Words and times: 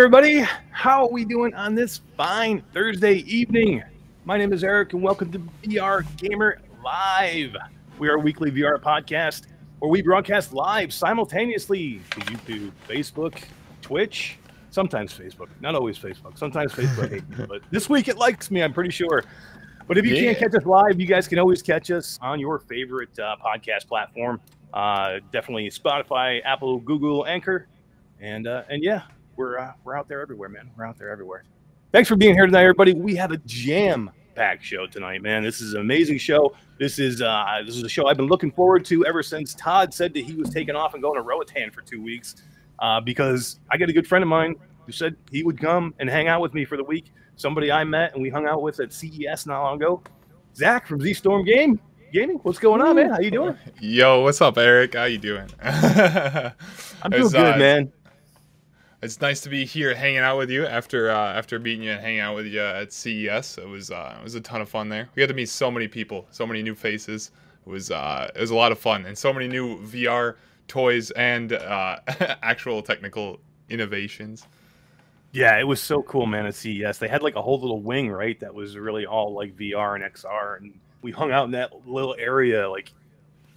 is 0.00 0.10
going 0.10 0.24
on, 0.24 0.24
everybody? 0.24 0.60
How 0.70 1.04
are 1.04 1.10
we 1.10 1.24
doing 1.24 1.54
on 1.54 1.74
this 1.74 2.00
fine 2.16 2.62
Thursday 2.72 3.16
evening? 3.26 3.82
My 4.24 4.38
name 4.38 4.52
is 4.52 4.64
Eric, 4.64 4.92
and 4.92 5.02
welcome 5.02 5.30
to 5.32 5.38
VR 5.62 6.06
Gamer 6.16 6.60
Live. 6.82 7.54
We 7.98 8.08
are 8.08 8.14
a 8.14 8.18
weekly 8.18 8.50
VR 8.50 8.78
podcast 8.80 9.46
where 9.78 9.90
we 9.90 10.00
broadcast 10.02 10.52
live 10.54 10.92
simultaneously 10.92 12.00
to 12.12 12.20
YouTube, 12.20 12.72
Facebook, 12.88 13.42
Twitch, 13.82 14.38
sometimes 14.70 15.12
Facebook, 15.12 15.48
not 15.60 15.74
always 15.74 15.98
Facebook. 15.98 16.38
Sometimes 16.38 16.72
Facebook 16.72 17.10
hates 17.10 17.24
but 17.48 17.62
this 17.70 17.88
week 17.90 18.08
it 18.08 18.16
likes 18.16 18.50
me, 18.50 18.62
I'm 18.62 18.72
pretty 18.72 18.90
sure. 18.90 19.22
But 19.86 19.98
if 19.98 20.06
you 20.06 20.14
Yeah. 20.14 20.32
can't 20.32 20.38
catch 20.52 20.54
us 20.60 20.66
live, 20.66 21.00
you 21.00 21.06
guys 21.06 21.28
can 21.28 21.38
always 21.38 21.62
catch 21.62 21.90
us 21.90 22.18
on 22.22 22.40
your 22.40 22.58
favorite 22.60 23.18
uh, 23.18 23.36
podcast 23.44 23.86
platform. 23.88 24.40
Uh, 24.72 25.18
definitely 25.32 25.68
Spotify, 25.68 26.40
Apple, 26.44 26.78
Google, 26.78 27.26
Anchor, 27.26 27.66
and 28.20 28.46
uh, 28.46 28.62
and 28.70 28.82
yeah, 28.84 29.02
we're 29.40 29.58
uh, 29.58 29.72
we're 29.84 29.96
out 29.96 30.06
there 30.06 30.20
everywhere, 30.20 30.50
man. 30.50 30.70
We're 30.76 30.84
out 30.84 30.98
there 30.98 31.08
everywhere. 31.08 31.44
Thanks 31.92 32.10
for 32.10 32.14
being 32.14 32.34
here 32.34 32.44
tonight, 32.44 32.60
everybody. 32.60 32.92
We 32.92 33.16
have 33.16 33.32
a 33.32 33.38
jam 33.38 34.10
packed 34.34 34.62
show 34.62 34.86
tonight, 34.86 35.22
man. 35.22 35.42
This 35.42 35.62
is 35.62 35.72
an 35.72 35.80
amazing 35.80 36.18
show. 36.18 36.54
This 36.78 36.98
is 36.98 37.22
uh, 37.22 37.62
this 37.64 37.74
is 37.74 37.82
a 37.82 37.88
show 37.88 38.06
I've 38.06 38.18
been 38.18 38.26
looking 38.26 38.52
forward 38.52 38.84
to 38.84 39.06
ever 39.06 39.22
since 39.22 39.54
Todd 39.54 39.94
said 39.94 40.12
that 40.12 40.24
he 40.24 40.34
was 40.34 40.50
taking 40.50 40.76
off 40.76 40.92
and 40.92 41.02
going 41.02 41.16
to 41.16 41.22
Roatan 41.22 41.70
for 41.70 41.80
two 41.80 42.02
weeks 42.02 42.36
uh, 42.80 43.00
because 43.00 43.58
I 43.70 43.78
got 43.78 43.88
a 43.88 43.94
good 43.94 44.06
friend 44.06 44.22
of 44.22 44.28
mine 44.28 44.56
who 44.84 44.92
said 44.92 45.16
he 45.30 45.42
would 45.42 45.58
come 45.58 45.94
and 45.98 46.10
hang 46.10 46.28
out 46.28 46.42
with 46.42 46.52
me 46.52 46.66
for 46.66 46.76
the 46.76 46.84
week. 46.84 47.10
Somebody 47.36 47.72
I 47.72 47.82
met 47.82 48.12
and 48.12 48.20
we 48.20 48.28
hung 48.28 48.46
out 48.46 48.60
with 48.60 48.78
at 48.80 48.92
CES 48.92 49.46
not 49.46 49.62
long 49.62 49.76
ago. 49.76 50.02
Zach 50.54 50.86
from 50.86 51.00
Z 51.00 51.14
Storm 51.14 51.46
Game 51.46 51.80
Gaming. 52.12 52.40
What's 52.42 52.58
going 52.58 52.82
on, 52.82 52.96
man? 52.96 53.08
How 53.08 53.20
you 53.20 53.30
doing? 53.30 53.56
Yo, 53.80 54.20
what's 54.20 54.42
up, 54.42 54.58
Eric? 54.58 54.94
How 54.94 55.04
you 55.04 55.16
doing? 55.16 55.48
I'm 55.62 57.10
doing 57.10 57.28
good, 57.28 57.54
uh, 57.54 57.56
man. 57.56 57.92
It's 59.02 59.18
nice 59.22 59.40
to 59.42 59.48
be 59.48 59.64
here 59.64 59.94
hanging 59.94 60.18
out 60.18 60.36
with 60.36 60.50
you 60.50 60.66
after 60.66 61.10
uh, 61.10 61.32
after 61.32 61.58
meeting 61.58 61.84
you 61.84 61.92
and 61.92 62.00
hanging 62.02 62.20
out 62.20 62.34
with 62.34 62.46
you 62.46 62.60
at 62.60 62.92
CES. 62.92 63.56
It 63.56 63.66
was 63.66 63.90
uh, 63.90 64.16
it 64.20 64.22
was 64.22 64.34
a 64.34 64.42
ton 64.42 64.60
of 64.60 64.68
fun 64.68 64.90
there. 64.90 65.08
We 65.14 65.20
got 65.20 65.28
to 65.28 65.34
meet 65.34 65.48
so 65.48 65.70
many 65.70 65.88
people, 65.88 66.26
so 66.30 66.46
many 66.46 66.62
new 66.62 66.74
faces. 66.74 67.30
It 67.66 67.70
was 67.70 67.90
uh, 67.90 68.30
it 68.34 68.40
was 68.40 68.50
a 68.50 68.54
lot 68.54 68.72
of 68.72 68.78
fun 68.78 69.06
and 69.06 69.16
so 69.16 69.32
many 69.32 69.48
new 69.48 69.78
VR 69.86 70.36
toys 70.68 71.10
and 71.12 71.54
uh, 71.54 71.98
actual 72.42 72.82
technical 72.82 73.40
innovations. 73.70 74.46
Yeah, 75.32 75.58
it 75.58 75.66
was 75.66 75.80
so 75.80 76.02
cool, 76.02 76.26
man. 76.26 76.44
At 76.44 76.54
CES, 76.54 76.98
they 76.98 77.08
had 77.08 77.22
like 77.22 77.36
a 77.36 77.42
whole 77.42 77.58
little 77.58 77.80
wing, 77.80 78.10
right? 78.10 78.38
That 78.40 78.52
was 78.52 78.76
really 78.76 79.06
all 79.06 79.32
like 79.32 79.56
VR 79.56 79.94
and 79.94 80.04
XR, 80.04 80.58
and 80.58 80.78
we 81.00 81.10
hung 81.10 81.32
out 81.32 81.46
in 81.46 81.52
that 81.52 81.86
little 81.86 82.16
area, 82.18 82.68
like 82.68 82.92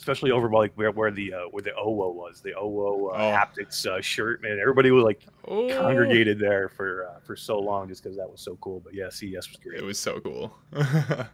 especially 0.03 0.31
over 0.31 0.49
by 0.49 0.57
like 0.59 0.73
where, 0.75 0.91
where 0.91 1.11
the 1.11 1.33
uh, 1.33 1.39
where 1.51 1.63
the 1.63 1.71
OWO 1.75 2.11
was, 2.13 2.41
the 2.41 2.53
OWO 2.53 3.07
uh, 3.07 3.13
Oh. 3.13 3.17
haptics 3.31 3.85
uh, 3.85 4.01
shirt, 4.01 4.41
man. 4.41 4.59
Everybody 4.61 4.91
was 4.91 5.05
like 5.05 5.21
Oh, 5.47 5.69
congregated 5.77 6.37
there 6.39 6.67
for 6.67 7.07
uh, 7.07 7.19
for 7.25 7.37
so 7.37 7.57
long 7.57 7.87
just 7.87 8.03
because 8.03 8.17
that 8.17 8.29
was 8.29 8.41
so 8.41 8.57
cool. 8.59 8.81
But 8.83 8.93
yeah, 8.93 9.07
CES 9.09 9.47
was 9.47 9.57
great. 9.63 9.79
It 9.79 9.83
was 9.83 9.97
so 9.97 10.19
cool. 10.19 10.53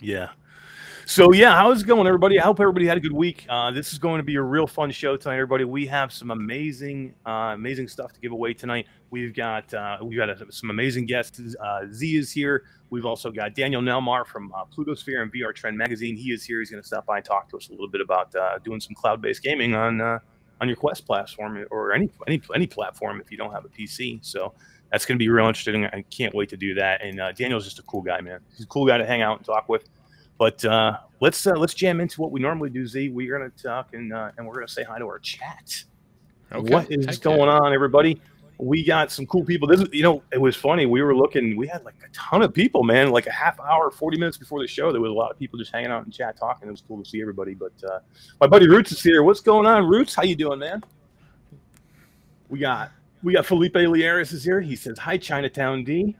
Yeah. 0.00 0.28
So 1.08 1.32
yeah, 1.32 1.54
how's 1.54 1.82
it 1.82 1.86
going, 1.86 2.04
everybody? 2.08 2.40
I 2.40 2.42
hope 2.42 2.58
everybody 2.58 2.84
had 2.84 2.96
a 2.96 3.00
good 3.00 3.12
week. 3.12 3.46
Uh, 3.48 3.70
this 3.70 3.92
is 3.92 3.98
going 4.00 4.18
to 4.18 4.24
be 4.24 4.34
a 4.34 4.42
real 4.42 4.66
fun 4.66 4.90
show 4.90 5.16
tonight, 5.16 5.36
everybody. 5.36 5.62
We 5.62 5.86
have 5.86 6.12
some 6.12 6.32
amazing, 6.32 7.14
uh, 7.24 7.52
amazing 7.54 7.86
stuff 7.86 8.12
to 8.14 8.18
give 8.20 8.32
away 8.32 8.54
tonight. 8.54 8.88
We've 9.10 9.32
got 9.32 9.72
uh, 9.72 9.98
we've 10.02 10.18
got 10.18 10.30
uh, 10.30 10.50
some 10.50 10.70
amazing 10.70 11.06
guests. 11.06 11.40
Uh, 11.62 11.82
Z 11.92 12.16
is 12.16 12.32
here. 12.32 12.64
We've 12.90 13.06
also 13.06 13.30
got 13.30 13.54
Daniel 13.54 13.80
Nelmar 13.80 14.26
from 14.26 14.52
uh, 14.52 14.64
Plutosphere 14.64 15.22
and 15.22 15.32
VR 15.32 15.54
Trend 15.54 15.78
Magazine. 15.78 16.16
He 16.16 16.32
is 16.32 16.42
here. 16.42 16.58
He's 16.58 16.72
going 16.72 16.82
to 16.82 16.86
stop 16.86 17.06
by 17.06 17.18
and 17.18 17.24
talk 17.24 17.48
to 17.50 17.56
us 17.56 17.68
a 17.68 17.70
little 17.70 17.88
bit 17.88 18.00
about 18.00 18.34
doing 18.64 18.80
some 18.80 18.96
cloud-based 18.96 19.44
gaming 19.44 19.76
on 19.76 20.00
on 20.00 20.20
your 20.66 20.76
Quest 20.76 21.06
platform 21.06 21.64
or 21.70 21.92
any 21.92 22.10
any 22.26 22.42
any 22.52 22.66
platform 22.66 23.20
if 23.20 23.30
you 23.30 23.38
don't 23.38 23.52
have 23.52 23.64
a 23.64 23.68
PC. 23.68 24.18
So 24.24 24.54
that's 24.90 25.06
going 25.06 25.16
to 25.16 25.22
be 25.22 25.28
real 25.28 25.46
interesting. 25.46 25.86
I 25.86 26.02
can't 26.10 26.34
wait 26.34 26.48
to 26.48 26.56
do 26.56 26.74
that. 26.74 27.04
And 27.04 27.18
Daniel's 27.36 27.62
just 27.62 27.78
a 27.78 27.82
cool 27.82 28.02
guy, 28.02 28.20
man. 28.20 28.40
He's 28.56 28.64
a 28.64 28.68
cool 28.68 28.88
guy 28.88 28.98
to 28.98 29.06
hang 29.06 29.22
out 29.22 29.36
and 29.36 29.46
talk 29.46 29.68
with. 29.68 29.88
But 30.38 30.64
uh, 30.64 30.98
let's 31.20 31.46
uh, 31.46 31.54
let's 31.56 31.74
jam 31.74 32.00
into 32.00 32.20
what 32.20 32.30
we 32.30 32.40
normally 32.40 32.70
do. 32.70 32.86
Z, 32.86 33.08
we're 33.08 33.38
gonna 33.38 33.50
talk 33.50 33.94
and 33.94 34.12
uh, 34.12 34.30
and 34.36 34.46
we're 34.46 34.54
gonna 34.54 34.68
say 34.68 34.84
hi 34.84 34.98
to 34.98 35.06
our 35.06 35.18
chat. 35.18 35.84
Okay, 36.52 36.72
What 36.72 36.90
is 36.90 37.18
going 37.18 37.48
on, 37.48 37.72
everybody? 37.72 38.20
We 38.58 38.84
got 38.84 39.10
some 39.10 39.26
cool 39.26 39.44
people. 39.44 39.68
This, 39.68 39.80
is, 39.82 39.88
you 39.92 40.02
know, 40.02 40.22
it 40.32 40.40
was 40.40 40.56
funny. 40.56 40.86
We 40.86 41.02
were 41.02 41.14
looking. 41.14 41.56
We 41.56 41.66
had 41.66 41.84
like 41.84 41.96
a 42.04 42.08
ton 42.14 42.42
of 42.42 42.54
people, 42.54 42.84
man. 42.84 43.10
Like 43.10 43.26
a 43.26 43.32
half 43.32 43.58
hour, 43.60 43.90
forty 43.90 44.18
minutes 44.18 44.36
before 44.36 44.60
the 44.60 44.66
show, 44.66 44.92
there 44.92 45.00
was 45.00 45.10
a 45.10 45.14
lot 45.14 45.30
of 45.30 45.38
people 45.38 45.58
just 45.58 45.72
hanging 45.72 45.90
out 45.90 46.04
in 46.04 46.10
chat 46.10 46.38
talking. 46.38 46.68
It 46.68 46.70
was 46.70 46.82
cool 46.86 47.02
to 47.02 47.08
see 47.08 47.20
everybody. 47.20 47.54
But 47.54 47.72
uh, 47.84 47.98
my 48.40 48.46
buddy 48.46 48.68
Roots 48.68 48.92
is 48.92 49.02
here. 49.02 49.22
What's 49.22 49.40
going 49.40 49.66
on, 49.66 49.86
Roots? 49.86 50.14
How 50.14 50.22
you 50.22 50.36
doing, 50.36 50.58
man? 50.58 50.82
We 52.48 52.58
got 52.58 52.92
we 53.22 53.32
got 53.34 53.44
Felipe 53.44 53.74
Lieris 53.74 54.32
is 54.32 54.44
here. 54.44 54.60
He 54.60 54.76
says 54.76 54.98
hi, 54.98 55.18
Chinatown 55.18 55.84
D. 55.84 56.16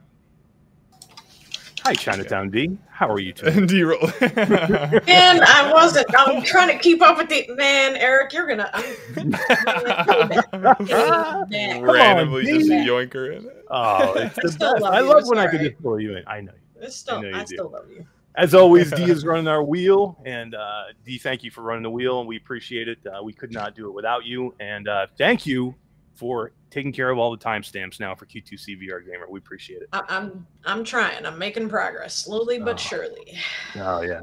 Hi, 1.86 1.94
Chinatown 1.94 2.50
D. 2.50 2.76
How 2.90 3.08
are 3.08 3.20
you 3.20 3.32
today? 3.32 3.64
D-roll. 3.64 4.00
Man, 4.20 5.40
I 5.44 5.70
wasn't. 5.72 6.08
I'm 6.18 6.42
trying 6.42 6.76
to 6.76 6.82
keep 6.82 7.00
up 7.00 7.16
with 7.16 7.28
the 7.28 7.46
man, 7.54 7.94
Eric. 7.94 8.32
You're 8.32 8.48
gonna. 8.48 8.68
I'm, 8.74 9.30
man, 11.48 11.82
Randomly 11.82 12.44
Come 12.44 12.54
just 12.58 12.68
D. 12.68 12.74
yoink 12.74 13.14
her 13.14 13.30
in. 13.30 13.48
Oh, 13.70 14.14
it's 14.14 14.36
I 14.36 14.40
the 14.42 14.50
still 14.50 14.72
best. 14.72 14.82
love 14.82 14.94
I 14.94 14.98
love 14.98 15.18
It's 15.20 15.30
when 15.30 15.38
I 15.38 15.44
all 15.44 15.50
can 15.52 15.60
just 15.62 15.80
pull 15.80 16.00
you 16.00 16.16
in. 16.16 16.24
I 16.26 16.40
know. 16.40 16.50
it's 16.80 16.96
still, 16.96 17.18
I 17.18 17.20
know 17.20 17.28
you 17.28 17.36
I, 17.36 17.44
do. 17.44 17.54
still 17.54 17.70
love 17.70 17.88
you. 17.88 18.04
As 18.34 18.52
always, 18.52 18.90
D 18.90 19.04
is 19.04 19.24
running 19.24 19.46
our 19.46 19.62
wheel, 19.62 20.20
and 20.26 20.56
uh, 20.56 20.86
D, 21.04 21.18
thank 21.18 21.44
you 21.44 21.52
for 21.52 21.62
running 21.62 21.84
the 21.84 21.90
wheel, 21.90 22.18
and 22.18 22.26
we 22.26 22.36
appreciate 22.36 22.88
it. 22.88 22.98
Uh, 23.06 23.22
we 23.22 23.32
could 23.32 23.52
not 23.52 23.76
do 23.76 23.86
it 23.86 23.92
without 23.92 24.24
you, 24.24 24.56
and 24.58 24.88
uh, 24.88 25.06
thank 25.16 25.46
you 25.46 25.72
for 26.16 26.50
taking 26.76 26.92
care 26.92 27.08
of 27.08 27.16
all 27.18 27.30
the 27.30 27.42
timestamps 27.42 27.98
now 28.00 28.14
for 28.14 28.26
Q2C 28.26 28.78
VR 28.82 29.02
Gamer. 29.04 29.26
We 29.30 29.38
appreciate 29.38 29.80
it. 29.80 29.88
I, 29.94 30.02
I'm, 30.10 30.46
I'm 30.66 30.84
trying. 30.84 31.24
I'm 31.24 31.38
making 31.38 31.70
progress, 31.70 32.14
slowly 32.14 32.58
but 32.58 32.74
Oh. 32.74 32.76
surely. 32.76 33.38
Oh 33.76 34.02
yeah, 34.02 34.20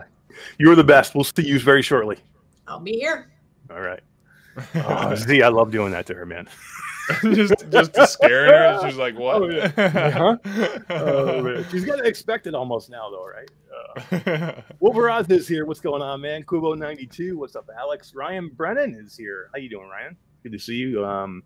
you're 0.60 0.76
the 0.76 0.84
best. 0.84 1.16
We'll 1.16 1.24
see 1.24 1.48
you 1.48 1.60
very 1.60 1.82
shortly. 1.82 2.18
I'll 2.68 2.80
be 2.80 2.94
here. 2.94 3.32
All 3.72 3.82
right. 3.82 4.02
Oh, 4.76 5.16
Z, 5.16 5.42
I 5.42 5.48
love 5.48 5.72
doing 5.72 5.92
that 5.94 6.06
to 6.06 6.14
her, 6.14 6.28
man. 6.28 6.48
just 7.24 7.56
just 7.72 7.94
to 7.96 8.06
scare 8.06 8.46
her. 8.46 8.88
She's 8.88 8.98
like, 8.98 9.18
what? 9.18 9.42
Oh, 9.42 9.50
yeah. 9.50 10.36
Oh, 10.92 11.42
man. 11.44 11.66
She's 11.72 11.86
gonna 11.86 12.04
expect 12.04 12.46
it 12.46 12.54
almost 12.54 12.92
now, 12.92 13.10
though, 13.10 13.26
right? 13.26 13.50
Uh, 14.28 14.62
Wolveraz 14.80 15.32
is 15.32 15.48
here. 15.48 15.66
What's 15.66 15.80
going 15.80 16.04
on, 16.04 16.22
man? 16.22 16.44
Kubo 16.44 16.76
ninety 16.76 17.08
two. 17.08 17.36
What's 17.40 17.56
up, 17.56 17.68
Alex? 17.76 18.14
Ryan 18.14 18.50
Brennan 18.50 18.94
is 18.94 19.18
here. 19.18 19.50
How 19.56 19.60
you 19.60 19.70
doing, 19.70 19.90
Ryan? 19.90 20.16
Good 20.44 20.52
to 20.52 20.60
see 20.60 20.76
you. 20.76 21.04
Um, 21.04 21.42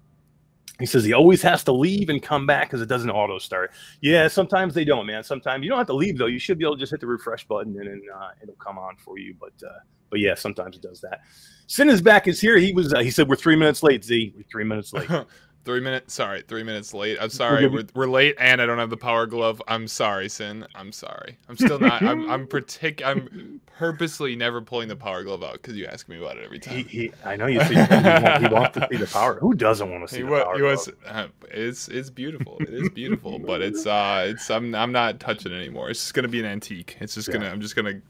he 0.80 0.86
says 0.86 1.04
he 1.04 1.14
always 1.14 1.42
has 1.42 1.64
to 1.64 1.72
leave 1.72 2.10
and 2.10 2.22
come 2.22 2.46
back 2.46 2.68
because 2.68 2.82
it 2.82 2.86
doesn't 2.88 3.10
auto 3.10 3.40
start. 3.40 3.72
Yeah, 4.02 4.28
sometimes 4.28 4.74
they 4.74 4.86
don't, 4.86 5.08
man. 5.08 5.24
Sometimes 5.24 5.64
you 5.64 5.70
don't 5.70 5.80
have 5.80 5.88
to 5.88 5.96
leave 5.96 6.18
though. 6.18 6.28
You 6.28 6.40
should 6.40 6.60
be 6.60 6.66
able 6.66 6.76
to 6.76 6.80
just 6.80 6.92
hit 6.92 7.02
the 7.02 7.08
refresh 7.08 7.48
button 7.48 7.76
and 7.80 7.88
then 7.88 8.02
uh, 8.16 8.30
it'll 8.42 8.56
come 8.56 8.78
on 8.78 8.96
for 8.98 9.18
you. 9.18 9.36
But 9.40 9.54
uh, 9.66 9.80
but 10.10 10.20
yeah, 10.20 10.36
sometimes 10.36 10.76
it 10.76 10.82
does 10.82 11.02
that. 11.02 11.22
Sin 11.68 11.90
is 11.90 12.02
back. 12.02 12.28
Is 12.28 12.40
here. 12.40 12.58
He 12.58 12.74
was. 12.74 12.94
Uh, 12.94 13.00
he 13.00 13.12
said 13.12 13.28
we're 13.28 13.36
three 13.36 13.56
minutes 13.56 13.84
late. 13.84 14.04
Z, 14.04 14.34
we're 14.36 14.44
three 14.44 14.64
minutes 14.64 14.94
late. 14.94 15.10
three 15.68 15.82
minutes. 15.82 16.14
Sorry, 16.14 16.42
three 16.48 16.64
minutes 16.64 16.94
late. 16.94 17.18
I'm 17.22 17.30
sorry. 17.30 17.68
We're, 17.68 17.84
we're 17.94 18.08
late, 18.08 18.36
and 18.40 18.62
I 18.62 18.66
don't 18.66 18.80
have 18.80 18.90
the 18.90 18.96
power 18.98 19.26
glove. 19.28 19.62
I'm 19.68 19.88
sorry, 19.88 20.30
Sin. 20.30 20.66
I'm 20.74 20.92
sorry. 20.94 21.38
I'm 21.50 21.58
still 21.58 21.78
not. 21.78 22.02
I'm 22.02 22.28
I'm 22.32 22.48
partic- 22.54 23.06
I'm 23.06 23.60
purposely 23.78 24.36
never 24.38 24.62
pulling 24.62 24.88
the 24.88 24.96
power 24.96 25.24
glove 25.24 25.44
out 25.44 25.54
because 25.54 25.76
you 25.76 25.86
ask 25.86 26.08
me 26.08 26.18
about 26.18 26.38
it 26.38 26.46
every 26.46 26.58
time. 26.60 26.78
he, 26.78 26.84
he, 26.84 27.12
I 27.26 27.36
know 27.36 27.48
you. 27.48 27.60
Said 27.60 27.70
he, 27.72 28.10
want- 28.10 28.42
he 28.42 28.48
wants 28.48 28.78
to 28.80 28.88
see 28.90 28.98
the 28.98 29.08
power. 29.08 29.38
Who 29.40 29.54
doesn't 29.54 29.92
want 29.92 30.08
to 30.08 30.08
see 30.16 30.22
He, 30.22 30.24
the 30.24 30.30
power? 30.42 30.56
he 30.56 30.62
was. 30.62 30.88
glove? 30.88 30.98
Uh, 31.06 31.28
it's 31.52 31.90
it's 31.90 32.10
beautiful. 32.10 32.58
It 32.62 32.74
is 32.74 32.90
beautiful, 32.90 33.38
but 33.38 33.62
it's 33.62 33.86
uh 33.86 34.26
it's 34.30 34.50
I'm 34.50 34.74
I'm 34.74 34.94
not 34.94 35.20
touching 35.20 35.52
it 35.52 35.56
anymore. 35.58 35.90
It's 35.90 36.00
just 36.00 36.14
gonna 36.14 36.30
be 36.30 36.40
an 36.40 36.46
antique. 36.46 36.96
It's 37.02 37.14
just 37.16 37.30
gonna. 37.32 37.50
I'm 37.50 37.60
just 37.62 37.76
gonna 37.76 38.02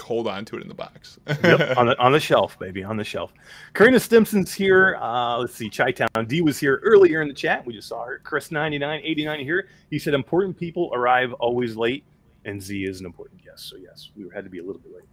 hold 0.00 0.26
on 0.28 0.44
to 0.46 0.56
it 0.56 0.62
in 0.62 0.68
the 0.68 0.74
box. 0.74 1.18
yep, 1.26 1.76
on 1.76 1.86
the 1.86 1.98
on 1.98 2.12
the 2.12 2.20
shelf, 2.20 2.58
baby, 2.58 2.82
on 2.84 2.96
the 2.96 3.04
shelf. 3.04 3.32
Karina 3.74 4.00
Stimson's 4.00 4.52
here. 4.52 4.96
Uh, 5.00 5.38
let's 5.38 5.54
see, 5.54 5.68
Chi 5.68 5.92
Town 5.92 6.26
D 6.26 6.40
was 6.40 6.58
here 6.58 6.80
earlier 6.84 7.22
in 7.22 7.28
the 7.28 7.34
chat. 7.34 7.64
We 7.66 7.72
just 7.72 7.88
saw 7.88 8.04
her. 8.04 8.20
Chris 8.22 8.50
9989 8.50 9.40
here. 9.40 9.68
He 9.90 9.98
said 9.98 10.14
important 10.14 10.58
people 10.58 10.90
arrive 10.94 11.32
always 11.34 11.76
late, 11.76 12.04
and 12.44 12.62
Z 12.62 12.84
is 12.84 13.00
an 13.00 13.06
important 13.06 13.44
guest. 13.44 13.68
So 13.68 13.76
yes, 13.76 14.10
we 14.16 14.26
had 14.34 14.44
to 14.44 14.50
be 14.50 14.58
a 14.58 14.64
little 14.64 14.80
bit 14.80 14.94
late. 14.94 15.04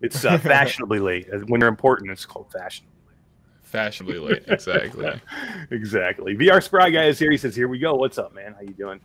It's 0.00 0.24
uh, 0.24 0.38
fashionably 0.42 0.98
late. 0.98 1.28
When 1.48 1.60
you're 1.60 1.68
important, 1.68 2.10
it's 2.10 2.26
called 2.26 2.50
fashion. 2.52 2.86
Fashionably 3.62 4.18
late. 4.18 4.44
Exactly. 4.46 5.20
exactly. 5.70 6.36
VR 6.36 6.62
Spry 6.62 6.90
guy 6.90 7.06
is 7.06 7.18
here. 7.18 7.30
He 7.30 7.36
says, 7.36 7.56
"Here 7.56 7.68
we 7.68 7.78
go. 7.78 7.94
What's 7.94 8.18
up, 8.18 8.34
man? 8.34 8.54
How 8.54 8.60
you 8.60 8.74
doing?" 8.74 9.00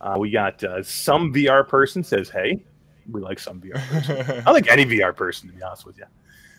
Uh, 0.00 0.16
we 0.18 0.30
got 0.30 0.62
uh, 0.64 0.82
some 0.82 1.32
VR 1.32 1.66
person 1.66 2.02
says, 2.02 2.30
"Hey." 2.30 2.62
We 3.10 3.20
like 3.20 3.38
some 3.38 3.60
VR. 3.60 3.74
Person. 3.88 4.42
I 4.46 4.50
like 4.52 4.70
any 4.70 4.84
VR 4.84 5.14
person, 5.14 5.48
to 5.48 5.54
be 5.54 5.62
honest 5.62 5.84
with 5.86 5.98
you. 5.98 6.04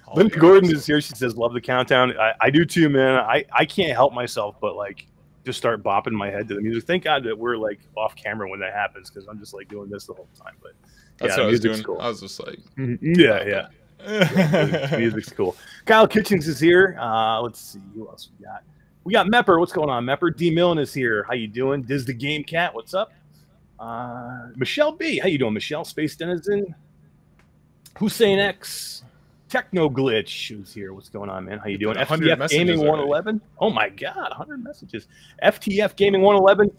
All 0.07 0.15
Linda 0.15 0.37
Gordon 0.37 0.71
is 0.71 0.85
here. 0.85 0.99
She 1.01 1.15
says, 1.15 1.37
"Love 1.37 1.53
the 1.53 1.61
countdown." 1.61 2.17
I, 2.17 2.33
I 2.41 2.49
do 2.49 2.65
too, 2.65 2.89
man. 2.89 3.15
I, 3.15 3.45
I 3.51 3.65
can't 3.65 3.93
help 3.93 4.13
myself, 4.13 4.55
but 4.59 4.75
like, 4.75 5.07
just 5.45 5.57
start 5.57 5.81
bopping 5.83 6.11
my 6.11 6.29
head 6.29 6.47
to 6.49 6.55
the 6.55 6.61
music. 6.61 6.85
Thank 6.85 7.03
God 7.05 7.23
that 7.23 7.37
we're 7.37 7.57
like 7.57 7.79
off 7.95 8.15
camera 8.15 8.49
when 8.49 8.59
that 8.59 8.73
happens, 8.73 9.09
because 9.09 9.27
I'm 9.27 9.39
just 9.39 9.53
like 9.53 9.69
doing 9.69 9.89
this 9.89 10.05
the 10.05 10.13
whole 10.13 10.27
time. 10.37 10.55
But 10.61 10.73
That's 11.17 11.37
yeah, 11.37 11.43
what 11.43 11.47
I 11.47 11.51
was 11.51 11.59
doing. 11.59 11.83
cool. 11.83 11.99
I 12.01 12.07
was 12.09 12.19
just 12.19 12.39
like, 12.45 12.59
yeah, 12.77 13.43
yeah. 13.45 13.67
music's, 14.05 14.97
music's 14.97 15.29
cool. 15.29 15.55
Kyle 15.85 16.07
Kitchens 16.07 16.47
is 16.47 16.59
here. 16.59 16.97
Uh, 16.99 17.41
let's 17.41 17.59
see 17.59 17.79
who 17.95 18.07
else 18.09 18.29
we 18.37 18.45
got. 18.45 18.63
We 19.05 19.13
got 19.13 19.27
Mepper. 19.27 19.59
What's 19.59 19.73
going 19.73 19.89
on, 19.89 20.05
Mepper? 20.05 20.35
D 20.35 20.51
Millen 20.51 20.77
is 20.77 20.93
here. 20.93 21.23
How 21.23 21.33
you 21.33 21.47
doing? 21.47 21.83
Diz 21.83 22.05
the 22.05 22.13
Game 22.13 22.43
Cat. 22.43 22.73
What's 22.73 22.93
up? 22.93 23.11
Uh, 23.83 24.47
Michelle 24.55 24.93
B. 24.93 25.19
How 25.19 25.27
you 25.27 25.37
doing, 25.37 25.53
Michelle? 25.53 25.83
Space 25.83 26.15
Denizen. 26.15 26.73
Hussein 27.97 28.39
X. 28.39 29.03
Techno 29.49 29.89
Glitch 29.89 30.49
who's 30.49 30.73
here. 30.73 30.93
What's 30.93 31.09
going 31.09 31.29
on, 31.29 31.45
man? 31.45 31.59
How 31.59 31.67
you 31.67 31.77
doing? 31.77 31.97
100 31.97 32.39
FTF 32.39 32.49
Gaming 32.49 32.79
already. 32.79 32.89
111. 32.89 33.41
Oh 33.59 33.69
my 33.69 33.89
God, 33.89 34.29
100 34.29 34.63
messages. 34.63 35.07
FTF 35.43 35.95
Gaming 35.95 36.21
111. 36.21 36.71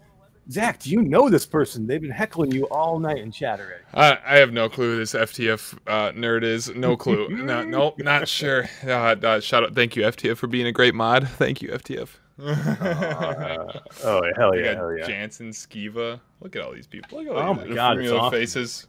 Zach, 0.51 0.79
do 0.79 0.89
you 0.89 1.01
know 1.01 1.29
this 1.29 1.45
person? 1.45 1.87
They've 1.87 2.01
been 2.01 2.11
heckling 2.11 2.51
you 2.51 2.65
all 2.65 2.99
night 2.99 3.19
in 3.19 3.31
chat 3.31 3.59
already. 3.59 3.83
I, 3.93 4.17
I 4.25 4.37
have 4.37 4.51
no 4.51 4.67
clue 4.67 4.93
who 4.93 4.97
this 4.97 5.13
FTF 5.13 5.77
uh, 5.87 6.11
nerd 6.11 6.43
is. 6.43 6.69
No 6.75 6.97
clue. 6.97 7.29
no, 7.29 7.63
nope, 7.63 7.95
not 7.99 8.27
sure. 8.27 8.65
Uh, 8.85 9.15
uh, 9.23 9.39
shout 9.39 9.63
out. 9.63 9.73
Thank 9.73 9.95
you, 9.95 10.03
FTF, 10.03 10.37
for 10.37 10.47
being 10.47 10.67
a 10.67 10.71
great 10.71 10.95
mod. 10.95 11.29
Thank 11.29 11.61
you, 11.61 11.69
FTF. 11.69 12.09
Uh, 12.37 13.79
oh 14.03 14.21
hell 14.35 14.55
yeah, 14.55 14.75
hell 14.75 14.95
yeah. 14.97 15.05
Jansen, 15.07 15.51
Skeeva. 15.51 16.19
Look 16.41 16.55
at 16.55 16.61
all 16.61 16.73
these 16.73 16.87
people. 16.87 17.19
Look 17.19 17.27
at 17.27 17.33
Oh 17.33 17.37
all 17.47 17.53
my 17.53 17.63
these 17.65 17.75
God, 17.75 17.99
it's 17.99 18.11
awesome. 18.11 18.31
faces. 18.39 18.87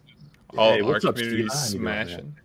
All 0.56 0.72
Hey, 0.72 0.80
our 0.80 0.96
up, 0.96 1.02
community 1.02 1.48
Steve? 1.48 1.48
How 1.48 1.64
you 1.64 1.70
doing, 1.70 1.80
smashing. 1.80 2.36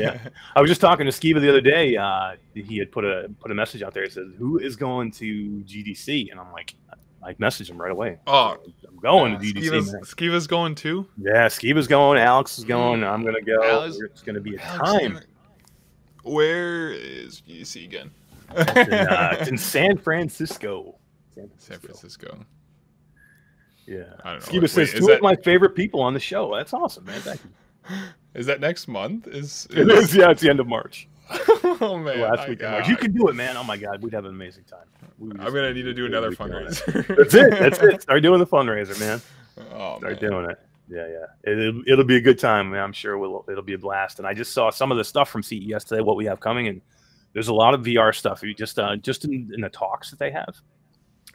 Yeah. 0.00 0.18
I 0.54 0.60
was 0.60 0.68
just 0.70 0.80
talking 0.80 1.06
to 1.06 1.12
Skeeva 1.12 1.40
the 1.40 1.48
other 1.48 1.60
day. 1.60 1.96
Uh, 1.96 2.32
he 2.54 2.76
had 2.78 2.92
put 2.92 3.04
a 3.04 3.30
put 3.40 3.50
a 3.50 3.54
message 3.54 3.82
out 3.82 3.94
there. 3.94 4.02
He 4.04 4.10
says, 4.10 4.28
"Who 4.38 4.58
is 4.58 4.76
going 4.76 5.10
to 5.12 5.62
GDC?" 5.66 6.30
And 6.30 6.38
I'm 6.38 6.52
like, 6.52 6.74
I 7.22 7.32
messaged 7.34 7.70
him 7.70 7.80
right 7.80 7.90
away. 7.92 8.18
Oh, 8.26 8.56
I'm 8.86 8.98
going 9.00 9.38
to 9.38 9.44
Skeeva's, 9.46 9.88
GDC. 9.88 9.92
Man. 9.92 10.02
Skeeva's 10.02 10.46
going 10.46 10.74
too. 10.74 11.06
Yeah, 11.16 11.46
Skeeva's 11.46 11.86
going. 11.86 12.18
Alex 12.18 12.58
is 12.58 12.64
going. 12.64 13.02
I'm 13.04 13.24
gonna 13.24 13.40
go. 13.40 13.62
Alex- 13.62 13.98
it's 14.04 14.22
gonna 14.22 14.40
be 14.40 14.56
a 14.56 14.60
Alex, 14.60 14.90
time. 14.92 15.12
gonna- 15.14 15.24
Where 16.24 16.90
is 16.90 17.40
GDC 17.40 17.84
again? 17.84 18.10
It's 18.56 18.88
in, 18.88 18.94
uh, 18.94 19.36
it's 19.40 19.48
in 19.50 19.58
San 19.58 19.96
Francisco. 19.96 20.96
San 21.34 21.50
San 21.58 21.78
Francisco. 21.78 22.44
Yeah. 23.86 24.04
I 24.24 24.32
don't 24.32 24.40
know. 24.40 24.46
Skeeva 24.52 24.62
Wait, 24.62 24.70
says 24.70 24.92
two 24.92 25.06
that- 25.06 25.16
of 25.16 25.22
my 25.22 25.34
favorite 25.36 25.74
people 25.74 26.00
on 26.00 26.14
the 26.14 26.20
show. 26.20 26.54
That's 26.54 26.72
awesome, 26.72 27.04
man. 27.04 27.20
Thank 27.20 27.40
you. 27.44 27.96
Is 28.34 28.46
that 28.46 28.60
next 28.60 28.88
month? 28.88 29.26
Is, 29.26 29.66
It 29.74 29.90
is. 29.90 30.14
Yeah, 30.14 30.30
it's 30.30 30.40
the 30.40 30.48
end 30.48 30.60
of 30.60 30.66
March. 30.66 31.08
oh 31.80 31.98
man, 31.98 32.20
last 32.20 32.40
I 32.40 32.48
week 32.48 32.58
of 32.58 32.60
got- 32.60 32.72
March. 32.72 32.88
You 32.88 32.96
can 32.96 33.12
do 33.12 33.28
it, 33.28 33.34
man. 33.34 33.56
Oh 33.56 33.64
my 33.64 33.76
God, 33.76 34.02
we'd 34.02 34.12
have 34.14 34.24
an 34.24 34.30
amazing 34.30 34.64
time. 34.64 34.86
I'm 35.40 35.52
gonna 35.52 35.72
need 35.74 35.82
to 35.82 35.94
do 35.94 36.06
another 36.06 36.28
it. 36.28 36.38
fundraiser. 36.38 37.06
That's 37.16 37.34
it. 37.34 37.50
That's 37.50 37.78
it. 37.82 38.02
Start 38.02 38.22
doing 38.22 38.38
the 38.38 38.46
fundraiser, 38.46 38.98
man. 38.98 39.20
Oh 39.74 39.98
Start 39.98 40.20
man. 40.22 40.30
doing 40.30 40.50
it. 40.50 40.58
Yeah, 40.88 41.06
yeah. 41.08 41.52
It'll, 41.52 41.82
it'll 41.86 42.04
be 42.04 42.16
a 42.16 42.20
good 42.20 42.38
time. 42.38 42.70
Man. 42.70 42.80
I'm 42.82 42.92
sure 42.92 43.16
we'll, 43.18 43.44
it'll 43.48 43.62
be 43.62 43.74
a 43.74 43.78
blast. 43.78 44.18
And 44.18 44.26
I 44.26 44.34
just 44.34 44.52
saw 44.52 44.70
some 44.70 44.90
of 44.90 44.98
the 44.98 45.04
stuff 45.04 45.30
from 45.30 45.42
CES 45.42 45.84
today, 45.84 46.00
what 46.02 46.16
we 46.16 46.24
have 46.26 46.40
coming, 46.40 46.68
and 46.68 46.80
there's 47.32 47.48
a 47.48 47.54
lot 47.54 47.74
of 47.74 47.82
VR 47.82 48.14
stuff. 48.14 48.42
You 48.42 48.54
just 48.54 48.78
uh, 48.78 48.96
just 48.96 49.24
in, 49.24 49.50
in 49.54 49.60
the 49.60 49.68
talks 49.68 50.10
that 50.10 50.18
they 50.18 50.30
have, 50.30 50.56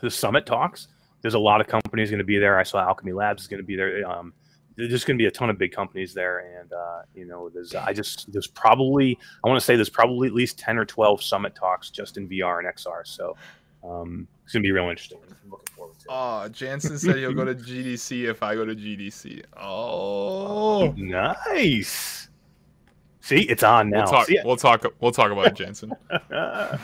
the 0.01 0.11
summit 0.11 0.45
talks. 0.45 0.87
There's 1.21 1.33
a 1.33 1.39
lot 1.39 1.61
of 1.61 1.67
companies 1.67 2.09
going 2.09 2.19
to 2.19 2.23
be 2.25 2.37
there. 2.37 2.59
I 2.59 2.63
saw 2.63 2.79
Alchemy 2.79 3.11
Labs 3.11 3.43
is 3.43 3.47
going 3.47 3.61
to 3.61 3.65
be 3.65 3.75
there. 3.75 4.07
Um, 4.07 4.33
there's 4.75 4.91
just 4.91 5.07
going 5.07 5.17
to 5.17 5.21
be 5.21 5.25
a 5.25 5.31
ton 5.31 5.49
of 5.49 5.57
big 5.57 5.71
companies 5.71 6.13
there, 6.13 6.59
and 6.59 6.71
uh, 6.71 7.01
you 7.15 7.25
know, 7.25 7.49
there's 7.49 7.73
I 7.73 7.93
just 7.93 8.31
there's 8.31 8.47
probably 8.47 9.17
I 9.43 9.47
want 9.47 9.59
to 9.59 9.65
say 9.65 9.75
there's 9.75 9.89
probably 9.89 10.27
at 10.27 10.33
least 10.33 10.59
ten 10.59 10.77
or 10.77 10.85
twelve 10.85 11.23
summit 11.23 11.55
talks 11.55 11.89
just 11.89 12.17
in 12.17 12.29
VR 12.29 12.59
and 12.59 12.67
XR. 12.67 13.05
So 13.05 13.35
um, 13.83 14.27
it's 14.43 14.53
going 14.53 14.61
to 14.63 14.67
be 14.67 14.71
real 14.71 14.89
interesting. 14.89 15.17
I'm 15.43 15.49
looking 15.49 15.75
forward 15.75 15.95
to 15.95 16.01
it. 16.01 16.07
Oh, 16.09 16.47
Jansen 16.49 16.97
said 16.99 17.15
he'll 17.17 17.33
go 17.33 17.45
to 17.45 17.55
GDC 17.55 18.29
if 18.29 18.43
I 18.43 18.53
go 18.53 18.65
to 18.65 18.75
GDC. 18.75 19.43
Oh, 19.57 20.93
Nice. 20.95 22.26
See, 23.27 23.41
it's 23.41 23.61
on 23.61 23.89
now. 23.89 24.05
we'll 24.05 24.07
talk. 24.07 24.29
We'll 24.45 24.55
talk. 24.55 24.85
We'll 25.01 25.11
talk 25.11 25.31
about 25.33 25.47
it, 25.47 25.53
Jansen. 25.65 25.91
uh, 26.31 26.77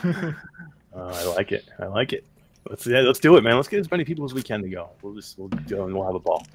I 0.93 1.23
like 1.37 1.53
it. 1.53 1.63
I 1.79 1.85
like 1.85 2.11
it. 2.11 2.25
Let's 2.69 2.85
yeah, 2.85 2.99
let's 2.99 3.21
do 3.21 3.37
it, 3.37 3.45
man. 3.45 3.55
Let's 3.55 3.69
get 3.69 3.79
as 3.79 3.89
many 3.89 4.03
people 4.03 4.25
as 4.25 4.33
we 4.33 4.43
can 4.43 4.61
to 4.61 4.67
go. 4.67 4.89
We'll 5.01 5.13
just 5.15 5.39
we'll 5.39 5.47
go 5.47 5.85
and 5.85 5.95
we'll 5.95 6.05
have 6.05 6.15
a 6.15 6.19
ball. 6.19 6.45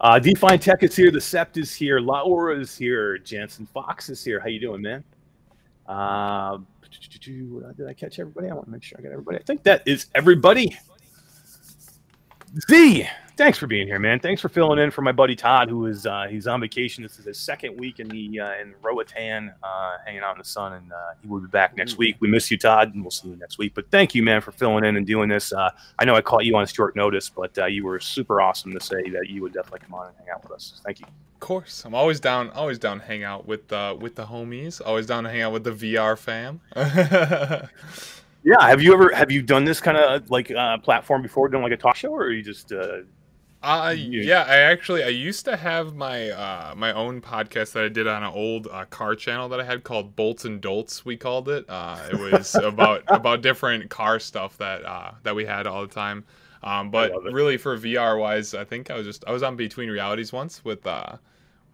Uh, 0.00 0.20
Define 0.20 0.60
Tech 0.60 0.84
is 0.84 0.94
here. 0.94 1.10
The 1.10 1.18
Sept 1.18 1.56
is 1.56 1.74
here. 1.74 1.98
Laura 1.98 2.56
is 2.56 2.78
here. 2.78 3.18
Jansen 3.18 3.66
Fox 3.66 4.10
is 4.10 4.22
here. 4.22 4.38
How 4.38 4.46
you 4.46 4.60
doing, 4.60 4.80
man? 4.80 5.02
Uh, 5.88 6.58
did 7.76 7.88
I 7.88 7.94
catch 7.94 8.20
everybody? 8.20 8.48
I 8.48 8.54
want 8.54 8.66
to 8.66 8.70
make 8.70 8.84
sure 8.84 8.96
I 8.96 9.02
got 9.02 9.10
everybody. 9.10 9.38
I 9.38 9.42
think 9.42 9.64
that 9.64 9.82
is 9.86 10.06
everybody. 10.14 10.78
Z, 12.68 13.08
thanks 13.40 13.56
for 13.56 13.66
being 13.66 13.86
here, 13.86 13.98
man. 13.98 14.20
Thanks 14.20 14.42
for 14.42 14.50
filling 14.50 14.78
in 14.78 14.90
for 14.90 15.00
my 15.00 15.12
buddy 15.12 15.34
Todd, 15.34 15.70
who 15.70 15.86
is 15.86 16.04
uh, 16.04 16.26
he's 16.28 16.46
on 16.46 16.60
vacation. 16.60 17.02
This 17.02 17.18
is 17.18 17.24
his 17.24 17.38
second 17.38 17.78
week 17.78 17.98
in 17.98 18.06
the 18.08 18.38
uh, 18.38 18.60
in 18.60 18.74
Roatan, 18.82 19.50
uh, 19.62 19.96
hanging 20.04 20.20
out 20.20 20.32
in 20.32 20.38
the 20.38 20.44
sun, 20.44 20.74
and 20.74 20.92
uh, 20.92 20.96
he 21.22 21.26
will 21.26 21.40
be 21.40 21.46
back 21.46 21.74
next 21.74 21.96
week. 21.96 22.16
We 22.20 22.28
miss 22.28 22.50
you, 22.50 22.58
Todd, 22.58 22.92
and 22.92 23.02
we'll 23.02 23.10
see 23.10 23.28
you 23.28 23.36
next 23.36 23.56
week. 23.56 23.72
But 23.74 23.90
thank 23.90 24.14
you, 24.14 24.22
man, 24.22 24.42
for 24.42 24.52
filling 24.52 24.84
in 24.84 24.96
and 24.96 25.06
doing 25.06 25.30
this. 25.30 25.54
Uh, 25.54 25.70
I 25.98 26.04
know 26.04 26.14
I 26.14 26.20
caught 26.20 26.44
you 26.44 26.54
on 26.56 26.66
short 26.66 26.94
notice, 26.94 27.30
but 27.30 27.56
uh, 27.56 27.64
you 27.64 27.82
were 27.84 27.98
super 27.98 28.42
awesome 28.42 28.72
to 28.72 28.80
say 28.80 29.08
that 29.08 29.30
you 29.30 29.40
would 29.40 29.54
definitely 29.54 29.80
come 29.86 29.94
on 29.94 30.08
and 30.08 30.16
hang 30.18 30.28
out 30.34 30.42
with 30.42 30.52
us. 30.52 30.82
Thank 30.84 31.00
you. 31.00 31.06
Of 31.06 31.40
course, 31.40 31.86
I'm 31.86 31.94
always 31.94 32.20
down. 32.20 32.50
Always 32.50 32.78
down 32.78 33.00
to 33.00 33.06
hang 33.06 33.24
out 33.24 33.46
with 33.46 33.72
uh, 33.72 33.96
with 33.98 34.16
the 34.16 34.26
homies. 34.26 34.82
Always 34.84 35.06
down 35.06 35.24
to 35.24 35.30
hang 35.30 35.40
out 35.40 35.52
with 35.54 35.64
the 35.64 35.72
VR 35.72 36.18
fam. 36.18 36.60
Yeah, 38.42 38.68
have 38.68 38.80
you 38.80 38.94
ever 38.94 39.14
have 39.14 39.30
you 39.30 39.42
done 39.42 39.66
this 39.66 39.82
kind 39.82 39.98
of 39.98 40.30
like 40.30 40.50
uh, 40.50 40.78
platform 40.78 41.20
before, 41.20 41.50
done 41.50 41.60
like 41.60 41.72
a 41.72 41.76
talk 41.76 41.96
show, 41.96 42.08
or 42.08 42.22
are 42.22 42.32
you 42.32 42.42
just 42.42 42.72
uh, 43.62 43.94
yeah, 43.96 44.44
I 44.48 44.56
actually 44.56 45.04
I 45.04 45.08
used 45.08 45.44
to 45.44 45.56
have 45.56 45.94
my 45.94 46.30
uh, 46.30 46.74
my 46.76 46.92
own 46.92 47.20
podcast 47.20 47.72
that 47.72 47.84
I 47.84 47.88
did 47.88 48.06
on 48.06 48.22
an 48.22 48.32
old 48.32 48.68
uh, 48.70 48.86
car 48.86 49.14
channel 49.14 49.50
that 49.50 49.60
I 49.60 49.64
had 49.64 49.84
called 49.84 50.16
Bolts 50.16 50.46
and 50.46 50.60
Dolts. 50.62 51.04
We 51.04 51.16
called 51.16 51.48
it. 51.50 51.66
Uh, 51.68 51.98
it 52.10 52.18
was 52.18 52.54
about 52.62 53.02
about 53.08 53.42
different 53.42 53.90
car 53.90 54.18
stuff 54.18 54.56
that 54.58 54.84
uh, 54.84 55.12
that 55.24 55.34
we 55.34 55.44
had 55.44 55.66
all 55.66 55.82
the 55.82 55.92
time. 55.92 56.24
Um, 56.62 56.90
but 56.90 57.12
really 57.24 57.56
for 57.56 57.76
VR 57.76 58.18
wise, 58.18 58.54
I 58.54 58.64
think 58.64 58.90
I 58.90 58.96
was 58.96 59.06
just 59.06 59.24
I 59.26 59.32
was 59.32 59.42
on 59.42 59.56
Between 59.56 59.90
Realities 59.90 60.32
once 60.32 60.64
with 60.64 60.86
uh, 60.86 61.16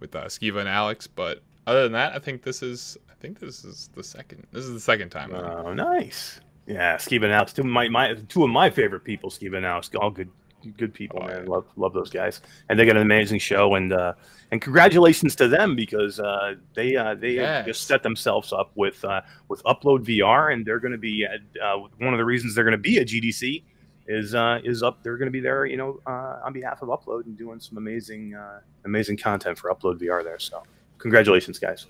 with 0.00 0.14
uh, 0.16 0.24
Skeeva 0.24 0.60
and 0.60 0.68
Alex. 0.68 1.06
But 1.06 1.42
other 1.68 1.84
than 1.84 1.92
that, 1.92 2.14
I 2.14 2.18
think 2.18 2.42
this 2.42 2.62
is 2.62 2.98
I 3.08 3.14
think 3.14 3.38
this 3.38 3.64
is 3.64 3.90
the 3.94 4.02
second 4.02 4.44
this 4.50 4.64
is 4.64 4.72
the 4.72 4.80
second 4.80 5.10
time. 5.10 5.32
Oh, 5.32 5.72
nice. 5.72 6.40
Yeah, 6.66 6.96
Skeeva 6.96 7.24
and 7.24 7.32
Alex, 7.32 7.52
two 7.52 7.62
of 7.62 7.68
my, 7.68 7.88
my 7.88 8.14
two 8.28 8.42
of 8.42 8.50
my 8.50 8.70
favorite 8.70 9.04
people, 9.04 9.30
Skeeva 9.30 9.58
and 9.58 9.66
Alex, 9.66 9.88
all 9.94 10.10
good 10.10 10.30
good 10.76 10.92
people, 10.94 11.20
Oh, 11.22 11.26
man. 11.26 11.46
Love 11.46 11.66
love 11.76 11.92
those 11.92 12.10
guys, 12.10 12.40
and 12.68 12.78
they 12.78 12.84
got 12.86 12.96
an 12.96 13.02
amazing 13.02 13.38
show, 13.38 13.74
and 13.74 13.92
uh, 13.92 14.14
and 14.50 14.60
congratulations 14.60 15.34
to 15.36 15.48
them 15.48 15.74
because 15.76 16.18
uh, 16.20 16.54
they 16.74 16.96
uh, 16.96 17.14
they 17.14 17.32
Yes. 17.34 17.66
just 17.66 17.86
set 17.86 18.02
themselves 18.02 18.52
up 18.52 18.70
with 18.74 19.04
uh, 19.04 19.20
with 19.48 19.62
Upload 19.64 20.04
VR, 20.04 20.52
and 20.52 20.64
they're 20.66 20.80
going 20.80 20.92
to 20.92 20.98
be 20.98 21.26
uh, 21.26 21.76
one 21.98 22.14
of 22.14 22.18
the 22.18 22.24
reasons 22.24 22.54
they're 22.54 22.64
going 22.64 22.72
to 22.72 22.78
be 22.78 22.98
at 22.98 23.06
GDC 23.08 23.62
is 24.08 24.34
uh, 24.34 24.60
is 24.64 24.82
up. 24.82 25.02
They're 25.02 25.16
going 25.16 25.26
to 25.26 25.32
be 25.32 25.40
there, 25.40 25.66
you 25.66 25.76
know, 25.76 26.00
uh, 26.06 26.40
on 26.44 26.52
behalf 26.52 26.80
of 26.82 26.88
Upload 26.88 27.26
and 27.26 27.36
doing 27.36 27.58
some 27.60 27.76
amazing 27.78 28.34
uh, 28.34 28.60
amazing 28.84 29.16
content 29.16 29.58
for 29.58 29.72
Upload 29.74 30.00
VR 30.00 30.22
there. 30.22 30.38
So 30.38 30.62
congratulations, 30.98 31.58
guys. 31.58 31.86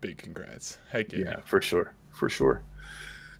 Big 0.00 0.18
congrats! 0.18 0.78
Heck 0.90 1.12
yeah! 1.12 1.18
Yeah, 1.18 1.36
for 1.44 1.60
sure, 1.62 1.94
for 2.12 2.28
sure. 2.28 2.62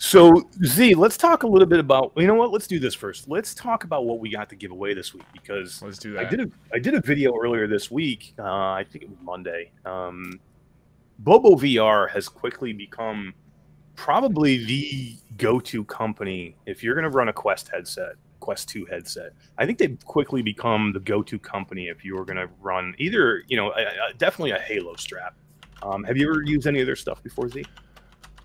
So 0.05 0.51
Z, 0.63 0.97
let's 0.97 1.17
talk 1.17 1.45
a 1.45 1.47
little 1.47 1.67
bit 1.67 1.81
about. 1.81 2.13
You 2.15 2.27
know 2.27 2.35
what? 2.35 2.53
Let's 2.53 2.67
do 2.67 2.79
this 2.79 2.95
first. 2.95 3.27
Let's 3.27 3.55
talk 3.55 3.85
about 3.85 4.05
what 4.05 4.19
we 4.19 4.29
got 4.29 4.51
to 4.51 4.55
give 4.55 4.71
away 4.71 4.93
this 4.93 5.15
week 5.15 5.25
because 5.33 5.81
Let's 5.81 5.99
do 5.99 6.19
I 6.19 6.25
did 6.25 6.41
a 6.41 6.51
I 6.75 6.79
did 6.79 6.93
a 6.95 7.01
video 7.01 7.33
earlier 7.43 7.67
this 7.67 7.91
week. 7.91 8.35
Uh, 8.39 8.43
I 8.43 8.85
think 8.89 9.05
it 9.05 9.09
was 9.09 9.19
Monday. 9.23 9.71
Um, 9.87 10.39
Bobo 11.21 11.57
VR 11.57 12.11
has 12.11 12.29
quickly 12.29 12.75
become 12.75 13.33
probably 13.97 14.63
the 14.67 15.17
go-to 15.39 15.85
company 15.87 16.55
if 16.67 16.85
you're 16.85 16.95
going 16.95 17.11
to 17.11 17.17
run 17.17 17.29
a 17.29 17.33
Quest 17.33 17.69
headset, 17.69 18.17
Quest 18.41 18.69
Two 18.69 18.85
headset. 18.85 19.33
I 19.57 19.65
think 19.65 19.79
they've 19.79 19.99
quickly 20.05 20.43
become 20.43 20.93
the 20.93 21.01
go-to 21.01 21.39
company 21.39 21.89
if 21.89 22.05
you 22.05 22.15
were 22.15 22.27
going 22.27 22.37
to 22.37 22.51
run 22.61 22.95
either, 22.99 23.43
you 23.49 23.57
know, 23.57 23.73
a, 23.73 23.81
a- 23.81 24.15
definitely 24.19 24.51
a 24.51 24.59
Halo 24.59 24.97
strap. 24.97 25.35
Um, 25.83 26.05
have 26.05 26.19
you 26.19 26.29
ever 26.29 26.43
used 26.43 26.67
any 26.67 26.81
of 26.81 26.87
their 26.87 26.95
stuff 26.95 27.23
before, 27.23 27.49
Z? 27.49 27.65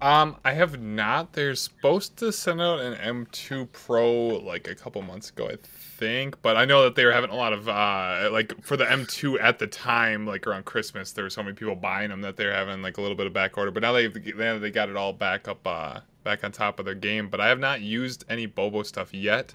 Um, 0.01 0.37
I 0.45 0.53
have 0.53 0.79
not. 0.79 1.33
They're 1.33 1.55
supposed 1.55 2.15
to 2.17 2.31
send 2.31 2.61
out 2.61 2.79
an 2.79 2.93
M2 2.95 3.69
Pro 3.73 4.27
like 4.27 4.69
a 4.69 4.75
couple 4.75 5.01
months 5.01 5.29
ago, 5.29 5.49
I 5.49 5.57
think. 5.61 6.41
But 6.41 6.55
I 6.55 6.63
know 6.63 6.83
that 6.83 6.95
they 6.95 7.03
were 7.03 7.11
having 7.11 7.31
a 7.31 7.35
lot 7.35 7.51
of 7.51 7.67
uh, 7.67 8.29
like 8.31 8.63
for 8.63 8.77
the 8.77 8.85
M2 8.85 9.41
at 9.41 9.59
the 9.59 9.67
time, 9.67 10.25
like 10.25 10.47
around 10.47 10.63
Christmas, 10.63 11.11
there 11.11 11.25
were 11.25 11.29
so 11.29 11.43
many 11.43 11.53
people 11.53 11.75
buying 11.75 12.09
them 12.09 12.21
that 12.21 12.37
they're 12.37 12.53
having 12.53 12.81
like 12.81 12.97
a 12.97 13.01
little 13.01 13.17
bit 13.17 13.27
of 13.27 13.33
back 13.33 13.57
order. 13.57 13.71
But 13.71 13.83
now 13.83 13.91
they've 13.91 14.13
they 14.13 14.71
got 14.71 14.87
it 14.87 14.95
all 14.95 15.11
back 15.11 15.49
up, 15.49 15.67
uh, 15.67 15.99
back 16.23 16.45
on 16.45 16.53
top 16.53 16.79
of 16.79 16.85
their 16.85 16.95
game. 16.95 17.27
But 17.27 17.41
I 17.41 17.49
have 17.49 17.59
not 17.59 17.81
used 17.81 18.23
any 18.29 18.45
Bobo 18.45 18.83
stuff 18.83 19.13
yet. 19.13 19.53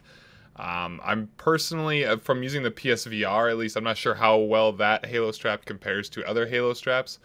Um, 0.57 1.01
I'm 1.03 1.31
personally 1.39 2.05
uh, 2.05 2.19
from 2.19 2.43
using 2.43 2.63
the 2.63 2.71
PSVR. 2.71 3.51
At 3.51 3.57
least 3.57 3.77
I'm 3.77 3.85
not 3.85 3.97
sure 3.97 4.15
how 4.15 4.37
well 4.37 4.73
that 4.73 5.07
Halo 5.07 5.33
strap 5.33 5.65
compares 5.65 6.11
to 6.11 6.29
other 6.29 6.47
Halo 6.47 6.75
straps. 6.75 7.19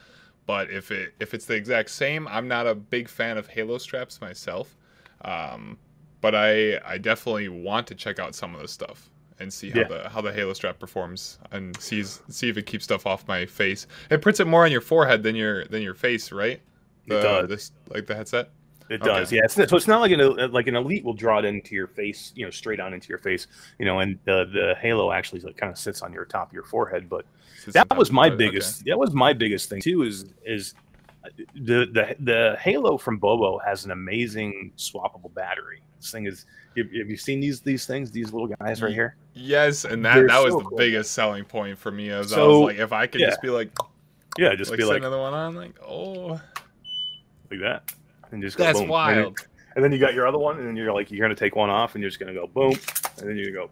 But 0.50 0.72
if 0.72 0.90
it 0.90 1.14
if 1.20 1.36
it's 1.36 1.46
the 1.46 1.54
exact 1.54 1.92
same, 1.92 2.28
I'm 2.28 2.48
not 2.48 2.66
a 2.66 2.74
big 2.74 3.08
fan 3.08 3.38
of 3.38 3.46
Halo 3.46 3.78
straps 3.78 4.20
myself. 4.20 4.76
Um, 5.24 5.78
but 6.22 6.34
I 6.34 6.80
I 6.84 6.98
definitely 6.98 7.50
want 7.50 7.86
to 7.86 7.94
check 7.94 8.18
out 8.18 8.34
some 8.34 8.56
of 8.56 8.62
the 8.62 8.68
stuff 8.68 9.12
and 9.40 9.54
see 9.54 9.70
how 9.70 9.82
Yeah. 9.82 9.88
the 9.90 10.10
how 10.10 10.22
the 10.22 10.34
Halo 10.34 10.54
strap 10.54 10.80
performs 10.80 11.38
and 11.52 11.80
sees 11.80 12.24
see 12.30 12.50
if 12.50 12.58
it 12.58 12.66
keeps 12.66 12.84
stuff 12.84 13.06
off 13.06 13.28
my 13.28 13.46
face. 13.46 13.86
It 14.10 14.24
puts 14.24 14.40
it 14.40 14.48
more 14.48 14.66
on 14.66 14.72
your 14.72 14.82
forehead 14.82 15.22
than 15.22 15.36
your 15.36 15.66
than 15.66 15.84
your 15.84 15.94
face, 15.94 16.32
right? 16.32 16.60
The, 17.06 17.22
does. 17.22 17.48
This 17.48 17.72
like 17.88 18.08
the 18.08 18.16
headset. 18.16 18.50
It 18.90 19.02
Okay. 19.02 19.06
does, 19.06 19.32
yeah. 19.32 19.42
It's, 19.44 19.54
so 19.54 19.62
it's 19.64 19.88
not 19.88 20.02
like 20.02 20.12
an 20.12 20.20
uh, 20.20 20.48
like 20.52 20.68
an 20.68 20.76
elite 20.76 21.04
will 21.04 21.14
draw 21.14 21.40
it 21.40 21.46
into 21.46 21.76
your 21.76 21.88
face, 21.88 22.32
you 22.36 22.44
know, 22.44 22.50
straight 22.52 22.80
on 22.80 22.94
into 22.94 23.08
your 23.10 23.20
face, 23.20 23.48
you 23.78 23.86
know, 23.86 24.00
and 24.00 24.18
the 24.26 24.46
the 24.52 24.76
halo 24.82 25.12
actually 25.12 25.42
like 25.42 25.58
kind 25.58 25.72
of 25.72 25.78
sits 25.78 26.02
on 26.02 26.12
your 26.12 26.26
top 26.26 26.48
of 26.50 26.54
your 26.54 26.64
forehead. 26.64 27.08
But 27.08 27.26
that 27.68 27.96
was 27.96 28.12
my 28.12 28.28
okay. 28.28 28.36
biggest. 28.36 28.86
That 28.86 28.98
was 28.98 29.14
my 29.14 29.32
biggest 29.34 29.70
thing 29.70 29.82
too. 29.82 30.02
Is 30.04 30.26
is 30.44 30.74
uh, 31.24 31.30
the 31.54 31.86
the 31.94 32.16
the 32.20 32.58
halo 32.60 32.98
from 32.98 33.18
Bobo 33.18 33.60
has 33.60 33.86
an 33.86 33.92
amazing 33.92 34.72
swappable 34.78 35.34
battery. 35.34 35.82
This 36.00 36.12
thing 36.12 36.26
is. 36.26 36.46
Have 36.78 36.86
you 36.94 37.18
seen 37.18 37.42
these 37.42 37.60
these 37.60 37.86
things? 37.86 38.10
These 38.10 38.32
little 38.32 38.48
guys 38.48 38.82
right 38.82 38.94
here. 38.94 39.18
Yes, 39.34 39.84
and 39.84 40.06
that 40.06 40.14
They're 40.16 40.28
that 40.28 40.42
was 40.44 40.54
so 40.54 40.60
the 40.60 40.66
cool. 40.66 40.78
biggest 40.78 41.12
selling 41.12 41.44
point 41.44 41.78
for 41.78 41.92
me. 41.92 42.10
As 42.10 42.32
I 42.32 42.42
was 42.42 42.60
like, 42.60 42.78
if 42.78 42.94
I 42.94 43.06
could 43.06 43.20
yeah. 43.20 43.30
just 43.30 43.42
be 43.42 43.50
like, 43.50 43.70
Yeah, 44.38 44.56
just 44.56 44.70
like 44.72 44.78
be 44.78 44.86
like 44.86 45.00
another 45.00 45.18
one 45.18 45.34
on, 45.34 45.56
like, 45.56 45.78
oh, 45.86 46.40
like 47.52 47.60
that, 47.62 47.92
and 48.32 48.42
just 48.42 48.58
go 48.58 48.64
that's 48.64 48.80
boom. 48.80 48.92
And 48.92 49.18
then- 49.18 49.24
wild. 49.26 49.38
And 49.76 49.84
then 49.86 49.92
you 49.92 50.00
got 50.00 50.16
your 50.16 50.28
other 50.28 50.40
one, 50.40 50.58
and 50.58 50.68
then 50.68 50.76
you're 50.76 50.92
like, 50.92 51.12
you're 51.12 51.22
gonna 51.22 51.36
take 51.36 51.56
one 51.56 51.70
off, 51.70 51.94
and 51.94 52.02
you're 52.02 52.10
just 52.10 52.20
gonna 52.20 52.34
go 52.34 52.48
boom, 52.48 52.74
and 53.20 53.30
then 53.30 53.38
you 53.38 53.54
go 53.54 53.70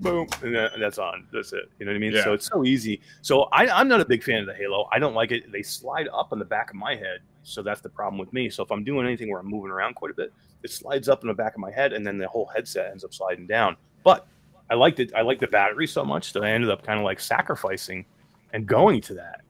boom, 0.00 0.26
and 0.42 0.54
that, 0.56 0.72
that's 0.80 0.98
on. 0.98 1.28
That's 1.32 1.52
it. 1.52 1.70
You 1.78 1.84
know 1.84 1.92
what 1.92 1.96
I 1.96 2.00
mean? 2.00 2.12
Yeah. 2.12 2.24
So 2.24 2.32
it's 2.32 2.46
so 2.46 2.64
easy. 2.64 3.00
So 3.20 3.42
I, 3.52 3.68
I'm 3.68 3.86
not 3.86 4.00
a 4.00 4.06
big 4.06 4.24
fan 4.24 4.40
of 4.40 4.46
the 4.46 4.54
Halo. 4.54 4.88
I 4.90 4.98
don't 4.98 5.14
like 5.14 5.32
it. 5.32 5.52
They 5.52 5.62
slide 5.62 6.08
up 6.12 6.32
on 6.32 6.38
the 6.38 6.44
back 6.46 6.70
of 6.70 6.76
my 6.76 6.96
head, 6.96 7.20
so 7.42 7.62
that's 7.62 7.82
the 7.82 7.90
problem 7.90 8.18
with 8.18 8.32
me. 8.32 8.48
So 8.48 8.62
if 8.64 8.72
I'm 8.72 8.84
doing 8.84 9.06
anything 9.06 9.30
where 9.30 9.38
I'm 9.38 9.46
moving 9.46 9.70
around 9.70 9.94
quite 9.94 10.10
a 10.10 10.14
bit, 10.14 10.32
it 10.62 10.70
slides 10.70 11.10
up 11.10 11.22
in 11.22 11.28
the 11.28 11.34
back 11.34 11.54
of 11.54 11.60
my 11.60 11.70
head, 11.70 11.92
and 11.92 12.06
then 12.06 12.16
the 12.16 12.26
whole 12.26 12.46
headset 12.46 12.90
ends 12.90 13.04
up 13.04 13.12
sliding 13.12 13.46
down. 13.46 13.76
But 14.02 14.26
I 14.70 14.74
liked 14.74 14.98
it. 14.98 15.12
I 15.14 15.20
liked 15.20 15.42
the 15.42 15.46
battery 15.46 15.86
so 15.86 16.04
much 16.04 16.32
that 16.32 16.42
I 16.42 16.50
ended 16.50 16.70
up 16.70 16.82
kind 16.84 16.98
of 16.98 17.04
like 17.04 17.20
sacrificing 17.20 18.06
and 18.54 18.66
going 18.66 19.02
to 19.02 19.14
that 19.14 19.42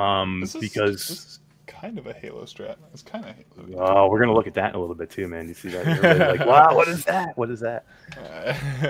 um, 0.00 0.40
This 0.40 0.54
is, 0.54 0.60
because. 0.60 1.39
Kind 1.70 1.98
of 1.98 2.06
a 2.06 2.12
Halo 2.12 2.42
strat. 2.42 2.76
It's 2.92 3.02
kind 3.02 3.24
of 3.24 3.34
Halo. 3.34 3.84
Oh, 3.84 4.08
we're 4.10 4.20
gonna 4.20 4.34
look 4.34 4.46
at 4.46 4.54
that 4.54 4.70
in 4.70 4.74
a 4.74 4.80
little 4.80 4.94
bit 4.94 5.10
too, 5.10 5.28
man. 5.28 5.48
You 5.48 5.54
see 5.54 5.68
that? 5.70 5.86
Really 5.86 6.38
like, 6.38 6.40
wow, 6.46 6.74
what 6.74 6.88
is 6.88 7.04
that? 7.04 7.36
What 7.38 7.50
is 7.50 7.60
that? 7.60 7.86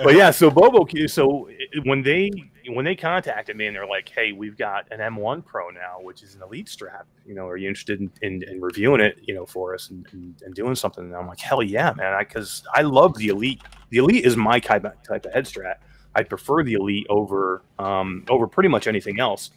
but 0.03 0.15
yeah, 0.15 0.31
so 0.31 0.51
Bobo, 0.61 0.87
so 1.07 1.49
when 1.85 2.03
they 2.03 2.31
when 2.69 2.85
they 2.85 2.97
contacted 2.97 3.57
me 3.57 3.67
and 3.67 3.77
they're 3.77 3.87
like, 3.87 4.09
hey, 4.09 4.33
we've 4.33 4.57
got 4.57 4.87
an 4.91 5.01
M1 5.01 5.45
Pro 5.45 5.71
now, 5.71 5.99
which 6.01 6.23
is 6.23 6.35
an 6.35 6.43
Elite 6.43 6.69
strap. 6.69 7.07
You 7.27 7.35
know, 7.35 7.47
are 7.47 7.57
you 7.57 7.69
interested 7.69 8.01
in, 8.01 8.11
in, 8.23 8.43
in 8.49 8.61
reviewing 8.61 9.01
it? 9.01 9.19
You 9.23 9.35
know, 9.35 9.47
for 9.47 9.75
us 9.75 9.91
and, 9.91 10.07
and, 10.13 10.43
and 10.43 10.55
doing 10.55 10.75
something? 10.75 11.05
And 11.05 11.15
I'm 11.15 11.27
like, 11.27 11.41
hell 11.41 11.63
yeah, 11.63 11.93
man, 11.97 12.17
because 12.19 12.63
I, 12.75 12.83
love 12.83 13.17
the 13.17 13.29
Elite. 13.29 13.63
The 13.91 13.99
Elite 13.99 14.25
is 14.25 14.37
my 14.37 14.59
type 14.59 14.85
of, 14.85 14.93
type 15.03 15.27
of 15.27 15.33
head 15.33 15.47
strap. 15.47 15.83
I 16.15 16.23
prefer 16.23 16.63
the 16.65 16.75
Elite 16.75 17.07
over 17.09 17.63
um, 17.79 18.25
over 18.29 18.47
pretty 18.47 18.69
much 18.69 18.87
anything 18.87 19.21
else. 19.21 19.51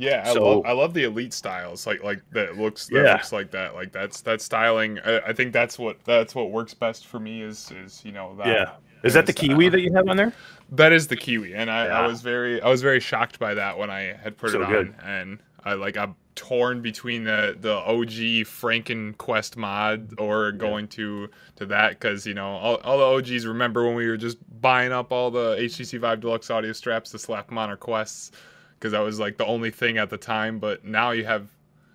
Yeah, 0.00 0.22
I 0.26 0.32
So- 0.32 0.42
love 0.44 0.62
I 0.66 0.72
love 0.72 0.94
the 0.94 1.04
elite 1.04 1.32
styles. 1.34 1.86
Like 1.86 2.02
like 2.02 2.22
that 2.32 2.56
looks 2.56 2.86
that 2.86 3.04
Yeah. 3.04 3.12
looks 3.12 3.32
like 3.32 3.50
that. 3.50 3.74
Like 3.74 3.92
that's 3.92 4.22
that 4.22 4.40
styling. 4.40 4.98
I, 5.04 5.18
I 5.28 5.32
think 5.32 5.52
that's 5.52 5.78
what 5.78 6.02
that's 6.04 6.34
what 6.34 6.50
works 6.50 6.72
best 6.74 7.06
for 7.06 7.20
me 7.20 7.42
is 7.42 7.70
is 7.84 8.02
you 8.04 8.12
know 8.12 8.34
that. 8.36 8.46
Yeah. 8.46 8.70
Is 9.02 9.14
that 9.14 9.26
the 9.26 9.32
Kiwi 9.32 9.68
that 9.70 9.80
you 9.80 9.92
have 9.94 10.08
on 10.08 10.16
there? 10.16 10.32
That 10.72 10.92
is 10.92 11.08
the 11.08 11.16
kiwi, 11.16 11.54
and 11.54 11.68
I, 11.70 11.86
I 11.86 12.06
was 12.06 12.20
very 12.22 12.60
I 12.62 12.68
was 12.68 12.80
very 12.80 13.00
shocked 13.00 13.38
by 13.38 13.54
that 13.54 13.76
when 13.76 13.90
I 13.90 14.14
had 14.22 14.36
put 14.36 14.50
So 14.50 14.60
it 14.60 14.64
on, 14.66 14.70
good. 14.70 14.94
and 15.04 15.38
I 15.64 15.72
like 15.74 15.96
I'm 15.96 16.14
torn 16.36 16.80
between 16.80 17.24
the 17.24 17.56
the 17.60 17.72
OG 17.74 18.46
Franken 18.46 19.16
Quest 19.18 19.56
mod 19.56 20.14
or 20.18 20.52
going 20.52 20.86
to 20.88 21.28
to 21.56 21.66
that 21.66 21.90
because 21.98 22.26
you 22.26 22.34
know 22.34 22.50
all, 22.50 22.76
all 22.84 22.98
the 22.98 23.04
OGs 23.32 23.46
remember 23.46 23.84
when 23.84 23.96
we 23.96 24.06
were 24.06 24.16
just 24.16 24.38
buying 24.60 24.92
up 24.92 25.12
all 25.12 25.30
the 25.30 25.56
HTC 25.56 25.98
Vive 25.98 26.20
Deluxe 26.20 26.50
audio 26.50 26.72
straps 26.72 27.10
to 27.10 27.18
slap 27.18 27.48
them 27.48 27.58
on 27.58 27.68
our 27.68 27.76
quests 27.76 28.30
because 28.80 28.92
that 28.92 29.00
was 29.00 29.20
like 29.20 29.36
the 29.36 29.44
only 29.44 29.70
thing 29.70 29.98
at 29.98 30.08
the 30.08 30.16
time. 30.16 30.58
But 30.58 30.84
now 30.84 31.10
you 31.10 31.24
have 31.24 31.48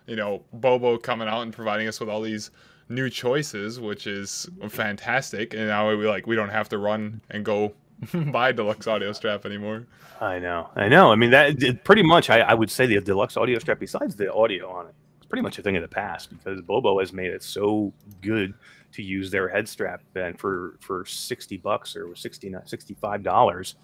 you 0.05 0.15
know 0.15 0.43
Bobo 0.53 0.97
coming 0.97 1.27
out 1.27 1.41
and 1.41 1.51
providing 1.51 1.87
us 1.87 1.99
with 1.99 2.09
all 2.09 2.21
these 2.21 2.51
new 2.87 3.09
choices, 3.09 3.79
which 3.79 4.07
is 4.07 4.47
fantastic. 4.69 5.53
And 5.53 5.67
now 5.67 5.93
we 5.95 6.07
like 6.07 6.27
we 6.27 6.35
don't 6.35 6.49
have 6.49 6.69
to 6.69 6.77
run 6.77 7.21
and 7.31 7.43
go 7.43 7.73
buy 8.13 8.51
deluxe 8.51 8.87
audio 8.87 9.11
strap 9.13 9.45
anymore. 9.45 9.87
I 10.21 10.39
know, 10.39 10.69
I 10.75 10.87
know. 10.87 11.11
I 11.11 11.15
mean, 11.15 11.31
that 11.31 11.83
pretty 11.83 12.03
much. 12.03 12.29
I, 12.29 12.39
I 12.39 12.53
would 12.53 12.71
say 12.71 12.85
the 12.85 13.01
deluxe 13.01 13.35
audio 13.35 13.59
strap, 13.59 13.79
besides 13.79 14.15
the 14.15 14.31
audio 14.33 14.69
on 14.69 14.87
it, 14.87 14.95
it's 15.17 15.25
pretty 15.25 15.41
much 15.41 15.59
a 15.59 15.61
thing 15.61 15.75
of 15.75 15.81
the 15.81 15.87
past 15.87 16.29
because 16.29 16.61
Bobo 16.61 16.99
has 16.99 17.11
made 17.11 17.31
it 17.31 17.43
so 17.43 17.91
good 18.21 18.53
to 18.93 19.03
use 19.03 19.31
their 19.31 19.49
head 19.49 19.67
strap. 19.67 20.01
And 20.15 20.39
for 20.39 20.77
for 20.79 21.05
sixty 21.05 21.57
bucks 21.57 21.95
or 21.95 22.15
60 22.15 22.55
65 22.65 23.23
dollars, 23.23 23.75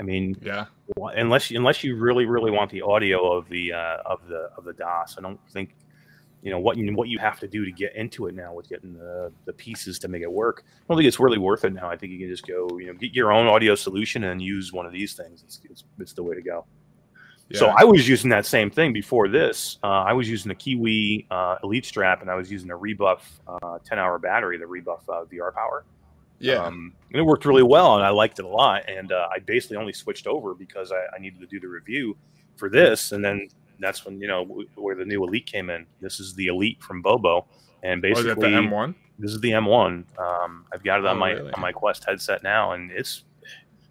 I 0.00 0.02
mean, 0.02 0.36
Yeah, 0.42 0.66
unless 0.96 1.50
you, 1.50 1.58
unless 1.58 1.82
you 1.82 1.96
really 1.96 2.26
really 2.26 2.50
want 2.50 2.70
the 2.70 2.82
audio 2.82 3.32
of 3.32 3.48
the 3.48 3.72
uh, 3.72 3.98
of 4.06 4.26
the 4.28 4.50
of 4.56 4.64
the 4.64 4.72
DOS, 4.72 5.16
I 5.18 5.22
don't 5.22 5.40
think 5.50 5.74
you 6.42 6.50
know 6.50 6.58
what 6.58 6.76
you 6.76 6.92
what 6.94 7.08
you 7.08 7.18
have 7.18 7.40
to 7.40 7.48
do 7.48 7.64
to 7.64 7.72
get 7.72 7.96
into 7.96 8.26
it 8.26 8.34
now 8.34 8.54
with 8.54 8.68
getting 8.68 8.94
the 8.94 9.32
the 9.44 9.52
pieces 9.52 9.98
to 10.00 10.08
make 10.08 10.22
it 10.22 10.30
work. 10.30 10.64
I 10.66 10.84
don't 10.88 10.96
think 10.96 11.08
it's 11.08 11.18
really 11.18 11.38
worth 11.38 11.64
it 11.64 11.72
now. 11.72 11.90
I 11.90 11.96
think 11.96 12.12
you 12.12 12.18
can 12.18 12.28
just 12.28 12.46
go 12.46 12.68
you 12.78 12.86
know 12.86 12.94
get 12.94 13.12
your 13.12 13.32
own 13.32 13.46
audio 13.46 13.74
solution 13.74 14.24
and 14.24 14.40
use 14.40 14.72
one 14.72 14.86
of 14.86 14.92
these 14.92 15.14
things. 15.14 15.42
It's 15.42 15.60
it's, 15.64 15.84
it's 15.98 16.12
the 16.12 16.22
way 16.22 16.34
to 16.34 16.42
go. 16.42 16.64
So. 17.54 17.68
I 17.68 17.84
was 17.84 18.06
using 18.06 18.28
that 18.30 18.44
same 18.44 18.70
thing 18.70 18.92
before 18.92 19.26
this. 19.26 19.78
Uh, 19.82 19.86
I 19.86 20.12
was 20.12 20.28
using 20.28 20.50
a 20.50 20.54
Kiwi 20.54 21.26
uh, 21.30 21.56
Elite 21.64 21.86
strap, 21.86 22.20
and 22.20 22.30
I 22.30 22.34
was 22.34 22.50
using 22.50 22.70
a 22.70 22.76
Rebuff 22.76 23.40
uh, 23.48 23.78
10 23.86 23.98
hour 23.98 24.18
battery, 24.18 24.58
the 24.58 24.66
Rebuff 24.66 25.08
uh, 25.08 25.24
VR 25.24 25.54
Power. 25.54 25.86
Yeah, 26.40 26.64
Um, 26.64 26.94
and 27.12 27.20
it 27.20 27.24
worked 27.24 27.44
really 27.44 27.62
well, 27.62 27.96
and 27.96 28.04
I 28.04 28.10
liked 28.10 28.38
it 28.38 28.44
a 28.44 28.48
lot. 28.48 28.88
And 28.88 29.12
uh, 29.12 29.28
I 29.34 29.38
basically 29.40 29.76
only 29.76 29.92
switched 29.92 30.26
over 30.26 30.54
because 30.54 30.92
I, 30.92 31.04
I 31.16 31.18
needed 31.18 31.40
to 31.40 31.46
do 31.46 31.58
the 31.60 31.68
review 31.68 32.16
for 32.56 32.68
this, 32.68 33.12
and 33.12 33.24
then 33.24 33.48
that's 33.80 34.04
when 34.04 34.20
you 34.20 34.26
know 34.28 34.44
w- 34.44 34.68
where 34.76 34.94
the 34.96 35.04
new 35.04 35.24
Elite 35.24 35.46
came 35.46 35.70
in. 35.70 35.86
This 36.00 36.20
is 36.20 36.34
the 36.34 36.46
Elite 36.46 36.82
from 36.82 37.02
Bobo, 37.02 37.46
and 37.82 38.02
basically 38.02 38.30
it 38.32 38.36
the 38.40 38.46
M1? 38.68 38.94
this 39.18 39.32
is 39.32 39.40
the 39.40 39.50
M1. 39.52 40.04
Um, 40.18 40.64
I've 40.72 40.82
got 40.84 41.00
it 41.00 41.06
on 41.06 41.16
Oh, 41.16 41.20
my 41.20 41.30
really? 41.32 41.52
on 41.52 41.60
my 41.60 41.72
Quest 41.72 42.04
headset 42.04 42.42
now, 42.42 42.72
and 42.72 42.90
it's 42.90 43.24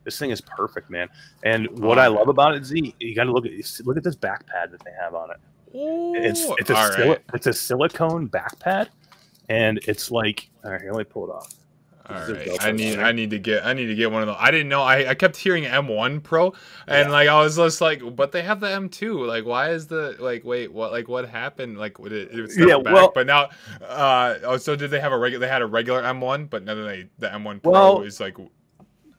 this 0.03 0.17
thing 0.19 0.31
is 0.31 0.39
perfect, 0.41 0.89
man. 0.89 1.09
And 1.43 1.67
what 1.79 1.97
Oh, 1.97 2.01
I 2.01 2.07
love 2.07 2.29
about 2.29 2.55
it, 2.55 2.63
Z, 2.65 2.95
you 2.99 3.13
got 3.15 3.25
to 3.25 3.31
look 3.31 3.45
at 3.45 3.51
look 3.85 3.97
at 3.97 4.03
this 4.03 4.15
back 4.15 4.45
pad 4.47 4.71
that 4.71 4.81
they 4.85 4.91
have 5.01 5.15
on 5.15 5.31
it. 5.31 5.37
It's 5.73 6.45
Ooh, 6.45 6.55
it's 6.59 6.69
a 6.69 6.73
sili- 6.73 7.07
right. 7.09 7.21
it's 7.33 7.47
a 7.47 7.53
silicone 7.53 8.27
back 8.27 8.57
pad, 8.59 8.89
and 9.49 9.79
it's 9.87 10.11
like 10.11 10.49
all 10.63 10.71
right, 10.71 10.81
here, 10.81 10.91
let 10.93 10.99
me 10.99 11.03
pull 11.11 11.29
it 11.29 11.31
off. 11.33 11.53
All 12.09 12.15
This 12.19 12.29
is 12.29 12.47
a 12.47 12.51
right, 12.51 12.63
I 12.65 12.71
need. 12.71 12.99
I 12.99 13.11
need 13.11 13.29
to 13.31 13.39
get 13.39 13.65
I 13.65 13.73
need 13.73 13.87
to 13.87 13.95
get 13.95 14.11
one 14.11 14.21
of 14.21 14.27
those. 14.27 14.37
I 14.39 14.49
didn't 14.51 14.69
know 14.69 14.81
I, 14.81 15.09
I 15.09 15.13
kept 15.13 15.35
hearing 15.37 15.65
M1 15.65 16.23
Pro 16.23 16.53
and 16.87 17.09
Yeah. 17.09 17.11
like 17.13 17.27
I 17.27 17.39
was 17.41 17.57
just 17.57 17.81
like, 17.81 18.01
but 18.15 18.31
they 18.31 18.41
have 18.43 18.59
the 18.59 18.67
M2. 18.67 19.27
Like, 19.27 19.45
why 19.45 19.71
is 19.71 19.87
the 19.87 20.15
like 20.19 20.43
wait 20.45 20.71
what 20.71 20.91
like 20.91 21.07
what 21.07 21.27
happened? 21.27 21.77
Like, 21.77 21.99
would 21.99 22.11
it, 22.13 22.29
it 22.31 22.51
Yeah, 22.57 22.77
back, 22.79 22.93
well- 22.93 23.11
but 23.13 23.27
now 23.27 23.49
uh 23.81 24.35
oh 24.43 24.57
so 24.57 24.75
did 24.75 24.91
they 24.91 24.99
have 24.99 25.11
a 25.11 25.17
regular? 25.17 25.45
They 25.45 25.51
had 25.51 25.61
a 25.61 25.67
regular 25.67 26.01
M1, 26.03 26.49
but 26.49 26.63
now 26.63 26.75
they 26.75 27.09
the 27.19 27.27
M1 27.27 27.61
Pro 27.63 27.71
Well, 27.71 28.01
is 28.03 28.19
like 28.19 28.37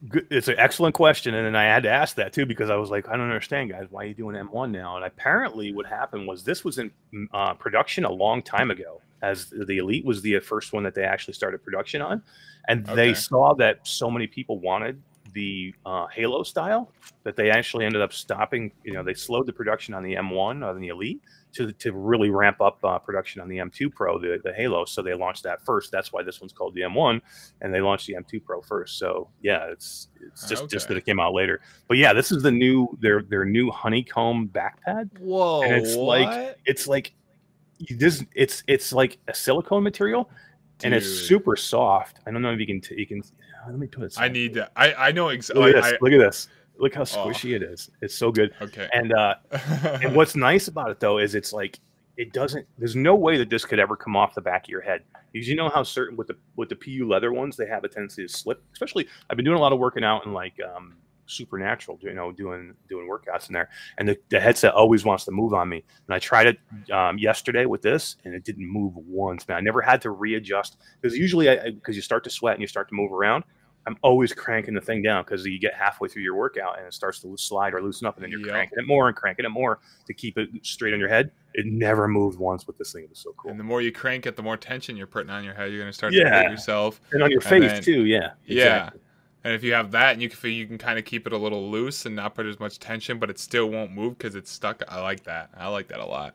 Good- 0.08 0.28
It's 0.30 0.46
an 0.46 0.54
excellent 0.58 0.94
question, 0.94 1.34
and 1.34 1.44
then 1.44 1.56
I 1.56 1.64
had 1.64 1.82
to 1.82 1.90
ask 1.90 2.14
that 2.16 2.32
too 2.32 2.46
because 2.46 2.70
I 2.70 2.76
was 2.76 2.88
like, 2.88 3.08
I 3.08 3.12
don't 3.16 3.22
understand, 3.26 3.70
guys. 3.70 3.88
Why 3.90 4.04
are 4.04 4.06
you 4.06 4.14
doing 4.14 4.36
M1 4.36 4.70
now? 4.70 4.94
And 4.94 5.04
apparently, 5.04 5.72
what 5.72 5.86
happened 5.86 6.28
was 6.28 6.44
this 6.44 6.62
was 6.64 6.78
in 6.78 6.92
uh, 7.34 7.54
production 7.54 8.04
a 8.04 8.10
long 8.12 8.40
time 8.40 8.70
ago, 8.70 9.00
as 9.22 9.50
the 9.50 9.78
Elite 9.78 10.04
was 10.04 10.22
the 10.22 10.38
first 10.40 10.72
one 10.72 10.82
that 10.84 10.94
they 10.94 11.04
actually 11.04 11.34
started 11.34 11.62
production 11.62 12.00
on, 12.02 12.22
and 12.68 12.84
they 12.86 13.14
saw 13.14 13.54
that 13.54 13.86
so 13.86 14.10
many 14.10 14.26
people 14.26 14.58
wanted 14.60 15.00
the 15.32 15.74
uh, 15.84 16.06
Halo 16.06 16.42
style 16.42 16.90
that 17.22 17.36
they 17.36 17.50
actually 17.50 17.84
ended 17.84 18.00
up 18.02 18.12
stopping. 18.12 18.72
You 18.84 18.94
know, 18.94 19.02
they 19.02 19.14
slowed 19.14 19.46
the 19.46 19.52
production 19.52 19.94
on 19.94 20.02
the 20.02 20.14
M1 20.14 20.66
on 20.66 20.80
the 20.80 20.88
Elite 20.88 21.20
to 21.52 21.72
to 21.72 21.92
really 21.92 22.30
ramp 22.30 22.60
up 22.60 22.82
uh, 22.84 22.98
production 22.98 23.40
on 23.40 23.48
the 23.48 23.58
M2 23.58 23.92
Pro, 23.94 24.18
the 24.18 24.40
the 24.42 24.52
Halo. 24.52 24.84
So 24.84 25.02
they 25.02 25.14
launched 25.14 25.42
that 25.44 25.64
first. 25.64 25.90
That's 25.90 26.12
why 26.12 26.22
this 26.22 26.40
one's 26.40 26.52
called 26.52 26.74
the 26.74 26.82
M1 26.82 27.20
and 27.60 27.72
they 27.72 27.80
launched 27.80 28.06
the 28.06 28.14
M2 28.14 28.44
Pro 28.44 28.60
first. 28.62 28.98
So 28.98 29.28
yeah, 29.42 29.66
it's 29.66 30.08
it's 30.20 30.48
just 30.48 30.68
just 30.68 30.88
that 30.88 30.96
it 30.96 31.04
came 31.06 31.20
out 31.20 31.34
later. 31.34 31.60
But 31.88 31.98
yeah, 31.98 32.12
this 32.12 32.32
is 32.32 32.42
the 32.42 32.50
new 32.52 32.96
their 33.00 33.22
their 33.22 33.44
new 33.44 33.70
honeycomb 33.70 34.46
back 34.46 34.82
pad. 34.82 35.10
whoa. 35.18 35.62
And 35.62 35.74
it's 35.74 35.94
like- 35.94 36.26
what? 36.28 36.58
It's 36.64 36.86
like 36.86 37.12
this 37.90 38.24
it's 38.34 38.62
it's 38.66 38.92
like 38.92 39.18
a 39.28 39.34
silicone 39.34 39.82
material 39.82 40.30
and 40.84 40.94
it's 40.94 41.06
super 41.08 41.56
soft. 41.56 42.20
I 42.26 42.30
don't 42.30 42.42
know 42.42 42.52
if 42.52 42.60
you 42.60 42.66
can 42.66 42.80
t- 42.80 42.94
you 42.98 43.06
can 43.06 43.22
let 43.66 43.78
me 43.78 43.86
put 43.86 44.04
it. 44.04 44.14
I 44.16 44.28
need 44.28 44.54
to. 44.54 44.70
I 44.76 44.94
I 44.94 45.12
know 45.12 45.26
look 45.26 45.34
exactly. 45.34 45.74
at 45.74 45.82
this. 45.82 45.84
I, 45.84 45.98
look 46.00 46.12
at 46.12 46.18
this. 46.18 46.48
Look 46.78 46.94
how 46.94 47.02
Oh. 47.02 47.04
squishy 47.04 47.54
it 47.56 47.62
is. 47.62 47.90
It's 48.00 48.14
so 48.14 48.30
good. 48.30 48.52
okay. 48.62 48.88
And 48.92 49.12
uh 49.12 49.34
and 50.02 50.14
what's 50.14 50.36
nice 50.50 50.68
about 50.68 50.90
it 50.90 51.00
though 51.00 51.18
is 51.18 51.34
it's 51.34 51.52
like 51.52 51.80
it 52.16 52.32
doesn't 52.32 52.66
there's 52.78 52.96
no 52.96 53.14
way 53.14 53.36
that 53.38 53.50
this 53.50 53.64
could 53.64 53.78
ever 53.78 53.96
come 53.96 54.16
off 54.16 54.34
the 54.34 54.40
back 54.40 54.64
of 54.64 54.68
your 54.68 54.80
head 54.80 55.02
because 55.32 55.48
you 55.48 55.54
know 55.56 55.68
how 55.68 55.82
certain 55.82 56.16
with 56.16 56.26
the 56.28 56.36
with 56.56 56.68
the 56.68 56.74
pu 56.76 57.06
leather 57.08 57.32
ones 57.32 57.56
they 57.56 57.66
have 57.66 57.84
a 57.84 57.88
tendency 57.88 58.26
to 58.26 58.32
slip 58.32 58.60
especially 58.72 59.06
i've 59.30 59.36
been 59.36 59.44
doing 59.44 59.56
a 59.56 59.60
lot 59.60 59.72
of 59.72 59.78
working 59.78 60.02
out 60.02 60.26
in 60.26 60.32
like 60.32 60.54
um 60.74 60.96
supernatural 61.28 61.98
you 62.02 62.12
know 62.14 62.32
doing 62.32 62.74
doing 62.88 63.08
workouts 63.08 63.48
in 63.48 63.52
there 63.52 63.68
and 63.98 64.08
the, 64.08 64.18
the 64.30 64.40
headset 64.40 64.72
always 64.72 65.04
wants 65.04 65.24
to 65.24 65.30
move 65.30 65.52
on 65.54 65.68
me 65.68 65.84
and 66.06 66.14
i 66.14 66.18
tried 66.18 66.46
it 66.46 66.58
um, 66.92 67.18
yesterday 67.18 67.66
with 67.66 67.82
this 67.82 68.16
and 68.24 68.34
it 68.34 68.44
didn't 68.44 68.66
move 68.66 68.92
once 68.96 69.46
man 69.46 69.58
i 69.58 69.60
never 69.60 69.80
had 69.82 70.00
to 70.00 70.10
readjust 70.10 70.78
because 71.00 71.16
usually 71.16 71.48
i 71.50 71.70
because 71.70 71.94
you 71.96 72.02
start 72.02 72.24
to 72.24 72.30
sweat 72.30 72.54
and 72.54 72.60
you 72.62 72.66
start 72.66 72.88
to 72.88 72.94
move 72.94 73.12
around 73.12 73.44
I'm 73.86 73.96
always 74.02 74.34
cranking 74.34 74.74
the 74.74 74.82
thing 74.82 75.00
down 75.00 75.24
because 75.24 75.46
you 75.46 75.58
get 75.58 75.72
halfway 75.72 76.08
through 76.10 76.20
your 76.22 76.34
workout 76.34 76.76
and 76.76 76.86
it 76.86 76.92
starts 76.92 77.20
to 77.20 77.34
slide 77.38 77.72
or 77.72 77.80
loosen 77.80 78.06
up, 78.06 78.16
and 78.16 78.24
then 78.24 78.30
you're 78.30 78.40
Yep. 78.40 78.50
cranking 78.50 78.78
it 78.80 78.86
more 78.86 79.08
and 79.08 79.16
cranking 79.16 79.46
it 79.46 79.48
more 79.48 79.78
to 80.06 80.12
keep 80.12 80.36
it 80.36 80.50
straight 80.60 80.92
on 80.92 81.00
your 81.00 81.08
head. 81.08 81.30
It 81.54 81.64
never 81.64 82.06
moved 82.06 82.38
once 82.38 82.66
with 82.66 82.76
this 82.76 82.92
thing. 82.92 83.04
It 83.04 83.08
was 83.08 83.20
so 83.20 83.32
cool. 83.38 83.50
And 83.50 83.58
the 83.58 83.64
more 83.64 83.80
you 83.80 83.90
crank 83.90 84.26
it, 84.26 84.36
the 84.36 84.42
more 84.42 84.58
tension 84.58 84.94
you're 84.94 85.06
putting 85.06 85.30
on 85.30 85.42
your 85.42 85.54
head. 85.54 85.70
You're 85.72 85.80
gonna 85.80 85.94
start 85.94 86.12
Yeah. 86.12 86.24
to 86.24 86.30
hurt 86.30 86.50
yourself. 86.50 87.00
And 87.12 87.22
on 87.22 87.30
your 87.30 87.40
And 87.40 87.48
face 87.48 87.72
then- 87.72 87.82
too, 87.82 88.04
yeah. 88.04 88.32
Yeah. 88.44 88.90
And 89.44 89.54
if 89.54 89.62
you 89.62 89.72
have 89.72 89.92
that, 89.92 90.12
and 90.14 90.22
you 90.22 90.28
can 90.28 90.50
you 90.50 90.66
can 90.66 90.78
kind 90.78 90.98
of 90.98 91.04
keep 91.04 91.26
it 91.26 91.32
a 91.32 91.36
little 91.38 91.70
loose 91.70 92.06
and 92.06 92.16
not 92.16 92.34
put 92.34 92.46
as 92.46 92.58
much 92.58 92.78
tension, 92.78 93.18
but 93.18 93.30
it 93.30 93.38
still 93.38 93.70
won't 93.70 93.92
move 93.92 94.18
because 94.18 94.34
it's 94.34 94.50
stuck. 94.50 94.82
I 94.88 95.00
like 95.00 95.22
that. 95.24 95.50
I 95.56 95.68
like 95.68 95.88
that 95.88 96.00
a 96.00 96.04
lot. 96.06 96.34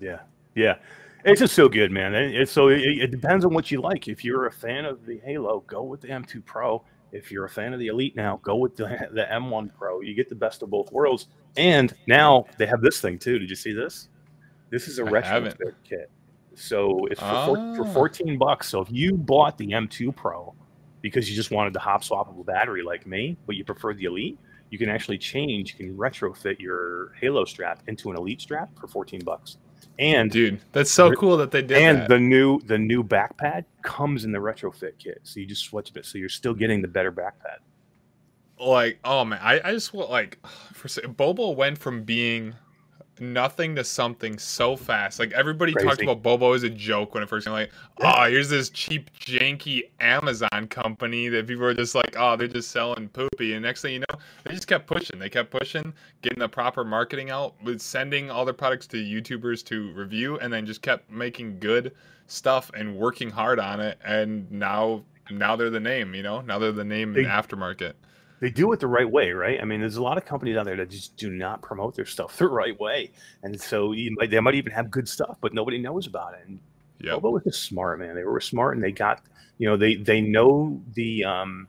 Yeah, 0.00 0.20
yeah. 0.54 0.76
It's 1.24 1.40
just 1.40 1.54
so 1.54 1.68
good, 1.68 1.90
man. 1.90 2.14
And 2.14 2.34
it's 2.34 2.52
so 2.52 2.68
it, 2.68 2.80
it 2.80 3.10
depends 3.10 3.44
on 3.44 3.54
what 3.54 3.70
you 3.70 3.80
like. 3.80 4.08
If 4.08 4.24
you're 4.24 4.46
a 4.46 4.52
fan 4.52 4.84
of 4.84 5.04
the 5.04 5.18
Halo, 5.24 5.64
go 5.66 5.82
with 5.82 6.00
the 6.00 6.08
M2 6.08 6.44
Pro. 6.44 6.84
If 7.12 7.30
you're 7.30 7.44
a 7.44 7.48
fan 7.48 7.72
of 7.72 7.80
the 7.80 7.86
Elite 7.88 8.14
now, 8.14 8.40
go 8.42 8.56
with 8.56 8.76
the, 8.76 8.84
the 9.12 9.26
M1 9.32 9.72
Pro. 9.74 10.00
You 10.00 10.14
get 10.14 10.28
the 10.28 10.34
best 10.34 10.62
of 10.62 10.70
both 10.70 10.92
worlds. 10.92 11.28
And 11.56 11.94
now 12.06 12.44
they 12.58 12.66
have 12.66 12.82
this 12.82 13.00
thing 13.00 13.18
too. 13.18 13.38
Did 13.38 13.48
you 13.48 13.56
see 13.56 13.72
this? 13.72 14.08
This 14.70 14.86
is 14.88 14.98
a 14.98 15.04
retro 15.04 15.50
kit. 15.88 16.10
So 16.54 17.06
it's 17.06 17.20
for, 17.20 17.46
four, 17.46 17.76
for 17.76 17.84
Ah. 17.86 17.92
14 17.92 18.38
bucks. 18.38 18.68
So 18.68 18.80
if 18.80 18.88
you 18.90 19.16
bought 19.16 19.56
the 19.58 19.68
M2 19.68 20.14
Pro 20.14 20.54
because 21.04 21.28
you 21.28 21.36
just 21.36 21.50
wanted 21.50 21.74
the 21.74 21.78
hot 21.78 22.00
swappable 22.00 22.46
battery 22.46 22.82
like 22.82 23.06
me, 23.06 23.36
but 23.44 23.56
you 23.56 23.62
prefer 23.62 23.92
the 23.92 24.06
Elite, 24.06 24.38
you 24.70 24.78
can 24.78 24.88
actually 24.88 25.18
change, 25.18 25.76
you 25.78 25.84
can 25.84 25.94
retrofit 25.94 26.58
your 26.58 27.12
Halo 27.20 27.44
strap 27.44 27.82
into 27.88 28.10
an 28.10 28.16
Elite 28.16 28.40
strap 28.40 28.70
for 28.80 28.86
14 28.86 29.20
bucks. 29.22 29.58
And 29.98 30.30
Dude, 30.30 30.62
that's 30.72 30.90
so 30.90 31.12
cool 31.12 31.36
that 31.36 31.50
they 31.50 31.60
did 31.60 31.76
and 31.76 31.98
that. 31.98 32.08
the 32.08 32.18
new 32.18 32.58
the 32.62 32.78
new 32.78 33.02
back 33.02 33.36
pad 33.36 33.66
comes 33.82 34.24
in 34.24 34.32
the 34.32 34.38
retrofit 34.38 34.98
kit, 34.98 35.20
so 35.24 35.40
you 35.40 35.46
just 35.46 35.64
switch 35.66 35.92
it. 35.94 36.06
So 36.06 36.16
you're 36.16 36.30
still 36.30 36.54
getting 36.54 36.80
the 36.80 36.88
better 36.88 37.10
back 37.10 37.34
pad. 37.38 37.58
like, 38.58 38.98
oh 39.04 39.26
man, 39.26 39.40
I, 39.42 39.60
I 39.62 39.72
just 39.72 39.92
want 39.92 40.08
like 40.10 40.38
for 40.72 40.88
Bobo 41.06 41.50
went 41.50 41.76
from 41.76 42.02
being 42.02 42.54
nothing 43.20 43.76
to 43.76 43.84
something 43.84 44.38
so 44.38 44.76
fast. 44.76 45.18
Like 45.18 45.32
everybody 45.32 45.72
talked 45.72 46.02
about 46.02 46.22
Bobo 46.22 46.52
as 46.52 46.62
a 46.62 46.70
joke 46.70 47.14
when 47.14 47.22
it 47.22 47.28
first 47.28 47.46
came. 47.46 47.52
Like, 47.52 47.70
oh, 48.00 48.24
here's 48.24 48.48
this 48.48 48.70
cheap, 48.70 49.10
janky 49.18 49.82
Amazon 50.00 50.66
company 50.68 51.28
that 51.28 51.46
people 51.46 51.64
were 51.64 51.74
just 51.74 51.94
like, 51.94 52.14
oh, 52.18 52.36
they're 52.36 52.48
just 52.48 52.70
selling 52.70 53.08
poopy. 53.08 53.54
And 53.54 53.62
next 53.62 53.82
thing 53.82 53.94
you 53.94 53.98
know, 54.00 54.18
they 54.44 54.54
just 54.54 54.66
kept 54.66 54.86
pushing. 54.86 55.18
They 55.18 55.28
kept 55.28 55.50
pushing, 55.50 55.92
getting 56.22 56.38
the 56.38 56.48
proper 56.48 56.84
marketing 56.84 57.30
out, 57.30 57.54
with 57.62 57.80
sending 57.80 58.30
all 58.30 58.44
their 58.44 58.54
products 58.54 58.86
to 58.88 58.96
YouTubers 58.96 59.64
to 59.66 59.92
review, 59.92 60.38
and 60.38 60.52
then 60.52 60.66
just 60.66 60.82
kept 60.82 61.10
making 61.10 61.58
good 61.58 61.92
stuff 62.26 62.70
and 62.74 62.96
working 62.96 63.30
hard 63.30 63.58
on 63.58 63.80
it. 63.80 63.98
And 64.04 64.50
now, 64.50 65.04
now 65.30 65.56
they're 65.56 65.70
the 65.70 65.80
name. 65.80 66.14
You 66.14 66.22
know, 66.22 66.40
now 66.40 66.58
they're 66.58 66.72
the 66.72 66.84
name 66.84 67.16
in 67.16 67.24
the 67.24 67.28
aftermarket. 67.28 67.94
They 68.40 68.50
do 68.50 68.72
it 68.72 68.80
the 68.80 68.88
right 68.88 69.10
way, 69.10 69.30
right? 69.30 69.60
I 69.60 69.64
mean, 69.64 69.80
there's 69.80 69.96
a 69.96 70.02
lot 70.02 70.18
of 70.18 70.24
companies 70.24 70.56
out 70.56 70.64
there 70.66 70.76
that 70.76 70.90
just 70.90 71.16
do 71.16 71.30
not 71.30 71.62
promote 71.62 71.94
their 71.94 72.04
stuff 72.04 72.36
the 72.38 72.48
right 72.48 72.78
way, 72.78 73.12
and 73.42 73.58
so 73.60 73.92
you 73.92 74.14
might, 74.18 74.30
they 74.30 74.40
might 74.40 74.54
even 74.54 74.72
have 74.72 74.90
good 74.90 75.08
stuff, 75.08 75.38
but 75.40 75.54
nobody 75.54 75.78
knows 75.78 76.06
about 76.06 76.34
it. 76.34 76.46
And 76.46 76.58
Yeah. 77.00 77.12
Bobo 77.14 77.30
was 77.30 77.44
just 77.44 77.62
smart, 77.64 77.98
man. 78.00 78.14
They 78.14 78.24
were 78.24 78.40
smart, 78.40 78.76
and 78.76 78.84
they 78.84 78.92
got, 78.92 79.22
you 79.58 79.68
know, 79.68 79.76
they 79.76 79.96
they 79.96 80.20
know 80.20 80.82
the 80.94 81.24
um, 81.24 81.68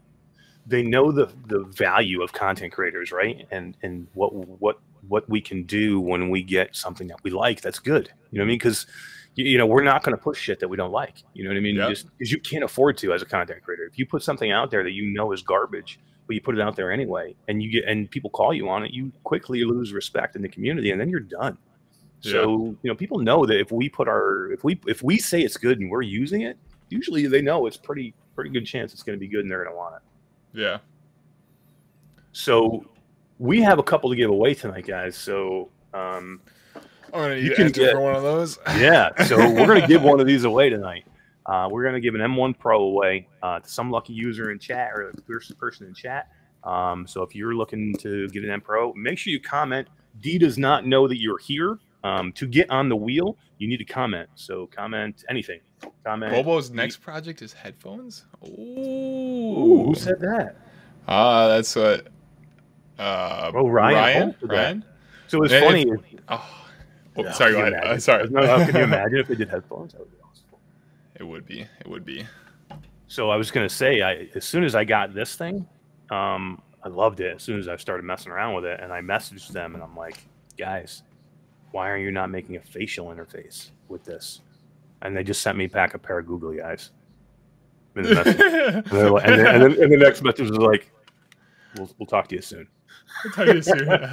they 0.68 0.82
know 0.84 1.12
the 1.12 1.32
the 1.48 1.64
value 1.66 2.22
of 2.24 2.34
content 2.34 2.74
creators, 2.74 3.12
right? 3.12 3.48
And 3.52 3.78
and 3.84 4.08
what 4.14 4.34
what 4.34 4.80
what 5.08 5.30
we 5.30 5.40
can 5.40 5.64
do 5.64 6.00
when 6.00 6.30
we 6.30 6.42
get 6.42 6.76
something 6.76 7.08
that 7.08 7.24
we 7.24 7.30
like 7.32 7.62
that's 7.62 7.80
good. 7.80 8.10
You 8.32 8.40
know 8.40 8.44
what 8.44 8.48
I 8.48 8.50
mean? 8.50 8.58
Because 8.58 8.88
you, 9.36 9.46
you 9.46 9.58
know 9.58 9.68
we're 9.68 9.84
not 9.84 10.04
going 10.04 10.18
to 10.18 10.22
push 10.22 10.40
shit 10.40 10.60
that 10.62 10.68
we 10.68 10.78
don't 10.78 10.92
like. 10.92 11.24
You 11.34 11.44
know 11.44 11.52
what 11.52 11.58
I 11.58 11.62
mean? 11.62 11.76
Yeah. 11.76 11.90
Just 11.90 12.08
because 12.18 12.32
you 12.32 12.40
can't 12.40 12.64
afford 12.64 12.98
to 13.00 13.14
as 13.14 13.22
a 13.22 13.26
content 13.26 13.62
creator. 13.64 13.86
If 13.86 14.00
you 14.00 14.06
put 14.08 14.24
something 14.24 14.52
out 14.52 14.72
there 14.72 14.84
that 14.84 14.92
you 14.94 15.14
know 15.14 15.32
is 15.32 15.42
garbage, 15.44 16.00
but 16.28 16.34
you 16.36 16.42
put 16.42 16.56
it 16.58 16.62
out 16.62 16.76
there 16.76 16.92
anyway, 16.92 17.36
and 17.48 17.62
you 17.62 17.70
get 17.72 17.86
and 17.86 18.10
people 18.10 18.30
call 18.30 18.54
you 18.54 18.68
on 18.70 18.84
it, 18.86 18.92
you 18.92 19.12
quickly 19.24 19.64
lose 19.64 19.94
respect 19.94 20.36
in 20.36 20.42
the 20.42 20.50
community, 20.50 20.92
and 20.92 21.00
then 21.00 21.10
you're 21.10 21.20
done. 21.20 21.58
So 22.22 22.76
you 22.82 22.90
know, 22.90 22.96
people 22.96 23.20
know 23.20 23.46
that 23.46 23.60
if 23.60 23.72
we 23.72 23.88
put 23.88 24.08
our 24.08 24.52
if 24.52 24.64
we 24.64 24.80
if 24.88 25.04
we 25.04 25.18
say 25.20 25.42
it's 25.42 25.58
good 25.58 25.80
and 25.80 25.92
we're 25.92 26.02
using 26.02 26.42
it, 26.42 26.58
usually 26.90 27.28
they 27.28 27.42
know 27.42 27.68
it's 27.68 27.78
pretty 27.78 28.16
pretty 28.34 28.50
good 28.50 28.66
chance 28.66 28.94
it's 28.94 29.04
going 29.04 29.16
to 29.16 29.20
be 29.20 29.28
good 29.28 29.42
and 29.42 29.52
they're 29.52 29.64
going 29.64 29.74
to 29.74 29.78
want 29.78 29.96
it. 29.96 30.60
Yeah. 30.60 30.78
So 32.32 32.86
we 33.40 33.62
have 33.62 33.80
a 33.80 33.84
couple 33.84 34.10
to 34.10 34.16
give 34.16 34.30
away 34.30 34.54
tonight, 34.54 34.88
guys. 34.88 35.16
So 35.16 35.70
um, 35.94 36.42
I'm 36.76 36.82
gonna 37.22 37.36
You 37.36 37.50
to 37.50 37.56
can 37.56 37.72
get- 37.72 37.94
for 37.94 38.02
one 38.02 38.16
of 38.16 38.24
those. 38.24 38.58
yeah, 38.78 39.24
so 39.26 39.38
we're 39.38 39.68
going 39.68 39.82
to 39.82 39.88
give 39.88 40.02
one 40.02 40.20
of 40.20 40.26
these 40.28 40.44
away 40.44 40.70
tonight. 40.70 41.06
Uh, 41.46 41.68
we're 41.72 41.84
going 41.84 41.94
to 41.96 42.00
give 42.02 42.16
an 42.16 42.22
M1 42.22 42.58
Pro 42.58 42.82
away 42.82 43.28
uh, 43.44 43.60
to 43.60 43.70
some 43.70 43.92
lucky 43.92 44.14
user 44.14 44.52
in 44.52 44.60
chat 44.60 44.92
or 44.94 45.10
a 45.10 45.14
pers- 45.22 45.52
person 45.60 45.86
in 45.88 45.94
chat. 45.94 46.30
Um, 46.64 47.06
so 47.06 47.22
if 47.22 47.36
you're 47.36 47.54
looking 47.54 47.96
to 47.98 48.28
get 48.30 48.44
an 48.44 48.50
M 48.50 48.62
Pro, 48.62 48.94
make 48.94 49.18
sure 49.20 49.32
you 49.32 49.40
comment. 49.40 49.88
D 50.22 50.38
does 50.38 50.58
not 50.58 50.86
know 50.86 51.08
that 51.08 51.20
you're 51.20 51.38
here. 51.38 51.78
Um, 52.04 52.32
to 52.34 52.46
get 52.48 52.70
on 52.70 52.88
the 52.90 52.96
wheel, 52.96 53.38
you 53.58 53.68
need 53.68 53.78
to 53.78 53.86
comment. 53.86 54.30
So 54.36 54.68
comment 54.68 55.24
anything. 55.30 55.60
Comment. 56.04 56.32
Bobo's 56.32 56.70
next 56.72 56.98
project 56.98 57.42
is 57.42 57.52
headphones. 57.54 58.26
Ooh, 58.48 58.50
Ooh, 58.62 59.84
who 59.88 59.96
said 59.96 60.20
that? 60.22 60.56
Ah, 61.08 61.48
that's 61.48 61.76
what. 61.76 62.08
Uh, 62.98 63.52
Oh, 63.54 63.68
Ryan 63.68 63.96
Ryan. 63.98 64.22
Holmes 64.22 64.36
did 64.40 64.50
that. 64.50 64.56
Ryan. 64.56 64.86
So 65.28 65.44
it's 65.44 65.54
funny. 65.54 65.82
if- 65.90 66.00
Oh, 66.30 66.66
oh, 67.18 67.24
Yeah, 67.24 67.32
sorry. 67.34 67.52
Go 67.54 67.60
ahead. 67.62 67.74
Uh, 67.74 67.98
sorry. 68.00 68.30
No, 68.30 68.42
can 68.66 68.76
you 68.76 68.82
imagine 68.84 69.18
if 69.20 69.28
they 69.28 69.36
did 69.36 69.50
headphones? 69.50 69.94
That 69.94 70.00
would 70.02 70.12
be 70.12 70.18
awesome. 70.24 70.46
It 71.20 71.24
would 71.24 71.46
be. 71.46 71.62
It 71.62 71.88
would 71.88 72.06
be. 72.06 72.26
So 73.08 73.30
I 73.30 73.36
was 73.36 73.52
gonna 73.52 73.70
say, 73.70 74.02
I 74.02 74.28
as 74.36 74.46
soon 74.46 74.64
as 74.64 74.76
I 74.76 74.84
got 74.84 75.14
this 75.14 75.36
thing, 75.36 75.68
um, 76.12 76.62
I 76.84 76.90
loved 76.90 77.20
it. 77.20 77.36
As 77.36 77.44
soon 77.44 77.60
as 77.60 77.68
I 77.68 77.76
started 77.78 78.04
messing 78.04 78.32
around 78.32 78.56
with 78.56 78.66
it, 78.66 78.80
and 78.80 78.92
I 78.92 79.02
messaged 79.02 79.50
them, 79.50 79.74
and 79.76 79.84
I'm 79.84 79.96
like, 79.96 80.18
guys, 80.58 81.04
why 81.72 81.90
are 81.90 81.98
you 81.98 82.12
not 82.12 82.30
making 82.30 82.56
a 82.58 82.62
facial 82.62 83.08
interface 83.08 83.72
with 83.90 84.04
this? 84.04 84.42
And 85.02 85.16
they 85.16 85.24
just 85.24 85.42
sent 85.42 85.58
me 85.58 85.68
back 85.68 85.94
a 85.94 86.00
pair 86.00 86.20
of 86.20 86.28
googly 86.28 86.62
eyes. 86.62 86.92
In 87.96 88.04
the 88.04 88.84
and, 88.92 89.12
like- 89.12 89.26
and, 89.26 89.40
then, 89.40 89.48
and, 89.48 89.64
then, 89.64 89.84
and 89.84 89.92
the 89.92 89.98
next 89.98 90.22
message 90.22 90.50
was 90.50 90.58
like, 90.60 90.92
"We'll, 91.78 91.90
we'll 91.98 92.08
talk 92.08 92.28
to 92.30 92.36
you 92.36 92.42
soon." 92.42 92.68
Tell 93.34 93.48
you 93.48 93.62
soon. 93.62 93.88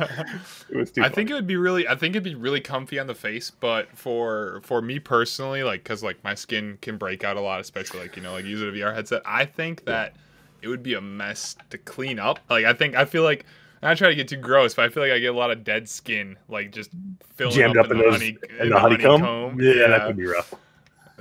It 0.70 0.76
was 0.76 0.90
too. 0.90 1.02
I 1.02 1.10
think 1.10 1.28
it 1.28 1.34
would 1.34 1.46
be 1.46 1.56
really. 1.56 1.86
I 1.86 1.94
think 1.94 2.12
it'd 2.14 2.22
be 2.22 2.34
really 2.34 2.60
comfy 2.60 2.98
on 2.98 3.06
the 3.06 3.14
face, 3.14 3.50
but 3.50 3.88
for 3.96 4.60
for 4.62 4.80
me 4.80 4.98
personally, 4.98 5.62
like, 5.62 5.84
cause 5.84 6.02
like 6.02 6.22
my 6.24 6.34
skin 6.34 6.78
can 6.80 6.96
break 6.96 7.24
out 7.24 7.36
a 7.36 7.40
lot, 7.40 7.60
especially 7.60 8.00
like 8.00 8.16
you 8.16 8.22
know, 8.22 8.32
like 8.32 8.46
using 8.46 8.68
a 8.68 8.72
VR 8.72 8.94
headset. 8.94 9.20
I 9.26 9.44
think 9.44 9.84
that 9.84 10.16
it 10.62 10.68
would 10.68 10.82
be 10.82 10.94
a 10.94 11.00
mess 11.00 11.56
to 11.70 11.78
clean 11.78 12.18
up. 12.18 12.38
Like, 12.48 12.64
I 12.64 12.72
think 12.72 12.94
I 12.94 13.04
feel 13.04 13.22
like. 13.22 13.44
I'm 13.82 13.88
not 13.88 13.98
trying 13.98 14.12
to 14.12 14.14
get 14.14 14.28
too 14.28 14.36
gross, 14.36 14.74
but 14.74 14.84
I 14.84 14.90
feel 14.90 15.02
like 15.02 15.10
I 15.10 15.18
get 15.18 15.34
a 15.34 15.36
lot 15.36 15.50
of 15.50 15.64
dead 15.64 15.88
skin, 15.88 16.36
like 16.48 16.70
just 16.70 16.92
filling 17.34 17.52
jammed 17.52 17.76
up, 17.76 17.86
up 17.86 17.90
in, 17.90 17.98
the 17.98 18.04
those 18.04 18.12
honey, 18.12 18.36
in 18.60 18.68
the 18.68 18.78
honeycomb. 18.78 19.60
Yeah, 19.60 19.88
that 19.88 20.06
could 20.06 20.16
be 20.16 20.24
rough. 20.24 20.54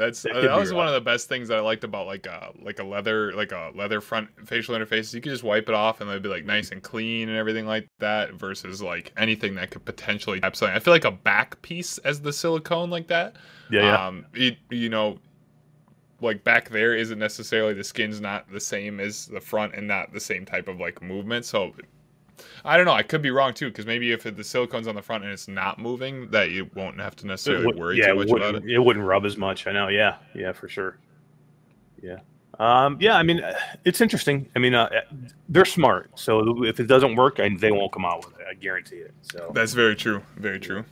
That's 0.01 0.23
That 0.23 0.33
that, 0.33 0.41
could 0.41 0.53
be 0.53 0.59
was 0.59 0.73
one 0.73 0.87
of 0.87 0.93
the 0.93 1.01
best 1.01 1.29
things 1.29 1.47
that 1.49 1.59
I 1.59 1.61
liked 1.61 1.83
about 1.83 2.07
like 2.07 2.25
a 2.25 2.51
like 2.61 2.79
a 2.79 2.83
leather 2.83 3.31
like 3.33 3.51
a 3.51 3.71
leather 3.75 4.01
front 4.01 4.29
facial 4.47 4.75
interface. 4.75 5.13
You 5.13 5.21
could 5.21 5.31
just 5.31 5.43
wipe 5.43 5.69
it 5.69 5.75
off 5.75 6.01
and 6.01 6.09
it'd 6.09 6.23
be 6.23 6.29
like 6.29 6.45
nice 6.45 6.71
and 6.71 6.81
clean 6.81 7.29
and 7.29 7.37
everything 7.37 7.67
like 7.67 7.87
that. 7.99 8.33
Versus 8.33 8.81
like 8.81 9.13
anything 9.15 9.55
that 9.55 9.69
could 9.69 9.85
potentially 9.85 10.39
something. 10.41 10.69
I 10.69 10.79
feel 10.79 10.93
like 10.93 11.05
a 11.05 11.11
back 11.11 11.61
piece 11.61 11.99
as 11.99 12.21
the 12.21 12.33
silicone 12.33 12.89
like 12.89 13.07
that. 13.07 13.35
Yeah, 13.69 13.81
yeah. 13.83 14.07
Um, 14.07 14.25
it, 14.33 14.57
you 14.71 14.89
know, 14.89 15.19
like 16.19 16.43
back 16.43 16.69
there 16.69 16.95
isn't 16.95 17.19
necessarily 17.19 17.73
the 17.73 17.83
skin's 17.83 18.19
not 18.19 18.51
the 18.51 18.59
same 18.59 18.99
as 18.99 19.27
the 19.27 19.41
front 19.41 19.75
and 19.75 19.87
not 19.87 20.13
the 20.13 20.19
same 20.19 20.45
type 20.45 20.67
of 20.67 20.79
like 20.79 21.01
movement. 21.01 21.45
So 21.45 21.73
I 22.65 22.77
don't 22.77 22.85
know. 22.85 22.93
I 22.93 23.03
could 23.03 23.21
be 23.21 23.31
wrong 23.31 23.53
too 23.53 23.69
because 23.69 23.85
maybe 23.85 24.11
if 24.11 24.23
the 24.23 24.31
silicone's 24.31 24.87
on 24.87 24.95
the 24.95 25.01
front 25.01 25.23
and 25.23 25.31
it's 25.33 25.47
not 25.47 25.79
moving, 25.79 26.29
that 26.31 26.51
you 26.51 26.69
won't 26.75 26.99
have 26.99 27.15
to 27.17 27.27
necessarily 27.27 27.65
would- 27.67 27.77
worry 27.77 27.97
yeah, 27.97 28.07
too 28.07 28.11
it 28.11 28.15
much 28.15 28.27
about 28.29 28.53
wouldn't, 28.53 28.69
it. 28.69 28.75
it 28.75 28.79
wouldn't 28.79 29.05
rub 29.05 29.25
as 29.25 29.37
much. 29.37 29.67
I 29.67 29.71
know. 29.71 29.87
Yeah, 29.87 30.17
yeah, 30.33 30.51
for 30.51 30.67
sure. 30.67 30.97
Yeah. 32.01 32.17
Um, 32.59 32.97
yeah, 32.99 33.15
I 33.15 33.23
mean, 33.23 33.41
it's 33.85 34.01
interesting. 34.01 34.47
I 34.55 34.59
mean, 34.59 34.75
uh, 34.75 34.89
they're 35.49 35.65
smart. 35.65 36.11
So 36.19 36.63
if 36.63 36.79
it 36.79 36.85
doesn't 36.85 37.15
work, 37.15 37.37
they 37.37 37.71
won't 37.71 37.91
come 37.91 38.05
out 38.05 38.25
with 38.25 38.39
it. 38.39 38.45
I 38.49 38.53
guarantee 38.53 38.97
it. 38.97 39.13
So. 39.21 39.51
That's 39.55 39.73
very 39.73 39.95
true. 39.95 40.21
Very 40.37 40.59
true. 40.59 40.85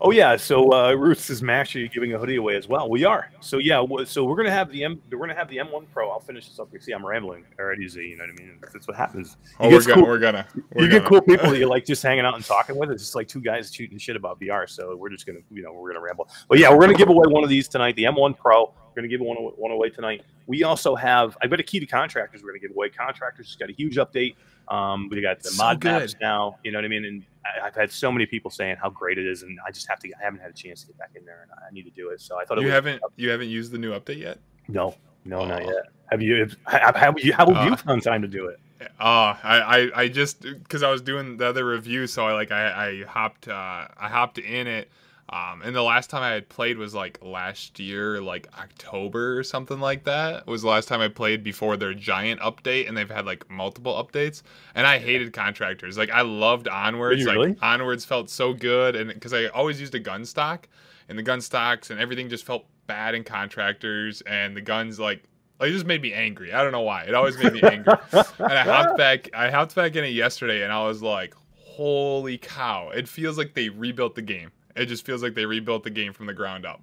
Oh 0.00 0.10
yeah. 0.10 0.36
So 0.36 0.72
uh, 0.72 0.92
Ruth 0.92 1.30
is 1.30 1.42
actually 1.42 1.88
giving 1.88 2.12
a 2.14 2.18
hoodie 2.18 2.36
away 2.36 2.56
as 2.56 2.68
well. 2.68 2.88
We 2.88 3.04
are. 3.04 3.30
So 3.40 3.58
yeah. 3.58 3.84
So 4.04 4.24
we're 4.24 4.36
gonna 4.36 4.50
have 4.50 4.70
the 4.70 4.84
M. 4.84 5.00
We're 5.10 5.18
gonna 5.18 5.34
have 5.34 5.48
the 5.48 5.56
M1 5.56 5.86
Pro. 5.92 6.10
I'll 6.10 6.20
finish 6.20 6.48
this 6.48 6.58
up. 6.58 6.68
You 6.72 6.80
see, 6.80 6.92
I'm 6.92 7.04
rambling 7.04 7.44
already. 7.58 7.88
Z. 7.88 8.00
You 8.00 8.16
know 8.16 8.24
what 8.24 8.30
I 8.30 8.44
mean? 8.44 8.58
That's 8.72 8.86
what 8.86 8.96
happens. 8.96 9.36
Oh, 9.60 9.70
we're 9.70 9.80
get 9.80 9.94
gonna, 9.94 10.02
we're 10.02 10.18
gonna, 10.18 10.46
we're 10.74 10.84
you 10.84 10.90
get 10.90 10.98
gonna. 10.98 11.08
cool 11.08 11.20
people 11.22 11.50
that 11.50 11.58
you 11.60 11.68
like 11.68 11.84
just 11.84 12.02
hanging 12.02 12.24
out 12.24 12.34
and 12.34 12.44
talking 12.44 12.76
with. 12.76 12.90
It's 12.90 13.02
just 13.02 13.14
like 13.14 13.28
two 13.28 13.40
guys 13.40 13.72
shooting 13.72 13.98
shit 13.98 14.16
about 14.16 14.40
VR. 14.40 14.68
So 14.68 14.96
we're 14.96 15.10
just 15.10 15.26
gonna, 15.26 15.40
you 15.50 15.62
know, 15.62 15.72
we're 15.72 15.92
gonna 15.92 16.04
ramble. 16.04 16.28
But 16.48 16.58
yeah, 16.58 16.70
we're 16.70 16.80
gonna 16.80 16.94
give 16.94 17.08
away 17.08 17.26
one 17.28 17.44
of 17.44 17.50
these 17.50 17.68
tonight, 17.68 17.96
the 17.96 18.04
M1 18.04 18.36
Pro. 18.38 18.64
We're 18.64 19.02
gonna 19.02 19.08
give 19.08 19.20
one 19.20 19.36
away, 19.36 19.52
one 19.56 19.72
away 19.72 19.90
tonight. 19.90 20.22
We 20.46 20.62
also 20.62 20.94
have, 20.94 21.36
I 21.42 21.46
bet 21.46 21.60
a 21.60 21.62
key 21.62 21.80
to 21.80 21.86
contractors. 21.86 22.42
We're 22.42 22.50
gonna 22.50 22.60
give 22.60 22.70
away. 22.70 22.88
Contractors 22.88 23.46
just 23.46 23.58
got 23.58 23.68
a 23.68 23.72
huge 23.72 23.96
update. 23.96 24.36
Um, 24.68 25.08
we 25.08 25.20
got 25.20 25.42
the 25.42 25.50
So 25.50 25.62
mod 25.62 25.84
maps 25.84 26.16
now. 26.20 26.58
You 26.64 26.72
know 26.72 26.78
what 26.78 26.84
I 26.84 26.88
mean? 26.88 27.04
And 27.04 27.24
I, 27.62 27.66
I've 27.66 27.74
had 27.74 27.90
so 27.90 28.10
many 28.10 28.26
people 28.26 28.50
saying 28.50 28.76
how 28.82 28.90
great 28.90 29.18
it 29.18 29.26
is, 29.26 29.42
and 29.42 29.58
I 29.66 29.70
just 29.70 29.88
have 29.88 29.98
to. 30.00 30.08
I 30.20 30.24
haven't 30.24 30.40
had 30.40 30.50
a 30.50 30.54
chance 30.54 30.80
to 30.82 30.88
get 30.88 30.98
back 30.98 31.10
in 31.14 31.24
there, 31.24 31.42
and 31.42 31.50
I 31.52 31.72
need 31.72 31.84
to 31.84 31.90
do 31.90 32.10
it. 32.10 32.20
So 32.20 32.38
I 32.38 32.44
thought 32.44 32.60
You 32.60 32.70
haven't, 32.70 33.02
you 33.16 33.30
haven't 33.30 33.48
used 33.48 33.72
the 33.72 33.78
new 33.78 33.92
update 33.92 34.18
yet. 34.18 34.38
No, 34.68 34.94
no, 35.24 35.44
not 35.44 35.64
yet. 35.64 35.84
Have 36.10 36.22
you? 36.22 36.48
Have, 36.66 36.96
have 36.96 37.18
you? 37.18 37.32
How 37.32 37.52
have 37.52 37.66
you 37.66 37.72
Uh, 37.72 37.76
found 37.76 38.02
time 38.02 38.22
to 38.22 38.28
do 38.28 38.46
it? 38.46 38.58
Uh, 39.00 39.34
I, 39.42 39.42
I, 39.42 39.90
I 40.02 40.08
just 40.08 40.42
because 40.42 40.82
I 40.82 40.90
was 40.90 41.00
doing 41.00 41.38
the 41.38 41.46
other 41.46 41.64
review, 41.64 42.06
so 42.06 42.26
I 42.26 42.32
like 42.34 42.52
I, 42.52 42.88
I 42.88 43.04
hopped 43.04 43.48
uh, 43.48 43.52
I 43.52 44.08
hopped 44.08 44.38
in 44.38 44.66
it. 44.66 44.90
Um, 45.28 45.62
and 45.62 45.74
the 45.74 45.82
last 45.82 46.08
time 46.08 46.22
I 46.22 46.30
had 46.30 46.48
played 46.48 46.78
was 46.78 46.94
like 46.94 47.18
last 47.20 47.80
year, 47.80 48.20
like 48.20 48.46
October 48.58 49.36
or 49.36 49.42
something 49.42 49.80
like 49.80 50.04
that. 50.04 50.46
Was 50.46 50.62
the 50.62 50.68
last 50.68 50.86
time 50.86 51.00
I 51.00 51.08
played 51.08 51.42
before 51.42 51.76
their 51.76 51.94
giant 51.94 52.40
update, 52.40 52.86
and 52.88 52.96
they've 52.96 53.10
had 53.10 53.26
like 53.26 53.50
multiple 53.50 53.94
updates. 53.94 54.42
And 54.74 54.86
I 54.86 54.98
hated 54.98 55.32
contractors. 55.32 55.98
Like 55.98 56.10
I 56.10 56.22
loved 56.22 56.68
onwards. 56.68 57.24
like 57.24 57.36
really? 57.36 57.56
onwards 57.60 58.04
felt 58.04 58.30
so 58.30 58.52
good, 58.52 58.94
and 58.94 59.12
because 59.12 59.32
I 59.32 59.46
always 59.46 59.80
used 59.80 59.94
a 59.96 60.00
gun 60.00 60.24
stock, 60.24 60.68
and 61.08 61.18
the 61.18 61.24
gun 61.24 61.40
stocks 61.40 61.90
and 61.90 61.98
everything 61.98 62.28
just 62.28 62.44
felt 62.44 62.64
bad 62.86 63.16
in 63.16 63.24
contractors, 63.24 64.20
and 64.22 64.56
the 64.56 64.60
guns 64.60 65.00
like 65.00 65.24
like, 65.58 65.70
it 65.70 65.72
just 65.72 65.86
made 65.86 66.02
me 66.02 66.12
angry. 66.12 66.52
I 66.52 66.62
don't 66.62 66.72
know 66.72 66.82
why. 66.82 67.04
It 67.04 67.14
always 67.14 67.38
made 67.38 67.54
me 67.54 67.62
angry. 67.62 67.94
and 68.12 68.52
I 68.52 68.62
hopped 68.62 68.98
back. 68.98 69.30
I 69.34 69.50
hopped 69.50 69.74
back 69.74 69.96
in 69.96 70.04
it 70.04 70.08
yesterday, 70.12 70.62
and 70.62 70.72
I 70.72 70.84
was 70.86 71.02
like, 71.02 71.34
"Holy 71.54 72.38
cow!" 72.38 72.90
It 72.90 73.08
feels 73.08 73.38
like 73.38 73.54
they 73.54 73.70
rebuilt 73.70 74.14
the 74.14 74.22
game. 74.22 74.52
It 74.76 74.86
just 74.86 75.06
feels 75.06 75.22
like 75.22 75.34
they 75.34 75.46
rebuilt 75.46 75.84
the 75.84 75.90
game 75.90 76.12
from 76.12 76.26
the 76.26 76.34
ground 76.34 76.66
up. 76.66 76.82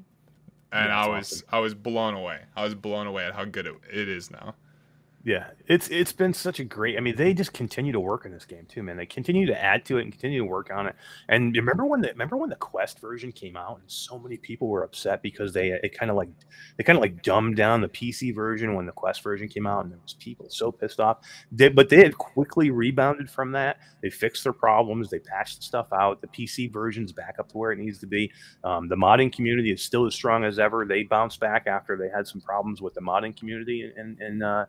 And 0.72 0.90
Yeah, 0.90 1.04
I 1.04 1.08
was 1.08 1.44
I 1.50 1.60
was 1.60 1.74
blown 1.76 2.16
away. 2.16 2.40
I 2.56 2.64
was 2.64 2.74
blown 2.74 3.08
away 3.08 3.26
at 3.26 3.34
how 3.36 3.46
good 3.46 3.68
it, 3.68 3.76
it 3.92 4.10
is 4.10 4.32
now. 4.32 4.56
Yeah, 5.26 5.46
it's 5.68 5.88
it's 5.88 6.12
been 6.12 6.34
such 6.34 6.60
a 6.60 6.66
great. 6.66 6.98
I 6.98 7.00
mean, 7.00 7.16
they 7.16 7.34
just 7.34 7.54
continue 7.54 7.94
to 7.94 8.00
work 8.00 8.26
in 8.26 8.34
this 8.34 8.44
game 8.44 8.66
too, 8.68 8.84
man. 8.84 8.98
They 8.98 9.06
continue 9.06 9.46
to 9.46 9.58
add 9.58 9.86
to 9.86 9.98
it 9.98 10.02
and 10.02 10.12
continue 10.12 10.40
to 10.40 10.46
work 10.46 10.70
on 10.70 10.86
it. 10.86 10.96
And 11.30 11.56
remember 11.56 11.86
when 11.86 12.02
the 12.02 12.10
remember 12.10 12.36
when 12.36 12.50
the 12.50 12.58
Quest 12.58 13.00
version 13.00 13.32
came 13.32 13.56
out, 13.56 13.80
and 13.80 13.90
so 13.90 14.20
many 14.20 14.36
people 14.36 14.68
were 14.68 14.84
upset 14.84 15.22
because 15.24 15.54
they 15.54 15.70
it 15.82 15.98
kind 15.98 16.12
of 16.12 16.18
like 16.18 16.28
they 16.76 16.84
kind 16.84 16.98
of 16.98 17.02
like 17.02 17.24
dumbed 17.24 17.56
down 17.56 17.80
the 17.80 17.88
PC 17.88 18.36
version 18.36 18.76
when 18.76 18.86
the 18.86 18.92
Quest 18.92 19.24
version 19.24 19.48
came 19.48 19.66
out, 19.66 19.86
and 19.86 19.94
there 19.94 20.00
was 20.04 20.14
people 20.16 20.50
so 20.50 20.74
pissed 20.74 21.00
off. 21.00 21.20
They, 21.54 21.70
but 21.70 21.88
they 21.88 22.04
had 22.04 22.18
quickly 22.18 22.70
rebounded 22.70 23.30
from 23.30 23.54
that. 23.54 23.78
They 24.02 24.10
fixed 24.10 24.44
their 24.44 24.52
problems. 24.52 25.10
They 25.10 25.20
patched 25.20 25.64
stuff 25.64 25.88
out. 25.94 26.20
The 26.20 26.28
PC 26.28 26.70
version's 26.70 27.14
back 27.14 27.38
up 27.40 27.48
to 27.54 27.58
where 27.58 27.72
it 27.72 27.80
needs 27.80 28.00
to 28.00 28.08
be. 28.08 28.30
Um, 28.66 28.90
the 28.90 28.98
modding 28.98 29.32
community 29.32 29.72
is 29.72 29.82
still 29.82 30.06
as 30.06 30.14
strong 30.16 30.44
as 30.44 30.60
ever. 30.60 30.86
They 30.86 31.04
bounced 31.04 31.40
back 31.40 31.66
after 31.66 31.96
they 31.96 32.10
had 32.10 32.28
some 32.28 32.42
problems 32.42 32.82
with 32.82 32.94
the 32.94 33.02
modding 33.02 33.38
community 33.38 33.90
and 33.96 34.20
and 34.20 34.44
uh, 34.44 34.66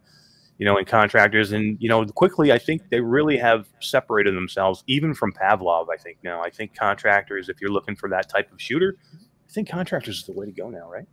you 0.59 0.67
know, 0.67 0.77
and 0.77 0.87
contractors. 0.87 1.53
And, 1.53 1.77
you 1.81 1.89
know, 1.89 2.05
quickly, 2.05 2.53
I 2.53 2.59
think 2.59 2.89
they 2.91 3.01
really 3.01 3.37
have 3.39 3.69
separated 3.81 4.35
themselves, 4.35 4.85
even 4.87 5.15
from 5.15 5.33
Pavlov, 5.33 5.87
I 5.93 5.97
think 5.97 6.19
now. 6.23 6.43
I 6.43 6.51
think 6.51 6.77
contractors, 6.77 7.49
if 7.49 7.61
you're 7.61 7.73
looking 7.73 7.97
for 7.97 8.09
that 8.11 8.29
type 8.29 8.53
of 8.53 8.61
shooter, 8.61 8.97
I 9.13 9.53
think 9.53 9.69
contractors 9.69 10.19
is 10.19 10.25
the 10.25 10.33
way 10.33 10.47
to 10.47 10.53
go 10.53 10.71
now, 10.71 10.91
right? 10.91 11.07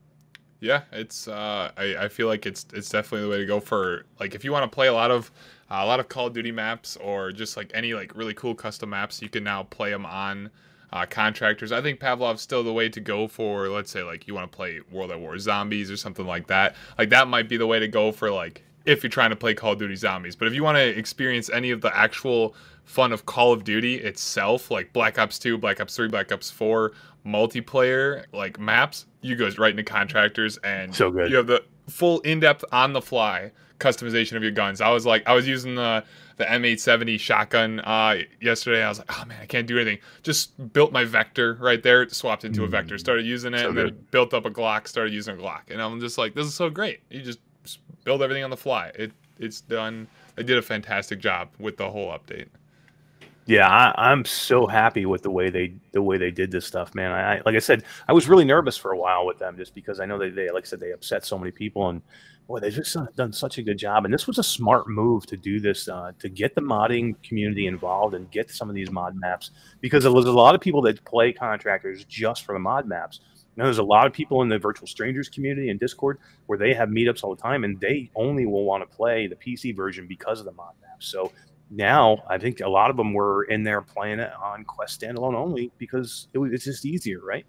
Yeah, 0.61 0.81
it's. 0.91 1.27
Uh, 1.27 1.71
I, 1.75 1.95
I 1.97 2.07
feel 2.07 2.27
like 2.27 2.45
it's 2.45 2.67
it's 2.71 2.87
definitely 2.87 3.21
the 3.21 3.29
way 3.29 3.39
to 3.39 3.47
go 3.47 3.59
for 3.59 4.05
like 4.19 4.35
if 4.35 4.45
you 4.45 4.51
want 4.51 4.71
to 4.71 4.73
play 4.73 4.87
a 4.87 4.93
lot 4.93 5.09
of 5.09 5.31
uh, 5.71 5.79
a 5.81 5.85
lot 5.87 5.99
of 5.99 6.07
Call 6.07 6.27
of 6.27 6.33
Duty 6.33 6.51
maps 6.51 6.97
or 6.97 7.31
just 7.31 7.57
like 7.57 7.71
any 7.73 7.95
like 7.95 8.15
really 8.15 8.35
cool 8.35 8.53
custom 8.53 8.91
maps, 8.91 9.23
you 9.23 9.29
can 9.29 9.43
now 9.43 9.63
play 9.63 9.89
them 9.89 10.05
on 10.05 10.51
uh, 10.93 11.07
contractors. 11.09 11.71
I 11.71 11.81
think 11.81 11.99
Pavlov's 11.99 12.43
still 12.43 12.63
the 12.63 12.73
way 12.73 12.89
to 12.89 12.99
go 12.99 13.27
for 13.27 13.69
let's 13.69 13.89
say 13.89 14.03
like 14.03 14.27
you 14.27 14.35
want 14.35 14.51
to 14.51 14.55
play 14.55 14.81
World 14.91 15.09
at 15.09 15.19
War 15.19 15.39
Zombies 15.39 15.89
or 15.89 15.97
something 15.97 16.27
like 16.27 16.45
that. 16.47 16.75
Like 16.95 17.09
that 17.09 17.27
might 17.27 17.49
be 17.49 17.57
the 17.57 17.67
way 17.67 17.79
to 17.79 17.87
go 17.87 18.11
for 18.11 18.29
like 18.29 18.63
if 18.85 19.03
you're 19.03 19.09
trying 19.09 19.29
to 19.29 19.35
play 19.35 19.53
Call 19.53 19.73
of 19.73 19.79
Duty 19.79 19.95
Zombies. 19.95 20.35
But 20.35 20.47
if 20.47 20.53
you 20.53 20.63
want 20.63 20.77
to 20.77 20.87
experience 20.97 21.49
any 21.49 21.71
of 21.71 21.81
the 21.81 21.95
actual 21.95 22.55
fun 22.83 23.11
of 23.11 23.25
Call 23.25 23.53
of 23.53 23.63
Duty 23.63 23.95
itself, 23.95 24.71
like 24.71 24.91
Black 24.93 25.19
Ops 25.19 25.37
2, 25.39 25.57
Black 25.57 25.79
Ops 25.79 25.95
3, 25.95 26.07
Black 26.07 26.31
Ops 26.31 26.49
4 26.51 26.91
multiplayer 27.25 28.23
like 28.31 28.59
maps, 28.59 29.05
you 29.21 29.35
goes 29.35 29.57
right 29.57 29.71
into 29.71 29.83
contractors 29.83 30.57
and 30.57 30.95
So 30.95 31.11
good. 31.11 31.29
you 31.29 31.37
have 31.37 31.47
the 31.47 31.63
full 31.87 32.19
in-depth 32.21 32.63
on 32.71 32.93
the 32.93 33.01
fly 33.01 33.51
customization 33.79 34.35
of 34.37 34.43
your 34.43 34.51
guns. 34.51 34.79
I 34.81 34.89
was 34.89 35.05
like 35.05 35.27
I 35.27 35.33
was 35.33 35.47
using 35.47 35.75
the 35.75 36.03
the 36.37 36.45
M870 36.45 37.19
shotgun 37.19 37.79
uh, 37.81 38.17
yesterday. 38.41 38.83
I 38.83 38.89
was 38.89 38.97
like, 38.99 39.11
oh 39.19 39.25
man, 39.25 39.37
I 39.41 39.45
can't 39.45 39.67
do 39.67 39.77
anything. 39.77 39.99
Just 40.23 40.73
built 40.73 40.91
my 40.91 41.03
vector 41.03 41.55
right 41.59 41.83
there, 41.83 42.07
swapped 42.09 42.45
into 42.45 42.63
a 42.63 42.67
vector, 42.67 42.97
started 42.97 43.25
using 43.27 43.53
it, 43.53 43.59
So 43.59 43.69
and 43.69 43.77
then 43.77 44.05
built 44.09 44.33
up 44.33 44.45
a 44.45 44.49
Glock, 44.49 44.87
started 44.87 45.13
using 45.13 45.37
a 45.37 45.41
Glock, 45.41 45.69
and 45.69 45.79
I'm 45.81 45.99
just 45.99 46.17
like, 46.17 46.33
this 46.33 46.47
is 46.47 46.55
so 46.55 46.69
great. 46.71 47.01
You 47.11 47.21
just 47.21 47.39
build 48.03 48.21
everything 48.21 48.43
on 48.43 48.49
the 48.49 48.57
fly. 48.57 48.91
It 48.95 49.11
it's 49.39 49.61
done. 49.61 50.07
They 50.35 50.43
did 50.43 50.57
a 50.57 50.61
fantastic 50.61 51.19
job 51.19 51.49
with 51.59 51.77
the 51.77 51.89
whole 51.89 52.11
update. 52.11 52.47
Yeah, 53.47 53.67
I, 53.67 54.11
I'm 54.11 54.23
so 54.23 54.67
happy 54.67 55.05
with 55.05 55.23
the 55.23 55.31
way 55.31 55.49
they 55.49 55.73
the 55.91 56.01
way 56.01 56.17
they 56.17 56.31
did 56.31 56.51
this 56.51 56.65
stuff, 56.65 56.93
man. 56.93 57.11
I, 57.11 57.41
like 57.45 57.55
I 57.55 57.59
said, 57.59 57.83
I 58.07 58.13
was 58.13 58.29
really 58.29 58.45
nervous 58.45 58.77
for 58.77 58.91
a 58.91 58.97
while 58.97 59.25
with 59.25 59.39
them 59.39 59.57
just 59.57 59.73
because 59.73 59.99
I 59.99 60.05
know 60.05 60.17
they, 60.17 60.29
they 60.29 60.51
like 60.51 60.65
I 60.65 60.67
said 60.67 60.79
they 60.79 60.91
upset 60.91 61.25
so 61.25 61.37
many 61.37 61.51
people 61.51 61.89
and 61.89 62.01
boy 62.47 62.59
they've 62.59 62.73
just 62.73 62.95
done- 63.15 63.33
such 63.33 63.57
a 63.57 63.63
good 63.63 63.77
job. 63.77 64.05
And 64.05 64.13
this 64.13 64.27
was 64.27 64.37
a 64.37 64.43
smart 64.43 64.87
move 64.87 65.25
to 65.27 65.37
do 65.37 65.59
this 65.59 65.87
uh, 65.87 66.11
to 66.19 66.29
get 66.29 66.53
the 66.53 66.61
modding 66.61 67.15
community 67.23 67.67
involved 67.67 68.13
and 68.13 68.29
get 68.31 68.51
some 68.51 68.69
of 68.69 68.75
these 68.75 68.91
mod 68.91 69.15
maps 69.15 69.51
because 69.79 70.03
there 70.03 70.11
was 70.11 70.25
a 70.25 70.31
lot 70.31 70.53
of 70.53 70.61
people 70.61 70.81
that 70.83 71.03
play 71.05 71.33
contractors 71.33 72.03
just 72.05 72.45
for 72.45 72.53
the 72.53 72.59
mod 72.59 72.85
maps. 72.85 73.21
Know, 73.57 73.65
there's 73.65 73.79
a 73.79 73.83
lot 73.83 74.07
of 74.07 74.13
people 74.13 74.41
in 74.41 74.49
the 74.49 74.57
virtual 74.57 74.87
strangers 74.87 75.27
community 75.27 75.69
and 75.69 75.79
Discord 75.79 76.19
where 76.45 76.57
they 76.57 76.73
have 76.73 76.89
meetups 76.89 77.23
all 77.23 77.35
the 77.35 77.41
time 77.41 77.63
and 77.63 77.79
they 77.79 78.09
only 78.15 78.45
will 78.45 78.63
want 78.63 78.89
to 78.89 78.95
play 78.95 79.27
the 79.27 79.35
PC 79.35 79.75
version 79.75 80.07
because 80.07 80.39
of 80.39 80.45
the 80.45 80.53
mod 80.53 80.73
maps. 80.81 81.07
So 81.07 81.31
now 81.69 82.23
I 82.29 82.37
think 82.37 82.59
a 82.59 82.69
lot 82.69 82.89
of 82.89 82.97
them 82.97 83.13
were 83.13 83.43
in 83.43 83.63
there 83.63 83.81
playing 83.81 84.19
it 84.19 84.31
on 84.41 84.63
Quest 84.65 85.01
standalone 85.01 85.35
only 85.35 85.71
because 85.77 86.27
it 86.33 86.37
was, 86.37 86.51
it's 86.51 86.65
just 86.65 86.85
easier, 86.85 87.19
right? 87.23 87.45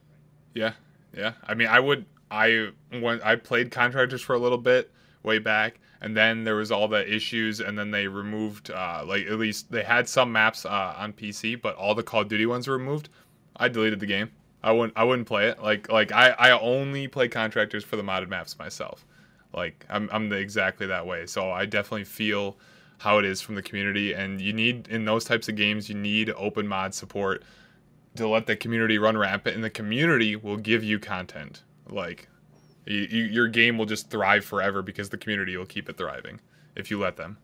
Yeah, 0.54 0.72
yeah. 1.14 1.32
I 1.44 1.54
mean, 1.54 1.68
I 1.68 1.80
would. 1.80 2.06
I 2.30 2.70
when 2.90 3.20
I 3.22 3.36
played 3.36 3.70
contractors 3.70 4.22
for 4.22 4.34
a 4.34 4.38
little 4.38 4.58
bit 4.58 4.90
way 5.22 5.38
back, 5.38 5.80
and 6.00 6.16
then 6.16 6.44
there 6.44 6.54
was 6.56 6.72
all 6.72 6.88
the 6.88 7.12
issues, 7.12 7.60
and 7.60 7.78
then 7.78 7.90
they 7.90 8.06
removed. 8.06 8.70
Uh, 8.70 9.04
like 9.06 9.26
at 9.26 9.38
least 9.38 9.70
they 9.70 9.82
had 9.82 10.08
some 10.08 10.32
maps 10.32 10.64
uh, 10.64 10.94
on 10.96 11.12
PC, 11.12 11.60
but 11.60 11.76
all 11.76 11.94
the 11.94 12.02
Call 12.02 12.22
of 12.22 12.28
Duty 12.28 12.46
ones 12.46 12.68
were 12.68 12.78
removed. 12.78 13.08
I 13.56 13.68
deleted 13.68 14.00
the 14.00 14.06
game. 14.06 14.30
I 14.62 14.72
wouldn't. 14.72 14.96
I 14.96 15.04
wouldn't 15.04 15.26
play 15.28 15.48
it. 15.48 15.62
Like 15.62 15.90
like 15.90 16.12
I 16.12 16.30
I 16.30 16.58
only 16.58 17.08
play 17.08 17.28
contractors 17.28 17.84
for 17.84 17.96
the 17.96 18.02
modded 18.02 18.28
maps 18.28 18.58
myself. 18.58 19.04
Like 19.52 19.84
I'm 19.90 20.08
I'm 20.12 20.28
the, 20.28 20.36
exactly 20.36 20.86
that 20.86 21.06
way. 21.06 21.26
So 21.26 21.50
I 21.50 21.66
definitely 21.66 22.04
feel 22.04 22.56
how 22.98 23.18
it 23.18 23.24
is 23.24 23.40
from 23.40 23.56
the 23.56 23.62
community, 23.62 24.12
and 24.12 24.40
you 24.40 24.52
need 24.52 24.86
in 24.88 25.04
those 25.04 25.24
types 25.24 25.48
of 25.48 25.56
games 25.56 25.88
you 25.88 25.96
need 25.96 26.30
open 26.30 26.66
mod 26.68 26.94
support 26.94 27.42
to 28.14 28.28
let 28.28 28.46
the 28.46 28.54
community 28.54 28.98
run 28.98 29.18
rampant, 29.18 29.56
and 29.56 29.64
the 29.64 29.70
community 29.70 30.36
will 30.36 30.56
give 30.56 30.84
you 30.84 30.98
content. 30.98 31.62
Like, 31.88 32.28
you, 32.86 33.08
you, 33.10 33.24
your 33.24 33.48
game 33.48 33.78
will 33.78 33.86
just 33.86 34.10
thrive 34.10 34.44
forever 34.44 34.82
because 34.82 35.08
the 35.08 35.18
community 35.18 35.56
will 35.56 35.66
keep 35.66 35.88
it 35.88 35.96
thriving 35.96 36.40
if 36.76 36.90
you 36.90 36.98
let 37.00 37.16
them. 37.16 37.38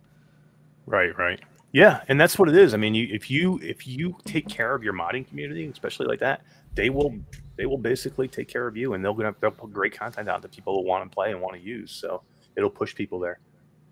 Right, 0.86 1.16
right. 1.18 1.40
Yeah, 1.72 2.02
and 2.08 2.20
that's 2.20 2.38
what 2.38 2.48
it 2.48 2.56
is. 2.56 2.72
I 2.72 2.76
mean, 2.76 2.94
you, 2.94 3.08
if 3.10 3.30
you 3.30 3.58
if 3.62 3.86
you 3.86 4.16
take 4.24 4.48
care 4.48 4.74
of 4.74 4.82
your 4.82 4.94
modding 4.94 5.26
community, 5.26 5.66
especially 5.66 6.06
like 6.06 6.20
that, 6.20 6.42
they 6.78 6.90
will 6.90 7.12
they 7.56 7.66
will 7.66 7.76
basically 7.76 8.28
take 8.28 8.46
care 8.46 8.68
of 8.68 8.76
you, 8.76 8.94
and 8.94 9.04
they'll 9.04 9.12
gonna 9.12 9.34
they'll 9.40 9.50
put 9.50 9.72
great 9.72 9.98
content 9.98 10.28
out 10.28 10.40
that 10.42 10.52
people 10.52 10.76
will 10.76 10.84
want 10.84 11.10
to 11.10 11.12
play 11.12 11.32
and 11.32 11.40
want 11.40 11.56
to 11.56 11.60
use. 11.60 11.90
So 11.90 12.22
it'll 12.56 12.70
push 12.70 12.94
people 12.94 13.18
there. 13.18 13.40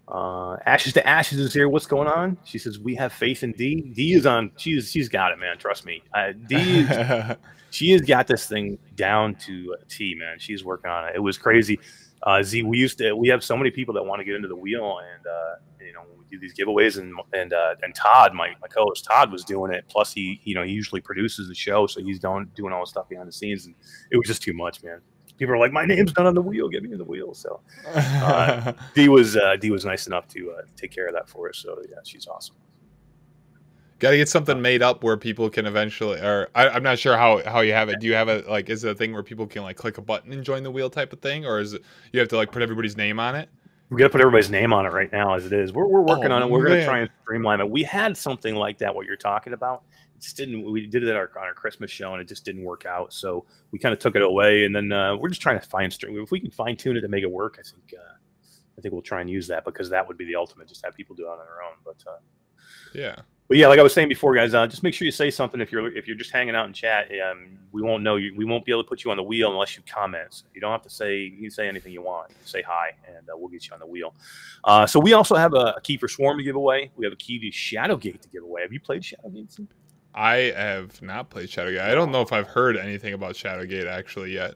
Uh, 0.07 0.57
Ashes 0.67 0.93
to 0.93 1.05
Ashes 1.05 1.41
is 1.41 1.53
here. 1.53 1.69
What's 1.69 1.87
going 1.87 2.07
on? 2.07 2.39
She 2.45 2.59
says 2.59 2.79
we 2.79 2.95
have 2.95 3.13
faith 3.13 3.43
in 3.43 3.51
D. 3.53 3.91
D 3.93 4.15
is 4.15 4.25
on. 4.25 4.53
She's 4.57 4.93
she's 4.93 5.09
got 5.09 5.33
it, 5.33 5.39
man. 5.41 5.59
Trust 5.59 5.85
me. 5.85 6.01
Uh, 6.15 6.33
D 6.47 6.55
is 6.55 7.37
she 7.71 7.91
has 7.91 8.03
got 8.03 8.29
this 8.29 8.47
thing 8.47 8.79
down 8.95 9.35
to 9.47 9.77
a 9.83 9.85
T, 9.87 10.15
man. 10.17 10.39
She's 10.39 10.65
working 10.65 10.89
on 10.89 11.09
it. 11.09 11.17
It 11.17 11.21
was 11.21 11.37
crazy. 11.37 11.81
Uh, 12.23 12.43
Z, 12.43 12.63
we 12.63 12.79
used 12.79 12.99
to, 12.99 13.15
we 13.15 13.29
have 13.29 13.45
so 13.45 13.57
many 13.57 13.71
people 13.71 13.95
that 13.95 14.03
want 14.05 14.21
to 14.21 14.25
get 14.25 14.35
into 14.35 14.49
the 14.49 14.57
wheel, 14.57 14.99
and 14.99 15.27
uh, 15.27 15.85
you 15.85 15.93
know, 15.93 16.01
we 16.19 16.25
do 16.31 16.41
these 16.41 16.55
giveaways, 16.55 16.99
and 16.99 17.15
and 17.33 17.53
uh, 17.53 17.75
and 17.83 17.95
Todd, 17.95 18.35
my, 18.35 18.49
my 18.61 18.69
co-host 18.69 19.05
Todd, 19.05 19.31
was 19.31 19.45
doing 19.45 19.73
it. 19.73 19.85
Plus, 19.89 20.13
he 20.13 20.41
you 20.45 20.55
know 20.55 20.63
he 20.63 20.73
usually 20.73 21.01
produces 21.01 21.49
the 21.49 21.55
show, 21.55 21.87
so 21.87 22.01
he's 22.01 22.19
doing 22.19 22.51
doing 22.55 22.73
all 22.73 22.81
the 22.81 22.87
stuff 22.87 23.09
behind 23.09 23.29
the 23.29 23.33
scenes, 23.33 23.67
and 23.67 23.75
it 24.11 24.17
was 24.17 24.27
just 24.27 24.43
too 24.43 24.53
much, 24.55 24.83
man. 24.83 25.01
People 25.39 25.55
are 25.55 25.59
like, 25.59 25.73
my 25.73 25.85
name's 25.85 26.17
not 26.17 26.25
on 26.27 26.35
the 26.35 26.41
wheel. 26.41 26.67
Get 26.69 26.83
me 26.83 26.93
in 26.93 26.99
the 26.99 27.05
wheel. 27.05 27.35
So 27.35 27.61
Uh, 27.95 28.73
D 28.95 29.09
was 29.09 29.37
uh, 29.37 29.57
D 29.57 29.71
was 29.71 29.85
nice 29.85 30.07
enough 30.07 30.27
to 30.29 30.53
uh, 30.53 30.63
take 30.77 30.91
care 30.91 31.07
of 31.07 31.15
that 31.15 31.29
for 31.29 31.49
us. 31.51 31.59
So 31.59 31.79
yeah, 31.89 31.97
she's 32.05 32.27
awesome. 32.27 32.57
Got 33.99 34.11
to 34.11 34.17
get 34.19 34.29
something 34.29 34.61
made 34.61 34.83
up 34.83 35.03
where 35.03 35.17
people 35.17 35.49
can 35.49 35.65
eventually, 35.65 36.21
or 36.21 36.49
I, 36.55 36.69
I'm 36.69 36.83
not 36.83 36.99
sure 36.99 37.17
how 37.17 37.43
how 37.49 37.61
you 37.61 37.73
have 37.73 37.89
it. 37.89 37.99
Do 37.99 38.07
you 38.07 38.13
have 38.15 38.29
it 38.29 38.47
like 38.47 38.69
is 38.69 38.85
it 38.85 38.91
a 38.91 38.95
thing 38.95 39.15
where 39.15 39.23
people 39.23 39.47
can 39.47 39.63
like 39.63 39.77
click 39.77 39.97
a 39.97 40.03
button 40.03 40.33
and 40.33 40.45
join 40.45 40.63
the 40.63 40.71
wheel 40.71 40.91
type 40.91 41.15
of 41.15 41.21
thing, 41.21 41.47
or 41.47 41.59
is 41.61 41.73
it 41.73 41.83
you 42.13 42.21
have 42.21 42.29
to 42.29 42.37
like 42.37 42.53
put 42.53 42.61
everybody's 42.63 42.97
name 42.97 43.19
on 43.19 43.35
it? 43.35 43.49
We 43.89 43.99
got 43.99 44.07
to 44.09 44.11
put 44.11 44.21
everybody's 44.21 44.51
name 44.51 44.73
on 44.73 44.85
it 44.85 44.93
right 44.93 45.11
now, 45.13 45.35
as 45.35 45.47
it 45.47 45.53
is. 45.53 45.73
We're, 45.73 45.87
we're 45.87 46.01
working 46.03 46.33
Oh, 46.33 46.37
on 46.37 46.43
it. 46.43 46.51
We're 46.51 46.67
going 46.67 46.81
to 46.81 46.85
try 46.85 46.99
and 46.99 47.11
streamline 47.23 47.61
it. 47.61 47.71
We 47.71 47.85
had 47.85 48.17
something 48.17 48.57
like 48.57 48.79
that. 48.79 48.93
What 48.93 49.07
you're 49.07 49.15
talking 49.17 49.53
about, 49.53 49.85
it 50.17 50.21
just 50.23 50.37
didn't. 50.37 50.69
We 50.71 50.87
did 50.89 51.05
it 51.05 51.09
at 51.09 51.17
our 51.17 51.31
on 51.39 51.45
our 51.45 51.55
Christmas 51.55 51.91
show, 51.91 52.13
and 52.13 52.21
it 52.21 52.27
just 52.27 52.45
didn't 52.45 52.65
work 52.65 52.85
out. 52.85 53.13
So 53.15 53.47
we 53.71 53.79
kind 53.79 53.93
of 53.93 53.99
took 53.99 54.17
it 54.17 54.23
away, 54.23 54.65
and 54.65 54.75
then 54.75 54.93
uh, 54.93 55.17
we're 55.17 55.29
just 55.29 55.41
trying 55.41 55.59
to 55.59 55.67
fine 55.67 55.91
stream. 55.91 56.21
If 56.21 56.33
we 56.33 56.41
can 56.41 56.51
fine 56.51 56.77
tune 56.77 56.97
it 56.97 57.03
to 57.03 57.09
make 57.09 57.23
it 57.23 57.31
work, 57.31 57.59
I 57.61 57.63
think 57.63 57.95
uh, 57.99 58.15
I 58.77 58.81
think 58.83 58.93
we'll 58.93 59.03
try 59.03 59.21
and 59.21 59.31
use 59.31 59.47
that 59.47 59.65
because 59.65 59.89
that 59.89 60.07
would 60.07 60.19
be 60.19 60.27
the 60.27 60.35
ultimate. 60.35 60.67
Just 60.69 60.85
have 60.85 60.95
people 60.95 61.15
do 61.17 61.23
it 61.27 61.31
on 61.31 61.39
their 61.39 61.63
own. 61.63 61.77
But 61.85 62.03
uh, 62.11 62.19
Yeah. 62.93 63.17
But 63.49 63.57
yeah, 63.57 63.69
like 63.69 63.79
I 63.79 63.83
was 63.83 63.93
saying 63.93 64.09
before, 64.09 64.35
guys, 64.35 64.55
uh, 64.55 64.67
just 64.67 64.83
make 64.83 64.93
sure 64.93 65.05
you 65.05 65.13
say 65.13 65.31
something 65.31 65.61
if 65.61 65.71
you're 65.71 65.97
if 65.97 66.09
you're 66.09 66.17
just 66.17 66.33
hanging 66.33 66.57
out 66.57 66.67
in 66.67 66.73
chat. 66.73 67.11
Um, 67.31 67.59
we 67.73 67.81
won't 67.81 68.03
know 68.03 68.17
you. 68.17 68.35
We 68.37 68.45
won't 68.45 68.65
be 68.65 68.73
able 68.73 68.83
to 68.83 68.89
put 68.89 69.05
you 69.05 69.11
on 69.11 69.17
the 69.17 69.23
wheel 69.23 69.51
unless 69.51 69.77
you 69.77 69.83
comment. 69.87 70.27
So 70.31 70.47
you 70.55 70.61
don't 70.61 70.73
have 70.73 70.83
to 70.83 70.91
say 70.91 71.21
you 71.21 71.43
can 71.43 71.51
say 71.51 71.69
anything 71.69 71.93
you 71.93 72.03
want. 72.03 72.33
Say 72.45 72.63
hi, 72.63 72.93
and 73.07 73.29
uh, 73.29 73.37
we'll 73.37 73.49
get 73.49 73.67
you 73.69 73.75
on 73.75 73.81
the 73.81 73.87
wheel. 73.87 74.15
Uh, 74.65 74.87
so 74.87 74.99
we 74.99 75.13
also 75.13 75.37
have 75.37 75.55
a, 75.55 75.75
a, 75.77 75.81
key 75.81 75.97
for 75.97 76.09
Swarm 76.09 76.39
to 76.39 76.43
give 76.43 76.57
away. 76.57 76.91
We 76.97 77.07
have 77.07 77.13
a 77.13 77.17
key 77.17 77.39
to 77.39 77.47
Shadowgate 77.57 78.21
to 78.23 78.29
give 78.29 78.43
away. 78.43 78.63
Have 78.63 78.73
you 78.73 78.81
played 78.81 79.03
Shadowgate? 79.03 79.69
I 80.15 80.37
have 80.57 81.01
not 81.01 81.31
played 81.31 81.49
Shadowgate. 81.49 81.83
I 81.83 81.95
don't 81.95 82.11
know 82.11 82.23
if 82.23 82.33
I've 82.33 82.49
heard 82.49 82.77
anything 82.77 83.15
about 83.15 83.35
Shadowgate 83.35 83.87
actually 83.87 84.33
yet. 84.33 84.55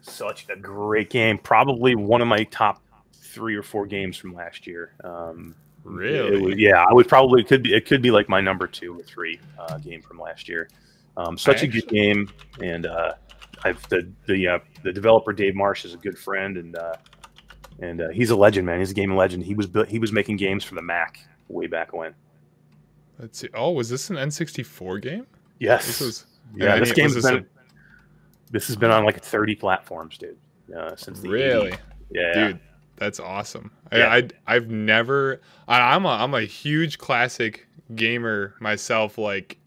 Such 0.00 0.46
a 0.48 0.56
great 0.56 1.08
game. 1.08 1.38
Probably 1.38 1.94
one 1.94 2.20
of 2.20 2.28
my 2.28 2.44
top 2.44 2.82
three 3.12 3.54
or 3.54 3.62
four 3.62 3.86
games 3.86 4.16
from 4.16 4.34
last 4.34 4.66
year. 4.66 4.94
Um, 5.04 5.54
Really? 5.84 6.40
Was, 6.40 6.56
yeah, 6.56 6.82
I 6.82 6.92
would 6.92 7.08
probably 7.08 7.42
it 7.42 7.48
could 7.48 7.62
be 7.62 7.74
it 7.74 7.86
could 7.86 8.02
be 8.02 8.10
like 8.10 8.28
my 8.28 8.40
number 8.40 8.66
two 8.66 8.98
or 8.98 9.02
three 9.02 9.38
uh, 9.58 9.78
game 9.78 10.00
from 10.00 10.18
last 10.18 10.48
year. 10.48 10.68
Um, 11.16 11.38
such 11.38 11.62
I 11.62 11.66
a 11.66 11.68
good 11.68 11.86
game, 11.88 12.30
and 12.60 12.86
uh, 12.86 13.12
I've 13.64 13.86
the 13.88 14.10
the 14.26 14.48
uh, 14.48 14.58
the 14.82 14.92
developer 14.92 15.32
Dave 15.32 15.54
Marsh 15.54 15.84
is 15.84 15.94
a 15.94 15.98
good 15.98 16.18
friend, 16.18 16.56
and 16.56 16.76
uh, 16.76 16.94
and 17.80 18.00
uh, 18.00 18.08
he's 18.08 18.30
a 18.30 18.36
legend, 18.36 18.66
man. 18.66 18.78
He's 18.78 18.90
a 18.90 18.94
game 18.94 19.14
legend. 19.14 19.44
He 19.44 19.54
was 19.54 19.68
he 19.88 19.98
was 19.98 20.10
making 20.10 20.38
games 20.38 20.64
for 20.64 20.74
the 20.74 20.82
Mac 20.82 21.18
way 21.48 21.66
back 21.66 21.92
when. 21.92 22.14
Let's 23.18 23.38
see. 23.38 23.48
Oh, 23.54 23.72
was 23.72 23.88
this 23.88 24.10
an 24.10 24.16
N64 24.16 25.00
game? 25.02 25.26
Yes. 25.58 25.86
This 25.86 26.00
was. 26.00 26.26
Yeah, 26.56 26.78
this 26.78 26.92
game's 26.92 27.14
this 27.14 27.24
been. 27.24 27.38
A... 27.38 27.44
This 28.50 28.66
has 28.66 28.76
been 28.76 28.90
on 28.90 29.04
like 29.04 29.22
30 29.22 29.54
platforms, 29.56 30.18
dude. 30.18 30.36
Uh, 30.76 30.96
since 30.96 31.20
the 31.20 31.28
really, 31.28 31.70
80s. 31.72 31.78
yeah, 32.10 32.32
dude. 32.34 32.60
That's 32.96 33.20
awesome. 33.20 33.70
Yeah. 33.92 34.12
I, 34.12 34.28
I 34.46 34.54
have 34.54 34.68
never. 34.68 35.40
I, 35.68 35.94
I'm 35.94 36.04
a 36.04 36.10
I'm 36.10 36.34
a 36.34 36.42
huge 36.42 36.98
classic 36.98 37.66
gamer 37.94 38.54
myself, 38.60 39.18
like 39.18 39.58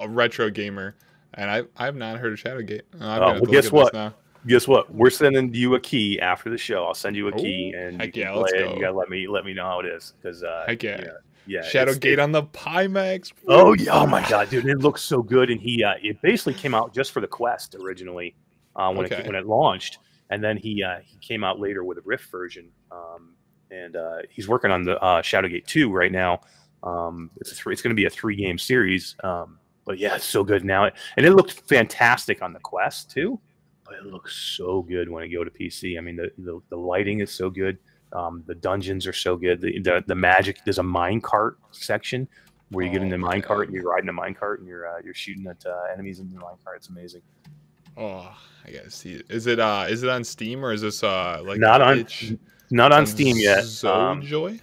a 0.00 0.08
retro 0.08 0.50
gamer, 0.50 0.96
and 1.34 1.50
I 1.50 1.62
I've 1.76 1.96
not 1.96 2.18
heard 2.18 2.32
of 2.32 2.38
Shadowgate. 2.38 2.82
oh, 3.00 3.18
well, 3.18 3.40
guess 3.42 3.72
what? 3.72 4.14
Guess 4.46 4.68
what? 4.68 4.94
We're 4.94 5.10
sending 5.10 5.52
you 5.52 5.74
a 5.74 5.80
key 5.80 6.20
after 6.20 6.50
the 6.50 6.58
show. 6.58 6.84
I'll 6.84 6.94
send 6.94 7.16
you 7.16 7.28
a 7.28 7.32
key, 7.32 7.74
and 7.76 8.02
you, 8.02 8.10
yeah, 8.14 8.32
let's 8.32 8.52
go. 8.52 8.74
you 8.74 8.80
gotta 8.80 8.96
let 8.96 9.08
me 9.08 9.26
let 9.26 9.44
me 9.44 9.54
know 9.54 9.64
how 9.64 9.80
it 9.80 9.86
is 9.86 10.14
because 10.20 10.42
uh, 10.42 10.64
heck 10.66 10.82
yeah. 10.82 11.00
yeah. 11.00 11.08
Yeah, 11.46 11.62
Shadowgate 11.62 12.22
on 12.22 12.30
the 12.30 12.42
Pimax. 12.42 13.32
Oh 13.46 13.72
yeah! 13.72 13.92
Oh 13.92 14.06
my 14.06 14.26
god, 14.28 14.50
dude, 14.50 14.66
it 14.66 14.80
looks 14.80 15.00
so 15.00 15.22
good. 15.22 15.48
And 15.48 15.58
he, 15.58 15.82
uh, 15.82 15.94
it 16.02 16.20
basically 16.20 16.52
came 16.52 16.74
out 16.74 16.92
just 16.92 17.10
for 17.10 17.22
the 17.22 17.26
Quest 17.26 17.74
originally 17.74 18.34
uh, 18.76 18.92
when 18.92 19.06
okay. 19.06 19.16
it 19.16 19.26
when 19.26 19.34
it 19.34 19.46
launched 19.46 19.98
and 20.30 20.42
then 20.42 20.56
he 20.56 20.82
uh, 20.82 20.98
he 21.04 21.18
came 21.18 21.44
out 21.44 21.60
later 21.60 21.84
with 21.84 21.98
a 21.98 22.02
Rift 22.02 22.30
version, 22.30 22.70
um, 22.90 23.34
and 23.70 23.96
uh, 23.96 24.18
he's 24.30 24.48
working 24.48 24.70
on 24.70 24.82
the 24.82 24.98
uh, 25.02 25.22
Shadowgate 25.22 25.66
two 25.66 25.90
right 25.90 26.12
now. 26.12 26.40
Um, 26.82 27.30
it's 27.36 27.52
a 27.52 27.54
three, 27.54 27.72
it's 27.72 27.82
going 27.82 27.94
to 27.94 28.00
be 28.00 28.06
a 28.06 28.10
three 28.10 28.36
game 28.36 28.58
series, 28.58 29.16
um, 29.24 29.58
but 29.84 29.98
yeah, 29.98 30.16
it's 30.16 30.24
so 30.24 30.44
good 30.44 30.64
now, 30.64 30.84
and 31.16 31.26
it 31.26 31.32
looked 31.32 31.68
fantastic 31.68 32.42
on 32.42 32.52
the 32.52 32.60
Quest 32.60 33.10
too. 33.10 33.40
But 33.84 33.94
it 33.94 34.06
looks 34.06 34.36
so 34.56 34.82
good 34.82 35.08
when 35.08 35.24
it 35.24 35.28
go 35.28 35.44
to 35.44 35.50
PC. 35.50 35.96
I 35.96 36.00
mean, 36.02 36.16
the 36.16 36.30
the, 36.38 36.60
the 36.68 36.76
lighting 36.76 37.20
is 37.20 37.30
so 37.30 37.50
good. 37.50 37.78
Um, 38.12 38.42
the 38.46 38.54
dungeons 38.54 39.06
are 39.06 39.12
so 39.12 39.36
good. 39.36 39.60
The, 39.60 39.80
the, 39.80 40.04
the 40.06 40.14
magic. 40.14 40.58
There's 40.64 40.78
a 40.78 40.82
mine 40.82 41.20
cart 41.20 41.58
section 41.72 42.28
where 42.70 42.84
you 42.84 42.90
oh, 42.90 42.94
get 42.94 43.02
in 43.02 43.08
the 43.08 43.18
mine 43.18 43.42
cart 43.42 43.68
and 43.68 43.74
you're 43.74 43.84
riding 43.90 44.08
a 44.08 44.12
mine 44.12 44.34
cart 44.34 44.60
and 44.60 44.68
you're 44.68 44.86
uh, 44.86 45.00
you're 45.04 45.14
shooting 45.14 45.46
at 45.46 45.64
uh, 45.66 45.92
enemies 45.92 46.20
in 46.20 46.30
the 46.30 46.38
mine 46.38 46.56
cart. 46.64 46.76
It's 46.78 46.88
amazing. 46.88 47.22
Oh, 47.98 48.32
I 48.64 48.70
gotta 48.70 48.90
see 48.90 49.14
it. 49.14 49.26
Is 49.28 49.46
it 49.46 49.58
uh 49.58 49.86
is 49.88 50.04
it 50.04 50.08
on 50.08 50.22
Steam 50.22 50.64
or 50.64 50.72
is 50.72 50.82
this 50.82 51.02
uh 51.02 51.42
like 51.44 51.58
not 51.58 51.80
on 51.80 52.06
not 52.70 52.92
on, 52.92 53.00
on 53.00 53.06
Steam 53.06 53.36
yet? 53.36 53.64
Zojoi? 53.64 54.50
Um, 54.50 54.60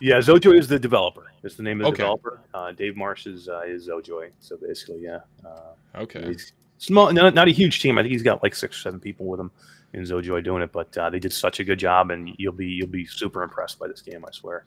yeah, 0.00 0.18
Zojoi 0.18 0.58
is 0.58 0.66
the 0.66 0.80
developer. 0.80 1.32
It's 1.44 1.54
the 1.54 1.62
name 1.62 1.80
of 1.80 1.84
the 1.84 1.88
okay. 1.90 1.96
developer. 1.98 2.40
Uh, 2.52 2.72
Dave 2.72 2.96
Marsh 2.96 3.26
is 3.26 3.48
uh, 3.48 3.60
is 3.60 3.88
Zojoi. 3.88 4.30
So 4.40 4.56
basically, 4.56 5.02
yeah. 5.02 5.20
Uh, 5.44 6.00
okay. 6.00 6.36
small, 6.78 7.12
not, 7.12 7.34
not 7.34 7.46
a 7.46 7.52
huge 7.52 7.80
team. 7.80 7.98
I 7.98 8.02
think 8.02 8.12
he's 8.12 8.22
got 8.22 8.42
like 8.42 8.54
six 8.54 8.76
or 8.78 8.80
seven 8.80 8.98
people 8.98 9.26
with 9.26 9.38
him 9.38 9.52
in 9.92 10.02
Zojoi 10.02 10.42
doing 10.42 10.62
it, 10.62 10.72
but 10.72 10.96
uh, 10.98 11.08
they 11.10 11.20
did 11.20 11.32
such 11.32 11.60
a 11.60 11.64
good 11.64 11.78
job, 11.78 12.10
and 12.10 12.34
you'll 12.38 12.52
be 12.52 12.66
you'll 12.66 12.88
be 12.88 13.06
super 13.06 13.44
impressed 13.44 13.78
by 13.78 13.86
this 13.86 14.02
game. 14.02 14.24
I 14.26 14.32
swear. 14.32 14.64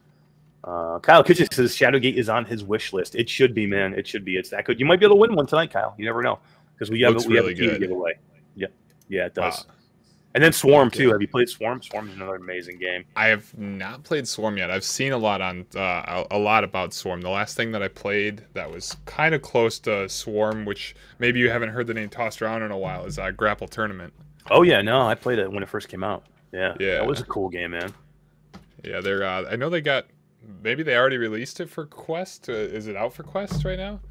Uh, 0.63 0.99
Kyle 0.99 1.23
Kitchen 1.23 1.47
says 1.51 1.75
Shadowgate 1.75 2.15
is 2.15 2.27
on 2.27 2.45
his 2.45 2.63
wish 2.63 2.91
list. 2.91 3.15
It 3.15 3.29
should 3.29 3.53
be, 3.53 3.67
man. 3.67 3.93
It 3.93 4.07
should 4.07 4.25
be. 4.25 4.35
It's 4.37 4.49
that 4.49 4.65
good. 4.65 4.79
You 4.79 4.85
might 4.85 4.99
be 4.99 5.05
able 5.05 5.15
to 5.15 5.21
win 5.21 5.35
one 5.35 5.45
tonight, 5.45 5.71
Kyle. 5.71 5.93
You 5.97 6.05
never 6.05 6.23
know 6.23 6.39
because 6.75 6.91
we 6.91 7.01
have 7.01 7.13
Looks 7.13 7.25
we 7.25 7.35
really 7.35 7.53
have 7.53 7.57
a 7.57 7.61
key 7.61 7.67
good. 7.67 7.73
to 7.73 7.79
give 7.79 7.91
away. 7.91 8.13
Yeah, 8.55 8.67
yeah, 9.09 9.25
it 9.25 9.33
does. 9.33 9.65
Wow. 9.67 9.73
And 10.35 10.43
then 10.43 10.51
Swarm 10.51 10.91
too. 10.91 11.11
Have 11.13 11.21
you 11.21 11.29
played 11.29 11.47
Swarm? 11.47 11.81
Swarm 11.81 12.09
is 12.09 12.15
another 12.15 12.35
amazing 12.35 12.77
game. 12.77 13.05
I 13.15 13.27
have 13.27 13.57
not 13.57 14.03
played 14.03 14.27
Swarm 14.27 14.57
yet. 14.57 14.69
I've 14.69 14.83
seen 14.83 15.13
a 15.13 15.17
lot 15.17 15.39
on 15.39 15.65
uh, 15.77 16.25
a 16.29 16.37
lot 16.37 16.65
about 16.65 16.93
Swarm. 16.93 17.21
The 17.21 17.29
last 17.29 17.55
thing 17.55 17.71
that 17.71 17.81
I 17.81 17.87
played 17.87 18.43
that 18.53 18.69
was 18.69 18.97
kind 19.05 19.33
of 19.33 19.41
close 19.41 19.79
to 19.79 20.09
Swarm, 20.09 20.65
which 20.65 20.93
maybe 21.19 21.39
you 21.39 21.49
haven't 21.49 21.69
heard 21.69 21.87
the 21.87 21.93
name 21.93 22.09
tossed 22.09 22.41
around 22.41 22.63
in 22.63 22.71
a 22.71 22.77
while, 22.77 23.05
is 23.05 23.17
uh, 23.17 23.31
Grapple 23.31 23.69
Tournament. 23.69 24.13
Oh 24.51 24.63
yeah, 24.63 24.81
no, 24.81 25.07
I 25.07 25.15
played 25.15 25.39
it 25.39 25.49
when 25.49 25.63
it 25.63 25.69
first 25.69 25.87
came 25.87 26.03
out. 26.03 26.25
Yeah, 26.51 26.75
yeah, 26.81 26.95
that 26.95 27.07
was 27.07 27.21
a 27.21 27.25
cool 27.25 27.47
game, 27.47 27.71
man. 27.71 27.93
Yeah, 28.83 28.99
they're. 28.99 29.23
Uh, 29.23 29.45
I 29.49 29.55
know 29.55 29.69
they 29.69 29.79
got. 29.79 30.07
Maybe 30.61 30.83
they 30.83 30.97
already 30.97 31.17
released 31.17 31.61
it 31.61 31.69
for 31.69 31.85
Quest. 31.85 32.49
Uh, 32.49 32.53
is 32.53 32.87
it 32.87 32.97
out 32.97 33.13
for 33.13 33.23
Quest 33.23 33.63
right 33.63 33.79
now? 33.79 34.01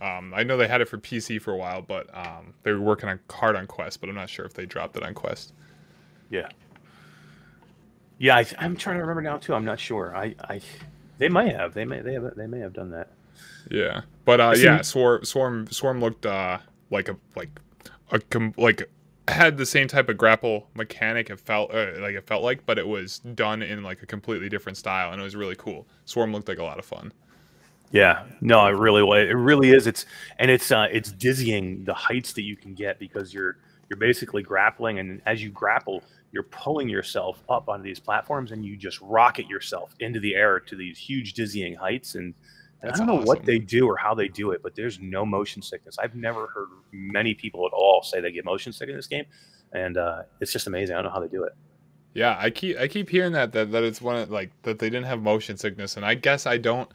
Um, 0.00 0.32
I 0.34 0.42
know 0.42 0.56
they 0.56 0.68
had 0.68 0.80
it 0.80 0.88
for 0.88 0.98
PC 0.98 1.40
for 1.40 1.52
a 1.52 1.56
while, 1.56 1.82
but 1.82 2.08
um, 2.16 2.54
they 2.62 2.72
were 2.72 2.80
working 2.80 3.08
on 3.08 3.20
hard 3.30 3.56
on 3.56 3.66
Quest, 3.66 4.00
but 4.00 4.08
I'm 4.08 4.14
not 4.14 4.30
sure 4.30 4.46
if 4.46 4.54
they 4.54 4.64
dropped 4.64 4.96
it 4.96 5.02
on 5.02 5.12
Quest. 5.14 5.52
Yeah. 6.30 6.48
Yeah, 8.18 8.36
I, 8.36 8.46
am 8.58 8.76
trying 8.76 8.96
to 8.96 9.00
remember 9.00 9.22
now 9.22 9.38
too. 9.38 9.54
I'm 9.54 9.64
not 9.64 9.80
sure. 9.80 10.14
I, 10.16 10.34
I, 10.48 10.60
they 11.18 11.28
may 11.28 11.52
have. 11.52 11.74
They 11.74 11.84
may. 11.84 12.00
They 12.00 12.14
have. 12.14 12.34
They 12.36 12.46
may 12.46 12.60
have 12.60 12.72
done 12.72 12.90
that. 12.90 13.10
Yeah, 13.70 14.02
but 14.24 14.40
uh, 14.40 14.54
yeah, 14.56 14.82
Swarm, 14.82 15.24
Swarm, 15.24 15.66
Swarm 15.70 16.00
looked 16.00 16.26
uh, 16.26 16.58
like 16.90 17.08
a 17.08 17.16
like 17.36 17.50
a 18.12 18.20
like 18.56 18.90
had 19.28 19.56
the 19.56 19.66
same 19.66 19.88
type 19.88 20.08
of 20.08 20.16
grapple 20.16 20.68
mechanic. 20.74 21.30
It 21.30 21.40
felt 21.40 21.72
uh, 21.72 21.92
like 21.98 22.14
it 22.14 22.26
felt 22.26 22.42
like, 22.42 22.66
but 22.66 22.78
it 22.78 22.86
was 22.86 23.18
done 23.18 23.62
in 23.62 23.82
like 23.82 24.02
a 24.02 24.06
completely 24.06 24.48
different 24.48 24.78
style, 24.78 25.12
and 25.12 25.20
it 25.20 25.24
was 25.24 25.36
really 25.36 25.56
cool. 25.56 25.86
Swarm 26.04 26.32
looked 26.32 26.48
like 26.48 26.58
a 26.58 26.64
lot 26.64 26.78
of 26.78 26.84
fun. 26.84 27.12
Yeah, 27.92 28.24
no, 28.40 28.66
it 28.66 28.70
really 28.70 29.02
it 29.28 29.34
really 29.34 29.70
is. 29.72 29.86
It's 29.86 30.06
and 30.38 30.50
it's 30.50 30.70
uh, 30.70 30.86
it's 30.92 31.10
dizzying 31.10 31.84
the 31.84 31.94
heights 31.94 32.32
that 32.34 32.42
you 32.42 32.56
can 32.56 32.74
get 32.74 32.98
because 32.98 33.34
you're 33.34 33.56
you're 33.88 33.98
basically 33.98 34.42
grappling, 34.42 35.00
and 35.00 35.20
as 35.26 35.42
you 35.42 35.50
grapple, 35.50 36.04
you're 36.30 36.44
pulling 36.44 36.88
yourself 36.88 37.42
up 37.48 37.68
onto 37.68 37.82
these 37.82 37.98
platforms, 37.98 38.52
and 38.52 38.64
you 38.64 38.76
just 38.76 39.00
rocket 39.00 39.48
yourself 39.48 39.94
into 39.98 40.20
the 40.20 40.36
air 40.36 40.60
to 40.60 40.76
these 40.76 40.96
huge 40.96 41.34
dizzying 41.34 41.74
heights. 41.74 42.14
And, 42.14 42.32
and 42.82 42.92
I 42.92 42.96
don't 42.96 43.08
know 43.08 43.14
awesome. 43.14 43.26
what 43.26 43.44
they 43.44 43.58
do 43.58 43.88
or 43.88 43.96
how 43.96 44.14
they 44.14 44.28
do 44.28 44.52
it, 44.52 44.62
but 44.62 44.76
there's 44.76 45.00
no 45.00 45.26
motion 45.26 45.60
sickness. 45.60 45.98
I've 45.98 46.14
never 46.14 46.46
heard 46.46 46.68
many 46.92 47.34
people 47.34 47.66
at 47.66 47.72
all 47.72 48.02
say 48.04 48.20
they 48.20 48.30
get 48.30 48.44
motion 48.44 48.72
sick 48.72 48.88
in 48.88 48.94
this 48.94 49.08
game, 49.08 49.24
and 49.72 49.96
uh, 49.96 50.22
it's 50.40 50.52
just 50.52 50.68
amazing. 50.68 50.94
I 50.94 51.02
don't 51.02 51.06
know 51.06 51.14
how 51.14 51.20
they 51.20 51.28
do 51.28 51.42
it. 51.42 51.52
Yeah, 52.14 52.36
I 52.38 52.50
keep 52.50 52.78
I 52.78 52.86
keep 52.86 53.08
hearing 53.08 53.32
that 53.32 53.52
that 53.52 53.72
that 53.72 53.82
it's 53.82 54.00
one 54.00 54.16
of, 54.16 54.30
like 54.30 54.50
that 54.62 54.78
they 54.78 54.88
didn't 54.88 55.06
have 55.06 55.20
motion 55.22 55.56
sickness, 55.56 55.96
and 55.96 56.06
I 56.06 56.14
guess 56.14 56.46
I 56.46 56.58
don't. 56.58 56.88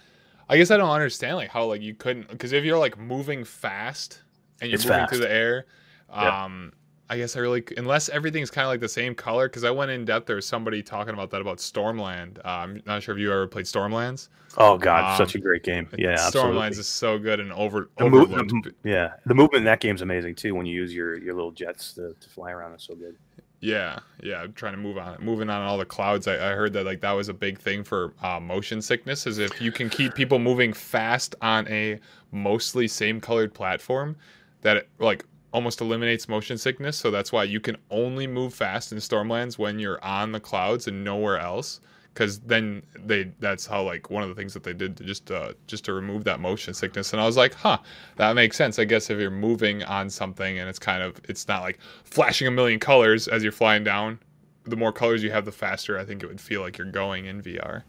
I 0.49 0.57
guess 0.57 0.71
I 0.71 0.77
don't 0.77 0.89
understand 0.89 1.37
like 1.37 1.49
how 1.49 1.65
like 1.65 1.81
you 1.81 1.93
couldn't 1.93 2.29
because 2.29 2.53
if 2.53 2.63
you're 2.63 2.77
like 2.77 2.97
moving 2.97 3.43
fast 3.43 4.21
and 4.61 4.69
you're 4.69 4.75
it's 4.75 4.85
moving 4.85 4.99
fast. 5.01 5.11
through 5.11 5.21
the 5.21 5.31
air, 5.31 5.65
um, 6.09 6.71
yeah. 6.73 7.13
I 7.15 7.17
guess 7.17 7.35
I 7.35 7.39
really 7.39 7.63
unless 7.77 8.09
everything's 8.09 8.51
kind 8.51 8.65
of 8.65 8.69
like 8.69 8.79
the 8.79 8.89
same 8.89 9.15
color 9.15 9.47
because 9.47 9.63
I 9.63 9.71
went 9.71 9.91
in 9.91 10.05
depth. 10.05 10.27
There 10.27 10.35
was 10.35 10.47
somebody 10.47 10.83
talking 10.83 11.13
about 11.13 11.29
that 11.31 11.41
about 11.41 11.57
Stormland. 11.57 12.39
Uh, 12.39 12.49
I'm 12.49 12.81
not 12.85 13.01
sure 13.03 13.15
if 13.15 13.21
you 13.21 13.31
ever 13.31 13.47
played 13.47 13.65
Stormlands. 13.65 14.29
Oh 14.57 14.77
God, 14.77 15.11
um, 15.11 15.17
such 15.17 15.35
a 15.35 15.39
great 15.39 15.63
game. 15.63 15.87
Yeah, 15.97 16.15
Stormlands 16.15 16.27
absolutely. 16.27 16.79
is 16.79 16.87
so 16.87 17.19
good 17.19 17.39
and 17.39 17.51
over. 17.51 17.89
The 17.97 18.09
move, 18.09 18.29
the, 18.29 18.73
yeah, 18.83 19.13
the 19.25 19.33
movement 19.33 19.61
in 19.61 19.65
that 19.65 19.79
game's 19.79 20.01
amazing 20.01 20.35
too. 20.35 20.55
When 20.55 20.65
you 20.65 20.75
use 20.75 20.93
your 20.93 21.17
your 21.17 21.33
little 21.33 21.51
jets 21.51 21.93
to, 21.93 22.15
to 22.19 22.29
fly 22.29 22.51
around, 22.51 22.73
it's 22.73 22.85
so 22.85 22.95
good. 22.95 23.15
Yeah, 23.65 23.97
yeah. 24.21 24.43
I'm 24.43 24.53
trying 24.53 24.73
to 24.73 24.79
move 24.79 24.99
on, 24.99 25.17
moving 25.23 25.49
on 25.49 25.63
all 25.63 25.79
the 25.79 25.85
clouds. 25.85 26.27
I, 26.27 26.35
I 26.35 26.53
heard 26.53 26.71
that 26.73 26.85
like 26.85 27.01
that 27.01 27.13
was 27.13 27.29
a 27.29 27.33
big 27.33 27.57
thing 27.57 27.83
for 27.83 28.13
uh, 28.21 28.39
motion 28.39 28.79
sickness. 28.79 29.25
Is 29.25 29.39
if 29.39 29.59
you 29.59 29.71
can 29.71 29.89
keep 29.89 30.13
people 30.13 30.37
moving 30.37 30.71
fast 30.71 31.33
on 31.41 31.67
a 31.67 31.99
mostly 32.31 32.87
same 32.87 33.19
colored 33.19 33.55
platform, 33.55 34.17
that 34.61 34.77
it, 34.77 34.89
like 34.99 35.25
almost 35.51 35.81
eliminates 35.81 36.29
motion 36.29 36.59
sickness. 36.59 36.95
So 36.95 37.09
that's 37.09 37.31
why 37.31 37.43
you 37.45 37.59
can 37.59 37.75
only 37.89 38.27
move 38.27 38.53
fast 38.53 38.91
in 38.91 38.99
Stormlands 38.99 39.57
when 39.57 39.79
you're 39.79 40.03
on 40.03 40.31
the 40.31 40.39
clouds 40.39 40.87
and 40.87 41.03
nowhere 41.03 41.39
else 41.39 41.79
because 42.15 42.39
then 42.39 42.81
they 42.97 43.29
that's 43.39 43.67
how 43.67 43.83
like 43.83 44.09
one 44.09 44.23
of 44.23 44.29
the 44.29 44.35
things 44.35 44.53
that 44.53 44.63
they 44.63 44.73
did 44.73 44.97
to 44.97 45.03
just 45.03 45.29
uh, 45.29 45.51
just 45.67 45.85
to 45.85 45.93
remove 45.93 46.23
that 46.23 46.39
motion 46.39 46.73
sickness. 46.73 47.11
And 47.13 47.21
i 47.21 47.25
was 47.25 47.37
like 47.37 47.53
huh 47.53 47.77
that 48.15 48.33
makes 48.33 48.57
sense. 48.57 48.79
I 48.79 48.85
guess 48.85 49.09
if 49.09 49.19
you're 49.19 49.29
moving 49.29 49.83
on 49.83 50.09
something 50.09 50.57
and 50.57 50.67
it's 50.67 50.79
kind 50.79 51.03
of 51.03 51.19
it's 51.29 51.47
not 51.47 51.61
like 51.61 51.77
flashing 52.05 52.47
a 52.47 52.51
million 52.51 52.79
colors 52.79 53.27
as 53.27 53.43
you're 53.43 53.51
flying 53.51 53.83
down 53.83 54.17
the 54.63 54.75
more 54.75 54.91
colors 54.91 55.21
you 55.21 55.31
have 55.31 55.45
the 55.45 55.51
faster 55.51 55.99
i 55.99 56.05
think 56.05 56.23
it 56.23 56.27
would 56.27 56.41
feel 56.41 56.61
like 56.61 56.77
you're 56.77 56.89
going 56.89 57.25
in 57.25 57.41
vr 57.41 57.83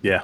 yeah 0.00 0.22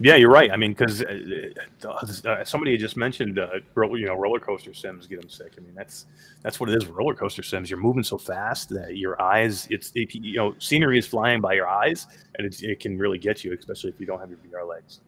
yeah, 0.00 0.14
you're 0.14 0.30
right. 0.30 0.50
I 0.50 0.56
mean, 0.56 0.72
because 0.72 1.02
uh, 1.02 1.50
uh, 1.84 2.28
uh, 2.28 2.44
somebody 2.44 2.76
just 2.76 2.96
mentioned, 2.96 3.38
uh, 3.38 3.48
you 3.76 4.06
know, 4.06 4.14
roller 4.14 4.38
coaster 4.38 4.72
sims 4.72 5.06
get 5.06 5.20
them 5.20 5.28
sick. 5.28 5.52
I 5.56 5.60
mean, 5.60 5.74
that's 5.74 6.06
that's 6.42 6.60
what 6.60 6.68
it 6.68 6.76
is. 6.76 6.86
Roller 6.86 7.14
coaster 7.14 7.42
sims. 7.42 7.68
You're 7.68 7.80
moving 7.80 8.04
so 8.04 8.16
fast 8.18 8.68
that 8.70 8.96
your 8.96 9.20
eyes, 9.20 9.66
it's 9.70 9.90
it, 9.94 10.14
you 10.14 10.36
know, 10.36 10.54
scenery 10.58 10.98
is 10.98 11.06
flying 11.06 11.40
by 11.40 11.54
your 11.54 11.66
eyes, 11.66 12.06
and 12.36 12.46
it, 12.46 12.62
it 12.62 12.80
can 12.80 12.96
really 12.96 13.18
get 13.18 13.42
you, 13.42 13.52
especially 13.52 13.90
if 13.90 13.98
you 13.98 14.06
don't 14.06 14.20
have 14.20 14.30
your 14.30 14.38
VR 14.38 14.68
legs. 14.68 15.00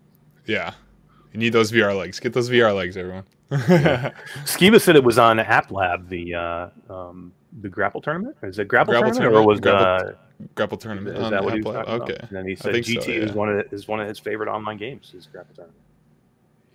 Yeah, 0.46 0.72
You 1.32 1.38
need 1.38 1.52
those 1.52 1.70
VR 1.70 1.96
legs. 1.96 2.18
Get 2.18 2.32
those 2.32 2.50
VR 2.50 2.74
legs, 2.74 2.96
everyone. 2.96 3.24
Skeeva 3.50 4.80
said 4.80 4.96
it 4.96 5.04
was 5.04 5.18
on 5.18 5.38
App 5.38 5.70
Lab, 5.70 6.08
the 6.08 6.34
uh, 6.34 6.68
um, 6.88 7.32
the 7.60 7.68
grapple 7.68 8.00
tournament. 8.00 8.36
Is 8.42 8.58
it 8.58 8.68
grapple, 8.68 8.92
Grapple 8.92 9.12
tournament, 9.12 9.36
or 9.36 9.46
was 9.46 9.60
tournament, 9.60 10.18
the 10.38 10.46
Grapple 10.54 10.78
tournament. 10.78 11.16
is 11.18 11.30
that 11.30 11.44
what 11.44 11.54
he 11.54 11.60
was 11.60 11.74
talking 11.74 12.02
Okay. 12.02 12.14
about? 12.14 12.28
And 12.28 12.36
then 12.38 12.46
he 12.46 12.56
said 12.56 12.72
think 12.72 12.86
so, 12.86 12.92
GT 12.92 13.08
is 13.08 13.32
one 13.32 13.48
of 13.48 13.72
is 13.72 13.88
one 13.88 14.00
of 14.00 14.08
his 14.08 14.18
favorite 14.18 14.48
online 14.48 14.76
games. 14.76 15.12
Is 15.14 15.26
grapple 15.26 15.54
tournament. 15.54 15.78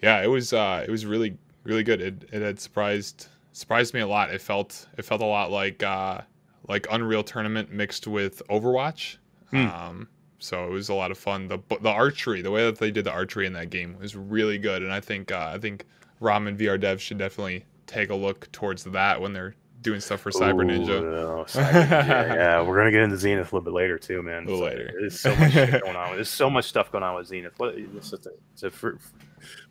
Yeah, 0.02 0.22
it 0.22 0.28
was 0.28 0.54
uh 0.54 0.84
it 0.88 0.92
was 0.92 1.06
really 1.06 1.38
really 1.64 1.84
good. 1.84 2.02
It 2.02 2.30
it 2.32 2.42
had 2.42 2.60
surprised 2.60 3.28
surprised 3.54 3.94
me 3.94 4.02
a 4.02 4.08
lot. 4.08 4.32
It 4.32 4.42
felt 4.42 4.88
it 4.98 5.06
felt 5.06 5.22
a 5.22 5.26
lot 5.26 5.52
like 5.52 5.82
uh 5.82 6.22
like 6.68 6.88
Unreal 6.92 7.24
Tournament 7.24 7.72
mixed 7.72 8.08
with 8.08 8.42
Overwatch. 8.50 9.18
Hmm. 9.52 9.68
Um 9.68 10.08
so 10.38 10.66
it 10.66 10.72
was 10.72 10.90
a 10.90 10.94
lot 10.94 11.12
of 11.12 11.18
fun. 11.18 11.48
The 11.48 11.60
the 11.82 11.90
archery, 11.90 12.42
the 12.42 12.52
way 12.52 12.66
that 12.66 12.78
they 12.78 12.92
did 12.92 13.06
the 13.06 13.12
archery 13.12 13.48
in 13.48 13.54
that 13.54 13.70
game 13.72 13.98
was 14.00 14.16
really 14.16 14.58
good 14.58 14.84
and 14.84 14.92
I 14.92 15.00
think 15.00 15.32
uh, 15.32 15.52
I 15.54 15.58
think 15.58 15.86
Ramen 16.22 16.58
VR 16.58 16.80
Dev 16.80 17.02
should 17.02 17.18
definitely 17.18 17.66
take 17.88 18.10
a 18.10 18.16
look 18.16 18.52
towards 18.52 18.84
that 18.84 19.20
when 19.22 19.34
they're 19.34 19.56
doing 19.86 20.02
stuff 20.02 20.20
for 20.20 20.32
Cyber 20.32 20.64
Ooh, 20.64 20.68
Ninja. 20.68 21.02
no, 21.02 21.46
Cyber 21.48 21.72
Ninja. 21.72 21.90
yeah, 22.36 22.62
we're 22.62 22.76
gonna 22.76 22.92
get 22.92 23.02
into 23.04 23.18
Zenith 23.18 23.54
a 23.54 23.56
little 23.56 23.62
bit 23.62 23.74
later 23.74 23.98
too, 23.98 24.22
man. 24.22 24.44
A 24.44 24.48
little 24.52 24.60
So 24.60 24.66
later. 24.66 24.92
There's 25.00 25.20
so 25.20 25.34
much 25.36 25.54
going 25.82 25.96
on. 25.96 26.16
There's 26.16 26.28
so 26.30 26.50
much 26.50 26.66
stuff 26.66 26.92
going 26.92 27.04
on 27.04 27.16
with 27.16 27.28
Zenith. 27.28 27.54
It's 27.62 28.12
a, 28.14 28.18
it's 28.54 28.64
a 28.64 28.72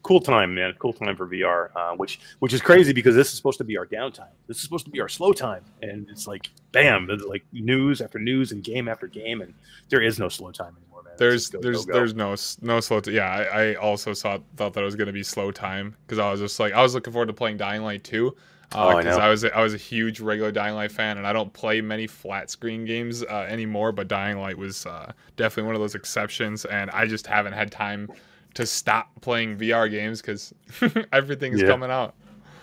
cool 0.02 0.20
time, 0.20 0.54
man. 0.54 0.72
Cool 0.78 0.92
time 0.92 1.16
for 1.16 1.26
VR, 1.26 1.70
uh, 1.76 1.96
which 1.96 2.20
which 2.38 2.52
is 2.54 2.62
crazy 2.62 2.92
because 2.92 3.14
this 3.14 3.28
is 3.28 3.34
supposed 3.34 3.58
to 3.58 3.64
be 3.64 3.76
our 3.76 3.86
downtime. 3.86 4.28
This 4.46 4.58
is 4.58 4.62
supposed 4.62 4.84
to 4.86 4.90
be 4.90 5.00
our 5.00 5.08
slow 5.08 5.32
time, 5.32 5.64
and 5.82 6.08
it's 6.08 6.26
like 6.26 6.48
bam, 6.72 7.06
there's 7.06 7.22
like 7.24 7.44
news 7.52 8.00
after 8.00 8.18
news 8.18 8.52
and 8.52 8.62
game 8.62 8.88
after 8.88 9.06
game, 9.06 9.40
and 9.40 9.52
there 9.88 10.00
is 10.00 10.18
no 10.18 10.28
slow 10.28 10.52
time 10.52 10.76
anymore, 10.76 11.02
man. 11.02 11.14
There's 11.18 11.48
go, 11.50 11.60
there's 11.60 11.84
go, 11.84 11.92
go. 11.92 11.98
there's 11.98 12.14
no 12.14 12.36
no 12.62 12.80
slow. 12.80 13.00
T- 13.00 13.12
yeah, 13.12 13.28
I, 13.30 13.42
I 13.70 13.74
also 13.74 14.12
saw 14.12 14.38
thought 14.56 14.74
that 14.74 14.80
it 14.80 14.84
was 14.84 14.96
gonna 14.96 15.12
be 15.12 15.22
slow 15.24 15.50
time 15.50 15.96
because 16.06 16.18
I 16.18 16.30
was 16.30 16.40
just 16.40 16.60
like 16.60 16.72
I 16.72 16.82
was 16.82 16.94
looking 16.94 17.12
forward 17.12 17.26
to 17.26 17.32
playing 17.34 17.56
Dying 17.56 17.82
Light 17.82 18.04
2 18.04 18.34
Oh, 18.74 18.88
I 18.88 19.02
because. 19.02 19.18
I, 19.18 19.28
was 19.28 19.44
a, 19.44 19.56
I 19.56 19.62
was 19.62 19.74
a 19.74 19.78
huge 19.78 20.20
regular 20.20 20.50
Dying 20.50 20.74
Light 20.74 20.90
fan 20.92 21.18
and 21.18 21.26
I 21.26 21.32
don't 21.32 21.52
play 21.52 21.80
many 21.80 22.06
flat 22.06 22.50
screen 22.50 22.84
games 22.84 23.22
uh, 23.22 23.46
anymore. 23.48 23.92
But 23.92 24.08
Dying 24.08 24.38
Light 24.38 24.56
was 24.58 24.86
uh, 24.86 25.12
definitely 25.36 25.66
one 25.66 25.74
of 25.74 25.80
those 25.80 25.94
exceptions, 25.94 26.64
and 26.64 26.90
I 26.90 27.06
just 27.06 27.26
haven't 27.26 27.52
had 27.52 27.70
time 27.70 28.10
to 28.54 28.64
stop 28.66 29.08
playing 29.20 29.56
VR 29.58 29.90
games 29.90 30.20
because 30.20 30.52
everything's 31.12 31.60
Yeah. 31.60 31.68
coming 31.68 31.90
out. 31.90 32.14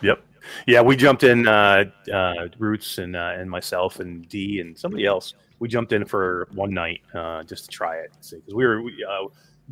Yep. 0.02 0.22
Yeah, 0.66 0.82
we 0.82 0.96
jumped 0.96 1.24
in. 1.24 1.48
Uh, 1.48 1.86
uh, 2.12 2.48
Roots 2.58 2.98
and 2.98 3.16
uh, 3.16 3.34
and 3.36 3.50
myself 3.50 4.00
and 4.00 4.28
D 4.28 4.60
and 4.60 4.78
somebody 4.78 5.06
else. 5.06 5.36
We 5.60 5.68
jumped 5.68 5.94
in 5.94 6.06
for 6.06 6.48
one 6.54 6.74
night 6.74 7.02
uh, 7.14 7.44
just 7.44 7.66
to 7.66 7.70
try 7.70 7.98
it 7.98 8.12
because 8.20 8.54
we 8.56 8.66
were. 8.66 8.82
We, 8.82 9.06
uh, 9.08 9.28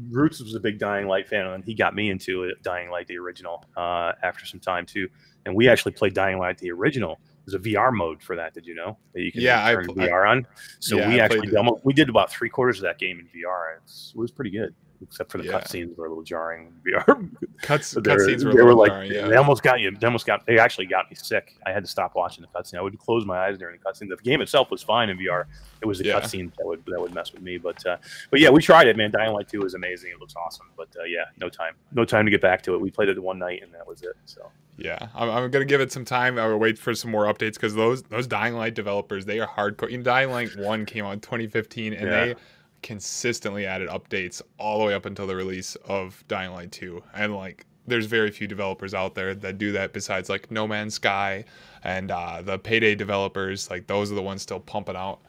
Roots 0.09 0.39
was 0.39 0.55
a 0.55 0.59
big 0.59 0.79
Dying 0.79 1.07
Light 1.07 1.27
fan, 1.27 1.45
and 1.47 1.63
he 1.63 1.73
got 1.73 1.95
me 1.95 2.09
into 2.09 2.43
it, 2.43 2.61
Dying 2.63 2.89
Light 2.89 3.07
the 3.07 3.17
original 3.17 3.65
uh, 3.75 4.13
after 4.23 4.45
some 4.45 4.59
time 4.59 4.85
too. 4.85 5.09
And 5.45 5.55
we 5.55 5.67
actually 5.67 5.93
played 5.93 6.13
Dying 6.13 6.37
Light 6.37 6.57
the 6.57 6.71
original. 6.71 7.19
There's 7.45 7.55
a 7.55 7.59
VR 7.69 7.91
mode 7.91 8.21
for 8.21 8.35
that. 8.35 8.53
Did 8.53 8.65
you 8.65 8.75
know 8.75 8.97
that 9.13 9.21
you 9.21 9.31
can 9.31 9.41
Yeah, 9.41 9.65
I 9.65 9.73
turn 9.73 9.85
pl- 9.85 9.95
VR 9.95 10.29
on? 10.29 10.47
So 10.79 10.97
Yeah, 10.97 11.09
we 11.09 11.19
I 11.19 11.25
actually 11.25 11.49
we 11.83 11.93
did 11.93 12.09
about 12.09 12.31
three 12.31 12.49
quarters 12.49 12.77
of 12.77 12.83
that 12.83 12.99
game 12.99 13.19
in 13.19 13.25
VR. 13.25 13.77
It's, 13.83 14.13
it 14.15 14.19
was 14.19 14.31
pretty 14.31 14.51
good, 14.51 14.75
except 15.01 15.31
for 15.31 15.37
the 15.37 15.45
Yeah. 15.45 15.53
cutscenes 15.53 15.95
were 15.97 16.05
a 16.05 16.09
little 16.09 16.23
jarring 16.23 16.73
VR. 16.87 17.29
Cuts 17.61 17.93
cutscenes 17.95 18.43
were, 18.45 18.53
they 18.53 18.61
were 18.61 18.73
like 18.73 18.91
jarring, 18.91 19.11
yeah. 19.11 19.27
they 19.27 19.35
almost 19.35 19.63
got 19.63 19.79
you. 19.79 19.91
They 19.95 20.05
almost 20.07 20.25
got. 20.25 20.45
They 20.45 20.59
actually 20.59 20.85
got 20.87 21.09
me 21.09 21.15
sick. 21.15 21.55
I 21.65 21.71
had 21.71 21.83
to 21.83 21.89
stop 21.89 22.15
watching 22.15 22.43
the 22.43 22.47
cutscene. 22.59 22.77
I 22.77 22.81
would 22.81 22.97
close 22.99 23.25
my 23.25 23.37
eyes 23.45 23.57
during 23.57 23.79
the 23.79 23.89
cutscene. 23.89 24.09
The 24.09 24.17
game 24.17 24.41
itself 24.41 24.71
was 24.71 24.81
fine 24.83 25.09
in 25.09 25.17
VR. 25.17 25.45
It 25.81 25.85
was 25.85 25.99
the 25.99 26.05
Yeah. 26.05 26.19
cutscene 26.19 26.51
that 26.57 26.65
would 26.65 26.83
that 26.87 26.99
would 26.99 27.13
mess 27.13 27.31
with 27.33 27.41
me. 27.41 27.57
But 27.57 27.85
uh, 27.85 27.97
but 28.31 28.39
yeah, 28.39 28.49
we 28.49 28.61
tried 28.61 28.87
it, 28.87 28.97
man. 28.97 29.11
Dying 29.11 29.33
Light 29.33 29.47
Two 29.47 29.63
is 29.63 29.73
amazing. 29.73 30.11
It 30.11 30.19
looks 30.19 30.35
awesome. 30.35 30.67
But 30.77 30.89
uh, 30.99 31.03
yeah, 31.05 31.25
no 31.39 31.49
time, 31.49 31.73
no 31.91 32.05
time 32.05 32.25
to 32.25 32.31
get 32.31 32.41
back 32.41 32.61
to 32.63 32.73
it. 32.75 32.81
We 32.81 32.91
played 32.91 33.09
it 33.09 33.21
one 33.21 33.39
night 33.39 33.61
and 33.63 33.73
that 33.73 33.87
was 33.87 34.01
it. 34.01 34.15
So 34.25 34.49
Yeah, 34.77 35.07
I'm, 35.15 35.29
I'm 35.29 35.51
gonna 35.51 35.65
give 35.65 35.81
it 35.81 35.91
some 35.91 36.05
time. 36.05 36.37
I 36.39 36.47
will 36.47 36.57
wait 36.57 36.77
for 36.79 36.93
some 36.95 37.11
more 37.11 37.25
updates 37.25 37.53
because 37.55 37.75
those 37.75 38.03
those 38.03 38.27
Dying 38.27 38.55
Light 38.55 38.75
developers 38.75 39.25
they 39.25 39.39
are 39.39 39.47
hardcore. 39.47 39.89
You 39.91 39.97
know, 39.97 40.03
Dying 40.03 40.31
Light 40.31 40.55
One 40.57 40.85
came 40.85 41.05
out 41.05 41.11
in 41.13 41.19
2015, 41.19 41.93
and 41.93 42.07
Yeah. 42.07 42.25
they 42.25 42.35
consistently 42.81 43.65
added 43.65 43.89
updates 43.89 44.41
all 44.57 44.79
the 44.79 44.85
way 44.85 44.93
up 44.93 45.05
until 45.05 45.27
the 45.27 45.35
release 45.35 45.75
of 45.85 46.23
Dying 46.27 46.51
Light 46.51 46.71
2. 46.71 47.03
And 47.13 47.35
like, 47.35 47.65
there's 47.87 48.05
very 48.05 48.31
few 48.31 48.47
developers 48.47 48.93
out 48.93 49.15
there 49.15 49.33
that 49.35 49.57
do 49.57 49.71
that 49.73 49.93
besides 49.93 50.29
like 50.29 50.51
No 50.51 50.67
Man's 50.67 50.95
Sky 50.95 51.45
and 51.83 52.11
uh, 52.11 52.41
the 52.41 52.59
Payday 52.59 52.95
developers. 52.95 53.69
Like, 53.69 53.87
those 53.87 54.11
are 54.11 54.15
the 54.15 54.21
ones 54.21 54.41
still 54.43 54.59
pumping 54.59 54.95
out 54.95 55.19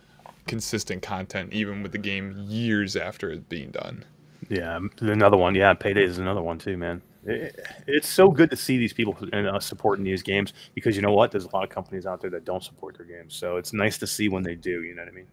consistent 0.46 1.02
content, 1.02 1.52
even 1.52 1.82
with 1.82 1.92
the 1.92 1.98
game 1.98 2.34
years 2.38 2.96
after 2.96 3.30
it 3.30 3.48
being 3.48 3.70
done. 3.70 4.04
yeah, 4.48 4.78
another 5.00 5.36
one. 5.36 5.54
Yeah, 5.54 5.74
Payday 5.74 6.04
is 6.04 6.18
another 6.18 6.42
one 6.42 6.58
too, 6.58 6.76
man. 6.76 7.02
It, 7.24 7.54
it's 7.86 8.08
so 8.08 8.30
good 8.30 8.50
to 8.50 8.56
see 8.56 8.78
these 8.78 8.92
people 8.94 9.16
and 9.32 9.46
uh, 9.46 9.60
supporting 9.60 10.04
these 10.04 10.22
games 10.22 10.52
because 10.74 10.96
you 10.96 11.02
know 11.02 11.12
what? 11.12 11.30
There's 11.30 11.44
a 11.44 11.54
lot 11.54 11.64
of 11.64 11.70
companies 11.70 12.06
out 12.06 12.20
there 12.20 12.30
that 12.30 12.44
don't 12.44 12.64
support 12.64 12.96
their 12.96 13.06
games. 13.06 13.34
So 13.34 13.56
it's 13.58 13.72
nice 13.72 13.98
to 13.98 14.06
see 14.06 14.28
when 14.28 14.42
they 14.42 14.54
do. 14.54 14.82
You 14.82 14.94
know 14.94 15.02
what 15.02 15.12
I 15.12 15.14
mean? 15.14 15.26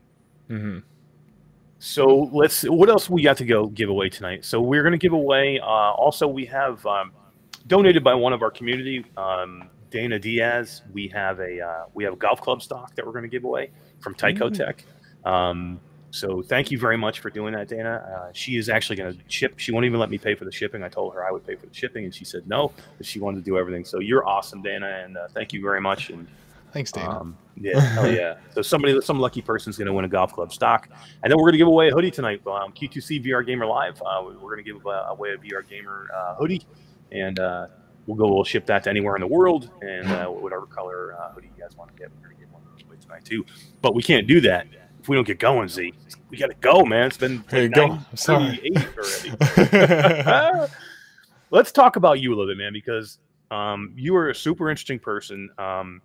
hmm 0.48 0.80
So 1.80 2.30
let's. 2.34 2.64
What 2.64 2.90
else 2.90 3.10
we 3.10 3.22
got 3.22 3.38
to 3.38 3.46
go 3.46 3.68
give 3.68 3.90
away 3.90 4.10
tonight? 4.10 4.46
So 4.46 4.62
we're 4.62 4.82
going 4.82 4.94
to 4.94 4.98
give 4.98 5.14
away. 5.14 5.60
Uh, 5.60 5.66
also, 5.66 6.28
we 6.28 6.46
have 6.46 6.84
um, 6.86 7.12
donated 7.68 8.04
by 8.04 8.16
one 8.16 8.34
of 8.34 8.42
our 8.42 8.52
community, 8.52 9.06
um, 9.16 9.70
Dana 9.92 10.18
Diaz. 10.18 10.82
We 10.92 11.08
have 11.10 11.40
a 11.40 11.62
uh, 11.62 11.86
we 11.94 12.04
have 12.04 12.14
a 12.14 12.18
golf 12.18 12.42
club 12.42 12.62
stock 12.62 12.96
that 12.96 13.06
we're 13.06 13.12
going 13.12 13.24
to 13.24 13.30
give 13.30 13.44
away 13.44 13.70
from 14.00 14.16
Tyco 14.16 14.50
Mm. 14.50 14.58
Tech. 14.58 14.86
Um, 15.24 15.80
so 16.10 16.42
thank 16.42 16.72
you 16.72 16.80
very 16.80 16.98
much 16.98 17.20
for 17.20 17.30
doing 17.30 17.54
that, 17.54 17.68
Dana. 17.68 18.28
Uh, 18.30 18.32
she 18.34 18.58
is 18.58 18.70
actually 18.70 18.96
going 18.96 19.14
to 19.14 19.24
ship. 19.28 19.60
She 19.60 19.72
won't 19.72 19.86
even 19.86 20.00
let 20.00 20.10
me 20.10 20.18
pay 20.18 20.36
for 20.36 20.46
the 20.46 20.52
shipping. 20.52 20.82
I 20.82 20.90
told 20.90 21.14
her 21.14 21.28
I 21.28 21.32
would 21.32 21.46
pay 21.46 21.56
for 21.56 21.66
the 21.68 21.74
shipping, 21.74 22.06
and 22.06 22.16
she 22.16 22.26
said 22.26 22.48
no. 22.48 22.72
But 22.98 23.06
she 23.06 23.20
wanted 23.20 23.38
to 23.38 23.44
do 23.44 23.58
everything. 23.58 23.86
So 23.86 24.00
you're 24.00 24.26
awesome, 24.28 24.62
Dana, 24.62 25.04
and 25.04 25.18
uh, 25.18 25.28
thank 25.34 25.54
you 25.54 25.62
very 25.62 25.82
much. 25.82 26.10
And 26.10 26.28
Thanks, 26.72 26.92
Dana. 26.92 27.10
um, 27.10 27.38
yeah, 27.56 27.80
hell 27.80 28.12
yeah. 28.12 28.36
So 28.54 28.62
somebody, 28.62 29.00
some 29.02 29.20
lucky 29.20 29.42
person's 29.42 29.78
going 29.78 29.88
to 29.88 29.94
win 29.94 30.06
a 30.06 30.10
golf 30.10 30.34
club 30.34 30.52
stock, 30.52 30.90
and 31.24 31.32
then 31.32 31.38
we're 31.38 31.44
going 31.44 31.54
to 31.54 31.58
give 31.58 31.68
away 31.68 31.90
a 31.90 31.92
hoodie 31.92 32.12
tonight. 32.12 32.42
Um, 32.46 32.72
Q2C 32.74 33.26
VR 33.26 33.46
Gamer 33.46 33.66
Live. 33.66 34.02
Uh, 34.02 34.24
we're 34.24 34.56
going 34.56 34.64
to 34.64 34.64
give 34.64 34.84
away 34.86 35.34
a 35.34 35.38
VR 35.38 35.68
Gamer 35.68 36.08
uh, 36.16 36.36
hoodie, 36.36 36.66
and 37.12 37.40
uh, 37.40 37.68
we'll 38.06 38.18
go. 38.18 38.34
We'll 38.34 38.44
ship 38.44 38.66
that 38.68 38.84
to 38.84 38.90
anywhere 38.90 39.16
in 39.16 39.22
the 39.22 39.28
world, 39.28 39.70
and 39.82 40.08
uh, 40.08 40.28
whatever 40.28 40.66
color 40.66 41.16
uh, 41.20 41.32
hoodie 41.34 41.50
you 41.56 41.64
guys 41.64 41.76
want 41.78 41.96
to 41.96 41.98
get, 41.98 42.12
we're 42.16 42.24
going 42.28 42.36
to 42.36 42.42
give 42.42 42.52
one 42.52 42.62
away 42.86 42.98
tonight 43.00 43.26
too. 43.26 43.46
But 43.82 43.96
we 43.96 44.04
can't 44.04 44.28
do 44.28 44.42
that 44.42 44.68
if 45.00 45.08
we 45.08 45.16
don't 45.16 45.28
get 45.28 45.40
going. 45.40 45.68
Z, 45.68 45.94
we 46.30 46.38
got 46.38 46.48
to 46.48 46.56
go, 46.56 46.84
man. 46.84 47.08
It's 47.08 47.18
been 47.18 47.44
Here 47.50 47.64
you 47.64 47.70
go. 47.70 47.98
Sorry. 48.16 48.76
already. 48.76 50.72
Let's 51.50 51.72
talk 51.72 51.96
about 51.96 52.20
you 52.20 52.32
a 52.32 52.36
little 52.36 52.52
bit, 52.52 52.58
man, 52.58 52.74
because 52.74 53.20
um, 53.52 53.94
you 53.96 54.16
are 54.18 54.30
a 54.30 54.36
super 54.36 54.70
interesting 54.70 55.00
person. 55.00 55.50
Um, 55.58 56.02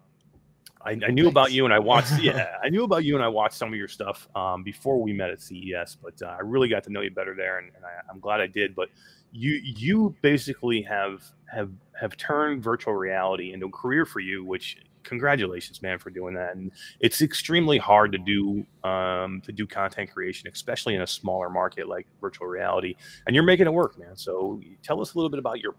I, 0.85 0.91
I 1.07 1.11
knew 1.11 1.28
about 1.28 1.53
you, 1.53 1.64
and 1.64 1.72
I 1.72 1.78
watched. 1.78 2.12
Yeah, 2.22 2.57
I 2.62 2.68
knew 2.68 2.85
about 2.85 3.05
you, 3.05 3.14
and 3.14 3.24
I 3.24 3.28
watched 3.28 3.55
some 3.55 3.68
of 3.72 3.78
your 3.78 3.89
stuff 3.89 4.28
um, 4.35 4.62
before 4.62 5.01
we 5.01 5.12
met 5.12 5.30
at 5.30 5.41
CES. 5.41 5.97
But 6.03 6.20
uh, 6.22 6.37
I 6.39 6.41
really 6.41 6.68
got 6.68 6.85
to 6.85 6.91
know 6.91 7.01
you 7.01 7.11
better 7.11 7.35
there, 7.35 7.59
and, 7.59 7.70
and 7.74 7.85
I, 7.85 8.11
I'm 8.11 8.20
glad 8.20 8.41
I 8.41 8.47
did. 8.47 8.74
But 8.74 8.89
you, 9.33 9.61
you 9.62 10.14
basically 10.22 10.83
have 10.83 11.22
have 11.53 11.70
have 11.99 12.16
turned 12.16 12.62
virtual 12.62 12.95
reality 12.95 13.53
into 13.53 13.66
a 13.66 13.70
career 13.70 14.05
for 14.05 14.20
you, 14.20 14.45
which 14.45 14.76
congratulations, 15.05 15.82
man, 15.82 15.98
for 15.98 16.11
doing 16.11 16.34
that. 16.34 16.57
And 16.57 16.72
it's 17.00 17.22
extremely 17.22 17.78
hard 17.78 18.12
to 18.12 18.18
do 18.18 18.64
um, 18.88 19.40
to 19.42 19.53
do 19.53 19.66
content 19.66 20.11
creation, 20.12 20.48
especially 20.53 20.94
in 20.94 21.03
a 21.03 21.07
smaller 21.07 21.50
market 21.50 21.88
like 21.88 22.07
virtual 22.20 22.46
reality. 22.46 22.94
And 23.26 23.34
you're 23.34 23.44
making 23.44 23.66
it 23.66 23.72
work, 23.72 23.98
man. 23.98 24.16
So 24.16 24.61
tell 24.82 25.00
us 25.00 25.14
a 25.14 25.18
little 25.18 25.30
bit 25.30 25.38
about 25.38 25.61
your 25.61 25.74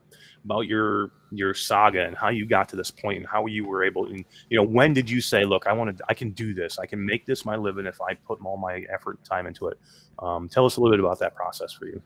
about 0.46 0.62
your 0.62 1.12
your 1.32 1.54
saga 1.54 2.06
and 2.06 2.16
how 2.16 2.30
you 2.30 2.46
got 2.46 2.70
to 2.70 2.76
this 2.76 2.92
point 2.92 3.18
and 3.18 3.28
how 3.28 3.46
you 3.46 3.66
were 3.66 3.84
able 3.84 4.06
and 4.06 4.26
you 4.50 4.58
know 4.58 4.64
when 4.64 4.94
did 4.94 5.10
you 5.10 5.22
say 5.22 5.46
look 5.46 5.66
i 5.68 5.74
want 5.74 5.98
to 5.98 6.04
i 6.10 6.14
can 6.14 6.32
do 6.32 6.54
this 6.54 6.78
i 6.80 6.86
can 6.86 7.04
make 7.04 7.26
this 7.26 7.46
my 7.46 7.56
living 7.56 7.86
if 7.86 8.00
i 8.02 8.14
put 8.14 8.40
all 8.46 8.58
my 8.58 8.86
effort 8.94 9.18
and 9.18 9.26
time 9.26 9.48
into 9.48 9.68
it 9.68 9.80
um, 10.20 10.48
tell 10.48 10.66
us 10.66 10.78
a 10.78 10.82
little 10.82 10.96
bit 10.96 11.00
about 11.00 11.18
that 11.20 11.34
process 11.34 11.72
for 11.72 11.86
you 11.86 12.02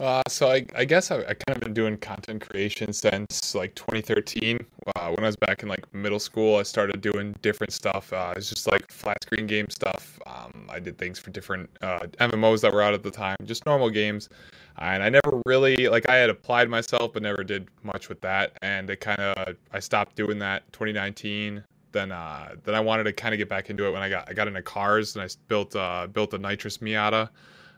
Uh, 0.00 0.22
so 0.28 0.50
I, 0.50 0.64
I 0.74 0.86
guess 0.86 1.10
I, 1.10 1.18
I 1.18 1.34
kind 1.34 1.56
of 1.56 1.60
been 1.60 1.74
doing 1.74 1.98
content 1.98 2.40
creation 2.40 2.90
since 2.90 3.54
like 3.54 3.74
2013. 3.74 4.58
Uh, 4.96 5.08
when 5.10 5.24
I 5.24 5.26
was 5.26 5.36
back 5.36 5.62
in 5.62 5.68
like 5.68 5.92
middle 5.92 6.18
school, 6.18 6.56
I 6.56 6.62
started 6.62 7.02
doing 7.02 7.34
different 7.42 7.74
stuff. 7.74 8.10
Uh, 8.10 8.32
it's 8.34 8.48
just 8.48 8.70
like 8.70 8.90
flat 8.90 9.18
screen 9.22 9.46
game 9.46 9.66
stuff. 9.68 10.18
Um, 10.26 10.66
I 10.70 10.80
did 10.80 10.96
things 10.96 11.18
for 11.18 11.30
different 11.30 11.68
uh, 11.82 11.98
MMOs 12.18 12.62
that 12.62 12.72
were 12.72 12.80
out 12.80 12.94
at 12.94 13.02
the 13.02 13.10
time, 13.10 13.36
just 13.44 13.66
normal 13.66 13.90
games. 13.90 14.30
And 14.78 15.02
I 15.02 15.10
never 15.10 15.42
really 15.44 15.88
like 15.88 16.08
I 16.08 16.16
had 16.16 16.30
applied 16.30 16.70
myself, 16.70 17.12
but 17.12 17.22
never 17.22 17.44
did 17.44 17.68
much 17.82 18.08
with 18.08 18.22
that. 18.22 18.56
And 18.62 18.88
it 18.88 19.00
kind 19.00 19.20
of 19.20 19.56
I 19.70 19.80
stopped 19.80 20.16
doing 20.16 20.38
that 20.38 20.62
2019. 20.72 21.62
Then 21.92 22.10
uh, 22.10 22.54
then 22.64 22.74
I 22.74 22.80
wanted 22.80 23.04
to 23.04 23.12
kind 23.12 23.34
of 23.34 23.38
get 23.38 23.50
back 23.50 23.68
into 23.68 23.86
it 23.86 23.92
when 23.92 24.00
I 24.00 24.08
got 24.08 24.30
I 24.30 24.32
got 24.32 24.48
into 24.48 24.62
cars 24.62 25.14
and 25.14 25.22
I 25.22 25.28
built 25.48 25.76
uh, 25.76 26.06
built 26.06 26.32
a 26.32 26.38
nitrous 26.38 26.78
Miata 26.78 27.28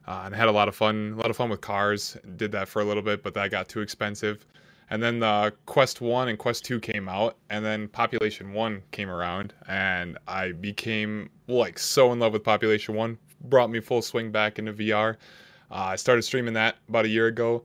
uh, 0.07 0.23
and 0.25 0.35
had 0.35 0.49
a 0.49 0.53
lot 0.53 0.69
of 0.69 0.75
fun, 0.75 1.13
a 1.17 1.21
lot 1.21 1.31
of 1.31 1.37
fun 1.37 1.51
with 1.51 1.61
cars. 1.61 2.17
Did 2.37 2.53
that 2.53 2.69
for 2.69 2.83
a 2.83 2.85
little 2.85 3.03
bit, 3.03 3.23
but 3.23 3.35
that 3.35 3.51
got 3.51 3.69
too 3.69 3.81
expensive. 3.81 4.47
And 4.91 5.03
then 5.03 5.21
the 5.21 5.55
Quest 5.65 6.01
One 6.01 6.29
and 6.29 6.39
Quest 6.39 6.65
Two 6.65 6.79
came 6.79 7.09
out, 7.09 7.37
and 7.49 7.65
then 7.65 7.89
Population 7.89 8.53
One 8.53 8.83
came 8.91 9.09
around, 9.09 9.55
and 9.67 10.19
I 10.29 10.53
became 10.53 11.31
like 11.49 11.79
so 11.79 12.13
in 12.13 12.19
love 12.19 12.33
with 12.33 12.45
Population 12.45 12.95
One. 12.95 13.19
Brought 13.45 13.71
me 13.71 13.81
full 13.81 14.03
swing 14.03 14.31
back 14.31 14.59
into 14.59 14.73
VR. 14.73 15.17
Uh, 15.71 15.75
I 15.75 15.97
started 15.97 16.23
streaming 16.23 16.55
that 16.55 16.77
about 16.89 17.07
a 17.07 17.09
year 17.09 17.29
ago. 17.29 17.65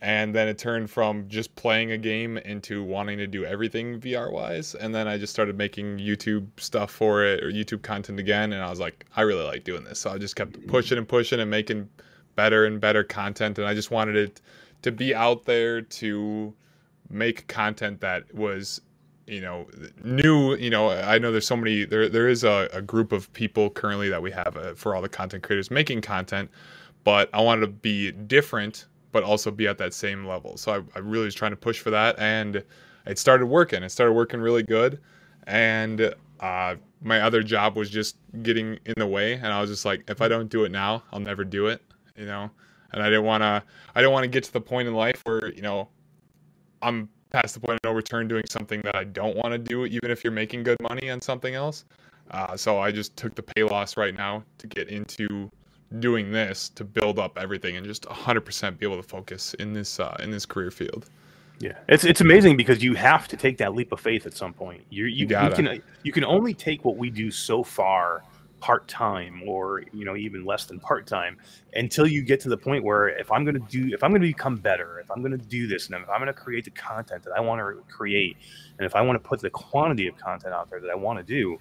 And 0.00 0.34
then 0.34 0.48
it 0.48 0.58
turned 0.58 0.90
from 0.90 1.28
just 1.28 1.54
playing 1.56 1.92
a 1.92 1.98
game 1.98 2.38
into 2.38 2.82
wanting 2.82 3.18
to 3.18 3.26
do 3.26 3.44
everything 3.44 4.00
VR 4.00 4.30
wise. 4.30 4.74
And 4.74 4.94
then 4.94 5.08
I 5.08 5.16
just 5.16 5.32
started 5.32 5.56
making 5.56 5.98
YouTube 5.98 6.48
stuff 6.58 6.90
for 6.90 7.24
it 7.24 7.42
or 7.42 7.50
YouTube 7.50 7.82
content 7.82 8.20
again, 8.20 8.52
and 8.52 8.62
I 8.62 8.70
was 8.70 8.80
like, 8.80 9.06
I 9.16 9.22
really 9.22 9.44
like 9.44 9.64
doing 9.64 9.84
this, 9.84 9.98
so 9.98 10.10
I 10.10 10.18
just 10.18 10.36
kept 10.36 10.66
pushing 10.66 10.98
and 10.98 11.08
pushing 11.08 11.40
and 11.40 11.50
making 11.50 11.88
better 12.36 12.64
and 12.64 12.80
better 12.80 13.04
content, 13.04 13.58
and 13.58 13.66
I 13.66 13.74
just 13.74 13.90
wanted 13.90 14.16
it 14.16 14.40
to 14.82 14.92
be 14.92 15.14
out 15.14 15.44
there 15.44 15.80
to 15.80 16.54
make 17.10 17.46
content 17.48 18.00
that 18.00 18.34
was 18.34 18.80
you 19.26 19.40
know 19.40 19.66
new. 20.02 20.54
You 20.54 20.70
know 20.70 20.90
i 20.90 21.18
know 21.18 21.30
there's 21.32 21.46
so 21.46 21.56
many 21.56 21.84
there 21.84 22.08
there 22.08 22.28
is 22.28 22.44
a, 22.44 22.68
a 22.72 22.82
group 22.82 23.12
of 23.12 23.32
people 23.32 23.70
currently 23.70 24.08
that 24.08 24.22
we 24.22 24.30
have 24.30 24.56
uh, 24.56 24.74
for 24.74 24.94
all 24.94 25.02
the 25.02 25.08
content 25.08 25.42
creators 25.42 25.70
making 25.70 26.00
content 26.02 26.50
but 27.04 27.30
i 27.32 27.40
wanted 27.40 27.62
to 27.62 27.68
be 27.68 28.12
different 28.12 28.86
but 29.14 29.24
also 29.24 29.50
be 29.50 29.66
at 29.66 29.78
that 29.78 29.94
same 29.94 30.26
level. 30.26 30.58
So 30.58 30.72
i, 30.72 30.98
I 30.98 30.98
really 30.98 31.24
was 31.24 31.34
trying 31.34 31.52
to 31.52 31.56
push 31.56 31.78
for 31.78 31.90
that 31.90 32.18
and 32.18 32.62
it 33.06 33.18
started 33.18 33.46
working. 33.46 33.82
It 33.82 33.90
started 33.90 34.12
working 34.12 34.40
really 34.40 34.62
good 34.62 35.00
and 35.46 36.14
uh, 36.40 36.74
my 37.00 37.20
other 37.20 37.42
job 37.42 37.76
was 37.76 37.88
just 37.88 38.16
getting 38.42 38.78
in 38.84 38.94
the 38.96 39.06
way 39.06 39.34
and 39.34 39.46
i 39.46 39.60
was 39.60 39.68
just 39.68 39.84
like 39.84 40.02
if 40.08 40.22
i 40.22 40.28
don't 40.28 40.48
do 40.48 40.64
it 40.64 40.72
now 40.72 41.02
i'll 41.12 41.20
never 41.20 41.44
do 41.44 41.66
it 41.66 41.82
you 42.16 42.24
know? 42.24 42.50
And 42.92 43.02
i 43.02 43.10
didn't 43.10 43.24
want 43.24 43.42
to 43.42 43.62
i 43.94 44.00
didn't 44.00 44.12
want 44.12 44.24
to 44.24 44.28
get 44.28 44.42
to 44.44 44.52
the 44.52 44.60
point 44.60 44.88
in 44.88 44.94
life 44.94 45.20
where 45.24 45.52
you 45.52 45.60
know 45.60 45.88
i'm 46.80 47.10
past 47.34 47.54
the 47.54 47.60
point 47.60 47.80
of 47.82 47.90
no 47.90 47.92
return 47.92 48.28
doing 48.28 48.44
something 48.48 48.80
that 48.82 48.94
I 48.94 49.02
don't 49.02 49.36
want 49.36 49.50
to 49.50 49.58
do, 49.58 49.86
even 49.86 50.12
if 50.12 50.22
you're 50.22 50.32
making 50.32 50.62
good 50.62 50.80
money 50.80 51.10
on 51.10 51.20
something 51.20 51.56
else. 51.56 51.84
Uh, 52.30 52.56
so 52.56 52.78
I 52.78 52.92
just 52.92 53.16
took 53.16 53.34
the 53.34 53.42
pay 53.42 53.64
loss 53.64 53.96
right 53.96 54.16
now 54.16 54.44
to 54.58 54.68
get 54.68 54.88
into 54.88 55.50
doing 56.00 56.30
this 56.30 56.68
to 56.70 56.84
build 56.84 57.18
up 57.18 57.38
everything 57.38 57.76
and 57.76 57.86
just 57.86 58.04
100% 58.04 58.78
be 58.78 58.86
able 58.86 58.96
to 58.96 59.02
focus 59.02 59.54
in 59.54 59.72
this 59.72 60.00
uh, 60.00 60.16
in 60.20 60.30
this 60.30 60.46
career 60.46 60.70
field. 60.70 61.10
Yeah, 61.60 61.78
it's 61.88 62.04
it's 62.04 62.20
amazing 62.20 62.56
because 62.56 62.82
you 62.82 62.94
have 62.94 63.28
to 63.28 63.36
take 63.36 63.58
that 63.58 63.74
leap 63.74 63.92
of 63.92 64.00
faith 64.00 64.26
at 64.26 64.34
some 64.34 64.52
point. 64.52 64.82
You 64.90 65.04
you, 65.04 65.26
you, 65.26 65.40
you 65.40 65.50
can 65.50 65.82
you 66.02 66.12
can 66.12 66.24
only 66.24 66.52
take 66.52 66.84
what 66.84 66.96
we 66.96 67.10
do 67.10 67.30
so 67.30 67.62
far 67.62 68.24
part 68.64 68.88
time 68.88 69.42
or 69.46 69.82
you 69.92 70.06
know 70.06 70.16
even 70.16 70.42
less 70.46 70.64
than 70.64 70.80
part 70.80 71.06
time 71.06 71.36
until 71.74 72.06
you 72.06 72.22
get 72.22 72.40
to 72.40 72.48
the 72.48 72.56
point 72.56 72.82
where 72.82 73.08
if 73.08 73.30
I'm 73.30 73.44
going 73.44 73.60
to 73.60 73.66
do 73.68 73.92
if 73.92 74.02
I'm 74.02 74.10
going 74.10 74.22
to 74.22 74.26
become 74.26 74.56
better, 74.56 75.00
if 75.00 75.10
I'm 75.10 75.20
going 75.20 75.38
to 75.38 75.46
do 75.46 75.66
this, 75.66 75.86
and 75.86 75.94
if 75.94 76.08
I'm 76.08 76.18
going 76.18 76.28
to 76.28 76.32
create 76.32 76.64
the 76.64 76.70
content 76.70 77.22
that 77.24 77.32
I 77.36 77.40
want 77.40 77.60
to 77.60 77.82
create, 77.94 78.38
and 78.78 78.86
if 78.86 78.96
I 78.96 79.02
want 79.02 79.22
to 79.22 79.28
put 79.28 79.40
the 79.40 79.50
quantity 79.50 80.06
of 80.06 80.16
content 80.16 80.54
out 80.54 80.70
there 80.70 80.80
that 80.80 80.90
I 80.90 80.94
want 80.94 81.18
to 81.18 81.22
do, 81.22 81.58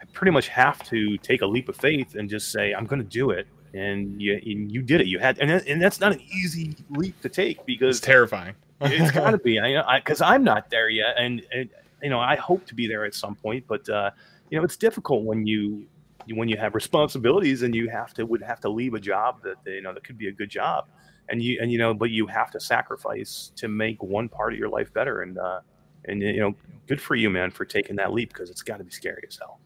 I 0.00 0.04
pretty 0.12 0.32
much 0.32 0.48
have 0.48 0.82
to 0.88 1.16
take 1.18 1.42
a 1.42 1.46
leap 1.46 1.68
of 1.68 1.76
faith 1.76 2.16
and 2.16 2.28
just 2.28 2.50
say 2.50 2.74
I'm 2.74 2.86
going 2.86 3.02
to 3.02 3.08
do 3.08 3.30
it. 3.30 3.46
And 3.74 4.20
you, 4.20 4.38
you 4.42 4.82
did 4.82 5.00
it. 5.00 5.06
You 5.06 5.18
had, 5.18 5.38
and, 5.38 5.50
and 5.50 5.80
that's 5.80 6.00
not 6.00 6.12
an 6.12 6.20
easy 6.20 6.76
leap 6.90 7.20
to 7.22 7.28
take 7.28 7.64
because 7.64 7.98
it's 7.98 8.06
terrifying. 8.06 8.54
it's 8.80 9.10
got 9.14 9.30
to 9.30 9.38
be, 9.38 9.58
I 9.58 9.72
know 9.72 9.84
because 9.96 10.20
I'm 10.20 10.44
not 10.44 10.68
there 10.70 10.90
yet, 10.90 11.14
and, 11.16 11.42
and 11.52 11.70
you 12.02 12.10
know 12.10 12.20
I 12.20 12.36
hope 12.36 12.66
to 12.66 12.74
be 12.74 12.86
there 12.86 13.04
at 13.04 13.14
some 13.14 13.34
point, 13.34 13.64
but 13.66 13.88
uh, 13.88 14.10
you 14.50 14.58
know 14.58 14.64
it's 14.64 14.76
difficult 14.76 15.24
when 15.24 15.46
you 15.46 15.86
when 16.28 16.48
you 16.48 16.56
have 16.56 16.74
responsibilities 16.74 17.62
and 17.62 17.74
you 17.74 17.88
have 17.88 18.14
to 18.14 18.24
would 18.24 18.42
have 18.42 18.60
to 18.60 18.68
leave 18.68 18.94
a 18.94 19.00
job 19.00 19.42
that 19.42 19.56
you 19.66 19.82
know 19.82 19.92
that 19.92 20.04
could 20.04 20.18
be 20.18 20.28
a 20.28 20.32
good 20.32 20.50
job 20.50 20.86
and 21.28 21.42
you 21.42 21.58
and 21.60 21.72
you 21.72 21.78
know 21.78 21.92
but 21.94 22.10
you 22.10 22.26
have 22.26 22.50
to 22.50 22.60
sacrifice 22.60 23.52
to 23.56 23.68
make 23.68 24.02
one 24.02 24.28
part 24.28 24.52
of 24.52 24.58
your 24.58 24.68
life 24.68 24.92
better 24.92 25.22
and 25.22 25.38
uh 25.38 25.60
and 26.06 26.22
you 26.22 26.40
know 26.40 26.54
good 26.86 27.00
for 27.00 27.14
you 27.14 27.30
man 27.30 27.50
for 27.50 27.64
taking 27.64 27.96
that 27.96 28.12
leap 28.12 28.28
because 28.28 28.50
it's 28.50 28.62
got 28.62 28.78
to 28.78 28.84
be 28.84 28.90
scary 28.90 29.24
as 29.26 29.36
hell 29.36 29.58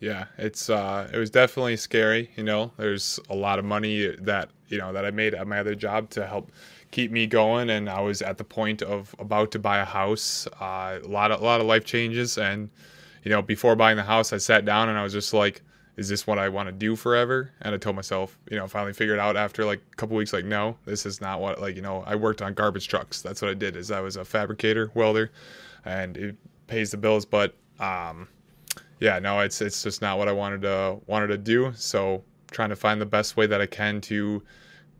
yeah 0.00 0.26
it's 0.38 0.68
uh 0.68 1.08
it 1.12 1.18
was 1.18 1.30
definitely 1.30 1.76
scary 1.76 2.30
you 2.36 2.42
know 2.42 2.70
there's 2.76 3.18
a 3.30 3.34
lot 3.34 3.58
of 3.58 3.64
money 3.64 4.14
that 4.20 4.50
you 4.68 4.78
know 4.78 4.92
that 4.92 5.04
i 5.04 5.10
made 5.10 5.34
at 5.34 5.46
my 5.46 5.58
other 5.58 5.74
job 5.74 6.10
to 6.10 6.26
help 6.26 6.50
keep 6.90 7.10
me 7.10 7.26
going 7.26 7.70
and 7.70 7.88
i 7.88 8.00
was 8.00 8.22
at 8.22 8.38
the 8.38 8.44
point 8.44 8.82
of 8.82 9.14
about 9.18 9.50
to 9.50 9.58
buy 9.58 9.78
a 9.78 9.84
house 9.84 10.46
uh, 10.60 10.98
a 11.02 11.08
lot 11.08 11.30
of 11.30 11.40
a 11.40 11.44
lot 11.44 11.60
of 11.60 11.66
life 11.66 11.84
changes 11.84 12.38
and 12.38 12.68
you 13.24 13.30
know 13.30 13.42
before 13.42 13.74
buying 13.74 13.96
the 13.96 14.02
house 14.02 14.32
i 14.32 14.38
sat 14.38 14.64
down 14.64 14.88
and 14.88 14.98
i 14.98 15.02
was 15.02 15.12
just 15.12 15.32
like 15.32 15.62
is 15.96 16.08
this 16.08 16.26
what 16.26 16.38
I 16.38 16.48
want 16.48 16.68
to 16.68 16.72
do 16.72 16.94
forever? 16.94 17.50
And 17.62 17.74
I 17.74 17.78
told 17.78 17.96
myself, 17.96 18.38
you 18.50 18.56
know, 18.56 18.66
finally 18.66 18.92
figured 18.92 19.18
out 19.18 19.36
after 19.36 19.64
like 19.64 19.80
a 19.92 19.96
couple 19.96 20.16
weeks, 20.16 20.32
like, 20.32 20.44
no, 20.44 20.76
this 20.84 21.06
is 21.06 21.20
not 21.20 21.40
what, 21.40 21.60
like, 21.60 21.74
you 21.74 21.82
know, 21.82 22.04
I 22.06 22.14
worked 22.14 22.42
on 22.42 22.54
garbage 22.54 22.88
trucks. 22.88 23.22
That's 23.22 23.40
what 23.40 23.50
I 23.50 23.54
did 23.54 23.76
is 23.76 23.90
I 23.90 24.00
was 24.00 24.16
a 24.16 24.24
fabricator, 24.24 24.90
welder, 24.94 25.30
and 25.84 26.16
it 26.16 26.36
pays 26.66 26.90
the 26.90 26.98
bills. 26.98 27.24
But, 27.24 27.54
um, 27.80 28.28
yeah, 29.00 29.18
no, 29.18 29.40
it's, 29.40 29.60
it's 29.60 29.82
just 29.82 30.02
not 30.02 30.18
what 30.18 30.28
I 30.28 30.32
wanted 30.32 30.62
to, 30.62 30.98
wanted 31.06 31.28
to 31.28 31.38
do. 31.38 31.72
So 31.74 32.24
trying 32.50 32.70
to 32.70 32.76
find 32.76 33.00
the 33.00 33.06
best 33.06 33.36
way 33.36 33.46
that 33.46 33.60
I 33.60 33.66
can 33.66 34.00
to 34.02 34.42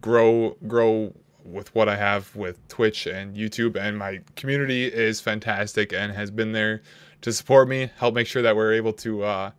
grow, 0.00 0.56
grow 0.66 1.14
with 1.44 1.74
what 1.74 1.88
I 1.88 1.96
have 1.96 2.34
with 2.34 2.66
Twitch 2.68 3.06
and 3.06 3.36
YouTube. 3.36 3.76
And 3.76 3.98
my 3.98 4.20
community 4.34 4.86
is 4.86 5.20
fantastic 5.20 5.92
and 5.92 6.12
has 6.12 6.30
been 6.30 6.52
there 6.52 6.82
to 7.22 7.32
support 7.32 7.68
me, 7.68 7.90
help 7.96 8.14
make 8.14 8.26
sure 8.26 8.42
that 8.42 8.56
we're 8.56 8.74
able 8.74 8.92
to, 8.94 9.22
uh, 9.22 9.50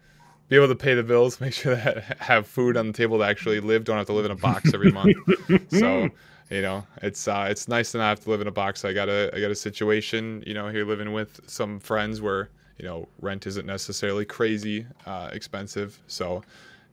be 0.49 0.55
able 0.55 0.67
to 0.67 0.75
pay 0.75 0.93
the 0.93 1.03
bills, 1.03 1.41
make 1.41 1.53
sure 1.53 1.75
that 1.75 2.03
have 2.19 2.47
food 2.47 2.77
on 2.77 2.87
the 2.87 2.93
table 2.93 3.17
to 3.17 3.23
actually 3.23 3.59
live. 3.59 3.83
Don't 3.83 3.97
have 3.97 4.07
to 4.07 4.13
live 4.13 4.25
in 4.25 4.31
a 4.31 4.35
box 4.35 4.73
every 4.73 4.91
month. 4.91 5.15
so 5.69 6.09
you 6.49 6.61
know, 6.61 6.85
it's 7.01 7.27
uh, 7.27 7.47
it's 7.49 7.67
nice 7.67 7.91
to 7.91 7.97
not 7.97 8.09
have 8.09 8.19
to 8.21 8.29
live 8.29 8.41
in 8.41 8.47
a 8.47 8.51
box. 8.51 8.85
I 8.85 8.93
got 8.93 9.09
a 9.09 9.29
I 9.33 9.41
got 9.41 9.51
a 9.51 9.55
situation, 9.55 10.43
you 10.45 10.53
know, 10.53 10.69
here 10.69 10.85
living 10.85 11.11
with 11.13 11.41
some 11.47 11.79
friends 11.79 12.21
where 12.21 12.49
you 12.77 12.85
know 12.85 13.07
rent 13.21 13.47
isn't 13.47 13.65
necessarily 13.65 14.25
crazy 14.25 14.85
uh, 15.05 15.29
expensive. 15.31 16.01
So 16.07 16.43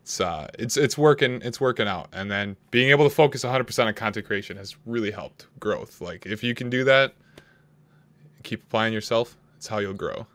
it's 0.03 0.20
uh, 0.20 0.49
it's 0.59 0.76
it's 0.76 0.99
working 0.99 1.41
it's 1.43 1.61
working 1.61 1.89
out. 1.89 2.09
And 2.12 2.30
then 2.30 2.57
being 2.70 2.91
able 2.91 3.09
to 3.09 3.14
focus 3.14 3.45
100% 3.45 3.87
on 3.87 3.95
content 3.95 4.26
creation 4.26 4.57
has 4.57 4.76
really 4.87 5.11
helped 5.11 5.47
growth. 5.59 6.01
Like 6.01 6.26
if 6.26 6.43
you 6.43 6.55
can 6.55 6.68
do 6.68 6.85
that, 6.85 7.14
keep 8.43 8.62
applying 8.64 8.93
yourself. 8.93 9.37
It's 9.57 9.66
how 9.66 9.78
you'll 9.78 9.95
grow. 9.95 10.26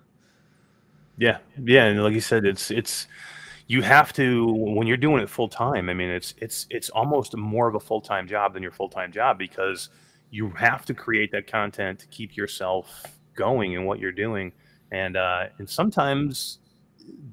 Yeah, 1.17 1.39
yeah, 1.61 1.85
and 1.85 2.01
like 2.01 2.13
you 2.13 2.21
said, 2.21 2.45
it's 2.45 2.71
it's 2.71 3.07
you 3.67 3.83
have 3.83 4.11
to 4.13 4.47
when 4.51 4.87
you're 4.87 4.97
doing 4.97 5.21
it 5.21 5.29
full 5.29 5.49
time. 5.49 5.89
I 5.89 5.93
mean, 5.93 6.09
it's 6.09 6.33
it's 6.37 6.65
it's 6.69 6.89
almost 6.89 7.35
more 7.37 7.67
of 7.67 7.75
a 7.75 7.79
full 7.79 8.01
time 8.01 8.27
job 8.27 8.53
than 8.53 8.63
your 8.63 8.71
full 8.71 8.89
time 8.89 9.11
job 9.11 9.37
because 9.37 9.89
you 10.31 10.49
have 10.51 10.85
to 10.85 10.93
create 10.93 11.31
that 11.31 11.45
content 11.45 11.99
to 11.99 12.07
keep 12.07 12.35
yourself 12.35 13.03
going 13.35 13.73
in 13.73 13.85
what 13.85 13.99
you're 13.99 14.11
doing, 14.11 14.51
and 14.91 15.17
uh, 15.17 15.47
and 15.57 15.69
sometimes 15.69 16.59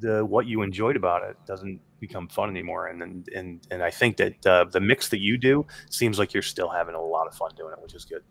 the 0.00 0.24
what 0.24 0.46
you 0.46 0.62
enjoyed 0.62 0.96
about 0.96 1.22
it 1.22 1.36
doesn't 1.46 1.80
become 2.00 2.28
fun 2.28 2.50
anymore. 2.50 2.88
And 2.88 3.02
and 3.02 3.28
and, 3.34 3.66
and 3.70 3.82
I 3.82 3.90
think 3.90 4.16
that 4.18 4.46
uh, 4.46 4.64
the 4.64 4.80
mix 4.80 5.08
that 5.10 5.20
you 5.20 5.38
do 5.38 5.66
seems 5.90 6.18
like 6.18 6.32
you're 6.32 6.42
still 6.42 6.68
having 6.68 6.94
a 6.94 7.02
lot 7.02 7.26
of 7.26 7.34
fun 7.34 7.50
doing 7.56 7.72
it, 7.72 7.82
which 7.82 7.94
is 7.94 8.04
good. 8.04 8.22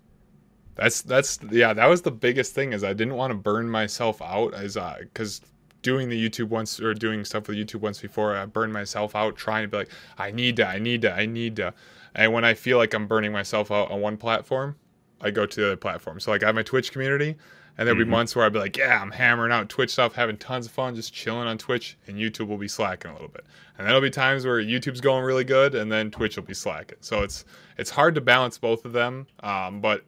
That's 0.75 1.01
that's 1.01 1.39
yeah, 1.51 1.73
that 1.73 1.87
was 1.87 2.01
the 2.01 2.11
biggest 2.11 2.53
thing 2.53 2.73
is 2.73 2.83
I 2.83 2.93
didn't 2.93 3.15
want 3.15 3.31
to 3.31 3.37
burn 3.37 3.69
myself 3.69 4.21
out 4.21 4.53
as 4.53 4.77
because 4.99 5.41
doing 5.81 6.09
the 6.09 6.29
YouTube 6.29 6.49
once 6.49 6.79
or 6.79 6.95
doing 6.95 7.23
stuff 7.23 7.47
with 7.47 7.57
YouTube 7.57 7.81
once 7.81 8.01
before, 8.01 8.35
I 8.35 8.45
burned 8.47 8.73
myself 8.73 9.15
out 9.15 9.35
trying 9.35 9.63
to 9.63 9.67
be 9.67 9.77
like, 9.77 9.91
I 10.17 10.31
need 10.31 10.55
to, 10.55 10.67
I 10.67 10.79
need 10.79 11.03
to, 11.03 11.13
I 11.13 11.27
need 11.27 11.55
to. 11.57 11.73
And 12.15 12.33
when 12.33 12.43
I 12.43 12.55
feel 12.55 12.77
like 12.77 12.93
I'm 12.95 13.07
burning 13.07 13.31
myself 13.31 13.71
out 13.71 13.91
on 13.91 14.01
one 14.01 14.17
platform, 14.17 14.75
I 15.21 15.29
go 15.29 15.45
to 15.45 15.59
the 15.59 15.65
other 15.67 15.77
platform. 15.77 16.19
So 16.19 16.31
like 16.31 16.41
I 16.41 16.47
have 16.47 16.55
my 16.55 16.63
Twitch 16.63 16.91
community, 16.91 17.35
and 17.77 17.87
there'll 17.87 17.99
mm-hmm. 17.99 18.09
be 18.09 18.15
months 18.15 18.35
where 18.35 18.45
I'll 18.45 18.51
be 18.51 18.59
like, 18.59 18.77
yeah, 18.77 19.01
I'm 19.01 19.11
hammering 19.11 19.51
out 19.51 19.67
Twitch 19.69 19.91
stuff, 19.91 20.13
having 20.13 20.37
tons 20.37 20.65
of 20.65 20.71
fun, 20.71 20.95
just 20.95 21.13
chilling 21.13 21.47
on 21.47 21.57
Twitch, 21.57 21.97
and 22.07 22.17
YouTube 22.17 22.47
will 22.47 22.57
be 22.57 22.67
slacking 22.67 23.11
a 23.11 23.13
little 23.13 23.27
bit. 23.27 23.45
And 23.77 23.85
there'll 23.85 24.01
be 24.01 24.09
times 24.09 24.45
where 24.45 24.61
YouTube's 24.61 25.01
going 25.01 25.23
really 25.23 25.43
good, 25.43 25.75
and 25.75 25.91
then 25.91 26.11
Twitch 26.11 26.37
will 26.37 26.43
be 26.43 26.53
slacking. 26.53 26.97
So 27.01 27.23
it's 27.23 27.45
it's 27.77 27.89
hard 27.89 28.15
to 28.15 28.21
balance 28.21 28.57
both 28.57 28.85
of 28.85 28.93
them. 28.93 29.27
Um, 29.41 29.81
but 29.81 30.05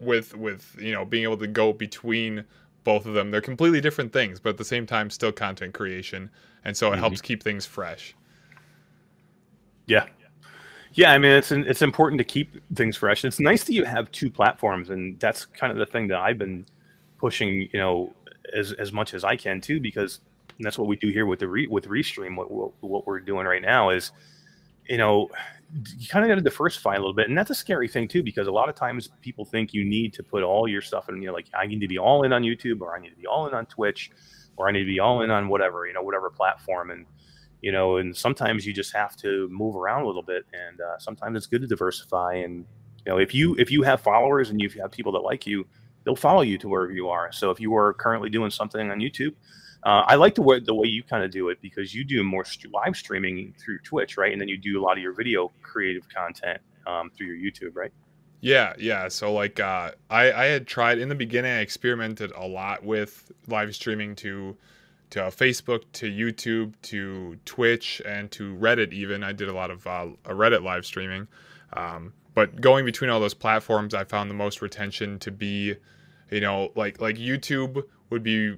with 0.00 0.36
with 0.36 0.76
you 0.80 0.92
know 0.92 1.04
being 1.04 1.22
able 1.22 1.36
to 1.36 1.46
go 1.46 1.72
between 1.72 2.44
both 2.82 3.06
of 3.06 3.14
them 3.14 3.30
they're 3.30 3.40
completely 3.40 3.80
different 3.80 4.12
things 4.12 4.40
but 4.40 4.50
at 4.50 4.56
the 4.56 4.64
same 4.64 4.86
time 4.86 5.08
still 5.10 5.32
content 5.32 5.72
creation 5.74 6.30
and 6.64 6.76
so 6.76 6.88
it 6.88 6.92
mm-hmm. 6.92 7.00
helps 7.00 7.20
keep 7.20 7.42
things 7.42 7.64
fresh 7.64 8.14
yeah 9.86 10.06
yeah 10.92 11.12
i 11.12 11.18
mean 11.18 11.32
it's 11.32 11.52
it's 11.52 11.82
important 11.82 12.18
to 12.18 12.24
keep 12.24 12.60
things 12.74 12.96
fresh 12.96 13.24
it's 13.24 13.40
nice 13.40 13.64
that 13.64 13.72
you 13.72 13.84
have 13.84 14.10
two 14.12 14.30
platforms 14.30 14.90
and 14.90 15.18
that's 15.20 15.44
kind 15.44 15.72
of 15.72 15.78
the 15.78 15.86
thing 15.86 16.08
that 16.08 16.18
i've 16.18 16.38
been 16.38 16.64
pushing 17.24 17.68
you 17.72 17.80
know 17.80 18.14
as 18.54 18.72
as 18.72 18.92
much 18.92 19.14
as 19.14 19.24
i 19.24 19.34
can 19.34 19.60
too 19.60 19.80
because 19.80 20.20
that's 20.60 20.78
what 20.78 20.88
we 20.88 20.96
do 20.96 21.08
here 21.08 21.26
with 21.26 21.38
the 21.38 21.48
re, 21.48 21.66
with 21.66 21.86
restream 21.88 22.36
what, 22.36 22.50
what 22.50 22.72
what 22.80 23.06
we're 23.06 23.20
doing 23.20 23.46
right 23.46 23.62
now 23.62 23.88
is 23.88 24.12
you 24.88 24.98
know 24.98 25.28
you 25.98 26.06
kind 26.06 26.24
of 26.24 26.28
got 26.28 26.36
to 26.36 26.40
diversify 26.40 26.94
a 26.94 26.98
little 26.98 27.14
bit, 27.14 27.28
and 27.28 27.36
that's 27.36 27.50
a 27.50 27.54
scary 27.54 27.88
thing 27.88 28.06
too, 28.06 28.22
because 28.22 28.46
a 28.46 28.52
lot 28.52 28.68
of 28.68 28.74
times 28.74 29.08
people 29.20 29.44
think 29.44 29.74
you 29.74 29.84
need 29.84 30.12
to 30.14 30.22
put 30.22 30.42
all 30.42 30.68
your 30.68 30.82
stuff 30.82 31.08
in. 31.08 31.20
You 31.20 31.28
know, 31.28 31.32
like 31.32 31.46
I 31.54 31.66
need 31.66 31.80
to 31.80 31.88
be 31.88 31.98
all 31.98 32.22
in 32.22 32.32
on 32.32 32.42
YouTube, 32.42 32.80
or 32.80 32.96
I 32.96 33.00
need 33.00 33.10
to 33.10 33.16
be 33.16 33.26
all 33.26 33.48
in 33.48 33.54
on 33.54 33.66
Twitch, 33.66 34.10
or 34.56 34.68
I 34.68 34.72
need 34.72 34.80
to 34.80 34.86
be 34.86 35.00
all 35.00 35.22
in 35.22 35.30
on 35.30 35.48
whatever 35.48 35.86
you 35.86 35.92
know, 35.92 36.02
whatever 36.02 36.30
platform, 36.30 36.90
and 36.90 37.06
you 37.60 37.72
know, 37.72 37.96
and 37.96 38.16
sometimes 38.16 38.66
you 38.66 38.72
just 38.72 38.94
have 38.94 39.16
to 39.16 39.48
move 39.48 39.74
around 39.74 40.02
a 40.02 40.06
little 40.06 40.22
bit, 40.22 40.44
and 40.52 40.80
uh, 40.80 40.98
sometimes 40.98 41.36
it's 41.36 41.46
good 41.46 41.62
to 41.62 41.66
diversify. 41.66 42.34
And 42.34 42.64
you 43.04 43.12
know, 43.12 43.18
if 43.18 43.34
you 43.34 43.56
if 43.58 43.72
you 43.72 43.82
have 43.82 44.00
followers 44.00 44.50
and 44.50 44.60
you 44.60 44.68
have 44.80 44.92
people 44.92 45.12
that 45.12 45.20
like 45.20 45.44
you, 45.46 45.66
they'll 46.04 46.16
follow 46.16 46.42
you 46.42 46.58
to 46.58 46.68
wherever 46.68 46.92
you 46.92 47.08
are. 47.08 47.32
So 47.32 47.50
if 47.50 47.60
you 47.60 47.74
are 47.76 47.92
currently 47.94 48.30
doing 48.30 48.50
something 48.50 48.90
on 48.90 48.98
YouTube, 48.98 49.34
uh, 49.82 50.02
I 50.06 50.14
like 50.14 50.34
the 50.34 50.42
way 50.42 50.60
the 50.60 50.74
way 50.74 50.88
you 50.88 51.02
kind 51.02 51.24
of 51.24 51.30
do 51.30 51.48
it 51.48 51.60
because 51.60 51.94
you 51.94 52.04
do 52.04 52.22
more 52.24 52.44
st- 52.44 52.72
live 52.72 52.96
streaming 52.96 53.54
through 53.62 53.80
Twitch, 53.80 54.16
right? 54.16 54.32
And 54.32 54.40
then 54.40 54.48
you 54.48 54.56
do 54.56 54.80
a 54.80 54.82
lot 54.82 54.96
of 54.96 55.02
your 55.02 55.12
video 55.12 55.52
creative 55.62 56.08
content 56.08 56.60
um, 56.86 57.10
through 57.10 57.26
your 57.26 57.36
YouTube, 57.36 57.74
right? 57.74 57.92
Yeah, 58.40 58.74
yeah. 58.78 59.08
So 59.08 59.32
like 59.32 59.60
uh, 59.60 59.92
I 60.08 60.32
I 60.32 60.44
had 60.46 60.66
tried 60.66 60.98
in 60.98 61.08
the 61.08 61.14
beginning. 61.14 61.50
I 61.50 61.60
experimented 61.60 62.32
a 62.34 62.46
lot 62.46 62.82
with 62.84 63.30
live 63.46 63.74
streaming 63.74 64.14
to 64.16 64.56
to 65.10 65.20
Facebook, 65.20 65.82
to 65.92 66.10
YouTube, 66.10 66.74
to 66.82 67.38
Twitch, 67.44 68.02
and 68.04 68.30
to 68.32 68.54
Reddit. 68.56 68.92
Even 68.92 69.22
I 69.22 69.32
did 69.32 69.48
a 69.48 69.52
lot 69.52 69.70
of 69.70 69.86
uh, 69.86 70.08
Reddit 70.24 70.62
live 70.62 70.84
streaming. 70.84 71.28
Um, 71.72 72.12
but 72.34 72.60
going 72.60 72.84
between 72.84 73.10
all 73.10 73.20
those 73.20 73.34
platforms, 73.34 73.94
I 73.94 74.04
found 74.04 74.28
the 74.28 74.34
most 74.34 74.60
retention 74.60 75.18
to 75.20 75.30
be, 75.30 75.76
you 76.30 76.40
know, 76.40 76.70
like 76.74 77.00
like 77.00 77.16
YouTube 77.16 77.82
would 78.10 78.22
be 78.22 78.56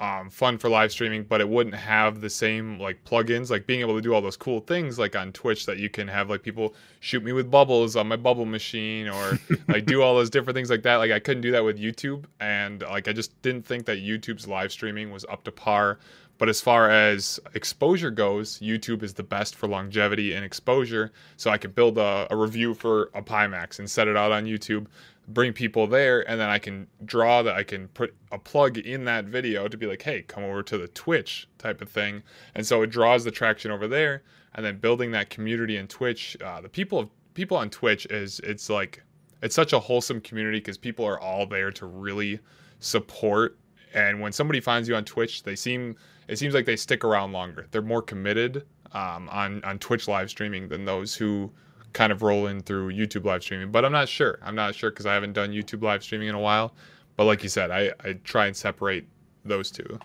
um, 0.00 0.30
fun 0.30 0.58
for 0.58 0.68
live 0.68 0.92
streaming, 0.92 1.24
but 1.24 1.40
it 1.40 1.48
wouldn't 1.48 1.74
have 1.74 2.20
the 2.20 2.30
same 2.30 2.78
like 2.78 3.04
plugins, 3.04 3.50
like 3.50 3.66
being 3.66 3.80
able 3.80 3.96
to 3.96 4.00
do 4.00 4.14
all 4.14 4.20
those 4.20 4.36
cool 4.36 4.60
things 4.60 4.98
like 4.98 5.16
on 5.16 5.32
Twitch 5.32 5.66
that 5.66 5.78
you 5.78 5.90
can 5.90 6.06
have 6.06 6.30
like 6.30 6.42
people 6.42 6.74
shoot 7.00 7.24
me 7.24 7.32
with 7.32 7.50
bubbles 7.50 7.96
on 7.96 8.06
my 8.06 8.16
bubble 8.16 8.44
machine 8.44 9.08
or 9.08 9.38
like 9.68 9.86
do 9.86 10.00
all 10.02 10.14
those 10.14 10.30
different 10.30 10.54
things 10.54 10.70
like 10.70 10.82
that. 10.82 10.96
Like 10.96 11.10
I 11.10 11.18
couldn't 11.18 11.42
do 11.42 11.50
that 11.52 11.64
with 11.64 11.78
YouTube, 11.78 12.24
and 12.38 12.82
like 12.82 13.08
I 13.08 13.12
just 13.12 13.40
didn't 13.42 13.66
think 13.66 13.86
that 13.86 13.98
YouTube's 13.98 14.46
live 14.46 14.70
streaming 14.70 15.10
was 15.10 15.24
up 15.28 15.42
to 15.44 15.52
par. 15.52 15.98
But 16.38 16.48
as 16.48 16.60
far 16.60 16.88
as 16.88 17.40
exposure 17.54 18.12
goes, 18.12 18.60
YouTube 18.60 19.02
is 19.02 19.14
the 19.14 19.24
best 19.24 19.56
for 19.56 19.66
longevity 19.66 20.34
and 20.34 20.44
exposure. 20.44 21.10
So 21.36 21.50
I 21.50 21.58
could 21.58 21.74
build 21.74 21.98
a, 21.98 22.28
a 22.30 22.36
review 22.36 22.74
for 22.74 23.10
a 23.12 23.20
Pimax 23.20 23.80
and 23.80 23.90
set 23.90 24.06
it 24.06 24.16
out 24.16 24.30
on 24.30 24.44
YouTube 24.44 24.86
bring 25.28 25.52
people 25.52 25.86
there 25.86 26.28
and 26.28 26.40
then 26.40 26.48
I 26.48 26.58
can 26.58 26.86
draw 27.04 27.42
that 27.42 27.54
I 27.54 27.62
can 27.62 27.88
put 27.88 28.14
a 28.32 28.38
plug 28.38 28.78
in 28.78 29.04
that 29.04 29.26
video 29.26 29.68
to 29.68 29.76
be 29.76 29.86
like, 29.86 30.02
hey, 30.02 30.22
come 30.22 30.42
over 30.42 30.62
to 30.62 30.78
the 30.78 30.88
Twitch 30.88 31.48
type 31.58 31.82
of 31.82 31.90
thing. 31.90 32.22
And 32.54 32.66
so 32.66 32.82
it 32.82 32.88
draws 32.88 33.24
the 33.24 33.30
traction 33.30 33.70
over 33.70 33.86
there 33.86 34.22
and 34.54 34.64
then 34.64 34.78
building 34.78 35.10
that 35.12 35.30
community 35.30 35.76
in 35.76 35.86
Twitch. 35.86 36.36
Uh, 36.42 36.60
the 36.60 36.68
people 36.68 37.10
people 37.34 37.56
on 37.56 37.68
Twitch 37.70 38.06
is 38.06 38.40
it's 38.40 38.70
like 38.70 39.02
it's 39.42 39.54
such 39.54 39.72
a 39.72 39.78
wholesome 39.78 40.20
community 40.20 40.58
because 40.58 40.78
people 40.78 41.04
are 41.04 41.20
all 41.20 41.46
there 41.46 41.70
to 41.72 41.86
really 41.86 42.40
support. 42.80 43.58
And 43.94 44.20
when 44.20 44.32
somebody 44.32 44.60
finds 44.60 44.88
you 44.88 44.96
on 44.96 45.04
Twitch, 45.04 45.42
they 45.42 45.56
seem 45.56 45.94
it 46.26 46.38
seems 46.38 46.54
like 46.54 46.66
they 46.66 46.76
stick 46.76 47.04
around 47.04 47.32
longer. 47.32 47.66
They're 47.70 47.82
more 47.82 48.02
committed 48.02 48.64
um, 48.92 49.28
on 49.28 49.62
on 49.62 49.78
Twitch 49.78 50.08
live 50.08 50.30
streaming 50.30 50.68
than 50.68 50.86
those 50.86 51.14
who 51.14 51.52
kind 51.92 52.12
of 52.12 52.22
roll 52.22 52.46
in 52.46 52.60
through 52.60 52.92
YouTube 52.92 53.24
live 53.24 53.42
streaming. 53.42 53.70
But 53.70 53.84
I'm 53.84 53.92
not 53.92 54.08
sure. 54.08 54.38
I'm 54.42 54.54
not 54.54 54.74
sure 54.74 54.90
because 54.90 55.06
I 55.06 55.14
haven't 55.14 55.32
done 55.32 55.50
YouTube 55.50 55.82
live 55.82 56.02
streaming 56.02 56.28
in 56.28 56.34
a 56.34 56.40
while. 56.40 56.74
But 57.16 57.24
like 57.24 57.42
you 57.42 57.48
said, 57.48 57.70
I, 57.70 57.92
I 58.04 58.12
try 58.24 58.46
and 58.46 58.56
separate 58.56 59.06
those 59.44 59.70
two. 59.70 59.98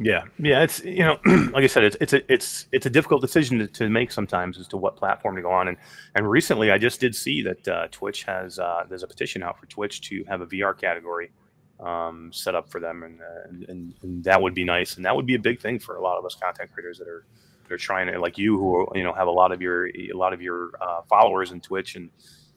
Yeah, 0.00 0.24
yeah. 0.38 0.62
It's 0.62 0.82
you 0.82 1.04
know, 1.04 1.18
like 1.52 1.62
I 1.62 1.66
said, 1.68 1.84
it's 1.84 1.96
it's 2.00 2.12
a 2.12 2.32
it's 2.32 2.66
it's 2.72 2.86
a 2.86 2.90
difficult 2.90 3.20
decision 3.20 3.58
to, 3.60 3.66
to 3.68 3.88
make 3.88 4.10
sometimes 4.10 4.58
as 4.58 4.66
to 4.68 4.76
what 4.76 4.96
platform 4.96 5.36
to 5.36 5.42
go 5.42 5.50
on. 5.50 5.68
And 5.68 5.76
and 6.14 6.28
recently, 6.28 6.70
I 6.70 6.78
just 6.78 7.00
did 7.00 7.14
see 7.14 7.42
that 7.42 7.68
uh, 7.68 7.88
Twitch 7.90 8.24
has 8.24 8.58
uh, 8.58 8.84
there's 8.88 9.04
a 9.04 9.06
petition 9.06 9.42
out 9.42 9.58
for 9.58 9.66
Twitch 9.66 10.00
to 10.08 10.24
have 10.24 10.40
a 10.40 10.46
VR 10.46 10.76
category 10.76 11.30
um, 11.78 12.30
set 12.32 12.54
up 12.54 12.68
for 12.68 12.80
them, 12.80 13.04
and, 13.04 13.20
uh, 13.20 13.70
and 13.70 13.94
and 14.02 14.24
that 14.24 14.42
would 14.42 14.54
be 14.54 14.64
nice, 14.64 14.96
and 14.96 15.04
that 15.04 15.14
would 15.14 15.26
be 15.26 15.36
a 15.36 15.38
big 15.38 15.60
thing 15.60 15.78
for 15.78 15.96
a 15.96 16.02
lot 16.02 16.18
of 16.18 16.24
us 16.24 16.34
content 16.34 16.72
creators 16.72 16.98
that 16.98 17.06
are 17.06 17.24
they're 17.68 17.76
trying 17.76 18.06
to 18.12 18.18
like 18.18 18.38
you 18.38 18.58
who 18.58 18.86
you 18.94 19.02
know 19.02 19.12
have 19.12 19.28
a 19.28 19.32
lot 19.32 19.52
of 19.52 19.60
your 19.60 19.86
a 19.88 20.12
lot 20.14 20.32
of 20.32 20.42
your 20.42 20.72
uh, 20.80 21.02
followers 21.02 21.52
in 21.52 21.60
Twitch 21.60 21.96
and 21.96 22.10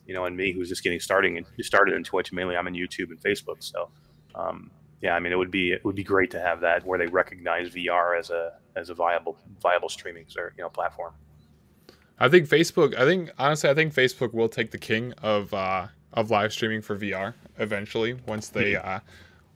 you 0.05 0.14
know 0.14 0.26
and 0.26 0.36
me 0.36 0.51
who's 0.51 0.70
just 0.70 0.84
getting 0.84 0.99
starting 0.99 1.38
and 1.38 1.45
started 1.62 1.95
in 1.95 2.03
Twitch 2.03 2.32
mainly 2.32 2.55
I'm 2.55 2.68
in 2.68 2.74
YouTube 2.74 3.10
and 3.10 3.20
Facebook 3.20 3.58
so 3.60 3.89
um, 4.36 4.72
yeah 5.01 5.16
I 5.16 5.20
mean 5.20 5.32
it 5.34 5.38
would 5.38 5.51
be 5.51 5.72
it 5.72 5.84
would 5.84 5.95
be 5.95 6.03
great 6.03 6.32
to 6.32 6.39
have 6.39 6.62
that 6.62 6.86
where 6.86 6.99
they 6.99 7.08
recognize 7.08 7.70
VR 7.70 8.18
as 8.18 8.30
a 8.30 8.53
as 8.76 8.89
a 8.89 8.93
viable 8.93 9.38
viable 9.62 9.89
streaming 9.89 10.26
or 10.38 10.53
you 10.58 10.64
know 10.64 10.70
platform. 10.70 11.14
I 12.20 12.30
think 12.30 12.47
Facebook 12.49 12.95
I 12.95 13.05
think 13.05 13.32
honestly 13.38 13.70
I 13.70 13.74
think 13.74 13.93
Facebook 13.93 14.34
will 14.34 14.49
take 14.49 14.72
the 14.72 14.78
king 14.78 15.14
of 15.22 15.53
uh, 15.53 15.88
of 16.14 16.32
live 16.32 16.51
streaming 16.51 16.82
for 16.82 16.97
VR 16.97 17.34
eventually 17.60 18.16
once 18.26 18.49
they 18.49 18.74
mm-hmm. 18.74 18.88
uh, 18.88 18.99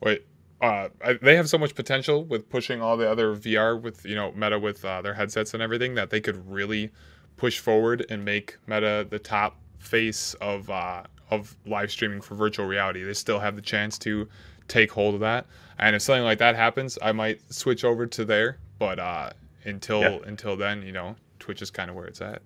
wait 0.01 0.25
uh, 0.61 0.89
they 1.21 1.35
have 1.35 1.49
so 1.49 1.57
much 1.57 1.73
potential 1.73 2.23
with 2.23 2.47
pushing 2.49 2.81
all 2.81 2.95
the 2.95 3.09
other 3.09 3.35
VR 3.35 3.79
with 3.79 4.05
you 4.05 4.15
know 4.15 4.31
Meta 4.33 4.59
with 4.59 4.83
uh, 4.85 5.01
their 5.01 5.13
headsets 5.13 5.53
and 5.53 5.63
everything 5.63 5.95
that 5.95 6.09
they 6.09 6.21
could 6.21 6.47
really 6.49 6.91
push 7.37 7.59
forward 7.59 8.05
and 8.09 8.23
make 8.23 8.57
Meta 8.67 9.05
the 9.09 9.19
top 9.19 9.57
face 9.79 10.35
of 10.35 10.69
uh, 10.69 11.03
of 11.31 11.55
live 11.65 11.91
streaming 11.91 12.21
for 12.21 12.35
virtual 12.35 12.67
reality. 12.67 13.03
They 13.03 13.13
still 13.13 13.39
have 13.39 13.55
the 13.55 13.61
chance 13.61 13.97
to 13.99 14.27
take 14.67 14.91
hold 14.91 15.15
of 15.15 15.19
that, 15.21 15.47
and 15.79 15.95
if 15.95 16.03
something 16.03 16.23
like 16.23 16.37
that 16.37 16.55
happens, 16.55 16.99
I 17.01 17.11
might 17.11 17.41
switch 17.51 17.83
over 17.83 18.05
to 18.05 18.25
there. 18.25 18.59
But 18.77 18.99
uh, 18.99 19.31
until 19.65 20.01
yeah. 20.01 20.19
until 20.25 20.55
then, 20.55 20.83
you 20.83 20.91
know, 20.91 21.15
Twitch 21.39 21.61
is 21.61 21.71
kind 21.71 21.89
of 21.89 21.95
where 21.95 22.05
it's 22.05 22.21
at. 22.21 22.43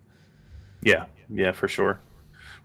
Yeah, 0.82 1.06
yeah, 1.30 1.52
for 1.52 1.68
sure 1.68 2.00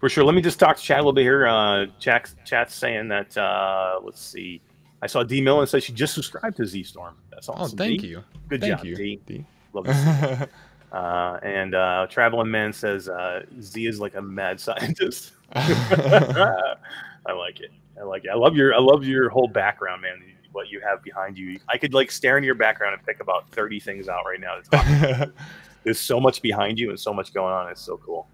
for 0.01 0.09
sure. 0.09 0.23
Let 0.23 0.33
me 0.33 0.41
just 0.41 0.59
talk 0.59 0.77
to 0.77 0.83
chat 0.83 0.97
a 0.97 1.01
little 1.01 1.13
bit 1.13 1.21
here. 1.21 1.47
Uh, 1.47 1.85
chat, 1.99 2.33
chat's 2.43 2.73
saying 2.73 3.07
that 3.09 3.37
uh, 3.37 3.99
let's 4.03 4.19
see. 4.19 4.61
I 5.01 5.07
saw 5.07 5.23
D 5.23 5.41
Millen 5.41 5.67
say 5.67 5.79
she 5.79 5.93
just 5.93 6.13
subscribed 6.13 6.57
to 6.57 6.65
Z 6.65 6.83
Storm. 6.83 7.15
That's 7.31 7.49
oh, 7.49 7.53
awesome. 7.53 7.75
Oh, 7.79 7.83
thank 7.83 8.01
D. 8.01 8.07
you. 8.07 8.23
Good 8.49 8.61
thank 8.61 8.77
job, 8.77 8.85
you. 8.85 8.95
D. 8.95 9.21
D. 9.25 9.45
Love 9.73 9.85
to 9.85 10.49
uh, 10.91 11.39
and 11.41 11.73
uh, 11.73 12.07
Traveling 12.09 12.51
Man 12.51 12.71
says 12.71 13.09
uh, 13.09 13.43
Z 13.59 13.85
is 13.85 13.99
like 13.99 14.15
a 14.15 14.21
mad 14.21 14.59
scientist. 14.59 15.33
I 15.53 17.33
like 17.33 17.59
it. 17.59 17.71
I 17.99 18.03
like 18.03 18.25
it. 18.25 18.29
I 18.29 18.35
love 18.35 18.55
your 18.55 18.73
I 18.73 18.79
love 18.79 19.03
your 19.03 19.29
whole 19.29 19.47
background, 19.47 20.01
man. 20.01 20.21
What 20.51 20.69
you 20.69 20.81
have 20.81 21.01
behind 21.01 21.37
you. 21.37 21.59
I 21.69 21.77
could 21.77 21.93
like 21.93 22.11
stare 22.11 22.37
into 22.37 22.45
your 22.45 22.55
background 22.55 22.93
and 22.93 23.05
pick 23.05 23.21
about 23.21 23.49
thirty 23.51 23.79
things 23.79 24.09
out 24.09 24.25
right 24.25 24.39
now. 24.39 24.55
To 24.55 24.69
talk 24.69 25.33
There's 25.83 25.99
so 25.99 26.19
much 26.19 26.41
behind 26.41 26.77
you 26.77 26.89
and 26.89 26.99
so 26.99 27.13
much 27.13 27.33
going 27.33 27.53
on. 27.53 27.69
It's 27.69 27.81
so 27.81 27.97
cool. 27.97 28.27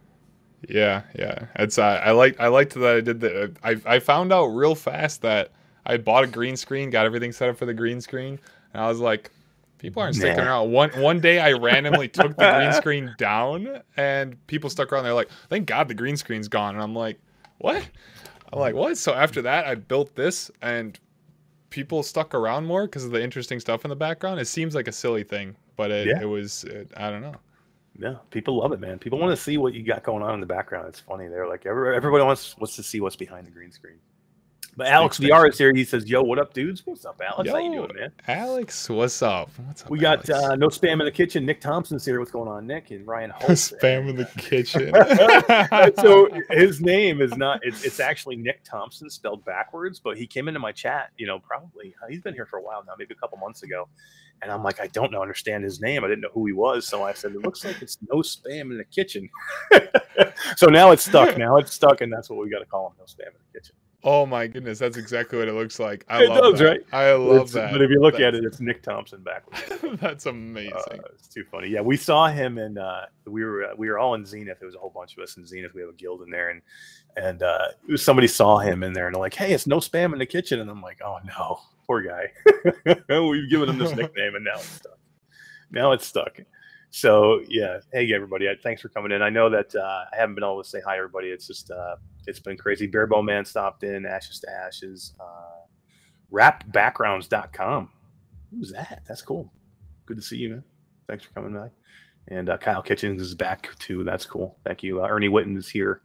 Yeah, 0.68 1.04
yeah. 1.18 1.46
It's 1.56 1.78
uh, 1.78 2.02
I 2.04 2.12
like 2.12 2.40
I 2.40 2.48
liked 2.48 2.74
that 2.74 2.96
I 2.96 3.02
did 3.02 3.20
that. 3.22 3.56
I 3.64 3.82
I 3.86 4.00
found 4.00 4.34
out 4.34 4.48
real 4.48 4.76
fast 4.76 5.22
that 5.22 5.52
I 5.88 5.98
bought 5.98 6.26
a 6.26 6.28
green 6.28 6.58
screen, 6.58 6.90
got 6.90 7.06
everything 7.06 7.32
set 7.32 7.50
up 7.50 7.58
for 7.58 7.66
the 7.66 7.74
green 7.74 8.02
screen, 8.02 8.40
and 8.74 8.84
I 8.84 8.88
was 8.88 9.00
like, 9.00 9.32
people 9.80 10.02
aren't 10.02 10.16
sticking 10.16 10.38
nah. 10.38 10.62
around. 10.62 10.72
One 10.72 10.90
one 11.02 11.20
day 11.20 11.40
I 11.40 11.54
randomly 11.54 12.08
took 12.10 12.36
the 12.36 12.52
green 12.52 12.74
screen 12.74 13.16
down, 13.18 13.82
and 13.96 14.46
people 14.48 14.70
stuck 14.70 14.92
around. 14.92 15.06
They're 15.06 15.14
like, 15.14 15.30
thank 15.50 15.66
God 15.66 15.88
the 15.88 15.94
green 15.94 16.18
screen's 16.18 16.48
gone, 16.48 16.76
and 16.76 16.84
I'm 16.84 16.94
like, 16.94 17.20
what? 17.60 17.88
I'm 18.52 18.60
like, 18.60 18.76
what? 18.76 18.98
So 18.98 19.14
after 19.14 19.42
that, 19.44 19.66
I 19.66 19.76
built 19.76 20.14
this, 20.16 20.52
and 20.62 21.00
people 21.70 22.04
stuck 22.04 22.34
around 22.36 22.66
more 22.66 22.86
because 22.86 23.06
of 23.06 23.12
the 23.12 23.22
interesting 23.22 23.60
stuff 23.60 23.86
in 23.86 23.90
the 23.90 23.96
background. 23.96 24.40
It 24.40 24.48
seems 24.48 24.76
like 24.76 24.88
a 24.88 24.92
silly 24.92 25.24
thing, 25.24 25.56
but 25.76 25.92
it, 25.92 26.08
yeah. 26.08 26.22
it 26.22 26.26
was, 26.26 26.64
it, 26.66 26.92
I 26.96 27.10
don't 27.10 27.22
know. 27.22 27.36
Yeah, 28.00 28.16
people 28.30 28.58
love 28.58 28.72
it, 28.74 28.80
man. 28.80 29.00
People 29.00 29.20
want 29.20 29.36
to 29.36 29.42
see 29.42 29.58
what 29.58 29.74
you 29.74 29.84
got 29.84 30.04
going 30.04 30.22
on 30.22 30.36
in 30.36 30.40
the 30.40 30.46
background. 30.46 30.88
It's 30.88 31.00
funny. 31.00 31.28
They're 31.28 31.48
like, 31.48 31.66
everybody 31.66 32.24
wants 32.24 32.56
wants 32.58 32.76
to 32.76 32.84
see 32.84 33.02
what's 33.02 33.16
behind 33.16 33.48
the 33.48 33.52
green 33.52 33.72
screen. 33.72 33.98
But 34.78 34.88
Alex 34.88 35.18
VR 35.18 35.50
is 35.50 35.58
here. 35.58 35.74
He 35.74 35.84
says, 35.84 36.08
"Yo, 36.08 36.22
what 36.22 36.38
up, 36.38 36.54
dudes? 36.54 36.86
What's 36.86 37.04
up, 37.04 37.20
Alex? 37.28 37.48
Yo, 37.48 37.54
How 37.54 37.60
you 37.60 37.72
doing, 37.72 37.92
man? 38.00 38.12
Alex, 38.28 38.88
what's 38.88 39.24
up? 39.24 39.50
What's 39.66 39.82
up? 39.82 39.90
We 39.90 39.98
got 39.98 40.30
uh, 40.30 40.56
no 40.56 40.68
spam 40.68 41.00
in 41.00 41.06
the 41.06 41.12
kitchen. 41.12 41.48
Nick 41.48 41.62
Thompson's 41.62 42.06
here. 42.06 42.20
What's 42.20 42.30
going 42.30 42.48
on, 42.48 42.68
Nick? 42.68 42.92
And 42.92 43.06
Ryan 43.08 43.32
Holt. 43.32 43.52
spam 43.54 44.08
in 44.08 44.16
the 44.16 44.26
kitchen. 44.38 44.94
so 46.04 46.30
his 46.52 46.80
name 46.80 47.22
is 47.22 47.36
not. 47.36 47.60
It's, 47.64 47.86
it's, 47.86 48.00
actually 48.00 48.36
Nick 48.36 48.64
Thompson 48.64 49.10
spelled 49.10 49.44
backwards. 49.46 50.00
But 50.00 50.16
he 50.16 50.28
came 50.28 50.48
into 50.48 50.60
my 50.60 50.72
chat. 50.72 51.10
You 51.18 51.26
know, 51.26 51.40
probably 51.40 51.96
uh, 52.04 52.08
he's 52.08 52.22
been 52.22 52.36
here 52.36 52.46
for 52.46 52.60
a 52.60 52.62
while 52.62 52.84
now, 52.86 52.94
maybe 53.00 53.16
a 53.16 53.20
couple 53.20 53.40
months 53.40 53.64
ago. 53.64 53.90
And 54.44 54.52
I'm 54.52 54.62
like, 54.62 54.80
I 54.80 54.86
don't 54.88 55.12
know, 55.12 55.24
understand 55.24 55.64
his 55.64 55.82
name. 55.82 56.04
I 56.04 56.08
didn't 56.08 56.22
know 56.22 56.30
who 56.32 56.46
he 56.46 56.54
was. 56.54 56.88
So 56.88 57.02
I 57.02 57.14
said, 57.14 57.32
it 57.32 57.42
looks 57.42 57.66
like 57.66 57.82
it's 57.82 57.98
no 58.12 58.18
spam 58.18 58.70
in 58.70 58.78
the 58.78 58.84
kitchen. 58.84 59.28
so 60.56 60.68
now 60.68 60.92
it's 60.92 61.04
stuck. 61.04 61.36
Now 61.36 61.58
it's 61.58 61.74
stuck, 61.74 62.02
and 62.02 62.14
that's 62.14 62.30
what 62.30 62.38
we 62.38 62.48
got 62.52 62.60
to 62.60 62.66
call 62.66 62.90
him. 62.90 62.94
No 63.00 63.06
spam 63.06 63.30
in 63.30 63.42
the 63.52 63.60
kitchen. 63.60 63.76
Oh 64.04 64.28
my 64.28 64.46
goodness, 64.46 64.78
that's 64.78 64.96
exactly 64.96 65.40
what 65.40 65.48
it 65.48 65.54
looks 65.54 65.80
like. 65.80 66.06
I 66.08 66.24
it 66.24 66.30
love 66.30 66.52
does, 66.52 66.60
that. 66.60 66.66
right? 66.66 66.82
I 66.94 67.14
love 67.14 67.44
it's, 67.44 67.54
that. 67.54 67.72
But 67.72 67.82
if 67.82 67.90
you 67.90 68.00
look 68.00 68.14
that's, 68.14 68.24
at 68.24 68.36
it, 68.36 68.46
it's 68.46 68.60
Nick 68.60 68.84
Thompson 68.84 69.24
backwards. 69.24 70.00
that's 70.02 70.28
amazing. 70.28 70.72
Uh, 70.72 71.10
it's 71.14 71.28
too 71.28 71.44
funny. 71.44 71.70
Yeah, 71.70 71.82
we 71.82 71.98
saw 71.98 72.28
him 72.28 72.60
and 72.60 72.78
uh, 72.78 73.08
we 73.26 73.44
were 73.44 73.66
uh, 73.66 73.76
we 73.76 73.90
were 73.90 73.98
all 73.98 74.14
in 74.14 74.24
Zenith. 74.24 74.60
There 74.60 74.68
was 74.68 74.76
a 74.76 74.80
whole 74.80 74.92
bunch 74.92 75.18
of 75.18 75.24
us 75.24 75.38
in 75.38 75.48
Zenith. 75.48 75.74
We 75.74 75.82
have 75.82 75.90
a 75.90 75.94
guild 75.94 76.22
in 76.22 76.30
there, 76.30 76.52
and 76.52 76.62
and 77.16 77.42
uh, 77.42 77.70
somebody 77.96 78.28
saw 78.28 78.60
him 78.60 78.84
in 78.84 78.94
there 78.94 79.08
and 79.08 79.16
they're 79.16 79.22
like, 79.22 79.34
"Hey, 79.34 79.52
it's 79.52 79.66
no 79.66 79.78
spam 79.78 80.14
in 80.14 80.20
the 80.20 80.26
kitchen." 80.28 80.60
And 80.60 80.70
I'm 80.70 80.82
like, 80.82 81.02
"Oh 81.04 81.18
no, 81.26 81.60
poor 81.88 82.04
guy. 82.04 82.32
We've 83.10 83.50
given 83.50 83.68
him 83.70 83.80
this 83.80 83.92
nickname, 83.96 84.36
and 84.36 84.46
now 84.46 84.56
it's 84.56 84.70
stuck. 84.70 85.00
Now 85.72 85.92
it's 85.94 86.06
stuck." 86.06 86.38
So 86.98 87.44
yeah, 87.48 87.78
hey 87.94 88.12
everybody, 88.12 88.48
thanks 88.64 88.82
for 88.82 88.90
coming 88.90 89.12
in. 89.12 89.22
I 89.22 89.30
know 89.30 89.52
that 89.52 89.76
uh, 89.76 90.06
I 90.12 90.16
haven't 90.16 90.34
been 90.34 90.44
able 90.44 90.64
to 90.64 90.68
say 90.68 90.82
hi 90.84 90.98
everybody. 90.98 91.28
It's 91.28 91.46
just 91.46 91.70
uh, 91.70 91.98
it's 92.26 92.40
been 92.40 92.58
crazy. 92.58 92.88
Barebone 92.88 93.24
Man 93.24 93.46
stopped 93.46 93.84
in, 93.84 94.04
Ashes 94.04 94.40
to 94.40 94.50
Ashes, 94.50 95.14
uh, 95.20 95.68
rapbackgrounds.com. 96.34 97.90
Who's 98.50 98.72
that? 98.72 99.04
That's 99.08 99.22
cool. 99.22 99.54
Good 100.08 100.18
to 100.18 100.24
see 100.24 100.38
you, 100.38 100.50
man. 100.50 100.64
Thanks 101.08 101.24
for 101.24 101.34
coming 101.34 101.54
by. 101.54 101.70
And 102.30 102.50
uh, 102.50 102.58
Kyle 102.58 102.82
Kitchens 102.82 103.22
is 103.22 103.36
back 103.36 103.70
too. 103.78 104.04
That's 104.04 104.26
cool. 104.26 104.58
Thank 104.66 104.82
you. 104.82 105.04
Uh, 105.04 105.08
Ernie 105.08 105.30
Witten 105.30 105.56
is 105.56 105.70
here, 105.70 106.02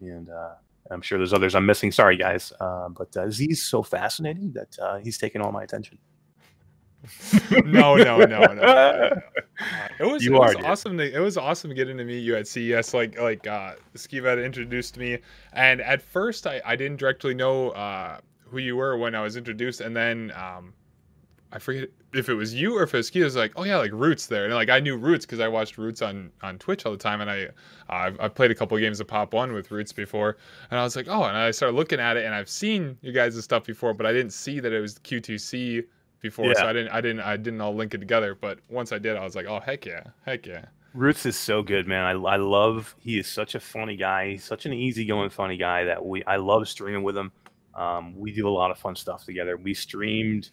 and 0.00 0.28
uh, 0.30 0.54
I'm 0.90 1.00
sure 1.00 1.16
there's 1.16 1.32
others 1.32 1.54
I'm 1.54 1.64
missing. 1.64 1.92
Sorry, 1.92 2.16
guys, 2.16 2.52
uh, 2.58 2.88
but 2.88 3.16
uh, 3.16 3.30
Z's 3.30 3.62
so 3.62 3.84
fascinating 3.84 4.52
that 4.54 4.76
uh, 4.82 4.98
he's 4.98 5.16
taking 5.16 5.42
all 5.42 5.52
my 5.52 5.62
attention. 5.62 5.96
no, 7.64 7.96
no, 7.96 8.18
no, 8.18 8.24
no. 8.24 8.62
Uh, 8.62 9.20
it 9.98 10.04
was, 10.04 10.24
You 10.24 10.36
it 10.36 10.38
was 10.38 10.54
are, 10.56 10.66
awesome. 10.66 10.98
To, 10.98 11.14
it 11.14 11.20
was 11.20 11.36
awesome 11.36 11.74
getting 11.74 11.96
to 11.98 12.04
meet 12.04 12.20
you 12.20 12.36
at 12.36 12.46
CES. 12.46 12.94
Like 12.94 13.18
like 13.20 13.46
uh, 13.46 13.74
Skeeva 13.94 14.30
had 14.30 14.38
introduced 14.38 14.96
me, 14.96 15.18
and 15.52 15.80
at 15.80 16.02
first 16.02 16.46
I, 16.46 16.60
I 16.64 16.76
didn't 16.76 16.96
directly 16.96 17.34
know 17.34 17.70
uh, 17.70 18.18
who 18.40 18.58
you 18.58 18.76
were 18.76 18.96
when 18.96 19.14
I 19.14 19.20
was 19.22 19.36
introduced, 19.36 19.80
and 19.80 19.94
then 19.96 20.32
um, 20.36 20.72
I 21.52 21.58
forget 21.58 21.88
if 22.14 22.28
it 22.28 22.34
was 22.34 22.54
you 22.54 22.76
or 22.76 22.84
if 22.84 22.94
it 22.94 22.96
was 22.96 23.10
Skeeva. 23.10 23.24
Was 23.24 23.36
like, 23.36 23.52
oh 23.56 23.64
yeah, 23.64 23.76
like 23.76 23.92
Roots 23.92 24.26
there, 24.26 24.46
and 24.46 24.54
like 24.54 24.70
I 24.70 24.80
knew 24.80 24.96
Roots 24.96 25.26
because 25.26 25.40
I 25.40 25.48
watched 25.48 25.76
Roots 25.76 26.00
on 26.00 26.30
on 26.42 26.58
Twitch 26.58 26.86
all 26.86 26.92
the 26.92 26.98
time, 26.98 27.20
and 27.20 27.30
I 27.30 27.48
I've, 27.88 28.18
I've 28.18 28.34
played 28.34 28.50
a 28.50 28.54
couple 28.54 28.78
games 28.78 29.00
of 29.00 29.06
Pop 29.06 29.34
One 29.34 29.52
with 29.52 29.70
Roots 29.70 29.92
before, 29.92 30.38
and 30.70 30.80
I 30.80 30.84
was 30.84 30.96
like, 30.96 31.08
oh, 31.08 31.24
and 31.24 31.36
I 31.36 31.50
started 31.50 31.76
looking 31.76 32.00
at 32.00 32.16
it, 32.16 32.24
and 32.24 32.34
I've 32.34 32.48
seen 32.48 32.96
you 33.02 33.12
guys' 33.12 33.42
stuff 33.44 33.64
before, 33.64 33.92
but 33.92 34.06
I 34.06 34.12
didn't 34.12 34.32
see 34.32 34.58
that 34.60 34.72
it 34.72 34.80
was 34.80 34.98
Q2C 35.00 35.84
before, 36.24 36.52
so 36.54 36.66
I 36.66 36.72
didn't 36.72 36.90
I 36.90 37.00
didn't 37.00 37.20
I 37.20 37.36
didn't 37.36 37.60
all 37.60 37.74
link 37.74 37.94
it 37.94 37.98
together. 37.98 38.34
But 38.34 38.58
once 38.68 38.90
I 38.90 38.98
did, 38.98 39.16
I 39.16 39.22
was 39.22 39.36
like, 39.36 39.46
oh 39.46 39.60
heck 39.60 39.86
yeah, 39.86 40.02
heck 40.26 40.46
yeah. 40.46 40.64
Roots 40.94 41.26
is 41.26 41.36
so 41.36 41.62
good, 41.62 41.86
man. 41.86 42.04
I, 42.04 42.12
I 42.12 42.36
love. 42.36 42.94
He 42.98 43.18
is 43.18 43.28
such 43.28 43.54
a 43.54 43.60
funny 43.60 43.96
guy. 43.96 44.30
He's 44.30 44.44
such 44.44 44.64
an 44.64 44.72
easygoing, 44.72 45.30
funny 45.30 45.56
guy 45.56 45.84
that 45.84 46.04
we. 46.04 46.24
I 46.24 46.36
love 46.36 46.66
streaming 46.68 47.02
with 47.02 47.16
him. 47.16 47.30
Um, 47.74 48.16
we 48.16 48.32
do 48.32 48.48
a 48.48 48.50
lot 48.50 48.70
of 48.70 48.78
fun 48.78 48.96
stuff 48.96 49.24
together. 49.24 49.56
We 49.56 49.74
streamed 49.74 50.50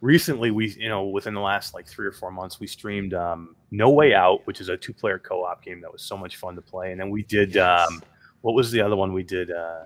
recently. 0.00 0.50
We, 0.50 0.70
you 0.78 0.88
know, 0.88 1.04
within 1.04 1.34
the 1.34 1.40
last 1.40 1.74
like 1.74 1.86
three 1.86 2.06
or 2.06 2.12
four 2.12 2.30
months, 2.30 2.60
we 2.60 2.66
streamed 2.66 3.14
um, 3.14 3.56
No 3.70 3.90
Way 3.90 4.14
Out, 4.14 4.46
which 4.46 4.60
is 4.60 4.68
a 4.68 4.76
two-player 4.76 5.18
co-op 5.18 5.62
game 5.62 5.80
that 5.80 5.92
was 5.92 6.02
so 6.02 6.16
much 6.16 6.36
fun 6.36 6.54
to 6.54 6.62
play. 6.62 6.92
And 6.92 7.00
then 7.00 7.10
we 7.10 7.24
did. 7.24 7.54
Yes. 7.54 7.88
Um, 7.90 8.02
what 8.42 8.54
was 8.54 8.70
the 8.70 8.80
other 8.80 8.96
one 8.96 9.12
we 9.12 9.22
did? 9.22 9.50
Uh, 9.50 9.84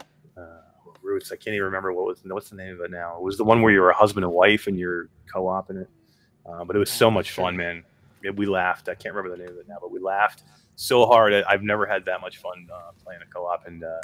Roots. 1.09 1.33
I 1.33 1.37
can't 1.37 1.55
even 1.55 1.65
remember 1.65 1.93
what 1.93 2.07
was 2.07 2.21
what's 2.25 2.51
the 2.51 2.57
name 2.57 2.75
of 2.75 2.81
it 2.81 2.91
now. 2.91 3.17
It 3.17 3.23
was 3.23 3.37
the 3.37 3.45
one 3.45 3.63
where 3.63 3.73
you 3.73 3.81
were 3.81 3.91
a 3.91 3.95
husband 3.97 4.25
and 4.25 4.33
wife 4.33 4.67
and 4.67 4.79
you're 4.79 5.09
co-op 5.33 5.71
in 5.71 5.79
it. 5.79 5.89
Uh, 6.47 6.65
but 6.65 6.77
it 6.77 6.79
was 6.79 6.91
so 6.91 7.11
much 7.11 7.33
fun, 7.33 7.57
man. 7.57 7.85
We 8.35 8.47
laughed. 8.47 8.89
I 8.89 8.95
can't 8.95 9.15
remember 9.15 9.37
the 9.37 9.43
name 9.43 9.53
of 9.53 9.59
it 9.59 9.69
now, 9.69 9.77
but 9.81 9.91
we 9.93 10.01
laughed 10.01 10.43
so 10.77 11.07
hard. 11.07 11.33
I've 11.33 11.63
never 11.63 11.87
had 11.87 12.05
that 12.07 12.21
much 12.21 12.39
fun 12.39 12.67
uh, 12.73 12.91
playing 13.05 13.21
a 13.23 13.27
co-op, 13.33 13.67
and 13.67 13.85
uh, 13.85 14.01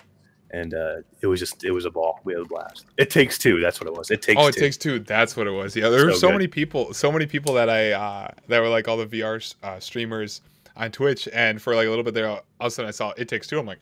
and 0.51 0.73
uh, 0.75 0.97
it 1.21 1.27
was 1.27 1.41
just 1.41 1.65
it 1.65 1.71
was 1.73 1.85
a 1.85 1.91
ball. 1.91 2.21
We 2.25 2.33
had 2.35 2.43
a 2.43 2.45
blast. 2.45 2.87
It 2.97 3.11
takes 3.11 3.39
two. 3.39 3.61
That's 3.61 3.81
what 3.81 3.89
it 3.89 3.95
was. 3.97 4.11
It 4.11 4.23
takes. 4.23 4.41
oh, 4.41 4.47
it 4.49 4.55
two. 4.55 4.61
takes 4.61 4.77
two. 4.77 4.99
That's 5.01 5.37
what 5.37 5.47
it 5.47 5.51
was. 5.51 5.75
Yeah, 5.75 5.89
there 5.89 6.07
were 6.07 6.13
So 6.13 6.19
so 6.19 6.29
good. 6.29 6.35
many 6.35 6.47
people, 6.47 6.93
so 6.95 7.11
many 7.11 7.27
people 7.27 7.55
that 7.55 7.69
I 7.71 7.93
uh, 7.93 8.29
that 8.49 8.61
were 8.61 8.69
like 8.69 8.87
all 8.89 8.97
the 8.97 9.07
VR 9.07 9.55
uh, 9.63 9.81
streamers 9.81 10.43
on 10.77 10.91
Twitch, 10.93 11.29
and 11.33 11.61
for 11.61 11.75
like 11.75 11.87
a 11.87 11.91
little 11.91 12.05
bit 12.05 12.15
there, 12.15 12.29
all 12.29 12.37
of 12.61 12.67
a 12.67 12.71
sudden 12.71 12.89
I 12.89 12.93
saw 12.93 13.13
it 13.17 13.29
takes 13.29 13.47
two. 13.49 13.59
I'm 13.59 13.67
like, 13.67 13.81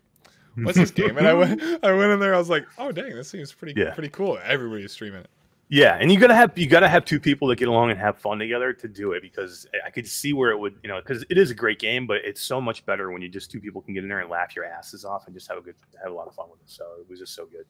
what's 0.65 0.79
this 0.79 0.91
game? 0.91 1.17
And 1.19 1.27
I 1.27 1.35
went, 1.35 1.63
I 1.83 1.93
went 1.93 2.13
in 2.13 2.21
there. 2.21 2.35
I 2.35 2.39
was 2.39 2.51
like, 2.51 2.65
oh 2.79 2.93
dang, 2.93 3.15
this 3.15 3.29
seems 3.31 3.53
pretty, 3.53 3.81
Yeah. 3.81 3.93
pretty 3.95 4.11
cool. 4.11 4.39
Everybody's 4.45 4.93
streaming 4.93 5.21
it. 5.21 5.31
Yeah, 5.69 5.97
and 5.99 6.13
you 6.13 6.21
gotta 6.21 6.35
have 6.35 6.57
you 6.59 6.67
gotta 6.67 6.89
have 6.89 7.07
two 7.07 7.19
people 7.19 7.49
that 7.49 7.57
get 7.57 7.69
along 7.69 7.91
and 7.91 7.99
have 7.99 8.19
fun 8.19 8.39
together 8.39 8.75
to 8.75 8.89
do 8.89 9.13
it 9.13 9.23
because 9.23 9.67
I 9.87 9.89
could 9.89 10.07
see 10.07 10.35
where 10.35 10.51
it 10.51 10.59
would 10.59 10.75
you 10.83 10.89
know 10.91 11.01
because 11.01 11.25
it 11.31 11.39
is 11.39 11.51
a 11.51 11.55
great 11.55 11.79
game, 11.79 12.07
but 12.07 12.19
it's 12.25 12.43
so 12.43 12.61
much 12.61 12.85
better 12.85 13.11
when 13.11 13.23
you 13.23 13.31
just 13.31 13.51
two 13.51 13.59
people 13.59 13.81
can 13.81 13.95
get 13.95 14.03
in 14.03 14.09
there 14.11 14.21
and 14.21 14.29
laugh 14.29 14.55
your 14.55 14.67
asses 14.67 15.07
off 15.07 15.25
and 15.27 15.35
just 15.35 15.49
have 15.49 15.57
a 15.57 15.63
good 15.63 15.75
have 16.03 16.13
a 16.13 16.15
lot 16.15 16.29
of 16.29 16.35
fun 16.35 16.51
with 16.51 16.61
it. 16.61 16.69
So 16.69 16.85
it 17.01 17.09
was 17.09 17.19
just 17.21 17.35
so 17.35 17.47
good. 17.47 17.65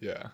Yeah. 0.00 0.28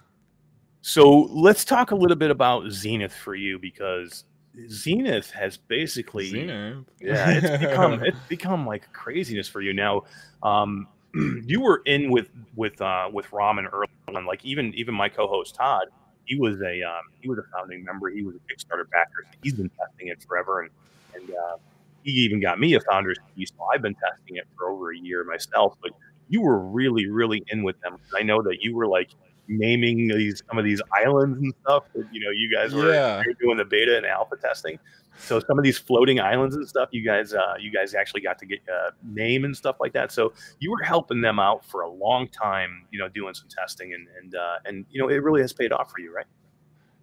So 0.83 1.11
let's 1.31 1.65
talk 1.65 1.91
a 1.91 1.97
little 1.97 2.17
bit 2.17 2.31
about 2.31 2.71
Zenith 2.71 3.15
for 3.15 3.35
you 3.35 3.59
because 3.59 4.25
Zenith 4.69 5.31
has 5.33 5.57
basically 5.57 6.31
Xena. 6.33 6.85
yeah 7.01 7.31
it's 7.31 7.65
become 7.65 7.95
it's 8.05 8.19
become 8.29 8.65
like 8.65 8.93
craziness 8.93 9.49
for 9.49 9.61
you 9.61 9.73
now. 9.73 10.03
Um, 10.45 10.87
you 11.47 11.61
were 11.61 11.83
in 11.85 12.11
with 12.11 12.29
with 12.57 12.81
uh, 12.81 13.09
with 13.13 13.27
Ramen 13.31 13.69
early 13.73 13.89
on, 14.09 14.25
like 14.27 14.45
even 14.45 14.73
even 14.75 14.95
my 14.95 15.09
co-host 15.09 15.55
Todd. 15.55 15.89
He 16.25 16.37
was 16.37 16.61
a 16.63 16.83
um, 16.83 17.03
he 17.21 17.29
was 17.29 17.39
a 17.39 17.45
founding 17.55 17.85
member. 17.85 18.09
He 18.09 18.23
was 18.23 18.37
a 18.37 18.39
Kickstarter 18.39 18.89
backer. 18.91 19.27
He's 19.43 19.55
been 19.55 19.71
testing 19.71 20.09
it 20.09 20.23
forever, 20.27 20.63
and 20.63 20.71
and 21.15 21.31
uh, 21.31 21.57
he 22.03 22.13
even 22.13 22.41
got 22.41 22.59
me 22.59 22.75
a 22.75 22.81
founder's 22.81 23.19
key. 23.35 23.47
So 23.47 23.55
I've 23.73 23.83
been 23.83 23.95
testing 23.95 24.37
it 24.37 24.47
for 24.57 24.71
over 24.71 24.93
a 24.93 24.97
year 24.97 25.25
myself. 25.25 25.77
But 25.83 25.93
you 26.29 26.41
were 26.41 26.59
really 26.59 27.07
really 27.09 27.45
in 27.49 27.63
with 27.63 27.79
them. 27.81 27.99
I 28.17 28.23
know 28.23 28.41
that 28.43 28.63
you 28.63 28.75
were 28.75 28.87
like 28.87 29.11
naming 29.59 30.09
these 30.09 30.43
some 30.49 30.59
of 30.59 30.65
these 30.65 30.81
islands 31.05 31.39
and 31.39 31.55
stuff 31.65 31.85
that 31.95 32.07
you 32.13 32.21
know 32.25 32.31
you 32.31 32.51
guys 32.55 32.75
were 32.75 32.93
Yeah. 32.93 33.23
doing 33.41 33.57
the 33.59 33.65
beta 33.65 33.97
and 33.97 34.07
alpha 34.07 34.37
testing. 34.37 34.79
So 35.19 35.39
some 35.41 35.59
of 35.59 35.63
these 35.65 35.77
floating 35.79 36.21
islands 36.21 36.57
and 36.57 36.67
stuff, 36.67 36.89
you 36.91 37.05
guys, 37.05 37.35
uh, 37.35 37.55
you 37.61 37.71
guys 37.71 37.95
actually 37.95 38.23
got 38.23 38.39
to 38.39 38.47
get 38.47 38.61
uh, 38.67 38.93
name 39.05 39.45
and 39.45 39.55
stuff 39.55 39.77
like 39.79 39.93
that. 39.93 40.11
So 40.11 40.33
you 40.59 40.71
were 40.71 40.83
helping 40.83 41.21
them 41.21 41.39
out 41.39 41.65
for 41.67 41.83
a 41.83 41.89
long 41.89 42.29
time, 42.29 42.87
you 42.91 42.99
know, 42.99 43.09
doing 43.09 43.35
some 43.35 43.47
testing 43.49 43.93
and 43.93 44.09
and 44.21 44.35
uh, 44.35 44.57
and 44.65 44.87
you 44.91 45.01
know 45.01 45.09
it 45.09 45.23
really 45.23 45.43
has 45.43 45.53
paid 45.53 45.71
off 45.73 45.91
for 45.91 46.01
you, 46.01 46.13
right? 46.15 46.27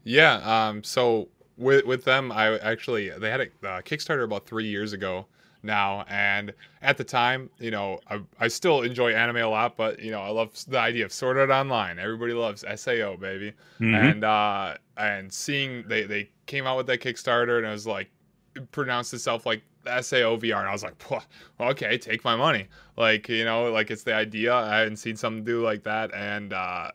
Yeah. 0.03 0.35
Um. 0.67 0.83
So 0.83 1.29
with 1.57 1.85
with 1.85 2.03
them, 2.03 2.31
I 2.31 2.57
actually 2.59 3.09
they 3.09 3.29
had 3.29 3.41
a 3.41 3.43
uh, 3.67 3.81
Kickstarter 3.81 4.23
about 4.23 4.45
three 4.47 4.65
years 4.67 4.93
ago 4.93 5.27
now, 5.63 6.05
and 6.07 6.53
at 6.81 6.97
the 6.97 7.03
time, 7.03 7.49
you 7.59 7.71
know, 7.71 7.99
I, 8.09 8.21
I 8.39 8.47
still 8.47 8.81
enjoy 8.81 9.13
anime 9.13 9.37
a 9.37 9.47
lot, 9.47 9.75
but 9.77 9.99
you 9.99 10.11
know, 10.11 10.21
I 10.21 10.29
love 10.29 10.51
the 10.67 10.79
idea 10.79 11.05
of 11.05 11.11
Sword 11.13 11.37
Art 11.37 11.49
Online. 11.49 11.99
Everybody 11.99 12.33
loves 12.33 12.63
Sao, 12.75 13.15
baby, 13.15 13.53
Mm-hmm. 13.79 13.95
and 13.95 14.23
uh, 14.23 14.75
and 14.97 15.31
seeing 15.31 15.83
they 15.87 16.03
they 16.03 16.29
came 16.45 16.65
out 16.67 16.77
with 16.77 16.87
that 16.87 17.01
Kickstarter, 17.01 17.57
and 17.57 17.67
it 17.67 17.71
was 17.71 17.87
like 17.87 18.09
it 18.55 18.69
pronounced 18.71 19.13
itself 19.13 19.45
like 19.45 19.61
SAO 19.85 20.37
VR, 20.37 20.59
and 20.59 20.67
I 20.69 20.71
was 20.71 20.83
like, 20.83 20.97
"Pwah, 20.97 21.23
okay, 21.59 21.97
take 21.97 22.23
my 22.23 22.35
money. 22.35 22.67
Like 22.97 23.27
you 23.29 23.45
know, 23.45 23.71
like 23.71 23.91
it's 23.91 24.03
the 24.03 24.13
idea. 24.13 24.53
I 24.53 24.79
hadn't 24.79 24.97
seen 24.97 25.15
something 25.15 25.43
do 25.43 25.63
like 25.63 25.83
that, 25.83 26.13
and 26.13 26.53
uh, 26.53 26.91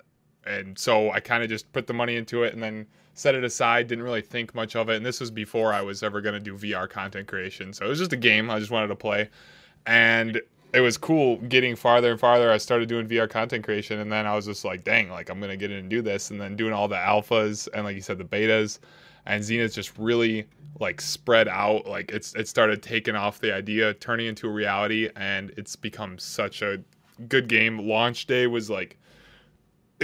and 0.47 0.79
so 0.79 1.11
I 1.11 1.21
kind 1.21 1.43
of 1.43 1.49
just 1.49 1.71
put 1.73 1.87
the 1.87 1.95
money 1.95 2.17
into 2.17 2.43
it 2.43 2.53
and 2.55 2.63
then 2.63 2.87
set 3.15 3.35
it 3.35 3.45
aside. 3.45 3.87
Didn't 3.87 4.05
really 4.05 4.21
think 4.21 4.55
much 4.55 4.77
of 4.77 4.89
it. 4.91 4.97
And 4.97 5.07
this 5.07 5.21
was 5.21 5.31
before 5.31 5.73
I 5.73 5.81
was 5.81 6.03
ever 6.03 6.21
gonna 6.21 6.41
do 6.41 6.55
VR 6.55 6.89
content 6.89 7.27
creation. 7.27 7.73
So 7.73 7.87
it 7.87 7.89
was 7.89 7.99
just 7.99 8.13
a 8.13 8.17
game 8.17 8.51
I 8.51 8.59
just 8.59 8.71
wanted 8.71 8.89
to 8.89 8.97
play, 8.97 9.31
and 9.87 10.41
it 10.73 10.81
was 10.81 10.99
cool 10.99 11.37
getting 11.37 11.77
farther 11.77 12.11
and 12.11 12.21
farther. 12.21 12.51
I 12.51 12.59
started 12.59 12.89
doing 12.89 13.07
VR 13.09 13.31
content 13.31 13.65
creation, 13.65 14.01
and 14.01 14.11
then 14.11 14.27
I 14.27 14.35
was 14.35 14.47
just 14.47 14.65
like, 14.65 14.85
dang, 14.85 15.09
like 15.09 15.31
I'm 15.31 15.41
gonna 15.41 15.57
get 15.57 15.71
in 15.71 15.79
and 15.79 15.89
do 15.89 16.03
this, 16.03 16.31
and 16.31 16.41
then 16.41 16.57
doing 16.57 16.73
all 16.73 16.89
the 16.89 16.97
alphas 16.97 17.69
and 17.73 17.85
like 17.85 17.95
you 17.95 18.03
said, 18.03 18.19
the 18.19 18.25
betas, 18.25 18.81
and 19.27 19.43
Zenith 19.43 19.75
just 19.75 19.97
really 19.99 20.47
like 20.81 21.01
spread 21.01 21.49
out. 21.49 21.87
Like 21.87 22.11
it's 22.11 22.35
it 22.35 22.49
started 22.49 22.83
taking 22.83 23.15
off 23.15 23.39
the 23.41 23.55
idea, 23.55 23.95
turning 23.95 24.27
into 24.27 24.49
a 24.49 24.53
reality, 24.53 25.09
and 25.17 25.53
it's 25.57 25.77
become 25.77 26.19
such 26.19 26.63
a 26.63 26.83
good 27.29 27.49
game. 27.49 27.79
Launch 27.89 28.27
day 28.27 28.47
was 28.47 28.69
like 28.69 28.99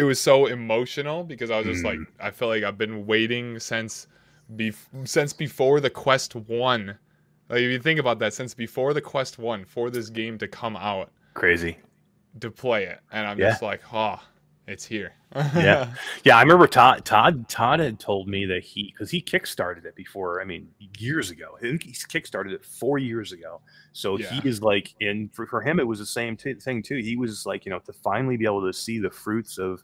it 0.01 0.05
was 0.05 0.21
so 0.21 0.47
emotional 0.47 1.25
because 1.25 1.51
I 1.51 1.59
was 1.59 1.67
just 1.67 1.85
like 1.85 1.99
mm. 1.99 2.07
I 2.19 2.31
feel 2.31 2.49
like 2.49 2.63
I've 2.65 2.79
been 2.79 3.07
waiting 3.07 3.59
since 3.59 4.07
be 4.57 4.73
since 5.05 5.33
before 5.33 5.81
the 5.81 5.91
Quest 5.91 6.35
1. 6.35 6.99
Like 7.49 7.59
if 7.59 7.71
you 7.71 7.79
think 7.81 8.01
about 8.01 8.19
that 8.21 8.33
since 8.35 8.55
before 8.55 8.95
the 8.95 9.01
Quest 9.01 9.39
1 9.39 9.65
for 9.65 9.91
this 9.91 10.09
game 10.11 10.39
to 10.39 10.49
come 10.49 10.77
out 10.77 11.11
Crazy. 11.35 11.79
to 12.41 12.51
play 12.51 12.85
it 12.85 13.01
and 13.13 13.27
I'm 13.27 13.39
Yeah. 13.39 13.51
just 13.51 13.63
like, 13.63 13.81
"Oh, 13.93 14.21
it's 14.71 14.85
here." 14.87 15.13
Yeah. 15.35 15.93
Yeah, 16.25 16.37
I 16.37 16.43
remember 16.43 16.67
Todd. 16.67 17.05
Todd. 17.05 17.49
Todd 17.49 17.81
had 17.81 17.99
told 17.99 18.29
me 18.29 18.45
that 18.47 18.63
he 18.63 18.93
because 18.93 19.11
he 19.11 19.23
kickstarted 19.23 19.85
it 19.85 19.95
before. 19.95 20.41
I 20.41 20.45
mean, 20.45 20.69
years 20.99 21.31
ago. 21.31 21.57
I 21.57 21.61
think 21.61 21.83
he 21.85 21.93
kickstarted 21.93 22.53
it 22.53 22.65
four 22.65 22.99
years 22.99 23.33
ago. 23.33 23.61
So 23.93 24.19
Yeah. 24.19 24.27
he 24.29 24.49
is 24.49 24.63
like, 24.63 24.95
and 25.01 25.33
for, 25.35 25.47
for 25.47 25.61
him, 25.63 25.81
it 25.81 25.87
was 25.87 25.99
the 25.99 26.07
same 26.07 26.37
t- 26.37 26.55
thing 26.55 26.83
too. 26.83 26.97
He 26.97 27.17
was 27.17 27.47
like, 27.47 27.65
you 27.65 27.71
know, 27.71 27.79
to 27.81 27.93
finally 27.93 28.37
be 28.37 28.45
able 28.45 28.65
to 28.67 28.73
see 28.73 28.99
the 28.99 29.11
fruits 29.11 29.59
of, 29.59 29.83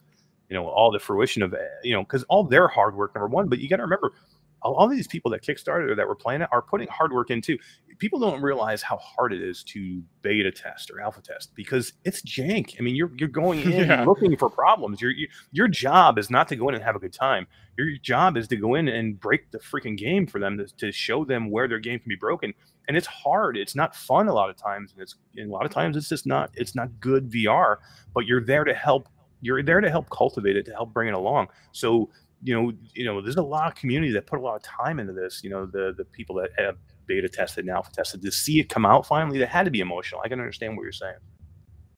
you 0.49 0.53
know, 0.55 0.67
all 0.67 0.91
the 0.91 0.99
fruition 0.99 1.41
of, 1.43 1.53
eh, 1.53 1.57
you 1.83 1.93
know, 1.93 2.03
because 2.03 2.23
all 2.23 2.43
their 2.43 2.67
hard 2.67 2.95
work, 2.95 3.13
number 3.15 3.27
one. 3.27 3.49
But 3.49 3.59
you 3.59 3.67
got 3.67 3.77
to 3.77 3.83
remember, 3.83 4.13
all, 4.61 4.75
all 4.75 4.87
these 4.87 5.07
people 5.07 5.31
that 5.31 5.41
kickstarted 5.43 5.89
or 5.89 5.95
that 5.95 6.07
were 6.07 6.15
playing 6.15 6.41
it 6.41 6.49
are 6.51 6.61
putting 6.61 6.87
hard 6.87 7.11
work 7.11 7.31
in 7.31 7.41
too. 7.41 7.57
People 7.99 8.19
don't 8.19 8.41
realize 8.41 8.81
how 8.81 8.97
hard 8.97 9.33
it 9.33 9.41
is 9.41 9.63
to 9.65 10.01
beta 10.21 10.51
test 10.51 10.91
or 10.91 10.99
alpha 11.01 11.21
test 11.21 11.53
because 11.55 11.93
it's 12.05 12.21
jank. 12.21 12.75
I 12.79 12.83
mean, 12.83 12.95
you're 12.95 13.11
you're 13.17 13.29
going 13.29 13.59
in 13.71 13.87
Yeah. 13.87 14.03
looking 14.05 14.35
for 14.37 14.49
problems. 14.49 15.01
Your 15.01 15.11
your- 15.11 15.29
your 15.51 15.67
job 15.67 16.17
is 16.19 16.29
not 16.29 16.47
to 16.49 16.55
go 16.55 16.69
in 16.69 16.75
and 16.75 16.83
have 16.83 16.95
a 16.95 16.99
good 16.99 17.13
time. 17.13 17.47
Your 17.77 17.87
job 18.01 18.37
is 18.37 18.47
to 18.49 18.55
go 18.55 18.75
in 18.75 18.87
and 18.87 19.19
break 19.19 19.51
the 19.51 19.59
freaking 19.59 19.97
game 19.97 20.25
for 20.27 20.39
them 20.39 20.57
to, 20.57 20.65
to 20.77 20.91
show 20.91 21.23
them 21.25 21.49
where 21.51 21.67
their 21.67 21.79
game 21.79 21.99
can 21.99 22.09
be 22.09 22.15
broken. 22.15 22.53
And 22.87 22.95
it's 22.97 23.07
hard. 23.07 23.57
It's 23.57 23.75
not 23.75 23.95
fun 23.95 24.27
a 24.27 24.33
lot 24.33 24.49
of 24.49 24.55
times, 24.57 24.93
and 24.93 25.01
it's 25.01 25.15
and 25.35 25.49
a 25.49 25.53
lot 25.53 25.65
of 25.65 25.71
times 25.71 25.97
it's 25.97 26.09
just 26.09 26.25
not 26.25 26.51
it's 26.53 26.75
not 26.75 26.99
good 26.99 27.29
VR. 27.31 27.77
But 28.13 28.25
you're 28.25 28.43
there 28.43 28.63
to 28.63 28.73
help. 28.73 29.09
You're 29.41 29.61
there 29.63 29.81
to 29.81 29.89
help 29.89 30.09
cultivate 30.09 30.55
it, 30.55 30.65
to 30.65 30.71
help 30.73 30.93
bring 30.93 31.07
it 31.09 31.13
along. 31.13 31.47
So 31.71 32.09
you 32.43 32.53
know, 32.53 32.71
you 32.93 33.03
know, 33.03 33.19
there's 33.21 33.37
a 33.37 33.41
lot 33.41 33.67
of 33.67 33.75
community 33.75 34.13
that 34.13 34.27
put 34.27 34.37
a 34.39 34.41
lot 34.43 34.55
of 34.55 34.61
time 34.61 34.99
into 34.99 35.11
this. 35.13 35.41
You 35.43 35.49
know, 35.49 35.65
the 35.65 35.93
the 35.97 36.05
people 36.05 36.35
that 36.35 36.51
have 36.57 36.77
beta 37.07 37.29
tested 37.29 37.65
and 37.65 37.73
alpha 37.73 37.91
tested 37.91 38.21
to 38.21 38.31
see 38.31 38.59
it 38.59 38.69
come 38.69 38.85
out 38.85 39.05
finally, 39.05 39.39
that 39.39 39.49
had 39.49 39.65
to 39.65 39.71
be 39.71 39.79
emotional. 39.79 40.21
I 40.23 40.27
can 40.27 40.39
understand 40.39 40.75
what 40.75 40.83
you're 40.83 40.91
saying. 40.91 41.17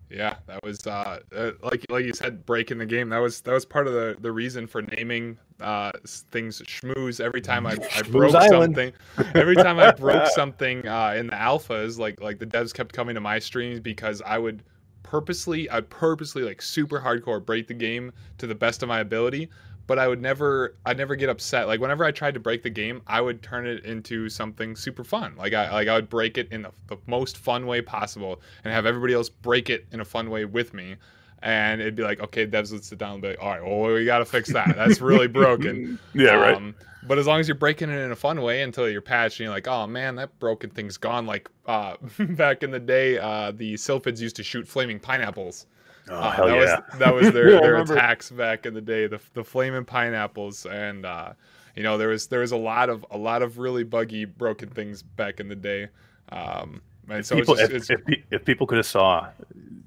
Yeah, 0.10 0.38
that 0.47 0.64
was 0.64 0.88
uh, 0.88 1.20
uh, 1.36 1.51
like 1.62 1.86
like 1.89 2.03
you 2.03 2.14
said, 2.14 2.43
breaking 2.45 2.80
the 2.80 2.86
game. 2.86 3.10
That 3.10 3.20
was 3.20 3.41
that 3.41 3.53
was 3.53 3.64
part 3.64 3.86
of 3.86 3.93
the 3.93 4.16
the 4.20 4.32
reason 4.32 4.66
for 4.66 4.82
naming 4.82 5.38
uh 5.60 5.91
things 6.32 6.62
schmooze. 6.64 7.20
Every 7.20 7.41
time 7.41 7.68
I, 7.68 7.78
I 7.95 8.01
broke 8.03 8.34
Island. 8.34 8.76
something, 8.76 8.93
every 9.36 9.55
time 9.55 9.80
I 9.80 9.91
broke 9.97 10.28
something 10.30 10.88
uh, 10.88 11.14
in 11.16 11.28
the 11.28 11.36
alphas, 11.36 11.99
like 11.99 12.22
like 12.22 12.39
the 12.39 12.47
devs 12.47 12.74
kept 12.74 12.91
coming 12.91 13.14
to 13.16 13.22
my 13.22 13.38
streams 13.38 13.80
because 13.80 14.24
I 14.26 14.39
would 14.39 14.64
purposely, 15.10 15.70
I'd 15.70 15.89
purposely 15.89 16.43
like 16.43 16.62
super 16.62 16.99
hardcore 16.99 17.43
break 17.43 17.68
the 17.68 17.74
game 17.74 18.12
to 18.38 18.47
the 18.47 18.55
best 18.55 18.84
of 18.84 18.89
my 18.89 18.99
ability. 18.99 19.49
But 19.90 19.98
I 19.98 20.08
would 20.08 20.22
never 20.22 20.76
I'd 20.86 21.00
never 21.00 21.16
get 21.16 21.30
upset. 21.30 21.66
Like 21.66 21.82
whenever 21.82 22.06
I 22.06 22.12
tried 22.12 22.36
to 22.36 22.40
break 22.40 22.62
the 22.62 22.70
game, 22.70 23.02
I 23.08 23.22
would 23.22 23.42
turn 23.42 23.66
it 23.66 23.84
into 23.86 24.30
something 24.30 24.76
super 24.76 25.04
fun. 25.04 25.34
Like 25.36 25.54
I 25.54 25.72
like 25.72 25.88
I 25.88 25.96
would 25.96 26.10
break 26.10 26.38
it 26.38 26.48
in 26.52 26.62
the, 26.62 26.72
the 26.86 26.98
most 27.08 27.38
fun 27.38 27.66
way 27.66 27.82
possible 27.82 28.40
and 28.64 28.72
have 28.72 28.86
everybody 28.86 29.16
else 29.16 29.30
break 29.30 29.72
it 29.72 29.88
in 29.92 30.00
a 30.00 30.06
fun 30.06 30.30
way 30.30 30.46
with 30.46 30.76
me. 30.76 30.96
And 31.42 31.82
it'd 31.82 31.96
be 31.96 32.04
like, 32.04 32.20
okay, 32.20 32.46
devs, 32.46 32.72
let's 32.72 32.88
sit 32.88 33.00
down 33.00 33.14
and 33.14 33.22
be 33.22 33.30
like, 33.30 33.42
all 33.42 33.50
right, 33.50 33.64
well, 33.64 33.94
we 33.94 34.06
got 34.06 34.20
to 34.20 34.26
fix 34.26 34.54
that. 34.54 34.76
That's 34.76 35.02
really 35.02 35.28
broken. 35.42 35.98
yeah, 36.14 36.34
right. 36.34 36.56
Um, 36.56 36.76
but 37.04 37.18
as 37.18 37.26
long 37.26 37.40
as 37.40 37.48
you're 37.48 37.56
breaking 37.56 37.90
it 37.90 37.98
in 37.98 38.12
a 38.12 38.16
fun 38.16 38.42
way 38.42 38.62
until 38.62 38.88
you're 38.90 39.02
patched 39.02 39.40
and 39.40 39.46
you're 39.46 39.54
like, 39.54 39.68
oh 39.68 39.88
man, 39.88 40.18
that 40.18 40.38
broken 40.38 40.70
thing's 40.70 40.98
gone. 40.98 41.26
Like 41.26 41.50
uh, 41.66 41.96
back 42.20 42.62
in 42.62 42.70
the 42.70 42.80
day, 42.80 43.18
uh, 43.18 43.54
the 43.56 43.74
Sylphids 43.74 44.20
used 44.20 44.36
to 44.36 44.44
shoot 44.44 44.68
flaming 44.68 45.00
pineapples. 45.00 45.66
Oh, 46.10 46.16
Uh, 46.16 46.32
hell 46.32 46.47
that 46.47 46.55
yeah. 46.55 46.80
was 46.89 46.99
that 46.99 47.14
was 47.16 47.32
their, 47.34 47.49
Yeah, 47.49 47.60
their 47.60 47.78
attacks 47.78 48.32
back 48.32 48.66
in 48.66 48.74
the 48.74 48.82
day, 48.82 49.07
the 49.07 49.20
the 49.34 49.43
flaming 49.43 49.86
pineapples, 49.86 50.66
and 50.66 51.05
uh, 51.05 51.34
you 51.76 51.84
know 51.84 51.97
there 51.97 52.10
was 52.10 52.28
there 52.28 52.41
was 52.41 52.51
a 52.51 52.57
lot 52.57 52.89
of 52.89 53.05
a 53.12 53.18
lot 53.18 53.41
of 53.41 53.57
really 53.60 53.84
buggy 53.84 54.26
broken 54.26 54.70
things 54.70 55.03
back 55.03 55.39
in 55.39 55.47
the 55.47 55.55
day. 55.55 55.89
Um, 56.32 56.82
and 57.10 57.26
so 57.26 57.36
people, 57.36 57.55
it's, 57.55 57.55
just, 57.55 57.72
if, 57.72 57.74
it's 57.74 57.89
if, 57.89 57.99
if 58.32 58.45
people 58.45 58.68
could 58.68 58.78
have 58.78 58.86
saw, 58.86 59.30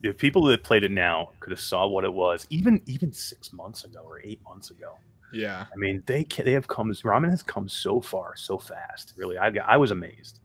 if 0.02 0.18
people 0.18 0.44
that 0.44 0.64
played 0.64 0.84
it 0.84 0.90
now 0.90 1.30
could 1.40 1.50
have 1.52 1.60
saw 1.60 1.86
what 1.86 2.04
it 2.04 2.12
was, 2.12 2.46
even 2.50 2.80
even 2.86 3.12
six 3.12 3.52
months 3.52 3.84
ago 3.84 4.00
or 4.04 4.20
eight 4.24 4.40
months 4.44 4.70
ago. 4.70 4.98
yeah, 5.30 5.66
I 5.72 5.76
mean, 5.76 6.02
they 6.06 6.24
they 6.24 6.52
have 6.52 6.68
come. 6.68 6.90
Ramen 6.92 7.30
has 7.30 7.42
come 7.42 7.68
so 7.68 8.00
far, 8.00 8.36
so 8.36 8.58
fast. 8.58 9.14
Really, 9.16 9.38
I 9.38 9.48
I 9.66 9.76
was 9.76 9.90
amazed. 9.90 10.40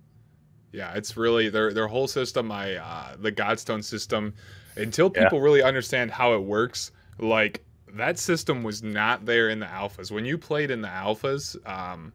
yeah, 0.71 0.93
it's 0.93 1.15
really 1.17 1.49
their 1.49 1.73
their 1.73 1.88
whole 1.88 2.07
system. 2.07 2.51
I 2.51 2.75
uh, 2.75 3.15
the 3.17 3.32
Godstone 3.32 3.84
system, 3.84 4.34
until 4.78 5.11
Yeah. 5.15 5.23
people 5.23 5.41
really 5.41 5.63
understand 5.63 6.11
how 6.11 6.34
it 6.34 6.43
works, 6.43 6.91
like 7.19 7.63
that 7.93 8.19
system 8.19 8.63
was 8.63 8.84
not 8.84 9.25
there 9.25 9.49
in 9.49 9.59
the 9.59 9.65
alphas. 9.65 10.11
When 10.11 10.25
you 10.25 10.38
played 10.38 10.71
in 10.71 10.82
the 10.82 10.88
alphas, 10.89 11.55
um, 11.67 12.13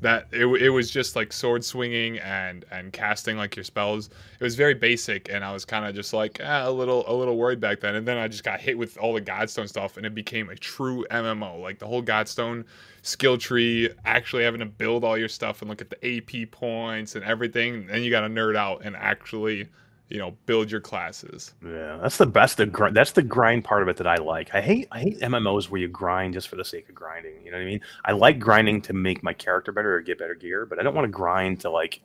that 0.00 0.26
it, 0.32 0.46
it 0.46 0.70
was 0.70 0.90
just 0.90 1.14
like 1.14 1.32
sword 1.32 1.64
swinging 1.64 2.18
and 2.18 2.64
and 2.72 2.92
casting 2.92 3.36
like 3.36 3.54
your 3.54 3.62
spells 3.64 4.08
it 4.08 4.42
was 4.42 4.56
very 4.56 4.74
basic 4.74 5.28
and 5.32 5.44
i 5.44 5.52
was 5.52 5.64
kind 5.64 5.86
of 5.86 5.94
just 5.94 6.12
like 6.12 6.40
eh, 6.40 6.66
a 6.66 6.70
little 6.70 7.04
a 7.06 7.14
little 7.14 7.36
worried 7.36 7.60
back 7.60 7.78
then 7.78 7.94
and 7.94 8.06
then 8.06 8.18
i 8.18 8.26
just 8.26 8.42
got 8.42 8.60
hit 8.60 8.76
with 8.76 8.98
all 8.98 9.12
the 9.14 9.20
godstone 9.20 9.68
stuff 9.68 9.96
and 9.96 10.04
it 10.04 10.12
became 10.12 10.50
a 10.50 10.56
true 10.56 11.06
mmo 11.12 11.60
like 11.60 11.78
the 11.78 11.86
whole 11.86 12.02
godstone 12.02 12.64
skill 13.02 13.38
tree 13.38 13.88
actually 14.04 14.42
having 14.42 14.58
to 14.60 14.66
build 14.66 15.04
all 15.04 15.16
your 15.16 15.28
stuff 15.28 15.62
and 15.62 15.68
look 15.70 15.80
at 15.80 15.88
the 15.88 16.16
ap 16.18 16.50
points 16.50 17.14
and 17.14 17.24
everything 17.24 17.86
then 17.86 18.02
you 18.02 18.10
got 18.10 18.22
to 18.22 18.28
nerd 18.28 18.56
out 18.56 18.82
and 18.84 18.96
actually 18.96 19.68
you 20.12 20.18
know 20.18 20.36
build 20.46 20.70
your 20.70 20.80
classes 20.80 21.54
Yeah, 21.64 21.98
that's 22.02 22.18
the 22.18 22.26
best. 22.26 22.58
The 22.58 22.66
gr- 22.66 22.90
that's 22.90 23.12
the 23.12 23.22
grind 23.22 23.64
part 23.64 23.82
of 23.82 23.88
it 23.88 23.96
that 23.96 24.06
I 24.06 24.16
like. 24.16 24.54
I 24.54 24.60
hate 24.60 24.86
I 24.92 25.00
hate 25.00 25.18
MMOs 25.20 25.70
where 25.70 25.80
you 25.80 25.88
grind 25.88 26.34
just 26.34 26.48
for 26.48 26.56
the 26.56 26.64
sake 26.64 26.88
of 26.90 26.94
grinding. 26.94 27.34
You 27.44 27.50
know 27.50 27.56
what 27.56 27.62
I 27.62 27.66
mean? 27.66 27.80
I 28.04 28.12
like 28.12 28.38
grinding 28.38 28.82
to 28.82 28.92
make 28.92 29.22
my 29.22 29.32
character 29.32 29.72
better 29.72 29.94
or 29.96 30.00
get 30.02 30.18
better 30.18 30.34
gear, 30.34 30.66
but 30.66 30.78
I 30.78 30.82
don't 30.82 30.94
want 30.94 31.06
to 31.06 31.10
grind 31.10 31.60
to 31.60 31.70
like 31.70 32.02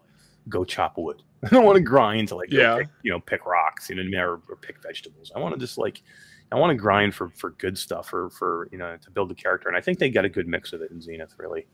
go 0.48 0.64
chop 0.64 0.98
wood. 0.98 1.22
I 1.44 1.50
don't 1.50 1.66
want 1.66 1.76
to 1.76 1.82
grind 1.84 2.30
to 2.30 2.36
like 2.36 2.50
Yeah. 2.52 2.78
pick, 2.78 2.88
you 3.04 3.12
know 3.12 3.20
pick 3.20 3.46
rocks. 3.46 3.90
You 3.90 3.98
know 3.98 4.04
what 4.04 4.08
I 4.08 4.12
mean? 4.12 4.20
Or, 4.22 4.34
or 4.50 4.56
pick 4.56 4.82
vegetables. 4.82 5.32
I 5.36 5.40
want 5.40 5.54
to 5.56 5.60
just 5.60 5.78
like 5.78 6.02
I 6.50 6.56
want 6.56 6.72
to 6.72 6.76
grind 6.82 7.14
for 7.14 7.28
for 7.30 7.50
good 7.52 7.78
stuff 7.78 8.14
or 8.14 8.30
for 8.30 8.70
you 8.72 8.78
know 8.78 8.96
to 8.96 9.12
build 9.12 9.30
the 9.30 9.36
character. 9.36 9.68
And 9.68 9.76
I 9.78 9.82
think 9.82 10.00
they 10.00 10.10
got 10.10 10.24
a 10.24 10.30
good 10.30 10.48
mix 10.48 10.72
of 10.72 10.82
it 10.82 10.92
in 10.92 11.02
Zenith. 11.02 11.34
Really. 11.38 11.68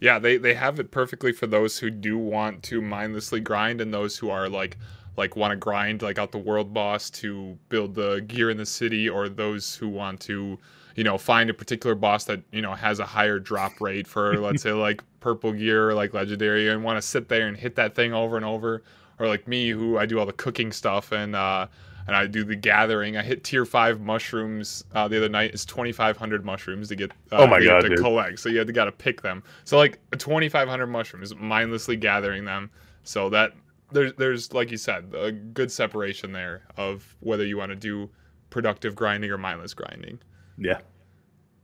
Yeah, 0.00 0.20
they 0.20 0.36
they 0.36 0.54
have 0.54 0.78
it 0.78 0.92
perfectly 0.92 1.32
for 1.32 1.48
those 1.48 1.78
who 1.78 1.90
do 1.90 2.16
want 2.16 2.62
to 2.64 2.80
mindlessly 2.80 3.40
grind 3.40 3.80
and 3.80 3.92
those 3.92 4.16
who 4.16 4.30
are 4.30 4.48
like 4.48 4.76
like 5.16 5.36
want 5.36 5.50
to 5.52 5.56
grind 5.56 6.02
like 6.02 6.18
out 6.18 6.32
the 6.32 6.38
world 6.38 6.72
boss 6.74 7.10
to 7.10 7.56
build 7.68 7.94
the 7.94 8.20
gear 8.26 8.50
in 8.50 8.56
the 8.56 8.66
city 8.66 9.08
or 9.08 9.28
those 9.28 9.74
who 9.76 9.88
want 9.88 10.20
to 10.20 10.58
you 10.96 11.04
know 11.04 11.16
find 11.18 11.50
a 11.50 11.54
particular 11.54 11.94
boss 11.94 12.24
that 12.24 12.40
you 12.52 12.62
know 12.62 12.72
has 12.74 12.98
a 12.98 13.04
higher 13.06 13.38
drop 13.38 13.80
rate 13.80 14.06
for 14.06 14.38
let's 14.40 14.62
say 14.62 14.72
like 14.72 15.02
purple 15.20 15.52
gear 15.52 15.90
or 15.90 15.94
like 15.94 16.14
legendary 16.14 16.68
and 16.68 16.82
want 16.84 16.96
to 16.96 17.02
sit 17.02 17.28
there 17.28 17.46
and 17.48 17.56
hit 17.56 17.74
that 17.76 17.94
thing 17.94 18.12
over 18.12 18.36
and 18.36 18.44
over 18.44 18.82
or 19.18 19.28
like 19.28 19.46
me 19.46 19.68
who 19.70 19.96
I 19.98 20.06
do 20.06 20.18
all 20.18 20.26
the 20.26 20.32
cooking 20.32 20.72
stuff 20.72 21.12
and 21.12 21.34
uh 21.36 21.66
and 22.06 22.14
I 22.14 22.26
do 22.26 22.44
the 22.44 22.54
gathering. 22.54 23.16
I 23.16 23.22
hit 23.22 23.44
tier 23.44 23.64
five 23.64 23.98
mushrooms 23.98 24.84
uh, 24.94 25.08
the 25.08 25.16
other 25.16 25.28
night. 25.30 25.52
It's 25.54 25.64
twenty 25.64 25.90
five 25.90 26.18
hundred 26.18 26.44
mushrooms 26.44 26.88
to 26.88 26.96
get. 26.96 27.12
Uh, 27.32 27.36
Oh 27.38 27.46
my 27.46 27.64
God, 27.64 27.80
To 27.80 27.88
dude. 27.88 27.98
collect, 27.98 28.40
so 28.40 28.50
you 28.50 28.58
have 28.58 28.66
to 28.66 28.74
got 28.74 28.84
to 28.84 28.92
pick 28.92 29.22
them. 29.22 29.42
So 29.64 29.78
like 29.78 29.98
twenty 30.18 30.50
five 30.50 30.68
hundred 30.68 30.88
mushrooms, 30.88 31.34
mindlessly 31.34 31.96
gathering 31.96 32.44
them. 32.44 32.68
So 33.04 33.30
that 33.30 33.54
there's 33.94 34.12
there's 34.18 34.52
like 34.52 34.70
you 34.70 34.76
said 34.76 35.12
a 35.16 35.32
good 35.32 35.72
separation 35.72 36.32
there 36.32 36.66
of 36.76 37.16
whether 37.20 37.44
you 37.46 37.56
want 37.56 37.70
to 37.70 37.76
do 37.76 38.10
productive 38.50 38.94
grinding 38.94 39.30
or 39.30 39.38
mindless 39.38 39.74
grinding. 39.74 40.18
Yeah, 40.58 40.80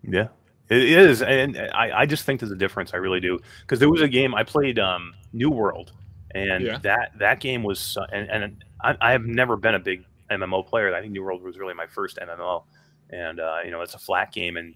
yeah, 0.03 0.29
it 0.69 0.83
is, 0.83 1.23
and 1.23 1.57
I, 1.59 2.01
I 2.01 2.07
just 2.07 2.25
think 2.25 2.41
there's 2.41 2.53
a 2.53 2.57
difference. 2.57 2.95
I 2.95 2.97
really 2.97 3.21
do, 3.21 3.39
because 3.63 3.79
there 3.79 3.91
was 3.91 4.01
a 4.03 4.09
game 4.09 4.35
I 4.35 4.43
played, 4.45 4.79
um, 4.79 5.15
New 5.33 5.51
World, 5.51 5.93
and 6.35 6.65
Yeah. 6.65 6.79
that 6.79 7.13
that 7.19 7.41
game 7.41 7.63
was, 7.63 7.97
and 8.13 8.29
and 8.31 8.65
I, 8.83 8.97
I 9.01 9.13
have 9.13 9.25
never 9.27 9.57
been 9.57 9.75
a 9.75 9.79
big 9.79 10.05
MMO 10.31 10.67
player. 10.67 10.95
I 10.95 11.01
think 11.01 11.13
New 11.13 11.23
World 11.23 11.43
was 11.43 11.59
really 11.59 11.75
my 11.75 11.87
first 11.87 12.19
MMO, 12.19 12.65
and 13.11 13.39
uh, 13.41 13.59
you 13.65 13.71
know 13.71 13.83
it's 13.83 13.95
a 13.95 13.99
flat 13.99 14.33
game, 14.33 14.57
and 14.57 14.75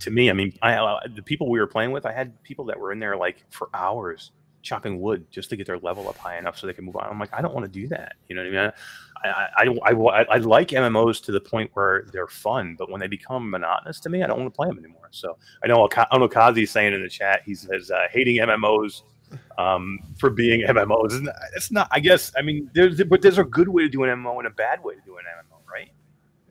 to 0.00 0.10
me, 0.10 0.30
I 0.30 0.32
mean, 0.32 0.52
I 0.62 0.74
uh, 0.74 1.00
the 1.14 1.22
people 1.22 1.48
we 1.50 1.60
were 1.60 1.66
playing 1.66 1.92
with, 1.92 2.06
I 2.06 2.12
had 2.12 2.42
people 2.42 2.64
that 2.66 2.78
were 2.78 2.92
in 2.92 2.98
there 2.98 3.16
like 3.16 3.44
for 3.50 3.68
hours 3.74 4.32
chopping 4.62 5.00
wood 5.00 5.26
just 5.30 5.50
to 5.50 5.56
get 5.56 5.66
their 5.66 5.78
level 5.78 6.08
up 6.08 6.16
high 6.16 6.38
enough 6.38 6.58
so 6.58 6.66
they 6.66 6.72
can 6.72 6.84
move 6.84 6.96
on. 6.96 7.08
I'm 7.08 7.18
like, 7.18 7.32
I 7.32 7.40
don't 7.40 7.54
want 7.54 7.64
to 7.66 7.72
do 7.72 7.88
that. 7.88 8.14
You 8.28 8.36
know 8.36 8.42
what 8.42 8.48
I 8.48 8.62
mean? 8.62 8.72
I, 9.24 9.28
I, 9.56 9.90
I, 9.90 10.22
I, 10.34 10.36
like 10.38 10.68
MMOs 10.68 11.22
to 11.24 11.32
the 11.32 11.40
point 11.40 11.70
where 11.74 12.06
they're 12.12 12.26
fun, 12.26 12.76
but 12.78 12.90
when 12.90 13.00
they 13.00 13.06
become 13.06 13.50
monotonous 13.50 14.00
to 14.00 14.08
me, 14.08 14.22
I 14.22 14.26
don't 14.26 14.38
want 14.38 14.52
to 14.52 14.56
play 14.56 14.68
them 14.68 14.78
anymore. 14.78 15.08
So 15.10 15.36
I 15.62 15.66
know, 15.66 15.88
I 16.10 16.18
know 16.18 16.28
Kazi's 16.28 16.70
saying 16.70 16.94
in 16.94 17.02
the 17.02 17.08
chat, 17.08 17.42
he 17.44 17.54
says, 17.54 17.90
uh, 17.90 18.06
hating 18.10 18.36
MMOs 18.36 19.02
um, 19.58 19.98
for 20.18 20.30
being 20.30 20.62
MMOs. 20.66 21.26
It's 21.54 21.70
not, 21.70 21.88
I 21.90 22.00
guess, 22.00 22.32
I 22.36 22.42
mean, 22.42 22.70
there's, 22.72 23.02
but 23.04 23.22
there's 23.22 23.38
a 23.38 23.44
good 23.44 23.68
way 23.68 23.82
to 23.82 23.88
do 23.88 24.04
an 24.04 24.10
MMO 24.10 24.38
and 24.38 24.46
a 24.46 24.50
bad 24.50 24.82
way 24.82 24.94
to 24.94 25.00
do 25.04 25.16
an 25.16 25.24
MMO, 25.24 25.58
right? 25.70 25.90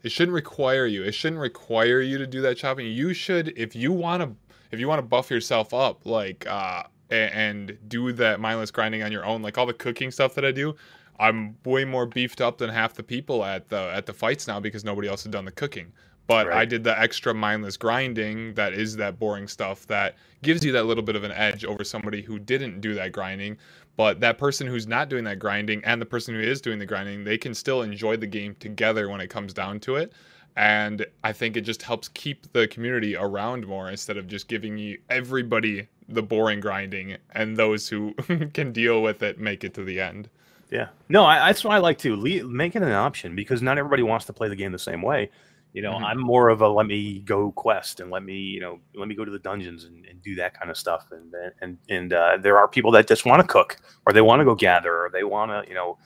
It 0.04 0.12
shouldn't 0.12 0.36
require 0.36 0.86
you. 0.86 1.04
It 1.04 1.14
shouldn't 1.14 1.42
require 1.42 2.02
you 2.02 2.18
to 2.18 2.28
do 2.28 2.42
that 2.42 2.56
chopping. 2.56 2.88
You 2.88 3.14
should, 3.14 3.54
if 3.58 3.76
you 3.76 3.92
want 3.92 4.24
to, 4.24 4.36
if 4.72 4.80
you 4.80 4.88
want 4.88 5.00
to 5.00 5.04
buff 5.08 5.32
yourself 5.32 5.74
up, 5.74 6.06
like, 6.06 6.46
uh, 6.48 6.84
a- 7.12 7.36
and 7.36 7.78
do 7.88 8.12
that 8.14 8.40
mindless 8.40 8.72
grinding 8.72 9.04
on 9.04 9.12
your 9.12 9.26
own, 9.26 9.42
like 9.42 9.58
all 9.58 9.66
the 9.66 9.74
cooking 9.74 10.12
stuff 10.12 10.36
that 10.36 10.46
I 10.46 10.52
do. 10.52 10.76
I'm 11.20 11.58
way 11.66 11.84
more 11.84 12.06
beefed 12.06 12.40
up 12.40 12.58
than 12.58 12.70
half 12.70 12.94
the 12.94 13.04
people 13.04 13.44
at 13.44 13.70
the 13.70 13.92
at 13.94 14.06
the 14.06 14.14
fights 14.14 14.48
now 14.48 14.60
because 14.60 14.86
nobody 14.86 15.08
else 15.08 15.24
had 15.24 15.32
done 15.34 15.46
the 15.46 15.52
cooking. 15.52 15.92
But 16.28 16.54
I 16.54 16.64
did 16.64 16.84
the 16.84 16.98
extra 16.98 17.34
mindless 17.34 17.76
grinding 17.76 18.54
that 18.54 18.74
is 18.74 18.96
that 18.98 19.18
boring 19.18 19.48
stuff 19.48 19.88
that 19.88 20.16
gives 20.44 20.64
you 20.64 20.72
that 20.74 20.84
little 20.86 21.04
bit 21.04 21.16
of 21.16 21.24
an 21.24 21.32
edge 21.32 21.66
over 21.66 21.84
somebody 21.84 22.22
who 22.22 22.38
didn't 22.38 22.82
do 22.82 22.94
that 22.94 23.12
grinding. 23.12 23.58
But 23.98 24.20
that 24.20 24.38
person 24.38 24.68
who's 24.68 24.86
not 24.86 25.10
doing 25.10 25.24
that 25.24 25.40
grinding 25.40 25.84
and 25.84 26.00
the 26.00 26.06
person 26.06 26.36
who 26.36 26.40
is 26.40 26.62
doing 26.62 26.78
the 26.78 26.86
grinding, 26.86 27.24
they 27.24 27.38
can 27.40 27.56
still 27.56 27.82
enjoy 27.82 28.16
the 28.16 28.28
game 28.28 28.56
together 28.60 29.10
when 29.10 29.22
it 29.22 29.30
comes 29.32 29.54
down 29.56 29.80
to 29.82 29.96
it. 29.96 30.14
And 30.56 31.04
I 31.24 31.34
think 31.34 31.58
it 31.58 31.62
just 31.62 31.82
helps 31.82 32.10
keep 32.10 32.52
the 32.54 32.68
community 32.68 33.16
around 33.16 33.66
more 33.66 33.90
instead 33.90 34.18
of 34.18 34.28
just 34.28 34.48
giving 34.48 34.78
you 34.78 35.00
everybody 35.10 35.88
the 36.10 36.24
boring 36.24 36.60
grinding 36.60 37.16
and 37.34 37.56
those 37.56 37.88
who 37.88 38.14
can 38.54 38.72
deal 38.72 39.02
with 39.02 39.22
it 39.24 39.40
make 39.40 39.64
it 39.64 39.74
to 39.76 39.84
the 39.84 40.00
end. 40.02 40.30
Yeah. 40.72 40.90
No, 41.08 41.26
I, 41.26 41.48
that's 41.48 41.64
what 41.64 41.74
I 41.74 41.78
like 41.78 41.98
to 42.00 42.16
Le- 42.16 42.44
make 42.48 42.76
it 42.76 42.82
an 42.84 42.92
option 42.92 43.36
because 43.36 43.62
not 43.62 43.78
everybody 43.78 44.04
wants 44.04 44.26
to 44.26 44.34
play 44.34 44.50
the 44.50 44.56
game 44.56 44.72
the 44.72 44.80
same 44.80 45.02
way. 45.02 45.30
You 45.74 45.84
know, 45.84 45.94
Mhm. 45.94 46.04
I'm 46.04 46.20
more 46.20 46.50
of 46.50 46.62
a 46.62 46.68
let 46.68 46.88
me 46.88 47.20
go 47.20 47.52
quest 47.52 48.00
and 48.00 48.10
let 48.10 48.24
me, 48.24 48.34
you 48.38 48.60
know, 48.60 48.80
let 48.96 49.08
me 49.08 49.14
go 49.14 49.24
to 49.24 49.30
the 49.32 49.38
dungeons 49.40 49.84
and, 49.84 50.04
and 50.08 50.20
do 50.24 50.34
that 50.36 50.54
kind 50.60 50.72
of 50.72 50.78
stuff. 50.78 51.08
And 51.12 51.34
and 51.62 51.78
and 51.90 52.12
uh, 52.14 52.38
there 52.42 52.58
are 52.58 52.68
people 52.68 52.90
that 52.92 53.08
just 53.08 53.24
want 53.26 53.40
to 53.42 53.48
cook 53.48 53.78
or 54.08 54.14
they 54.14 54.22
want 54.22 54.40
to 54.40 54.46
go 54.46 54.56
gather 54.56 54.92
or 55.06 55.10
they 55.12 55.24
want 55.24 55.52
to, 55.52 55.70
you 55.70 55.76
know, 55.76 55.98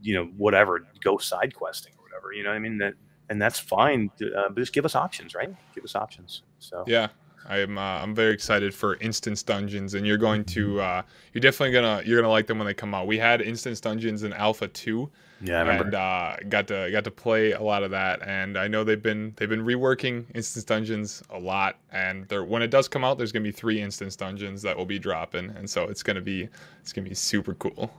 you 0.00 0.14
know, 0.14 0.24
whatever, 0.38 0.86
go 1.04 1.18
side 1.18 1.54
questing 1.54 1.92
or 1.98 2.02
whatever. 2.04 2.32
You 2.32 2.42
know 2.42 2.50
what 2.50 2.56
I 2.56 2.60
mean? 2.60 2.78
That 2.78 2.94
and 3.28 3.40
that's 3.40 3.58
fine. 3.58 4.10
Uh, 4.20 4.48
but 4.48 4.56
just 4.56 4.72
give 4.72 4.84
us 4.86 4.94
options, 4.94 5.34
right? 5.34 5.54
Give 5.74 5.84
us 5.84 5.94
options. 5.94 6.42
So 6.58 6.84
Yeah, 6.86 7.08
I'm 7.46 7.78
uh, 7.78 7.80
I'm 7.80 8.14
very 8.14 8.32
excited 8.32 8.74
for 8.74 8.96
instance 8.96 9.42
dungeons, 9.42 9.94
and 9.94 10.06
you're 10.06 10.18
going 10.18 10.44
to 10.46 10.80
uh, 10.80 11.02
you're 11.32 11.40
definitely 11.40 11.72
gonna 11.72 12.02
you're 12.04 12.20
gonna 12.20 12.32
like 12.32 12.46
them 12.46 12.58
when 12.58 12.66
they 12.66 12.74
come 12.74 12.94
out. 12.94 13.06
We 13.06 13.18
had 13.18 13.40
instance 13.40 13.80
dungeons 13.80 14.22
in 14.22 14.32
Alpha 14.32 14.68
Two, 14.68 15.10
yeah, 15.40 15.62
I 15.62 15.64
and 15.64 15.94
uh, 15.94 16.36
got 16.48 16.68
to 16.68 16.88
got 16.92 17.04
to 17.04 17.10
play 17.10 17.52
a 17.52 17.62
lot 17.62 17.82
of 17.82 17.90
that. 17.90 18.22
And 18.26 18.56
I 18.56 18.68
know 18.68 18.84
they've 18.84 19.02
been 19.02 19.32
they've 19.36 19.48
been 19.48 19.64
reworking 19.64 20.26
instance 20.34 20.64
dungeons 20.64 21.22
a 21.30 21.38
lot. 21.38 21.78
And 21.90 22.30
when 22.30 22.62
it 22.62 22.70
does 22.70 22.88
come 22.88 23.04
out, 23.04 23.18
there's 23.18 23.32
gonna 23.32 23.42
be 23.44 23.52
three 23.52 23.80
instance 23.80 24.16
dungeons 24.16 24.62
that 24.62 24.76
will 24.76 24.86
be 24.86 24.98
dropping, 24.98 25.50
and 25.50 25.68
so 25.68 25.84
it's 25.84 26.02
gonna 26.02 26.20
be 26.20 26.48
it's 26.80 26.92
gonna 26.92 27.08
be 27.08 27.14
super 27.14 27.54
cool. 27.54 27.92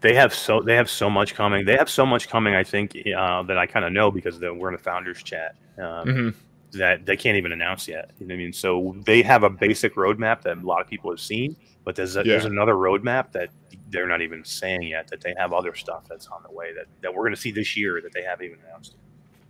they 0.00 0.14
have 0.14 0.34
so 0.34 0.60
they 0.60 0.76
have 0.76 0.90
so 0.90 1.08
much 1.08 1.34
coming. 1.34 1.64
They 1.64 1.76
have 1.76 1.90
so 1.90 2.04
much 2.06 2.28
coming. 2.28 2.54
I 2.54 2.64
think 2.64 2.96
uh, 3.16 3.42
that 3.44 3.58
I 3.58 3.66
kind 3.66 3.84
of 3.84 3.92
know 3.92 4.10
because 4.10 4.38
the, 4.38 4.52
we're 4.52 4.68
in 4.68 4.76
the 4.76 4.82
founders 4.82 5.22
chat. 5.22 5.56
Um, 5.78 6.12
hmm 6.12 6.30
that 6.72 7.06
they 7.06 7.16
can't 7.16 7.36
even 7.36 7.52
announce 7.52 7.86
yet. 7.88 8.10
You 8.18 8.26
know 8.26 8.34
what 8.34 8.40
I 8.40 8.44
mean? 8.44 8.52
So 8.52 8.96
they 9.04 9.22
have 9.22 9.42
a 9.42 9.50
basic 9.50 9.94
roadmap 9.94 10.42
that 10.42 10.58
a 10.58 10.66
lot 10.66 10.80
of 10.80 10.88
people 10.88 11.10
have 11.10 11.20
seen, 11.20 11.56
but 11.84 11.96
there's 11.96 12.16
a, 12.16 12.22
there's 12.22 12.44
another 12.44 12.74
roadmap 12.74 13.32
that 13.32 13.50
they're 13.90 14.08
not 14.08 14.22
even 14.22 14.44
saying 14.44 14.82
yet. 14.82 15.08
That 15.08 15.20
they 15.20 15.34
have 15.38 15.52
other 15.52 15.74
stuff 15.74 16.04
that's 16.08 16.26
on 16.28 16.42
the 16.42 16.52
way 16.52 16.72
that, 16.74 16.86
that 17.02 17.12
we're 17.12 17.22
going 17.22 17.34
to 17.34 17.40
see 17.40 17.50
this 17.50 17.76
year 17.76 18.00
that 18.02 18.12
they 18.12 18.22
haven't 18.22 18.46
even 18.46 18.58
announced. 18.66 18.96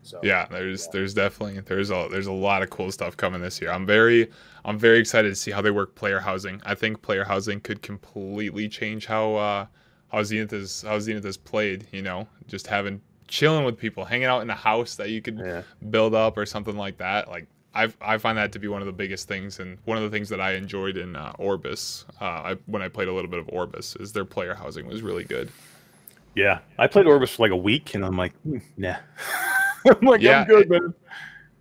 So 0.02 0.18
Yeah, 0.22 0.46
there's 0.50 0.86
yeah. 0.86 0.90
there's 0.92 1.14
definitely 1.14 1.60
there's 1.60 1.90
a 1.90 2.08
there's 2.10 2.26
a 2.26 2.32
lot 2.32 2.62
of 2.62 2.70
cool 2.70 2.90
stuff 2.90 3.16
coming 3.16 3.40
this 3.40 3.60
year. 3.60 3.70
I'm 3.70 3.86
very 3.86 4.30
I'm 4.64 4.78
very 4.78 4.98
excited 4.98 5.28
to 5.28 5.36
see 5.36 5.50
how 5.52 5.62
they 5.62 5.70
work 5.70 5.94
player 5.94 6.18
housing. 6.18 6.60
I 6.64 6.74
think 6.74 7.02
player 7.02 7.24
housing 7.24 7.60
could 7.60 7.82
completely 7.82 8.68
change 8.68 9.06
how 9.06 9.34
uh 9.36 9.66
how 10.08 10.22
Zenith 10.24 10.52
is 10.52 10.82
how 10.82 10.98
Zenith 10.98 11.24
is 11.24 11.36
played, 11.36 11.86
you 11.92 12.02
know, 12.02 12.26
just 12.48 12.66
having 12.66 13.00
chilling 13.32 13.64
with 13.64 13.78
people, 13.78 14.04
hanging 14.04 14.26
out 14.26 14.42
in 14.42 14.50
a 14.50 14.54
house 14.54 14.94
that 14.96 15.08
you 15.08 15.22
could 15.22 15.38
yeah. 15.38 15.62
build 15.88 16.14
up 16.14 16.36
or 16.36 16.44
something 16.44 16.76
like 16.76 16.98
that. 16.98 17.28
Like 17.28 17.46
I 17.74 17.90
I 18.02 18.18
find 18.18 18.36
that 18.36 18.52
to 18.52 18.58
be 18.58 18.68
one 18.68 18.82
of 18.82 18.86
the 18.86 18.92
biggest 18.92 19.26
things 19.26 19.58
and 19.58 19.78
one 19.86 19.96
of 19.96 20.04
the 20.04 20.10
things 20.10 20.28
that 20.28 20.40
I 20.40 20.52
enjoyed 20.52 20.98
in 20.98 21.16
uh, 21.16 21.32
Orbus 21.38 22.04
uh, 22.20 22.24
I, 22.24 22.56
when 22.66 22.82
I 22.82 22.88
played 22.88 23.08
a 23.08 23.12
little 23.12 23.30
bit 23.30 23.40
of 23.40 23.46
Orbus 23.46 23.98
is 24.00 24.12
their 24.12 24.26
player 24.26 24.54
housing 24.54 24.86
was 24.86 25.00
really 25.00 25.24
good. 25.24 25.50
Yeah, 26.34 26.60
I 26.78 26.86
played 26.86 27.06
Orbus 27.06 27.30
for 27.34 27.42
like 27.42 27.52
a 27.52 27.56
week, 27.56 27.94
and 27.94 28.04
I'm 28.04 28.16
like, 28.16 28.34
hmm, 28.42 28.58
nah. 28.76 28.96
I'm 29.86 30.06
like, 30.06 30.20
Yeah, 30.20 30.42
I'm 30.42 30.46
good, 30.46 30.68
man. 30.68 30.94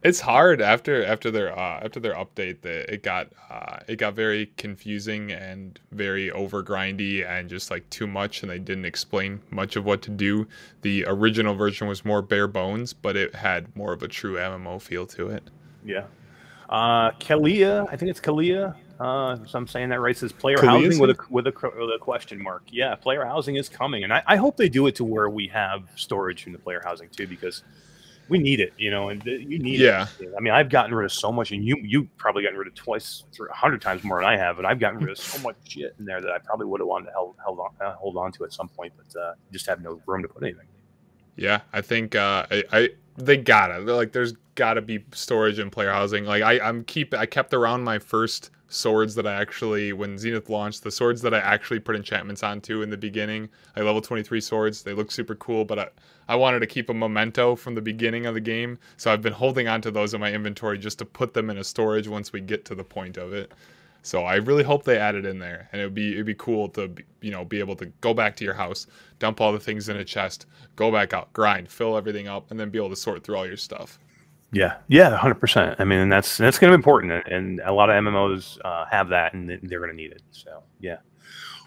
It's 0.03 0.19
hard 0.19 0.61
after 0.61 1.05
after 1.05 1.29
their 1.29 1.57
uh, 1.57 1.79
after 1.83 1.99
their 1.99 2.15
update 2.15 2.61
that 2.61 2.91
it 2.91 3.03
got 3.03 3.29
uh, 3.51 3.77
it 3.87 3.97
got 3.97 4.15
very 4.15 4.51
confusing 4.57 5.31
and 5.31 5.79
very 5.91 6.31
over 6.31 6.63
grindy 6.63 7.27
and 7.27 7.47
just 7.47 7.69
like 7.69 7.87
too 7.91 8.07
much 8.07 8.41
and 8.41 8.51
they 8.51 8.57
didn't 8.57 8.85
explain 8.85 9.41
much 9.51 9.75
of 9.75 9.85
what 9.85 10.01
to 10.03 10.09
do. 10.09 10.47
The 10.81 11.05
original 11.07 11.53
version 11.53 11.87
was 11.87 12.03
more 12.03 12.23
bare 12.23 12.47
bones, 12.47 12.93
but 12.93 13.15
it 13.15 13.35
had 13.35 13.75
more 13.75 13.93
of 13.93 14.01
a 14.01 14.07
true 14.07 14.35
MMO 14.37 14.81
feel 14.81 15.05
to 15.07 15.29
it. 15.29 15.43
Yeah. 15.85 16.05
Uh, 16.67 17.11
Kalia, 17.19 17.87
I 17.91 17.95
think 17.95 18.09
it's 18.09 18.21
Kalia. 18.21 18.75
Uh, 18.99 19.37
if 19.43 19.53
I'm 19.53 19.67
saying 19.67 19.89
that 19.89 19.99
right. 19.99 20.15
Says 20.15 20.31
player 20.31 20.57
Kalia, 20.57 20.83
housing 20.85 20.99
with 20.99 21.09
a 21.11 21.17
with 21.29 21.47
a 21.47 21.51
with 21.51 21.89
a 21.95 21.97
question 21.99 22.41
mark. 22.41 22.63
Yeah, 22.69 22.95
player 22.95 23.25
housing 23.25 23.55
is 23.55 23.67
coming, 23.67 24.03
and 24.03 24.13
I, 24.13 24.23
I 24.25 24.35
hope 24.35 24.57
they 24.57 24.69
do 24.69 24.87
it 24.87 24.95
to 24.95 25.03
where 25.03 25.29
we 25.29 25.47
have 25.47 25.83
storage 25.95 26.47
in 26.47 26.53
the 26.53 26.59
player 26.59 26.81
housing 26.83 27.09
too, 27.09 27.27
because 27.27 27.63
we 28.31 28.39
need 28.39 28.61
it. 28.61 28.73
You 28.77 28.89
know, 28.91 29.09
and 29.09 29.23
you 29.25 29.59
need 29.59 29.81
Yeah. 29.81 30.07
it. 30.19 30.29
I 30.35 30.39
mean, 30.41 30.53
I've 30.53 30.69
gotten 30.69 30.95
rid 30.95 31.03
of 31.05 31.11
so 31.11 31.31
much, 31.31 31.51
and 31.51 31.63
you 31.63 31.75
you 31.83 32.07
probably 32.17 32.43
gotten 32.43 32.57
rid 32.57 32.67
of 32.69 32.73
twice, 32.75 33.25
a 33.39 33.53
hundred 33.53 33.81
times 33.81 34.03
more 34.05 34.21
than 34.21 34.29
I 34.29 34.37
have, 34.37 34.57
and 34.57 34.65
I've 34.65 34.79
gotten 34.79 34.99
rid 34.99 35.11
of 35.11 35.17
so 35.17 35.37
much 35.39 35.57
shit 35.67 35.93
in 35.99 36.05
there 36.05 36.21
that 36.21 36.31
I 36.31 36.37
probably 36.39 36.65
would 36.65 36.79
have 36.79 36.87
wanted 36.87 37.07
to 37.07 37.11
held, 37.11 37.35
held 37.43 37.59
on 37.59 37.69
uh, 37.85 37.93
hold 37.95 38.15
on 38.15 38.31
to 38.31 38.45
at 38.45 38.53
some 38.53 38.69
point, 38.69 38.93
but 38.95 39.19
uh, 39.19 39.33
just 39.51 39.67
have 39.67 39.81
no 39.81 40.01
room 40.07 40.21
to 40.23 40.29
put 40.29 40.43
anything. 40.43 40.67
Yeah, 41.35 41.61
I 41.73 41.81
think 41.81 42.15
uh, 42.15 42.45
I, 42.49 42.63
I 42.71 42.89
they 43.17 43.35
gotta 43.35 43.79
like 43.79 44.13
there's 44.13 44.33
gotta 44.55 44.81
be 44.81 45.03
storage 45.13 45.59
and 45.59 45.69
player 45.71 45.91
housing. 45.91 46.23
Like 46.23 46.41
I 46.41 46.59
I'm 46.59 46.85
keep 46.85 47.13
I 47.13 47.25
kept 47.25 47.53
around 47.53 47.83
my 47.83 47.99
first 47.99 48.51
swords 48.69 49.15
that 49.15 49.27
I 49.27 49.33
actually 49.33 49.91
when 49.91 50.17
Zenith 50.17 50.49
launched 50.49 50.83
the 50.83 50.91
swords 50.91 51.21
that 51.23 51.33
I 51.33 51.39
actually 51.39 51.79
put 51.79 51.93
enchantments 51.97 52.41
onto 52.41 52.81
in 52.81 52.89
the 52.89 52.97
beginning. 52.97 53.49
Like 53.75 53.83
level 53.83 53.99
23 54.01 54.39
swords, 54.39 54.83
they 54.83 54.93
look 54.93 55.11
super 55.11 55.35
cool, 55.35 55.65
but 55.65 55.77
I 55.77 55.89
I 56.31 56.35
wanted 56.35 56.61
to 56.61 56.65
keep 56.65 56.89
a 56.89 56.93
memento 56.93 57.57
from 57.57 57.75
the 57.75 57.81
beginning 57.81 58.25
of 58.25 58.35
the 58.35 58.39
game, 58.39 58.79
so 58.95 59.11
I've 59.11 59.21
been 59.21 59.33
holding 59.33 59.67
on 59.67 59.81
to 59.81 59.91
those 59.91 60.13
in 60.13 60.21
my 60.21 60.31
inventory 60.31 60.77
just 60.77 60.97
to 60.99 61.05
put 61.05 61.33
them 61.33 61.49
in 61.49 61.57
a 61.57 61.63
storage 61.65 62.07
once 62.07 62.31
we 62.31 62.39
get 62.39 62.63
to 62.65 62.73
the 62.73 62.85
point 62.85 63.17
of 63.17 63.33
it. 63.33 63.51
So 64.01 64.23
I 64.23 64.35
really 64.35 64.63
hope 64.63 64.85
they 64.85 64.97
add 64.97 65.15
it 65.15 65.25
in 65.25 65.39
there, 65.39 65.67
and 65.73 65.81
it'd 65.81 65.93
be 65.93 66.13
it'd 66.13 66.25
be 66.25 66.33
cool 66.35 66.69
to 66.69 66.87
be- 66.87 67.03
you 67.19 67.31
know 67.31 67.43
be 67.43 67.59
able 67.59 67.75
to 67.75 67.85
go 67.99 68.13
back 68.13 68.37
to 68.37 68.45
your 68.45 68.53
house, 68.53 68.87
dump 69.19 69.41
all 69.41 69.51
the 69.51 69.59
things 69.59 69.89
in 69.89 69.97
a 69.97 70.05
chest, 70.05 70.45
go 70.77 70.89
back 70.89 71.11
out, 71.13 71.33
grind, 71.33 71.69
fill 71.69 71.97
everything 71.97 72.29
up, 72.29 72.49
and 72.49 72.57
then 72.57 72.69
be 72.69 72.77
able 72.77 72.91
to 72.91 72.95
sort 72.95 73.25
through 73.25 73.35
all 73.35 73.45
your 73.45 73.57
stuff. 73.57 73.99
Yeah, 74.53 74.77
yeah, 74.87 75.17
hundred 75.17 75.41
percent. 75.41 75.75
I 75.79 75.83
mean, 75.83 76.07
that's 76.07 76.37
that's 76.37 76.57
going 76.59 76.71
to 76.71 76.77
be 76.77 76.79
important, 76.79 77.27
and 77.27 77.59
a 77.65 77.73
lot 77.73 77.89
of 77.89 78.01
MMOs 78.01 78.57
uh, 78.63 78.85
have 78.89 79.09
that, 79.09 79.33
and 79.33 79.49
they're 79.49 79.79
going 79.79 79.91
to 79.91 79.95
need 79.97 80.13
it. 80.13 80.21
So, 80.31 80.63
yeah. 80.79 80.99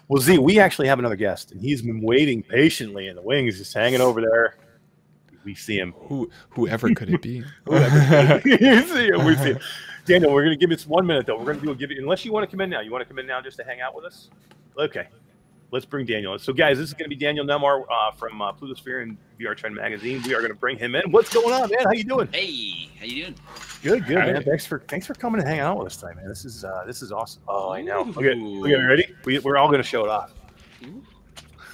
Well, 0.07 0.21
Z, 0.21 0.37
we 0.37 0.59
actually 0.59 0.87
have 0.87 0.99
another 0.99 1.15
guest, 1.15 1.51
and 1.51 1.59
he's 1.59 1.81
been 1.81 2.01
waiting 2.01 2.43
patiently 2.43 3.07
in 3.07 3.15
the 3.15 3.21
wings, 3.21 3.57
just 3.57 3.73
hanging 3.73 4.01
over 4.01 4.21
there. 4.21 4.57
We 5.43 5.55
see 5.55 5.77
him. 5.77 5.93
Who 6.07 6.29
whoever 6.49 6.93
could 6.93 7.09
it 7.09 7.21
be? 7.21 7.43
you 8.45 8.81
see 8.87 9.07
him. 9.07 9.25
We 9.25 9.35
see 9.35 9.53
him. 9.53 9.59
Daniel, 10.05 10.31
we're 10.31 10.43
going 10.43 10.57
to 10.57 10.63
give 10.63 10.71
it 10.71 10.81
one 10.83 11.05
minute 11.05 11.25
though. 11.25 11.37
We're 11.37 11.45
going 11.45 11.59
to 11.59 11.65
do 11.65 11.71
a 11.71 11.75
give 11.75 11.91
it 11.91 11.97
unless 11.97 12.23
you 12.25 12.31
want 12.31 12.47
to 12.49 12.55
come 12.55 12.61
in 12.61 12.69
now. 12.69 12.81
You 12.81 12.91
want 12.91 13.03
to 13.03 13.07
come 13.07 13.19
in 13.19 13.25
now 13.25 13.41
just 13.41 13.57
to 13.57 13.63
hang 13.63 13.81
out 13.81 13.95
with 13.95 14.05
us? 14.05 14.29
Okay. 14.77 15.07
Let's 15.75 15.83
bring 15.83 16.05
Daniel. 16.05 16.31
in. 16.31 16.39
So, 16.39 16.53
guys, 16.53 16.77
this 16.77 16.87
is 16.87 16.93
going 16.93 17.09
to 17.09 17.13
be 17.13 17.17
Daniel 17.21 17.45
Nemar 17.45 17.83
uh, 17.91 18.11
from 18.11 18.41
uh, 18.41 18.53
Plutosphere 18.53 19.03
and 19.03 19.17
VR 19.37 19.57
Trend 19.57 19.75
Magazine. 19.75 20.21
We 20.25 20.33
are 20.33 20.39
going 20.39 20.53
to 20.53 20.57
bring 20.57 20.77
him 20.77 20.95
in. 20.95 21.11
What's 21.11 21.33
going 21.33 21.51
on, 21.53 21.69
man? 21.69 21.79
How 21.83 21.91
you 21.91 22.05
doing? 22.05 22.29
Hey, 22.31 22.89
how 22.97 23.03
you 23.05 23.23
doing? 23.23 23.35
Good, 23.83 24.05
good, 24.07 24.17
Hi. 24.19 24.31
man. 24.31 24.43
Thanks 24.43 24.65
for 24.65 24.79
thanks 24.87 25.05
for 25.05 25.15
coming 25.15 25.41
and 25.41 25.47
hanging 25.49 25.63
out 25.63 25.77
with 25.77 25.87
us 25.87 25.97
tonight, 25.97 26.15
man. 26.15 26.29
This 26.29 26.45
is 26.45 26.63
uh, 26.63 26.85
this 26.87 27.01
is 27.01 27.11
awesome. 27.11 27.41
Oh, 27.49 27.71
I 27.71 27.81
know. 27.81 28.07
Okay, 28.15 28.35
look 28.35 28.71
at 28.71 28.79
me. 28.79 28.85
Ready? 28.85 29.13
We, 29.25 29.39
we're 29.39 29.57
all 29.57 29.67
going 29.67 29.81
to 29.81 29.83
show 29.87 30.05
it 30.05 30.09
off. 30.09 30.33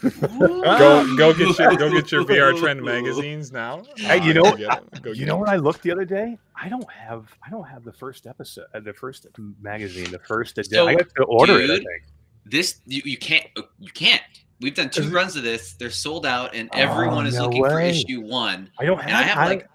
go 0.01 1.15
go 1.15 1.31
get 1.35 1.59
your 1.59 1.75
go 1.75 1.91
get 1.91 2.11
your 2.11 2.23
VR 2.23 2.57
trend 2.57 2.81
magazines 2.81 3.51
now. 3.51 3.83
Hey, 3.97 4.25
you 4.25 4.33
know 4.33 4.41
go 4.43 4.49
what? 4.49 4.57
get 4.59 4.71
'em. 4.77 4.89
Go 5.03 5.09
You 5.11 5.15
get 5.19 5.27
know 5.27 5.33
'em. 5.35 5.39
what? 5.41 5.49
I 5.49 5.57
looked 5.57 5.83
the 5.83 5.91
other 5.91 6.05
day. 6.05 6.39
I 6.59 6.69
don't 6.69 6.89
have 6.91 7.31
I 7.45 7.51
don't 7.51 7.67
have 7.67 7.83
the 7.83 7.93
first 7.93 8.25
episode, 8.25 8.65
uh, 8.73 8.79
the 8.79 8.93
first 8.93 9.27
magazine, 9.61 10.09
the 10.09 10.17
first. 10.17 10.57
edition. 10.57 10.73
So, 10.73 10.87
I 10.87 10.95
got 10.95 11.07
to 11.17 11.23
order 11.25 11.53
it. 11.59 11.65
I 11.65 11.67
dude, 11.67 11.85
think. 11.85 12.03
This 12.45 12.79
you, 12.85 13.01
you 13.05 13.17
can't 13.17 13.45
you 13.79 13.91
can't. 13.91 14.21
We've 14.59 14.75
done 14.75 14.89
two 14.89 15.09
runs 15.09 15.35
of 15.35 15.43
this. 15.43 15.73
They're 15.73 15.89
sold 15.89 16.25
out, 16.25 16.53
and 16.53 16.69
Oh, 16.73 16.77
everyone 16.77 17.25
is 17.25 17.35
no 17.35 17.45
looking 17.45 17.63
for 17.65 17.79
issue 17.79 18.21
one. 18.21 18.69
I 18.79 18.85
don't 18.85 18.99
have. 18.99 19.07
And 19.07 19.17
I 19.17 19.23
have 19.23 19.37
I- 19.37 19.47
like 19.47 19.69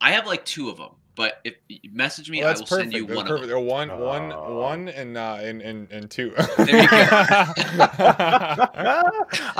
I 0.00 0.10
have 0.12 0.26
like 0.26 0.44
two 0.44 0.70
of 0.70 0.78
them. 0.78 0.90
But 1.16 1.34
if 1.44 1.54
you 1.68 1.78
message 1.92 2.28
me, 2.28 2.40
Well, 2.40 2.48
I 2.48 2.52
will 2.54 2.62
perfect. 2.66 2.90
send 2.90 2.92
you 2.92 3.06
That's 3.06 3.16
one 3.16 3.26
perfect. 3.28 3.42
of 3.44 3.48
They're 3.48 3.58
them. 3.58 3.68
one, 3.68 4.00
one, 4.00 4.32
Oh. 4.32 4.58
one, 4.58 4.88
and 4.88 5.16
uh, 5.16 5.38
and 5.40 5.62
and 5.62 5.88
and 5.92 6.10
two. 6.10 6.34
There 6.56 6.82
you 6.82 6.88
I 6.90 7.52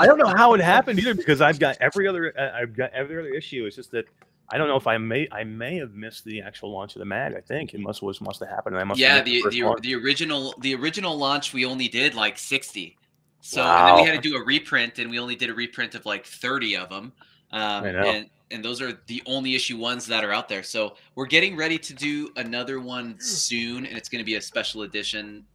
don't 0.05 0.17
know 0.17 0.33
how 0.35 0.53
it 0.53 0.61
happened 0.61 0.99
either 0.99 1.15
because 1.15 1.39
I've 1.41 1.59
got 1.59 1.77
every 1.79 2.07
other 2.07 2.33
uh, 2.37 2.51
I've 2.61 2.75
got 2.75 2.91
every 2.93 3.17
other 3.19 3.29
issue. 3.29 3.65
It's 3.65 3.75
just 3.77 3.91
that 3.91 4.05
I 4.49 4.57
don't 4.57 4.67
know 4.67 4.77
if 4.77 4.87
I 4.87 4.97
may 4.97 5.27
I 5.31 5.43
may 5.43 5.77
have 5.77 5.93
missed 5.93 6.23
the 6.25 6.41
actual 6.41 6.71
launch 6.71 6.95
of 6.95 6.99
the 6.99 7.05
mag. 7.05 7.33
I 7.35 7.41
think 7.41 7.73
it 7.73 7.79
must 7.79 8.01
was 8.01 8.21
must 8.21 8.39
have 8.39 8.49
happened. 8.49 8.77
I 8.77 8.83
must 8.83 8.99
Yeah, 8.99 9.15
have 9.15 9.25
the 9.25 9.41
the, 9.49 9.79
the 9.81 9.95
original 9.95 10.53
the 10.59 10.75
original 10.75 11.17
launch 11.17 11.53
we 11.53 11.65
only 11.65 11.87
did 11.87 12.13
like 12.13 12.37
sixty. 12.37 12.97
So 13.41 13.61
and 13.61 13.87
then 13.87 13.95
we 13.95 14.03
had 14.03 14.21
to 14.21 14.29
do 14.29 14.37
a 14.37 14.43
reprint, 14.43 14.99
and 14.99 15.09
we 15.09 15.19
only 15.19 15.35
did 15.35 15.49
a 15.49 15.53
reprint 15.53 15.95
of 15.95 16.05
like 16.05 16.25
thirty 16.25 16.75
of 16.75 16.89
them. 16.89 17.13
Um. 17.51 17.85
And 17.85 18.29
and 18.51 18.63
those 18.63 18.81
are 18.81 18.99
the 19.07 19.21
only 19.25 19.55
issue 19.55 19.77
ones 19.77 20.05
that 20.05 20.23
are 20.23 20.31
out 20.31 20.47
there. 20.47 20.63
So 20.63 20.95
we're 21.15 21.25
getting 21.25 21.57
ready 21.57 21.77
to 21.79 21.93
do 21.93 22.29
another 22.35 22.79
one 22.79 23.19
soon, 23.19 23.85
and 23.85 23.97
it's 23.97 24.07
going 24.09 24.19
to 24.19 24.25
be 24.25 24.35
a 24.35 24.41
special 24.41 24.83
edition 24.83 25.45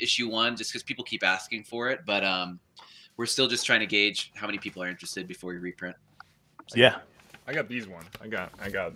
issue 0.00 0.28
one, 0.28 0.56
just 0.56 0.70
because 0.70 0.82
people 0.82 1.04
keep 1.04 1.24
asking 1.24 1.64
for 1.64 1.90
it. 1.90 2.00
But 2.06 2.24
um, 2.24 2.60
we're 3.16 3.26
still 3.26 3.48
just 3.48 3.66
trying 3.66 3.80
to 3.80 3.86
gauge 3.86 4.32
how 4.34 4.46
many 4.46 4.58
people 4.58 4.82
are 4.82 4.88
interested 4.88 5.26
before 5.26 5.52
we 5.52 5.58
reprint. 5.58 5.96
So, 6.68 6.78
yeah. 6.78 6.98
I 7.46 7.52
got 7.52 7.68
these 7.68 7.86
ones. 7.86 8.06
I 8.20 8.26
got 8.28 8.52
I 8.60 8.68
got 8.70 8.92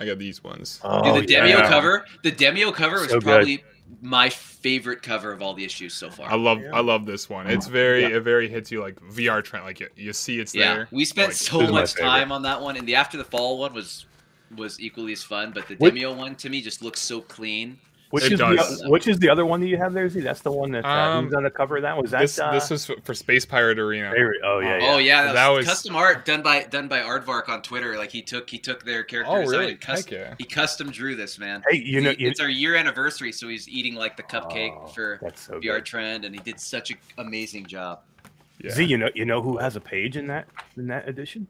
I 0.00 0.06
got 0.06 0.18
these 0.18 0.42
ones. 0.44 0.80
Oh, 0.84 1.14
Dude, 1.14 1.28
the 1.28 1.34
Demeo 1.34 1.48
yeah. 1.58 1.68
cover, 1.68 2.04
the 2.22 2.30
Demeo 2.32 2.72
cover 2.72 3.00
was 3.00 3.08
So 3.10 3.14
good. 3.20 3.24
probably 3.24 3.64
my 4.00 4.28
favorite 4.28 5.02
cover 5.02 5.32
of 5.32 5.42
all 5.42 5.54
the 5.54 5.64
issues 5.64 5.94
so 5.94 6.08
far. 6.10 6.30
I 6.30 6.36
love 6.36 6.60
Yeah. 6.60 6.70
I 6.74 6.80
love 6.80 7.04
this 7.06 7.28
one. 7.28 7.48
It's 7.48 7.66
very 7.66 8.02
Yeah. 8.02 8.16
it 8.18 8.20
very 8.20 8.48
hits 8.48 8.70
you 8.70 8.80
like 8.80 8.96
VR 9.00 9.42
trend. 9.42 9.64
Like 9.64 9.80
you, 9.80 9.88
you 9.96 10.12
see 10.12 10.38
it's 10.38 10.54
yeah, 10.54 10.74
there. 10.74 10.88
we 10.92 11.04
spent 11.04 11.28
Like, 11.28 11.36
so 11.36 11.58
this 11.58 11.66
is 11.68 11.72
my 11.72 11.80
much 11.80 11.94
time 11.94 12.30
on 12.32 12.42
that 12.42 12.60
one, 12.60 12.76
and 12.76 12.86
the 12.86 12.94
after 12.94 13.16
the 13.18 13.24
fall 13.24 13.58
one 13.58 13.74
was 13.74 14.06
was 14.56 14.80
equally 14.80 15.12
as 15.12 15.22
fun. 15.22 15.52
But 15.54 15.66
the 15.68 15.74
What- 15.76 15.94
Demeo 15.94 16.14
one 16.16 16.34
to 16.36 16.48
me 16.48 16.60
just 16.62 16.80
looks 16.82 17.00
so 17.00 17.20
clean. 17.20 17.78
Which 18.10 18.24
It 18.24 18.32
is 18.32 18.38
does. 18.38 18.80
the, 18.80 18.88
which 18.88 19.06
is 19.06 19.18
the 19.18 19.28
other 19.28 19.44
one 19.44 19.60
that 19.60 19.66
you 19.66 19.76
have 19.76 19.92
there? 19.92 20.08
Z? 20.08 20.20
That's 20.20 20.40
the 20.40 20.50
one 20.50 20.70
that 20.72 20.82
uh, 20.82 20.88
Um, 20.88 21.26
who's 21.26 21.34
on 21.34 21.42
the 21.42 21.50
cover 21.50 21.76
of 21.76 21.82
that? 21.82 22.00
Was 22.00 22.10
that 22.12 22.22
this 22.22 22.38
uh, 22.38 22.50
this 22.52 22.70
was 22.70 22.86
for 22.86 23.12
Space 23.12 23.44
Pirate 23.44 23.78
Arena. 23.78 24.14
Oh 24.44 24.60
yeah, 24.60 24.78
yeah. 24.78 24.90
Oh 24.94 24.96
yeah, 24.96 25.24
that, 25.24 25.32
That 25.34 25.48
was, 25.48 25.58
was- 25.58 25.66
custom 25.66 25.94
art 25.94 26.24
done 26.24 26.40
by 26.40 26.62
done 26.64 26.88
by 26.88 27.00
Aardvark 27.00 27.50
on 27.50 27.60
Twitter. 27.60 27.98
Like 27.98 28.10
he 28.10 28.22
took 28.22 28.48
he 28.48 28.58
took 28.58 28.82
their 28.82 29.04
character 29.04 29.30
Oh 29.30 29.44
really? 29.44 29.72
and 29.72 29.80
custom, 29.80 30.14
yeah. 30.14 30.34
he 30.38 30.44
custom 30.44 30.90
drew 30.90 31.16
this 31.16 31.38
man. 31.38 31.62
Hey, 31.68 31.76
you 31.78 32.00
know, 32.00 32.12
He- 32.12 32.22
you, 32.24 32.30
it's 32.30 32.40
our 32.40 32.48
year 32.48 32.76
anniversary, 32.76 33.30
so 33.30 33.46
he's 33.46 33.68
eating 33.68 33.94
like 33.94 34.16
the 34.16 34.22
cupcake 34.22 34.74
Oh, 34.82 34.86
for 34.86 35.18
that's 35.20 35.42
so 35.42 35.60
VR 35.60 35.74
good. 35.74 35.84
Trend, 35.84 36.24
and 36.24 36.34
he 36.34 36.40
did 36.40 36.58
such 36.58 36.90
an 36.90 36.96
amazing 37.18 37.66
job. 37.66 38.00
Yeah. 38.62 38.70
Z, 38.70 38.84
you 38.84 38.96
know, 38.96 39.10
you 39.14 39.26
know 39.26 39.42
who 39.42 39.58
has 39.58 39.76
a 39.76 39.80
page 39.82 40.16
in 40.16 40.28
that 40.28 40.48
in 40.78 40.86
that 40.86 41.06
edition? 41.06 41.46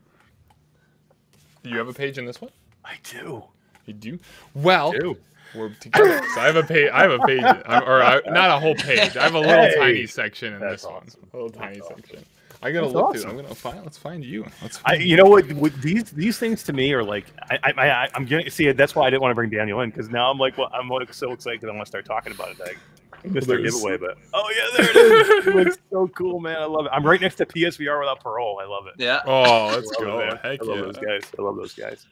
Do 1.62 1.70
you 1.70 1.78
have 1.78 1.88
a 1.88 1.92
page 1.92 2.18
in 2.18 2.26
this 2.26 2.40
one? 2.40 2.50
I 2.84 2.94
do. 3.04 3.44
You 3.86 3.92
do. 3.94 4.18
Well, 4.54 4.90
do. 4.92 5.16
We're 5.54 5.70
together. 5.74 6.20
So 6.34 6.40
I 6.40 6.46
have 6.46 6.56
a 6.56 6.62
page. 6.62 6.90
I 6.92 7.02
have 7.02 7.10
a 7.12 7.18
page, 7.20 7.42
or 7.42 8.02
I, 8.02 8.20
not 8.26 8.50
a 8.50 8.58
whole 8.60 8.74
page. 8.74 9.16
I 9.16 9.24
have 9.24 9.34
a 9.34 9.38
little 9.40 9.54
Hey, 9.54 9.74
tiny 9.76 10.06
section 10.06 10.54
in 10.54 10.60
that's 10.60 10.82
this 10.82 10.90
one. 10.90 11.06
A 11.32 11.36
little 11.36 11.50
tiny 11.50 11.76
That's 11.76 11.86
awesome. 11.86 12.02
section. 12.04 12.24
I 12.60 12.72
gotta 12.72 12.86
That's 12.86 12.94
look 12.94 13.04
awesome. 13.06 13.20
through. 13.22 13.30
I'm 13.30 13.36
gonna 13.44 13.54
find. 13.54 13.82
Let's 13.84 13.98
find 13.98 14.24
you. 14.24 14.44
Let's. 14.62 14.78
I, 14.84 14.96
Find 14.96 15.02
you 15.04 15.16
know 15.16 15.26
what? 15.26 15.46
With 15.52 15.80
these 15.80 16.04
these 16.10 16.38
things 16.38 16.62
to 16.64 16.72
me 16.72 16.92
are 16.92 17.04
like 17.04 17.26
I 17.50 17.58
I, 17.76 17.90
I 18.04 18.08
I'm 18.14 18.24
getting 18.24 18.50
see 18.50 18.70
that's 18.72 18.94
why 18.96 19.06
I 19.06 19.10
didn't 19.10 19.22
want 19.22 19.30
to 19.30 19.36
bring 19.36 19.50
Daniel 19.50 19.80
in 19.82 19.90
because 19.90 20.10
now 20.10 20.30
I'm 20.30 20.38
like 20.38 20.58
well 20.58 20.68
I'm 20.72 20.88
like 20.88 21.14
so 21.14 21.30
excited 21.32 21.60
because 21.60 21.72
I 21.72 21.76
want 21.76 21.86
to 21.86 21.90
start 21.90 22.04
talking 22.04 22.32
about 22.32 22.50
it. 22.50 22.58
Like, 22.58 22.78
I 23.24 23.28
missed 23.28 23.48
our 23.50 23.56
There's- 23.58 23.74
giveaway, 23.74 23.96
but 23.96 24.18
oh 24.34 24.52
yeah, 24.56 24.76
there 24.84 24.90
it 24.90 24.96
is. 24.96 25.46
it 25.46 25.54
looks 25.54 25.78
so 25.90 26.08
cool, 26.08 26.40
man. 26.40 26.56
I 26.60 26.64
love 26.64 26.86
it. 26.86 26.90
I'm 26.92 27.04
right 27.06 27.20
next 27.20 27.36
to 27.36 27.46
PSVR 27.46 28.00
without 28.00 28.20
parole. 28.20 28.60
I 28.60 28.66
love 28.66 28.86
it. 28.88 28.94
Yeah. 28.98 29.20
Oh, 29.24 29.72
let's 29.76 29.92
I 30.00 30.04
love 30.04 30.18
go. 30.18 30.20
it, 30.20 30.40
I 30.44 30.64
love 30.64 30.76
yeah. 30.78 30.82
those 30.82 30.96
guys. 30.98 31.32
I 31.38 31.42
love 31.42 31.56
those 31.56 31.74
guys. 31.74 32.06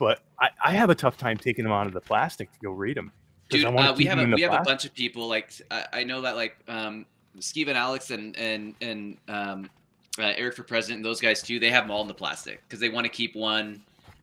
But 0.00 0.22
I, 0.40 0.48
I 0.64 0.72
have 0.72 0.88
a 0.88 0.94
tough 0.94 1.18
time 1.18 1.36
taking 1.36 1.62
them 1.62 1.72
out 1.72 1.86
of 1.86 1.92
the 1.92 2.00
plastic 2.00 2.50
to 2.52 2.58
go 2.60 2.70
read 2.70 2.96
them. 2.96 3.12
Dude, 3.50 3.66
uh, 3.66 3.94
we 3.96 4.06
have 4.06 4.18
a, 4.18 4.24
we 4.24 4.40
have 4.40 4.54
a 4.54 4.64
bunch 4.64 4.86
of 4.86 4.94
people 4.94 5.28
like 5.28 5.52
I, 5.70 5.86
I 5.92 6.04
know 6.04 6.22
that 6.22 6.36
like 6.36 6.56
um, 6.66 7.04
Steve 7.38 7.68
and 7.68 7.76
Alex 7.76 8.10
and 8.10 8.34
and 8.38 8.74
and 8.80 9.18
um, 9.28 9.70
uh, 10.18 10.32
Eric 10.36 10.56
for 10.56 10.62
president 10.62 10.98
and 10.98 11.04
those 11.04 11.20
guys 11.20 11.42
too. 11.42 11.60
They 11.60 11.70
have 11.70 11.84
them 11.84 11.90
all 11.90 12.00
in 12.00 12.08
the 12.08 12.14
plastic 12.14 12.62
because 12.66 12.80
they 12.80 12.88
want 12.88 13.04
to 13.04 13.10
keep 13.10 13.36
one 13.36 13.82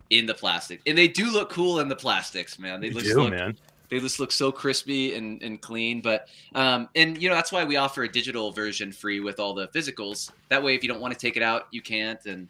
in 0.09 0.25
the 0.25 0.33
plastic, 0.33 0.81
and 0.87 0.97
they 0.97 1.07
do 1.07 1.29
look 1.29 1.51
cool 1.51 1.79
in 1.79 1.87
the 1.87 1.95
plastics, 1.95 2.57
man. 2.57 2.81
They, 2.81 2.89
They 2.89 3.01
just 3.01 3.05
do, 3.13 3.21
look 3.21 3.31
man. 3.31 3.55
they 3.89 3.99
just 3.99 4.19
look 4.19 4.31
so 4.31 4.51
crispy 4.51 5.13
and, 5.13 5.43
and 5.43 5.61
clean 5.61 6.01
but 6.01 6.27
um, 6.55 6.89
and 6.95 7.21
you 7.21 7.29
know 7.29 7.35
that's 7.35 7.51
why 7.51 7.63
we 7.63 7.75
offer 7.75 8.03
a 8.03 8.11
digital 8.11 8.51
version 8.51 8.91
free 8.91 9.19
with 9.19 9.39
all 9.39 9.53
the 9.53 9.67
physicals 9.67 10.31
that 10.49 10.61
way 10.63 10.73
if 10.73 10.83
you 10.83 10.89
don't 10.89 11.01
want 11.01 11.13
to 11.13 11.19
take 11.19 11.37
it 11.37 11.43
out 11.43 11.67
you 11.71 11.81
can't 11.81 12.25
and 12.25 12.47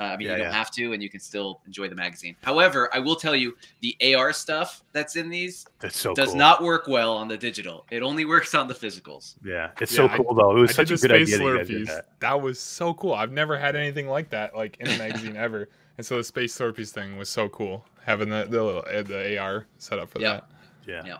uh, 0.00 0.04
i 0.04 0.16
mean 0.16 0.26
Yeah, 0.26 0.32
you 0.32 0.38
don't 0.38 0.46
yeah. 0.46 0.58
have 0.58 0.70
to 0.72 0.92
and 0.94 1.02
you 1.02 1.08
can 1.10 1.20
still 1.20 1.60
enjoy 1.66 1.88
the 1.88 1.94
magazine 1.94 2.34
however 2.42 2.88
i 2.92 2.98
will 2.98 3.14
tell 3.16 3.36
you 3.36 3.56
the 3.80 3.94
ar 4.16 4.32
stuff 4.32 4.82
that's 4.92 5.14
in 5.16 5.28
these 5.28 5.66
That's 5.78 5.96
so 5.98 6.14
does 6.14 6.30
cool. 6.30 6.36
not 6.36 6.62
work 6.62 6.88
well 6.88 7.16
on 7.16 7.28
the 7.28 7.36
digital 7.36 7.86
it 7.90 8.02
only 8.02 8.24
works 8.24 8.54
on 8.54 8.66
the 8.66 8.74
physicals 8.74 9.34
Yeah, 9.44 9.70
it's 9.80 9.92
Yeah, 9.92 9.96
so 9.96 10.08
I- 10.08 10.16
cool 10.16 10.34
though. 10.34 10.56
It 10.56 10.60
was 10.60 10.70
I 10.70 10.74
such 10.74 10.90
a 10.90 10.94
good 10.94 11.00
space 11.00 11.34
idea 11.34 11.38
that 11.38 11.44
you 11.44 11.56
guys 11.58 11.68
did 11.68 11.76
slurpees. 11.82 11.86
that. 11.86 12.08
That 12.20 12.40
was 12.40 12.58
so 12.58 12.94
cool. 12.94 13.12
I've 13.14 13.32
never 13.32 13.56
had 13.58 13.76
anything 13.76 14.08
like 14.08 14.30
that, 14.30 14.56
like 14.56 14.76
in 14.80 14.88
a 14.88 14.98
magazine 15.04 15.36
ever. 15.36 15.68
And 15.98 16.06
so 16.06 16.16
the 16.16 16.24
space 16.24 16.56
slurpees 16.56 16.90
thing 16.90 17.16
was 17.16 17.28
so 17.28 17.48
cool. 17.50 17.84
Having 18.04 18.30
the 18.30 18.46
the, 18.48 18.64
uh, 18.64 19.02
the 19.02 19.38
AR 19.38 19.66
set 19.78 19.98
up 19.98 20.08
for 20.10 20.20
Yeah. 20.20 20.32
that. 20.34 20.44
Yeah. 20.86 21.02
Yeah. 21.06 21.16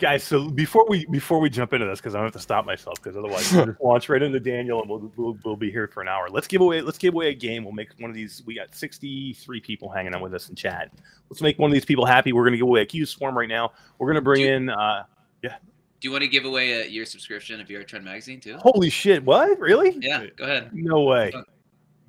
Guys, 0.00 0.24
so 0.24 0.48
before 0.48 0.86
we 0.88 1.04
before 1.06 1.40
we 1.40 1.50
jump 1.50 1.74
into 1.74 1.84
this, 1.84 2.00
because 2.00 2.14
i'm 2.14 2.22
going 2.22 2.30
to 2.32 2.34
have 2.34 2.40
to 2.40 2.42
stop 2.42 2.64
myself, 2.64 2.94
because 3.02 3.18
otherwise 3.18 3.52
we'll 3.52 3.66
just 3.66 3.80
launch 3.84 4.08
right 4.08 4.22
into 4.22 4.40
Daniel, 4.40 4.80
and 4.80 4.88
we'll, 4.88 5.12
we'll 5.14 5.38
we'll 5.44 5.56
be 5.56 5.70
here 5.70 5.86
for 5.88 6.00
an 6.00 6.08
hour. 6.08 6.28
Let's 6.30 6.46
give 6.46 6.62
away 6.62 6.80
let's 6.80 6.96
give 6.96 7.12
away 7.12 7.28
a 7.28 7.34
game. 7.34 7.64
We'll 7.64 7.74
make 7.74 7.90
one 7.98 8.08
of 8.08 8.16
these. 8.16 8.42
We 8.46 8.54
got 8.54 8.74
sixty 8.74 9.34
three 9.34 9.60
people 9.60 9.90
hanging 9.90 10.14
out 10.14 10.22
with 10.22 10.32
us 10.32 10.48
in 10.48 10.54
chat. 10.54 10.90
Let's 11.28 11.42
make 11.42 11.58
one 11.58 11.70
of 11.70 11.74
these 11.74 11.84
people 11.84 12.06
happy. 12.06 12.32
We're 12.32 12.44
gonna 12.44 12.56
give 12.56 12.66
away 12.66 12.80
a 12.80 12.86
Q 12.86 13.04
Swarm 13.04 13.36
right 13.36 13.48
now. 13.48 13.72
We're 13.98 14.08
gonna 14.08 14.22
bring 14.22 14.40
Dude. 14.40 14.52
in. 14.54 14.70
uh 14.70 15.04
yeah 15.42 15.56
do 16.00 16.08
you 16.08 16.12
want 16.12 16.22
to 16.22 16.28
give 16.28 16.46
away 16.46 16.80
a 16.80 16.86
year 16.86 17.04
subscription 17.04 17.60
of 17.60 17.68
VR 17.68 17.86
Trend 17.86 18.06
magazine 18.06 18.40
too 18.40 18.56
Holy 18.56 18.88
shit! 18.88 19.22
What? 19.22 19.58
Really? 19.60 19.98
yeah 20.00 20.24
go 20.34 20.44
ahead 20.44 20.70
No 20.72 21.02
way. 21.02 21.30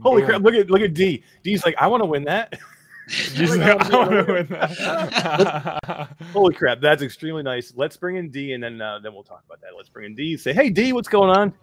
Holy 0.02 0.22
Boom. 0.22 0.30
crap! 0.30 0.42
Look 0.44 0.54
at 0.56 0.72
look 0.72 0.82
at 0.82 0.94
D. 0.94 1.24
D's 1.44 1.66
like, 1.66 1.76
I 1.78 1.88
want 1.88 2.02
to 2.02 2.06
win 2.06 2.24
that. 2.24 2.58
Jeez, 3.12 3.62
I 3.92 4.32
win 4.32 4.48
that. 4.48 6.10
Holy 6.34 6.54
crap! 6.54 6.80
That's 6.80 7.02
extremely 7.02 7.44
nice. 7.44 7.74
Let's 7.76 7.98
bring 7.98 8.16
in 8.16 8.30
D, 8.30 8.54
and 8.54 8.64
then 8.64 8.82
uh, 8.82 9.00
then 9.00 9.14
we'll 9.14 9.24
talk 9.24 9.44
about 9.46 9.60
that. 9.62 9.70
Let's 9.76 9.90
bring 9.90 10.06
in 10.06 10.16
D. 10.16 10.38
Say, 10.38 10.54
hey 10.54 10.70
D, 10.70 10.94
what's 10.94 11.08
going 11.10 11.30
on? 11.30 11.54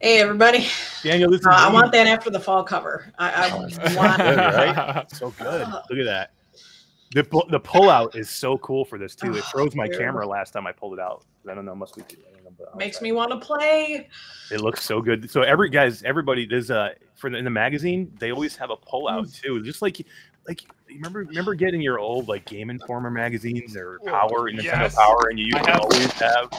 Hey, 0.00 0.20
everybody. 0.20 0.66
Daniel, 1.02 1.30
this 1.30 1.40
is 1.40 1.46
Uh, 1.46 1.50
I 1.50 1.68
D. 1.68 1.74
want 1.74 1.92
that 1.92 2.06
after 2.06 2.30
the 2.30 2.40
fall 2.40 2.62
cover. 2.64 3.12
I, 3.18 3.50
I 3.50 3.54
want. 3.56 3.74
Good, 3.76 3.96
right? 3.96 5.04
So 5.12 5.30
good. 5.32 5.66
Look 5.90 5.98
at 5.98 6.04
that. 6.04 6.30
The 7.14 7.22
the 7.50 7.60
pullout 7.60 8.14
is 8.16 8.28
so 8.30 8.58
cool 8.58 8.84
for 8.84 8.98
this 8.98 9.14
too. 9.14 9.34
It 9.34 9.42
Oh, 9.46 9.50
froze 9.50 9.74
my 9.74 9.88
camera 9.88 10.26
last 10.26 10.52
time 10.52 10.66
I 10.66 10.72
pulled 10.72 10.94
it 10.94 11.00
out. 11.00 11.24
I 11.50 11.54
don't 11.54 11.64
know, 11.64 11.74
must 11.74 11.96
be. 11.96 12.02
I 12.02 12.04
know, 12.44 12.50
Makes 12.76 13.00
me 13.00 13.12
want 13.12 13.30
to 13.30 13.38
play. 13.38 14.08
It 14.50 14.60
looks 14.60 14.82
so 14.84 15.00
good. 15.00 15.30
So 15.30 15.40
every 15.42 15.70
guys, 15.70 16.02
everybody, 16.02 16.44
there's 16.46 16.68
a 16.70 16.92
for 17.14 17.30
the, 17.30 17.38
in 17.38 17.44
the 17.44 17.50
magazine. 17.50 18.12
They 18.20 18.30
always 18.30 18.56
have 18.56 18.70
a 18.70 18.76
pullout 18.76 19.26
Mm. 19.26 19.40
too, 19.42 19.62
just 19.62 19.80
like 19.80 20.06
like 20.48 20.62
remember 20.88 21.20
remember 21.20 21.54
getting 21.54 21.80
your 21.80 21.98
old 21.98 22.26
like 22.28 22.44
Game 22.46 22.70
Informer 22.70 23.10
magazines 23.10 23.76
or 23.76 23.98
Power 24.06 24.50
Nintendo 24.50 24.62
Yes. 24.64 24.94
Power, 24.96 25.28
and 25.30 25.38
you 25.38 25.46
used 25.46 25.62
to 25.64 25.70
have- 25.70 25.80
always 25.80 26.12
have. 26.12 26.50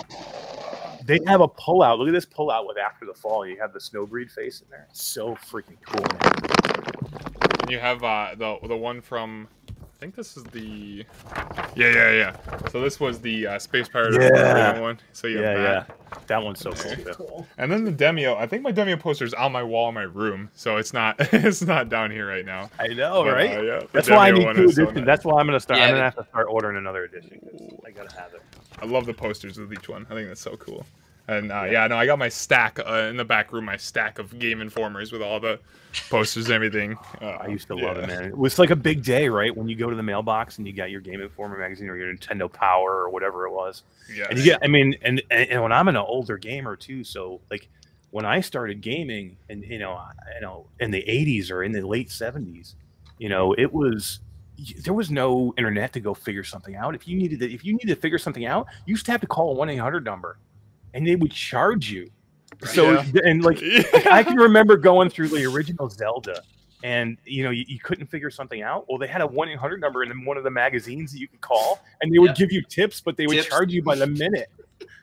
They 1.05 1.19
have 1.25 1.41
a 1.41 1.47
pullout. 1.47 1.97
Look 1.97 2.07
at 2.07 2.11
this 2.13 2.25
pullout 2.27 2.67
with 2.67 2.77
after 2.77 3.05
the 3.05 3.15
fall. 3.15 3.43
You 3.47 3.57
have 3.59 3.73
the 3.73 3.79
snowbreed 3.79 4.29
face 4.29 4.61
in 4.61 4.67
there. 4.69 4.85
It's 4.91 5.03
so 5.03 5.33
freaking 5.35 5.77
cool. 5.83 6.05
Man. 6.21 7.61
And 7.61 7.71
you 7.71 7.79
have 7.79 8.03
uh, 8.03 8.35
the 8.37 8.57
the 8.67 8.77
one 8.77 9.01
from. 9.01 9.47
I 9.99 10.01
think 10.01 10.15
this 10.15 10.37
is 10.37 10.45
the. 10.45 11.03
Yeah, 11.75 11.91
yeah, 11.93 12.11
yeah. 12.11 12.35
So 12.71 12.79
this 12.79 13.01
was 13.01 13.19
the 13.19 13.47
uh, 13.47 13.59
Space 13.59 13.89
Pirate 13.89 14.15
of 14.15 14.21
Yeah. 14.21 14.79
One. 14.79 14.97
So 15.11 15.27
you 15.27 15.39
have 15.39 15.57
Yeah, 15.57 15.61
that. 15.63 15.87
yeah. 15.89 16.19
That 16.27 16.41
one's 16.41 16.59
so 16.61 16.71
cool. 16.71 16.91
Okay. 16.93 17.03
too. 17.03 17.13
Cool. 17.15 17.47
And 17.57 17.69
then 17.69 17.83
the 17.83 17.91
Demeo. 17.91 18.37
I 18.37 18.45
think 18.47 18.63
my 18.63 18.71
Demeo 18.71 18.97
poster 18.97 19.25
is 19.25 19.33
on 19.33 19.51
my 19.51 19.61
wall 19.61 19.89
in 19.89 19.95
my 19.95 20.03
room, 20.03 20.51
so 20.55 20.77
it's 20.77 20.93
not 20.93 21.15
it's 21.33 21.61
not 21.61 21.89
down 21.89 22.11
here 22.11 22.25
right 22.29 22.45
now. 22.45 22.69
I 22.79 22.87
know, 22.87 23.23
But, 23.25 23.29
uh, 23.31 23.33
right? 23.33 23.49
yeah, 23.51 23.79
the 23.79 23.87
That's 23.91 24.09
why 24.09 24.29
I 24.29 24.31
need 24.31 24.45
one 24.45 24.55
two 24.55 24.63
is 24.65 24.75
so 24.75 24.83
editions. 24.83 24.95
nice. 24.99 25.05
That's 25.05 25.25
why 25.25 25.39
I'm 25.41 25.45
gonna 25.47 25.59
start. 25.59 25.79
Yeah, 25.79 25.87
I'm 25.87 25.91
gonna 25.91 26.03
have 26.03 26.15
to 26.15 26.25
start 26.29 26.47
ordering 26.49 26.77
another 26.77 27.03
edition. 27.03 27.37
'cause 27.41 27.79
I 27.85 27.91
gotta 27.91 28.15
have 28.15 28.33
it. 28.33 28.41
I 28.81 28.85
love 28.85 29.05
the 29.05 29.13
posters 29.13 29.57
with 29.59 29.73
each 29.73 29.89
one. 29.89 30.07
I 30.09 30.13
think 30.13 30.29
that's 30.29 30.39
so 30.39 30.55
cool. 30.55 30.85
And 31.29 31.51
uh, 31.51 31.65
yeah, 31.65 31.85
no, 31.85 31.95
I 31.95 32.07
got 32.07 32.17
my 32.17 32.27
stack 32.27 32.79
uh, 32.79 33.07
in 33.07 33.15
the 33.15 33.23
back 33.23 33.53
room. 33.53 33.65
My 33.65 33.77
stack 33.77 34.17
of 34.17 34.39
Game 34.39 34.61
Informers 34.61 35.11
with 35.11 35.21
all 35.21 35.39
the 35.39 35.59
posters 36.09 36.45
and 36.45 36.53
everything. 36.55 36.97
Uh, 37.21 37.25
I 37.25 37.47
used 37.47 37.67
to 37.67 37.75
love 37.75 37.97
yeah. 37.97 38.03
it, 38.03 38.07
man. 38.07 38.23
It 38.25 38.37
was 38.37 38.57
like 38.57 38.71
a 38.71 38.75
big 38.75 39.03
day, 39.03 39.29
right? 39.29 39.55
When 39.55 39.69
you 39.69 39.75
go 39.75 39.91
to 39.91 39.95
the 39.95 40.01
mailbox 40.01 40.57
and 40.57 40.65
you 40.65 40.73
got 40.73 40.89
your 40.89 41.01
Game 41.01 41.21
Informer 41.21 41.59
magazine 41.59 41.87
or 41.87 41.97
your 41.97 42.11
Nintendo 42.11 42.51
Power 42.51 43.03
or 43.03 43.11
whatever 43.11 43.45
it 43.45 43.51
was. 43.51 43.83
Yes. 44.11 44.25
And 44.31 44.39
you 44.39 44.45
get, 44.45 44.59
I 44.63 44.67
mean, 44.67 44.95
and, 45.03 45.21
and 45.29 45.51
and 45.51 45.61
when 45.61 45.71
I'm 45.71 45.87
an 45.87 45.97
older 45.97 46.39
gamer 46.39 46.75
too, 46.75 47.03
so 47.03 47.41
like 47.51 47.69
when 48.09 48.25
I 48.25 48.41
started 48.41 48.81
gaming, 48.81 49.37
and 49.49 49.63
you 49.63 49.77
know, 49.77 49.91
I- 49.91 50.13
you 50.33 50.41
know, 50.41 50.65
in 50.79 50.89
the 50.89 51.03
'80s 51.03 51.51
or 51.51 51.63
in 51.63 51.73
the 51.73 51.85
late 51.85 52.09
'70s, 52.09 52.73
you 53.19 53.29
know, 53.29 53.53
it 53.53 53.71
was 53.71 54.19
there 54.81 54.93
was 54.93 55.11
no 55.11 55.53
internet 55.57 55.93
to 55.93 55.99
go 55.99 56.15
figure 56.15 56.43
something 56.43 56.75
out. 56.75 56.95
If 56.95 57.07
you 57.07 57.17
needed 57.17 57.39
to, 57.41 57.53
if 57.53 57.63
you 57.63 57.73
needed 57.73 57.89
to 57.89 57.95
figure 57.95 58.17
something 58.17 58.45
out, 58.45 58.65
you 58.85 58.93
used 58.93 59.05
to 59.05 59.11
have 59.11 59.21
to 59.21 59.27
call 59.27 59.51
a 59.51 59.53
one 59.53 59.69
eight 59.69 59.77
hundred 59.77 60.03
number, 60.03 60.37
and 60.93 61.05
they 61.07 61.15
would 61.15 61.31
charge 61.31 61.89
you. 61.91 62.09
So 62.65 62.91
Yeah. 62.91 63.05
and 63.25 63.43
like 63.43 63.61
I 64.07 64.23
can 64.23 64.35
remember 64.37 64.75
going 64.77 65.09
through 65.09 65.29
the 65.29 65.45
original 65.45 65.89
Zelda, 65.89 66.41
and 66.83 67.17
you 67.25 67.43
know 67.43 67.51
you, 67.51 67.63
you 67.67 67.79
couldn't 67.79 68.07
figure 68.07 68.29
something 68.29 68.61
out. 68.61 68.85
Well, 68.89 68.97
they 68.97 69.07
had 69.07 69.21
a 69.21 69.27
one 69.27 69.47
eight 69.49 69.57
hundred 69.57 69.79
number 69.81 70.03
in 70.03 70.25
one 70.25 70.37
of 70.37 70.43
the 70.43 70.49
magazines 70.51 71.11
that 71.13 71.19
you 71.19 71.27
could 71.27 71.41
call, 71.41 71.79
and 72.01 72.13
they 72.13 72.19
would 72.19 72.31
Yeah. 72.31 72.45
give 72.45 72.51
you 72.51 72.61
tips, 72.63 73.01
but 73.01 73.15
they 73.17 73.27
would 73.27 73.35
Tips. 73.35 73.47
charge 73.47 73.71
you 73.71 73.81
by 73.83 73.95
the 73.95 74.07
minute. 74.07 74.49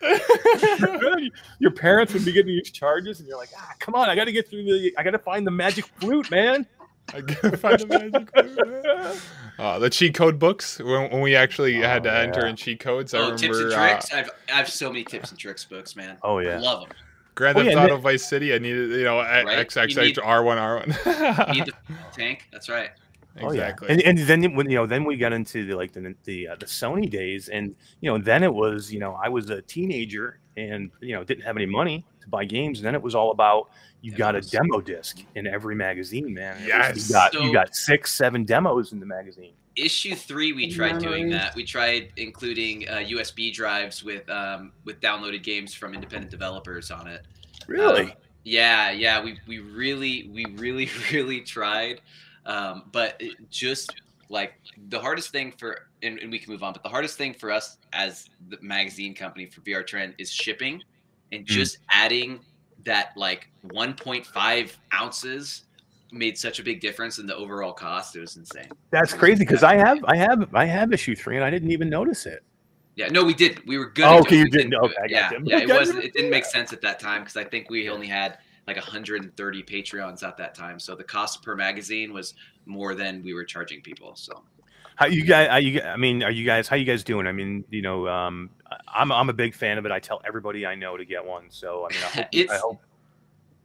Your 1.59 1.71
parents 1.71 2.13
would 2.13 2.25
be 2.25 2.33
getting 2.33 2.49
these 2.55 2.71
charges, 2.71 3.21
and 3.21 3.29
you're 3.29 3.39
like, 3.39 3.51
ah, 3.57 3.73
come 3.79 3.95
on, 3.95 4.09
I 4.11 4.15
got 4.15 4.25
to 4.25 4.33
get 4.33 4.49
through 4.49 4.65
the, 4.65 4.95
I 4.99 5.03
got 5.03 5.11
to 5.13 5.19
find 5.19 5.47
the 5.47 5.51
magic 5.51 5.87
flute, 5.99 6.31
man. 6.31 6.67
I 7.15 7.21
gotta 7.21 7.57
find 7.57 7.79
the 7.79 7.87
magic 7.87 8.35
word. 8.35 9.19
Uh, 9.59 9.79
the 9.79 9.89
cheat 9.89 10.15
code 10.15 10.39
books 10.39 10.79
when, 10.79 11.11
when 11.11 11.21
we 11.23 11.35
actually 11.35 11.75
had 11.75 12.03
to 12.03 12.11
Oh, 12.11 12.15
enter 12.21 12.47
in 12.47 12.57
cheat 12.57 12.79
codes. 12.81 13.15
I 13.15 13.19
oh 13.19 13.23
remember 13.33 13.41
tips 13.43 13.59
and 13.61 13.73
uh, 13.73 13.89
tricks 13.89 14.13
I've, 14.13 14.31
I 14.53 14.57
have 14.57 14.69
so 14.69 14.89
many 14.91 15.05
tips 15.05 15.31
and 15.31 15.39
tricks 15.39 15.65
books 15.65 15.97
man 15.97 16.19
Oh 16.23 16.39
I 16.39 16.43
yeah, 16.43 16.59
love 16.61 16.81
them 16.81 16.91
Grand 17.35 17.57
Oh, 17.59 17.63
Theft 17.63 17.75
yeah, 17.75 17.85
Auto 17.85 17.97
Vice 17.99 18.27
City. 18.27 18.55
I 18.55 18.59
needed 18.59 18.91
you 18.91 19.05
know 19.05 19.19
Right? 19.19 19.67
XXX 19.69 20.17
You 20.17 20.23
R1 20.23 20.85
R1. 20.85 21.55
need 21.55 21.67
the 21.67 21.73
tank 22.13 22.49
that's 22.53 22.69
right 22.69 22.91
oh 23.43 23.53
yeah. 23.53 23.69
exactly. 23.69 23.89
And, 23.91 24.03
and 24.03 24.19
then 24.19 24.55
when 24.55 24.69
you 24.71 24.77
know, 24.77 24.87
then 24.87 25.05
we 25.05 25.17
got 25.17 25.33
into 25.33 25.67
the 25.67 25.75
like 25.75 25.93
the 25.93 26.15
the, 26.25 26.49
uh, 26.49 26.57
the 26.57 26.67
Sony 26.67 27.11
days, 27.11 27.49
and 27.49 27.75
you 28.01 28.11
know, 28.11 28.17
then 28.19 28.43
it 28.43 28.53
was 28.53 28.91
you 28.93 28.99
know, 28.99 29.19
I 29.23 29.29
was 29.29 29.51
a 29.51 29.61
teenager 29.63 30.39
and 30.57 30.91
you 31.01 31.15
know 31.15 31.23
didn't 31.25 31.45
have 31.45 31.57
any 31.57 31.67
money 31.67 32.07
to 32.23 32.29
buy 32.29 32.45
games, 32.47 32.79
and 32.79 32.87
then 32.87 32.95
it 32.95 33.03
was 33.03 33.15
all 33.15 33.31
about 33.33 33.69
you 34.07 34.13
got 34.17 34.35
a 34.37 34.41
demo 34.41 34.81
disc 34.81 35.19
in 35.35 35.47
every 35.47 35.75
magazine, 35.75 36.33
man. 36.33 36.57
It 36.63 36.69
Yes. 36.69 37.09
you 37.09 37.13
got 37.15 37.33
So- 37.33 37.43
you 37.43 37.53
got 37.53 37.75
six, 37.75 38.13
seven 38.13 38.45
demos 38.45 38.93
in 38.93 39.01
the 39.01 39.07
magazine. 39.07 39.53
issue 39.75 40.15
three 40.15 40.53
we 40.55 40.71
tried 40.71 40.99
doing 40.99 41.29
that 41.29 41.55
we 41.55 41.63
tried 41.63 42.11
including 42.17 42.89
uh, 42.89 42.95
usb 43.15 43.53
drives 43.53 44.03
with 44.03 44.27
um, 44.31 44.73
with 44.87 44.99
downloaded 45.01 45.43
games 45.43 45.75
from 45.75 45.93
independent 45.93 46.31
developers 46.31 46.91
on 46.91 47.07
it 47.07 47.23
Um, 47.79 48.11
yeah 48.45 48.91
yeah 48.91 49.23
we, 49.23 49.39
we 49.47 49.59
really 49.59 50.31
we 50.33 50.47
really 50.57 50.89
really 51.13 51.41
tried 51.43 52.01
um, 52.47 52.85
but 52.91 53.21
just 53.51 53.93
like 54.31 54.55
the 54.89 54.99
hardest 54.99 55.29
thing 55.31 55.53
for 55.59 55.89
and, 56.03 56.19
and 56.21 56.31
we 56.31 56.39
can 56.39 56.51
move 56.53 56.63
on 56.63 56.73
but 56.73 56.83
the 56.83 56.89
hardest 56.89 57.19
thing 57.19 57.35
for 57.35 57.51
us 57.51 57.77
as 57.93 58.31
the 58.49 58.57
magazine 58.63 59.15
company 59.15 59.45
for 59.47 59.61
vr 59.61 59.87
trend 59.87 60.15
is 60.17 60.31
shipping 60.33 60.81
and 61.33 61.43
Mm. 61.45 61.49
just 61.49 61.79
adding 61.91 62.41
that 62.87 63.13
like 63.17 63.49
1.5 63.69 64.73
ounces 64.95 65.63
made 66.13 66.39
such 66.39 66.59
a 66.59 66.63
big 66.63 66.81
difference 66.81 67.19
in 67.19 67.27
the 67.27 67.37
overall 67.37 67.73
cost 67.73 68.17
it 68.17 68.21
was 68.21 68.37
insane 68.37 68.69
That's 68.91 69.13
crazy 69.13 69.41
because 69.45 69.63
I 69.63 69.75
have 69.75 70.03
I 70.05 70.17
have 70.17 70.55
I 70.55 70.65
have 70.65 70.93
issue 70.93 71.15
three 71.15 71.37
and 71.37 71.45
I 71.45 71.51
didn't 71.51 71.71
even 71.71 71.91
notice 71.91 72.27
it. 72.27 72.43
Yeah, 72.97 73.09
no, 73.09 73.23
we 73.23 73.35
did. 73.35 73.65
We 73.67 73.77
were 73.77 73.91
good. 73.91 74.07
Oh, 74.07 74.21
okay, 74.21 74.39
you 74.39 74.49
didn't. 74.49 74.75
Okay. 74.75 74.95
I 75.03 75.07
yeah, 75.07 75.31
you. 75.31 75.43
yeah. 75.45 75.59
It 75.59 75.69
wasn't. 75.69 76.03
It 76.03 76.15
didn't 76.15 76.31
make 76.31 76.47
sense 76.47 76.73
at 76.73 76.81
that 76.81 76.99
time 76.99 77.21
because 77.21 77.37
I 77.37 77.45
think 77.45 77.69
we 77.69 77.91
only 77.91 78.07
had 78.07 78.39
like 78.67 78.77
130 78.77 79.63
Patreons 79.63 80.23
at 80.23 80.39
that 80.39 80.55
time, 80.55 80.81
so 80.81 80.95
the 80.97 81.05
cost 81.05 81.43
per 81.43 81.55
magazine 81.55 82.13
was 82.13 82.35
more 82.65 82.95
than 82.95 83.23
we 83.23 83.35
were 83.35 83.45
charging 83.45 83.83
people. 83.83 84.17
So 84.17 84.43
How 84.97 85.07
you 85.07 85.25
guys? 85.25 85.49
Are 85.49 85.61
you, 85.61 85.81
I 85.81 85.97
mean, 85.97 86.23
are 86.23 86.31
you 86.31 86.45
guys? 86.45 86.69
How 86.69 86.77
you 86.77 86.85
guys 86.85 87.05
doing? 87.05 87.27
I 87.27 87.33
mean, 87.33 87.65
you 87.71 87.83
know, 87.83 88.09
um, 88.09 88.51
I'm 88.93 89.13
I'm 89.13 89.29
a 89.29 89.35
big 89.35 89.55
fan 89.55 89.79
of 89.79 89.87
it. 89.87 89.93
I 89.93 90.01
tell 90.01 90.21
everybody 90.27 90.67
I 90.67 90.75
know 90.75 90.97
to 90.97 91.05
get 91.05 91.25
one. 91.25 91.45
So 91.51 91.87
I 91.87 91.93
mean, 91.93 92.49
I 92.51 92.57
hope 92.57 92.81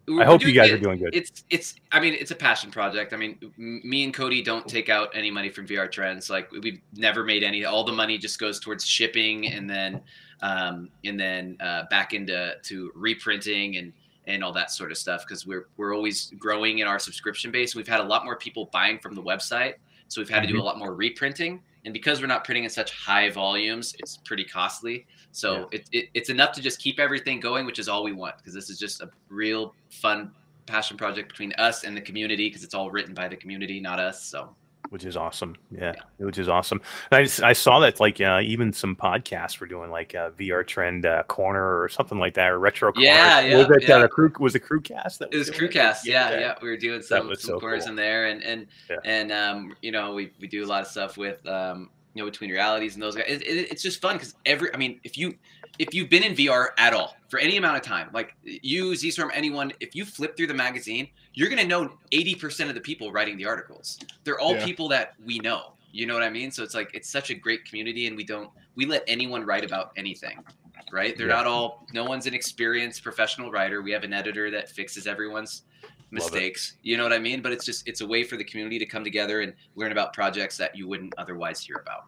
I 0.09 0.13
hope, 0.13 0.21
I 0.21 0.25
hope 0.25 0.41
you 0.43 0.51
guys 0.51 0.69
doing 0.69 0.79
are 0.79 0.83
doing 0.83 0.99
good. 0.99 1.15
It's 1.15 1.43
it's. 1.49 1.75
I 1.91 1.99
mean, 1.99 2.13
it's 2.13 2.31
a 2.31 2.35
passion 2.35 2.69
project. 2.69 3.13
I 3.13 3.17
mean, 3.17 3.37
m- 3.57 3.81
me 3.83 4.03
and 4.03 4.13
Cody 4.13 4.41
don't 4.41 4.67
take 4.67 4.89
out 4.89 5.09
any 5.13 5.31
money 5.31 5.49
from 5.49 5.65
VR 5.65 5.89
Trends. 5.91 6.29
Like 6.29 6.51
we've 6.51 6.81
never 6.93 7.23
made 7.23 7.43
any. 7.43 7.65
All 7.65 7.83
the 7.83 7.91
money 7.93 8.17
just 8.17 8.39
goes 8.39 8.59
towards 8.59 8.85
shipping 8.85 9.47
and 9.47 9.69
then 9.69 10.01
um, 10.41 10.89
and 11.05 11.19
then 11.19 11.57
uh, 11.59 11.83
back 11.89 12.13
into 12.13 12.55
to 12.61 12.91
reprinting 12.95 13.77
and 13.77 13.93
and 14.27 14.43
all 14.43 14.51
that 14.53 14.71
sort 14.71 14.91
of 14.91 14.97
stuff 14.97 15.23
because 15.27 15.45
we're 15.45 15.67
we're 15.77 15.95
always 15.95 16.31
growing 16.37 16.79
in 16.79 16.87
our 16.87 16.99
subscription 16.99 17.51
base. 17.51 17.75
We've 17.75 17.87
had 17.87 17.99
a 17.99 18.05
lot 18.05 18.25
more 18.25 18.35
people 18.35 18.69
buying 18.71 18.99
from 18.99 19.15
the 19.15 19.23
website, 19.23 19.75
so 20.11 20.19
we've 20.19 20.29
had 20.29 20.41
to 20.41 20.47
do 20.47 20.55
Mm-hmm. 20.55 20.61
a 20.61 20.65
lot 20.65 20.77
more 20.77 20.93
reprinting. 20.93 21.61
And 21.85 21.93
because 21.93 22.19
we're 22.19 22.27
not 22.27 22.43
printing 22.43 22.65
in 22.65 22.69
such 22.69 22.91
high 22.91 23.29
volumes, 23.29 23.95
it's 23.99 24.17
pretty 24.17 24.43
costly. 24.43 25.07
So 25.31 25.69
it, 25.71 25.87
it, 25.93 26.09
it's 26.13 26.29
enough 26.29 26.51
to 26.55 26.61
just 26.61 26.79
keep 26.79 26.99
everything 26.99 27.39
going, 27.39 27.65
which 27.65 27.79
is 27.79 27.87
all 27.87 28.03
we 28.03 28.11
want 28.11 28.37
because 28.37 28.53
this 28.53 28.69
is 28.69 28.77
just 28.77 29.01
a 29.01 29.09
real 29.29 29.73
fun 29.89 30.31
passion 30.65 30.97
project 30.97 31.29
between 31.29 31.53
us 31.53 31.85
and 31.85 31.95
the 31.95 32.01
community 32.01 32.49
because 32.49 32.63
it's 32.63 32.73
all 32.75 32.91
written 32.91 33.13
by 33.13 33.29
the 33.29 33.37
community, 33.37 33.79
not 33.79 33.99
us. 33.99 34.21
So 34.23 34.53
which 34.91 35.05
is 35.05 35.15
awesome. 35.15 35.55
Yeah, 35.71 35.93
which 36.17 36.37
is 36.37 36.49
awesome. 36.49 36.81
And 37.11 37.19
I, 37.19 37.23
just, 37.23 37.41
I 37.41 37.53
saw 37.53 37.79
that 37.79 38.01
like 38.01 38.19
uh, 38.19 38.41
even 38.43 38.73
some 38.73 38.93
podcasts 38.93 39.57
were 39.61 39.65
doing 39.65 39.89
like 39.89 40.13
a 40.13 40.33
VR 40.37 40.67
trend 40.67 41.05
uh, 41.05 41.23
corner 41.23 41.81
or 41.81 41.87
something 41.87 42.19
like 42.19 42.33
that 42.33 42.49
or 42.51 42.59
retro. 42.59 42.91
corner. 42.91 43.07
Yeah, 43.07 43.39
yeah, 43.39 43.57
Was 43.57 43.69
it 43.69 43.87
yeah. 43.87 43.95
uh, 43.95 44.07
crew? 44.09 44.33
Was 44.41 44.53
it 44.53 44.65
crewcast? 44.65 45.19
That 45.19 45.29
It 45.33 45.37
was 45.37 45.49
doing 45.49 45.71
crewcast, 45.71 45.99
yeah, 46.03 46.37
yeah. 46.37 46.55
We 46.61 46.67
were 46.67 46.75
doing 46.75 47.01
some, 47.01 47.29
was 47.29 47.41
some 47.41 47.51
so 47.55 47.59
corners 47.61 47.83
cool. 47.83 47.91
in 47.91 47.95
there, 47.95 48.25
and 48.25 48.43
and 48.43 48.67
Yeah. 48.89 48.97
and 49.05 49.31
um, 49.31 49.73
you 49.81 49.93
know, 49.93 50.13
we 50.13 50.33
we 50.41 50.47
do 50.47 50.65
a 50.65 50.67
lot 50.67 50.81
of 50.81 50.87
stuff 50.87 51.15
with 51.15 51.45
um, 51.47 51.89
you 52.13 52.21
know, 52.21 52.29
between 52.29 52.49
realities 52.51 52.95
and 52.95 53.01
those 53.01 53.15
guys. 53.15 53.25
It, 53.29 53.43
it, 53.43 53.71
it's 53.71 53.81
just 53.81 54.01
fun 54.01 54.17
because 54.17 54.35
every, 54.45 54.73
I 54.73 54.77
mean, 54.77 54.99
if 55.05 55.17
you 55.17 55.35
if 55.81 55.95
you've 55.95 56.09
been 56.09 56.21
in 56.21 56.35
VR 56.35 56.67
at 56.77 56.93
all 56.93 57.17
for 57.27 57.39
any 57.39 57.57
amount 57.57 57.75
of 57.75 57.81
time, 57.81 58.07
like 58.13 58.35
you, 58.43 58.95
Z-Storm, 58.95 59.31
anyone, 59.33 59.73
if 59.79 59.95
you 59.95 60.05
flip 60.05 60.37
through 60.37 60.45
the 60.45 60.53
magazine, 60.53 61.07
you're 61.33 61.49
gonna 61.49 61.65
know 61.65 61.91
80% 62.11 62.69
of 62.69 62.75
the 62.75 62.81
people 62.81 63.11
writing 63.11 63.35
the 63.35 63.45
articles. 63.45 63.97
They're 64.23 64.39
all 64.39 64.53
Yeah. 64.53 64.63
people 64.63 64.87
that 64.89 65.15
we 65.25 65.39
know. 65.39 65.73
You 65.91 66.05
know 66.05 66.13
what 66.13 66.21
I 66.21 66.29
mean? 66.29 66.51
So 66.51 66.61
it's 66.61 66.75
like 66.75 66.91
it's 66.93 67.09
such 67.09 67.31
a 67.31 67.33
great 67.33 67.65
community, 67.65 68.05
and 68.05 68.15
we 68.15 68.23
don't 68.23 68.51
we 68.75 68.85
let 68.85 69.03
anyone 69.07 69.43
write 69.43 69.65
about 69.65 69.91
anything, 69.97 70.43
right? 70.91 71.17
They're 71.17 71.27
Yeah. 71.27 71.33
not 71.37 71.47
all. 71.47 71.87
No 71.93 72.05
one's 72.05 72.27
an 72.27 72.35
experienced 72.35 73.01
professional 73.01 73.49
writer. 73.49 73.81
We 73.81 73.91
have 73.91 74.03
an 74.03 74.13
editor 74.13 74.51
that 74.51 74.69
fixes 74.69 75.07
everyone's 75.07 75.63
mistakes. 76.11 76.77
You 76.83 76.95
know 76.95 77.03
what 77.03 77.11
I 77.11 77.19
mean? 77.19 77.41
But 77.41 77.53
it's 77.53 77.65
just 77.65 77.87
it's 77.87 78.01
a 78.01 78.07
way 78.07 78.23
for 78.23 78.37
the 78.37 78.43
community 78.43 78.77
to 78.77 78.85
come 78.85 79.03
together 79.03 79.41
and 79.41 79.53
learn 79.75 79.91
about 79.91 80.13
projects 80.13 80.57
that 80.57 80.75
you 80.77 80.87
wouldn't 80.87 81.13
otherwise 81.17 81.59
hear 81.59 81.77
about. 81.77 82.05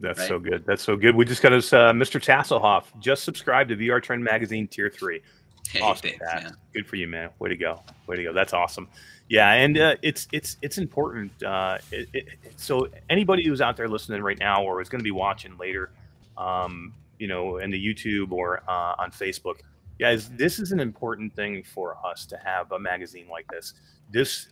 That's 0.00 0.18
right? 0.18 0.28
so 0.28 0.38
good. 0.38 0.64
That's 0.66 0.82
so 0.82 0.96
good. 0.96 1.14
We 1.14 1.24
just 1.24 1.42
got 1.42 1.52
us 1.52 1.72
uh, 1.72 1.92
Mr. 1.92 2.22
Tasselhoff 2.22 2.84
just 3.00 3.24
subscribed 3.24 3.68
to 3.70 3.76
VR 3.76 4.02
Trend 4.02 4.24
Magazine 4.24 4.66
Tier 4.66 4.90
Three. 4.90 5.22
Hey, 5.68 5.80
awesome, 5.80 6.10
thanks, 6.10 6.24
Pat. 6.24 6.42
man. 6.44 6.56
Good 6.74 6.86
for 6.86 6.96
you, 6.96 7.06
man. 7.06 7.30
Way 7.38 7.50
to 7.50 7.56
go. 7.56 7.82
Way 8.06 8.16
to 8.16 8.24
go. 8.24 8.32
That's 8.32 8.52
awesome. 8.52 8.88
Yeah, 9.28 9.52
and 9.52 9.78
uh, 9.78 9.94
it's 10.02 10.26
it's 10.32 10.56
it's 10.62 10.78
important. 10.78 11.30
Uh, 11.42 11.78
it, 11.92 12.08
it, 12.12 12.28
so 12.56 12.88
anybody 13.08 13.46
who's 13.46 13.60
out 13.60 13.76
there 13.76 13.88
listening 13.88 14.22
right 14.22 14.38
now, 14.38 14.64
or 14.64 14.80
is 14.80 14.88
going 14.88 15.00
to 15.00 15.04
be 15.04 15.12
watching 15.12 15.56
later, 15.58 15.92
um, 16.36 16.92
you 17.18 17.28
know, 17.28 17.58
in 17.58 17.70
the 17.70 17.78
YouTube 17.78 18.32
or 18.32 18.62
uh, 18.66 18.94
on 18.98 19.12
Facebook, 19.12 19.60
guys, 20.00 20.30
this 20.30 20.58
is 20.58 20.72
an 20.72 20.80
important 20.80 21.34
thing 21.36 21.62
for 21.62 21.96
us 22.04 22.26
to 22.26 22.36
have 22.38 22.72
a 22.72 22.78
magazine 22.78 23.28
like 23.30 23.46
this. 23.52 23.74
This 24.10 24.48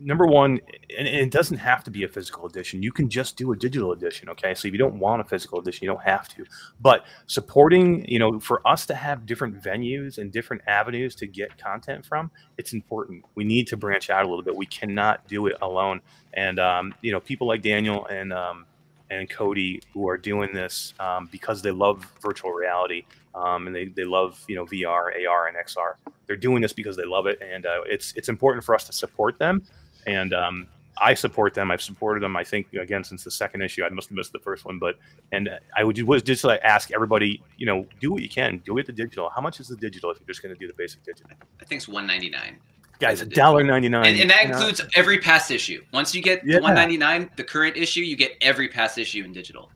number 0.00 0.26
one, 0.26 0.60
and, 0.96 1.06
and 1.06 1.16
it 1.16 1.30
doesn't 1.30 1.58
have 1.58 1.84
to 1.84 1.90
be 1.90 2.04
a 2.04 2.08
physical 2.08 2.46
edition. 2.46 2.82
You 2.82 2.92
can 2.92 3.08
just 3.08 3.36
do 3.36 3.52
a 3.52 3.56
digital 3.56 3.92
edition. 3.92 4.28
Okay, 4.30 4.54
so 4.54 4.68
if 4.68 4.72
you 4.72 4.78
don't 4.78 4.98
want 4.98 5.20
a 5.20 5.24
physical 5.24 5.60
edition, 5.60 5.84
you 5.84 5.90
don't 5.90 6.02
have 6.02 6.28
to. 6.36 6.44
But 6.80 7.04
supporting, 7.26 8.06
you 8.08 8.18
know, 8.18 8.40
for 8.40 8.66
us 8.66 8.86
to 8.86 8.94
have 8.94 9.26
different 9.26 9.62
venues 9.62 10.18
and 10.18 10.32
different 10.32 10.62
avenues 10.66 11.14
to 11.16 11.26
get 11.26 11.56
content 11.58 12.04
from, 12.04 12.30
it's 12.58 12.72
important. 12.72 13.24
We 13.34 13.44
need 13.44 13.66
to 13.68 13.76
branch 13.76 14.10
out 14.10 14.24
a 14.24 14.28
little 14.28 14.44
bit. 14.44 14.56
We 14.56 14.66
cannot 14.66 15.26
do 15.28 15.46
it 15.46 15.56
alone. 15.62 16.00
And 16.34 16.58
um, 16.58 16.94
you 17.02 17.12
know, 17.12 17.20
people 17.20 17.46
like 17.46 17.62
Daniel 17.62 18.06
and 18.06 18.32
um, 18.32 18.66
and 19.10 19.28
Cody 19.28 19.82
who 19.92 20.08
are 20.08 20.16
doing 20.16 20.52
this 20.54 20.94
um, 21.00 21.28
because 21.32 21.62
they 21.62 21.72
love 21.72 22.06
virtual 22.22 22.52
reality 22.52 23.04
um, 23.34 23.66
and 23.66 23.74
they, 23.74 23.86
they 23.86 24.04
love 24.04 24.42
you 24.48 24.56
know 24.56 24.66
VR, 24.66 25.10
AR, 25.28 25.48
and 25.48 25.56
XR. 25.56 25.94
They're 26.26 26.36
doing 26.36 26.62
this 26.62 26.72
because 26.72 26.96
they 26.96 27.04
love 27.04 27.26
it, 27.26 27.40
and 27.42 27.66
uh, 27.66 27.82
it's 27.86 28.12
it's 28.16 28.28
important 28.28 28.64
for 28.64 28.74
us 28.74 28.84
to 28.84 28.92
support 28.92 29.38
them. 29.38 29.62
And 30.06 30.32
um, 30.34 30.66
I 31.00 31.14
support 31.14 31.54
them. 31.54 31.70
I've 31.70 31.82
supported 31.82 32.22
them. 32.22 32.36
I 32.36 32.44
think 32.44 32.72
again 32.74 33.04
since 33.04 33.24
the 33.24 33.30
second 33.30 33.62
issue. 33.62 33.84
I 33.84 33.88
must 33.88 34.08
have 34.10 34.16
missed 34.16 34.32
the 34.32 34.38
first 34.38 34.64
one, 34.64 34.78
but 34.78 34.96
and 35.32 35.48
I 35.76 35.84
would 35.84 36.00
was 36.02 36.22
just 36.22 36.44
like 36.44 36.60
ask 36.62 36.92
everybody, 36.92 37.42
you 37.56 37.66
know, 37.66 37.86
do 38.00 38.12
what 38.12 38.22
you 38.22 38.28
can. 38.28 38.58
Do 38.64 38.76
it 38.78 38.86
the 38.86 38.92
digital. 38.92 39.30
How 39.30 39.40
much 39.40 39.60
is 39.60 39.68
the 39.68 39.76
digital 39.76 40.10
if 40.10 40.18
you're 40.20 40.26
just 40.26 40.42
going 40.42 40.54
to 40.54 40.58
do 40.58 40.66
the 40.66 40.74
basic 40.74 41.02
digital? 41.04 41.30
I 41.60 41.64
think 41.64 41.78
it's 41.80 41.88
199. 41.88 42.58
Guys, 42.98 43.20
the 43.20 43.26
a 43.26 43.28
dollar 43.30 43.64
ninety 43.64 43.88
nine. 43.88 44.04
And, 44.04 44.20
and 44.20 44.30
that 44.30 44.44
includes 44.44 44.82
every 44.94 45.18
past 45.18 45.50
issue. 45.50 45.82
Once 45.92 46.14
you 46.14 46.20
get 46.20 46.44
Yeah. 46.44 46.56
the 46.56 46.62
199, 46.62 47.30
the 47.36 47.44
current 47.44 47.78
issue, 47.78 48.00
you 48.00 48.14
get 48.14 48.32
every 48.42 48.68
past 48.68 48.98
issue 48.98 49.24
in 49.24 49.32
digital. 49.32 49.70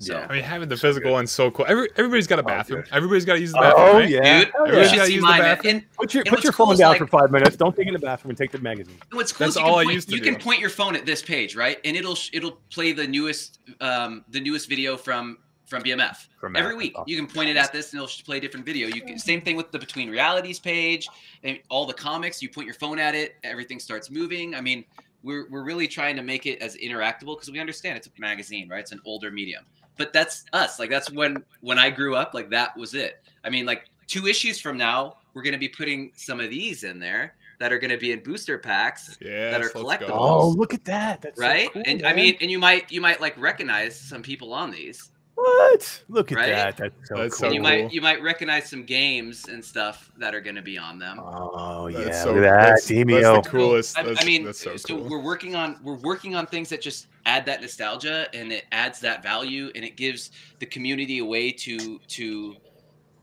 So, 0.00 0.14
Yeah. 0.14 0.26
I 0.28 0.34
mean, 0.34 0.42
having 0.44 0.68
the 0.68 0.76
physical 0.76 1.12
one's 1.12 1.32
so 1.32 1.50
cool. 1.50 1.66
Every, 1.68 1.88
everybody's 1.96 2.26
got 2.28 2.38
a 2.38 2.42
Oh, 2.42 2.46
bathroom. 2.46 2.82
good. 2.82 2.92
Everybody's 2.92 3.24
got 3.24 3.34
to 3.34 3.40
use 3.40 3.52
the 3.52 3.58
bathroom. 3.58 3.86
Oh 3.88 3.92
right? 3.94 4.08
yeah. 4.08 4.44
dude, 4.44 4.52
Oh, 4.58 4.64
you 4.66 4.72
yeah. 4.76 4.82
Should 4.84 4.94
gotta 4.96 5.06
see 5.08 5.14
use 5.14 5.22
the 5.22 5.28
bathroom. 5.28 5.74
And 5.74 5.92
Put 5.96 6.14
your 6.14 6.24
put 6.24 6.44
your 6.44 6.52
cool 6.52 6.66
phone 6.66 6.72
is, 6.74 6.78
down 6.78 6.90
like- 6.90 6.98
for 6.98 7.06
five 7.08 7.30
minutes. 7.32 7.56
Don't 7.56 7.74
take 7.74 7.86
it 7.86 7.88
in 7.88 7.94
the 7.94 7.98
bathroom 7.98 8.30
and 8.30 8.38
take 8.38 8.52
the 8.52 8.58
magazine. 8.60 8.96
what's 9.12 9.32
cool 9.32 9.46
That's 9.46 9.56
is 9.56 9.60
you 9.60 9.66
all 9.66 9.76
I 9.78 9.82
can 9.82 9.86
point, 9.88 9.94
used 9.96 10.08
to 10.10 10.14
you 10.14 10.20
can 10.22 10.36
point 10.36 10.60
your 10.60 10.70
phone 10.70 10.94
at 10.94 11.04
this 11.04 11.20
page, 11.22 11.56
right? 11.56 11.78
And 11.84 11.96
it'll 11.96 12.16
it'll 12.32 12.60
play 12.70 12.92
the 12.92 13.06
newest 13.08 13.58
um, 13.80 14.24
the 14.30 14.40
newest 14.40 14.68
video 14.68 14.96
from 14.96 15.38
from 15.66 15.82
BMF. 15.82 16.28
From 16.40 16.54
Every 16.56 16.74
week, 16.76 16.92
Awesome. 16.96 17.10
you 17.10 17.16
can 17.16 17.26
point 17.26 17.50
it 17.50 17.56
at 17.56 17.72
this, 17.72 17.92
and 17.92 18.00
it'll 18.00 18.24
play 18.24 18.38
a 18.38 18.40
different 18.40 18.64
video. 18.64 18.88
You 18.88 19.02
can, 19.02 19.18
same 19.18 19.42
thing 19.42 19.54
with 19.54 19.70
the 19.70 19.78
Between 19.78 20.08
Realities 20.08 20.58
page, 20.58 21.06
and 21.42 21.58
all 21.68 21.84
the 21.84 21.92
comics. 21.92 22.40
You 22.40 22.48
point 22.48 22.64
your 22.66 22.74
phone 22.76 22.98
at 22.98 23.14
it, 23.14 23.34
everything 23.44 23.78
starts 23.78 24.10
moving. 24.10 24.54
I 24.54 24.62
mean, 24.62 24.84
we're 25.22 25.46
we're 25.50 25.64
really 25.64 25.86
trying 25.88 26.16
to 26.16 26.22
make 26.22 26.46
it 26.46 26.62
as 26.62 26.74
interactable 26.76 27.34
because 27.36 27.50
we 27.50 27.58
understand 27.58 27.98
it's 27.98 28.06
a 28.06 28.10
magazine, 28.18 28.68
right? 28.68 28.80
It's 28.80 28.92
an 28.92 29.00
older 29.04 29.30
medium, 29.30 29.64
but 29.98 30.12
that's 30.12 30.44
us. 30.52 30.78
Like 30.78 30.90
that's 30.90 31.10
when 31.10 31.42
when 31.60 31.78
I 31.78 31.90
grew 31.90 32.14
up, 32.16 32.32
like 32.34 32.48
that 32.50 32.76
was 32.76 32.94
it. 32.94 33.22
I 33.44 33.50
mean, 33.50 33.66
like 33.66 33.84
two 34.06 34.26
issues 34.26 34.60
from 34.60 34.78
now, 34.78 35.16
we're 35.34 35.42
gonna 35.42 35.58
be 35.58 35.68
putting 35.68 36.12
some 36.16 36.40
of 36.40 36.48
these 36.50 36.84
in 36.84 36.98
there 36.98 37.34
that 37.60 37.72
are 37.72 37.78
gonna 37.78 37.98
be 37.98 38.12
in 38.12 38.22
booster 38.22 38.56
packs 38.56 39.18
Yeah. 39.20 39.50
that 39.50 39.60
are 39.60 39.64
let's 39.64 39.72
collectibles. 39.74 40.10
Oh, 40.10 40.48
look 40.50 40.72
at 40.72 40.84
that! 40.84 41.20
That's 41.20 41.38
so 41.38 41.46
right 41.46 41.72
cool, 41.72 41.82
and 41.86 42.06
i 42.06 42.14
mean 42.14 42.36
and 42.40 42.50
you 42.50 42.58
might 42.58 42.90
you 42.90 43.00
might 43.00 43.20
like 43.20 43.36
recognize 43.36 43.98
some 43.98 44.22
people 44.22 44.54
on 44.54 44.70
these 44.70 45.10
what? 45.42 46.02
Look 46.08 46.32
at 46.32 46.38
Right? 46.38 46.48
that! 46.50 46.76
That's 46.76 47.08
so 47.08 47.16
That's 47.16 47.34
cool. 47.36 47.48
so 47.48 47.52
you 47.54 47.60
cool. 47.60 47.70
might 47.70 47.92
you 47.92 48.00
might 48.00 48.20
recognize 48.22 48.68
some 48.68 48.84
games 48.84 49.46
and 49.48 49.64
stuff 49.64 50.10
that 50.18 50.34
are 50.34 50.40
going 50.40 50.56
to 50.56 50.62
be 50.62 50.76
on 50.78 50.98
them 50.98 51.18
Oh 51.22 51.86
yeah, 51.86 52.00
That's 52.04 52.22
so- 52.22 52.28
look 52.32 52.36
at 52.38 52.40
that, 52.42 52.60
that's- 52.60 52.86
Demeo. 52.90 53.20
that's 53.34 53.46
the 53.46 53.50
coolest. 53.50 53.98
I, 53.98 54.02
That's, 54.02 54.22
I 54.22 54.24
mean 54.26 54.44
that's 54.44 54.58
so 54.60 54.76
so 54.76 54.96
cool. 54.98 55.08
we're 55.08 55.22
working 55.22 55.54
on 55.54 55.78
we're 55.82 55.94
working 55.98 56.34
on 56.34 56.46
things 56.46 56.68
that 56.70 56.80
just 56.82 57.06
add 57.26 57.44
that 57.46 57.60
nostalgia 57.60 58.26
and 58.34 58.52
it 58.52 58.64
adds 58.72 59.00
that 59.00 59.22
value 59.22 59.70
and 59.74 59.84
it 59.84 59.96
gives 59.96 60.30
the 60.58 60.66
community 60.66 61.18
a 61.18 61.24
way 61.24 61.50
to 61.52 61.98
to 62.08 62.56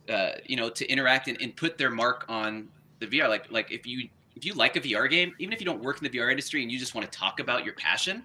uh, 0.09 0.31
you 0.45 0.55
know 0.55 0.69
to 0.69 0.85
interact 0.89 1.27
and, 1.27 1.39
and 1.41 1.55
put 1.55 1.77
their 1.77 1.89
mark 1.89 2.25
on 2.29 2.67
the 2.99 3.07
vr 3.07 3.27
like 3.27 3.51
like 3.51 3.71
if 3.71 3.85
you 3.87 4.07
if 4.35 4.45
you 4.45 4.53
like 4.53 4.75
a 4.75 4.81
vr 4.81 5.09
game 5.09 5.33
even 5.39 5.51
if 5.53 5.59
you 5.59 5.65
don't 5.65 5.81
work 5.83 5.97
in 6.01 6.03
the 6.09 6.17
vr 6.17 6.29
industry 6.29 6.61
and 6.61 6.71
you 6.71 6.77
just 6.79 6.93
want 6.95 7.09
to 7.11 7.17
talk 7.17 7.39
about 7.39 7.65
your 7.65 7.73
passion 7.73 8.21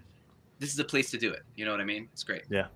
this 0.59 0.73
is 0.73 0.79
a 0.79 0.85
place 0.85 1.11
to 1.11 1.17
do 1.19 1.31
it 1.33 1.43
you 1.57 1.65
know 1.65 1.71
what 1.71 1.81
i 1.81 1.85
mean 1.85 2.07
it's 2.12 2.23
great 2.23 2.43
Yeah, 2.51 2.67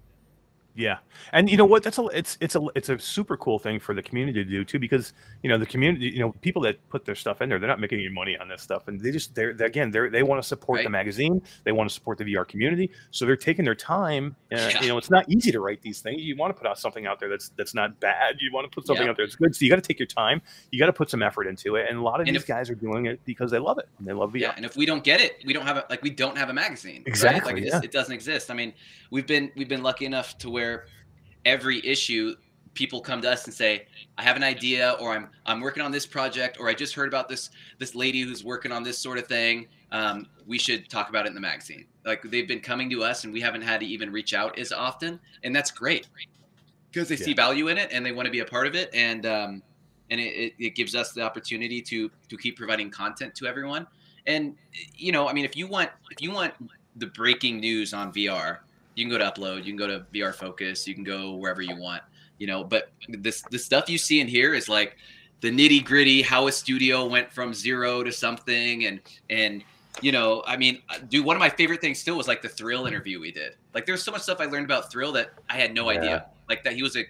and 1.32 1.48
you 1.50 1.56
know 1.56 1.64
what? 1.64 1.82
That's 1.82 1.98
a 1.98 2.04
it's 2.06 2.36
it's 2.40 2.56
a 2.56 2.66
it's 2.74 2.88
a 2.88 2.98
super 2.98 3.36
cool 3.36 3.58
thing 3.58 3.78
for 3.78 3.94
the 3.94 4.02
community 4.02 4.44
to 4.44 4.50
do 4.50 4.64
too, 4.64 4.78
because 4.78 5.12
you 5.42 5.48
know 5.48 5.56
the 5.58 5.66
community, 5.66 6.06
you 6.06 6.18
know, 6.18 6.32
people 6.40 6.60
that 6.62 6.76
put 6.88 7.04
their 7.04 7.14
stuff 7.14 7.40
in 7.42 7.48
there, 7.48 7.58
they're 7.58 7.68
not 7.68 7.80
making 7.80 8.00
any 8.00 8.08
money 8.08 8.36
on 8.36 8.48
this 8.48 8.62
stuff, 8.62 8.88
and 8.88 9.00
they 9.00 9.10
just 9.12 9.34
they're, 9.34 9.54
they're 9.54 9.68
again 9.68 9.90
they 9.90 10.08
they 10.08 10.22
want 10.22 10.42
to 10.42 10.46
support 10.46 10.82
the 10.82 10.90
magazine, 10.90 11.40
they 11.64 11.72
want 11.72 11.88
to 11.88 11.94
support 11.94 12.18
the 12.18 12.24
VR 12.24 12.46
community, 12.46 12.90
so 13.10 13.24
they're 13.24 13.36
taking 13.36 13.64
their 13.64 13.74
time. 13.74 14.34
Uh, 14.52 14.56
Yeah. 14.56 14.82
You 14.82 14.88
know, 14.88 14.98
it's 14.98 15.10
not 15.10 15.28
easy 15.28 15.52
to 15.52 15.60
write 15.60 15.80
these 15.82 16.00
things. 16.00 16.22
You 16.22 16.36
want 16.36 16.54
to 16.54 16.60
put 16.60 16.68
out 16.68 16.78
something 16.78 17.06
out 17.06 17.20
there 17.20 17.28
that's 17.28 17.50
that's 17.56 17.74
not 17.74 17.98
bad. 18.00 18.36
You 18.40 18.50
want 18.52 18.70
to 18.70 18.74
put 18.74 18.86
something 18.86 19.04
Yeah. 19.04 19.10
out 19.10 19.16
there 19.16 19.26
that's 19.26 19.36
good. 19.36 19.54
So 19.54 19.64
you 19.64 19.70
got 19.70 19.76
to 19.76 19.82
take 19.82 19.98
your 20.00 20.06
time. 20.08 20.42
You 20.72 20.78
got 20.80 20.86
to 20.86 20.92
put 20.92 21.08
some 21.08 21.22
effort 21.22 21.46
into 21.46 21.76
it, 21.76 21.86
and 21.88 21.98
a 21.98 22.02
lot 22.02 22.20
of 22.20 22.26
And 22.26 22.34
these 22.34 22.42
if- 22.42 22.48
guys 22.48 22.68
are 22.68 22.74
doing 22.74 23.06
it 23.06 23.20
because 23.24 23.50
they 23.50 23.58
love 23.60 23.78
it. 23.78 23.88
And 23.98 24.06
they 24.08 24.12
love 24.12 24.32
VR. 24.32 24.40
Yeah, 24.40 24.52
and 24.56 24.64
if 24.64 24.76
we 24.76 24.86
don't 24.86 25.04
get 25.04 25.20
it, 25.20 25.36
we 25.46 25.52
don't 25.52 25.66
have 25.66 25.76
a 25.76 25.84
like 25.88 26.02
we 26.02 26.10
don't 26.10 26.36
have 26.36 26.48
a 26.48 26.52
magazine. 26.52 26.96
right? 26.98 27.06
Exactly, 27.06 27.52
Like 27.52 27.62
it, 27.62 27.66
yeah. 27.66 27.70
just, 27.74 27.84
it 27.84 27.92
doesn't 27.92 28.12
exist. 28.12 28.50
I 28.50 28.54
mean, 28.54 28.72
we've 29.10 29.26
been 29.26 29.52
we've 29.56 29.68
been 29.68 29.82
lucky 29.84 30.06
enough 30.06 30.36
to 30.38 30.50
where 30.50 30.63
every 31.44 31.84
issue 31.86 32.34
people 32.74 33.00
come 33.00 33.22
to 33.22 33.30
us 33.30 33.44
and 33.44 33.54
say, 33.54 33.86
I 34.18 34.22
have 34.22 34.36
an 34.36 34.42
idea 34.42 34.96
or 35.00 35.12
I'm 35.12 35.28
I'm 35.46 35.60
working 35.60 35.82
on 35.82 35.92
this 35.92 36.06
project 36.06 36.58
or 36.60 36.68
I 36.68 36.74
just 36.74 36.94
heard 36.94 37.08
about 37.08 37.28
this 37.28 37.50
this 37.78 37.94
lady 37.94 38.22
who's 38.22 38.44
working 38.44 38.72
on 38.72 38.82
this 38.82 38.98
sort 38.98 39.18
of 39.18 39.26
thing. 39.26 39.66
Um, 39.92 40.26
we 40.46 40.58
should 40.58 40.88
talk 40.88 41.08
about 41.08 41.26
it 41.26 41.28
in 41.28 41.34
the 41.34 41.40
magazine. 41.40 41.86
Like 42.04 42.22
they've 42.22 42.48
been 42.48 42.60
coming 42.60 42.90
to 42.90 43.02
us 43.04 43.24
and 43.24 43.32
we 43.32 43.40
haven't 43.40 43.62
had 43.62 43.80
to 43.80 43.86
even 43.86 44.10
reach 44.10 44.34
out 44.34 44.58
as 44.58 44.72
often, 44.72 45.20
and 45.42 45.54
that's 45.54 45.70
great 45.70 46.08
because 46.94 47.08
they 47.08 47.16
see 47.16 47.34
value 47.34 47.68
in 47.68 47.78
it 47.78 47.90
and 47.92 48.06
they 48.06 48.12
want 48.12 48.26
to 48.26 48.30
be 48.30 48.38
a 48.40 48.44
part 48.44 48.66
of 48.66 48.74
it 48.74 48.88
and 48.94 49.26
um, 49.26 49.62
and 50.10 50.20
it, 50.20 50.54
it 50.58 50.74
gives 50.74 50.94
us 50.94 51.12
the 51.12 51.20
opportunity 51.20 51.82
to 51.82 52.10
to 52.28 52.36
keep 52.36 52.56
providing 52.56 52.90
content 52.90 53.34
to 53.34 53.46
everyone 53.46 53.86
and 54.26 54.54
you 54.94 55.10
know 55.10 55.28
i 55.28 55.32
mean 55.32 55.44
if 55.44 55.56
you 55.56 55.66
want 55.66 55.90
if 56.10 56.22
you 56.22 56.30
want 56.30 56.52
the 56.96 57.06
breaking 57.06 57.58
news 57.58 57.92
on 57.92 58.12
vr 58.12 58.58
you 58.94 59.04
can 59.04 59.10
go 59.10 59.18
to 59.18 59.24
upload 59.30 59.58
you 59.64 59.72
can 59.72 59.76
go 59.76 59.86
to 59.86 60.06
vr 60.14 60.34
focus 60.34 60.86
you 60.86 60.94
can 60.94 61.04
go 61.04 61.34
wherever 61.34 61.62
you 61.62 61.76
want 61.76 62.02
you 62.38 62.46
know 62.46 62.64
but 62.64 62.92
this 63.08 63.42
the 63.50 63.58
stuff 63.58 63.88
you 63.88 63.98
see 63.98 64.20
in 64.20 64.28
here 64.28 64.54
is 64.54 64.68
like 64.68 64.96
the 65.40 65.50
nitty 65.50 65.84
gritty 65.84 66.22
how 66.22 66.46
a 66.46 66.52
studio 66.52 67.06
went 67.06 67.30
from 67.32 67.52
zero 67.52 68.02
to 68.02 68.10
something 68.12 68.86
and 68.86 69.00
and 69.30 69.62
you 70.00 70.10
know 70.12 70.42
i 70.46 70.56
mean 70.56 70.80
uh, 70.90 70.98
dude 71.08 71.24
one 71.24 71.36
of 71.36 71.40
my 71.40 71.50
favorite 71.50 71.80
things 71.80 71.98
still 71.98 72.16
was 72.16 72.28
like 72.28 72.42
the 72.42 72.48
thrill 72.48 72.86
interview 72.86 73.20
we 73.20 73.30
did 73.32 73.52
like 73.74 73.86
there's 73.86 74.02
so 74.02 74.10
much 74.12 74.22
stuff 74.22 74.40
i 74.40 74.44
learned 74.46 74.64
about 74.64 74.90
thrill 74.90 75.12
that 75.12 75.30
i 75.50 75.54
had 75.54 75.74
no 75.74 75.90
Yeah. 75.90 75.98
idea 75.98 76.26
like 76.48 76.64
that 76.64 76.72
he 76.74 76.82
was 76.82 76.96
a 76.96 77.04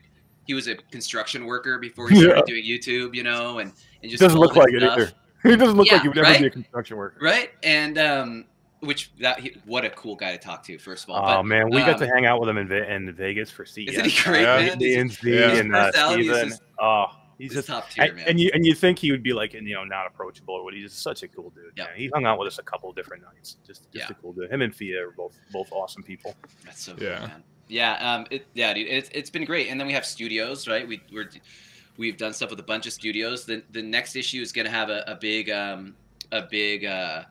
he 0.46 0.52
was 0.54 0.68
a 0.68 0.74
construction 0.92 1.46
worker 1.46 1.78
before 1.78 2.08
he 2.10 2.16
started 2.16 2.44
doing 2.46 2.64
youtube 2.64 3.14
you 3.14 3.22
know 3.22 3.58
and 3.58 3.72
and 4.02 4.10
just 4.10 4.20
doesn't 4.22 4.38
look 4.38 4.56
like 4.56 4.72
it 4.72 4.82
either. 4.82 5.12
He 5.42 5.56
doesn't 5.56 5.76
look 5.76 5.86
Yeah, 5.86 5.94
like 5.94 6.02
he 6.02 6.08
would 6.08 6.18
ever 6.18 6.30
right? 6.30 6.40
be 6.40 6.46
a 6.46 6.50
construction 6.50 6.96
worker. 6.96 7.18
right? 7.20 7.50
And 7.62 7.98
um, 7.98 8.46
which 8.84 9.10
that 9.20 9.40
he, 9.40 9.56
what 9.64 9.84
a 9.84 9.90
cool 9.90 10.16
guy 10.16 10.32
to 10.32 10.38
talk 10.38 10.62
to. 10.64 10.78
First 10.78 11.04
of 11.04 11.10
all, 11.10 11.22
Oh 11.22 11.36
but, 11.38 11.42
man, 11.44 11.70
we 11.70 11.78
got 11.78 11.94
um, 11.94 12.00
to 12.00 12.06
hang 12.06 12.26
out 12.26 12.40
with 12.40 12.48
him 12.48 12.58
in, 12.58 12.70
in 12.72 13.12
Vegas 13.14 13.50
for 13.50 13.64
CES. 13.64 13.90
Isn't 13.92 14.04
he 14.06 14.22
great, 14.22 14.42
Yeah. 14.42 14.58
man? 14.66 14.78
D 14.78 14.94
and 14.96 15.10
Z 15.12 15.30
Yeah. 15.38 15.52
and 15.56 15.74
uh, 15.74 15.86
Personality 15.86 16.22
is 16.22 16.28
Steven. 16.32 16.48
just- 16.50 16.62
Oh, 16.78 17.06
He's 17.36 17.50
He's 17.50 17.54
just 17.56 17.66
top 17.68 17.90
tier, 17.90 18.04
and, 18.04 18.14
man. 18.16 18.24
and 18.28 18.40
you 18.40 18.50
and 18.54 18.64
you 18.64 18.74
think 18.76 18.96
he 18.96 19.10
would 19.10 19.22
be 19.24 19.32
like 19.32 19.54
you 19.54 19.74
know 19.74 19.82
not 19.82 20.06
approachable 20.06 20.54
or 20.54 20.62
what? 20.62 20.72
He's 20.72 20.84
just 20.84 21.02
such 21.02 21.24
a 21.24 21.28
cool 21.28 21.50
dude. 21.50 21.72
Yeah. 21.76 21.86
He 21.96 22.08
hung 22.14 22.26
out 22.26 22.38
with 22.38 22.46
us 22.46 22.60
a 22.60 22.62
couple 22.62 22.88
of 22.88 22.94
different 22.94 23.24
nights. 23.24 23.56
Just 23.66 23.90
just 23.92 24.08
Yeah. 24.08 24.16
a 24.16 24.22
cool 24.22 24.32
dude. 24.32 24.52
Him 24.52 24.62
and 24.62 24.72
Fia 24.72 25.08
are 25.08 25.10
both 25.10 25.36
both 25.52 25.72
awesome 25.72 26.04
people. 26.04 26.32
That's 26.64 26.80
so 26.80 26.94
Yeah. 27.00 27.18
cool, 27.18 27.26
man. 27.28 27.42
Yeah, 27.66 27.94
um, 28.14 28.26
it, 28.30 28.46
yeah, 28.54 28.72
dude, 28.74 28.86
it's, 28.86 29.08
it's 29.12 29.30
been 29.30 29.44
great. 29.46 29.68
And 29.68 29.80
then 29.80 29.86
we 29.88 29.94
have 29.94 30.04
studios, 30.06 30.68
right? 30.68 30.86
We 30.86 31.00
we're 31.12 31.28
we've 31.96 32.16
done 32.16 32.32
stuff 32.32 32.50
with 32.50 32.60
a 32.60 32.64
bunch 32.64 32.86
of 32.86 32.92
studios. 32.92 33.44
The 33.46 33.64
the 33.72 33.82
next 33.82 34.14
issue 34.14 34.40
is 34.40 34.52
going 34.52 34.66
to 34.66 34.70
have 34.70 34.90
a, 34.90 35.02
a 35.08 35.16
big 35.16 35.50
um, 35.50 35.96
a 36.30 36.42
big 36.42 36.84
uh, 36.84 37.24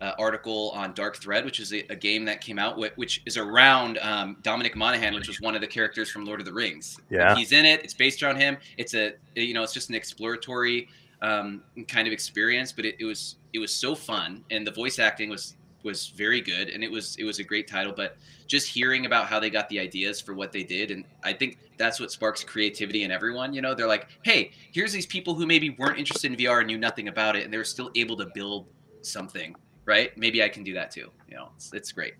uh, 0.00 0.12
article 0.18 0.70
on 0.74 0.92
Dark 0.92 1.16
Thread, 1.16 1.44
which 1.44 1.58
is 1.58 1.72
a, 1.72 1.80
a 1.90 1.96
game 1.96 2.24
that 2.26 2.40
came 2.40 2.58
out 2.58 2.76
with, 2.76 2.92
which 2.96 3.22
is 3.24 3.36
around 3.36 3.98
um, 4.02 4.36
Dominic 4.42 4.76
Monaghan, 4.76 5.14
which 5.14 5.28
was 5.28 5.40
one 5.40 5.54
of 5.54 5.60
the 5.60 5.66
characters 5.66 6.10
from 6.10 6.24
Lord 6.24 6.40
of 6.40 6.46
the 6.46 6.52
Rings. 6.52 6.98
Yeah. 7.08 7.34
he's 7.34 7.52
in 7.52 7.64
it. 7.64 7.82
It's 7.82 7.94
based 7.94 8.22
around 8.22 8.36
him. 8.36 8.58
It's 8.76 8.94
a 8.94 9.14
you 9.34 9.54
know 9.54 9.62
it's 9.62 9.72
just 9.72 9.88
an 9.88 9.94
exploratory 9.94 10.88
um, 11.22 11.62
kind 11.88 12.06
of 12.06 12.12
experience, 12.12 12.72
but 12.72 12.84
it, 12.84 12.96
it 12.98 13.04
was 13.04 13.36
it 13.52 13.58
was 13.58 13.72
so 13.72 13.94
fun, 13.94 14.44
and 14.50 14.66
the 14.66 14.72
voice 14.72 14.98
acting 14.98 15.30
was 15.30 15.56
was 15.82 16.08
very 16.08 16.40
good, 16.40 16.68
and 16.68 16.84
it 16.84 16.90
was 16.90 17.16
it 17.16 17.24
was 17.24 17.38
a 17.38 17.44
great 17.44 17.66
title. 17.66 17.94
But 17.96 18.18
just 18.46 18.68
hearing 18.68 19.06
about 19.06 19.26
how 19.26 19.40
they 19.40 19.48
got 19.48 19.68
the 19.70 19.80
ideas 19.80 20.20
for 20.20 20.34
what 20.34 20.52
they 20.52 20.62
did, 20.62 20.90
and 20.90 21.04
I 21.24 21.32
think 21.32 21.58
that's 21.78 21.98
what 21.98 22.10
sparks 22.10 22.44
creativity 22.44 23.04
in 23.04 23.10
everyone. 23.10 23.54
You 23.54 23.62
know, 23.62 23.74
they're 23.74 23.86
like, 23.86 24.08
hey, 24.22 24.50
here's 24.72 24.92
these 24.92 25.06
people 25.06 25.34
who 25.34 25.46
maybe 25.46 25.70
weren't 25.70 25.98
interested 25.98 26.30
in 26.30 26.38
VR 26.38 26.58
and 26.58 26.66
knew 26.66 26.78
nothing 26.78 27.08
about 27.08 27.34
it, 27.36 27.44
and 27.44 27.52
they 27.52 27.58
were 27.58 27.64
still 27.64 27.90
able 27.94 28.16
to 28.16 28.26
build 28.34 28.66
something. 29.00 29.56
Right? 29.86 30.16
Maybe 30.18 30.42
I 30.42 30.48
can 30.48 30.62
do 30.62 30.74
that 30.74 30.90
too. 30.90 31.10
You 31.28 31.36
know, 31.36 31.48
it's, 31.56 31.72
it's 31.72 31.92
great. 31.92 32.14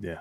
Yeah, 0.00 0.20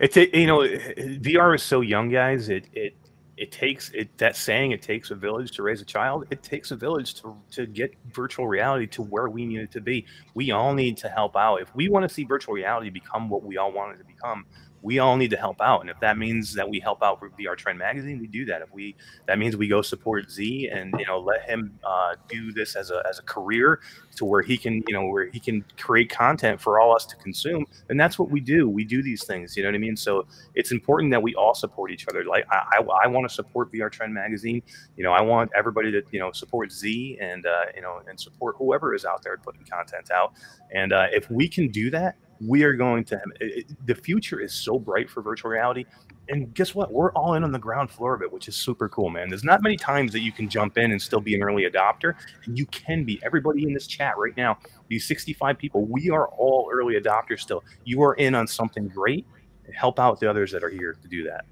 it's 0.00 0.16
a, 0.16 0.36
you 0.36 0.46
know 0.46 0.58
VR 0.58 1.54
is 1.54 1.62
so 1.62 1.80
young, 1.80 2.10
guys. 2.10 2.48
It 2.48 2.66
it 2.72 2.94
it 3.36 3.50
takes 3.50 3.90
it 3.90 4.16
that 4.18 4.36
saying 4.36 4.72
it 4.72 4.82
takes 4.82 5.10
a 5.10 5.14
village 5.14 5.52
to 5.52 5.62
raise 5.62 5.80
a 5.80 5.84
child. 5.84 6.26
It 6.30 6.42
takes 6.42 6.70
a 6.70 6.76
village 6.76 7.14
to 7.22 7.36
to 7.52 7.66
get 7.66 7.94
virtual 8.12 8.46
reality 8.46 8.86
to 8.88 9.02
where 9.02 9.28
we 9.28 9.44
need 9.44 9.60
it 9.60 9.70
to 9.72 9.80
be. 9.80 10.06
We 10.34 10.50
all 10.50 10.74
need 10.74 10.96
to 10.98 11.08
help 11.08 11.36
out 11.36 11.56
if 11.56 11.74
we 11.74 11.88
want 11.88 12.08
to 12.08 12.12
see 12.12 12.24
virtual 12.24 12.54
reality 12.54 12.90
become 12.90 13.28
what 13.28 13.42
we 13.42 13.56
all 13.56 13.72
want 13.72 13.94
it 13.94 13.98
to 13.98 14.04
become. 14.04 14.46
We 14.84 14.98
all 14.98 15.16
need 15.16 15.30
to 15.30 15.36
help 15.38 15.62
out, 15.62 15.80
and 15.80 15.88
if 15.88 15.98
that 16.00 16.18
means 16.18 16.52
that 16.54 16.68
we 16.68 16.78
help 16.78 17.02
out 17.02 17.18
VR 17.40 17.56
Trend 17.56 17.78
Magazine, 17.78 18.18
we 18.20 18.26
do 18.26 18.44
that. 18.44 18.60
If 18.60 18.70
we 18.70 18.94
that 19.26 19.38
means 19.38 19.56
we 19.56 19.66
go 19.66 19.80
support 19.80 20.30
Z 20.30 20.68
and 20.70 20.94
you 20.98 21.06
know 21.06 21.18
let 21.18 21.48
him 21.48 21.78
uh, 21.82 22.16
do 22.28 22.52
this 22.52 22.76
as 22.76 22.90
a 22.90 23.02
as 23.08 23.18
a 23.18 23.22
career 23.22 23.80
to 24.16 24.26
where 24.26 24.42
he 24.42 24.58
can 24.58 24.84
you 24.86 24.92
know 24.92 25.06
where 25.06 25.30
he 25.30 25.40
can 25.40 25.64
create 25.78 26.10
content 26.10 26.60
for 26.60 26.78
all 26.78 26.94
us 26.94 27.06
to 27.06 27.16
consume, 27.16 27.64
and 27.88 27.98
that's 27.98 28.18
what 28.18 28.30
we 28.30 28.40
do. 28.40 28.68
We 28.68 28.84
do 28.84 29.02
these 29.02 29.24
things, 29.24 29.56
you 29.56 29.62
know 29.62 29.70
what 29.70 29.74
I 29.74 29.78
mean? 29.78 29.96
So 29.96 30.26
it's 30.54 30.70
important 30.70 31.10
that 31.12 31.22
we 31.22 31.34
all 31.34 31.54
support 31.54 31.90
each 31.90 32.06
other. 32.08 32.22
Like 32.22 32.44
I, 32.50 32.78
I, 32.78 33.04
I 33.04 33.06
want 33.06 33.26
to 33.26 33.34
support 33.34 33.72
VR 33.72 33.90
Trend 33.90 34.12
Magazine. 34.12 34.62
You 34.98 35.04
know, 35.04 35.12
I 35.12 35.22
want 35.22 35.50
everybody 35.56 35.92
to 35.92 36.02
you 36.10 36.20
know 36.20 36.30
support 36.32 36.70
Z 36.70 37.16
and 37.22 37.46
uh, 37.46 37.64
you 37.74 37.80
know 37.80 38.02
and 38.06 38.20
support 38.20 38.56
whoever 38.58 38.94
is 38.94 39.06
out 39.06 39.22
there 39.22 39.38
putting 39.38 39.64
content 39.64 40.10
out. 40.10 40.34
And 40.72 40.92
uh, 40.92 41.06
if 41.10 41.30
we 41.30 41.48
can 41.48 41.68
do 41.68 41.90
that, 41.90 42.16
we 42.40 42.62
are 42.62 42.74
going 42.74 43.04
to. 43.04 43.20
It, 43.40 43.66
the 43.86 43.94
future 43.94 44.40
is 44.40 44.52
so 44.52 44.78
bright 44.78 45.08
for 45.08 45.22
virtual 45.22 45.50
reality. 45.50 45.84
And 46.28 46.54
guess 46.54 46.74
what? 46.74 46.92
We're 46.92 47.12
all 47.12 47.34
in 47.34 47.44
on 47.44 47.52
the 47.52 47.58
ground 47.58 47.90
floor 47.90 48.14
of 48.14 48.22
it, 48.22 48.32
which 48.32 48.48
is 48.48 48.56
super 48.56 48.88
cool, 48.88 49.10
man. 49.10 49.28
There's 49.28 49.44
not 49.44 49.62
many 49.62 49.76
times 49.76 50.12
that 50.12 50.20
you 50.20 50.32
can 50.32 50.48
jump 50.48 50.78
in 50.78 50.90
and 50.90 51.00
still 51.00 51.20
be 51.20 51.34
an 51.34 51.42
early 51.42 51.64
adopter. 51.64 52.14
And 52.46 52.56
you 52.56 52.66
can 52.66 53.04
be. 53.04 53.20
Everybody 53.24 53.64
in 53.64 53.74
this 53.74 53.86
chat 53.86 54.14
right 54.16 54.36
now, 54.36 54.58
these 54.88 55.06
65 55.06 55.58
people, 55.58 55.84
we 55.84 56.10
are 56.10 56.28
all 56.28 56.70
early 56.72 56.94
adopters 56.94 57.40
still. 57.40 57.62
You 57.84 58.02
are 58.02 58.14
in 58.14 58.34
on 58.34 58.46
something 58.46 58.88
great. 58.88 59.26
Help 59.74 59.98
out 59.98 60.20
the 60.20 60.28
others 60.28 60.52
that 60.52 60.62
are 60.62 60.68
here 60.68 60.96
to 61.00 61.08
do 61.08 61.24
that. 61.24 61.44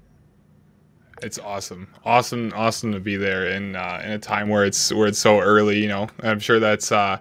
It's 1.21 1.39
awesome, 1.39 1.87
awesome, 2.03 2.51
awesome 2.55 2.91
to 2.91 2.99
be 2.99 3.15
there 3.15 3.47
in 3.47 3.75
uh, 3.75 4.01
in 4.03 4.11
a 4.11 4.19
time 4.19 4.49
where 4.49 4.65
it's 4.65 4.91
where 4.91 5.07
it's 5.07 5.19
so 5.19 5.39
early. 5.39 5.79
You 5.79 5.87
know, 5.87 6.07
I'm 6.21 6.39
sure 6.39 6.59
that's 6.59 6.91
uh, 6.91 7.19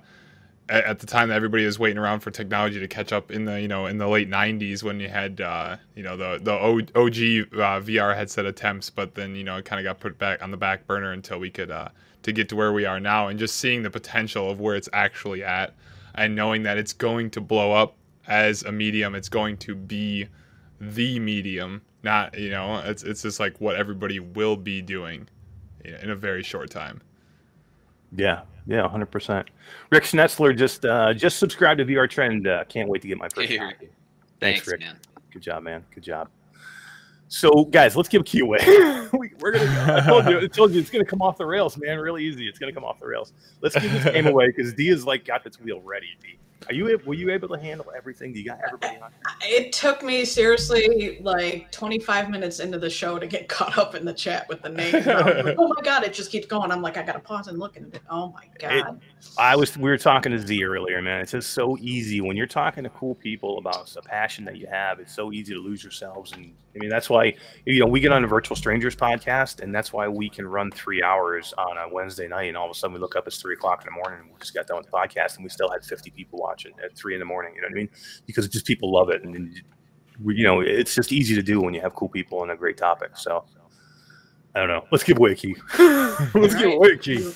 at, 0.72 0.84
at 0.84 0.98
the 1.00 1.06
time 1.06 1.28
that 1.28 1.34
everybody 1.34 1.66
was 1.66 1.78
waiting 1.78 1.98
around 1.98 2.20
for 2.20 2.30
technology 2.30 2.80
to 2.80 2.88
catch 2.88 3.12
up 3.12 3.30
in 3.30 3.44
the 3.44 3.60
you 3.60 3.68
know 3.68 3.86
in 3.86 3.98
the 3.98 4.08
late 4.08 4.28
'90s 4.28 4.82
when 4.82 4.98
you 4.98 5.08
had 5.08 5.40
uh, 5.40 5.76
you 5.94 6.02
know 6.02 6.16
the 6.16 6.40
the 6.42 6.52
OG 6.52 7.60
uh, 7.60 7.80
VR 7.80 8.16
headset 8.16 8.46
attempts, 8.46 8.88
but 8.90 9.14
then 9.14 9.36
you 9.36 9.44
know 9.44 9.56
it 9.58 9.64
kind 9.66 9.78
of 9.78 9.84
got 9.84 10.00
put 10.00 10.18
back 10.18 10.42
on 10.42 10.50
the 10.50 10.56
back 10.56 10.86
burner 10.86 11.12
until 11.12 11.38
we 11.38 11.50
could 11.50 11.70
uh, 11.70 11.88
to 12.22 12.32
get 12.32 12.48
to 12.48 12.56
where 12.56 12.72
we 12.72 12.86
are 12.86 12.98
now, 12.98 13.28
and 13.28 13.38
just 13.38 13.58
seeing 13.58 13.82
the 13.82 13.90
potential 13.90 14.50
of 14.50 14.60
where 14.60 14.74
it's 14.74 14.88
actually 14.94 15.44
at, 15.44 15.74
and 16.14 16.34
knowing 16.34 16.62
that 16.62 16.78
it's 16.78 16.94
going 16.94 17.30
to 17.30 17.40
blow 17.40 17.72
up 17.72 17.94
as 18.26 18.62
a 18.62 18.72
medium, 18.72 19.14
it's 19.14 19.28
going 19.28 19.58
to 19.58 19.74
be 19.74 20.26
the 20.80 21.20
medium 21.20 21.82
not 22.02 22.36
you 22.36 22.50
know 22.50 22.78
it's 22.84 23.02
it's 23.04 23.22
just 23.22 23.38
like 23.38 23.60
what 23.60 23.76
everybody 23.76 24.18
will 24.18 24.56
be 24.56 24.82
doing 24.82 25.28
in 25.84 25.94
in 25.94 26.10
a 26.10 26.16
very 26.16 26.42
short 26.42 26.70
time. 26.70 27.00
Yeah, 28.14 28.42
yeah, 28.66 28.82
100%. 28.82 29.46
Rick 29.90 30.04
Schnetzler 30.04 30.56
just 30.56 30.84
uh, 30.84 31.12
just 31.14 31.38
subscribed 31.38 31.78
to 31.78 31.84
VR 31.84 32.08
Trend. 32.08 32.46
Uh, 32.46 32.64
can't 32.64 32.88
wait 32.88 33.02
to 33.02 33.08
get 33.08 33.18
my 33.18 33.28
first. 33.28 33.50
Rick. 33.50 33.90
Thanks, 34.40 34.66
Rick. 34.66 34.80
man. 34.80 34.96
Good 35.32 35.42
job, 35.42 35.62
man. 35.62 35.84
Good 35.94 36.04
job. 36.04 36.28
So, 37.32 37.64
guys, 37.64 37.96
let's 37.96 38.10
give 38.10 38.26
Q 38.26 38.44
away. 38.44 38.58
we, 39.18 39.30
we're 39.40 39.52
gonna. 39.52 39.94
I 39.96 40.06
told 40.06 40.26
you. 40.26 40.40
I 40.40 40.46
told 40.48 40.72
you 40.72 40.80
it's 40.80 40.90
gonna 40.90 41.02
come 41.02 41.22
off 41.22 41.38
the 41.38 41.46
rails, 41.46 41.78
man. 41.78 41.98
Really 41.98 42.22
easy. 42.22 42.46
It's 42.46 42.58
gonna 42.58 42.74
come 42.74 42.84
off 42.84 43.00
the 43.00 43.06
rails. 43.06 43.32
Let's 43.62 43.74
give 43.74 43.90
this 43.90 44.04
game 44.04 44.26
away 44.26 44.48
because 44.48 44.74
D 44.74 44.90
is 44.90 45.06
like 45.06 45.24
got 45.24 45.46
its 45.46 45.58
wheel 45.58 45.80
ready. 45.80 46.08
D, 46.20 46.38
are 46.68 46.74
you? 46.74 47.00
Were 47.04 47.14
you 47.14 47.30
able 47.30 47.48
to 47.48 47.58
handle 47.58 47.86
everything? 47.96 48.32
Do 48.32 48.38
you 48.38 48.44
got 48.44 48.58
everybody 48.66 48.98
on? 49.00 49.10
It 49.42 49.72
took 49.72 50.02
me 50.02 50.24
seriously 50.24 51.18
like 51.22 51.70
25 51.72 52.30
minutes 52.30 52.60
into 52.60 52.78
the 52.78 52.90
show 52.90 53.18
to 53.18 53.26
get 53.26 53.48
caught 53.48 53.78
up 53.78 53.94
in 53.94 54.04
the 54.04 54.12
chat 54.12 54.48
with 54.48 54.62
the 54.62 54.70
was 54.70 55.44
like, 55.44 55.56
oh 55.58 55.68
my 55.68 55.82
god, 55.82 56.04
it 56.04 56.12
just 56.12 56.30
keeps 56.30 56.46
going. 56.46 56.70
I'm 56.70 56.82
like, 56.82 56.96
I 56.96 57.02
gotta 57.02 57.20
pause 57.20 57.48
and 57.48 57.58
look 57.58 57.76
at 57.76 57.82
it. 57.82 58.02
Oh 58.10 58.32
my 58.32 58.44
god. 58.58 59.00
I 59.38 59.56
was. 59.56 59.76
We 59.76 59.90
were 59.90 59.98
talking 59.98 60.32
to 60.32 60.38
Z 60.38 60.62
earlier, 60.64 61.00
man. 61.02 61.20
It's 61.20 61.32
just 61.32 61.50
so 61.50 61.76
easy 61.78 62.20
when 62.20 62.36
you're 62.36 62.46
talking 62.46 62.84
to 62.84 62.90
cool 62.90 63.14
people 63.14 63.58
about 63.58 63.94
a 63.96 64.02
passion 64.02 64.44
that 64.44 64.56
you 64.56 64.66
have. 64.66 65.00
It's 65.00 65.14
so 65.14 65.32
easy 65.32 65.54
to 65.54 65.60
lose 65.60 65.82
yourselves, 65.82 66.32
and 66.32 66.52
I 66.74 66.78
mean 66.78 66.90
that's 66.90 67.10
why 67.10 67.21
you 67.66 67.80
know 67.80 67.86
we 67.86 68.00
get 68.00 68.12
on 68.12 68.24
a 68.24 68.26
Virtual 68.26 68.56
Strangers 68.56 68.94
podcast, 68.96 69.60
and 69.60 69.74
that's 69.74 69.92
why 69.92 70.08
we 70.08 70.28
can 70.28 70.46
run 70.46 70.70
three 70.70 71.02
hours 71.02 71.52
on 71.58 71.76
a 71.78 71.92
Wednesday 71.92 72.28
night, 72.28 72.48
and 72.48 72.56
all 72.56 72.66
of 72.66 72.70
a 72.70 72.74
sudden 72.74 72.94
we 72.94 73.00
look 73.00 73.16
up 73.16 73.26
it's 73.26 73.40
three 73.40 73.54
o'clock 73.54 73.82
in 73.82 73.86
the 73.86 73.92
morning, 74.02 74.20
and 74.20 74.30
we 74.30 74.38
just 74.40 74.54
got 74.54 74.66
done 74.66 74.78
with 74.78 74.86
the 74.86 74.92
podcast, 74.92 75.36
and 75.36 75.44
we 75.44 75.48
still 75.50 75.70
had 75.70 75.84
50 75.84 76.10
people 76.10 76.38
watching 76.38 76.72
at 76.84 76.96
three 76.96 77.14
in 77.14 77.18
the 77.20 77.24
morning. 77.26 77.52
You 77.54 77.62
know 77.62 77.66
what 77.68 77.72
I 77.72 77.76
mean? 77.76 77.88
Because 78.26 78.48
just 78.48 78.66
people 78.66 78.92
love 78.92 79.10
it, 79.10 79.22
and 79.24 79.34
then, 79.34 79.54
we- 80.22 80.36
you 80.36 80.44
know 80.44 80.60
it's 80.60 80.94
just 80.94 81.12
easy 81.12 81.34
to 81.34 81.42
do 81.42 81.60
when 81.60 81.74
you 81.74 81.80
have 81.80 81.94
cool 81.94 82.08
people 82.08 82.42
and 82.42 82.50
a 82.52 82.56
great 82.56 82.76
topic. 82.76 83.16
So. 83.16 83.44
I 84.54 84.58
don't 84.60 84.68
know. 84.68 84.84
Let's 84.92 85.02
give 85.02 85.16
away 85.16 85.32
a 85.32 85.34
key. 85.34 85.56
Let's 85.78 86.54
give 86.54 86.72
away 86.74 86.90
a 86.90 86.96
key. 86.98 87.14
You- 87.20 87.34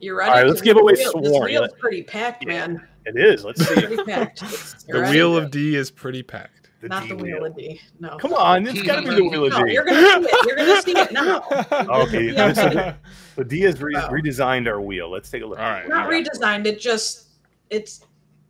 You're 0.00 0.16
right. 0.16 0.28
All 0.28 0.34
right, 0.34 0.46
let's 0.46 0.60
to- 0.60 0.64
give 0.66 0.76
away 0.76 0.96
this 0.96 1.14
wheel- 1.14 1.24
Swarm. 1.24 1.46
This 1.50 1.58
wheel's 1.60 1.72
pretty 1.78 2.02
packed, 2.02 2.44
Yeah. 2.46 2.66
man. 2.66 2.88
It 3.06 3.16
is. 3.16 3.42
Let's 3.42 3.66
see. 3.66 3.74
Pretty. 3.74 3.94
It's- 4.12 4.74
the 4.74 4.84
you're 4.88 5.00
ready? 5.00 5.16
wheel 5.16 5.34
of 5.38 5.50
d 5.50 5.76
is 5.76 5.90
pretty 5.90 6.22
packed 6.22 6.57
Not 6.82 7.02
D 7.04 7.08
the 7.08 7.16
wheel 7.16 7.44
of 7.44 7.56
D. 7.56 7.80
No. 7.98 8.16
Come 8.18 8.34
on, 8.34 8.66
it's 8.66 8.82
got 8.82 9.02
to 9.02 9.08
be 9.08 9.14
the 9.16 9.24
wheel 9.28 9.46
of 9.46 9.52
No, 9.52 9.64
D. 9.64 9.72
you're 9.72 9.84
gonna 9.84 10.22
see 10.22 10.28
it. 10.30 10.46
You're 10.46 10.56
gonna 10.56 10.82
see 10.82 10.92
it 10.96 11.12
now. 11.12 11.40
Okay, 12.02 12.30
Yeah, 12.32 12.48
this 12.52 12.58
okay. 12.58 12.94
So 13.36 13.42
D 13.42 13.60
has 13.62 13.80
re- 13.82 13.94
redesigned 13.94 14.68
our 14.68 14.80
wheel. 14.80 15.10
Let's 15.10 15.28
take 15.30 15.42
a 15.42 15.46
look. 15.46 15.58
All 15.58 15.64
right. 15.70 15.88
Not 15.88 16.08
redesigned. 16.08 16.66
It 16.66 16.78
just 16.80 17.26
it's 17.70 18.04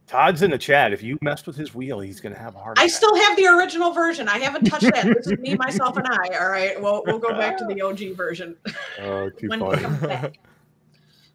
Todd's 0.07 0.43
in 0.43 0.51
the 0.51 0.59
chat. 0.59 0.93
If 0.93 1.03
you 1.03 1.19
messed 1.23 1.47
with 1.47 1.57
his 1.57 1.75
wheel, 1.75 2.01
he's 2.01 2.21
gonna 2.21 2.39
have 2.39 2.55
a 2.55 2.59
heart 2.59 2.79
I 2.79 2.85
attack. 2.85 2.97
still 2.97 3.15
have 3.17 3.37
the 3.37 3.47
original 3.47 3.93
version. 3.93 4.29
I 4.29 4.39
haven't 4.39 4.65
touched 4.65 4.93
that. 4.95 5.05
This 5.07 5.27
is 5.27 5.39
me, 5.39 5.55
myself, 5.59 5.97
and 5.97 6.07
I. 6.07 6.39
All 6.39 6.49
right. 6.49 6.81
Well, 6.81 7.03
we'll 7.07 7.19
go 7.19 7.31
back 7.31 7.57
to 7.59 7.65
the 7.65 7.81
OG 7.83 8.15
version 8.17 8.57
Oh, 9.01 9.29
too 9.31 9.49
when 9.49 9.61
funny. 9.61 10.33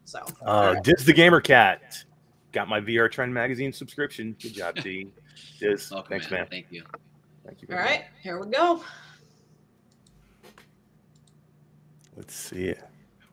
So. 0.06 0.20
Uh, 0.46 0.76
Diz 0.82 1.06
the 1.06 1.14
Gamer 1.14 1.42
Cat 1.42 2.04
got 2.52 2.68
my 2.68 2.80
VR 2.80 3.10
Trend 3.12 3.34
magazine 3.34 3.74
subscription. 3.74 4.36
Good 4.42 4.54
job, 4.54 4.76
D. 4.76 5.08
Diz, 5.60 5.90
Welcome, 5.92 6.10
thanks, 6.10 6.30
man. 6.32 6.42
man. 6.42 6.48
Thank 6.50 6.68
you. 6.72 6.84
Thank 7.46 7.62
you. 7.62 7.68
all 7.72 7.78
very 7.78 7.88
right. 7.90 8.00
much. 8.02 8.10
Here 8.22 8.40
we 8.40 8.48
go. 8.50 8.84
Let's 12.16 12.36
see 12.36 12.66
it. 12.66 12.84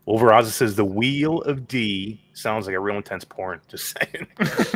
Wolveraza 0.09 0.47
says 0.47 0.75
the 0.75 0.85
wheel 0.85 1.43
of 1.43 1.69
D 1.69 2.21
sounds 2.33 2.67
like 2.67 2.75
a 2.75 2.81
real 2.81 2.97
intense 2.97 3.25
porn. 3.25 3.61
Just 3.69 3.97
saying. 3.99 4.27
That's 4.39 4.75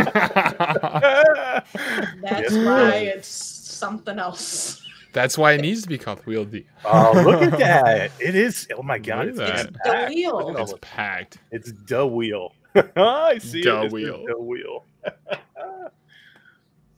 Yes. 2.22 2.52
why 2.54 2.90
it's 3.14 3.28
something 3.28 4.18
else. 4.18 4.82
that's 5.12 5.38
why 5.38 5.52
it 5.52 5.60
needs 5.60 5.82
to 5.82 5.88
be 5.88 5.96
called 5.98 6.24
wheel 6.26 6.44
d 6.44 6.66
Oh, 6.84 7.12
look 7.24 7.42
at 7.42 7.52
that! 7.58 8.10
It 8.20 8.34
is. 8.34 8.66
Oh 8.76 8.82
my 8.82 8.98
god! 8.98 9.26
Look 9.28 9.38
at 9.38 9.38
It's, 9.38 9.38
that. 9.38 9.66
it's 9.66 9.72
The 9.84 9.90
packed. 9.90 10.14
wheel. 10.14 10.36
Look 10.36 10.50
at 10.50 10.56
all 10.56 10.62
it's 10.62 10.72
the- 10.72 10.78
packed 10.78 11.38
It's 11.50 11.72
the 11.86 12.06
wheel. 12.06 12.52
I 12.96 13.38
see 13.38 13.62
The 13.62 13.82
it. 13.82 13.92
Wheel. 13.92 14.24
The 14.26 14.38
wheel. 14.38 14.84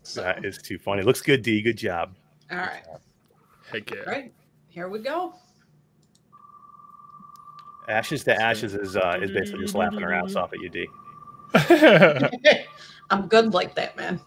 So, 0.06 0.22
That 0.22 0.44
is 0.44 0.58
too 0.58 0.78
funny. 0.78 1.02
Looks 1.02 1.20
good, 1.20 1.42
D. 1.42 1.60
Good 1.60 1.76
job. 1.76 2.14
all 2.50 2.58
right. 2.58 2.82
heck 3.72 3.90
yeah 3.90 4.02
All 4.06 4.12
right. 4.12 4.32
Here 4.68 4.88
we 4.88 5.00
go. 5.00 5.34
Ashes 7.88 8.24
to 8.24 8.40
ashes 8.40 8.74
is 8.74 8.96
uh, 8.96 9.18
is 9.20 9.30
basically 9.30 9.62
just 9.62 9.74
laughing 9.74 10.00
her 10.00 10.12
ass 10.12 10.34
off 10.34 10.52
at 10.52 10.60
you, 10.60 10.68
D. 10.68 10.86
I'm 13.10 13.28
good 13.28 13.54
like 13.54 13.74
that, 13.76 13.96
man. 13.96 14.20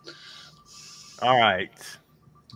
All 1.21 1.37
right. 1.37 1.71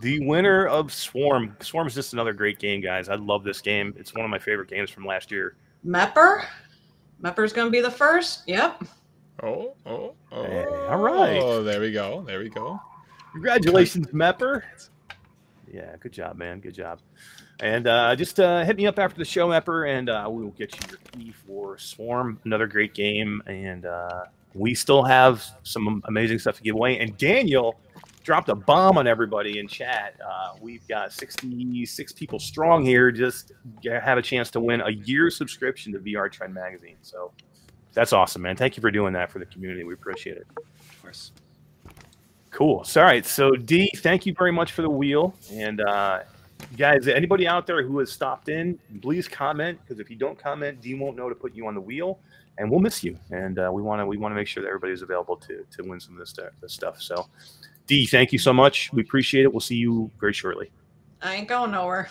The 0.01 0.25
winner 0.25 0.65
of 0.67 0.91
Swarm. 0.93 1.55
Swarm 1.61 1.87
is 1.87 1.93
just 1.93 2.13
another 2.13 2.33
great 2.33 2.57
game, 2.59 2.81
guys. 2.81 3.09
I 3.09 3.15
love 3.15 3.43
this 3.43 3.61
game. 3.61 3.93
It's 3.97 4.13
one 4.13 4.23
of 4.23 4.31
my 4.31 4.39
favorite 4.39 4.69
games 4.69 4.89
from 4.89 5.05
last 5.05 5.29
year. 5.31 5.55
Mepper. 5.85 6.45
Mepper's 7.21 7.53
gonna 7.53 7.69
be 7.69 7.81
the 7.81 7.91
first. 7.91 8.43
Yep. 8.47 8.83
Oh, 9.43 9.75
oh, 9.85 10.13
oh. 10.31 10.43
Hey, 10.45 10.65
all 10.65 10.97
right. 10.97 11.39
Oh, 11.41 11.63
there 11.63 11.81
we 11.81 11.91
go. 11.91 12.23
There 12.25 12.39
we 12.39 12.49
go. 12.49 12.79
Congratulations, 13.33 14.07
Mepper. 14.07 14.63
Yeah, 15.71 15.95
good 15.99 16.13
job, 16.13 16.37
man. 16.37 16.59
Good 16.59 16.75
job. 16.75 16.99
And 17.59 17.87
uh, 17.87 18.15
just 18.15 18.39
uh, 18.39 18.63
hit 18.63 18.77
me 18.77 18.85
up 18.85 18.99
after 18.99 19.17
the 19.17 19.25
show, 19.25 19.49
Mepper, 19.49 19.89
and 19.89 20.09
uh, 20.09 20.27
we 20.29 20.43
will 20.43 20.51
get 20.51 20.73
you 20.75 20.81
your 20.89 20.99
key 21.11 21.31
for 21.31 21.77
Swarm. 21.77 22.39
Another 22.45 22.67
great 22.67 22.93
game, 22.93 23.41
and 23.47 23.85
uh, 23.85 24.25
we 24.53 24.75
still 24.75 25.03
have 25.03 25.43
some 25.63 26.03
amazing 26.05 26.37
stuff 26.37 26.57
to 26.57 26.63
give 26.63 26.75
away. 26.75 26.99
And 26.99 27.17
Daniel 27.17 27.79
dropped 28.23 28.49
a 28.49 28.55
bomb 28.55 28.97
on 28.99 29.07
everybody 29.07 29.57
in 29.57 29.67
chat. 29.67 30.15
Uh, 30.23 30.53
we've 30.61 30.87
got 30.87 31.11
66 31.11 32.13
people 32.13 32.39
strong 32.39 32.85
here. 32.85 33.11
Just 33.11 33.51
have 33.83 34.17
a 34.17 34.21
chance 34.21 34.51
to 34.51 34.59
win 34.59 34.81
a 34.81 34.91
year 34.91 35.29
subscription 35.31 35.91
to 35.93 35.99
VR 35.99 36.31
Trend 36.31 36.53
Magazine. 36.53 36.97
So 37.01 37.31
that's 37.93 38.13
awesome, 38.13 38.43
man. 38.43 38.55
Thank 38.55 38.77
you 38.77 38.81
for 38.81 38.91
doing 38.91 39.13
that 39.13 39.31
for 39.31 39.39
the 39.39 39.45
community. 39.45 39.83
We 39.83 39.95
appreciate 39.95 40.37
it. 40.37 40.47
Of 40.57 41.01
course. 41.01 41.31
Cool. 42.53 42.83
So, 42.83 43.01
all 43.01 43.07
right. 43.07 43.25
So, 43.25 43.51
D, 43.51 43.91
thank 43.97 44.27
you 44.27 44.33
very 44.37 44.51
much 44.51 44.73
for 44.73 44.83
the 44.83 44.89
wheel. 44.89 45.33
And 45.51 45.81
uh, 45.81 46.19
guys, 46.77 47.07
anybody 47.07 47.47
out 47.47 47.65
there 47.65 47.81
who 47.81 47.97
has 47.97 48.11
stopped 48.11 48.47
in, 48.47 48.77
please 49.01 49.27
comment 49.27 49.79
because 49.81 49.99
if 49.99 50.09
you 50.09 50.15
don't 50.15 50.37
comment, 50.37 50.79
D 50.79 50.93
won't 50.93 51.17
know 51.17 51.29
to 51.29 51.35
put 51.35 51.55
you 51.55 51.65
on 51.65 51.73
the 51.73 51.81
wheel, 51.81 52.19
and 52.59 52.69
we'll 52.69 52.79
miss 52.79 53.03
you. 53.03 53.17
And 53.31 53.57
uh, 53.57 53.71
we 53.73 53.81
want 53.81 54.01
to 54.01 54.05
we 54.05 54.17
want 54.17 54.33
to 54.33 54.35
make 54.35 54.47
sure 54.47 54.61
that 54.61 54.69
everybody's 54.69 55.01
available 55.01 55.35
to 55.37 55.65
to 55.77 55.83
win 55.83 55.99
some 55.99 56.13
of 56.13 56.19
this, 56.19 56.29
stuff, 56.29 56.51
this 56.61 56.73
stuff. 56.73 57.01
So, 57.01 57.27
D, 57.87 58.05
thank 58.05 58.31
you 58.31 58.37
so 58.37 58.53
much. 58.53 58.93
We 58.93 59.01
appreciate 59.01 59.45
it. 59.45 59.51
We'll 59.51 59.59
see 59.59 59.77
you 59.77 60.11
very 60.19 60.33
shortly. 60.33 60.69
I 61.23 61.33
ain't 61.33 61.47
going 61.47 61.71
nowhere. 61.71 62.09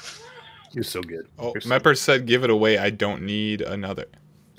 You're 0.72 0.82
so 0.82 1.02
good. 1.02 1.28
Oh, 1.38 1.52
You're 1.54 1.60
so 1.60 1.68
Mepper 1.68 1.96
said, 1.96 2.26
"Give 2.26 2.42
it 2.42 2.50
away. 2.50 2.78
I 2.78 2.90
don't 2.90 3.22
need 3.22 3.60
another." 3.60 4.06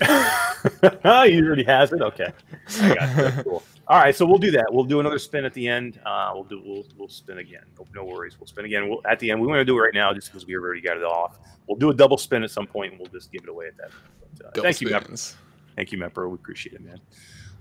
he 0.00 1.42
already 1.42 1.64
has 1.64 1.92
it. 1.92 2.02
Okay. 2.02 2.32
I 2.80 2.94
got 2.94 3.18
it. 3.18 3.44
Cool. 3.44 3.62
All 3.86 3.98
right, 3.98 4.16
so 4.16 4.24
we'll 4.24 4.38
do 4.38 4.50
that. 4.52 4.72
We'll 4.72 4.84
do 4.84 4.98
another 5.00 5.18
spin 5.18 5.44
at 5.44 5.52
the 5.52 5.68
end. 5.68 6.00
Uh, 6.06 6.30
we'll 6.34 6.44
do. 6.44 6.62
We'll 6.64 6.84
we'll 6.96 7.08
spin 7.08 7.38
again. 7.38 7.64
No, 7.78 7.86
no 7.94 8.04
worries. 8.04 8.40
We'll 8.40 8.46
spin 8.46 8.64
again. 8.64 8.88
We'll, 8.88 9.02
at 9.06 9.18
the 9.18 9.30
end. 9.30 9.40
We 9.40 9.46
want 9.46 9.58
to 9.58 9.64
do 9.64 9.76
it 9.76 9.80
right 9.80 9.92
now 9.92 10.12
just 10.14 10.28
because 10.28 10.46
we 10.46 10.56
already 10.56 10.80
got 10.80 10.96
it 10.96 11.04
off. 11.04 11.38
We'll 11.66 11.78
do 11.78 11.90
a 11.90 11.94
double 11.94 12.16
spin 12.16 12.42
at 12.42 12.50
some 12.50 12.66
point, 12.66 12.92
and 12.92 13.00
we'll 13.00 13.10
just 13.10 13.30
give 13.30 13.42
it 13.42 13.48
away 13.50 13.66
at 13.66 13.76
that. 13.76 13.90
But, 14.38 14.58
uh, 14.58 14.62
thank 14.62 14.80
you, 14.80 14.88
Mepper. 14.88 15.34
Thank 15.76 15.92
you, 15.92 15.98
Mepper. 15.98 16.28
We 16.28 16.34
appreciate 16.34 16.74
it, 16.74 16.82
man. 16.82 16.98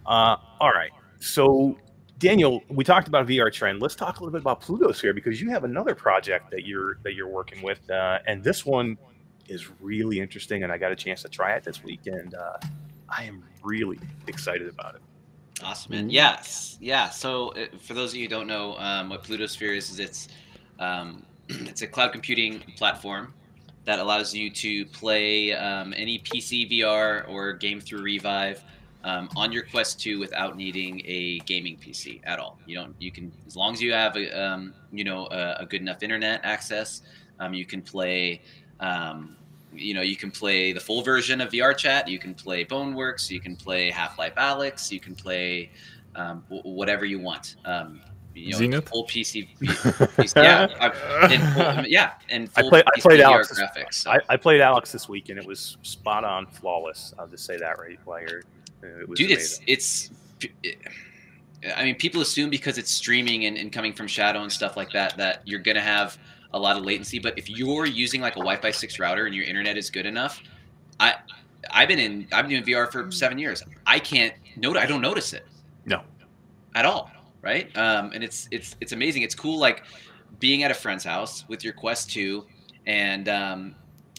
Uh, 0.06 0.38
all 0.62 0.72
right. 0.72 0.92
So, 1.20 1.78
Daniel, 2.20 2.64
we 2.70 2.86
talked 2.86 3.10
about 3.10 3.28
VR 3.28 3.52
trend. 3.52 3.82
Let's 3.82 3.96
talk 3.96 4.20
a 4.20 4.24
little 4.24 4.32
bit 4.32 4.42
about 4.42 4.62
Plutosphere 4.62 5.14
because 5.14 5.42
you 5.42 5.50
have 5.50 5.66
another 5.66 5.94
project 5.94 6.52
that 6.52 6.66
you're 6.66 7.00
that 7.04 7.16
you're 7.16 7.28
working 7.28 7.62
with, 7.62 7.90
uh, 7.90 8.20
and 8.28 8.42
this 8.42 8.66
one 8.66 8.98
is 9.48 9.70
really 9.80 10.20
interesting. 10.20 10.64
And 10.64 10.72
I 10.72 10.78
got 10.78 10.92
a 10.92 10.96
chance 10.96 11.22
to 11.24 11.30
try 11.30 11.54
it 11.54 11.64
this 11.64 11.84
week, 11.84 12.02
and 12.06 12.36
uh, 12.36 12.58
I 13.10 13.24
am 13.24 13.44
really 13.64 14.00
excited 14.28 14.68
about 14.68 14.96
it. 14.96 15.02
Awesome, 15.64 15.92
man. 15.94 16.10
Yes, 16.10 16.78
yeah. 16.82 17.10
So 17.10 17.50
uh, 17.50 17.68
for 17.80 17.94
those 17.94 18.12
of 18.12 18.16
you 18.16 18.24
who 18.24 18.30
don't 18.30 18.48
know, 18.48 18.78
um, 18.78 19.10
what 19.10 19.24
Plutosphere 19.24 19.76
is, 19.78 19.92
is 19.92 20.00
it's 20.00 20.28
um, 20.80 21.26
it's 21.50 21.82
a 21.82 21.88
cloud 21.88 22.12
computing 22.12 22.60
platform 22.76 23.34
that 23.86 24.00
allows 24.00 24.34
you 24.34 24.50
to 24.50 24.86
play 24.88 25.54
um, 25.54 25.94
any 25.96 26.20
PC 26.20 26.72
VR 26.72 27.28
or 27.30 27.54
game 27.54 27.82
through 27.82 28.02
Revive 28.02 28.64
um, 29.04 29.30
on 29.36 29.52
your 29.52 29.64
Quest 29.64 30.00
2 30.00 30.20
without 30.20 30.56
needing 30.56 31.02
a 31.06 31.40
gaming 31.40 31.78
PC 31.78 32.22
at 32.24 32.40
all. 32.40 32.58
You 32.66 32.76
don't. 32.76 32.96
You 33.00 33.12
can 33.12 33.32
as 33.46 33.56
long 33.56 33.74
as 33.74 33.82
you 33.82 33.94
have 33.94 34.16
a 34.16 34.42
um, 34.42 34.74
you 34.92 35.04
know 35.04 35.28
a, 35.28 35.58
a 35.60 35.66
good 35.66 35.82
enough 35.82 36.04
internet 36.04 36.42
access, 36.44 37.02
um, 37.40 37.54
you 37.54 37.66
can 37.66 37.82
play. 37.82 38.42
Um, 38.84 39.36
you 39.74 39.94
know, 39.94 40.02
you 40.02 40.16
can 40.16 40.30
play 40.30 40.72
the 40.74 40.80
full 40.80 41.02
version 41.02 41.42
of 41.42 41.50
VR 41.52 41.76
Chat. 41.76 42.08
You 42.08 42.20
can 42.20 42.34
play 42.36 42.64
Boneworks. 42.66 43.30
You 43.32 43.40
can 43.40 43.56
play 43.56 43.90
Half 43.90 44.20
Life 44.20 44.36
Alyx. 44.36 44.92
You 44.92 45.00
can 45.00 45.16
play 45.16 45.72
um, 46.16 46.44
w- 46.50 46.62
whatever 46.76 47.06
you 47.06 47.18
want. 47.20 47.56
Um, 47.66 48.02
you 48.36 48.52
know, 48.52 48.58
Zenith? 48.58 48.90
full 48.90 49.06
PC. 49.06 49.48
yeah, 50.36 50.68
I- 50.80 51.28
and 51.34 51.54
full, 51.54 51.88
yeah, 51.88 52.12
and 52.30 52.50
I 52.56 52.62
full 52.62 52.70
play- 52.70 52.84
I 52.86 53.00
played 53.00 53.20
VR 53.20 53.40
Alyx 53.40 53.50
this- 53.50 53.60
graphics. 53.60 53.94
so- 53.96 54.12
I, 54.12 54.20
I 54.30 54.38
played 54.38 54.62
Alyx 54.62 54.92
this 54.92 55.08
week, 55.10 55.30
and 55.30 55.40
it 55.40 55.46
was 55.46 55.78
spot 55.84 56.24
on, 56.24 56.46
flawless. 56.48 57.14
I'll 57.18 57.28
just 57.28 57.46
say 57.46 57.58
that 57.58 57.80
right 57.80 58.00
while 58.06 58.22
you're. 58.22 58.44
It 58.84 59.08
was 59.08 59.18
dude 59.18 59.32
it's 59.32 59.60
amazing. 59.60 59.66
it's 59.68 60.10
i 61.78 61.86
mean 61.86 61.96
people 61.96 62.20
assume 62.22 62.50
because 62.50 62.78
it's 62.78 62.92
streaming 62.92 63.46
and, 63.46 63.56
and 63.58 63.72
coming 63.72 63.94
from 63.94 64.08
shadow 64.08 64.42
and 64.42 64.52
stuff 64.52 64.76
like 64.76 64.92
that 64.92 65.16
that 65.16 65.42
you're 65.46 65.62
gonna 65.62 65.80
have 65.80 66.18
a 66.54 66.60
lot 66.60 66.78
of 66.78 66.84
latency 66.84 67.20
but 67.20 67.38
if 67.38 67.50
you're 67.50 67.86
using 67.86 68.22
like 68.22 68.34
a 68.34 68.40
wi-fi 68.40 68.72
6 68.72 69.00
router 69.00 69.26
and 69.26 69.36
your 69.36 69.46
internet 69.46 69.78
is 69.78 69.90
good 69.90 70.06
enough 70.06 70.42
i 71.00 71.16
i've 71.72 71.88
been 71.88 72.00
in 72.00 72.28
i've 72.32 72.48
been 72.48 72.64
doing 72.64 72.64
vr 72.64 72.92
for 72.92 73.12
seven 73.12 73.38
years. 73.38 73.64
I 73.86 74.00
can't 74.00 74.34
note 74.58 74.78
i 74.78 74.86
don't 74.86 75.02
notice 75.02 75.34
it. 75.34 75.46
No. 75.86 76.02
at 76.76 76.86
all 76.86 77.12
right? 77.42 77.76
Um, 77.78 78.12
and 78.14 78.24
it's 78.24 78.48
it's 78.52 78.76
it's 78.80 78.94
amazing. 78.94 79.22
It's 79.22 79.36
cool 79.36 79.60
like 79.60 79.84
being 80.40 80.64
at 80.64 80.72
a 80.72 80.74
friend's 80.74 81.04
house 81.04 81.44
with 81.50 81.64
your 81.64 81.74
quest 81.74 82.10
2 82.12 82.46
and 82.88 83.28
um, 83.30 83.76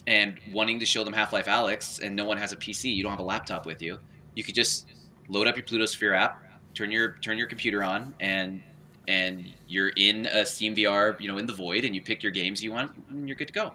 and 0.07 0.39
wanting 0.53 0.79
to 0.79 0.85
show 0.85 1.03
them 1.03 1.13
half-life 1.13 1.47
alyx 1.47 1.99
and 2.01 2.15
no 2.15 2.23
one 2.23 2.37
has 2.37 2.53
a 2.53 2.55
pc 2.55 2.95
you 2.95 3.01
don't 3.01 3.11
have 3.11 3.19
a 3.19 3.23
laptop 3.23 3.65
with 3.65 3.81
you 3.81 3.97
you 4.35 4.43
could 4.43 4.53
just 4.53 4.85
load 5.27 5.47
up 5.47 5.55
your 5.55 5.65
Plutosphere 5.65 6.15
app, 6.15 6.43
turn 6.73 6.91
your 6.91 7.17
turn 7.21 7.37
your 7.37 7.47
computer 7.47 7.83
on, 7.83 8.13
and 8.19 8.61
and 9.07 9.51
you're 9.67 9.89
in 9.89 10.25
a 10.27 10.45
Steam 10.45 10.75
VR, 10.75 11.19
you 11.19 11.27
know, 11.27 11.37
in 11.37 11.45
the 11.45 11.53
void, 11.53 11.85
and 11.85 11.95
you 11.95 12.01
pick 12.01 12.23
your 12.23 12.31
games 12.31 12.63
you 12.63 12.71
want, 12.71 12.91
and 13.09 13.27
you're 13.27 13.35
good 13.35 13.47
to 13.47 13.53
go. 13.53 13.73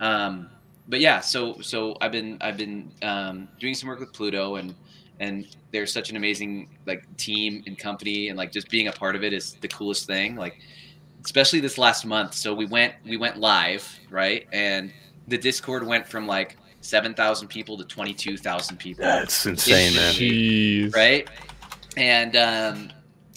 Um, 0.00 0.48
but 0.88 1.00
yeah, 1.00 1.20
so 1.20 1.60
so 1.60 1.96
I've 2.00 2.12
been 2.12 2.38
I've 2.40 2.56
been 2.56 2.90
um, 3.02 3.48
doing 3.60 3.74
some 3.74 3.88
work 3.88 4.00
with 4.00 4.12
Pluto, 4.12 4.56
and 4.56 4.74
and 5.20 5.46
they're 5.70 5.86
such 5.86 6.10
an 6.10 6.16
amazing 6.16 6.68
like 6.86 7.04
team 7.16 7.62
and 7.66 7.78
company, 7.78 8.28
and 8.28 8.36
like 8.36 8.52
just 8.52 8.68
being 8.68 8.88
a 8.88 8.92
part 8.92 9.16
of 9.16 9.22
it 9.22 9.32
is 9.32 9.54
the 9.60 9.68
coolest 9.68 10.06
thing. 10.06 10.36
Like 10.36 10.58
especially 11.24 11.60
this 11.60 11.78
last 11.78 12.04
month. 12.04 12.34
So 12.34 12.54
we 12.54 12.66
went 12.66 12.94
we 13.04 13.16
went 13.16 13.38
live, 13.38 13.98
right, 14.10 14.46
and 14.52 14.92
the 15.28 15.38
Discord 15.38 15.86
went 15.86 16.06
from 16.06 16.26
like 16.26 16.56
seven 16.80 17.14
thousand 17.14 17.48
people 17.48 17.76
to 17.78 17.84
twenty 17.84 18.12
two 18.12 18.36
thousand 18.36 18.78
people 18.78 19.04
That's 19.04 19.46
insane, 19.46 19.94
man. 19.94 20.14
Right? 20.90 21.28
And 21.96 22.36
um, 22.36 22.92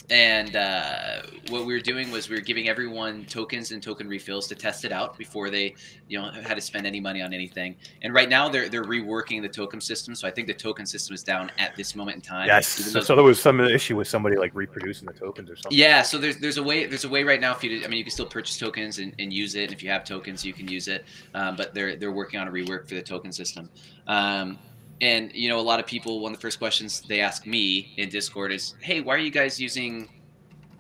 and 0.10 0.56
uh, 0.56 1.22
what 1.50 1.66
we 1.66 1.74
were 1.74 1.80
doing 1.80 2.12
was 2.12 2.30
we 2.30 2.36
were 2.36 2.42
giving 2.42 2.70
everyone 2.70 3.26
tokens 3.26 3.72
and 3.72 3.82
token 3.82 4.08
refills 4.08 4.48
to 4.48 4.56
test 4.56 4.86
it 4.86 4.92
out 4.92 5.18
before 5.18 5.50
they, 5.50 5.74
you 6.08 6.20
know, 6.20 6.30
had 6.30 6.56
to 6.56 6.62
spend 6.62 6.86
any 6.86 7.00
money 7.00 7.22
on 7.22 7.34
anything. 7.34 7.76
And 8.04 8.14
right 8.14 8.30
now 8.30 8.48
they're 8.48 8.70
they're 8.70 8.84
reworking 8.84 9.42
the 9.42 9.50
token 9.50 9.82
system, 9.82 10.14
so 10.14 10.28
I 10.28 10.32
think 10.32 10.48
the 10.48 10.54
token 10.54 10.86
system 10.86 11.16
is 11.16 11.24
down 11.24 11.52
at 11.58 11.76
this 11.76 11.96
moment 11.96 12.18
in 12.18 12.22
time. 12.22 12.48
Yes. 12.48 12.68
So, 12.68 13.02
so 13.02 13.16
there 13.16 13.24
was 13.24 13.42
some 13.42 13.60
issue 13.62 13.96
with 13.96 14.08
somebody 14.08 14.38
like 14.38 14.54
reproducing 14.54 15.08
the 15.08 15.14
tokens 15.14 15.50
or 15.50 15.56
something. 15.56 15.78
yeah, 15.78 16.02
so 16.02 16.18
there's 16.18 16.38
there's 16.38 16.58
a 16.58 16.64
way 16.64 16.86
there's 16.86 17.06
a 17.06 17.10
way 17.10 17.24
right 17.24 17.42
now 17.42 17.54
for 17.54 17.66
you 17.66 17.80
to 17.80 17.86
I 17.86 17.88
mean 17.88 17.98
you 17.98 18.04
can 18.04 18.12
still 18.12 18.28
purchase 18.28 18.58
tokens 18.58 19.00
and, 19.00 19.14
and 19.18 19.34
use 19.34 19.56
it. 19.56 19.66
And 19.66 19.74
if 19.74 19.82
you 19.82 19.90
have 19.90 20.04
tokens, 20.04 20.46
you 20.46 20.54
can 20.54 20.68
use 20.68 20.88
it. 20.88 21.06
Um, 21.34 21.56
but 21.56 21.74
they're 21.74 21.96
they're 21.96 22.12
working 22.12 22.40
on 22.40 22.48
a 22.48 22.52
rework 22.52 22.88
for 22.88 22.96
the 22.96 23.02
token 23.02 23.32
system. 23.32 23.70
Um, 24.08 24.60
and 25.02 25.32
you 25.34 25.50
know 25.50 25.60
a 25.60 25.62
lot 25.62 25.80
of 25.80 25.86
people 25.86 26.20
one 26.20 26.32
of 26.32 26.38
the 26.38 26.42
first 26.42 26.60
questions 26.60 27.02
they 27.02 27.20
ask 27.22 27.46
me 27.46 27.94
in 27.98 28.10
Discord 28.10 28.52
is, 28.52 28.76
hey, 28.80 29.02
why 29.02 29.16
are 29.16 29.20
you 29.20 29.32
guys 29.32 29.60
using 29.60 30.10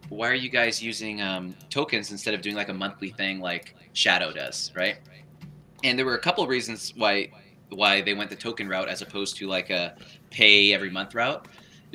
why 0.09 0.29
are 0.29 0.35
you 0.35 0.49
guys 0.49 0.81
using 0.83 1.21
um, 1.21 1.55
tokens 1.69 2.11
instead 2.11 2.33
of 2.33 2.41
doing 2.41 2.55
like 2.55 2.69
a 2.69 2.73
monthly 2.73 3.09
thing 3.09 3.39
like 3.39 3.75
Shadow 3.93 4.31
does, 4.31 4.71
right? 4.75 4.97
And 5.83 5.97
there 5.97 6.05
were 6.05 6.15
a 6.15 6.21
couple 6.21 6.43
of 6.43 6.49
reasons 6.49 6.93
why 6.95 7.29
why 7.69 8.01
they 8.01 8.13
went 8.13 8.29
the 8.29 8.35
token 8.35 8.67
route 8.67 8.87
as 8.87 9.01
opposed 9.01 9.35
to 9.37 9.47
like 9.47 9.69
a 9.69 9.95
pay 10.29 10.73
every 10.73 10.89
month 10.89 11.15
route 11.15 11.47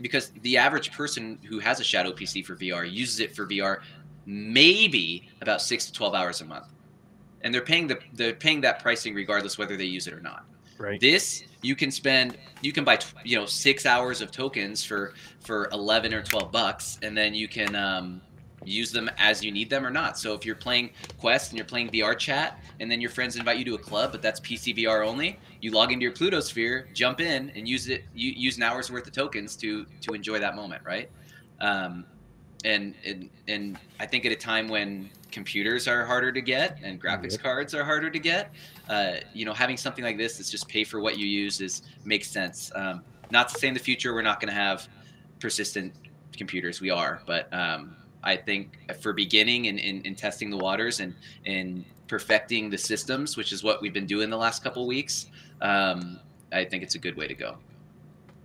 because 0.02 0.30
the 0.42 0.56
average 0.56 0.92
person 0.92 1.38
who 1.48 1.59
has 1.59 1.78
a 1.78 1.84
shadow 1.84 2.10
pc 2.10 2.44
for 2.44 2.56
vr 2.56 2.90
uses 2.90 3.20
it 3.20 3.34
for 3.36 3.47
vr 3.47 3.78
maybe 4.26 5.28
about 5.42 5.62
six 5.62 5.86
to 5.86 5.92
12 5.92 6.14
hours 6.14 6.40
a 6.40 6.44
month 6.44 6.66
and 7.42 7.55
they're 7.55 7.60
paying 7.62 7.86
the 7.86 7.98
they're 8.14 8.32
paying 8.34 8.60
that 8.60 8.80
pricing 8.82 9.14
regardless 9.14 9.59
whether 9.59 9.76
they 9.76 9.84
use 9.84 10.06
it 10.06 10.12
or 10.12 10.20
not 10.20 10.44
Right. 10.78 11.01
this 11.01 11.44
you 11.62 11.77
can 11.77 11.91
spend 11.91 12.37
you 12.62 12.73
can 12.73 12.85
buy 12.85 12.99
you 13.24 13.39
know 13.39 13.47
six 13.47 13.87
hours 13.87 14.20
of 14.20 14.31
tokens 14.31 14.82
for 14.85 15.15
for 15.41 15.69
11 15.73 16.15
or 16.15 16.23
12 16.23 16.51
bucks 16.51 16.99
and 17.03 17.16
then 17.16 17.35
you 17.35 17.49
can 17.49 17.74
um, 17.74 18.20
use 18.65 18.93
them 18.93 19.11
as 19.19 19.43
you 19.43 19.51
need 19.51 19.70
them 19.70 19.87
or 19.87 19.91
not. 19.91 20.19
So 20.19 20.35
if 20.35 20.45
you're 20.45 20.55
playing 20.55 20.91
quest 21.19 21.51
and 21.51 21.59
you're 21.59 21.66
playing 21.66 21.91
vr 21.91 22.16
chat 22.19 22.62
and 22.81 22.91
then 22.91 23.01
your 23.01 23.11
friends 23.11 23.37
invite 23.37 23.59
you 23.59 23.65
to 23.65 23.74
a 23.74 23.78
club 23.78 24.12
but 24.12 24.23
that's 24.23 24.41
pc 24.41 24.77
vr 24.77 25.07
only 25.07 25.39
you 25.61 25.70
log 25.70 25.93
into 25.93 26.03
your 26.03 26.12
pluto 26.12 26.41
sphere 26.41 26.89
jump 26.95 27.20
in 27.20 27.51
and 27.51 27.69
use 27.69 27.89
it 27.89 28.05
you 28.15 28.31
use 28.31 28.57
an 28.57 28.62
hour's 28.62 28.91
worth 28.91 29.07
of 29.07 29.12
tokens 29.12 29.57
to 29.57 29.87
to 30.01 30.15
enjoy 30.15 30.39
that 30.39 30.57
moment 30.57 30.82
right? 30.85 31.11
Um, 31.61 32.07
and 32.65 32.95
and 33.07 33.31
and 33.49 33.78
i 33.99 34.07
think 34.07 34.24
at 34.24 34.32
a 34.32 34.37
time 34.37 34.69
when 34.69 35.09
computers 35.31 35.87
are 35.89 36.05
harder 36.05 36.32
to 36.32 36.41
get 36.41 36.78
and 36.82 37.01
graphics 37.01 37.32
Yep. 37.32 37.43
cards 37.43 37.74
are 37.74 37.85
harder 37.85 38.11
to 38.11 38.19
get 38.19 38.53
uh, 38.89 39.15
you 39.32 39.45
know 39.45 39.53
having 39.53 39.77
something 39.77 40.05
like 40.05 40.19
this 40.19 40.37
that's 40.37 40.51
just 40.51 40.69
pay 40.69 40.85
for 40.85 41.01
what 41.01 41.16
you 41.19 41.27
use 41.27 41.61
is 41.61 41.82
makes 42.05 42.28
sense 42.28 42.70
um, 42.74 43.03
not 43.31 43.49
to 43.49 43.59
say 43.59 43.69
in 43.69 43.74
the 43.74 43.81
future 43.81 44.12
we're 44.12 44.23
not 44.23 44.41
going 44.41 44.49
to 44.49 44.55
have 44.55 44.89
persistent 45.39 45.93
computers 46.37 46.81
we 46.81 46.91
are 46.91 47.23
but 47.27 47.53
um, 47.55 47.97
i 48.24 48.37
think 48.37 48.78
for 49.01 49.12
beginning 49.12 49.69
and 49.69 49.78
in, 49.78 50.03
in, 50.03 50.15
testing 50.15 50.51
the 50.51 50.57
waters 50.57 51.01
and 51.01 51.15
and 51.47 51.85
perfecting 52.09 52.69
the 52.69 52.78
systems 52.78 53.37
which 53.37 53.53
is 53.53 53.62
what 53.62 53.81
we've 53.81 53.95
been 53.95 54.07
doing 54.07 54.28
the 54.28 54.37
last 54.37 54.65
couple 54.65 54.87
weeks 54.87 55.27
um, 55.62 56.19
i 56.53 56.65
think 56.65 56.82
it's 56.82 56.97
a 56.97 56.99
good 56.99 57.16
way 57.16 57.28
to 57.28 57.35
go 57.35 57.57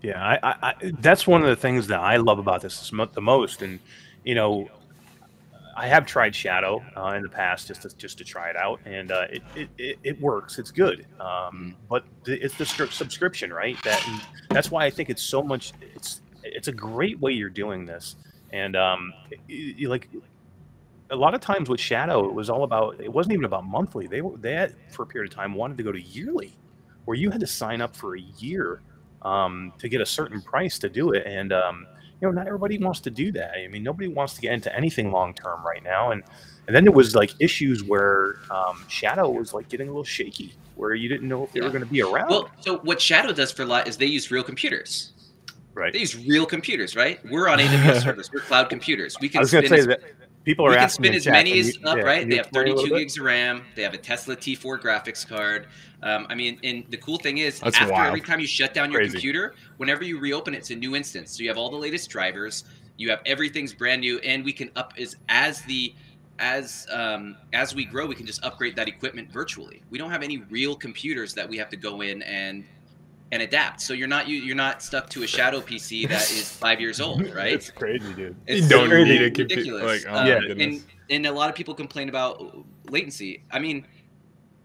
Yeah, 0.01 0.23
I, 0.23 0.39
I, 0.43 0.55
I, 0.61 0.73
that's 0.99 1.25
one 1.25 1.41
of 1.41 1.47
the 1.47 1.55
things 1.55 1.87
that 1.87 1.99
I 1.99 2.17
love 2.17 2.37
about 2.37 2.61
this 2.61 2.91
the 3.13 3.21
most. 3.21 3.63
And 3.63 3.79
you 4.25 4.35
know, 4.35 4.67
I 5.77 5.87
have 5.87 6.05
tried 6.05 6.33
Shadow 6.35 6.83
uh, 6.97 7.13
in 7.17 7.21
the 7.21 7.29
past 7.29 7.67
just 7.67 7.81
to, 7.83 7.95
just 7.97 8.17
to 8.17 8.23
try 8.23 8.49
it 8.49 8.55
out, 8.55 8.79
and 8.85 9.11
uh, 9.11 9.27
it, 9.29 9.43
it, 9.55 9.69
it, 9.77 9.99
it 10.03 10.21
works. 10.21 10.57
It's 10.57 10.71
good, 10.71 11.05
um, 11.19 11.25
Mm-hmm. 11.27 11.69
but 11.89 12.03
the, 12.23 12.43
it's 12.43 12.57
the 12.57 12.65
script 12.65 12.93
subscription, 12.93 13.51
right? 13.53 13.77
That 13.83 14.01
that's 14.49 14.71
why 14.71 14.85
I 14.85 14.89
think 14.89 15.09
it's 15.09 15.21
so 15.23 15.43
much. 15.43 15.73
It's 15.95 16.21
it's 16.43 16.67
a 16.67 16.71
great 16.71 17.19
way 17.19 17.33
you're 17.33 17.49
doing 17.49 17.85
this, 17.85 18.15
and 18.51 18.75
um, 18.75 19.13
you 19.47 19.89
like 19.89 20.09
a 21.11 21.15
lot 21.15 21.35
of 21.35 21.41
times 21.41 21.69
with 21.69 21.79
Shadow, 21.79 22.25
it 22.27 22.33
was 22.33 22.49
all 22.49 22.63
about. 22.63 22.99
It 23.01 23.11
wasn't 23.11 23.33
even 23.33 23.45
about 23.45 23.65
monthly. 23.65 24.07
They 24.07 24.21
were 24.21 24.37
they 24.37 24.53
had 24.53 24.75
for 24.91 25.03
a 25.03 25.05
period 25.05 25.31
of 25.31 25.35
time 25.35 25.53
wanted 25.53 25.77
to 25.77 25.83
go 25.83 25.91
to 25.91 26.01
yearly, 26.01 26.55
where 27.03 27.17
you 27.17 27.29
had 27.29 27.41
to 27.41 27.47
sign 27.47 27.81
up 27.81 27.95
for 27.95 28.15
a 28.15 28.21
year 28.39 28.81
um, 29.23 29.73
to 29.79 29.89
get 29.89 29.99
a 30.01 30.05
certain 30.05 30.41
price 30.41 30.79
to 30.79 30.89
do 30.89 31.11
it, 31.11 31.27
and 31.27 31.51
um, 31.51 31.85
you 32.21 32.27
know 32.27 32.31
not 32.31 32.47
everybody 32.47 32.77
wants 32.77 32.99
to 33.01 33.09
do 33.11 33.31
that. 33.33 33.51
I 33.57 33.67
mean, 33.67 33.83
nobody 33.83 34.07
wants 34.07 34.33
to 34.35 34.41
get 34.41 34.53
into 34.53 34.73
anything 34.75 35.11
long 35.11 35.33
term 35.33 35.65
right 35.65 35.83
now, 35.83 36.11
and 36.11 36.23
and 36.67 36.75
then 36.75 36.83
there 36.83 36.93
was 36.93 37.15
like 37.15 37.31
issues 37.39 37.83
where 37.83 38.37
um, 38.49 38.83
Shadow 38.87 39.29
was 39.29 39.53
like 39.53 39.69
getting 39.69 39.87
a 39.87 39.91
little 39.91 40.03
shaky, 40.03 40.53
where 40.75 40.95
you 40.95 41.07
didn't 41.09 41.27
know 41.27 41.43
if 41.43 41.51
they 41.51 41.61
were 41.61 41.69
going 41.69 41.83
to 41.83 41.89
be 41.91 42.01
around. 42.01 42.29
Well, 42.29 42.49
so 42.61 42.77
what 42.79 42.99
Shadow 43.01 43.33
does 43.33 43.51
for 43.51 43.61
a 43.63 43.65
lot 43.65 43.87
is 43.87 43.97
they 43.97 44.05
use 44.07 44.31
real 44.31 44.43
computers. 44.43 45.11
right. 45.75 45.93
They 45.93 45.99
use 45.99 46.15
real 46.25 46.45
computers, 46.45 46.95
right? 46.95 47.19
We're 47.29 47.47
on 47.49 47.59
AWS 47.59 48.01
servers. 48.03 48.31
We're 48.33 48.39
cloud 48.41 48.69
computers. 48.69 49.15
We 49.21 49.27
I 49.27 49.31
can 49.31 49.41
was 49.41 49.51
going 49.51 49.63
to 49.63 49.67
spin 49.67 49.77
say 49.77 49.81
as- 49.81 49.99
that 49.99 50.01
people 50.45 50.65
are 50.65 50.69
we 50.69 50.75
can 50.75 50.83
asking 50.83 51.03
spin 51.03 51.13
in 51.13 51.17
as 51.17 51.27
many 51.27 51.59
as 51.59 51.77
up, 51.83 51.97
yeah, 51.97 52.03
right? 52.03 52.29
They 52.29 52.37
have 52.37 52.47
32 52.47 52.89
gigs 52.89 53.17
of 53.17 53.25
RAM. 53.25 53.63
They 53.75 53.81
have 53.81 53.93
a 53.93 53.97
Tesla 53.97 54.35
T4 54.35 54.79
graphics 54.79 55.27
card. 55.27 55.67
Um, 56.03 56.27
I 56.29 56.35
mean, 56.35 56.59
and 56.63 56.85
the 56.89 56.97
cool 56.97 57.17
thing 57.17 57.39
is, 57.39 57.59
That's 57.59 57.75
after 57.77 57.91
wild. 57.91 58.07
every 58.07 58.21
time 58.21 58.39
you 58.39 58.47
shut 58.47 58.73
down 58.73 58.91
your 58.91 59.01
Crazy. 59.01 59.13
computer, 59.13 59.55
whenever 59.77 60.03
you 60.03 60.19
reopen 60.19 60.53
it, 60.53 60.57
it's 60.57 60.69
a 60.69 60.75
new 60.75 60.95
instance. 60.95 61.35
So 61.35 61.43
you 61.43 61.49
have 61.49 61.57
all 61.57 61.69
the 61.69 61.77
latest 61.77 62.09
drivers. 62.09 62.63
You 62.97 63.09
have 63.09 63.21
everything's 63.25 63.73
brand 63.73 64.01
new, 64.01 64.19
and 64.19 64.45
we 64.45 64.53
can 64.53 64.71
up 64.75 64.93
as 64.97 65.15
as 65.27 65.63
the 65.63 65.93
as 66.39 66.85
um, 66.91 67.35
as 67.53 67.73
we 67.73 67.85
grow, 67.85 68.05
we 68.05 68.15
can 68.15 68.25
just 68.25 68.43
upgrade 68.43 68.75
that 68.75 68.87
equipment 68.87 69.31
virtually. 69.31 69.81
We 69.89 69.97
don't 69.97 70.11
have 70.11 70.23
any 70.23 70.37
real 70.49 70.75
computers 70.75 71.33
that 71.33 71.47
we 71.47 71.57
have 71.57 71.69
to 71.69 71.77
go 71.77 72.01
in 72.01 72.21
and 72.23 72.65
and 73.35 73.43
adapt. 73.43 73.81
So 73.81 73.93
you're 73.93 74.07
not 74.07 74.27
you, 74.27 74.37
you're 74.37 74.55
not 74.55 74.81
stuck 74.81 75.09
to 75.11 75.21
a 75.23 75.27
shadow 75.27 75.61
PC 75.61 76.07
that 76.09 76.23
is 76.31 76.51
five 76.51 76.81
years 76.81 76.99
old, 76.99 77.29
right? 77.35 77.53
It's 77.53 77.69
crazy, 77.69 78.13
dude. 78.13 78.17
You 78.17 78.35
It's 78.47 78.67
don't 78.67 78.89
so 78.89 79.03
need 79.03 79.21
a 79.21 79.29
computer. 79.29 79.55
ridiculous. 79.75 80.05
Like, 80.05 80.13
oh 80.13 80.17
Um, 80.19 80.27
Yeah. 80.27 80.63
and 80.63 80.83
and 81.11 81.25
a 81.27 81.31
lot 81.31 81.49
of 81.49 81.55
people 81.55 81.75
complain 81.75 82.09
about 82.09 82.43
latency. 82.89 83.43
I 83.51 83.59
mean, 83.59 83.85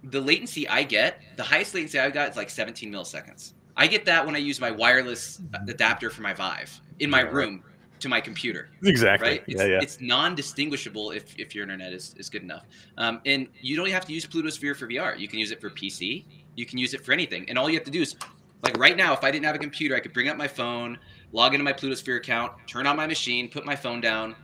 the 0.04 0.20
latency 0.20 0.66
I 0.68 0.82
get, 0.84 1.20
the 1.36 1.42
highest 1.42 1.74
latency 1.74 1.98
I've 1.98 2.14
got 2.14 2.30
is 2.30 2.36
like 2.36 2.48
17 2.48 2.90
milliseconds. 2.90 3.52
I 3.76 3.86
get 3.86 4.04
that 4.06 4.24
when 4.24 4.34
I 4.34 4.38
use 4.38 4.58
my 4.60 4.70
wireless 4.70 5.40
adapter 5.68 6.08
for 6.08 6.22
my 6.22 6.32
Vive 6.32 6.80
in 7.00 7.10
my 7.10 7.20
room 7.20 7.62
to 8.00 8.08
my 8.08 8.18
computer 8.20 8.70
Exactly. 8.82 9.28
right? 9.28 9.44
It's, 9.46 9.60
Yeah, 9.60 9.66
yeah. 9.66 9.78
it's 9.82 10.00
non-distinguishable 10.00 11.10
if, 11.10 11.38
if 11.38 11.54
your 11.54 11.64
internet 11.64 11.92
is, 11.92 12.14
is 12.16 12.30
good 12.30 12.42
enough. 12.42 12.64
Um, 12.96 13.20
and 13.26 13.46
you 13.60 13.76
don't 13.76 13.90
have 13.90 14.06
to 14.06 14.12
use 14.14 14.24
Pluto 14.24 14.48
Sphere 14.48 14.74
for 14.74 14.86
VR. 14.86 15.18
You 15.18 15.28
can 15.28 15.38
use 15.38 15.50
it 15.50 15.60
for 15.60 15.68
PC. 15.68 16.24
You 16.56 16.64
can 16.64 16.78
use 16.78 16.94
it 16.94 17.04
for 17.04 17.12
anything. 17.12 17.46
And 17.50 17.58
all 17.58 17.68
you 17.68 17.76
have 17.76 17.84
to 17.84 17.90
do 17.90 18.00
is, 18.00 18.16
like 18.62 18.76
right 18.78 18.96
now, 18.96 19.12
if 19.12 19.24
I 19.24 19.30
didn't 19.30 19.46
have 19.46 19.54
a 19.54 19.58
computer, 19.58 19.96
I 19.96 20.00
could 20.00 20.12
bring 20.12 20.28
up 20.28 20.36
my 20.36 20.48
phone, 20.48 20.98
log 21.32 21.54
into 21.54 21.64
my 21.64 21.72
Plutosphere 21.72 22.18
account, 22.18 22.52
turn 22.66 22.86
on 22.86 22.96
my 22.96 23.06
machine, 23.06 23.48
put 23.48 23.64
my 23.64 23.76
phone 23.76 24.00
down, 24.00 24.34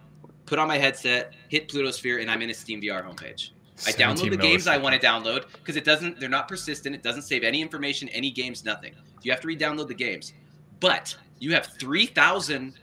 put 0.47 0.59
on 0.59 0.68
my 0.68 0.78
headset, 0.78 1.34
hit 1.48 1.68
Plutosphere, 1.68 2.20
and 2.20 2.30
I'm 2.30 2.40
in 2.43 2.51
a 2.51 2.55
Steam 2.55 2.80
VR 2.80 3.05
homepage. 3.05 3.51
I 3.86 3.93
download 3.93 4.30
the 4.30 4.38
games 4.38 4.66
I 4.66 4.78
want 4.78 4.98
to 4.98 5.06
download 5.06 5.44
because 5.52 5.76
it 5.76 5.84
doesn't. 5.84 6.18
They're 6.18 6.30
not 6.30 6.48
persistent. 6.48 6.94
It 6.94 7.02
doesn't 7.02 7.22
save 7.22 7.44
any 7.44 7.60
information, 7.60 8.09
any 8.09 8.30
games, 8.30 8.64
nothing. 8.64 8.94
You 9.22 9.30
have 9.32 9.40
to 9.43 9.47
re-download 9.48 9.88
the 9.88 9.94
games, 9.94 10.32
but 10.80 11.14
you 11.40 11.52
have 11.52 11.66
three 11.78 12.06
thousand 12.06 12.74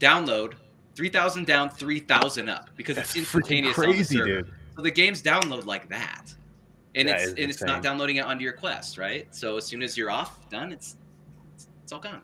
download, 0.00 0.54
three 0.94 1.10
thousand 1.10 1.46
down, 1.46 1.68
three 1.68 2.00
thousand 2.00 2.48
up 2.48 2.70
because 2.76 2.96
That's 2.96 3.10
it's 3.10 3.18
instantaneous. 3.18 3.74
crazy, 3.74 4.16
dude. 4.16 4.50
So 4.74 4.82
the 4.82 4.90
games 4.90 5.22
download 5.22 5.66
like 5.66 5.88
that, 5.90 6.32
and 6.98 7.08
That 7.08 7.20
it's 7.20 7.28
and 7.30 7.50
it's 7.50 7.62
not 7.62 7.82
downloading 7.82 8.16
it 8.16 8.24
onto 8.24 8.42
your 8.44 8.52
Quest, 8.52 8.98
right? 8.98 9.26
So 9.34 9.56
as 9.56 9.64
soon 9.66 9.82
as 9.82 9.96
you're 9.96 10.10
off, 10.10 10.48
done, 10.50 10.72
it's 10.72 10.96
it's 11.82 11.92
all 11.92 12.00
gone. 12.00 12.20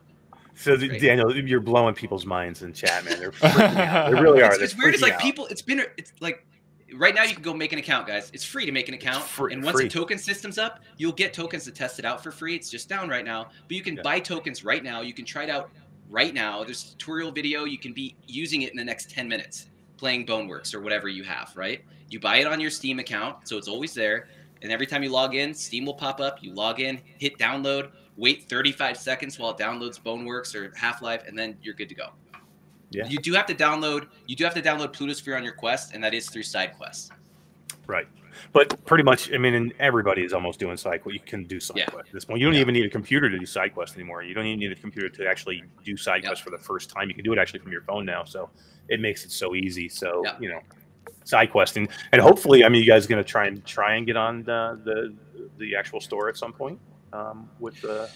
So 0.57 0.77
Great. 0.77 1.01
Daniel, 1.01 1.35
you're 1.37 1.61
blowing 1.61 1.95
people's 1.95 2.27
minds 2.27 2.63
in 2.63 2.73
chat, 2.73 3.05
man. 3.05 3.19
They're 3.19 3.31
freaking 3.33 3.77
out. 3.77 4.13
They 4.13 4.21
really 4.21 4.43
are. 4.43 4.53
It's, 4.53 4.63
it's 4.63 4.77
weird. 4.77 4.95
It's 4.95 5.03
like 5.03 5.15
out. 5.15 5.21
people. 5.21 5.47
It's 5.47 5.63
been. 5.63 5.85
It's 5.97 6.13
like 6.21 6.47
right 6.95 7.15
now 7.15 7.25
you 7.25 7.35
can 7.35 7.43
go 7.43 7.53
make 7.55 7.73
an 7.73 7.79
account, 7.79 8.07
guys. 8.07 8.31
It's 8.33 8.45
free 8.45 8.65
to 8.67 8.73
make 8.73 8.89
an 8.89 8.95
account, 8.95 9.25
free- 9.25 9.53
and 9.53 9.65
once 9.65 9.77
free. 9.77 9.85
the 9.85 9.91
token 9.91 10.19
system's 10.19 10.59
up, 10.59 10.81
you'll 10.97 11.13
get 11.13 11.33
tokens 11.35 11.65
to 11.65 11.73
test 11.73 11.99
it 11.99 12.05
out 12.05 12.23
for 12.23 12.31
free. 12.31 12.55
It's 12.55 12.71
just 12.71 12.89
down 12.89 13.09
right 13.09 13.25
now, 13.25 13.49
but 13.67 13.73
you 13.77 13.83
can 13.83 13.97
Yeah. 13.97 14.03
buy 14.03 14.21
tokens 14.21 14.65
right 14.65 14.83
now. 14.85 15.01
You 15.01 15.13
can 15.13 15.25
try 15.25 15.43
it 15.45 15.51
out 15.51 15.71
right 16.09 16.33
now. 16.33 16.63
There's 16.63 16.85
a 16.85 16.89
tutorial 16.91 17.33
video. 17.33 17.65
You 17.65 17.79
can 17.79 17.93
be 17.93 18.15
using 18.27 18.63
it 18.63 18.71
in 18.71 18.77
the 18.77 18.85
next 18.85 19.11
10 19.11 19.27
minutes, 19.29 19.71
playing 19.97 20.25
Boneworks 20.27 20.73
or 20.75 20.81
whatever 20.81 21.09
you 21.09 21.25
have. 21.25 21.53
Right? 21.57 21.85
You 22.11 22.21
buy 22.21 22.37
it 22.37 22.47
on 22.47 22.61
your 22.61 22.71
Steam 22.71 23.01
account, 23.01 23.49
so 23.49 23.57
it's 23.59 23.67
always 23.67 23.93
there. 23.93 24.29
And 24.65 24.73
every 24.73 24.86
time 24.86 25.03
you 25.03 25.11
log 25.11 25.35
in, 25.35 25.53
Steam 25.53 25.85
will 25.85 25.95
pop 25.95 26.20
up. 26.20 26.43
You 26.43 26.55
log 26.55 26.81
in, 26.81 26.99
hit 27.19 27.39
download, 27.39 27.91
wait 28.16 28.49
35 28.49 28.97
seconds 28.97 29.39
while 29.39 29.51
it 29.51 29.59
downloads 29.59 30.01
Boneworks 30.01 30.55
or 30.55 30.73
Half 30.74 31.03
Life, 31.03 31.23
and 31.28 31.39
then 31.39 31.57
you're 31.62 31.74
good 31.74 31.91
to 31.91 31.95
go. 31.95 32.09
Yeah. 32.89 33.07
You 33.07 33.19
do 33.19 33.35
have 33.35 33.45
to 33.47 33.55
download. 33.55 34.09
You 34.27 34.35
do 34.36 34.43
have 34.45 34.55
to 34.55 34.62
download 34.62 34.95
Plutosphere 34.95 35.36
on 35.36 35.45
your 35.45 35.53
Quest, 35.53 35.93
and 35.95 36.03
that 36.03 36.15
is 36.15 36.31
through 36.31 36.45
side 36.45 36.73
quests. 36.78 37.11
Right. 37.86 38.09
But 38.55 38.82
pretty 38.86 39.05
much, 39.05 39.31
I 39.32 39.36
mean, 39.36 39.70
everybody 39.78 40.23
is 40.23 40.32
almost 40.32 40.59
doing 40.59 40.78
side 40.78 41.03
quest. 41.03 41.12
You 41.12 41.20
can 41.20 41.45
do 41.45 41.61
side 41.61 41.77
Yeah. 41.77 41.86
quest 41.86 42.09
at 42.09 42.15
this 42.15 42.24
point. 42.24 42.41
You 42.41 42.47
don't 42.47 42.57
even 42.57 42.73
need 42.73 42.86
a 42.86 42.91
computer 42.91 43.28
to 43.28 43.39
do 43.39 43.45
side 43.45 43.74
quests 43.74 43.97
anymore. 43.97 44.23
You 44.23 44.32
don't 44.32 44.47
even 44.47 44.61
need 44.61 44.73
a 44.73 44.77
computer 44.77 45.11
to 45.11 45.28
actually 45.28 45.62
do 45.85 45.97
side 45.97 46.23
Yep. 46.23 46.31
quests 46.31 46.43
for 46.43 46.51
the 46.51 46.59
first 46.59 46.89
time. 46.89 47.09
You 47.11 47.15
can 47.15 47.23
do 47.23 47.32
it 47.35 47.39
actually 47.39 47.61
from 47.61 47.70
your 47.70 47.82
phone 47.82 48.07
now. 48.07 48.24
So 48.24 48.49
it 48.89 48.99
makes 49.01 49.27
it 49.27 49.31
so 49.31 49.55
easy. 49.55 49.91
So 49.91 50.23
Yep. 50.24 50.41
you 50.41 50.49
know, 50.49 50.61
side 51.25 51.51
questing, 51.51 51.89
and 52.13 52.21
hopefully, 52.21 52.65
I 52.65 52.69
mean, 52.69 52.83
you 52.83 52.89
guys 52.89 53.05
are 53.07 53.09
going 53.09 53.23
to 53.23 53.29
try 53.29 53.47
and 53.47 53.65
try 53.65 53.95
and 53.97 54.07
get 54.07 54.17
on 54.17 54.43
the 54.45 54.79
the, 54.85 55.15
the 55.59 55.77
actual 55.77 56.01
store 56.01 56.29
at 56.29 56.37
some 56.37 56.53
point 56.53 56.79
um, 57.13 57.49
with 57.59 57.81
the. 57.81 58.09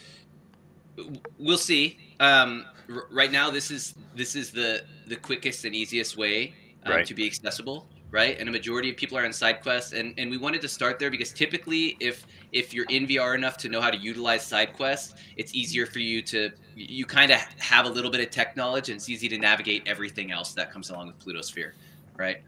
We'll 1.38 1.58
see. 1.58 1.98
Um, 2.20 2.66
r- 2.92 3.06
right 3.10 3.30
now, 3.30 3.50
this 3.50 3.70
is 3.70 3.94
this 4.14 4.34
is 4.34 4.50
the 4.50 4.82
the 5.06 5.16
quickest 5.16 5.64
and 5.64 5.74
easiest 5.74 6.16
way 6.16 6.54
um, 6.84 6.92
Right. 6.92 7.06
to 7.06 7.14
be 7.14 7.24
accessible, 7.26 7.86
right? 8.10 8.38
And 8.38 8.48
a 8.48 8.52
majority 8.52 8.90
of 8.90 8.96
people 8.96 9.16
are 9.16 9.24
on 9.24 9.32
side 9.32 9.60
quests, 9.62 9.92
and 9.92 10.12
and 10.18 10.30
we 10.30 10.36
wanted 10.38 10.60
to 10.62 10.68
start 10.68 10.98
there 10.98 11.10
because 11.10 11.32
typically, 11.32 11.96
if 12.00 12.26
if 12.52 12.74
you're 12.74 12.86
in 12.86 13.06
VR 13.06 13.34
enough 13.36 13.56
to 13.58 13.68
know 13.68 13.80
how 13.80 13.90
to 13.90 13.96
utilize 13.96 14.44
side 14.44 14.72
quests, 14.72 15.14
it's 15.36 15.54
easier 15.54 15.86
for 15.86 16.00
you 16.00 16.20
to 16.22 16.50
you 16.74 17.06
kind 17.06 17.30
of 17.30 17.38
have 17.58 17.86
a 17.86 17.88
little 17.88 18.10
bit 18.10 18.20
of 18.20 18.30
tech 18.30 18.56
knowledge, 18.56 18.88
and 18.88 18.96
it's 18.96 19.08
easy 19.08 19.28
to 19.28 19.38
navigate 19.38 19.84
everything 19.86 20.32
else 20.32 20.52
that 20.54 20.72
comes 20.72 20.90
along 20.90 21.06
with 21.06 21.18
Pluto 21.20 21.42
Sphere, 21.42 21.74
right? 22.16 22.38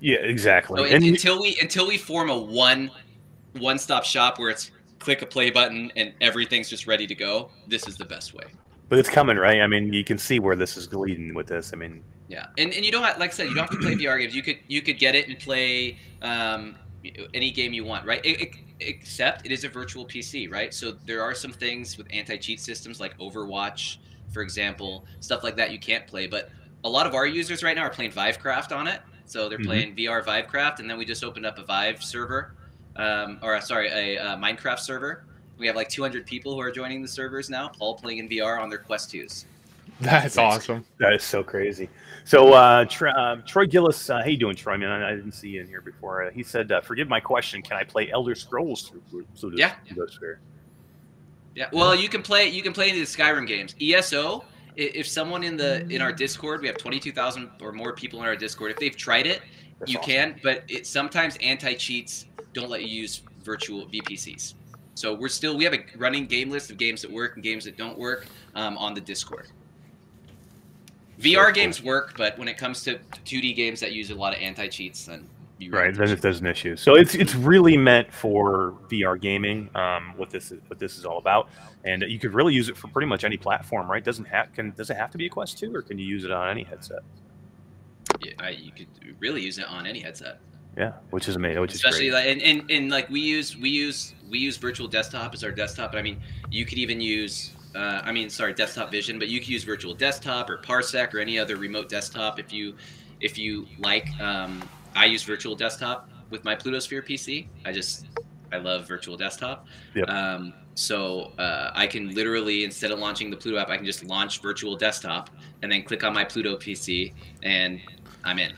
Yeah, 0.00 0.18
exactly. 0.18 0.80
So 0.80 0.84
and 0.84 1.02
un- 1.04 1.10
until 1.10 1.40
we 1.40 1.58
until 1.60 1.86
we 1.86 1.98
form 1.98 2.30
a 2.30 2.38
one 2.38 2.90
one 3.52 3.78
stop 3.78 4.04
shop 4.04 4.38
where 4.38 4.50
it's 4.50 4.70
click 5.00 5.22
a 5.22 5.26
play 5.26 5.50
button 5.50 5.90
and 5.96 6.12
everything's 6.20 6.68
just 6.68 6.86
ready 6.86 7.06
to 7.06 7.14
go, 7.14 7.50
this 7.66 7.86
is 7.86 7.96
the 7.96 8.04
best 8.04 8.34
way. 8.34 8.44
but 8.88 8.98
it's 8.98 9.08
coming, 9.08 9.36
right? 9.36 9.60
I 9.60 9.66
mean, 9.66 9.92
you 9.92 10.04
can 10.04 10.18
see 10.18 10.38
where 10.40 10.56
this 10.56 10.76
is 10.76 10.92
leading 10.92 11.34
with 11.34 11.46
this. 11.46 11.72
I 11.72 11.76
mean, 11.76 12.02
Yeah, 12.28 12.46
and 12.58 12.72
and 12.72 12.84
you 12.84 12.90
don't 12.92 13.02
have, 13.04 13.18
like 13.18 13.30
I 13.30 13.34
said, 13.34 13.48
you 13.48 13.54
don't 13.54 13.70
have 13.70 13.78
to 13.80 13.86
play 13.86 13.94
VR 13.94 14.18
games. 14.20 14.34
You 14.34 14.42
could 14.42 14.58
you 14.66 14.82
could 14.82 14.98
get 14.98 15.14
it 15.14 15.28
and 15.28 15.38
play 15.38 15.98
um, 16.22 16.76
any 17.34 17.50
game 17.50 17.72
you 17.72 17.84
want, 17.84 18.06
right? 18.06 18.24
E- 18.24 18.36
e- 18.40 18.74
except 18.80 19.44
it 19.46 19.52
is 19.52 19.64
a 19.64 19.68
virtual 19.68 20.04
PC, 20.06 20.50
right? 20.50 20.72
So 20.72 20.92
there 21.06 21.22
are 21.22 21.34
some 21.34 21.52
things 21.52 21.96
with 21.98 22.06
anti 22.12 22.36
cheat 22.38 22.60
systems 22.60 23.00
like 23.00 23.16
Overwatch, 23.18 23.98
for 24.32 24.42
example, 24.42 25.04
stuff 25.20 25.42
like 25.44 25.56
that 25.56 25.70
you 25.72 25.78
can't 25.78 26.06
play. 26.06 26.26
But 26.26 26.50
a 26.84 26.88
lot 26.88 27.06
of 27.06 27.14
our 27.14 27.26
users 27.26 27.62
right 27.62 27.74
now 27.76 27.82
are 27.82 27.90
playing 27.90 28.12
Vivecraft 28.12 28.74
on 28.76 28.86
it, 28.86 29.00
so 29.28 29.48
they're 29.48 29.58
Mhm. 29.58 29.66
playing 29.66 29.94
VR 29.94 30.22
Vivecraft, 30.22 30.80
and 30.80 30.88
then 30.90 30.98
we 30.98 31.04
just 31.04 31.22
opened 31.22 31.46
up 31.46 31.58
a 31.58 31.62
Vive 31.64 32.02
server, 32.02 32.54
um, 32.96 33.38
or 33.42 33.54
uh, 33.54 33.60
sorry, 33.60 33.88
a 33.90 34.18
uh, 34.18 34.36
Minecraft 34.36 34.80
server. 34.80 35.24
We 35.58 35.66
have 35.66 35.76
like 35.76 35.88
200 35.88 36.26
people 36.26 36.54
who 36.54 36.60
are 36.60 36.70
joining 36.70 37.02
the 37.02 37.08
servers 37.08 37.50
now, 37.50 37.70
all 37.78 37.94
playing 37.96 38.18
in 38.18 38.28
VR 38.28 38.58
on 38.60 38.68
their 38.70 38.78
Quest 38.78 39.10
2s. 39.12 39.44
That's 40.00 40.38
awesome. 40.38 40.84
That 40.98 41.12
is 41.12 41.24
so 41.24 41.42
crazy. 41.42 41.88
So, 42.24 42.52
uh, 42.52 42.84
Tr- 42.84 43.08
uh, 43.08 43.36
Troy 43.46 43.66
Gillis, 43.66 44.08
uh, 44.10 44.20
how 44.20 44.26
you 44.26 44.36
doing, 44.36 44.54
Troy? 44.54 44.76
Man, 44.78 44.90
I 44.90 45.10
I 45.10 45.14
didn't 45.16 45.32
see 45.32 45.48
you 45.48 45.60
in 45.60 45.66
here 45.66 45.80
before. 45.80 46.24
Uh, 46.24 46.30
he 46.30 46.42
said, 46.44 46.70
uh, 46.70 46.80
"Forgive 46.80 47.08
my 47.08 47.18
question. 47.20 47.62
Can 47.62 47.76
I 47.76 47.82
play 47.84 48.10
Elder 48.10 48.34
Scrolls 48.36 48.82
through 48.88 49.00
Plu- 49.10 49.26
Pluto 49.34 49.56
Yeah. 49.56 49.74
Plutosphere?" 49.90 50.36
Yeah, 51.56 51.66
well, 51.72 51.94
you 51.96 52.08
can 52.08 52.22
play 52.22 52.46
you 52.48 52.62
can 52.62 52.72
play 52.72 52.92
the 52.92 53.02
Skyrim 53.02 53.46
games. 53.46 53.74
ESO, 53.80 54.40
i- 54.40 54.44
if 54.78 55.06
someone 55.08 55.42
in 55.42 55.56
the 55.56 55.86
in 55.90 56.00
our 56.00 56.12
Discord, 56.12 56.60
we 56.62 56.68
have 56.68 56.78
twenty 56.78 57.00
two 57.00 57.12
thousand 57.12 57.50
or 57.60 57.72
more 57.72 57.92
people 57.92 58.20
in 58.20 58.26
our 58.26 58.36
Discord. 58.36 58.70
If 58.70 58.78
they've 58.78 58.96
tried 58.96 59.26
it, 59.26 59.42
That's 59.78 59.92
you 59.92 59.98
awesome. 59.98 60.10
can, 60.10 60.40
but 60.42 60.62
it 60.68 60.86
sometimes 60.86 61.36
anti 61.42 61.74
cheats 61.74 62.26
don't 62.52 62.70
let 62.70 62.82
you 62.82 62.88
use 62.88 63.22
virtual 63.42 63.86
VPCs. 63.86 64.54
So 64.94 65.14
we're 65.14 65.28
still 65.28 65.56
we 65.56 65.64
have 65.64 65.74
a 65.74 65.84
running 65.96 66.26
game 66.26 66.50
list 66.50 66.70
of 66.70 66.76
games 66.78 67.02
that 67.02 67.10
work 67.10 67.34
and 67.34 67.42
games 67.42 67.64
that 67.64 67.76
don't 67.76 67.98
work 67.98 68.26
um, 68.54 68.78
on 68.78 68.94
the 68.94 69.00
Discord. 69.00 69.48
VR 71.20 71.46
cool. 71.46 71.52
games 71.54 71.82
work, 71.82 72.14
but 72.16 72.38
when 72.38 72.46
it 72.46 72.56
comes 72.56 72.82
to 72.84 72.98
2D 73.24 73.56
games 73.56 73.80
that 73.80 73.92
use 73.92 74.10
a 74.10 74.14
lot 74.14 74.34
of 74.34 74.40
anti 74.40 74.68
cheats, 74.68 75.06
then 75.06 75.28
you 75.58 75.72
Right, 75.72 75.92
then 75.92 76.04
issues. 76.04 76.12
if 76.12 76.20
there's 76.20 76.40
an 76.40 76.46
issue. 76.46 76.76
So 76.76 76.94
it's 76.94 77.16
it's 77.16 77.34
really 77.34 77.76
meant 77.76 78.12
for 78.12 78.74
VR 78.88 79.20
gaming. 79.20 79.68
Um, 79.74 80.14
what 80.16 80.30
this 80.30 80.52
is 80.52 80.60
what 80.68 80.78
this 80.78 80.96
is 80.96 81.04
all 81.04 81.18
about, 81.18 81.48
and 81.84 82.02
you 82.08 82.18
could 82.18 82.34
really 82.34 82.54
use 82.54 82.68
it 82.68 82.76
for 82.76 82.88
pretty 82.88 83.06
much 83.06 83.24
any 83.24 83.36
platform, 83.36 83.90
right? 83.90 84.04
Doesn't 84.04 84.26
have 84.26 84.52
can 84.52 84.72
does 84.76 84.90
it 84.90 84.96
have 84.96 85.10
to 85.12 85.18
be 85.18 85.26
a 85.26 85.28
Quest 85.30 85.58
two, 85.58 85.74
or 85.74 85.82
can 85.82 85.98
you 85.98 86.06
use 86.06 86.24
it 86.24 86.30
on 86.30 86.48
any 86.48 86.64
headset? 86.64 87.00
Yeah, 88.20 88.32
I, 88.38 88.50
you 88.50 88.72
could 88.72 88.88
really 89.20 89.42
use 89.42 89.58
it 89.58 89.66
on 89.66 89.86
any 89.86 90.00
headset. 90.00 90.40
Yeah, 90.76 90.92
which 91.10 91.28
is 91.28 91.36
amazing. 91.36 91.60
Which 91.60 91.74
especially 91.74 92.08
is 92.08 92.14
great. 92.14 92.38
like 92.38 92.42
and, 92.46 92.60
and, 92.60 92.70
and 92.70 92.90
like 92.90 93.08
we 93.10 93.20
use 93.20 93.56
we 93.56 93.68
use 93.68 94.14
we 94.30 94.38
use 94.38 94.56
virtual 94.56 94.86
desktop 94.86 95.34
as 95.34 95.42
our 95.42 95.50
desktop 95.50 95.90
but 95.90 95.98
i 95.98 96.02
mean 96.02 96.20
you 96.50 96.64
could 96.64 96.78
even 96.78 97.00
use 97.00 97.52
uh, 97.74 98.00
i 98.04 98.12
mean 98.12 98.28
sorry 98.30 98.52
desktop 98.52 98.90
vision 98.90 99.18
but 99.18 99.28
you 99.28 99.40
could 99.40 99.48
use 99.48 99.64
virtual 99.64 99.94
desktop 99.94 100.48
or 100.50 100.58
parsec 100.58 101.14
or 101.14 101.18
any 101.18 101.38
other 101.38 101.56
remote 101.56 101.88
desktop 101.88 102.38
if 102.38 102.52
you 102.52 102.74
if 103.20 103.38
you 103.38 103.66
like 103.78 104.08
um, 104.20 104.62
i 104.94 105.06
use 105.06 105.22
virtual 105.22 105.56
desktop 105.56 106.08
with 106.30 106.44
my 106.44 106.54
plutosphere 106.54 107.02
pc 107.04 107.46
i 107.64 107.72
just 107.72 108.06
i 108.52 108.58
love 108.58 108.86
virtual 108.86 109.16
desktop 109.16 109.66
Yep. 109.94 110.08
um, 110.10 110.52
so 110.78 111.32
uh, 111.38 111.70
i 111.74 111.86
can 111.88 112.14
literally 112.14 112.62
instead 112.62 112.92
of 112.92 112.98
launching 113.00 113.30
the 113.30 113.36
pluto 113.36 113.58
app 113.58 113.68
i 113.68 113.76
can 113.76 113.84
just 113.84 114.04
launch 114.04 114.40
virtual 114.40 114.76
desktop 114.76 115.28
and 115.62 115.72
then 115.72 115.82
click 115.82 116.04
on 116.04 116.14
my 116.14 116.24
pluto 116.24 116.56
pc 116.56 117.12
and 117.42 117.80
i'm 118.24 118.38
in 118.38 118.52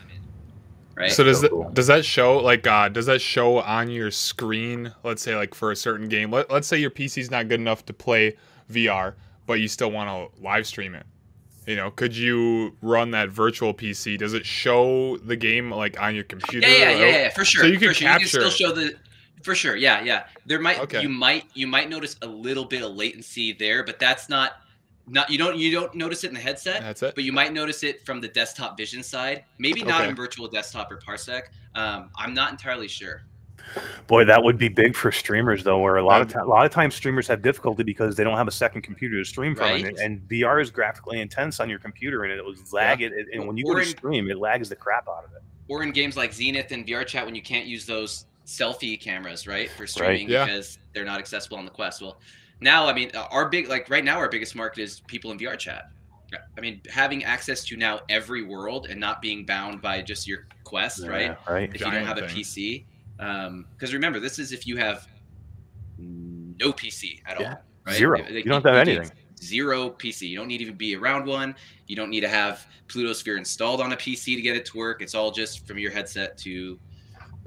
right 0.95 1.11
So 1.11 1.23
does 1.23 1.37
So 1.37 1.41
that 1.41 1.49
cool. 1.51 1.69
does 1.73 1.87
that 1.87 2.05
show 2.05 2.37
like 2.37 2.67
uh 2.67 2.89
does 2.89 3.07
that 3.07 3.21
show 3.21 3.59
on 3.61 3.89
your 3.89 4.11
screen? 4.11 4.93
Let's 5.03 5.23
say 5.23 5.35
like 5.35 5.55
for 5.55 5.71
a 5.71 5.75
certain 5.75 6.07
game. 6.09 6.29
Let, 6.31 6.51
let's 6.51 6.67
say 6.67 6.77
your 6.77 6.91
PC's 6.91 7.31
not 7.31 7.47
good 7.47 7.59
enough 7.59 7.85
to 7.85 7.93
play 7.93 8.35
VR, 8.71 9.13
but 9.47 9.53
you 9.61 9.67
still 9.67 9.89
want 9.91 10.09
to 10.09 10.43
live 10.43 10.67
stream 10.67 10.93
it. 10.93 11.05
You 11.65 11.75
know, 11.75 11.89
could 11.91 12.15
you 12.15 12.75
run 12.81 13.11
that 13.11 13.29
virtual 13.29 13.73
PC? 13.73 14.17
Does 14.17 14.33
it 14.33 14.45
show 14.45 15.17
the 15.17 15.35
game 15.35 15.71
like 15.71 15.99
on 15.99 16.13
your 16.13 16.25
computer? 16.25 16.67
Yeah, 16.67 16.75
yeah, 16.75 16.89
or- 16.89 16.97
yeah, 17.05 17.17
yeah, 17.23 17.29
for 17.29 17.45
sure. 17.45 17.63
So 17.63 17.67
you 17.67 17.79
can 17.79 17.87
for 17.89 17.93
sure. 17.95 18.09
You 18.11 18.19
can 18.19 18.27
still 18.27 18.49
show 18.49 18.71
the 18.73 18.93
for 19.43 19.55
sure. 19.55 19.75
Yeah, 19.75 20.03
yeah. 20.03 20.25
There 20.45 20.59
might 20.59 20.79
Okay. 20.79 21.01
you 21.01 21.09
might 21.09 21.45
you 21.53 21.67
might 21.67 21.89
notice 21.89 22.15
a 22.21 22.27
little 22.27 22.65
bit 22.65 22.83
of 22.83 22.91
latency 22.95 23.53
there, 23.53 23.83
but 23.83 23.99
that's 23.99 24.29
not 24.29 24.53
not 25.07 25.29
you 25.29 25.37
don't 25.37 25.57
you 25.57 25.71
don't 25.71 25.93
notice 25.95 26.23
it 26.23 26.27
in 26.27 26.33
the 26.33 26.39
headset, 26.39 26.81
That's 26.81 27.03
it. 27.03 27.15
but 27.15 27.23
you 27.23 27.31
might 27.33 27.53
notice 27.53 27.83
it 27.83 28.05
from 28.05 28.21
the 28.21 28.27
desktop 28.27 28.77
vision 28.77 29.03
side. 29.03 29.43
Maybe 29.57 29.83
not 29.83 30.01
Okay. 30.01 30.09
in 30.09 30.15
virtual 30.15 30.47
desktop 30.47 30.91
or 30.91 30.97
parsec. 30.99 31.43
Um, 31.75 32.09
I'm 32.17 32.33
not 32.33 32.51
entirely 32.51 32.87
sure. 32.87 33.23
Boy, 34.07 34.25
that 34.25 34.43
would 34.43 34.57
be 34.57 34.69
big 34.69 34.95
for 34.95 35.11
streamers 35.11 35.63
though, 35.63 35.79
where 35.79 35.97
a 35.97 36.03
lot 36.05 36.21
of 36.21 36.35
a 36.35 36.43
lot 36.45 36.65
of 36.65 36.71
times 36.71 36.95
streamers 36.95 37.27
have 37.27 37.41
difficulty 37.41 37.83
because 37.83 38.15
they 38.15 38.23
don't 38.23 38.37
have 38.37 38.47
a 38.47 38.51
second 38.51 38.81
computer 38.81 39.17
to 39.19 39.25
stream 39.25 39.55
from, 39.55 39.67
and, 39.67 39.83
Right. 39.83 39.97
and 39.99 40.21
VR 40.27 40.59
is 40.61 40.71
graphically 40.71 41.21
intense 41.21 41.59
on 41.59 41.69
your 41.69 41.79
computer, 41.79 42.23
and 42.23 42.33
it 42.33 42.43
will 42.43 42.55
lag 42.71 43.01
it. 43.01 43.13
And 43.33 43.47
when 43.47 43.57
you 43.57 43.65
go 43.65 43.73
to 43.75 43.79
in- 43.81 43.85
stream, 43.87 44.29
it 44.31 44.37
lags 44.37 44.69
the 44.69 44.75
crap 44.75 45.07
out 45.07 45.23
of 45.25 45.31
it. 45.33 45.41
Or 45.67 45.83
in 45.83 45.91
games 45.91 46.17
like 46.17 46.33
Zenith 46.33 46.71
and 46.71 46.85
VR 46.85 47.05
Chat 47.05 47.25
when 47.25 47.35
you 47.35 47.41
can't 47.41 47.65
use 47.65 47.85
those 47.85 48.25
selfie 48.45 48.99
cameras, 48.99 49.47
right, 49.47 49.69
for 49.71 49.85
streaming 49.87 50.29
Yeah. 50.29 50.45
because 50.45 50.79
they're 50.93 51.05
not 51.05 51.19
accessible 51.19 51.57
on 51.57 51.65
the 51.65 51.71
Quest. 51.71 52.01
Well, 52.01 52.19
now 52.59 52.87
I 52.87 52.93
mean, 52.93 53.11
uh, 53.15 53.27
our 53.31 53.49
big 53.49 53.67
like 53.69 53.89
right 53.89 54.03
now 54.03 54.17
our 54.17 54.29
biggest 54.29 54.55
market 54.55 54.81
is 54.81 54.99
people 55.07 55.31
in 55.31 55.37
VR 55.39 55.57
Chat. 55.57 55.89
I 56.57 56.61
mean, 56.61 56.79
having 56.89 57.25
access 57.25 57.63
to 57.65 57.75
now 57.75 57.99
every 58.07 58.43
world 58.43 58.87
and 58.89 58.99
not 58.99 59.21
being 59.21 59.45
bound 59.45 59.81
by 59.81 60.01
just 60.01 60.27
your 60.27 60.47
Quest, 60.63 61.05
right? 61.05 61.23
Yeah, 61.47 61.53
right. 61.53 61.67
If 61.67 61.73
you 61.73 61.79
don't 61.81 61.91
Giant 61.91 62.07
have 62.07 62.17
a. 62.19 62.21
PC, 62.21 62.85
because 63.17 63.93
remember, 63.93 64.19
this 64.19 64.39
is 64.39 64.51
if 64.53 64.65
you 64.65 64.77
have 64.77 65.07
no 65.97 66.71
PC 66.71 67.21
at 67.25 67.39
Yeah. 67.39 67.49
all, 67.49 67.61
right? 67.85 67.95
Zero. 67.95 68.19
Like, 68.19 68.29
You 68.31 68.43
don't 68.43 68.63
have 68.65 68.87
need 68.87 68.97
anything. 68.97 69.17
Zero 69.41 69.89
PC. 69.89 70.29
You 70.29 70.37
don't 70.37 70.47
need 70.47 70.59
to 70.59 70.63
even 70.63 70.75
be 70.75 70.95
around 70.95 71.25
one. 71.25 71.55
You 71.87 71.95
don't 71.95 72.09
need 72.09 72.21
to 72.21 72.29
have 72.29 72.65
Pluto 72.87 73.11
Sphere 73.13 73.37
installed 73.37 73.81
on 73.81 73.91
a 73.91 73.97
PC 73.97 74.35
to 74.35 74.41
get 74.41 74.55
it 74.55 74.65
to 74.67 74.77
work. 74.77 75.01
It's 75.01 75.15
all 75.15 75.31
just 75.31 75.65
from 75.67 75.77
your 75.79 75.91
headset 75.91 76.37
to 76.39 76.79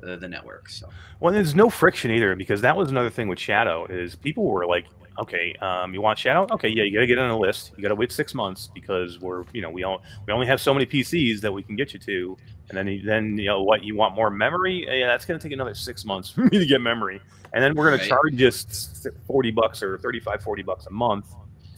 uh, 0.06 0.16
the 0.16 0.28
network. 0.28 0.68
So 0.68 0.89
Well, 1.20 1.32
there's 1.32 1.55
no 1.55 1.70
friction 1.70 2.10
either 2.10 2.35
because 2.36 2.60
that 2.62 2.76
was 2.76 2.90
another 2.90 3.10
thing 3.10 3.28
with 3.28 3.39
Shadow 3.39 3.86
is 3.86 4.14
people 4.14 4.44
were 4.44 4.66
like, 4.66 4.86
okay, 5.18 5.55
um, 5.60 5.94
you 5.94 6.01
want 6.01 6.18
Shadow? 6.18 6.47
Okay, 6.51 6.68
yeah, 6.68 6.82
you 6.82 6.93
got 6.94 7.01
to 7.01 7.06
get 7.06 7.18
on 7.18 7.31
a 7.31 7.39
list. 7.39 7.72
You 7.76 7.82
got 7.82 7.90
to 7.90 7.94
wait 7.94 8.10
six 8.12 8.35
months 8.35 8.68
because 8.74 9.20
we're, 9.20 9.44
you 9.52 9.62
know, 9.62 9.70
we 9.70 9.85
all 9.85 10.02
we 10.26 10.32
only 10.32 10.47
have 10.47 10.60
so 10.60 10.74
many 10.74 10.86
PCs 10.86 11.40
that 11.40 11.52
we 11.52 11.62
can 11.62 11.76
get 11.76 11.93
you 11.93 12.01
to, 12.01 12.36
and 12.68 12.76
then 12.78 13.02
then 13.05 13.39
you 13.39 13.47
know 13.47 13.62
what 13.62 13.85
you 13.85 13.94
want 13.97 14.14
more 14.14 14.31
memory? 14.31 14.86
Yeah, 14.89 15.06
that's 15.06 15.24
going 15.24 15.39
to 15.39 15.43
take 15.43 15.52
another 15.52 15.74
six 15.74 16.05
months 16.05 16.31
for 16.35 16.43
me 16.43 16.59
to 16.59 16.66
get 16.66 16.81
memory, 16.81 17.20
and 17.52 17.62
then 17.62 17.74
we're 17.74 17.86
going 17.89 17.98
Right. 17.98 18.02
to 18.02 18.09
charge 18.09 18.35
just 18.35 19.06
forty 19.26 19.51
bucks 19.52 19.82
or 19.82 19.98
35, 19.98 20.43
40 20.43 20.62
bucks 20.62 20.86
a 20.86 20.90
month 20.90 21.26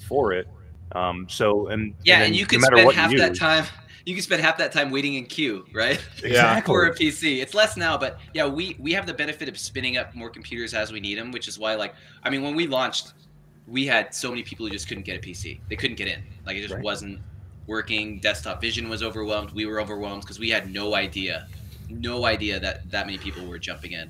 for 0.08 0.32
it. 0.32 0.48
Um, 0.92 1.26
so 1.28 1.66
and 1.66 1.94
yeah, 2.04 2.20
then 2.20 2.28
and, 2.28 2.36
you 2.36 2.46
no 2.50 2.58
matter 2.58 2.76
spend 2.78 2.92
half 2.92 3.16
that 3.16 3.34
time. 3.34 3.66
You 4.06 4.14
can 4.14 4.22
spend 4.22 4.40
half 4.40 4.56
that 4.58 4.72
time 4.72 4.90
waiting 4.90 5.14
in 5.14 5.26
queue, 5.26 5.66
right? 5.74 6.00
Yeah. 6.24 6.60
for 6.64 6.86
a 6.86 6.94
PC. 6.94 7.42
It's 7.42 7.54
less 7.54 7.76
now, 7.76 7.98
but 7.98 8.18
yeah, 8.32 8.46
we 8.46 8.76
we 8.78 8.92
have 8.92 9.04
the 9.04 9.12
benefit 9.12 9.48
of 9.48 9.58
spinning 9.58 9.96
up 9.98 10.14
more 10.14 10.30
computers 10.30 10.72
as 10.74 10.92
we 10.92 11.00
need 11.00 11.18
them, 11.18 11.32
which 11.32 11.48
is 11.48 11.58
why 11.58 11.74
like 11.74 11.94
I 12.22 12.30
mean 12.30 12.42
when 12.42 12.54
we 12.54 12.66
launched, 12.68 13.12
we 13.66 13.84
had 13.84 14.14
so 14.14 14.30
many 14.30 14.42
people 14.44 14.64
who 14.64 14.72
just 14.72 14.86
couldn't 14.88 15.04
get 15.04 15.16
a 15.16 15.20
PC. 15.20 15.60
They 15.68 15.76
couldn't 15.76 15.96
get 15.96 16.06
in. 16.08 16.22
Like 16.46 16.56
it 16.56 16.62
just 16.62 16.74
Right. 16.74 16.82
wasn't 16.84 17.20
working. 17.66 18.20
Desktop 18.20 18.60
Vision 18.60 18.88
was 18.88 19.02
overwhelmed. 19.02 19.50
We 19.50 19.66
were 19.66 19.80
overwhelmed 19.80 20.22
because 20.22 20.38
we 20.38 20.50
had 20.50 20.72
no 20.72 20.94
idea, 20.94 21.48
no 21.90 22.24
idea 22.26 22.60
that 22.60 22.88
that 22.92 23.06
many 23.06 23.18
people 23.18 23.44
were 23.44 23.58
jumping 23.58 23.90
in. 23.92 24.08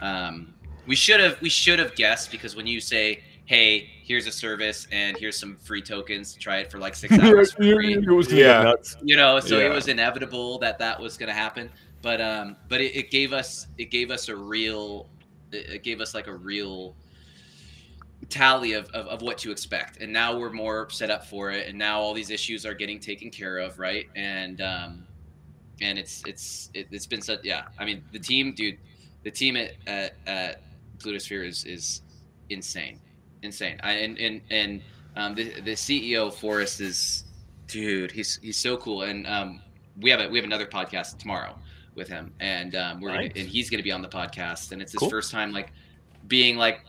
Um, 0.00 0.52
we 0.88 0.96
should 0.96 1.20
have 1.20 1.40
we 1.40 1.48
should 1.50 1.78
have 1.78 1.94
guessed 1.94 2.32
because 2.32 2.56
when 2.56 2.66
you 2.66 2.80
say, 2.80 3.22
"Hey, 3.46 3.88
here's 4.04 4.26
a 4.26 4.32
service 4.32 4.86
and 4.92 5.16
here's 5.16 5.38
some 5.38 5.56
free 5.56 5.82
tokens 5.82 6.32
to 6.34 6.38
try 6.38 6.58
it 6.58 6.70
for 6.70 6.78
like 6.78 6.94
six 6.94 7.18
hours 7.18 7.52
for 7.52 7.62
free," 7.62 7.94
It 7.94 8.06
was 8.08 8.32
Yeah. 8.32 8.62
nuts. 8.62 8.96
you 9.02 9.16
know 9.16 9.40
so 9.40 9.58
Yeah. 9.58 9.66
it 9.66 9.72
was 9.72 9.88
inevitable 9.88 10.58
that 10.58 10.78
that 10.78 11.00
was 11.00 11.16
going 11.16 11.28
to 11.28 11.34
happen 11.34 11.70
but 12.02 12.20
um 12.20 12.56
but 12.68 12.80
it, 12.80 12.94
it 12.94 13.10
gave 13.10 13.32
us 13.32 13.66
it 13.78 13.90
gave 13.90 14.10
us 14.10 14.28
a 14.28 14.36
real 14.36 15.08
it 15.52 15.70
it 15.70 15.82
gave 15.82 16.00
us 16.00 16.14
like 16.14 16.26
a 16.26 16.34
real 16.34 16.94
tally 18.28 18.72
of, 18.72 18.86
of, 18.90 19.06
of 19.06 19.22
what 19.22 19.38
to 19.38 19.50
expect 19.50 20.00
and 20.00 20.12
now 20.12 20.36
we're 20.36 20.50
more 20.52 20.88
set 20.90 21.10
up 21.10 21.24
for 21.26 21.50
it 21.50 21.68
and 21.68 21.78
now 21.78 22.00
all 22.00 22.12
these 22.14 22.30
issues 22.30 22.64
are 22.66 22.74
getting 22.74 22.98
taken 22.98 23.30
care 23.30 23.58
of 23.58 23.78
right 23.78 24.06
and 24.16 24.60
um 24.60 25.06
and 25.80 25.98
it's 25.98 26.22
it's 26.26 26.70
it, 26.74 26.88
it's 26.90 27.06
been 27.06 27.20
such 27.22 27.40
yeah 27.44 27.64
i 27.78 27.84
mean 27.84 28.02
the 28.12 28.18
team 28.18 28.52
dude 28.54 28.78
the 29.22 29.30
team 29.30 29.56
at 29.56 29.72
at, 29.86 30.14
at 30.26 30.62
plutosphere 30.98 31.46
is 31.46 31.64
is 31.64 32.02
insane 32.50 32.98
insane 33.42 33.78
I, 33.82 33.92
and 33.92 34.18
and 34.18 34.40
and 34.50 34.82
um 35.16 35.34
the 35.34 35.44
the 35.60 35.72
ceo 35.72 36.32
forrest 36.32 36.80
is 36.80 37.24
dude 37.68 38.10
he's 38.12 38.38
he's 38.42 38.56
so 38.56 38.76
cool 38.76 39.02
and 39.02 39.26
um 39.26 39.60
we 40.00 40.10
have 40.10 40.20
a 40.20 40.28
we 40.28 40.38
have 40.38 40.44
another 40.44 40.66
podcast 40.66 41.18
tomorrow 41.18 41.56
with 41.94 42.08
him 42.08 42.32
and 42.40 42.74
um 42.74 43.00
we're 43.00 43.08
Nice. 43.10 43.28
gonna, 43.28 43.40
and 43.40 43.48
he's 43.48 43.70
gonna 43.70 43.82
be 43.82 43.92
on 43.92 44.02
the 44.02 44.08
podcast 44.08 44.72
and 44.72 44.80
it's 44.82 44.92
his 44.92 44.98
Cool. 45.00 45.10
first 45.10 45.30
time 45.30 45.52
like 45.52 45.72
being 46.28 46.56
like 46.56 46.80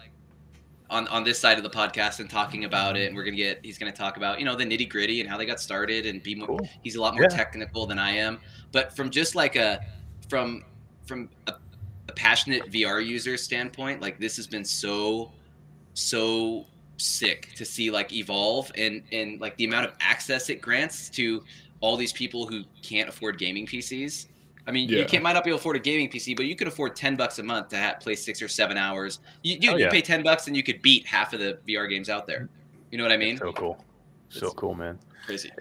on 0.90 1.07
on 1.10 1.24
this 1.24 1.38
side 1.38 1.57
of 1.57 1.64
the 1.64 1.69
podcast 1.69 2.19
and 2.22 2.30
talking 2.30 2.64
about 2.65 2.95
it 2.95 3.07
and 3.07 3.15
we're 3.15 3.24
gonna 3.24 3.36
get 3.36 3.60
he's 3.64 3.78
gonna 3.78 3.91
talk 3.91 4.15
about 4.18 4.40
you 4.40 4.45
know 4.45 4.56
the 4.56 4.64
nitty 4.65 4.90
gritty 4.90 5.19
and 5.22 5.30
how 5.30 5.38
they 5.38 5.45
got 5.45 5.60
started 5.60 6.06
and 6.06 6.24
be 6.24 6.34
more 6.36 6.48
Cool. 6.48 6.69
he's 6.82 6.95
a 6.95 7.02
lot 7.02 7.14
more 7.14 7.24
Yeah. 7.24 7.30
technical 7.30 7.86
than 7.86 7.99
i 7.99 8.11
am 8.11 8.40
but 8.72 8.95
from 8.95 9.10
just 9.10 9.36
like 9.36 9.56
a 9.57 9.82
from 10.30 10.64
from 11.06 11.30
a, 11.48 11.53
a 12.10 12.11
passionate 12.14 12.72
vr 12.72 13.06
user 13.06 13.36
standpoint 13.38 14.02
like 14.02 14.18
this 14.19 14.36
has 14.38 14.48
been 14.48 14.64
so 14.65 15.32
so 15.98 16.64
sick 16.98 17.49
to 17.56 17.65
see 17.65 17.90
like 17.91 18.14
evolve 18.14 18.72
and 18.76 19.02
and 19.11 19.41
like 19.41 19.56
the 19.57 19.65
amount 19.65 19.86
of 19.86 19.94
access 19.99 20.49
it 20.49 20.61
grants 20.61 21.10
to 21.10 21.44
all 21.80 21.98
these 21.98 22.14
people 22.14 22.45
who 22.48 22.64
can't 22.84 23.10
afford 23.10 23.38
gaming 23.40 23.65
PCs. 23.65 24.28
I 24.68 24.72
mean, 24.72 24.90
you 24.90 25.06
can't 25.06 25.24
might 25.24 25.34
not 25.34 25.44
be 25.44 25.49
able 25.49 25.57
to 25.60 25.61
afford 25.61 25.76
a 25.78 25.80
gaming 25.80 26.10
PC, 26.10 26.36
but 26.36 26.45
you 26.45 26.56
could 26.56 26.68
afford 26.68 26.95
ten 26.95 27.15
bucks 27.15 27.40
a 27.40 27.44
month 27.44 27.69
to 27.69 27.78
have, 27.78 27.99
play 27.99 28.15
six 28.15 28.41
or 28.41 28.48
seven 28.48 28.78
hours. 28.78 29.19
You 29.44 29.57
you, 29.60 29.72
Oh, 29.72 29.78
you 29.78 29.86
yeah. 29.86 29.91
pay 29.91 30.02
ten 30.02 30.22
bucks 30.24 30.48
and 30.48 30.56
you 30.57 30.61
could 30.64 30.82
beat 30.82 31.06
half 31.07 31.34
of 31.34 31.40
the 31.40 31.57
VR 31.68 31.90
games 31.90 32.10
out 32.10 32.28
there. 32.28 32.48
You 32.91 32.98
know 32.98 33.03
what 33.03 33.11
I 33.14 33.18
mean? 33.18 33.38
So 33.38 33.52
cool, 33.53 33.84
so 34.30 34.38
It's- 34.38 34.53
cool, 34.56 34.76
man. 34.76 34.99
Crazy. 35.26 35.52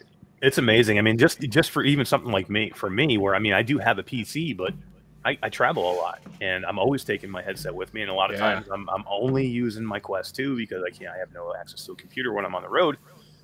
It's 0.42 0.58
amazing. 0.58 0.98
I 0.98 1.02
mean, 1.02 1.16
just 1.18 1.40
just 1.40 1.70
for 1.70 1.82
even 1.82 2.04
something 2.04 2.30
like 2.30 2.50
me, 2.50 2.70
for 2.74 2.90
me, 2.90 3.16
where 3.16 3.34
I 3.34 3.38
mean, 3.38 3.52
I 3.54 3.62
do 3.62 3.78
have 3.78 3.98
a 3.98 4.02
PC, 4.02 4.56
but 4.56 4.74
I, 5.26 5.36
I 5.42 5.48
travel 5.48 5.90
a 5.92 5.96
lot, 5.96 6.20
and 6.40 6.64
I'm 6.64 6.78
always 6.78 7.02
taking 7.04 7.30
my 7.30 7.42
headset 7.42 7.74
with 7.74 7.92
me. 7.92 8.02
And 8.02 8.10
a 8.10 8.14
lot 8.14 8.30
of 8.30 8.36
Yeah. 8.38 8.54
times, 8.54 8.68
I'm, 8.72 8.88
I'm 8.88 9.04
only 9.10 9.46
using 9.46 9.84
my 9.84 9.98
Quest 9.98 10.36
2 10.36 10.56
because 10.56 10.82
I 10.86 10.90
can't. 10.90 11.10
I 11.14 11.18
have 11.18 11.32
no 11.34 11.52
access 11.58 11.84
to 11.86 11.92
a 11.92 11.96
computer 11.96 12.32
when 12.32 12.44
I'm 12.44 12.54
on 12.54 12.62
the 12.62 12.68
road. 12.68 12.96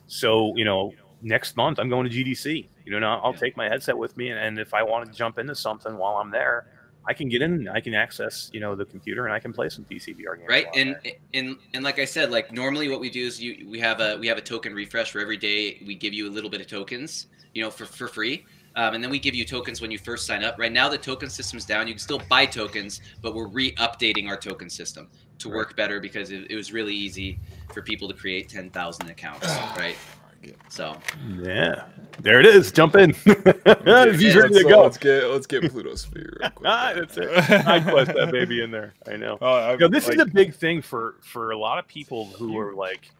So 0.06 0.52
you 0.56 0.64
know, 0.64 0.92
next 1.22 1.56
month 1.56 1.78
I'm 1.78 1.88
going 1.88 2.08
to 2.08 2.14
GDC. 2.16 2.68
You 2.84 3.00
know, 3.00 3.06
I'll 3.22 3.32
Yeah. 3.32 3.38
take 3.38 3.56
my 3.56 3.68
headset 3.68 3.96
with 3.98 4.16
me, 4.16 4.30
and, 4.30 4.38
and 4.38 4.58
if 4.58 4.74
I 4.74 4.82
want 4.82 5.06
to 5.10 5.12
jump 5.16 5.38
into 5.38 5.54
something 5.54 5.96
while 5.96 6.16
I'm 6.16 6.30
there, 6.30 6.64
I 7.08 7.14
can 7.14 7.28
get 7.28 7.42
in. 7.42 7.68
I 7.68 7.80
can 7.80 7.94
access 7.94 8.48
you 8.52 8.60
know 8.60 8.76
the 8.76 8.84
computer, 8.84 9.24
and 9.26 9.34
I 9.34 9.40
can 9.40 9.52
play 9.52 9.68
some 9.68 9.84
PC 9.84 10.14
VR 10.16 10.36
games. 10.36 10.48
right 10.48 10.66
and 10.76 10.96
there. 11.02 11.12
and 11.34 11.56
and 11.74 11.82
like 11.84 11.98
i 11.98 12.04
said 12.04 12.30
like 12.30 12.52
normally 12.52 12.88
what 12.88 13.00
we 13.00 13.10
do 13.10 13.26
is 13.26 13.40
you 13.40 13.68
we 13.70 13.80
have 13.80 14.00
a 14.00 14.16
we 14.18 14.26
have 14.28 14.38
a 14.38 14.42
token 14.42 14.74
refresh 14.74 15.10
for 15.10 15.20
every 15.20 15.36
day 15.36 15.78
we 15.86 15.94
give 15.94 16.12
you 16.12 16.28
a 16.28 16.32
little 16.32 16.50
bit 16.50 16.60
of 16.60 16.66
tokens 16.66 17.26
you 17.54 17.62
know 17.62 17.70
for 17.70 17.86
for 17.86 18.06
free 18.08 18.44
um, 18.76 18.94
and 18.94 19.02
then 19.02 19.10
we 19.10 19.18
give 19.18 19.34
you 19.34 19.44
tokens 19.44 19.80
when 19.80 19.90
you 19.90 19.98
first 19.98 20.26
sign 20.26 20.42
up 20.44 20.58
right 20.58 20.72
now 20.72 20.88
the 20.88 20.98
token 20.98 21.28
system's 21.28 21.64
down 21.64 21.86
you 21.86 21.94
can 21.94 22.00
still 22.00 22.20
buy 22.28 22.46
tokens 22.46 23.00
but 23.20 23.34
we're 23.34 23.48
re-updating 23.48 24.28
our 24.28 24.36
token 24.36 24.68
system 24.70 25.08
to 25.38 25.48
Right. 25.48 25.56
work 25.56 25.76
better 25.76 26.00
because 26.00 26.30
it, 26.30 26.50
it 26.50 26.56
was 26.56 26.72
really 26.72 26.94
easy 26.94 27.38
for 27.72 27.82
people 27.82 28.08
to 28.08 28.14
create 28.14 28.48
10000 28.48 29.08
accounts 29.10 29.46
right 29.76 29.96
So 30.68 30.96
Yeah, 31.40 31.84
there 32.20 32.40
it 32.40 32.46
is. 32.46 32.72
Jump 32.72 32.96
in. 32.96 33.10
He's 33.24 33.34
let's, 33.64 34.34
ready 34.34 34.54
to 34.54 34.66
uh, 34.66 34.70
go. 34.70 34.82
Let's 34.82 34.98
get 34.98 35.24
let's 35.30 35.46
get 35.46 35.62
Pluto 35.70 35.94
Sphere. 35.94 36.36
Real 36.40 36.50
quick. 36.50 36.68
Ah, 36.68 36.92
that's 36.94 37.16
it. 37.16 37.28
I 37.66 37.80
quest 37.80 38.12
that 38.14 38.30
baby 38.32 38.62
in 38.62 38.70
there. 38.70 38.94
I 39.06 39.16
know. 39.16 39.38
Oh, 39.40 39.46
I, 39.46 39.72
You 39.72 39.78
know, 39.78 39.88
this 39.88 40.06
like, 40.08 40.16
is 40.16 40.22
a 40.22 40.26
big 40.26 40.54
thing 40.54 40.82
for 40.82 41.16
for 41.22 41.50
a 41.52 41.58
lot 41.58 41.78
of 41.78 41.86
people 41.86 42.26
who 42.38 42.58
are 42.58 42.74
like. 42.74 43.10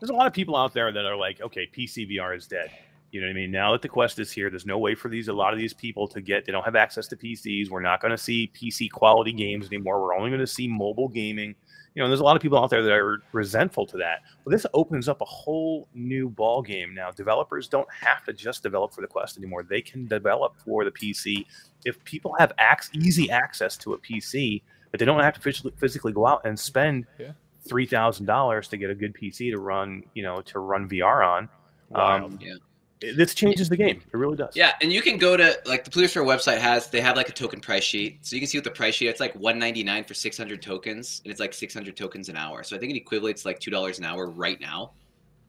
There's 0.00 0.10
a 0.10 0.14
lot 0.14 0.26
of 0.26 0.32
people 0.32 0.56
out 0.56 0.74
there 0.74 0.90
that 0.92 1.04
are 1.04 1.16
like, 1.16 1.40
okay, 1.40 1.68
PC 1.72 2.10
VR 2.10 2.36
is 2.36 2.46
dead. 2.46 2.70
You 3.14 3.20
know 3.20 3.28
what 3.28 3.30
I 3.30 3.34
mean? 3.34 3.52
Now 3.52 3.70
that 3.70 3.80
the 3.80 3.88
Quest 3.88 4.18
is 4.18 4.32
here, 4.32 4.50
there's 4.50 4.66
no 4.66 4.76
way 4.76 4.96
for 4.96 5.08
these 5.08 5.28
a 5.28 5.32
lot 5.32 5.52
of 5.52 5.58
these 5.60 5.72
people 5.72 6.08
to 6.08 6.20
get. 6.20 6.44
They 6.44 6.50
don't 6.50 6.64
have 6.64 6.74
access 6.74 7.06
to 7.06 7.16
PCs. 7.16 7.70
We're 7.70 7.80
not 7.80 8.00
going 8.00 8.10
to 8.10 8.18
see 8.18 8.50
PC 8.52 8.90
quality 8.90 9.32
games 9.32 9.66
anymore. 9.68 10.02
We're 10.02 10.16
only 10.16 10.30
going 10.30 10.40
to 10.40 10.48
see 10.48 10.66
mobile 10.66 11.06
gaming. 11.08 11.54
You 11.94 12.02
know, 12.02 12.08
there's 12.08 12.18
a 12.18 12.24
lot 12.24 12.34
of 12.34 12.42
people 12.42 12.58
out 12.58 12.70
there 12.70 12.82
that 12.82 12.90
are 12.92 13.22
resentful 13.30 13.86
to 13.86 13.96
that. 13.98 14.22
But 14.42 14.50
this 14.50 14.66
opens 14.74 15.08
up 15.08 15.20
a 15.20 15.24
whole 15.26 15.86
new 15.94 16.28
ball 16.28 16.60
game 16.60 16.92
now. 16.92 17.12
Developers 17.12 17.68
don't 17.68 17.86
have 17.92 18.24
to 18.24 18.32
just 18.32 18.64
develop 18.64 18.92
for 18.92 19.00
the 19.00 19.06
Quest 19.06 19.38
anymore. 19.38 19.62
They 19.62 19.80
can 19.80 20.08
develop 20.08 20.56
for 20.64 20.84
the 20.84 20.90
PC. 20.90 21.46
If 21.84 22.02
people 22.02 22.34
have 22.40 22.50
ac- 22.58 22.90
easy 22.98 23.30
access 23.30 23.76
to 23.76 23.92
a 23.92 23.98
PC, 23.98 24.60
but 24.90 24.98
they 24.98 25.06
don't 25.06 25.20
have 25.20 25.34
to 25.34 25.40
physically, 25.40 25.72
physically 25.78 26.12
go 26.12 26.26
out 26.26 26.44
and 26.44 26.58
spend 26.58 27.06
Yeah. 27.20 27.30
three 27.64 27.86
thousand 27.86 28.26
dollars 28.26 28.66
to 28.68 28.76
get 28.76 28.90
a 28.90 28.94
good 28.96 29.14
PC 29.14 29.52
to 29.52 29.60
run, 29.60 30.02
you 30.14 30.24
know, 30.24 30.40
to 30.42 30.58
run 30.58 30.88
VR 30.88 31.24
on. 31.24 31.48
Wild. 31.90 32.32
Um, 32.32 32.38
Yeah. 32.42 32.54
This 33.00 33.34
changes 33.34 33.68
the 33.68 33.76
game. 33.76 34.02
It 34.12 34.16
really 34.16 34.36
does. 34.36 34.54
Yeah, 34.54 34.72
and 34.80 34.92
you 34.92 35.02
can 35.02 35.18
go 35.18 35.36
to 35.36 35.58
like 35.66 35.84
the 35.84 35.90
Plutosphere 35.90 36.24
website 36.24 36.58
has 36.58 36.88
they 36.88 37.00
have 37.00 37.16
like 37.16 37.28
a 37.28 37.32
token 37.32 37.60
price 37.60 37.84
sheet, 37.84 38.18
so 38.22 38.36
you 38.36 38.40
can 38.40 38.48
see 38.48 38.58
what 38.58 38.64
the 38.64 38.70
price 38.70 38.94
sheet. 38.94 39.08
It's 39.08 39.20
like 39.20 39.34
one 39.34 39.58
ninety 39.58 39.82
nine 39.82 40.04
for 40.04 40.14
six 40.14 40.36
hundred 40.36 40.62
tokens, 40.62 41.20
and 41.24 41.30
it's 41.30 41.40
like 41.40 41.52
six 41.52 41.74
hundred 41.74 41.96
tokens 41.96 42.28
an 42.28 42.36
hour. 42.36 42.62
So 42.62 42.76
I 42.76 42.78
think 42.78 42.94
it 42.94 43.04
equates 43.04 43.44
like 43.44 43.60
two 43.60 43.70
dollars 43.70 43.98
an 43.98 44.04
hour 44.04 44.28
right 44.28 44.60
now. 44.60 44.92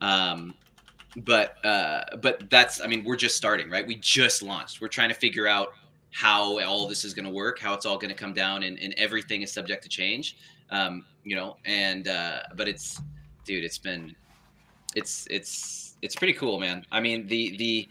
Um, 0.02 0.54
but 1.18 1.64
uh, 1.66 2.18
but 2.22 2.50
that's 2.50 2.82
I 2.82 2.88
mean 2.88 3.04
we're 3.04 3.16
just 3.16 3.38
starting, 3.38 3.70
right? 3.70 3.86
We 3.86 3.96
just 3.96 4.42
launched. 4.42 4.82
We're 4.82 4.88
trying 4.88 5.10
to 5.10 5.16
figure 5.16 5.48
out 5.48 5.74
how 6.12 6.60
all 6.62 6.88
this 6.88 7.04
is 7.04 7.14
going 7.14 7.26
to 7.26 7.32
work, 7.32 7.60
how 7.60 7.74
it's 7.74 7.86
all 7.86 7.98
going 7.98 8.14
to 8.14 8.18
come 8.18 8.34
down, 8.34 8.64
and, 8.64 8.80
and 8.80 8.94
everything 8.98 9.42
is 9.42 9.52
subject 9.52 9.84
to 9.84 9.90
change. 9.90 10.38
Um, 10.72 11.06
you 11.24 11.36
know, 11.36 11.58
and 11.66 12.08
uh, 12.08 12.40
but 12.56 12.68
it's 12.68 13.02
dude, 13.46 13.64
it's 13.64 13.78
been 13.78 14.16
it's 14.96 15.28
it's 15.30 15.85
it's 16.06 16.16
pretty 16.16 16.34
cool, 16.34 16.60
man. 16.60 16.86
I 16.92 17.00
mean 17.00 17.28
the 17.28 17.58
the 17.58 17.90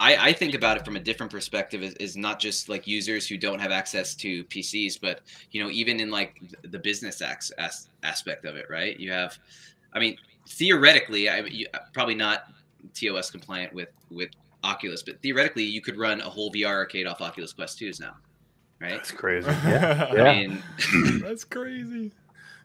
I, 0.00 0.28
I 0.28 0.32
think 0.32 0.54
about 0.54 0.76
it 0.76 0.84
from 0.84 0.96
a 0.96 1.00
different 1.00 1.30
perspective 1.30 1.82
is, 1.82 1.94
is 1.94 2.16
not 2.16 2.40
just 2.40 2.68
like 2.68 2.86
users 2.86 3.28
who 3.28 3.38
don't 3.38 3.60
have 3.60 3.70
access 3.70 4.14
to 4.16 4.44
PCs, 4.44 5.00
but 5.00 5.20
you 5.52 5.62
know, 5.62 5.70
even 5.70 6.00
in 6.00 6.10
like 6.10 6.42
the 6.62 6.78
business 6.78 7.22
as, 7.22 7.52
as, 7.58 7.88
aspect 8.02 8.44
of 8.44 8.56
it, 8.56 8.66
right? 8.68 8.98
You 8.98 9.12
have, 9.12 9.38
I 9.92 10.00
mean, 10.00 10.16
theoretically, 10.48 11.28
I 11.28 11.40
you, 11.40 11.66
probably 11.92 12.16
not 12.16 12.44
TOS 12.92 13.30
compliant 13.30 13.72
with 13.72 13.88
with 14.10 14.30
Oculus, 14.64 15.02
but 15.02 15.20
theoretically, 15.22 15.64
you 15.64 15.80
could 15.80 15.96
run 15.96 16.20
a 16.20 16.28
whole 16.28 16.50
VR 16.52 16.66
arcade 16.66 17.06
off 17.06 17.20
Oculus 17.20 17.52
Quest 17.52 17.78
2s 17.78 18.00
now, 18.00 18.16
right? 18.80 18.92
That's 18.92 19.10
crazy. 19.10 19.48
Yeah. 19.48 20.12
yeah. 20.14 20.22
I 20.22 20.46
mean, 20.46 20.62
That's 21.22 21.44
crazy. 21.44 22.12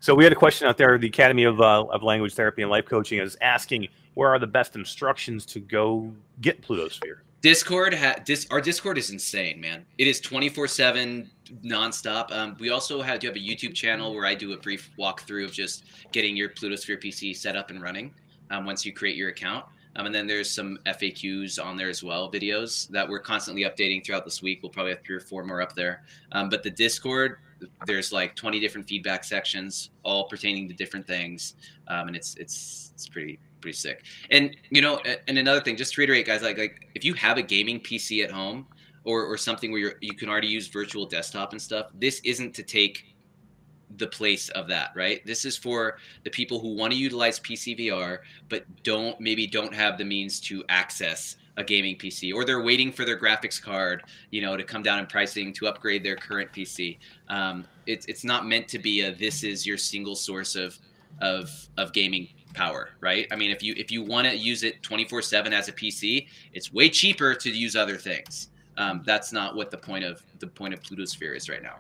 So 0.02 0.16
we 0.16 0.24
had 0.24 0.32
a 0.32 0.36
question 0.36 0.68
out 0.68 0.78
there. 0.78 0.98
The 0.98 1.08
Academy 1.08 1.44
of, 1.44 1.60
uh, 1.60 1.84
of 1.86 2.04
Language 2.04 2.34
Therapy 2.34 2.62
and 2.62 2.72
Life 2.72 2.86
Coaching 2.86 3.20
is 3.20 3.38
asking, 3.42 3.90
where 4.20 4.28
are 4.28 4.38
the 4.38 4.46
best 4.46 4.76
instructions 4.76 5.46
to 5.46 5.62
go 5.62 6.12
get 6.41 6.62
Plutosphere? 6.62 7.20
Discord, 7.40 7.94
ha- 7.94 8.18
dis- 8.26 8.48
our 8.52 8.60
Discord 8.60 8.98
is 8.98 9.12
insane, 9.12 9.62
man. 9.62 9.86
It 9.98 10.08
is 10.08 10.20
24 10.20 10.68
7 10.68 11.32
nonstop. 11.64 12.30
Um, 12.34 12.58
we 12.60 12.70
also 12.70 13.02
have, 13.02 13.22
do 13.22 13.28
have 13.28 13.38
a 13.38 13.40
YouTube 13.40 13.74
channel 13.74 14.14
where 14.14 14.26
I 14.26 14.36
do 14.36 14.52
a 14.52 14.58
brief 14.58 14.91
walkthrough 15.00 15.46
of 15.46 15.54
just 15.54 15.86
getting 16.12 16.36
your 16.36 16.50
Plutosphere 16.50 17.02
PC 17.02 17.34
set 17.34 17.56
up 17.56 17.70
and 17.70 17.82
running 17.82 18.14
um, 18.50 18.66
once 18.66 18.86
you 18.86 18.91
create 18.91 19.16
your 19.16 19.30
account. 19.30 19.64
Um, 19.96 20.06
and 20.06 20.14
then 20.14 20.28
there's 20.28 20.52
some 20.52 20.80
FAQs 20.86 21.58
on 21.58 21.78
there 21.78 21.90
as 21.90 22.04
well, 22.04 22.30
videos 22.30 22.90
that 22.90 23.08
we're 23.08 23.20
constantly 23.20 23.64
updating 23.64 24.06
throughout 24.06 24.26
this 24.26 24.41
week. 24.41 24.60
We'll 24.62 24.70
probably 24.70 24.91
have 24.91 25.02
three 25.06 25.16
or 25.16 25.22
four 25.22 25.46
more 25.46 25.62
up 25.62 25.76
there. 25.76 26.04
Um, 26.34 26.50
but 26.50 26.62
the 26.62 26.72
Discord, 26.72 27.38
there's 27.86 28.12
like 28.12 28.36
20 28.36 28.60
different 28.60 28.86
feedback 28.86 29.24
sections, 29.24 29.91
all 30.04 30.28
pertaining 30.28 30.68
to 30.68 30.74
different 30.74 31.08
things, 31.08 31.56
um, 31.88 32.08
and 32.08 32.18
it's 32.18 32.36
it's 32.36 32.91
it's 32.94 33.08
pretty 33.08 33.40
pretty 33.61 33.77
sick. 33.77 34.03
And 34.31 34.56
you 34.69 34.81
know, 34.81 35.02
and 35.27 35.38
another 35.38 35.61
thing, 35.61 35.76
just 35.76 35.94
to 35.94 36.02
reiterate, 36.02 36.26
guys, 36.26 36.41
like 36.41 36.57
like 36.57 36.90
if 36.95 37.03
you 37.03 37.14
have 37.15 37.38
a 37.38 37.41
gaming 37.41 37.80
PC 37.80 38.23
at 38.23 38.31
home 38.31 38.68
or 39.03 39.26
or 39.26 39.38
something 39.38 39.72
where 39.72 39.81
you're 39.81 39.94
you 40.02 40.14
can 40.14 40.30
already 40.30 40.48
use 40.48 40.68
virtual 40.68 41.06
desktop 41.06 41.52
and 41.52 41.61
stuff, 41.61 41.88
this 41.94 42.22
isn't 42.23 42.53
to 42.56 42.64
take 42.64 43.15
the 43.98 44.07
place 44.07 44.49
of 44.49 44.68
that, 44.68 44.91
right? 44.95 45.26
This 45.26 45.45
is 45.45 45.57
for 45.57 45.98
the 46.23 46.30
people 46.30 46.60
who 46.60 46.76
want 46.76 46.94
to 46.94 46.99
utilize 46.99 47.40
PC 47.40 47.80
VR 47.80 48.19
but 48.48 48.64
don't 48.84 49.19
maybe 49.19 49.48
don't 49.48 49.73
have 49.73 49.98
the 49.98 50.06
means 50.06 50.40
to 50.41 50.64
access 50.69 51.38
a 51.57 51.64
gaming 51.64 51.98
PC 51.98 52.34
or 52.34 52.45
they're 52.45 52.64
waiting 52.64 52.91
for 52.91 53.03
their 53.03 53.19
graphics 53.19 53.61
card, 53.61 54.03
you 54.31 54.41
know, 54.41 54.56
to 54.56 54.64
come 54.64 54.81
down 54.81 54.99
in 54.99 55.06
pricing 55.07 55.52
to 55.53 55.68
upgrade 55.68 56.03
their 56.03 56.15
current 56.15 56.52
PC. 56.53 56.98
Um, 57.27 57.65
it's 57.86 58.06
it's 58.06 58.23
not 58.23 58.48
meant 58.48 58.68
to 58.69 58.80
be 58.80 59.02
a 59.02 59.14
this 59.14 59.44
is 59.44 59.65
your 59.65 59.77
single 59.77 60.15
source 60.15 60.56
of 60.56 60.77
of 61.22 61.52
of 61.77 61.91
gaming 61.91 62.30
power, 62.54 62.90
right? 63.02 63.28
I 63.32 63.36
mean, 63.36 63.52
if 63.52 63.62
you 63.64 63.74
if 63.78 63.92
you 63.92 64.04
want 64.04 64.28
to 64.28 64.36
use 64.36 64.64
it 64.64 64.82
24/7 64.82 65.52
as 65.52 65.68
a 65.68 65.74
PC, 65.74 66.28
it's 66.54 66.74
way 66.74 66.90
cheaper 66.90 67.36
to 67.36 67.50
use 67.50 67.76
other 67.76 67.98
things. 67.98 68.50
Um, 68.78 69.02
that's 69.06 69.32
not 69.34 69.56
what 69.56 69.72
the 69.72 69.78
point 69.78 70.06
of 70.06 70.24
the 70.40 70.48
point 70.48 70.74
of 70.74 70.82
Plutosphere 70.82 71.36
is 71.36 71.50
right 71.50 71.62
now. 71.62 71.76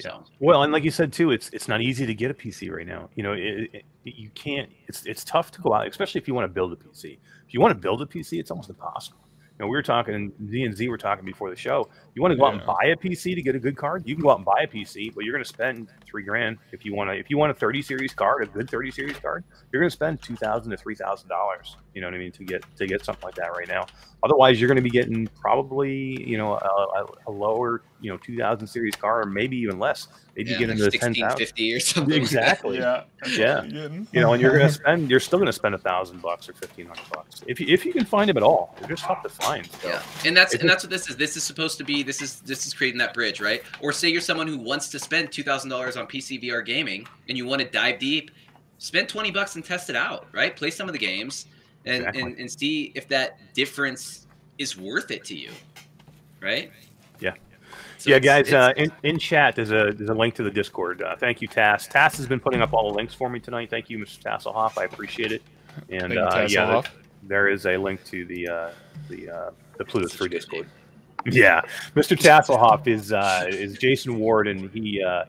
So 0.00 0.24
Well, 0.40 0.64
and 0.64 0.72
like 0.72 0.82
you 0.82 0.90
said 0.90 1.12
too, 1.12 1.30
it's 1.30 1.50
it's 1.50 1.68
not 1.68 1.80
easy 1.80 2.06
to 2.06 2.14
get 2.14 2.30
a 2.30 2.34
PC 2.34 2.70
right 2.70 2.86
now. 2.86 3.08
You 3.14 3.22
know, 3.22 3.32
it, 3.32 3.70
it, 3.72 3.84
you 4.04 4.30
can't. 4.30 4.68
It's 4.88 5.06
it's 5.06 5.24
tough 5.24 5.50
to 5.52 5.60
go 5.60 5.72
out, 5.72 5.86
especially 5.86 6.20
if 6.20 6.28
you 6.28 6.34
want 6.34 6.44
to 6.44 6.52
build 6.52 6.72
a 6.72 6.76
PC. 6.76 7.18
If 7.46 7.54
you 7.54 7.60
want 7.60 7.70
to 7.70 7.78
build 7.78 8.02
a 8.02 8.06
PC, 8.06 8.40
it's 8.40 8.50
almost 8.50 8.70
impossible. 8.70 9.18
You 9.58 9.64
know, 9.64 9.68
we 9.68 9.76
were 9.76 9.82
talking, 9.82 10.14
and 10.14 10.32
Z 10.50 10.64
and 10.64 10.76
Z 10.76 10.88
were 10.88 10.98
talking 10.98 11.24
before 11.24 11.48
the 11.48 11.56
show. 11.56 11.88
You 12.14 12.22
want 12.22 12.32
to 12.32 12.36
go 12.36 12.46
out 12.46 12.54
and 12.54 12.64
buy 12.64 12.92
a 12.92 12.96
PC 12.96 13.34
to 13.34 13.42
get 13.42 13.56
a 13.56 13.58
good 13.58 13.76
card, 13.76 14.06
you 14.06 14.14
can 14.14 14.22
go 14.22 14.30
out 14.30 14.36
and 14.36 14.44
buy 14.44 14.62
a 14.62 14.66
PC, 14.68 15.12
but 15.14 15.24
you're 15.24 15.32
going 15.32 15.42
to 15.42 15.48
spend 15.48 15.88
three 16.06 16.22
grand 16.22 16.58
if 16.70 16.84
you 16.84 16.94
want 16.94 17.10
to. 17.10 17.16
If 17.16 17.28
you 17.28 17.36
want 17.36 17.50
a 17.50 17.54
30 17.54 17.82
series 17.82 18.14
card, 18.14 18.44
a 18.44 18.46
good 18.46 18.70
30 18.70 18.92
series 18.92 19.16
card, 19.16 19.42
you're 19.72 19.82
going 19.82 19.90
to 19.90 19.94
spend 19.94 20.22
two 20.22 20.36
thousand 20.36 20.70
to 20.70 20.76
three 20.76 20.94
thousand 20.94 21.28
dollars. 21.28 21.76
You 21.92 22.00
know 22.00 22.06
what 22.06 22.14
I 22.14 22.18
mean 22.18 22.32
to 22.32 22.44
get 22.44 22.64
to 22.76 22.86
get 22.86 23.04
something 23.04 23.24
like 23.24 23.34
that 23.34 23.52
right 23.52 23.68
now. 23.68 23.86
Otherwise, 24.22 24.60
you're 24.60 24.68
going 24.68 24.76
to 24.76 24.82
be 24.82 24.90
getting 24.90 25.26
probably 25.40 26.22
you 26.24 26.38
know 26.38 26.54
a, 26.54 26.56
a, 26.56 27.06
a 27.26 27.32
lower 27.32 27.82
you 28.00 28.10
know 28.10 28.18
2000 28.18 28.66
series 28.66 28.94
car, 28.94 29.22
or 29.22 29.26
maybe 29.26 29.56
even 29.56 29.78
less. 29.78 30.08
Maybe 30.36 30.50
yeah, 30.50 30.58
get 30.58 30.70
into 30.70 30.84
the 30.84 30.90
10,000. 30.90 31.22
1650 31.22 31.74
or 31.74 31.80
something. 31.80 32.14
Exactly. 32.14 32.78
Yeah. 32.78 33.04
Yeah. 33.28 33.64
Getting. 33.66 34.06
You 34.12 34.20
know, 34.20 34.32
and 34.32 34.42
you're 34.42 34.56
going 34.56 34.66
to 34.68 34.72
spend, 34.72 35.08
you're 35.08 35.20
still 35.20 35.38
going 35.38 35.46
to 35.46 35.52
spend 35.52 35.74
a 35.74 35.78
thousand 35.78 36.20
bucks 36.20 36.48
or 36.48 36.52
fifteen 36.52 36.86
hundred 36.86 37.08
bucks 37.12 37.42
if 37.46 37.60
you 37.60 37.66
if 37.68 37.84
you 37.84 37.92
can 37.92 38.04
find 38.04 38.28
them 38.28 38.36
at 38.36 38.42
all. 38.42 38.76
They're 38.78 38.88
just 38.88 39.04
tough 39.04 39.22
to 39.22 39.28
find. 39.28 39.66
So. 39.66 39.88
Yeah, 39.88 40.02
and 40.24 40.36
that's 40.36 40.54
If 40.54 40.60
and 40.60 40.68
that's 40.68 40.84
what 40.84 40.90
this 40.90 41.08
is. 41.08 41.16
This 41.16 41.36
is 41.36 41.44
supposed 41.44 41.78
to 41.78 41.84
be. 41.84 42.02
This 42.04 42.22
is 42.22 42.40
this 42.40 42.66
is 42.66 42.74
creating 42.74 42.98
that 42.98 43.14
bridge, 43.14 43.40
right? 43.40 43.62
Or 43.80 43.92
say 43.92 44.08
you're 44.08 44.20
someone 44.20 44.46
who 44.46 44.58
wants 44.58 44.88
to 44.90 44.98
spend 44.98 45.32
two 45.32 45.42
thousand 45.42 45.70
dollars 45.70 45.96
on 45.96 46.06
PC 46.06 46.42
VR 46.42 46.64
gaming, 46.64 47.06
and 47.28 47.36
you 47.36 47.46
want 47.46 47.62
to 47.62 47.68
dive 47.68 47.98
deep, 47.98 48.30
spend 48.78 49.08
twenty 49.08 49.30
bucks 49.30 49.56
and 49.56 49.64
test 49.64 49.90
it 49.90 49.96
out, 49.96 50.26
right? 50.32 50.54
Play 50.54 50.70
some 50.70 50.88
of 50.88 50.92
the 50.92 50.98
games, 50.98 51.46
and 51.84 51.98
Exactly. 51.98 52.22
and, 52.22 52.38
and 52.38 52.50
see 52.50 52.92
if 52.94 53.08
that 53.08 53.38
difference 53.54 54.26
is 54.58 54.76
worth 54.76 55.10
it 55.10 55.24
to 55.24 55.34
you, 55.36 55.50
right? 56.40 56.70
Yeah. 57.20 57.32
So 57.98 58.10
yeah, 58.10 58.16
it's- 58.16 58.50
guys, 58.50 58.52
uh, 58.52 58.72
in, 58.76 58.92
in 59.02 59.18
chat 59.18 59.56
there's 59.56 59.70
a 59.70 59.92
there's 59.96 60.10
a 60.10 60.14
link 60.14 60.34
to 60.34 60.42
the 60.42 60.50
Discord. 60.50 61.02
Uh, 61.02 61.16
thank 61.16 61.40
you, 61.40 61.48
Tass. 61.48 61.86
Tass 61.86 62.16
has 62.16 62.26
been 62.26 62.40
putting 62.40 62.60
up 62.60 62.72
all 62.72 62.90
the 62.90 62.96
links 62.96 63.14
for 63.14 63.28
me 63.30 63.40
tonight. 63.40 63.70
Thank 63.70 63.88
you, 63.90 63.98
Mr. 63.98 64.20
Tasselhoff. 64.20 64.78
I 64.78 64.84
appreciate 64.84 65.32
it. 65.32 65.42
And 65.88 66.12
Thank 66.12 66.14
you, 66.14 66.20
uh, 66.20 66.46
yeah, 66.48 66.66
there, 66.66 66.82
there 67.22 67.48
is 67.48 67.66
a 67.66 67.76
link 67.76 68.04
to 68.04 68.24
the 68.26 68.48
uh, 68.48 68.70
the 69.08 69.30
uh, 69.30 69.50
the 69.78 69.84
Plutosphere 69.84 70.30
Discord. 70.30 70.68
Yeah, 71.26 71.62
Mr. 71.94 72.16
Tasselhoff 72.16 72.86
is 72.86 73.12
uh, 73.12 73.46
is 73.48 73.78
Jason 73.78 74.18
Ward, 74.18 74.48
and 74.48 74.70
he 74.70 75.02
uh, 75.02 75.24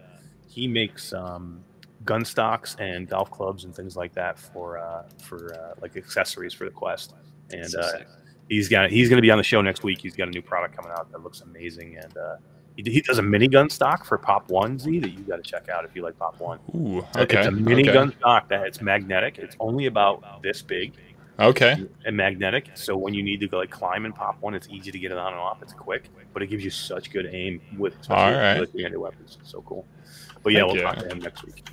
he 0.48 0.68
makes 0.68 1.14
um, 1.14 1.64
gun 2.06 2.24
stocks 2.24 2.76
and 2.80 3.10
golf 3.10 3.32
clubs 3.32 3.66
and 3.66 3.76
things 3.76 3.96
like 3.96 4.14
that 4.14 4.38
for 4.40 4.78
uh, 4.78 5.04
for 5.22 5.54
uh, 5.54 5.80
like 5.82 5.98
accessories 5.98 6.54
for 6.54 6.66
the 6.66 6.72
Quest. 6.72 7.14
And 7.52 7.70
so 7.70 7.82
uh, 7.82 8.00
he's 8.50 8.70
got 8.70 8.90
he's 8.90 9.10
going 9.10 9.18
to 9.18 9.22
be 9.22 9.32
on 9.32 9.38
the 9.38 9.44
show 9.44 9.62
next 9.62 9.84
week. 9.84 10.00
He's 10.00 10.16
got 10.16 10.28
a 10.28 10.32
new 10.32 10.42
product 10.42 10.76
coming 10.76 10.92
out 10.92 11.12
that 11.12 11.24
looks 11.24 11.42
amazing, 11.42 11.98
and 11.98 12.18
uh, 12.18 12.36
he, 12.76 12.84
he 12.84 13.02
does 13.02 13.20
a 13.20 13.24
minigun 13.24 13.72
stock 13.72 14.06
for 14.06 14.18
Pop 14.18 14.50
One 14.50 14.78
Z 14.80 15.00
that 15.00 15.12
you 15.12 15.20
got 15.20 15.38
to 15.38 15.42
check 15.44 15.70
out 15.70 15.86
if 15.86 15.96
you 15.96 16.04
like 16.04 16.18
Pop 16.18 16.40
One. 16.40 16.60
Ooh. 16.76 17.00
Okay. 17.16 17.38
It's 17.38 17.48
a 17.48 17.50
okay. 17.50 17.50
minigun 17.50 18.16
stock 18.18 18.50
that 18.50 18.66
it's 18.66 18.82
magnetic. 18.82 19.38
It's 19.38 19.56
only 19.60 19.88
about 19.88 20.42
this 20.42 20.62
big 20.62 20.94
Okay. 21.40 21.76
and 22.06 22.16
magnetic. 22.16 22.70
So 22.76 22.96
when 22.96 23.14
you 23.14 23.22
need 23.24 23.40
to 23.42 23.48
go 23.48 23.58
like 23.58 23.70
climb 23.70 24.06
and 24.06 24.16
pop 24.16 24.42
one, 24.42 24.54
it's 24.56 24.68
easy 24.70 24.92
to 24.92 25.00
get 25.00 25.12
it 25.12 25.18
on 25.18 25.34
and 25.34 25.42
off. 25.42 25.62
It's 25.62 25.74
quick, 25.74 26.10
but 26.34 26.42
it 26.42 26.48
gives 26.48 26.64
you 26.64 26.70
such 26.70 27.12
good 27.12 27.26
aim 27.32 27.62
with 27.78 28.00
especially 28.00 28.24
All 28.36 28.40
right. 28.40 28.60
with 28.60 28.72
three-handed 28.72 28.98
weapons. 29.00 29.38
It's 29.42 29.52
so 29.52 29.62
cool. 29.64 29.86
But 30.44 30.54
yeah, 30.54 30.60
Heck 30.60 30.68
we'll 30.68 30.76
yeah. 30.78 30.84
talk 30.84 30.98
to 31.00 31.08
him 31.10 31.20
next 31.20 31.44
week. 31.46 31.66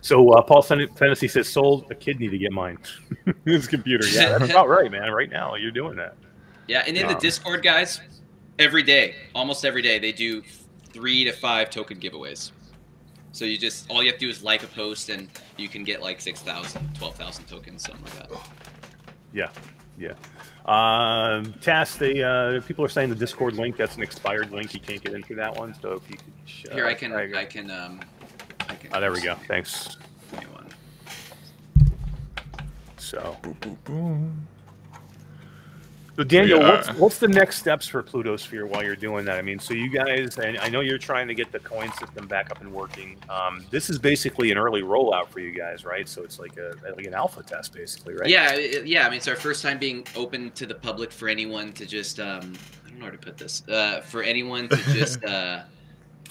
So 0.00 0.30
uh, 0.32 0.42
Paul 0.42 0.62
Fen- 0.62 0.88
Fantasy 0.94 1.26
says 1.28 1.48
sold 1.48 1.90
a 1.90 1.94
kidney 1.94 2.28
to 2.28 2.38
get 2.38 2.52
mine. 2.52 2.78
His 3.44 3.66
computer. 3.66 4.06
Yeah, 4.06 4.38
that's 4.38 4.50
about 4.50 4.68
right, 4.68 4.90
man. 4.90 5.10
Right 5.12 5.30
now, 5.30 5.54
you're 5.56 5.72
doing 5.72 5.96
that. 5.96 6.14
Yeah, 6.68 6.84
and 6.86 6.96
in 6.96 7.06
the 7.08 7.14
Um, 7.14 7.20
Discord, 7.20 7.62
guys, 7.62 8.00
every 8.58 8.82
day, 8.82 9.14
almost 9.34 9.64
every 9.64 9.82
day, 9.82 9.98
they 9.98 10.12
do 10.12 10.42
three 10.92 11.24
to 11.24 11.32
five 11.32 11.70
token 11.70 11.98
giveaways. 11.98 12.52
So 13.36 13.44
you 13.44 13.58
just 13.58 13.90
all 13.90 14.02
you 14.02 14.08
have 14.08 14.18
to 14.18 14.24
do 14.24 14.30
is 14.30 14.42
like 14.42 14.62
a 14.62 14.66
post, 14.66 15.10
and 15.10 15.28
you 15.58 15.68
can 15.68 15.84
get 15.84 16.00
like 16.00 16.22
6,000, 16.22 16.94
12,000 16.96 17.44
tokens, 17.44 17.82
something 17.82 18.02
like 18.02 18.30
that. 18.30 18.50
Yeah, 19.34 19.50
yeah. 19.98 20.14
Um, 20.64 21.52
Tass, 21.60 21.96
the 21.96 22.22
uh, 22.22 22.60
people 22.62 22.82
are 22.82 22.88
saying 22.88 23.10
the 23.10 23.14
Discord 23.14 23.52
link 23.56 23.76
that's 23.76 23.94
an 23.96 24.02
expired 24.02 24.52
link. 24.52 24.72
You 24.72 24.80
can't 24.80 25.02
get 25.02 25.12
into 25.12 25.34
that 25.34 25.54
one. 25.54 25.74
So 25.82 25.92
if 25.92 26.10
you 26.10 26.16
could, 26.16 26.72
uh, 26.72 26.74
Here, 26.76 26.86
I 26.86 26.94
can, 26.94 27.10
there 27.10 27.26
you 27.26 27.34
go. 27.34 27.38
I 27.38 27.44
can, 27.44 27.70
um, 27.70 28.00
I 28.70 28.74
can. 28.74 28.90
Oh, 28.94 29.00
there 29.02 29.12
we 29.12 29.20
go. 29.20 29.34
Thanks. 29.46 29.98
Give 30.30 30.40
me 30.40 30.46
one. 30.54 30.68
So, 32.96 33.36
Boom, 33.42 33.58
boom, 33.60 33.78
boom. 33.84 34.48
So 36.16 36.24
Daniel, 36.24 36.60
Yeah. 36.60 36.70
what's, 36.70 36.88
what's 36.94 37.18
the 37.18 37.28
next 37.28 37.58
steps 37.58 37.86
for 37.86 38.02
Plutosphere 38.02 38.66
while 38.66 38.82
you're 38.82 38.96
doing 38.96 39.26
that? 39.26 39.38
I 39.38 39.42
mean, 39.42 39.58
so 39.58 39.74
you 39.74 39.90
guys, 39.90 40.38
and 40.38 40.56
I 40.58 40.68
know 40.70 40.80
you're 40.80 40.96
trying 40.96 41.28
to 41.28 41.34
get 41.34 41.52
the 41.52 41.58
coin 41.58 41.92
system 41.92 42.26
back 42.26 42.50
up 42.50 42.62
and 42.62 42.72
working. 42.72 43.18
Um, 43.28 43.66
this 43.70 43.90
is 43.90 43.98
basically 43.98 44.50
an 44.50 44.56
early 44.56 44.80
rollout 44.80 45.28
for 45.28 45.40
you 45.40 45.50
guys, 45.52 45.84
right? 45.84 46.08
So 46.08 46.22
it's 46.22 46.38
like 46.38 46.56
a 46.56 46.74
like 46.96 47.04
an 47.06 47.12
alpha 47.12 47.42
test, 47.42 47.74
basically, 47.74 48.14
right? 48.14 48.30
Yeah, 48.30 48.54
it- 48.54 48.86
yeah. 48.86 49.06
I 49.06 49.10
mean, 49.10 49.18
it's 49.18 49.28
our 49.28 49.36
first 49.36 49.62
time 49.62 49.78
being 49.78 50.06
open 50.16 50.50
to 50.52 50.64
the 50.64 50.74
public 50.74 51.12
for 51.12 51.28
anyone 51.28 51.72
to 51.74 51.84
just, 51.84 52.18
um, 52.18 52.54
I 52.86 52.88
don't 52.90 52.98
know 52.98 53.04
how 53.06 53.10
to 53.10 53.18
put 53.18 53.36
this, 53.36 53.62
uh, 53.68 54.00
for 54.00 54.22
anyone 54.22 54.68
to 54.70 54.76
just. 54.94 55.22
Uh, 55.24 55.62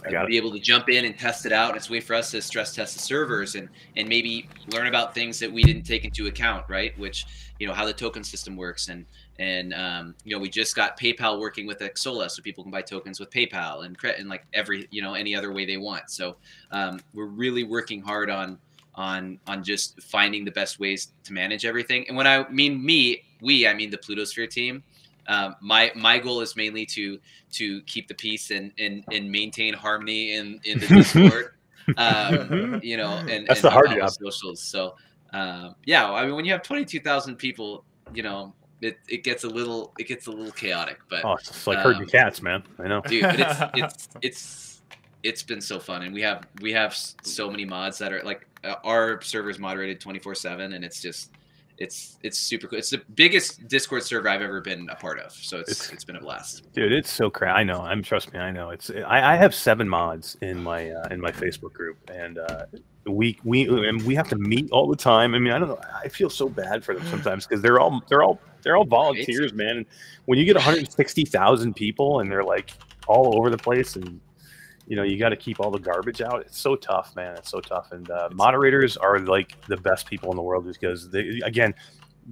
I 0.08 0.24
it. 0.24 0.28
be 0.28 0.38
able 0.38 0.52
to 0.52 0.60
jump 0.60 0.88
in 0.90 1.06
and 1.06 1.18
test 1.18 1.48
it 1.48 1.52
out. 1.52 1.70
And 1.70 1.78
it's 1.78 1.90
a 1.90 1.92
way 1.92 2.00
for 2.00 2.14
us 2.14 2.30
to 2.32 2.42
stress 2.42 2.76
test 2.76 2.94
the 2.94 3.00
servers 3.02 3.56
and 3.56 3.68
and 3.96 4.08
maybe 4.08 4.48
learn 4.72 4.86
about 4.86 5.16
things 5.16 5.40
that 5.40 5.52
we 5.52 5.64
didn't 5.64 5.82
take 5.82 6.06
into 6.06 6.28
account, 6.28 6.64
right? 6.70 6.96
Which 7.00 7.26
you 7.60 7.66
know 7.66 7.74
how 7.74 7.86
the 7.86 7.94
token 7.94 8.24
system 8.24 8.56
works 8.56 8.90
and 8.90 9.04
and 9.40 9.74
um, 9.74 10.16
you 10.24 10.36
know 10.36 10.40
we 10.40 10.50
just 10.50 10.76
got 10.76 11.00
PayPal 11.00 11.40
working 11.40 11.68
with 11.68 11.80
Xsolla, 11.80 12.30
so 12.30 12.42
people 12.42 12.64
can 12.64 12.72
buy 12.72 12.82
tokens 12.82 13.20
with 13.20 13.30
PayPal 13.30 13.86
and 13.86 13.98
credit 13.98 14.20
and 14.20 14.30
like 14.30 14.46
every 14.54 14.88
you 14.92 15.02
know 15.02 15.14
any 15.14 15.36
other 15.36 15.52
way 15.52 15.66
they 15.66 15.78
want. 15.78 16.10
So 16.10 16.38
um, 16.72 17.00
we're 17.14 17.26
really 17.26 17.64
working 17.64 18.02
hard 18.02 18.30
on 18.30 18.58
on 18.96 19.40
on 19.48 19.64
just 19.64 20.02
finding 20.02 20.46
the 20.46 20.52
best 20.52 20.80
ways 20.80 21.12
to 21.26 21.34
manage 21.34 21.66
everything. 21.66 22.06
And 22.08 22.16
when 22.16 22.28
I 22.28 22.48
mean 22.50 22.84
me, 22.84 23.24
we, 23.42 23.68
I 23.68 23.74
mean 23.74 23.90
the 23.90 23.98
Plutosphere 23.98 24.50
team. 24.50 24.84
Um, 25.28 25.56
my 25.60 25.92
my 25.96 26.20
goal 26.20 26.42
is 26.42 26.56
mainly 26.56 26.86
to 26.88 27.20
to 27.54 27.82
keep 27.84 28.08
the 28.08 28.14
peace 28.14 28.52
and 28.52 28.72
and, 28.78 29.04
and 29.12 29.32
maintain 29.32 29.74
harmony 29.74 30.34
in 30.36 30.60
in 30.64 30.80
the 30.80 30.88
Discord. 30.88 31.54
um, 31.98 32.80
you 32.84 32.98
know, 32.98 33.12
and 33.12 33.48
That's 33.48 33.60
and 33.60 33.66
the 33.66 33.70
hard 33.70 33.88
on 33.88 33.94
all 33.94 34.08
job. 34.08 34.12
Socials. 34.12 34.62
So 34.62 34.96
um, 35.34 35.76
yeah, 35.86 36.10
I 36.12 36.26
mean, 36.26 36.36
when 36.36 36.46
you 36.46 36.52
have 36.52 36.64
twenty 36.64 36.86
two 36.86 37.00
thousand 37.00 37.36
people, 37.36 37.84
you 38.14 38.24
know, 38.24 38.54
it, 38.82 38.98
it 39.08 39.24
gets 39.24 39.44
a 39.44 39.48
little 39.50 39.94
it 40.00 40.08
gets 40.08 40.28
a 40.28 40.32
little 40.32 40.52
chaotic. 40.52 41.00
But 41.10 41.24
Oh, 41.26 41.34
it's 41.36 41.66
like 41.68 41.80
herding 41.80 42.04
Um, 42.04 42.08
cats, 42.08 42.42
man. 42.42 42.64
I 42.80 42.88
know. 42.88 43.02
dude 43.02 43.24
but 43.24 43.40
it's 43.40 43.60
it's 43.76 44.10
it's 44.22 44.82
it's 45.24 45.44
been 45.44 45.62
so 45.62 45.80
fun 45.80 46.04
and 46.04 46.14
we 46.14 46.22
have 46.22 46.46
we 46.62 46.72
have 46.74 46.96
so 46.96 47.50
many 47.50 47.66
mods 47.66 47.98
that 47.98 48.14
are 48.14 48.22
like 48.24 48.48
uh, 48.64 48.76
our 48.84 49.22
server 49.22 49.50
is 49.50 49.58
moderated 49.60 50.00
24 50.00 50.36
7 50.36 50.74
and 50.74 50.86
it's 50.86 51.02
just 51.02 51.32
it's 51.78 52.18
it's 52.24 52.38
super 52.38 52.68
cool 52.68 52.80
it's 52.80 52.90
the 52.90 53.02
biggest 53.16 53.68
discord 53.68 54.02
server 54.02 54.30
i've 54.30 54.42
ever 54.42 54.62
been 54.62 54.88
a 54.90 54.96
part 54.96 55.20
of 55.20 55.32
so 55.34 55.60
it's 55.60 55.72
It's- 55.72 55.92
it's 55.94 56.04
been 56.06 56.16
a 56.16 56.22
blast 56.22 56.72
Dude, 56.74 56.92
it's 56.94 57.12
so 57.12 57.30
crazy. 57.30 57.52
I 57.52 57.64
know. 57.64 57.82
I'm 57.82 58.02
trust 58.04 58.32
me. 58.34 58.40
I 58.40 58.52
know. 58.52 58.70
It's. 58.70 58.90
I, 58.90 59.34
I 59.34 59.36
have 59.36 59.54
seven 59.56 59.88
mods 59.88 60.38
in 60.42 60.62
my 60.62 60.90
uh, 60.90 61.08
in 61.10 61.20
my 61.22 61.32
Facebook 61.32 61.72
group, 61.74 61.98
and 62.14 62.38
uh, 62.38 62.66
we 63.06 63.38
we 63.46 63.68
and 63.88 64.02
we 64.04 64.14
have 64.16 64.28
to 64.30 64.36
meet 64.38 64.70
all 64.72 64.88
the 64.90 64.96
time. 64.98 65.34
I 65.36 65.40
mean, 65.40 65.54
I 65.54 65.60
don't 65.60 65.70
know. 65.70 65.80
I 66.04 66.10
feel 66.10 66.30
so 66.30 66.50
bad 66.50 66.84
for 66.84 66.94
them 66.96 67.06
sometimes 67.10 67.46
because 67.48 67.62
they're 67.62 67.80
all 67.80 68.02
they're 68.10 68.24
all 68.24 68.40
they're 68.62 68.76
all 68.76 68.86
volunteers, 68.86 69.54
man. 69.54 69.78
And 69.78 69.86
when 70.26 70.38
you 70.40 70.44
get 70.46 70.56
160,000 70.56 71.74
people 71.76 72.20
and 72.20 72.30
they're 72.32 72.44
like 72.44 72.72
all 73.08 73.38
over 73.38 73.50
the 73.50 73.58
place, 73.58 73.96
and 73.96 74.20
you 74.88 74.96
know 74.96 75.04
you 75.04 75.18
got 75.18 75.30
to 75.30 75.36
keep 75.36 75.60
all 75.60 75.72
the 75.72 75.80
garbage 75.80 76.22
out. 76.22 76.42
It's 76.42 76.60
so 76.60 76.76
tough, 76.76 77.16
man. 77.16 77.36
It's 77.38 77.50
so 77.50 77.60
tough. 77.60 77.92
And 77.92 78.10
uh, 78.10 78.30
moderators 78.32 78.98
are 78.98 79.20
like 79.20 79.60
the 79.68 79.78
best 79.78 80.08
people 80.08 80.30
in 80.32 80.36
the 80.36 80.44
world 80.44 80.66
because 80.66 81.10
they 81.10 81.42
again 81.44 81.74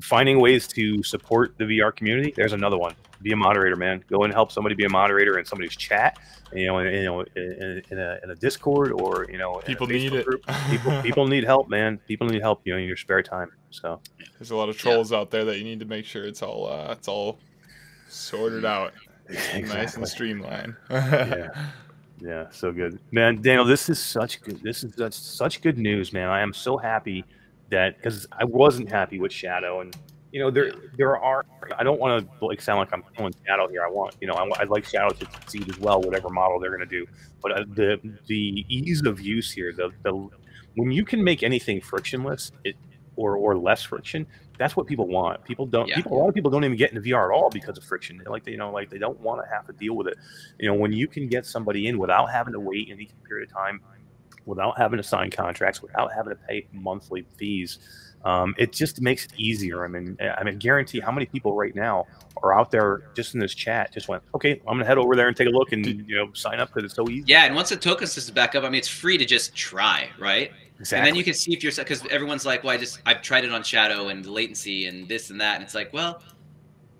finding 0.01 0.39
ways 0.39 0.67
to 0.67 1.03
support 1.03 1.55
the 1.57 1.65
VR 1.65 1.95
community. 1.95 2.33
There's 2.35 2.53
another 2.53 2.77
one. 2.77 2.95
Be 3.21 3.31
a 3.31 3.35
moderator, 3.35 3.75
man. 3.75 4.03
Go 4.09 4.23
and 4.23 4.33
help 4.33 4.51
somebody 4.51 4.75
be 4.75 4.85
a 4.85 4.89
moderator 4.89 5.37
in 5.37 5.45
somebody's 5.45 5.75
chat. 5.75 6.17
You 6.51 6.67
know, 6.67 6.79
in, 6.79 6.93
you 6.93 7.03
know, 7.03 7.21
in, 7.21 7.81
in, 7.89 7.99
a, 7.99 8.19
in 8.23 8.29
a 8.31 8.35
Discord 8.35 8.91
or 8.91 9.27
you 9.29 9.37
know, 9.37 9.61
People 9.65 9.87
need 9.87 10.11
Facebook 10.11 10.19
it. 10.19 10.25
Group. 10.25 10.45
People, 10.69 11.01
people 11.01 11.27
need 11.27 11.43
help, 11.43 11.69
man. 11.69 11.99
People 12.07 12.27
need 12.27 12.41
help. 12.41 12.61
You 12.65 12.73
know, 12.73 12.79
in 12.79 12.85
your 12.85 12.97
spare 12.97 13.23
time. 13.23 13.51
So 13.69 14.01
There's 14.37 14.51
a 14.51 14.55
lot 14.55 14.69
of 14.69 14.77
trolls 14.77 15.13
out 15.13 15.31
there 15.31 15.45
that 15.45 15.57
you 15.57 15.63
need 15.63 15.79
to 15.79 15.85
make 15.85 16.05
sure 16.05 16.25
it's 16.25 16.41
all 16.41 16.67
uh, 16.67 16.91
it's 16.91 17.07
all 17.07 17.39
sorted 18.09 18.65
out, 18.65 18.93
nice 19.29 19.95
and 19.95 20.07
streamlined. 20.07 20.75
yeah, 20.89 21.49
yeah, 22.23 22.45
so 22.51 22.71
good, 22.71 22.99
man. 23.11 23.41
Daniel, 23.41 23.65
this 23.65 23.89
is 23.89 23.99
such 23.99 24.41
good. 24.41 24.61
This 24.63 24.83
is 24.83 24.95
such, 24.95 25.13
such 25.13 25.61
good 25.61 25.77
news, 25.77 26.13
man. 26.13 26.29
I 26.29 26.41
am 26.41 26.53
so 26.53 26.77
happy 26.77 27.25
that 27.69 27.97
because 27.97 28.25
I 28.31 28.45
wasn't 28.45 28.89
happy 28.89 29.19
with 29.19 29.33
Shadow, 29.33 29.81
and 29.81 29.93
you 30.31 30.39
know 30.39 30.49
there 30.49 30.71
there 30.97 31.17
are. 31.17 31.45
I 31.77 31.83
don't 31.83 31.99
want 31.99 32.25
to 32.39 32.45
like 32.45 32.61
sound 32.61 32.79
like 32.79 32.93
I'm 32.93 33.03
calling 33.17 33.33
Shadow 33.45 33.67
here. 33.67 33.83
I 33.83 33.89
want 33.89 34.15
you 34.21 34.27
know 34.27 34.35
I, 34.35 34.47
would 34.47 34.69
like 34.69 34.85
Shadow 34.85 35.09
to 35.09 35.25
succeed 35.33 35.69
as 35.69 35.77
well, 35.79 36.01
whatever 36.01 36.29
model 36.29 36.61
they're 36.61 36.75
going 36.75 36.87
to 36.87 36.97
do. 36.99 37.05
But 37.41 37.51
uh, 37.51 37.65
the 37.73 37.99
the 38.27 38.65
ease 38.69 39.01
of 39.05 39.19
use 39.19 39.51
here, 39.51 39.73
the 39.73 39.91
the 40.03 40.29
when 40.75 40.91
you 40.91 41.03
can 41.03 41.21
make 41.21 41.43
anything 41.43 41.81
frictionless, 41.81 42.53
it 42.63 42.77
or 43.17 43.35
or 43.35 43.57
less 43.57 43.83
friction, 43.83 44.25
that's 44.57 44.75
what 44.75 44.87
people 44.87 45.07
want. 45.07 45.43
People 45.43 45.65
don't. 45.65 45.87
Yeah. 45.87 45.95
People, 45.95 46.13
a 46.13 46.19
lot 46.19 46.29
of 46.29 46.35
people 46.35 46.51
don't 46.51 46.63
even 46.63 46.77
get 46.77 46.91
into 46.91 47.01
VR 47.01 47.31
at 47.31 47.35
all 47.35 47.49
because 47.49 47.77
of 47.77 47.83
friction. 47.83 48.19
They 48.23 48.29
like 48.29 48.43
they, 48.43 48.51
you 48.51 48.57
know, 48.57 48.71
like 48.71 48.89
they 48.89 48.99
don't 48.99 49.19
want 49.19 49.43
to 49.43 49.49
have 49.49 49.65
to 49.67 49.73
deal 49.73 49.95
with 49.95 50.07
it. 50.07 50.17
You 50.59 50.69
know, 50.69 50.75
when 50.75 50.93
you 50.93 51.07
can 51.07 51.27
get 51.27 51.45
somebody 51.45 51.87
in 51.87 51.97
without 51.97 52.27
having 52.27 52.53
to 52.53 52.59
wait 52.59 52.89
any 52.91 53.09
period 53.27 53.49
of 53.49 53.55
time, 53.55 53.81
without 54.45 54.77
having 54.77 54.97
to 54.97 55.03
sign 55.03 55.31
contracts, 55.31 55.81
without 55.81 56.13
having 56.13 56.31
to 56.31 56.39
pay 56.47 56.67
monthly 56.71 57.25
fees, 57.37 57.79
um, 58.25 58.53
it 58.57 58.71
just 58.71 59.01
makes 59.01 59.25
it 59.25 59.31
easier. 59.37 59.83
I 59.83 59.87
mean, 59.87 60.17
I 60.21 60.43
mean, 60.43 60.57
guarantee 60.59 60.99
how 60.99 61.11
many 61.11 61.25
people 61.25 61.55
right 61.55 61.75
now 61.75 62.05
are 62.41 62.57
out 62.57 62.71
there 62.71 63.11
just 63.15 63.33
in 63.33 63.39
this 63.39 63.53
chat 63.53 63.93
just 63.93 64.07
went, 64.07 64.23
okay, 64.35 64.61
I'm 64.67 64.75
gonna 64.75 64.85
head 64.85 64.97
over 64.97 65.15
there 65.15 65.27
and 65.27 65.35
take 65.35 65.47
a 65.47 65.51
look 65.51 65.71
and 65.71 65.85
you 65.85 66.15
know 66.15 66.31
sign 66.33 66.59
up 66.59 66.69
because 66.69 66.83
it's 66.85 66.95
so 66.95 67.09
easy. 67.09 67.23
yeah 67.27 67.45
and 67.45 67.55
once 67.55 67.69
the 67.69 67.75
token 67.75 68.07
system 68.07 68.33
back 68.35 68.55
up 68.55 68.63
i 68.63 68.69
mean 68.69 68.79
it's 68.79 68.87
free 68.87 69.17
to 69.17 69.25
just 69.25 69.55
try 69.55 70.09
right 70.19 70.51
Exactly. 70.79 70.97
And 70.97 71.07
then 71.07 71.15
you 71.15 71.23
can 71.23 71.33
see 71.33 71.53
if 71.53 71.63
you're 71.63 71.71
because 71.71 72.05
everyone's 72.07 72.45
like, 72.45 72.63
well, 72.63 72.73
I 72.73 72.77
just 72.77 73.01
I've 73.05 73.21
tried 73.21 73.45
it 73.45 73.51
on 73.51 73.63
Shadow 73.63 74.09
and 74.09 74.23
the 74.23 74.31
latency 74.31 74.87
and 74.87 75.07
this 75.07 75.29
and 75.29 75.39
that, 75.39 75.55
and 75.55 75.63
it's 75.63 75.75
like, 75.75 75.93
well, 75.93 76.21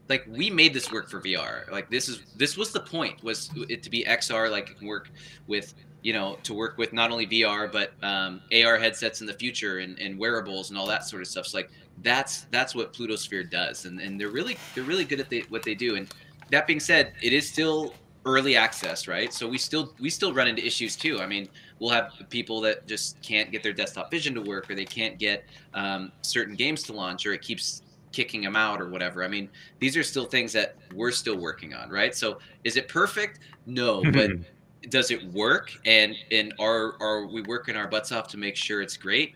like 0.09 0.25
we 0.27 0.49
made 0.49 0.73
this 0.73 0.91
work 0.91 1.09
for 1.09 1.21
VR. 1.21 1.69
Like 1.71 1.89
this 1.89 2.09
is 2.09 2.21
this 2.35 2.57
was 2.57 2.71
the 2.71 2.79
point 2.79 3.23
was 3.23 3.49
it 3.69 3.83
to 3.83 3.89
be 3.89 4.03
XR, 4.03 4.51
like 4.51 4.69
it 4.69 4.77
can 4.77 4.87
work 4.87 5.09
with 5.47 5.73
you 6.01 6.13
know 6.13 6.37
to 6.43 6.53
work 6.53 6.77
with 6.77 6.93
not 6.93 7.11
only 7.11 7.25
VR 7.25 7.71
but 7.71 7.93
um, 8.03 8.41
AR 8.53 8.77
headsets 8.77 9.21
in 9.21 9.27
the 9.27 9.33
future 9.33 9.79
and, 9.79 9.97
and 9.99 10.17
wearables 10.17 10.69
and 10.69 10.77
all 10.77 10.87
that 10.87 11.05
sort 11.05 11.21
of 11.21 11.27
stuff. 11.27 11.47
So 11.47 11.57
like 11.57 11.71
that's 12.01 12.41
that's 12.51 12.75
what 12.75 12.93
Plutosphere 12.93 13.49
does, 13.49 13.85
and 13.85 13.99
and 13.99 14.19
they're 14.19 14.29
really 14.29 14.57
they're 14.75 14.83
really 14.83 15.05
good 15.05 15.19
at 15.19 15.29
they, 15.29 15.41
what 15.49 15.63
they 15.63 15.75
do. 15.75 15.95
And 15.95 16.07
that 16.51 16.67
being 16.67 16.79
said, 16.79 17.13
it 17.21 17.33
is 17.33 17.47
still 17.47 17.93
early 18.25 18.55
access, 18.55 19.07
right? 19.07 19.33
So 19.33 19.47
we 19.47 19.57
still 19.57 19.93
we 19.99 20.09
still 20.09 20.33
run 20.33 20.47
into 20.47 20.65
issues 20.65 20.95
too. 20.95 21.19
I 21.19 21.25
mean, 21.25 21.47
we'll 21.83 21.91
have 21.91 22.13
people 22.29 22.61
that 22.61 22.87
just 22.87 23.21
can't 23.21 23.51
get 23.51 23.61
their 23.61 23.73
desktop 23.73 24.09
vision 24.09 24.33
to 24.33 24.41
work, 24.41 24.71
or 24.71 24.75
they 24.75 24.85
can't 24.85 25.19
get 25.19 25.43
um, 25.73 26.13
certain 26.21 26.55
games 26.55 26.81
to 26.83 26.93
launch, 26.93 27.25
or 27.25 27.33
it 27.33 27.41
keeps 27.41 27.81
kicking 28.13 28.41
them 28.41 28.55
out, 28.55 28.81
or 28.81 28.87
whatever. 28.87 29.21
I 29.21 29.27
mean, 29.27 29.49
these 29.79 29.97
are 29.97 30.03
still 30.03 30.23
things 30.23 30.53
that 30.53 30.77
we're 30.95 31.11
still 31.11 31.35
working 31.35 31.73
on, 31.73 31.89
right? 31.89 32.15
So 32.15 32.39
is 32.63 32.77
it 32.77 32.87
perfect? 32.87 33.39
No, 33.65 34.01
but 34.13 34.31
does 34.89 35.11
it 35.11 35.21
work? 35.33 35.73
And 35.85 36.15
and 36.31 36.53
are 36.57 36.95
are 37.01 37.25
we 37.25 37.41
working 37.41 37.75
our 37.75 37.89
butts 37.89 38.13
off 38.13 38.29
to 38.29 38.37
make 38.37 38.55
sure 38.55 38.81
it's 38.81 38.95
great? 38.95 39.33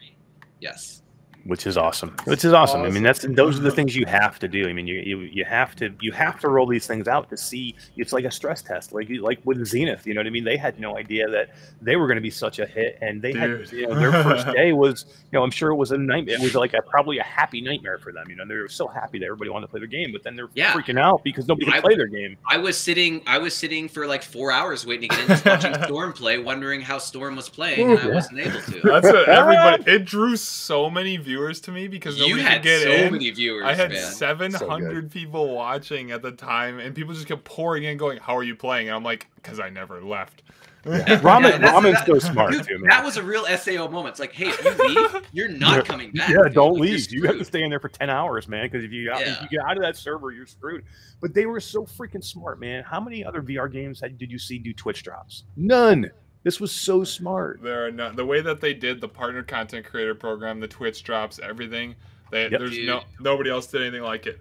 Yes. 0.62 1.02
Which 1.48 1.66
is 1.66 1.78
awesome. 1.78 2.16
Which 2.26 2.46
is 2.46 2.54
awesome. 2.54 2.82
I 2.84 2.90
mean, 2.90 3.04
that's 3.04 3.26
those 3.30 3.58
are 3.60 3.64
the 3.64 3.72
things 3.72 3.96
you 3.96 4.06
have 4.06 4.38
to 4.40 4.48
do. 4.48 4.68
I 4.70 4.74
mean, 4.74 4.86
you, 4.88 4.96
you 5.00 5.20
you 5.22 5.46
have 5.46 5.76
to 5.78 5.94
you 6.02 6.12
have 6.12 6.40
to 6.42 6.50
roll 6.50 6.68
these 6.68 6.86
things 6.86 7.08
out 7.08 7.30
to 7.30 7.38
see. 7.38 7.76
It's 7.96 8.14
like 8.14 8.26
a 8.26 8.32
stress 8.32 8.62
test, 8.62 8.94
like 8.94 9.10
like 9.22 9.40
with 9.46 9.66
Zenith. 9.66 10.06
You 10.06 10.14
know 10.14 10.20
what 10.20 10.28
I 10.28 10.32
mean? 10.32 10.44
They 10.44 10.58
had 10.58 10.80
no 10.80 10.98
idea 10.98 11.28
that 11.30 11.50
they 11.82 11.96
were 11.96 12.08
going 12.08 12.18
to 12.18 12.22
be 12.22 12.30
such 12.30 12.60
a 12.60 12.66
hit, 12.66 12.98
and 13.02 13.22
they 13.22 13.34
had 13.34 13.72
you 13.72 13.88
know 13.88 13.96
their 13.96 14.12
first 14.24 14.46
day 14.54 14.74
was 14.74 15.06
you 15.32 15.40
know 15.40 15.44
I'm 15.44 15.52
sure 15.52 15.72
it 15.72 15.76
was 15.76 15.92
a 15.92 15.98
nightmare. 15.98 16.36
It 16.36 16.42
was 16.42 16.56
like 16.56 16.74
a 16.74 16.82
probably 16.82 17.18
a 17.20 17.24
happy 17.24 17.62
nightmare 17.62 17.98
for 17.98 18.12
them. 18.12 18.30
You 18.30 18.36
know, 18.36 18.46
they 18.46 18.56
were 18.56 18.68
so 18.70 18.88
happy 18.88 19.18
that 19.20 19.26
everybody 19.26 19.50
wanted 19.50 19.68
to 19.68 19.72
play 19.72 19.80
their 19.80 19.88
game, 19.88 20.12
but 20.12 20.24
then 20.24 20.36
they're 20.36 20.50
Yeah. 20.54 20.74
freaking 20.74 21.00
out 21.00 21.24
because 21.24 21.48
nobody 21.48 21.66
could 21.66 21.76
I- 21.76 21.82
play 21.82 21.96
their 21.96 22.08
game. 22.08 22.38
I 22.48 22.58
was 22.58 22.78
sitting 22.78 23.22
I 23.26 23.38
was 23.38 23.56
sitting 23.56 23.88
for 23.90 24.06
like 24.06 24.24
four 24.24 24.52
hours 24.52 24.86
waiting 24.86 25.10
to 25.10 25.16
get 25.16 25.22
in 25.24 25.28
just 25.30 25.46
watching 25.46 25.74
Storm 25.86 26.14
play, 26.14 26.38
wondering 26.38 26.82
how 26.82 26.98
Storm 26.98 27.36
was 27.36 27.48
playing, 27.50 27.92
and 27.92 28.00
I 28.00 28.08
wasn't 28.08 28.40
able 28.40 28.62
to. 28.62 28.82
That's 28.84 29.08
what 29.08 29.30
everybody. 29.30 29.84
It 29.92 30.06
drew 30.06 30.36
so 30.36 30.90
many 30.90 31.18
viewers 31.38 31.62
to 31.62 31.72
me 31.72 31.88
because 31.88 32.18
You 32.18 32.30
nobody 32.30 32.42
had 32.44 32.54
could 32.56 32.64
get 32.64 32.82
so 32.84 32.92
in. 32.92 33.12
many 33.14 33.30
viewers, 33.32 33.64
I 33.66 33.74
had 33.74 33.92
man. 33.92 34.02
700 34.12 35.12
people 35.12 35.54
watching 35.56 36.12
at 36.12 36.22
the 36.22 36.32
time, 36.32 36.80
and 36.80 36.96
people 36.96 37.14
just 37.14 37.28
kept 37.28 37.44
pouring 37.44 37.84
in, 37.84 37.98
going, 37.98 38.18
"How 38.20 38.36
are 38.38 38.44
you 38.44 38.56
playing?" 38.56 38.88
And 38.88 38.96
I'm 38.96 39.04
like, 39.04 39.28
"Cause 39.44 39.60
I 39.60 39.70
never 39.70 40.02
left." 40.02 40.44
Ramen, 40.88 41.00
Yeah, 41.00 41.58
that's- 41.58 41.62
ramen's 41.74 41.94
that- 41.96 42.06
so 42.06 42.20
smart 42.20 42.52
Dude, 42.54 42.66
too, 42.66 42.80
man. 42.80 42.88
that 42.90 43.04
was 43.04 43.18
a 43.18 43.24
real 43.24 43.46
SAO 43.58 43.90
moment. 43.90 44.14
It's 44.14 44.20
like, 44.22 44.32
hey, 44.32 44.48
if 44.48 44.64
you 44.64 44.88
leave, 44.88 45.22
you're 45.34 45.50
not 45.50 45.76
Yeah. 45.78 45.82
coming 45.82 46.12
back. 46.14 46.30
Yeah, 46.30 46.48
don't 46.50 46.74
Like, 46.76 46.82
leave. 46.90 47.12
You 47.12 47.24
have 47.24 47.38
to 47.38 47.44
stay 47.44 47.64
in 47.64 47.70
there 47.70 47.80
for 47.82 47.90
ten 47.90 48.10
hours, 48.10 48.48
man. 48.48 48.66
Because 48.66 48.86
if 48.86 48.92
you 48.94 49.06
got, 49.10 49.22
if 49.22 49.42
you 49.42 49.50
get 49.50 49.60
out 49.68 49.76
of 49.76 49.84
that 49.84 49.98
server, 49.98 50.32
you're 50.32 50.46
screwed. 50.46 50.84
But 51.20 51.34
they 51.34 51.46
were 51.46 51.60
so 51.60 51.86
freaking 51.86 52.24
smart, 52.24 52.60
man. 52.62 52.84
How 52.84 53.02
many 53.02 53.26
other 53.26 53.42
VR 53.42 53.70
games 53.72 54.00
had, 54.00 54.18
did 54.18 54.32
you 54.32 54.40
see 54.40 54.60
do 54.60 54.72
Twitch 54.74 55.04
drops? 55.04 55.44
None. 55.58 56.10
This 56.48 56.62
was 56.62 56.72
so 56.72 57.04
smart. 57.04 57.62
There 57.62 57.86
are 57.86 57.92
no 57.92 58.10
the 58.10 58.26
way 58.26 58.40
that 58.40 58.62
they 58.62 58.74
did 58.74 59.02
the 59.02 59.08
partner 59.10 59.44
content 59.44 59.86
creator 59.86 60.16
program, 60.16 60.62
the 60.62 60.68
Twitch 60.70 61.04
drops, 61.04 61.40
everything. 61.44 61.94
They, 62.32 62.44
Yep. 62.44 62.52
There's 62.52 62.72
Dude. 62.72 62.88
no 62.88 63.02
nobody 63.20 63.50
else 63.50 63.68
did 63.68 63.82
anything 63.82 64.02
like 64.04 64.28
it. 64.28 64.40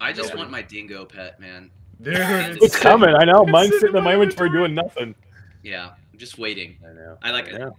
I 0.00 0.14
just 0.14 0.30
Nobody. 0.30 0.38
want 0.38 0.50
my 0.50 0.62
dingo 0.62 1.04
pet, 1.04 1.38
man. 1.38 1.70
Dude, 2.00 2.14
It's 2.62 2.78
coming. 2.78 3.14
I 3.14 3.24
know. 3.24 3.44
Mine's 3.44 3.66
sitting 3.68 3.80
sitting 3.80 3.96
in 3.96 3.98
in 3.98 4.02
my 4.04 4.16
my 4.16 4.22
inventory 4.22 4.46
inventory. 4.48 4.68
doing 4.68 4.74
nothing. 4.74 5.14
Yeah, 5.62 5.90
I'm 6.10 6.18
just 6.18 6.38
waiting. 6.38 6.78
I 6.88 6.94
know. 6.94 7.18
I 7.22 7.30
like 7.32 7.48
it. 7.48 7.58
know. 7.58 7.76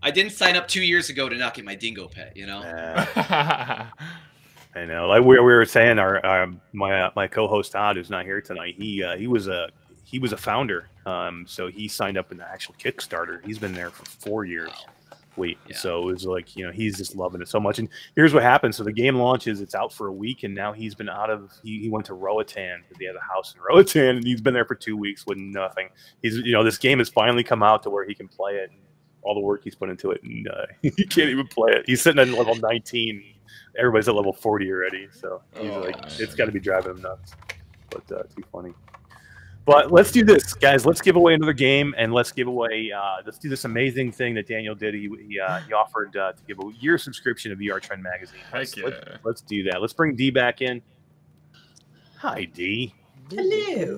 I 0.00 0.12
didn't 0.12 0.30
sign 0.30 0.54
up 0.54 0.68
two 0.68 0.84
years 0.84 1.10
ago 1.10 1.28
to 1.28 1.34
not 1.34 1.54
get 1.54 1.64
my 1.64 1.74
dingo 1.74 2.06
pet. 2.06 2.36
You 2.36 2.46
know. 2.46 2.60
Yeah. 2.60 3.88
I 4.76 4.84
know. 4.84 5.08
Like 5.08 5.22
we, 5.24 5.40
we 5.40 5.40
were 5.40 5.64
saying, 5.64 5.98
our, 5.98 6.24
our 6.24 6.52
my 6.72 7.00
uh, 7.02 7.10
my 7.16 7.26
co-host 7.26 7.72
Todd, 7.72 7.96
who's 7.96 8.10
not 8.10 8.24
here 8.24 8.40
tonight, 8.40 8.76
he 8.78 9.02
uh, 9.02 9.16
he 9.16 9.26
was 9.26 9.48
a 9.48 9.70
he 10.06 10.18
was 10.20 10.32
a 10.32 10.36
founder. 10.36 10.88
Um, 11.04 11.44
so 11.48 11.66
he 11.66 11.88
signed 11.88 12.16
up 12.16 12.30
in 12.32 12.38
the 12.38 12.48
actual 12.48 12.74
Kickstarter. 12.78 13.44
He's 13.44 13.58
been 13.58 13.72
there 13.74 13.90
for 13.90 14.04
four 14.04 14.44
years. 14.44 14.70
Wait, 15.36 15.58
Yeah. 15.68 15.76
so 15.76 16.00
it 16.08 16.12
was 16.12 16.24
like 16.24 16.56
you 16.56 16.64
know 16.64 16.72
he's 16.72 16.96
just 16.96 17.14
loving 17.14 17.42
it 17.42 17.48
so 17.48 17.60
much. 17.60 17.78
And 17.78 17.88
here's 18.14 18.32
what 18.32 18.42
happened: 18.42 18.74
so 18.74 18.82
the 18.84 18.92
game 18.92 19.16
launches, 19.16 19.60
it's 19.60 19.74
out 19.74 19.92
for 19.92 20.06
a 20.06 20.12
week, 20.12 20.44
and 20.44 20.54
now 20.54 20.72
he's 20.72 20.94
been 20.94 21.10
out 21.10 21.28
of. 21.28 21.52
He, 21.62 21.78
he 21.80 21.90
went 21.90 22.06
to 22.06 22.14
Roatan 22.14 22.82
because 22.82 22.96
he 22.98 23.04
had 23.04 23.16
a 23.16 23.20
house 23.20 23.54
in 23.54 23.60
Roatan, 23.60 24.16
and 24.16 24.24
he's 24.26 24.40
been 24.40 24.54
there 24.54 24.64
for 24.64 24.74
two 24.76 24.96
weeks 24.96 25.26
with 25.26 25.36
nothing. 25.36 25.88
He's 26.22 26.36
you 26.38 26.52
know 26.52 26.64
this 26.64 26.78
game 26.78 26.98
has 27.00 27.10
finally 27.10 27.42
come 27.44 27.62
out 27.62 27.82
to 27.82 27.90
where 27.90 28.06
he 28.06 28.14
can 28.14 28.28
play 28.28 28.52
it. 28.54 28.70
And 28.70 28.80
all 29.22 29.34
the 29.34 29.40
work 29.40 29.62
he's 29.64 29.74
put 29.74 29.90
into 29.90 30.12
it, 30.12 30.22
and 30.22 30.48
uh, 30.48 30.66
he 30.82 30.90
can't 31.04 31.28
even 31.30 31.48
play 31.48 31.72
it. 31.72 31.82
He's 31.84 32.00
sitting 32.00 32.20
at 32.20 32.28
level 32.28 32.54
19 32.54 33.22
everybody's 33.78 34.08
at 34.08 34.14
level 34.14 34.32
40 34.32 34.70
already 34.72 35.06
so 35.12 35.42
he's 35.60 35.70
Oh, 35.70 35.80
like 35.80 36.00
man. 36.00 36.10
it's 36.18 36.34
got 36.34 36.46
to 36.46 36.52
be 36.52 36.58
driving 36.60 36.92
him 36.92 37.02
nuts 37.02 37.34
but 37.90 38.10
uh, 38.10 38.22
too 38.34 38.42
funny 38.50 38.72
but 39.66 39.90
let's 39.90 40.12
do 40.12 40.24
this 40.24 40.54
guys. 40.54 40.86
Let's 40.86 41.02
give 41.02 41.16
away 41.16 41.34
another 41.34 41.52
game 41.52 41.94
and 41.98 42.14
let's 42.14 42.32
give 42.32 42.46
away 42.46 42.92
uh, 42.96 43.16
let's 43.26 43.38
do 43.38 43.48
this 43.48 43.64
amazing 43.64 44.12
thing 44.12 44.34
that 44.34 44.46
daniel 44.46 44.74
did. 44.74 44.94
He, 44.94 45.10
he, 45.28 45.40
uh, 45.40 45.60
he 45.60 45.72
offered 45.72 46.16
uh, 46.16 46.32
to 46.32 46.42
give 46.46 46.58
a 46.60 46.70
year 46.80 46.96
subscription 46.96 47.50
to 47.50 47.56
vr 47.56 47.80
trend 47.80 48.02
magazine. 48.02 48.40
Let's, 48.52 48.74
Heck 48.74 48.84
let's, 48.84 49.24
let's 49.24 49.40
do 49.42 49.64
that. 49.64 49.82
Let's 49.82 49.92
bring 49.92 50.14
d 50.14 50.30
back 50.30 50.62
in. 50.62 50.80
Hi 52.18 52.44
d. 52.44 52.94
Hello. 53.30 53.96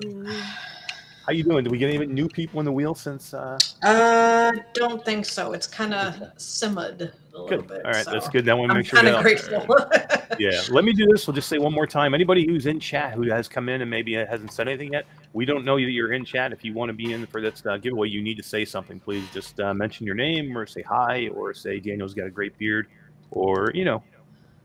how 1.25 1.31
you 1.31 1.43
doing? 1.43 1.63
Did 1.63 1.71
we 1.71 1.77
get 1.77 1.93
any 1.93 2.05
new 2.07 2.27
people 2.27 2.59
in 2.59 2.65
the 2.65 2.71
wheel 2.71 2.95
since 2.95 3.33
uh 3.33 3.57
Uh, 3.83 4.51
don't 4.73 5.05
think 5.05 5.25
so. 5.25 5.53
It's 5.53 5.67
kind 5.67 5.93
of 5.93 6.21
simmered 6.37 7.13
a 7.39 7.43
little 7.43 7.57
good 7.59 7.67
bit. 7.67 7.85
all 7.85 7.91
right 7.91 8.05
so 8.05 8.11
that's 8.11 8.29
good 8.29 8.45
then 8.45 8.57
we'll 8.57 8.67
make 8.67 8.85
sure 8.85 9.01
kind 9.01 9.15
of 9.15 9.21
grateful. 9.21 9.65
yeah 10.39 10.61
let 10.69 10.83
me 10.83 10.93
do 10.93 11.05
this. 11.07 11.25
We'll 11.27 11.35
just 11.35 11.49
say 11.49 11.57
one 11.57 11.73
more 11.73 11.87
time. 11.87 12.13
Anybody 12.13 12.45
who's 12.45 12.65
in 12.65 12.79
chat 12.79 13.13
who 13.13 13.23
has 13.29 13.47
come 13.47 13.69
in 13.69 13.81
and 13.81 13.89
maybe 13.89 14.13
hasn't 14.13 14.53
said 14.53 14.67
anything 14.67 14.93
yet 14.93 15.05
we 15.33 15.45
don't 15.45 15.63
know 15.63 15.75
that 15.75 15.81
you're 15.81 16.13
in 16.13 16.25
chat. 16.25 16.51
If 16.51 16.63
you 16.63 16.73
want 16.73 16.89
to 16.89 16.93
be 16.93 17.13
in 17.13 17.25
for 17.27 17.41
this 17.41 17.63
uh, 17.65 17.77
giveaway 17.77 18.09
you 18.09 18.21
need 18.21 18.37
to 18.37 18.43
say 18.43 18.65
something. 18.65 18.99
Please 18.99 19.23
just 19.33 19.59
uh, 19.59 19.73
mention 19.73 20.05
your 20.05 20.15
name 20.15 20.57
or 20.57 20.65
say 20.65 20.81
hi 20.81 21.29
or 21.29 21.53
say 21.53 21.79
daniel's 21.79 22.13
got 22.13 22.27
a 22.27 22.31
great 22.31 22.57
beard 22.57 22.87
or 23.31 23.71
you 23.73 23.85
know 23.85 24.03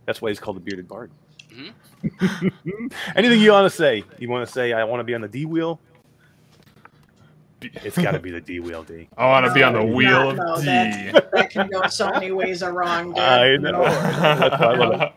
that's 0.06 0.20
why 0.20 0.28
he's 0.30 0.40
called 0.40 0.56
the 0.56 0.60
bearded 0.60 0.88
bard. 0.88 1.10
Anything 3.16 3.40
you 3.40 3.52
want 3.52 3.70
to 3.70 3.76
say? 3.76 4.02
You 4.18 4.28
want 4.28 4.46
to 4.46 4.52
say 4.52 4.72
i 4.72 4.82
want 4.84 5.00
to 5.00 5.04
be 5.04 5.14
on 5.14 5.20
the 5.20 5.28
d 5.28 5.46
wheel 5.46 5.80
it's 7.84 7.96
got 7.98 8.12
to 8.12 8.18
be 8.18 8.30
the 8.30 8.40
d 8.40 8.60
wheel 8.60 8.82
d 8.84 9.08
I 9.16 9.26
want 9.28 9.46
to 9.46 9.52
be 9.52 9.62
on 9.62 9.72
the 9.72 9.80
No, 9.82 9.94
wheel 9.94 10.32
no, 10.32 10.54
of 10.54 10.60
D. 10.60 10.66
that- 10.66 11.30
that 11.32 11.50
can 11.50 11.68
go 11.68 11.86
so 11.88 12.10
many 12.10 12.30
ways 12.30 12.62
wrong. 12.62 13.08
Dude. 13.14 13.18
I 13.18 13.56
know. 13.56 13.72
Lord. 13.72 13.90
That's 13.92 14.60
why 14.60 14.66
I 14.66 14.76
love 14.76 15.00
it. 15.00 15.12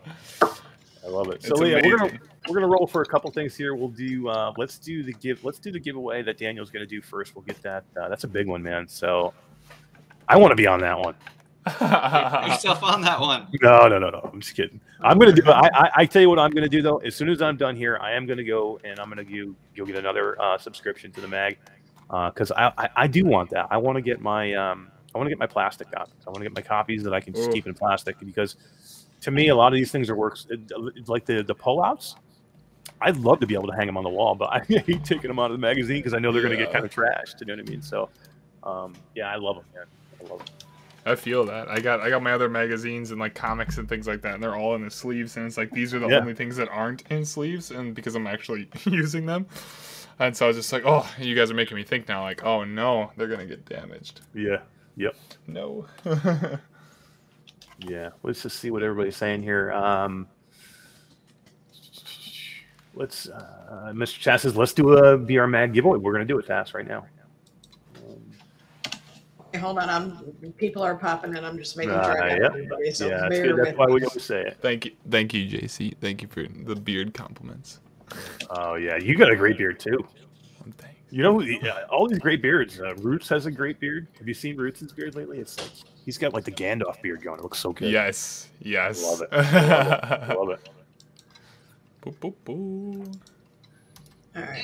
I 1.04 1.08
love 1.08 1.28
it. 1.30 1.42
So 1.42 1.54
It's 1.62 1.84
yeah, 1.84 1.90
we're 1.90 1.98
gonna 1.98 2.18
we're 2.48 2.54
gonna 2.54 2.68
roll 2.68 2.86
for 2.86 3.02
a 3.02 3.06
couple 3.06 3.30
things 3.30 3.56
here. 3.56 3.74
We'll 3.74 3.88
do 3.88 4.28
uh, 4.28 4.52
let's 4.56 4.78
do 4.78 5.02
the 5.02 5.12
give 5.14 5.44
let's 5.44 5.58
do 5.58 5.70
the 5.72 5.80
giveaway 5.80 6.22
that 6.22 6.38
Daniel's 6.38 6.70
gonna 6.70 6.86
do 6.86 7.00
first. 7.00 7.34
We'll 7.34 7.44
get 7.44 7.60
that. 7.62 7.84
Uh, 8.00 8.08
that's 8.08 8.24
a 8.24 8.28
big 8.28 8.46
one, 8.46 8.62
man. 8.62 8.86
So 8.88 9.32
I 10.28 10.36
want 10.36 10.52
to 10.52 10.56
be 10.56 10.66
on 10.66 10.80
that 10.80 10.98
one. 10.98 11.14
Put 11.64 12.48
yourself 12.48 12.82
on 12.82 13.02
that 13.02 13.20
one. 13.20 13.46
No, 13.60 13.88
no, 13.88 13.98
no, 13.98 14.10
no. 14.10 14.30
I'm 14.32 14.40
just 14.40 14.54
kidding. 14.56 14.80
I'm 15.00 15.18
gonna 15.18 15.32
do. 15.32 15.42
I, 15.50 15.68
I, 15.72 15.90
I 15.96 16.06
tell 16.06 16.22
you 16.22 16.28
what 16.28 16.38
I'm 16.38 16.50
gonna 16.50 16.68
do 16.68 16.82
though. 16.82 16.98
As 16.98 17.14
soon 17.14 17.28
as 17.28 17.40
I'm 17.42 17.56
done 17.56 17.76
here, 17.76 17.98
I 18.00 18.12
am 18.12 18.26
gonna 18.26 18.44
go 18.44 18.80
and 18.84 18.98
I'm 18.98 19.08
gonna 19.08 19.24
go 19.24 19.54
go 19.76 19.84
get 19.84 19.96
another 19.96 20.40
uh, 20.40 20.58
subscription 20.58 21.12
to 21.12 21.20
the 21.20 21.28
mag 21.28 21.58
because 22.08 22.50
I, 22.52 22.72
I 22.76 22.88
I 22.96 23.06
do 23.06 23.24
want 23.24 23.50
that. 23.50 23.66
I 23.70 23.76
want 23.76 23.96
to 23.96 24.02
get 24.02 24.20
my 24.20 24.54
um 24.54 24.90
I 25.14 25.18
want 25.18 25.26
to 25.26 25.30
get 25.30 25.38
my 25.38 25.46
plastic 25.46 25.90
copies. 25.90 26.14
I 26.26 26.30
want 26.30 26.42
to 26.42 26.44
get 26.44 26.54
my 26.54 26.62
copies 26.62 27.02
that 27.04 27.14
I 27.14 27.20
can 27.20 27.34
just 27.34 27.50
Ooh. 27.50 27.52
keep 27.52 27.66
in 27.66 27.74
plastic 27.74 28.18
because 28.20 28.56
to 29.22 29.30
me 29.30 29.48
a 29.48 29.54
lot 29.54 29.72
of 29.72 29.76
these 29.76 29.90
things 29.90 30.08
are 30.10 30.16
works 30.16 30.46
like 31.06 31.24
the 31.26 31.42
the 31.42 31.54
pullouts. 31.54 32.14
I'd 33.00 33.16
love 33.18 33.38
to 33.40 33.46
be 33.46 33.54
able 33.54 33.68
to 33.68 33.74
hang 33.76 33.86
them 33.86 33.96
on 33.96 34.04
the 34.04 34.10
wall, 34.10 34.34
but 34.34 34.46
I 34.52 34.60
hate 34.60 35.04
taking 35.04 35.28
them 35.28 35.38
out 35.38 35.50
of 35.50 35.52
the 35.52 35.58
magazine 35.60 35.98
because 35.98 36.14
I 36.14 36.18
know 36.18 36.32
they're 36.32 36.42
going 36.42 36.56
to 36.56 36.56
get 36.56 36.72
kind 36.72 36.84
of 36.84 36.90
trashed. 36.90 37.40
You 37.40 37.46
know 37.46 37.54
what 37.54 37.66
I 37.66 37.70
mean? 37.70 37.82
So, 37.82 38.10
um, 38.64 38.96
yeah, 39.14 39.30
I 39.30 39.36
love 39.36 39.56
them, 39.56 39.64
man. 39.74 39.84
I 40.20 40.32
love 40.32 40.38
them. 40.40 40.48
I 41.06 41.14
feel 41.14 41.46
that. 41.46 41.68
I 41.68 41.80
got 41.80 42.00
I 42.00 42.10
got 42.10 42.22
my 42.22 42.32
other 42.32 42.48
magazines 42.48 43.12
and 43.12 43.20
like 43.20 43.34
comics 43.34 43.78
and 43.78 43.88
things 43.88 44.06
like 44.06 44.20
that, 44.22 44.34
and 44.34 44.42
they're 44.42 44.56
all 44.56 44.74
in 44.74 44.84
the 44.84 44.90
sleeves. 44.90 45.36
And 45.36 45.46
it's 45.46 45.56
like 45.56 45.70
these 45.72 45.94
are 45.94 45.98
the 45.98 46.08
Yeah. 46.08 46.18
only 46.18 46.34
things 46.34 46.56
that 46.56 46.68
aren't 46.68 47.02
in 47.10 47.24
sleeves, 47.24 47.70
and 47.70 47.94
because 47.94 48.14
I'm 48.14 48.26
actually 48.26 48.68
using 48.84 49.24
them, 49.24 49.46
and 50.18 50.36
so 50.36 50.46
I 50.46 50.48
was 50.48 50.56
just 50.56 50.72
like, 50.72 50.84
oh, 50.86 51.08
you 51.18 51.34
guys 51.34 51.50
are 51.50 51.54
making 51.54 51.76
me 51.76 51.84
think 51.84 52.08
now. 52.08 52.22
Like, 52.22 52.44
oh 52.44 52.64
no, 52.64 53.10
they're 53.16 53.28
gonna 53.28 53.46
get 53.46 53.64
damaged. 53.64 54.20
Yeah. 54.34 54.58
Yep. 54.96 55.16
No. 55.46 55.86
Yeah, 57.86 58.10
let's 58.22 58.42
just 58.42 58.58
see 58.58 58.70
what 58.70 58.82
everybody's 58.82 59.16
saying 59.16 59.42
here. 59.42 59.72
Um, 59.72 60.26
let's, 62.94 63.28
uh, 63.28 63.92
Mr. 63.94 64.18
Chas 64.18 64.42
says, 64.42 64.56
let's 64.56 64.72
do 64.72 64.94
a 64.94 65.16
VR 65.18 65.48
Mag 65.48 65.72
giveaway. 65.72 65.98
We're 65.98 66.12
going 66.12 66.26
to 66.26 66.32
do 66.32 66.38
it 66.38 66.46
fast 66.46 66.74
right 66.74 66.86
now. 66.86 67.06
Um, 67.96 69.60
hold 69.60 69.78
on, 69.78 69.88
I'm 69.88 70.52
people 70.56 70.82
are 70.82 70.96
popping 70.96 71.36
in. 71.36 71.44
I'm 71.44 71.56
just 71.56 71.76
making 71.76 71.94
Uh, 71.94 72.04
sure 72.04 72.24
I 72.24 72.28
got 72.30 72.40
yep. 72.42 72.50
everybody. 72.50 72.90
So 72.90 73.08
yeah, 73.08 73.28
that's, 73.28 73.38
good. 73.38 73.56
that's 73.56 73.78
why 73.78 73.86
me. 73.86 73.94
we 73.94 74.04
always 74.04 74.24
say 74.24 74.42
it. 74.42 74.58
thank 74.60 74.86
you, 74.86 74.92
thank 75.08 75.32
you, 75.32 75.48
JC. 75.48 75.96
Thank 76.00 76.22
you 76.22 76.28
for 76.28 76.42
the 76.42 76.74
beard 76.74 77.14
compliments. 77.14 77.78
Oh, 78.50 78.74
yeah, 78.74 78.96
you 78.96 79.16
got 79.16 79.30
a 79.30 79.36
great 79.36 79.58
beard 79.58 79.78
too. 79.80 80.06
You 81.10 81.22
know, 81.22 81.42
all 81.90 82.06
these 82.06 82.18
great 82.18 82.42
beards. 82.42 82.80
Uh, 82.80 82.94
Roots 82.96 83.30
has 83.30 83.46
a 83.46 83.50
great 83.50 83.80
beard. 83.80 84.08
Have 84.18 84.28
you 84.28 84.34
seen 84.34 84.58
Roots' 84.58 84.92
beard 84.92 85.14
lately? 85.14 85.38
It's 85.38 85.58
like 85.58 85.70
he's 86.04 86.18
got 86.18 86.34
like 86.34 86.44
the 86.44 86.52
Gandalf 86.52 87.00
beard 87.00 87.22
going. 87.22 87.38
It 87.38 87.42
looks 87.42 87.58
so 87.58 87.72
good. 87.72 87.90
Yes, 87.90 88.48
yes. 88.60 89.02
Love 89.02 89.22
it. 89.22 89.28
I 89.32 90.34
love 90.38 90.50
it. 90.50 90.68
Boop, 92.02 92.14
boop, 92.16 92.34
boop. 92.44 93.18
All 94.36 94.42
right. 94.42 94.62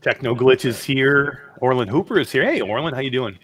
Techno 0.00 0.34
Glitch 0.34 0.64
is 0.64 0.82
here. 0.82 1.52
Orland 1.60 1.88
Hooper 1.88 2.18
is 2.18 2.32
here. 2.32 2.44
Hey, 2.44 2.60
Orland, 2.60 2.96
how 2.96 3.00
you 3.02 3.10
doing? 3.10 3.38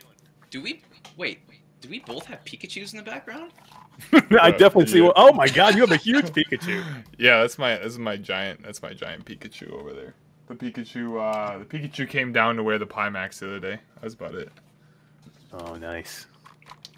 Do 0.51 0.61
we 0.61 0.83
wait? 1.17 1.39
Do 1.81 1.89
we 1.89 2.01
both 2.01 2.27
have 2.27 2.45
Pikachu's 2.45 2.93
in 2.93 2.97
the 2.99 3.05
background? 3.05 3.53
I 4.41 4.51
definitely 4.53 4.87
see. 4.87 5.03
yeah. 5.03 5.11
Oh 5.17 5.33
my 5.33 5.49
God, 5.49 5.75
you 5.75 5.81
have 5.81 5.91
a 5.93 5.97
huge 5.97 6.27
Pikachu. 6.27 6.85
Yeah, 7.19 7.41
that's 7.41 7.59
my 7.59 7.77
that's 7.79 7.99
my 7.99 8.17
giant 8.17 8.63
that's 8.63 8.81
my 8.83 8.93
giant 8.95 9.25
Pikachu 9.25 9.73
over 9.73 9.93
there. 9.93 10.15
The 10.47 10.55
Pikachu 10.55 11.21
uh 11.21 11.59
the 11.59 11.65
Pikachu 11.65 12.09
came 12.09 12.33
down 12.33 12.57
to 12.57 12.63
wear 12.63 12.79
the 12.79 12.87
Pimax 12.87 13.41
the 13.41 13.47
other 13.49 13.59
day. 13.61 13.79
That 13.97 14.05
was 14.05 14.15
about 14.15 14.35
it. 14.37 14.51
Oh, 15.53 15.75
nice. 15.75 16.27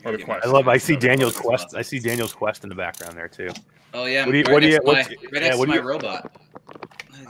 Or 0.05 0.13
the 0.17 0.23
quest. 0.23 0.47
I 0.47 0.51
love. 0.51 0.69
I 0.69 0.77
see 0.77 0.97
Daniel's 0.97 1.37
quest. 1.37 1.75
I 1.75 1.83
see 1.83 1.99
Daniel's 1.99 2.33
quest 2.33 2.63
in 2.65 2.69
the 2.69 2.75
background 2.75 3.17
there 3.17 3.29
too. 3.29 3.51
Oh 3.95 4.05
yeah, 4.05 4.25
What 4.27 4.33
do 4.33 4.39
you- 4.39 4.45
right 4.45 4.53
what 4.53 4.61
do 4.61 4.69
you- 4.69 4.79
to 4.79 4.85
my, 4.85 4.93
what's- 4.93 5.09
right 5.09 5.43
yeah, 5.43 5.55
what 5.57 5.67
to 5.67 5.67
do 5.67 5.67
my 5.67 5.75
you- 5.77 5.81
robot. 5.89 6.37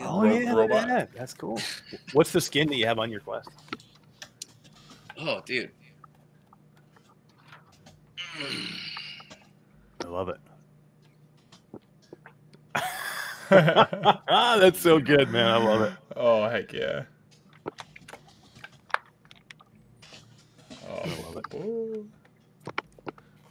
Oh 0.01 0.23
Ro- 0.25 0.35
yeah, 0.35 0.53
robot. 0.53 0.89
robot. 0.89 1.09
That's 1.17 1.35
cool. 1.35 1.61
What's 2.13 2.33
the 2.33 2.41
skin 2.41 2.69
that 2.69 2.77
you 2.77 2.87
have 2.87 2.99
on 2.99 3.11
your 3.11 3.21
quest? 3.21 3.49
Oh, 5.19 5.41
dude. 5.45 5.71
I 10.11 10.12
love 10.12 10.28
it. 10.28 10.41
it. 12.74 12.82
ah, 14.28 14.59
that's 14.59 14.81
so 14.81 14.99
good, 14.99 15.31
man. 15.31 15.47
I 15.47 15.57
love 15.57 15.82
it. 15.82 15.93
oh 16.16 16.49
heck 16.49 16.73
yeah. 16.73 17.05
Oh, 20.89 21.03
love 21.24 21.37
it. 21.37 21.45
oh. 21.55 22.05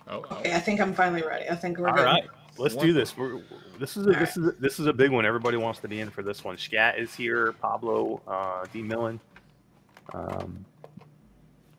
Oh, 0.10 0.26
oh. 0.30 0.38
Okay, 0.38 0.54
I 0.54 0.60
think 0.60 0.82
I'm 0.82 0.94
finally 0.94 1.22
ready. 1.22 1.48
I 1.48 1.56
think 1.56 1.78
we're 1.78 1.88
All 1.88 1.96
good. 1.96 2.04
right, 2.04 2.24
let's 2.58 2.76
do 2.76 2.92
this. 2.92 3.16
We're, 3.16 3.40
this 3.80 3.96
is 3.96 4.06
a, 4.08 4.12
this 4.12 4.36
is 4.36 4.48
a, 4.48 4.52
this 4.60 4.80
is 4.82 4.88
a 4.88 4.94
big 4.94 5.12
one. 5.12 5.26
Everybody 5.26 5.56
wants 5.56 5.80
to 5.80 5.88
be 5.88 6.02
in 6.02 6.10
for 6.10 6.24
this 6.24 6.44
one. 6.44 6.58
Scat 6.58 7.00
is 7.00 7.16
here. 7.16 7.54
Pablo, 7.54 8.22
uh, 8.28 8.66
D 8.74 8.82
Millen. 8.82 9.22
Um, 10.14 10.66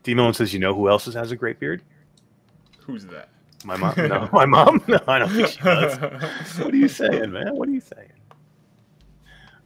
D 0.04 0.14
Millen 0.14 0.32
says, 0.32 0.54
"You 0.54 0.60
know 0.60 0.74
who 0.74 0.88
else 0.88 1.04
has 1.12 1.32
a 1.32 1.36
great 1.36 1.60
beard? 1.60 1.82
Who's 2.86 3.04
that? 3.06 3.28
My 3.64 3.76
mom. 3.76 3.94
No, 3.96 4.28
my 4.32 4.46
mom. 4.46 4.82
No, 4.88 4.98
I 5.06 5.18
don't 5.18 5.28
think 5.30 5.48
she 5.48 5.60
does. 5.60 5.98
what 6.58 6.72
are 6.72 6.76
you 6.76 6.88
saying, 6.88 7.30
man? 7.30 7.54
What 7.54 7.68
are 7.68 7.72
you 7.72 7.80
saying? 7.80 8.08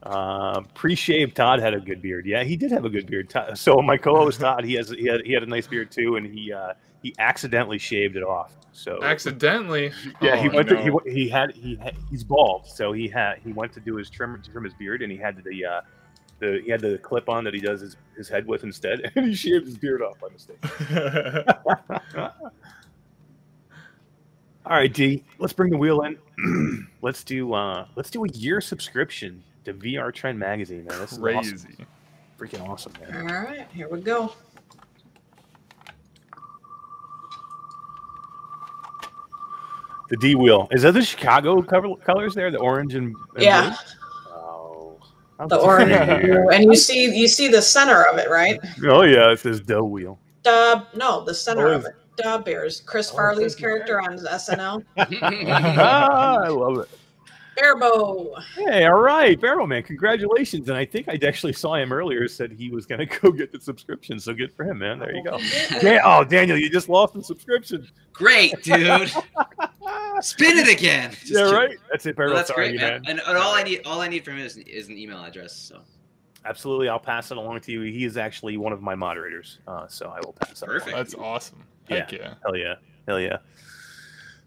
Uh, 0.02 0.60
pre-shaved 0.74 1.34
Todd 1.34 1.60
had 1.60 1.72
a 1.72 1.80
good 1.80 2.02
beard. 2.02 2.26
Yeah, 2.26 2.44
he 2.44 2.56
did 2.56 2.70
have 2.72 2.84
a 2.84 2.90
good 2.90 3.06
beard. 3.06 3.30
Todd, 3.30 3.56
so 3.56 3.76
my 3.80 3.96
co-host 3.96 4.40
Todd, 4.40 4.64
he 4.64 4.74
has 4.74 4.90
he 4.90 5.06
had 5.06 5.22
he 5.24 5.32
had 5.32 5.42
a 5.42 5.46
nice 5.46 5.66
beard 5.66 5.90
too, 5.90 6.16
and 6.16 6.26
he 6.26 6.52
uh, 6.52 6.74
he 7.02 7.14
accidentally 7.18 7.78
shaved 7.78 8.16
it 8.16 8.22
off. 8.22 8.52
So 8.72 9.02
Accidentally. 9.04 9.92
yeah, 10.20 10.36
he 10.36 10.48
Oh, 10.48 10.52
went 10.56 10.68
to 10.70 10.76
he, 11.04 11.10
he 11.12 11.28
had 11.28 11.52
he 11.54 11.78
he's 12.10 12.24
bald, 12.24 12.66
so 12.66 12.92
he 12.92 13.08
had 13.08 13.38
he 13.38 13.52
went 13.52 13.72
to 13.74 13.80
do 13.80 13.94
his 13.96 14.10
trim 14.10 14.42
to 14.42 14.50
trim 14.50 14.64
his 14.64 14.74
beard, 14.74 15.00
and 15.00 15.10
he 15.12 15.16
had 15.16 15.42
the 15.44 15.64
uh, 15.64 15.80
the 16.40 16.60
he 16.64 16.70
had 16.70 16.80
the 16.80 16.98
clip 16.98 17.28
on 17.28 17.44
that 17.44 17.54
he 17.54 17.60
does 17.60 17.80
his, 17.80 17.96
his 18.16 18.28
head 18.28 18.46
with 18.46 18.64
instead, 18.64 19.12
and 19.16 19.26
he 19.26 19.34
shaved 19.34 19.64
his 19.64 19.78
beard 19.78 20.02
off 20.02 20.18
by 20.20 20.28
mistake. 20.28 20.58
All 24.66 24.72
right, 24.76 24.92
D. 24.92 25.22
Let's 25.38 25.52
bring 25.52 25.70
the 25.70 25.76
wheel 25.76 26.02
in. 26.02 26.88
let's 27.02 27.22
do 27.22 27.52
uh 27.52 27.86
let's 27.96 28.10
do 28.10 28.24
a 28.24 28.28
year 28.28 28.60
subscription 28.60 29.42
to 29.64 29.74
VR 29.74 30.12
Trend 30.12 30.38
magazine, 30.38 30.84
man. 30.84 30.98
This 31.00 31.12
is 31.12 31.18
awesome. 31.18 31.58
Crazy. 31.58 31.86
freaking 32.38 32.68
awesome, 32.68 32.92
man. 33.00 33.28
All 33.30 33.42
right, 33.44 33.68
here 33.72 33.88
we 33.88 34.00
go. 34.00 34.32
The 40.10 40.16
D 40.16 40.34
wheel 40.34 40.68
is 40.70 40.82
that 40.82 40.92
the 40.92 41.02
Chicago 41.02 41.62
cover 41.62 41.88
colors 42.04 42.34
there, 42.34 42.50
the 42.50 42.58
orange 42.58 42.94
and, 42.94 43.14
and 43.34 43.42
Yeah. 43.42 43.62
blue? 43.70 43.76
Oh, 44.32 45.00
how 45.38 45.46
The 45.46 45.56
orange 45.58 45.92
and 45.92 46.50
and 46.52 46.64
you 46.64 46.76
see 46.76 47.04
you 47.16 47.26
see 47.26 47.48
the 47.48 47.62
center 47.62 48.02
of 48.04 48.18
it, 48.18 48.28
right? 48.30 48.60
Oh 48.86 49.02
yeah, 49.02 49.30
it 49.32 49.40
says 49.40 49.60
dough 49.60 49.84
wheel. 49.84 50.18
Duh, 50.42 50.84
no, 50.94 51.24
the 51.24 51.34
center 51.34 51.68
Oh, 51.68 51.72
of 51.76 51.84
it. 51.86 51.94
Duh 52.16 52.38
Bears. 52.38 52.80
Chris 52.80 53.10
Oh, 53.12 53.16
Farley's 53.16 53.54
thank 53.54 53.60
you. 53.62 53.66
character 53.66 54.00
on 54.00 54.18
SNL. 54.18 54.84
ah, 54.98 56.36
I 56.44 56.48
love 56.48 56.78
it. 56.78 56.88
Barebow. 57.56 58.34
Hey, 58.56 58.84
all 58.84 59.00
right, 59.00 59.40
Barrel 59.40 59.68
Man, 59.68 59.84
congratulations! 59.84 60.68
And 60.68 60.76
I 60.76 60.84
think 60.84 61.08
I 61.08 61.16
actually 61.24 61.52
saw 61.52 61.74
him 61.76 61.92
earlier. 61.92 62.26
Said 62.26 62.50
he 62.50 62.68
was 62.68 62.84
going 62.84 62.98
to 63.08 63.20
go 63.20 63.30
get 63.30 63.52
the 63.52 63.60
subscription, 63.60 64.18
so 64.18 64.34
good 64.34 64.52
for 64.52 64.64
him, 64.64 64.78
man. 64.78 64.98
There 64.98 65.14
you 65.14 65.22
go. 65.22 65.38
Dan- 65.80 66.00
oh, 66.04 66.24
Daniel, 66.24 66.58
you 66.58 66.68
just 66.68 66.88
lost 66.88 67.14
the 67.14 67.22
subscription. 67.22 67.86
Great, 68.12 68.60
dude. 68.64 69.08
Spin 70.20 70.58
it 70.58 70.68
again. 70.68 71.10
Just 71.12 71.30
yeah, 71.30 71.38
kidding. 71.42 71.54
right. 71.54 71.76
That's 71.90 72.06
it, 72.06 72.18
Well, 72.18 72.34
that's 72.34 72.48
Sorry, 72.48 72.70
great, 72.70 72.80
man. 72.80 73.02
man. 73.02 73.10
And, 73.10 73.20
and 73.26 73.38
all 73.38 73.54
I 73.54 73.62
need, 73.62 73.82
all 73.84 74.00
I 74.00 74.08
need 74.08 74.24
from 74.24 74.34
him 74.38 74.46
is, 74.46 74.56
is 74.56 74.88
an 74.88 74.96
email 74.98 75.22
address. 75.22 75.52
So 75.54 75.80
Absolutely, 76.44 76.88
I'll 76.88 76.98
pass 76.98 77.30
it 77.30 77.38
along 77.38 77.60
to 77.60 77.72
you. 77.72 77.80
He 77.82 78.04
is 78.04 78.16
actually 78.16 78.56
one 78.58 78.72
of 78.72 78.82
my 78.82 78.94
moderators, 78.94 79.58
uh, 79.66 79.86
so 79.88 80.08
I 80.10 80.20
will 80.24 80.34
pass 80.34 80.62
it. 80.62 80.68
along. 80.68 80.80
Perfect. 80.80 80.96
That's 80.96 81.14
awesome. 81.14 81.64
Heck 81.88 82.12
yeah. 82.12 82.34
Hell 82.42 82.56
yeah, 82.56 82.74
hell 83.08 83.20
yeah. 83.20 83.38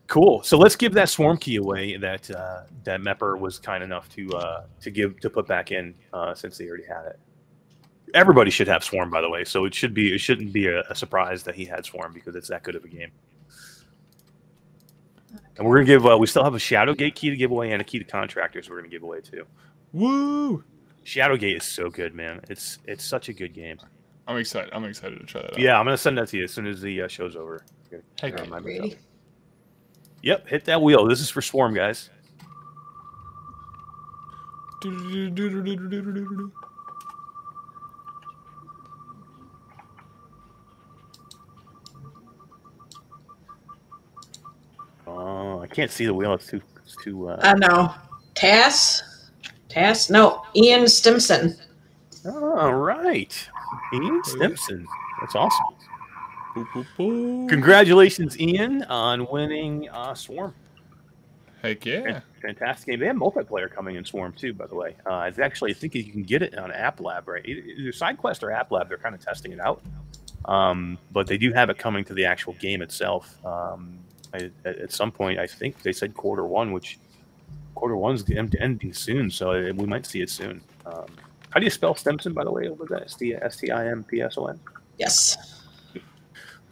Cool. 0.07 0.41
So 0.43 0.57
let's 0.57 0.75
give 0.75 0.93
that 0.93 1.09
swarm 1.09 1.37
key 1.37 1.57
away 1.57 1.97
that 1.97 2.29
uh, 2.31 2.63
that 2.83 3.01
Mepper 3.01 3.37
was 3.37 3.59
kind 3.59 3.83
enough 3.83 4.07
to 4.09 4.29
uh, 4.29 4.63
to 4.81 4.91
give 4.91 5.19
to 5.19 5.29
put 5.29 5.47
back 5.47 5.71
in 5.71 5.93
uh, 6.13 6.33
since 6.33 6.57
they 6.57 6.67
already 6.67 6.85
had 6.85 7.05
it. 7.07 7.19
Everybody 8.13 8.49
should 8.51 8.69
have 8.69 8.83
swarm, 8.83 9.09
by 9.09 9.19
the 9.19 9.29
way. 9.29 9.43
So 9.43 9.65
it 9.65 9.73
should 9.73 9.93
be 9.93 10.13
it 10.13 10.19
shouldn't 10.19 10.53
be 10.53 10.67
a, 10.67 10.81
a 10.89 10.95
surprise 10.95 11.43
that 11.43 11.55
he 11.55 11.65
had 11.65 11.83
swarm 11.83 12.13
because 12.13 12.35
it's 12.35 12.47
that 12.47 12.63
good 12.63 12.75
of 12.75 12.85
a 12.85 12.87
game. 12.87 13.11
And 15.57 15.67
we're 15.67 15.75
gonna 15.75 15.85
give. 15.85 16.05
Uh, 16.05 16.17
we 16.17 16.27
still 16.27 16.43
have 16.43 16.55
a 16.55 16.59
Shadowgate 16.59 17.15
key 17.15 17.29
to 17.29 17.35
give 17.35 17.51
away 17.51 17.71
and 17.71 17.81
a 17.81 17.85
key 17.85 17.99
to 17.99 18.05
contractors. 18.05 18.69
We're 18.69 18.77
gonna 18.77 18.87
give 18.89 19.03
away 19.03 19.21
too. 19.21 19.45
Woo! 19.91 20.63
Shadowgate 21.07 21.55
is 21.55 21.63
so 21.63 21.89
good, 21.89 22.13
man. 22.13 22.41
It's 22.49 22.79
it's 22.83 23.05
such 23.05 23.29
a 23.29 23.33
good 23.33 23.53
game. 23.53 23.77
I'm 24.27 24.35
excited. 24.35 24.73
I'm 24.73 24.83
excited 24.83 25.17
to 25.17 25.25
try 25.25 25.41
that 25.41 25.53
out. 25.53 25.59
Yeah, 25.59 25.79
I'm 25.79 25.85
gonna 25.85 25.97
send 25.97 26.17
that 26.17 26.27
to 26.27 26.37
you 26.37 26.43
as 26.43 26.53
soon 26.53 26.67
as 26.67 26.81
the 26.81 27.03
uh, 27.03 27.07
show's 27.07 27.37
over. 27.37 27.63
Heck 28.19 28.33
Yeah, 28.33 28.43
yeah. 28.43 28.49
my 28.49 28.57
bad. 28.57 28.65
Ready? 28.65 28.97
Yep, 30.23 30.49
hit 30.49 30.65
that 30.65 30.81
wheel. 30.81 31.07
This 31.07 31.21
is 31.21 31.29
for 31.29 31.41
Swarm, 31.41 31.73
guys. 31.73 32.09
Oh, 45.07 45.61
I 45.61 45.67
can't 45.67 45.89
see 45.89 46.05
the 46.05 46.13
wheel. 46.13 46.33
It's 46.33 46.47
too. 46.47 46.61
It's 46.83 46.97
too. 47.01 47.29
Uh... 47.29 47.39
Uh, 47.41 47.53
no. 47.53 47.93
Tass? 48.35 49.16
Tass? 49.77 50.09
No. 50.09 50.43
Ian 50.55 50.87
Stimpson. 50.87 51.55
All 52.25 52.73
right, 52.73 53.47
Ian 53.93 54.23
Stimpson. 54.23 54.87
That's 55.21 55.35
awesome. 55.35 55.65
Boop, 56.55 56.67
boop, 56.69 56.85
boop. 56.97 57.49
Congratulations, 57.49 58.39
Ian, 58.39 58.83
on 58.83 59.27
winning 59.29 59.87
uh, 59.89 60.15
Swarm. 60.15 60.55
Heck 61.61 61.85
yeah. 61.85 62.21
Fantastic 62.41 62.87
game. 62.87 62.99
They 62.99 63.05
have 63.05 63.15
multiplayer 63.15 63.71
coming 63.71 63.95
in 63.97 64.03
Swarm 64.03 64.33
too, 64.33 64.53
by 64.53 64.65
the 64.65 64.75
way. 64.75 64.95
Uh, 65.05 65.25
it's 65.27 65.37
actually 65.37 65.71
I 65.71 65.73
think 65.75 65.93
you 65.93 66.11
can 66.11 66.23
get 66.23 66.41
it 66.41 66.57
on 66.57 66.71
App 66.71 66.99
Lab, 66.99 67.27
right? 67.27 67.45
Either 67.45 67.61
either 67.61 67.91
SideQuest 67.91 68.41
or 68.41 68.51
App 68.51 68.71
Lab. 68.71 68.89
They're 68.89 68.97
kind 68.97 69.13
of 69.13 69.23
testing 69.23 69.51
it 69.51 69.59
out, 69.59 69.83
um, 70.45 70.97
but 71.11 71.27
they 71.27 71.37
do 71.37 71.53
have 71.53 71.69
it 71.69 71.77
coming 71.77 72.03
to 72.05 72.15
the 72.15 72.25
actual 72.25 72.53
game 72.53 72.81
itself. 72.81 73.37
Um, 73.45 73.99
I, 74.33 74.49
at, 74.65 74.79
at 74.79 74.91
some 74.91 75.11
point, 75.11 75.39
I 75.39 75.45
think 75.45 75.83
they 75.83 75.93
said 75.93 76.15
quarter 76.15 76.45
one, 76.45 76.71
which 76.71 76.97
quarter 77.77 77.95
one's 77.95 78.29
end- 78.31 78.55
ending 78.59 78.91
soon, 78.91 79.29
so 79.29 79.51
uh, 79.51 79.71
we 79.75 79.85
might 79.85 80.05
see 80.05 80.21
it 80.21 80.29
soon. 80.29 80.61
Um, 80.85 81.05
how 81.51 81.59
do 81.59 81.63
you 81.63 81.69
spell 81.69 81.93
Stimson, 81.95 82.33
by 82.33 82.43
the 82.43 82.51
way? 82.51 82.67
What 82.69 82.79
was 82.79 82.89
that? 82.89 83.03
S 83.03 83.15
T 83.15 83.35
S 83.35 83.57
T 83.57 83.71
I 83.71 83.87
M 83.87 84.03
P 84.03 84.21
S 84.21 84.37
O 84.37 84.47
N. 84.47 84.59
Yes. 84.97 85.61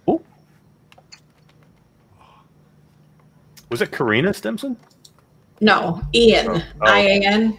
Ooh. 0.09 0.21
Was 3.69 3.81
it 3.81 3.91
Karina 3.91 4.33
Stimson? 4.33 4.77
No. 5.61 6.01
Ian. 6.13 6.47
Oh, 6.49 6.63
oh. 6.81 6.87
I 6.87 6.99
A 6.99 7.21
N. 7.23 7.57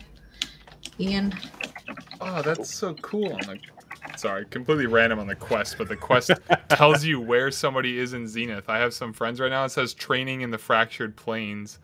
Ian. 0.98 1.34
Oh, 2.20 2.42
that's 2.42 2.74
so 2.74 2.94
cool. 2.94 3.32
On 3.32 3.40
the, 3.40 3.58
sorry, 4.16 4.44
completely 4.46 4.86
random 4.86 5.18
on 5.20 5.26
the 5.26 5.36
quest, 5.36 5.78
but 5.78 5.88
the 5.88 5.96
quest 5.96 6.32
tells 6.68 7.04
you 7.04 7.20
where 7.20 7.50
somebody 7.50 7.98
is 7.98 8.12
in 8.12 8.26
Zenith. 8.26 8.68
I 8.68 8.78
have 8.78 8.92
some 8.92 9.12
friends 9.12 9.38
right 9.38 9.50
now. 9.50 9.64
It 9.64 9.70
says 9.70 9.94
training 9.94 10.40
in 10.40 10.50
the 10.50 10.58
fractured 10.58 11.16
plains, 11.16 11.78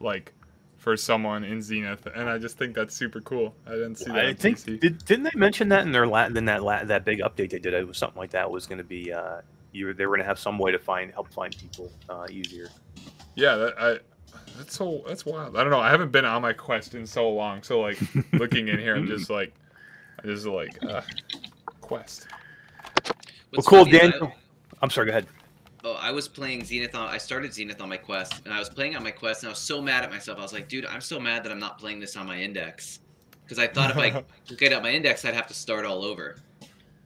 like 0.00 0.32
for 0.84 0.98
someone 0.98 1.44
in 1.44 1.62
Zenith, 1.62 2.06
and 2.14 2.28
I 2.28 2.36
just 2.36 2.58
think 2.58 2.74
that's 2.74 2.94
super 2.94 3.18
cool. 3.22 3.54
I 3.66 3.70
didn't 3.70 3.96
see 3.96 4.04
that. 4.12 4.26
I 4.26 4.34
think 4.34 4.58
PC. 4.58 4.78
did, 4.78 5.02
didn't 5.06 5.24
they 5.24 5.30
mention 5.34 5.70
that 5.70 5.80
in 5.86 5.92
their 5.92 6.06
la- 6.06 6.26
in 6.26 6.44
that 6.44 6.62
la- 6.62 6.84
that 6.84 7.06
big 7.06 7.20
update 7.20 7.48
they 7.50 7.58
did? 7.58 7.72
It 7.72 7.88
was 7.88 7.96
something 7.96 8.18
like 8.18 8.30
that 8.32 8.50
was 8.50 8.66
going 8.66 8.76
to 8.78 8.84
be 8.84 9.10
uh, 9.10 9.40
you 9.72 9.86
were, 9.86 9.94
they 9.94 10.04
were 10.04 10.10
going 10.14 10.20
to 10.24 10.26
have 10.28 10.38
some 10.38 10.58
way 10.58 10.72
to 10.72 10.78
find 10.78 11.10
help 11.10 11.32
find 11.32 11.56
people 11.56 11.90
uh, 12.10 12.26
easier. 12.30 12.68
Yeah, 13.34 13.56
that, 13.56 13.74
I. 13.80 13.98
That's 14.58 14.76
so. 14.76 15.02
That's 15.08 15.24
wild. 15.24 15.56
I 15.56 15.62
don't 15.62 15.70
know. 15.70 15.80
I 15.80 15.88
haven't 15.88 16.12
been 16.12 16.26
on 16.26 16.42
my 16.42 16.52
quest 16.52 16.94
in 16.94 17.06
so 17.06 17.30
long. 17.30 17.62
So 17.62 17.80
like 17.80 17.98
looking 18.34 18.68
in 18.68 18.78
here, 18.78 18.94
I'm 18.94 19.06
just 19.06 19.30
like, 19.30 19.54
I 20.22 20.26
just 20.26 20.44
like 20.44 20.84
uh, 20.84 21.00
quest. 21.80 22.26
Well, 23.52 23.62
cool, 23.62 23.84
funny 23.86 24.00
I- 24.00 24.10
Daniel. 24.10 24.32
I'm 24.82 24.90
sorry. 24.90 25.06
Go 25.06 25.12
ahead. 25.12 25.26
Oh, 25.86 25.98
I 26.00 26.10
was 26.12 26.26
playing 26.28 26.64
Zenith 26.64 26.94
on. 26.94 27.08
I 27.08 27.18
started 27.18 27.52
Zenith 27.52 27.82
on 27.82 27.90
my 27.90 27.98
quest, 27.98 28.40
and 28.46 28.54
I 28.54 28.58
was 28.58 28.70
playing 28.70 28.96
on 28.96 29.02
my 29.02 29.10
quest, 29.10 29.42
and 29.42 29.50
I 29.50 29.52
was 29.52 29.58
so 29.58 29.82
mad 29.82 30.02
at 30.02 30.10
myself. 30.10 30.38
I 30.38 30.42
was 30.42 30.54
like, 30.54 30.66
dude, 30.66 30.86
I'm 30.86 31.02
so 31.02 31.20
mad 31.20 31.44
that 31.44 31.52
I'm 31.52 31.58
not 31.58 31.78
playing 31.78 32.00
this 32.00 32.16
on 32.16 32.26
my 32.26 32.40
index, 32.40 33.00
because 33.44 33.58
I 33.58 33.66
thought 33.66 33.90
if 33.90 33.98
I 33.98 34.24
took 34.46 34.62
it 34.62 34.72
out 34.72 34.82
my 34.82 34.90
index, 34.92 35.26
I'd 35.26 35.34
have 35.34 35.46
to 35.48 35.54
start 35.54 35.84
all 35.84 36.02
over. 36.02 36.36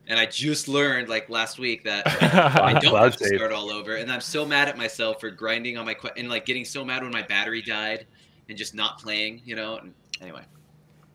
And 0.07 0.19
I 0.19 0.27
just 0.27 0.69
learned 0.69 1.09
like 1.09 1.29
last 1.29 1.59
week 1.59 1.83
that 1.85 2.07
I 2.23 2.79
don't 2.79 2.95
have 2.95 3.17
to 3.17 3.25
save. 3.25 3.39
start 3.39 3.51
all 3.51 3.69
over, 3.69 3.97
and 3.97 4.13
I'm 4.13 4.21
so 4.21 4.47
mad 4.47 4.69
at 4.69 4.79
myself 4.79 5.21
for 5.21 5.31
grinding 5.31 5.77
on 5.77 5.85
my 5.85 5.95
quest 5.95 6.17
and 6.17 6.29
like 6.29 6.47
getting 6.47 6.65
so 6.65 6.85
mad 6.85 7.03
when 7.03 7.11
my 7.11 7.23
battery 7.23 7.63
died 7.63 8.07
and 8.49 8.57
just 8.57 8.77
not 8.77 9.01
playing. 9.01 9.43
You 9.45 9.57
know. 9.57 9.79
And 9.79 9.93
anyway, 10.21 10.45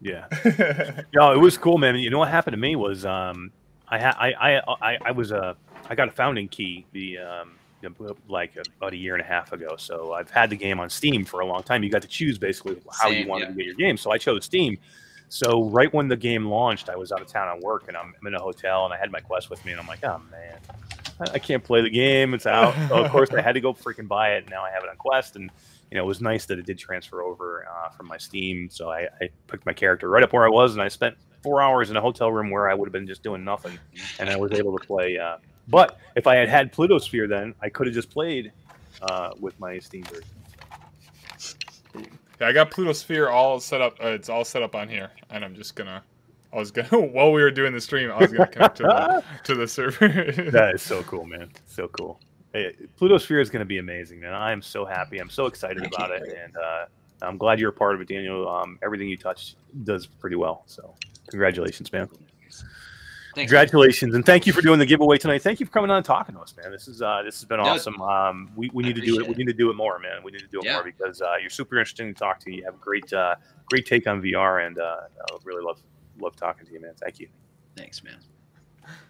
Yeah. 0.02 0.26
No, 1.14 1.32
it 1.32 1.40
was 1.40 1.58
cool, 1.58 1.78
man. 1.78 1.96
You 1.96 2.10
know 2.10 2.20
what 2.20 2.30
happened 2.30 2.54
to 2.54 2.60
me 2.60 2.76
was 2.76 3.06
um, 3.06 3.52
I 3.94 4.00
ha- 4.00 4.18
I, 4.20 4.34
I 4.34 4.62
I 4.82 4.98
I 5.06 5.12
was 5.12 5.32
uh, 5.32 5.54
I 5.88 5.94
got 5.94 6.08
a 6.08 6.12
founding 6.12 6.48
key 6.48 6.86
the 6.94 7.20
um, 7.20 7.52
like 8.28 8.58
about 8.78 8.94
a 8.94 8.98
year 8.98 9.14
and 9.14 9.22
a 9.22 9.26
half 9.26 9.52
ago. 9.52 9.76
So 9.78 10.14
I've 10.14 10.32
had 10.32 10.50
the 10.50 10.56
game 10.56 10.80
on 10.80 10.90
Steam 10.90 11.26
for 11.26 11.42
a 11.42 11.46
long 11.46 11.62
time. 11.62 11.84
You 11.84 11.92
got 11.92 12.02
to 12.02 12.08
choose 12.08 12.40
basically 12.40 12.78
how 12.92 13.10
you 13.10 13.28
wanted 13.28 13.44
yeah. 13.44 13.50
to 13.50 13.54
get 13.54 13.66
your 13.66 13.76
game. 13.76 13.98
So 13.98 14.12
I 14.12 14.18
chose 14.18 14.46
Steam. 14.46 14.78
So 15.30 15.66
right 15.66 15.94
when 15.94 16.08
the 16.08 16.16
game 16.16 16.46
launched, 16.46 16.90
I 16.90 16.96
was 16.96 17.12
out 17.12 17.22
of 17.22 17.28
town 17.28 17.48
on 17.48 17.60
work, 17.62 17.88
and 17.88 17.98
I'm, 17.98 18.14
I'm 18.20 18.28
in 18.28 18.36
a 18.36 18.42
hotel, 18.42 18.86
and 18.86 18.94
I 18.94 18.98
had 18.98 19.12
my 19.12 19.20
quest 19.20 19.50
with 19.50 19.64
me, 19.66 19.72
and 19.72 19.82
I'm 19.82 19.88
like, 19.88 20.04
oh 20.04 20.22
man, 20.32 20.58
I, 21.20 21.34
I 21.34 21.40
can't 21.40 21.64
play 21.64 21.82
the 21.82 21.90
game. 21.90 22.34
It's 22.34 22.48
out. 22.48 22.76
So 22.90 23.04
of 23.04 23.12
course, 23.12 23.32
I 23.32 23.42
had 23.42 23.54
to 23.54 23.62
go 23.62 23.74
freaking 23.74 24.08
buy 24.08 24.34
it. 24.34 24.44
And 24.44 24.50
now 24.50 24.64
I 24.64 24.72
have 24.72 24.84
it 24.84 24.90
on 24.90 24.96
Quest, 24.96 25.36
and 25.36 25.52
you 25.92 25.98
know, 25.98 26.04
it 26.04 26.08
was 26.08 26.20
nice 26.20 26.46
that 26.48 26.58
it 26.58 26.66
did 26.66 26.80
transfer 26.80 27.22
over 27.22 27.68
uh, 27.70 27.90
from 27.90 28.08
my 28.08 28.18
Steam. 28.18 28.70
So 28.72 28.90
I, 28.90 29.08
I 29.22 29.30
picked 29.48 29.68
my 29.68 29.74
character 29.74 30.10
right 30.10 30.24
up 30.24 30.34
where 30.34 30.46
I 30.46 30.50
was, 30.50 30.74
and 30.74 30.82
I 30.82 30.88
spent 30.88 31.16
four 31.44 31.62
hours 31.62 31.90
in 31.90 31.98
a 31.98 32.02
hotel 32.02 32.32
room 32.32 32.50
where 32.50 32.70
I 32.70 32.74
would 32.74 32.88
have 32.88 32.94
been 32.94 33.06
just 33.08 33.22
doing 33.22 33.44
nothing, 33.44 33.78
and 34.20 34.30
I 34.30 34.36
was 34.38 34.54
able 34.54 34.78
to 34.78 34.86
play. 34.86 35.18
Uh, 35.18 35.38
but 35.68 36.00
if 36.16 36.26
I 36.26 36.36
had 36.36 36.50
had 36.50 36.74
Plutosphere, 36.74 37.28
then 37.30 37.54
I 37.62 37.70
could 37.70 37.86
have 37.88 37.94
just 37.94 38.10
played 38.10 38.52
uh, 39.02 39.32
with 39.40 39.60
my 39.60 39.78
Steam 39.80 40.04
version. 40.04 40.24
Yeah, 42.40 42.48
I 42.48 42.52
got 42.54 42.72
Plutosphere 42.72 43.32
all 43.32 43.60
set 43.60 43.82
up. 43.82 43.98
Uh, 44.04 44.08
it's 44.08 44.30
all 44.30 44.44
set 44.44 44.64
up 44.64 44.76
on 44.76 44.90
here, 44.90 45.12
and 45.30 45.46
I'm 45.46 45.56
just 45.56 45.76
gonna. 45.76 46.04
I 46.52 46.58
was 46.58 46.72
gonna 46.72 47.06
while 47.08 47.32
we 47.32 47.42
were 47.42 47.52
doing 47.52 47.74
the 47.74 47.82
stream, 47.82 48.12
I 48.12 48.18
was 48.18 48.32
gonna 48.32 48.48
connect 48.48 48.78
to 48.78 48.84
the 48.84 49.24
to 49.44 49.56
the 49.56 49.68
server. 49.68 50.08
that 50.52 50.72
is 50.76 50.82
so 50.82 51.04
cool, 51.04 51.26
man. 51.26 51.50
So 51.68 51.88
cool. 51.90 52.20
Hey, 52.54 52.76
Plutosphere 53.00 53.42
is 53.42 53.50
going 53.50 53.62
to 53.62 53.66
be 53.66 53.80
amazing, 53.80 54.20
man. 54.20 54.34
I 54.34 54.52
am 54.52 54.62
so 54.62 54.86
happy. 54.86 55.18
I'm 55.18 55.30
so 55.30 55.48
excited 55.48 55.82
I 55.82 55.88
about 55.88 56.12
can't 56.12 56.12
it, 56.14 56.22
wait. 56.28 56.38
and 56.38 56.56
uh, 56.56 56.86
I'm 57.24 57.38
glad 57.38 57.60
you're 57.60 57.70
a 57.70 57.74
part 57.74 57.96
of 57.96 58.02
it, 58.02 58.08
Daniel. 58.08 58.48
Um, 58.48 58.78
everything 58.84 59.08
you 59.10 59.18
touch 59.18 59.56
does 59.84 60.06
pretty 60.06 60.36
well. 60.36 60.64
So, 60.68 60.96
congratulations, 61.30 61.92
man. 61.92 62.08
Thanks. 63.36 63.50
Congratulations 63.50 64.14
and 64.14 64.24
thank 64.24 64.46
you 64.46 64.54
for 64.54 64.62
doing 64.62 64.78
the 64.78 64.86
giveaway 64.86 65.18
tonight. 65.18 65.42
Thank 65.42 65.60
you 65.60 65.66
for 65.66 65.72
coming 65.72 65.90
on 65.90 65.98
and 65.98 66.06
talking 66.06 66.36
to 66.36 66.42
us, 66.42 66.54
man. 66.56 66.72
This 66.72 66.88
is 66.88 67.02
uh, 67.02 67.24
this 67.26 67.34
has 67.38 67.46
been 67.46 67.58
No, 67.58 67.64
awesome. 67.64 68.00
Um, 68.00 68.52
we, 68.56 68.70
we 68.76 68.84
need 68.84 68.96
to 68.96 69.02
do 69.02 69.14
it. 69.16 69.22
appreciate 69.24 69.38
We 69.38 69.44
need 69.44 69.52
to 69.52 69.58
do 69.58 69.72
it 69.72 69.76
more, 69.76 69.98
man. 69.98 70.22
We 70.24 70.32
need 70.32 70.42
to 70.42 70.48
do 70.48 70.60
it 70.60 70.66
Yeah. 70.66 70.74
more 70.74 70.84
because 70.84 71.20
uh, 71.20 71.34
you're 71.42 71.50
super 71.50 71.76
interesting 71.80 72.14
to 72.14 72.20
talk 72.20 72.40
to. 72.42 72.54
You 72.54 72.64
have 72.64 72.76
a 72.76 72.78
great 72.78 73.12
uh, 73.12 73.34
great 73.66 73.88
take 73.88 74.06
on 74.06 74.22
VR, 74.22 74.68
and 74.68 74.78
uh, 74.78 74.98
I 75.32 75.36
really 75.46 75.64
love 75.64 75.80
love 76.20 76.36
talking 76.36 76.68
to 76.68 76.74
you, 76.74 76.80
man. 76.80 76.94
Thank 77.02 77.20
you. 77.20 77.28
Thanks, 77.76 78.04
man. 78.04 78.18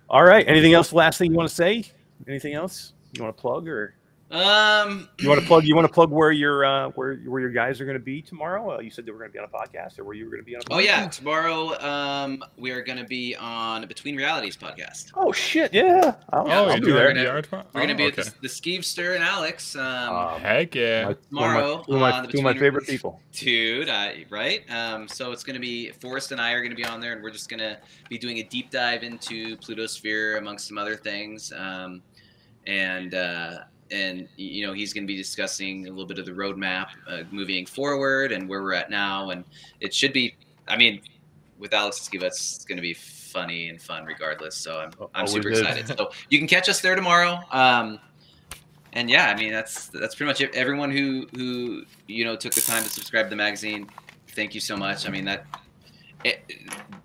All 0.09 0.23
right. 0.23 0.47
Anything 0.47 0.73
else? 0.73 0.93
Last 0.93 1.17
thing 1.17 1.31
you 1.31 1.37
want 1.37 1.49
to 1.49 1.55
say? 1.55 1.83
Anything 2.25 2.53
else 2.53 2.93
you 3.11 3.21
want 3.23 3.35
to 3.35 3.41
plug 3.41 3.67
or? 3.67 3.93
Um, 4.33 5.07
You 5.19 5.29
want 5.29 5.39
to 5.41 5.45
plug? 5.47 5.63
You 5.63 5.75
want 5.75 5.85
to 5.87 5.93
plug 5.93 6.09
where 6.09 6.31
your 6.31 6.65
uh, 6.65 6.89
where 6.95 7.17
where 7.17 7.39
your 7.39 7.51
guys 7.51 7.79
are 7.79 7.85
going 7.85 7.97
to 7.97 8.03
be 8.03 8.21
tomorrow? 8.21 8.75
Uh, 8.77 8.79
you 8.79 8.89
said 8.89 9.05
they 9.05 9.11
were 9.11 9.19
going 9.19 9.29
to 9.29 9.33
be 9.33 9.37
on 9.39 9.45
a 9.45 9.47
podcast, 9.47 9.99
or 9.99 10.03
where 10.05 10.15
you 10.15 10.25
were 10.25 10.31
going 10.31 10.41
to 10.41 10.45
be 10.45 10.55
on 10.55 10.61
a 10.61 10.65
podcast? 10.65 10.75
Oh 10.75 10.79
yeah, 10.79 11.07
tomorrow 11.07 11.79
um, 11.79 12.43
we 12.57 12.71
are 12.71 12.81
going 12.81 12.97
to 12.97 13.03
be 13.05 13.35
on 13.35 13.85
Between 13.87 14.15
Realities 14.15 14.57
podcast. 14.57 15.11
Oh 15.15 15.31
shit! 15.31 15.71
Yeah. 15.73 16.15
I'll, 16.31 16.47
Oh, 16.47 16.49
I'll 16.49 16.65
you're 16.69 16.75
be 16.77 16.81
doing 16.87 16.95
there. 17.15 17.41
gonna- 17.41 17.65
We're 17.73 17.85
going 17.85 17.87
to 17.89 17.93
Oh, 17.93 17.97
be 17.97 18.05
okay. 18.07 18.21
at 18.21 18.27
the, 18.27 18.33
the 18.41 18.47
Skeevester 18.47 19.13
and 19.15 19.23
Alex. 19.23 19.75
Um, 19.75 19.83
Um, 20.15 20.41
Heck 20.41 20.73
yeah. 20.73 21.03
my- 21.03 21.05
one 21.05 21.11
of 21.13 21.19
my- 21.21 21.29
Tomorrow 21.29 21.83
two 21.83 21.93
of 21.93 21.99
my, 21.99 22.11
on 22.11 22.25
the 22.25 22.31
two 22.31 22.37
of 22.39 22.43
my 22.43 22.53
Between 22.53 22.65
favorite 22.71 22.87
people. 22.87 23.21
dude 23.33 23.89
I, 23.89 24.25
right 24.31 24.63
um, 24.71 25.07
so 25.07 25.31
it's 25.31 25.43
going 25.43 25.53
to 25.55 25.59
be 25.59 25.91
forrest 25.91 26.31
and 26.31 26.39
i 26.41 26.51
are 26.53 26.59
going 26.61 26.69
to 26.71 26.75
be 26.75 26.85
on 26.85 26.99
there 27.01 27.13
and 27.13 27.21
we're 27.23 27.29
just 27.31 27.49
going 27.49 27.59
to 27.59 27.77
be 28.09 28.17
doing 28.17 28.37
a 28.39 28.43
deep 28.43 28.69
dive 28.71 29.03
into 29.03 29.57
Plutosphere 29.57 30.37
amongst 30.39 30.67
some 30.67 30.77
other 30.77 30.95
things 30.95 31.51
um, 31.55 32.01
and 32.67 33.13
uh, 33.13 33.59
and 33.91 34.27
you 34.37 34.65
know 34.65 34.73
he's 34.73 34.93
going 34.93 35.03
to 35.03 35.07
be 35.07 35.17
discussing 35.17 35.87
a 35.87 35.89
little 35.89 36.05
bit 36.05 36.19
of 36.19 36.25
the 36.25 36.31
roadmap 36.31 36.87
uh, 37.07 37.23
moving 37.31 37.65
forward 37.65 38.31
and 38.31 38.47
where 38.47 38.61
we're 38.61 38.73
at 38.73 38.89
now 38.89 39.29
and 39.29 39.43
it 39.81 39.93
should 39.93 40.13
be 40.13 40.35
i 40.67 40.77
mean 40.77 41.01
with 41.59 41.73
alex 41.73 42.09
it's 42.11 42.65
going 42.65 42.77
to 42.77 42.81
be 42.81 42.93
funny 42.93 43.69
and 43.69 43.81
fun 43.81 44.05
regardless 44.05 44.55
so 44.55 44.79
i'm, 44.79 44.91
I'm 44.99 45.27
Always 45.27 45.31
super 45.31 45.49
excited 45.49 45.87
so 45.87 46.11
you 46.29 46.37
can 46.37 46.47
catch 46.47 46.69
us 46.69 46.81
there 46.81 46.95
tomorrow 46.95 47.39
um, 47.51 47.99
and 48.93 49.09
yeah, 49.09 49.27
I 49.27 49.35
mean 49.35 49.51
that's 49.51 49.87
that's 49.87 50.15
pretty 50.15 50.29
much 50.29 50.41
it. 50.41 50.53
Everyone 50.55 50.91
who 50.91 51.27
who 51.35 51.83
you 52.07 52.25
know 52.25 52.35
took 52.35 52.53
the 52.53 52.61
time 52.61 52.83
to 52.83 52.89
subscribe 52.89 53.25
to 53.25 53.29
the 53.31 53.35
magazine, 53.35 53.89
thank 54.29 54.53
you 54.53 54.61
so 54.61 54.77
much. 54.77 55.07
I 55.07 55.11
mean 55.11 55.25
that 55.25 55.45
it, 56.23 56.43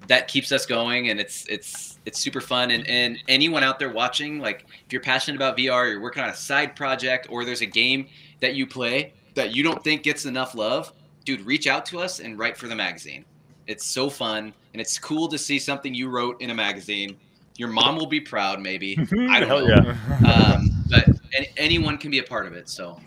that 0.06 0.28
keeps 0.28 0.52
us 0.52 0.66
going, 0.66 1.08
and 1.08 1.18
it's 1.18 1.46
it's 1.46 1.97
it's 2.08 2.18
super 2.18 2.40
fun. 2.40 2.70
And 2.70 2.88
and 2.88 3.18
anyone 3.28 3.62
out 3.62 3.78
there 3.78 3.90
watching, 3.90 4.40
like 4.40 4.64
if 4.86 4.92
you're 4.92 5.02
passionate 5.02 5.36
about 5.36 5.58
VR, 5.58 5.90
you're 5.90 6.00
working 6.00 6.22
on 6.22 6.30
a 6.30 6.34
side 6.34 6.74
project, 6.74 7.26
or 7.30 7.44
there's 7.44 7.60
a 7.60 7.66
game 7.66 8.08
that 8.40 8.54
you 8.54 8.66
play 8.66 9.12
that 9.34 9.54
you 9.54 9.62
don't 9.62 9.84
think 9.84 10.02
gets 10.02 10.24
enough 10.24 10.54
love, 10.54 10.92
dude, 11.24 11.42
reach 11.42 11.66
out 11.66 11.84
to 11.86 12.00
us 12.00 12.18
and 12.18 12.38
write 12.38 12.56
for 12.56 12.66
the 12.66 12.74
magazine. 12.74 13.26
It's 13.66 13.84
so 13.86 14.08
fun, 14.08 14.54
and 14.72 14.80
it's 14.80 14.98
cool 14.98 15.28
to 15.28 15.36
see 15.36 15.58
something 15.58 15.92
you 15.94 16.08
wrote 16.08 16.40
in 16.40 16.48
a 16.48 16.54
magazine. 16.54 17.18
Your 17.56 17.68
mom 17.68 17.96
will 17.96 18.06
be 18.06 18.20
proud, 18.20 18.60
maybe. 18.60 18.96
I 19.28 19.40
don't 19.40 19.48
Hell 19.48 19.68
know 19.68 19.94
yeah. 20.22 20.32
um, 20.32 20.70
but 20.88 21.04
any, 21.36 21.50
anyone 21.58 21.98
can 21.98 22.10
be 22.10 22.20
a 22.20 22.22
part 22.22 22.46
of 22.46 22.54
it. 22.54 22.70
So 22.70 22.98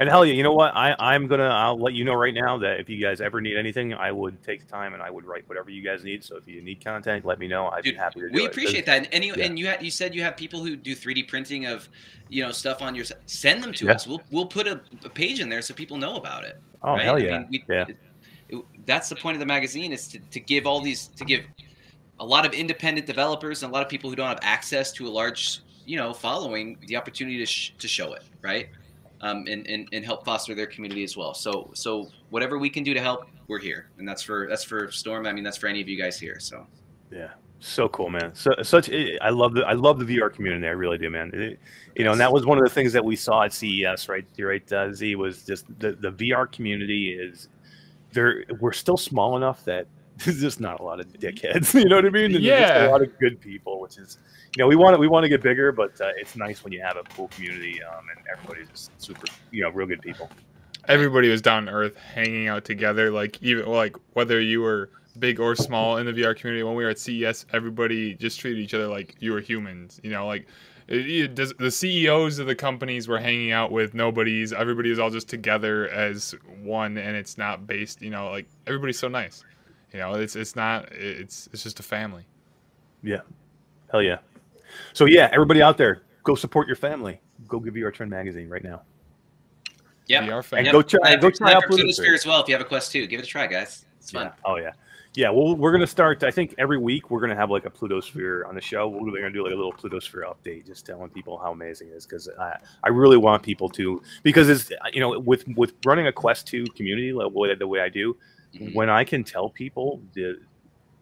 And 0.00 0.08
hell 0.08 0.24
yeah, 0.24 0.32
you 0.32 0.42
know 0.42 0.54
what? 0.54 0.74
I, 0.74 0.96
I'm 0.98 1.26
gonna 1.26 1.44
I'll 1.48 1.78
let 1.78 1.92
you 1.92 2.04
know 2.04 2.14
right 2.14 2.32
now 2.32 2.56
that 2.56 2.80
if 2.80 2.88
you 2.88 2.98
guys 2.98 3.20
ever 3.20 3.38
need 3.42 3.58
anything, 3.58 3.92
I 3.92 4.10
would 4.10 4.42
take 4.42 4.64
the 4.64 4.66
time 4.72 4.94
and 4.94 5.02
I 5.02 5.10
would 5.10 5.26
write 5.26 5.46
whatever 5.46 5.68
you 5.68 5.82
guys 5.84 6.02
need. 6.02 6.24
So 6.24 6.36
if 6.36 6.48
you 6.48 6.62
need 6.62 6.82
content, 6.82 7.26
let 7.26 7.38
me 7.38 7.46
know. 7.46 7.68
I'd 7.68 7.84
Dude, 7.84 7.94
be 7.94 7.98
happy 7.98 8.20
to 8.20 8.28
do 8.30 8.34
we 8.34 8.44
it. 8.44 8.50
appreciate 8.50 8.86
that. 8.86 8.96
And 8.96 9.08
any, 9.12 9.26
yeah. 9.28 9.44
and 9.44 9.58
you 9.58 9.66
had, 9.66 9.82
you 9.82 9.90
said 9.90 10.14
you 10.14 10.22
have 10.22 10.38
people 10.38 10.64
who 10.64 10.74
do 10.74 10.96
3D 10.96 11.28
printing 11.28 11.66
of, 11.66 11.86
you 12.30 12.42
know, 12.42 12.50
stuff 12.50 12.80
on 12.80 12.94
your. 12.94 13.04
Send 13.26 13.62
them 13.62 13.74
to 13.74 13.84
Yeah. 13.86 13.92
us. 13.92 14.06
We'll 14.06 14.22
we'll 14.30 14.46
put 14.46 14.66
a, 14.66 14.80
a 15.04 15.10
page 15.10 15.38
in 15.38 15.50
there 15.50 15.60
so 15.60 15.74
people 15.74 15.98
know 15.98 16.16
about 16.16 16.44
it. 16.44 16.58
Oh 16.82 16.92
right? 16.94 17.02
hell 17.02 17.16
I 17.16 17.18
yeah, 17.18 17.38
mean, 17.40 17.48
we- 17.50 17.64
yeah. 17.68 17.82
it- 17.86 17.96
it- 18.48 18.64
that's 18.86 19.10
the 19.10 19.16
point 19.16 19.36
of 19.36 19.40
the 19.40 19.46
magazine 19.46 19.92
is 19.92 20.08
to, 20.08 20.18
to 20.18 20.40
give 20.40 20.66
all 20.66 20.80
these 20.80 21.08
to 21.08 21.24
give 21.26 21.42
a 22.18 22.24
lot 22.24 22.46
of 22.46 22.54
independent 22.54 23.06
developers 23.06 23.62
and 23.62 23.70
a 23.70 23.72
lot 23.74 23.82
of 23.82 23.88
people 23.90 24.08
who 24.08 24.16
don't 24.16 24.28
have 24.28 24.40
access 24.42 24.92
to 24.92 25.06
a 25.06 25.10
large 25.10 25.60
you 25.84 25.96
know 25.98 26.12
following 26.14 26.76
the 26.88 26.96
opportunity 26.96 27.36
to, 27.38 27.46
sh- 27.46 27.72
to 27.78 27.86
show 27.86 28.12
it 28.14 28.22
right 28.42 28.70
um, 29.22 29.44
and, 29.48 29.66
and, 29.66 29.88
and 29.92 30.04
help 30.04 30.24
foster 30.24 30.54
their 30.54 30.66
community 30.66 31.04
as 31.04 31.16
well 31.16 31.34
so 31.34 31.70
so 31.74 32.08
whatever 32.30 32.58
we 32.58 32.70
can 32.70 32.82
do 32.82 32.94
to 32.94 33.00
help 33.00 33.26
we're 33.48 33.58
here 33.58 33.90
and 33.98 34.08
that's 34.08 34.22
for 34.22 34.46
that's 34.48 34.64
for 34.64 34.90
storm 34.90 35.26
i 35.26 35.32
mean 35.32 35.44
that's 35.44 35.56
for 35.56 35.66
any 35.66 35.80
of 35.80 35.88
you 35.88 35.98
guys 36.00 36.18
here 36.18 36.38
so 36.40 36.66
Yeah, 37.10 37.30
so 37.58 37.88
cool, 37.88 38.08
man. 38.08 38.34
So 38.34 38.50
such 38.62 38.88
I 39.20 39.28
love 39.30 39.52
the 39.54 39.62
I 39.66 39.72
love 39.74 39.98
the 39.98 40.06
VR 40.16 40.32
community. 40.32 40.66
I 40.66 40.70
really 40.70 40.96
do, 40.96 41.10
man. 41.10 41.30
It- 41.34 41.58
you 41.96 42.04
know, 42.04 42.12
and 42.12 42.20
that 42.20 42.32
was 42.32 42.46
one 42.46 42.56
of 42.56 42.64
the 42.64 42.70
things 42.70 42.92
that 42.92 43.04
we 43.04 43.16
saw 43.16 43.42
at 43.42 43.52
CES, 43.52 44.08
right? 44.08 44.24
Right, 44.38 44.72
uh, 44.72 44.92
Z 44.94 45.16
was 45.16 45.44
just 45.44 45.66
the 45.80 45.92
the 45.92 46.12
VR 46.12 46.50
community 46.50 47.10
is 47.10 47.48
there. 48.12 48.44
We're 48.60 48.72
still 48.72 48.96
small 48.96 49.36
enough 49.36 49.64
that 49.64 49.86
there's 50.24 50.40
just 50.40 50.60
not 50.60 50.80
a 50.80 50.82
lot 50.82 51.00
of 51.00 51.06
dickheads. 51.14 51.74
You 51.80 51.88
know 51.88 51.96
what 51.96 52.06
I 52.06 52.10
mean? 52.10 52.34
And 52.34 52.44
Yeah. 52.44 52.88
a 52.88 52.90
lot 52.90 53.02
of 53.02 53.18
good 53.18 53.40
people, 53.40 53.80
which 53.80 53.98
is 53.98 54.18
you 54.56 54.62
know 54.62 54.68
we 54.68 54.76
want 54.76 54.94
to 54.94 54.98
we 54.98 55.08
want 55.08 55.24
to 55.24 55.28
get 55.28 55.42
bigger, 55.42 55.72
but 55.72 56.00
uh, 56.00 56.10
it's 56.16 56.36
nice 56.36 56.62
when 56.64 56.72
you 56.72 56.80
have 56.82 56.96
a 56.96 57.02
cool 57.14 57.28
community 57.28 57.82
um, 57.82 58.04
and 58.14 58.24
everybody's 58.32 58.68
just 58.68 58.90
super 59.00 59.26
you 59.50 59.62
know 59.62 59.70
real 59.70 59.86
good 59.86 60.02
people. 60.02 60.28
Everybody 60.88 61.28
was 61.28 61.42
down 61.42 61.66
to 61.66 61.72
earth, 61.72 61.96
hanging 61.96 62.48
out 62.48 62.64
together. 62.64 63.10
Like 63.10 63.42
even 63.42 63.66
like 63.66 63.96
whether 64.14 64.40
you 64.40 64.60
were 64.60 64.90
big 65.18 65.40
or 65.40 65.54
small 65.54 65.96
in 65.98 66.06
the 66.06 66.12
VR 66.12 66.36
community. 66.36 66.62
When 66.62 66.74
we 66.74 66.84
were 66.84 66.90
at 66.90 66.98
CES, 66.98 67.46
everybody 67.52 68.14
just 68.14 68.40
treated 68.40 68.60
each 68.60 68.74
other 68.74 68.86
like 68.86 69.16
you 69.20 69.32
were 69.32 69.40
humans. 69.40 70.00
You 70.02 70.10
know, 70.10 70.26
like 70.26 70.46
it, 70.88 71.08
it 71.08 71.34
does, 71.34 71.52
the 71.58 71.70
CEOs 71.70 72.38
of 72.38 72.46
the 72.46 72.54
companies 72.54 73.08
were 73.08 73.18
hanging 73.18 73.52
out 73.52 73.72
with 73.72 73.94
nobodies. 73.94 74.52
Everybody 74.52 74.90
is 74.90 74.98
all 74.98 75.10
just 75.10 75.28
together 75.28 75.88
as 75.88 76.34
one, 76.62 76.96
and 76.96 77.16
it's 77.16 77.38
not 77.38 77.66
based. 77.66 78.02
You 78.02 78.10
know, 78.10 78.30
like 78.30 78.46
everybody's 78.66 78.98
so 78.98 79.08
nice. 79.08 79.44
You 79.92 79.98
know, 80.00 80.14
it's 80.14 80.36
it's 80.36 80.54
not. 80.56 80.90
It's 80.92 81.48
it's 81.52 81.62
just 81.62 81.80
a 81.80 81.82
family. 81.82 82.24
Yeah, 83.02 83.20
hell 83.90 84.02
yeah. 84.02 84.18
So 84.92 85.04
yeah, 85.06 85.28
everybody 85.32 85.62
out 85.62 85.76
there, 85.76 86.02
go 86.22 86.34
support 86.34 86.66
your 86.66 86.76
family. 86.76 87.20
Go 87.48 87.58
give 87.58 87.74
VR 87.74 87.92
Trend 87.92 88.10
magazine 88.10 88.48
right 88.48 88.62
now. 88.62 88.82
yeah 90.06 90.22
VR 90.22 90.36
And 90.36 90.44
family. 90.44 90.70
go 90.70 90.82
try, 90.82 91.16
go 91.16 91.30
try 91.30 91.52
out 91.54 91.62
for 91.62 91.68
Pluto 91.68 91.82
Pluto 91.84 91.92
Sphere. 91.92 92.04
Sphere 92.04 92.14
as 92.14 92.26
well 92.26 92.42
if 92.42 92.48
you 92.48 92.54
have 92.54 92.60
a 92.60 92.68
quest 92.68 92.92
too 92.92 93.06
give 93.06 93.18
it 93.20 93.24
a 93.24 93.28
try 93.28 93.46
guys 93.46 93.86
it's 93.98 94.10
fun 94.10 94.26
Yeah. 94.26 94.32
Oh 94.44 94.56
yeah. 94.56 94.72
Yeah. 95.14 95.30
Well, 95.30 95.56
we're 95.56 95.72
gonna 95.72 95.86
start. 95.88 96.22
I 96.22 96.30
think 96.30 96.54
every 96.56 96.78
week 96.78 97.10
we're 97.10 97.18
gonna 97.20 97.34
have 97.34 97.50
like 97.50 97.64
a 97.66 97.70
Plutosphere 97.70 98.46
on 98.46 98.54
the 98.54 98.60
show. 98.60 98.86
We're 98.88 99.10
gonna 99.10 99.30
do 99.30 99.42
like 99.42 99.52
a 99.52 99.56
little 99.56 99.72
Plutosphere 99.72 100.22
update, 100.22 100.66
just 100.66 100.86
telling 100.86 101.10
people 101.10 101.36
how 101.36 101.50
amazing 101.50 101.88
it 101.88 101.94
is. 101.94 102.06
Because 102.06 102.28
I, 102.38 102.56
I 102.84 102.90
really 102.90 103.16
want 103.16 103.42
people 103.42 103.68
to, 103.70 104.00
because 104.22 104.48
it's 104.48 104.70
you 104.92 105.00
know 105.00 105.18
with 105.18 105.48
with 105.56 105.72
running 105.84 106.06
a 106.06 106.12
Quest 106.12 106.46
Two 106.46 106.64
community 106.76 107.12
like 107.12 107.32
the 107.58 107.66
way 107.66 107.80
I 107.80 107.88
do, 107.88 108.16
Mhm. 108.54 108.74
when 108.74 108.90
I 108.90 109.04
can 109.04 109.24
tell 109.24 109.48
people 109.50 110.02
the 110.14 110.40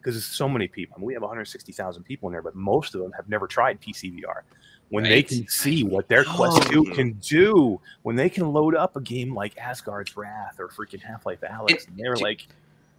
because 0.01 0.15
there's 0.15 0.25
so 0.27 0.49
many 0.49 0.69
people. 0.69 0.95
I 0.97 1.01
mean, 1.01 1.07
we 1.07 1.15
have 1.15 1.23
160,000 1.23 2.05
people 2.05 2.29
in 2.29 2.33
there, 2.33 2.41
but 2.43 2.55
most 2.55 2.95
of 2.95 3.01
them 3.03 3.11
have 3.13 3.29
never 3.29 3.47
tried 3.49 3.81
PCVR. 3.81 4.43
When 4.91 5.03
they 5.05 5.23
can 5.23 5.47
see 5.49 5.83
what 5.83 6.09
their 6.09 6.25
Quest 6.25 6.71
2 6.71 6.87
Oh. 6.89 6.95
can 6.95 7.13
do, 7.15 7.81
when 8.03 8.15
they 8.17 8.31
can 8.31 8.51
load 8.53 8.75
up 8.75 8.97
a 8.97 9.01
game 9.01 9.35
like 9.35 9.59
Asgard's 9.59 10.17
Wrath 10.17 10.61
or 10.61 10.69
freaking 10.69 11.01
Half 11.01 11.27
Life 11.27 11.41
Alyx, 11.43 11.71
It- 11.71 11.89
and 11.89 11.97
they're 11.99 12.13
it- 12.15 12.23
like, 12.23 12.47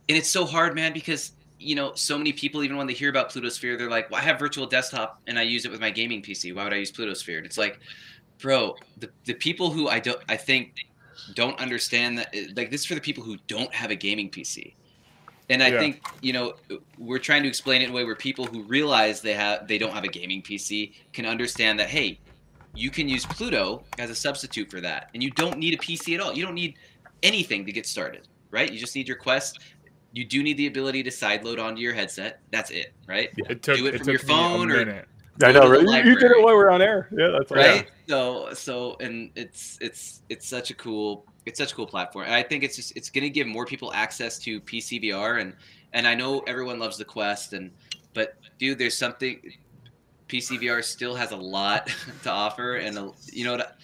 and 0.08 0.18
it's 0.18 0.30
so 0.30 0.46
hard 0.46 0.76
man 0.76 0.92
because 0.94 1.32
you 1.58 1.74
know 1.76 1.94
so 1.96 2.18
many 2.18 2.32
people 2.34 2.64
even 2.64 2.78
when 2.78 2.86
they 2.88 2.94
hear 2.94 3.10
about 3.10 3.30
Plutosphere 3.32 3.78
they're 3.78 3.90
like 3.90 4.10
well 4.10 4.22
i 4.22 4.24
have 4.24 4.40
virtual 4.40 4.66
desktop 4.66 5.22
and 5.28 5.38
i 5.38 5.42
use 5.42 5.66
it 5.66 5.72
with 5.72 5.82
my 5.82 5.90
gaming 5.90 6.22
pc 6.22 6.56
why 6.56 6.64
would 6.64 6.72
i 6.74 6.78
use 6.78 6.90
Plutosphere 6.90 7.36
and 7.38 7.46
it's 7.46 7.58
like 7.58 7.80
bro 8.42 8.78
the, 8.98 9.10
the 9.26 9.34
people 9.34 9.70
who 9.70 9.90
i 9.90 10.00
don't 10.00 10.22
i 10.30 10.38
think 10.38 10.86
don't 11.36 11.60
understand 11.60 12.18
that 12.18 12.34
like 12.56 12.72
this 12.72 12.82
is 12.82 12.86
for 12.86 12.96
the 12.96 13.02
people 13.02 13.24
who 13.24 13.38
don't 13.48 13.74
have 13.74 13.92
a 13.92 13.96
gaming 13.96 14.30
pc 14.30 14.74
and 15.50 15.62
i 15.64 15.68
Yeah. 15.68 15.80
think 15.80 16.02
you 16.22 16.34
know 16.34 16.54
we're 16.98 17.20
trying 17.20 17.44
to 17.44 17.50
explain 17.50 17.82
it 17.82 17.86
in 17.86 17.92
a 17.92 17.94
way 17.94 18.04
where 18.04 18.16
people 18.16 18.46
who 18.46 18.64
realize 18.64 19.22
they 19.22 19.34
have 19.34 19.68
they 19.68 19.78
don't 19.78 19.94
have 19.94 20.04
a 20.04 20.08
gaming 20.10 20.42
pc 20.42 20.94
can 21.14 21.26
understand 21.26 21.80
that 21.80 21.90
hey 21.90 22.20
you 22.76 22.92
can 22.92 23.10
use 23.10 23.26
pluto 23.26 23.84
as 23.98 24.12
a 24.12 24.16
substitute 24.16 24.70
for 24.70 24.80
that. 24.80 25.10
And 25.16 25.24
you 25.24 25.32
don't 25.32 25.58
need 25.58 25.74
a 25.74 25.78
pc 25.78 26.14
at 26.14 26.22
all. 26.22 26.34
You 26.34 26.46
don't 26.46 26.54
need 26.54 26.76
anything 27.24 27.66
to 27.66 27.72
get 27.72 27.88
started 27.88 28.28
right? 28.52 28.72
You 28.72 28.80
just 28.80 28.96
need 28.96 29.08
your 29.08 29.18
quest. 29.18 29.60
You 30.14 30.24
do 30.24 30.42
need 30.44 30.58
the 30.58 30.68
ability 30.68 31.04
to 31.04 31.10
sideload 31.10 31.60
onto 31.60 31.82
your 31.82 31.94
headset. 31.94 32.42
That's 32.52 32.70
it 32.70 32.94
right? 33.08 33.30
It 33.38 33.64
took 33.64 33.78
Do 33.78 33.88
it 33.88 33.96
it 33.96 33.98
from 33.98 34.06
took 34.06 34.14
your 34.14 34.20
phone 34.20 34.72
or-. 34.72 35.06
I 35.42 35.52
know, 35.52 35.70
right? 35.70 36.06
You, 36.06 36.20
did 36.20 36.32
it 36.32 36.44
while 36.44 36.56
we're 36.56 36.70
on 36.70 36.82
air. 36.82 37.08
Yeah, 37.12 37.30
that's 37.30 37.52
right. 37.52 37.68
right 37.68 37.92
so 38.10 38.52
so 38.54 38.98
and 39.00 39.30
it's 39.36 39.78
it's 39.80 40.24
it's 40.30 40.48
such 40.48 40.72
a 40.72 40.74
cool 40.74 41.26
it's 41.46 41.60
such 41.60 41.72
a 41.72 41.76
cool 41.76 41.86
platform. 41.86 42.26
And 42.26 42.34
i 42.34 42.42
think 42.42 42.64
it's 42.64 42.76
just 42.76 42.98
it's 42.98 43.10
going 43.10 43.24
to 43.24 43.30
give 43.30 43.46
more 43.46 43.66
people 43.66 43.94
access 43.94 44.40
to 44.40 44.60
pc 44.62 45.02
vr 45.04 45.40
and 45.40 45.54
and 45.94 46.08
i 46.08 46.16
know 46.16 46.40
everyone 46.42 46.80
loves 46.80 46.98
the 46.98 47.06
quest 47.06 47.54
and 47.54 47.72
but 48.16 48.36
dude 48.58 48.80
there's 48.80 48.98
something 48.98 49.40
pc 50.28 50.60
vr 50.60 50.84
still 50.84 51.14
has 51.14 51.32
a 51.32 51.38
lot 51.38 51.88
to 52.24 52.32
offer 52.32 52.78
and 52.78 52.98
a, 52.98 53.12
you 53.32 53.46
know 53.46 53.52
what 53.52 53.78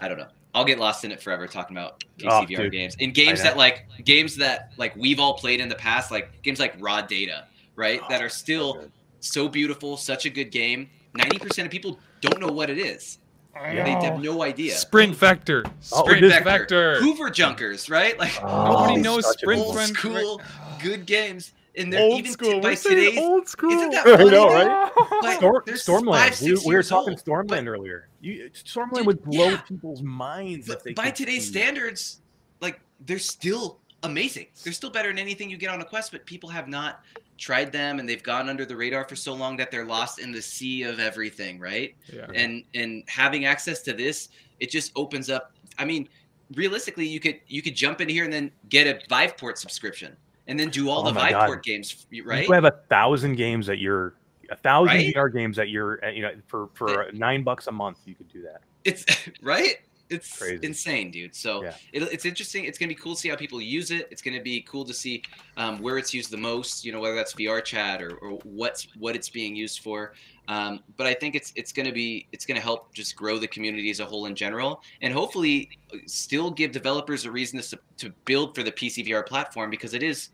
i 0.00 0.06
don't 0.06 0.18
know. 0.18 0.28
I'll 0.56 0.64
get 0.64 0.78
lost 0.78 1.04
in 1.04 1.10
it 1.10 1.20
forever 1.20 1.48
talking 1.48 1.76
about 1.76 2.04
pc 2.18 2.58
Oh, 2.58 2.68
games. 2.68 2.94
In 3.00 3.12
games 3.12 3.42
that 3.42 3.56
like 3.56 3.86
games 4.04 4.36
that 4.36 4.72
like 4.76 4.94
we've 4.94 5.18
all 5.18 5.34
played 5.34 5.58
in 5.58 5.68
the 5.68 5.74
past 5.74 6.12
like 6.12 6.42
games 6.42 6.60
like 6.60 6.76
raw 6.78 7.00
data 7.00 7.46
right? 7.76 8.00
Oh, 8.02 8.06
that 8.08 8.22
are 8.22 8.28
still 8.28 8.84
so 9.24 9.48
beautiful 9.48 9.96
such 9.96 10.26
a 10.26 10.30
good 10.30 10.50
game 10.50 10.88
90% 11.18 11.64
of 11.64 11.70
people 11.70 11.98
don't 12.20 12.40
know 12.40 12.48
what 12.52 12.70
it 12.70 12.78
is 12.78 13.18
Yeah. 13.54 13.84
they 13.84 13.90
have 14.06 14.20
no 14.20 14.42
idea. 14.42 14.74
Sprint 14.74 15.14
Vector. 15.14 15.62
Oh, 15.92 16.02
Sprint 16.02 16.24
it 16.24 16.32
is- 16.32 16.42
Vector. 16.42 17.00
Hover 17.02 17.30
Junkers, 17.30 17.88
right? 17.88 18.18
Like 18.18 18.32
Oh, 18.42 18.64
Nobody 18.72 18.94
it's 18.94 19.02
knows 19.04 19.32
Sprint 19.32 19.62
old 19.62 19.76
Vector. 19.76 19.94
school, 19.94 20.42
good 20.82 21.06
games. 21.06 21.52
and 21.76 21.92
they're 21.92 22.00
Old 22.02 22.18
even 22.20 22.32
school. 22.32 22.60
by 22.60 22.70
We're 22.70 22.74
today's. 22.76 23.18
old 23.18 23.48
school. 23.48 23.70
Isn't 23.70 23.90
that 23.90 24.06
I 24.20 24.24
know, 24.24 24.46
right? 24.48 24.90
But 25.22 25.36
Storm, 25.78 26.04
Stormland. 26.06 26.30
five, 26.30 26.40
we, 26.42 26.54
we 26.66 26.74
were 26.74 26.82
talking 26.82 27.14
old, 27.14 27.24
Stormland 27.24 27.66
earlier. 27.68 28.08
You, 28.20 28.48
Stormland 28.54 28.94
Dude, 28.98 29.06
would 29.06 29.22
blow 29.24 29.50
yeah. 29.50 29.56
people's 29.68 30.02
minds 30.02 30.68
if 30.68 30.82
they 30.84 30.92
by 30.92 31.10
today's 31.10 31.44
see. 31.44 31.50
standards, 31.52 32.20
like 32.60 32.80
they're 33.06 33.18
still 33.18 33.78
amazing. 34.04 34.46
They're 34.62 34.72
still 34.72 34.90
better 34.90 35.08
than 35.10 35.18
anything 35.18 35.48
you 35.50 35.56
get 35.56 35.70
on 35.70 35.80
a 35.80 35.84
quest, 35.84 36.10
but 36.12 36.24
people 36.26 36.48
have 36.50 36.68
not 36.68 37.02
tried 37.38 37.72
them 37.72 37.98
and 37.98 38.08
they've 38.08 38.22
gone 38.22 38.48
under 38.48 38.64
the 38.64 38.76
radar 38.76 39.04
for 39.08 39.16
so 39.16 39.34
long 39.34 39.56
that 39.56 39.70
they're 39.70 39.84
lost 39.84 40.18
in 40.18 40.32
the 40.32 40.42
sea 40.42 40.82
of 40.84 41.00
everything, 41.00 41.58
right? 41.58 41.94
Yeah. 42.12 42.26
And 42.34 42.64
and 42.74 43.02
having 43.08 43.44
access 43.46 43.82
to 43.82 43.92
this, 43.92 44.28
it 44.60 44.70
just 44.70 44.92
opens 44.96 45.30
up. 45.30 45.52
I 45.78 45.84
mean, 45.84 46.08
realistically, 46.54 47.06
you 47.06 47.20
could 47.20 47.40
you 47.48 47.62
could 47.62 47.74
jump 47.74 48.00
in 48.00 48.08
here 48.08 48.24
and 48.24 48.32
then 48.32 48.50
get 48.68 48.86
a 48.86 49.06
Viveport 49.08 49.58
subscription 49.58 50.16
and 50.46 50.58
then 50.58 50.68
do 50.70 50.88
all 50.88 51.00
Oh 51.02 51.08
the 51.08 51.14
my 51.14 51.32
Viveport 51.32 51.46
God. 51.56 51.62
games, 51.62 52.06
You 52.10 52.24
right? 52.24 52.46
could 52.46 52.54
have 52.54 52.64
a 52.64 52.80
thousand 52.88 53.36
games 53.36 53.68
at 53.68 53.78
your 53.78 54.14
a 54.50 54.56
thousand 54.56 54.96
Right? 54.96 55.14
VR 55.14 55.32
games 55.32 55.58
at 55.58 55.70
your 55.70 56.04
at, 56.04 56.14
you 56.14 56.22
know 56.22 56.32
for 56.46 56.68
for 56.74 57.10
nine 57.12 57.42
bucks 57.42 57.66
a 57.66 57.72
month. 57.72 57.98
You 58.04 58.14
could 58.14 58.28
do 58.28 58.42
that. 58.42 58.60
It's 58.84 59.04
right. 59.42 59.76
It's 60.10 60.38
Crazy. 60.38 60.58
insane, 60.62 61.10
dude. 61.10 61.34
So 61.34 61.62
Yeah. 61.62 61.74
it, 61.92 62.02
it's 62.04 62.24
interesting. 62.24 62.64
It's 62.64 62.78
gonna 62.78 62.88
be 62.88 62.94
cool 62.94 63.14
to 63.14 63.20
see 63.20 63.28
how 63.28 63.36
people 63.36 63.60
use 63.60 63.90
it. 63.90 64.08
It's 64.10 64.22
gonna 64.22 64.42
be 64.42 64.62
cool 64.62 64.84
to 64.84 64.94
see 64.94 65.22
um, 65.56 65.80
where 65.80 65.98
it's 65.98 66.12
used 66.12 66.30
the 66.30 66.36
most. 66.36 66.84
You 66.84 66.92
know, 66.92 67.00
whether 67.00 67.14
that's 67.14 67.34
VR 67.34 67.64
chat 67.64 68.02
or, 68.02 68.16
or 68.16 68.38
what's 68.44 68.86
what 68.98 69.16
it's 69.16 69.30
being 69.30 69.56
used 69.56 69.80
for. 69.80 70.12
Um, 70.46 70.80
but 70.98 71.06
I 71.06 71.14
think 71.14 71.34
it's 71.34 71.52
it's 71.56 71.72
gonna 71.72 71.92
be 71.92 72.28
it's 72.32 72.44
gonna 72.44 72.60
help 72.60 72.92
just 72.94 73.16
grow 73.16 73.38
the 73.38 73.48
community 73.48 73.90
as 73.90 74.00
a 74.00 74.04
whole 74.04 74.26
in 74.26 74.34
general, 74.34 74.82
and 75.00 75.12
hopefully 75.12 75.70
uh, 75.92 75.98
still 76.06 76.50
give 76.50 76.72
developers 76.72 77.24
a 77.24 77.30
reason 77.30 77.60
to, 77.60 77.78
to 77.98 78.12
build 78.26 78.54
for 78.54 78.62
the 78.62 78.72
PC 78.72 79.06
VR 79.06 79.26
platform 79.26 79.70
because 79.70 79.94
it 79.94 80.02
is, 80.02 80.28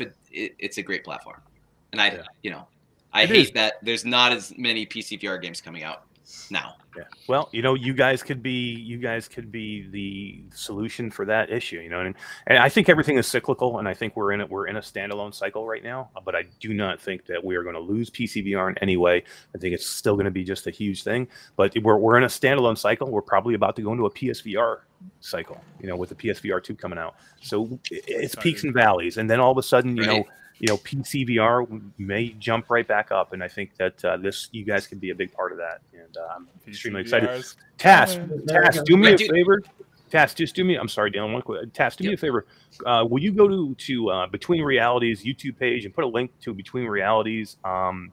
it, 0.00 0.14
it's 0.58 0.78
a 0.78 0.82
great 0.82 1.04
platform. 1.04 1.36
And 1.92 2.00
I, 2.00 2.08
Yeah. 2.08 2.22
you 2.42 2.50
know, 2.50 2.66
I 3.12 3.24
It 3.24 3.28
hate 3.28 3.48
is. 3.48 3.52
that 3.52 3.74
there's 3.82 4.04
not 4.06 4.32
as 4.32 4.56
many 4.56 4.86
PC 4.86 5.20
VR 5.20 5.40
games 5.40 5.60
coming 5.60 5.84
out 5.84 6.05
now. 6.50 6.74
Yeah. 6.96 7.04
Well, 7.28 7.48
you 7.52 7.60
know, 7.62 7.74
you 7.74 7.92
guys 7.92 8.22
could 8.22 8.42
be 8.42 8.50
you 8.74 8.98
guys 8.98 9.28
could 9.28 9.52
be 9.52 9.86
the 9.90 10.42
solution 10.56 11.10
for 11.10 11.24
that 11.26 11.50
issue. 11.50 11.78
You 11.80 11.90
know, 11.90 12.00
and 12.00 12.14
and 12.46 12.58
I 12.58 12.68
think 12.68 12.88
everything 12.88 13.18
is 13.18 13.26
cyclical, 13.26 13.78
and 13.78 13.86
I 13.86 13.94
think 13.94 14.16
we're 14.16 14.32
in 14.32 14.40
it. 14.40 14.48
We're 14.48 14.66
in 14.66 14.76
a 14.76 14.80
standalone 14.80 15.34
cycle 15.34 15.66
right 15.66 15.84
now. 15.84 16.08
But 16.24 16.34
I 16.34 16.44
do 16.60 16.72
not 16.72 17.00
think 17.00 17.26
that 17.26 17.44
we 17.44 17.54
are 17.56 17.62
going 17.62 17.74
to 17.74 17.80
lose 17.80 18.10
PCVR 18.10 18.70
in 18.70 18.78
any 18.78 18.96
way. 18.96 19.24
I 19.54 19.58
think 19.58 19.74
it's 19.74 19.86
still 19.86 20.14
going 20.14 20.24
to 20.24 20.30
be 20.30 20.42
just 20.44 20.66
a 20.66 20.70
huge 20.70 21.02
thing. 21.02 21.28
But 21.56 21.74
we're 21.82 21.96
we're 21.98 22.16
in 22.16 22.24
a 22.24 22.28
standalone 22.28 22.78
cycle. 22.78 23.10
We're 23.10 23.20
probably 23.22 23.54
about 23.54 23.76
to 23.76 23.82
go 23.82 23.92
into 23.92 24.06
a 24.06 24.10
PSVR 24.10 24.78
cycle. 25.20 25.62
You 25.80 25.88
know, 25.88 25.96
with 25.96 26.08
the 26.08 26.14
PSVR 26.14 26.62
two 26.62 26.74
coming 26.74 26.98
out. 26.98 27.16
So 27.42 27.66
i- 27.92 28.00
it's 28.06 28.34
peaks 28.36 28.64
and 28.64 28.72
valleys, 28.74 29.18
and 29.18 29.28
then 29.28 29.38
all 29.40 29.52
of 29.52 29.58
a 29.58 29.62
sudden, 29.62 29.96
you 29.96 30.06
know. 30.06 30.24
Right. 30.58 30.60
You 30.60 30.68
know, 30.68 30.78
PCVR 30.78 31.82
may 31.98 32.30
jump 32.30 32.70
right 32.70 32.86
back 32.86 33.12
up, 33.12 33.32
and 33.32 33.42
I 33.42 33.48
think 33.48 33.76
that 33.76 34.02
uh, 34.04 34.16
this 34.16 34.48
you 34.52 34.64
guys 34.64 34.86
can 34.86 34.98
be 34.98 35.10
a 35.10 35.14
big 35.14 35.32
part 35.32 35.52
of 35.52 35.58
that, 35.58 35.80
and 35.92 36.16
uh, 36.16 36.34
I'm 36.34 36.48
extremely 36.66 37.02
excited. 37.02 37.28
PCVRs. 37.28 37.56
Tass, 37.78 38.18
Tass, 38.48 38.82
do 38.82 38.96
me 38.96 39.12
a 39.12 39.18
favor. 39.18 39.62
Tass, 40.10 40.34
just 40.34 40.54
do 40.54 40.64
me. 40.64 40.76
I'm 40.76 40.88
sorry, 40.88 41.10
Dylan. 41.10 41.32
One 41.32 41.42
quick. 41.42 41.72
Tass, 41.74 41.96
do 41.96 42.08
me 42.08 42.14
a 42.14 42.16
favor. 42.16 42.46
Uh, 42.86 43.04
will 43.08 43.20
you 43.20 43.32
go 43.32 43.48
to 43.48 43.74
to 43.74 44.10
uh, 44.10 44.26
Between 44.28 44.62
Realities 44.62 45.24
YouTube 45.24 45.58
page 45.58 45.84
and 45.84 45.94
put 45.94 46.04
a 46.04 46.08
link 46.08 46.30
to 46.42 46.54
Between 46.54 46.86
Realities 46.86 47.56
um, 47.64 48.12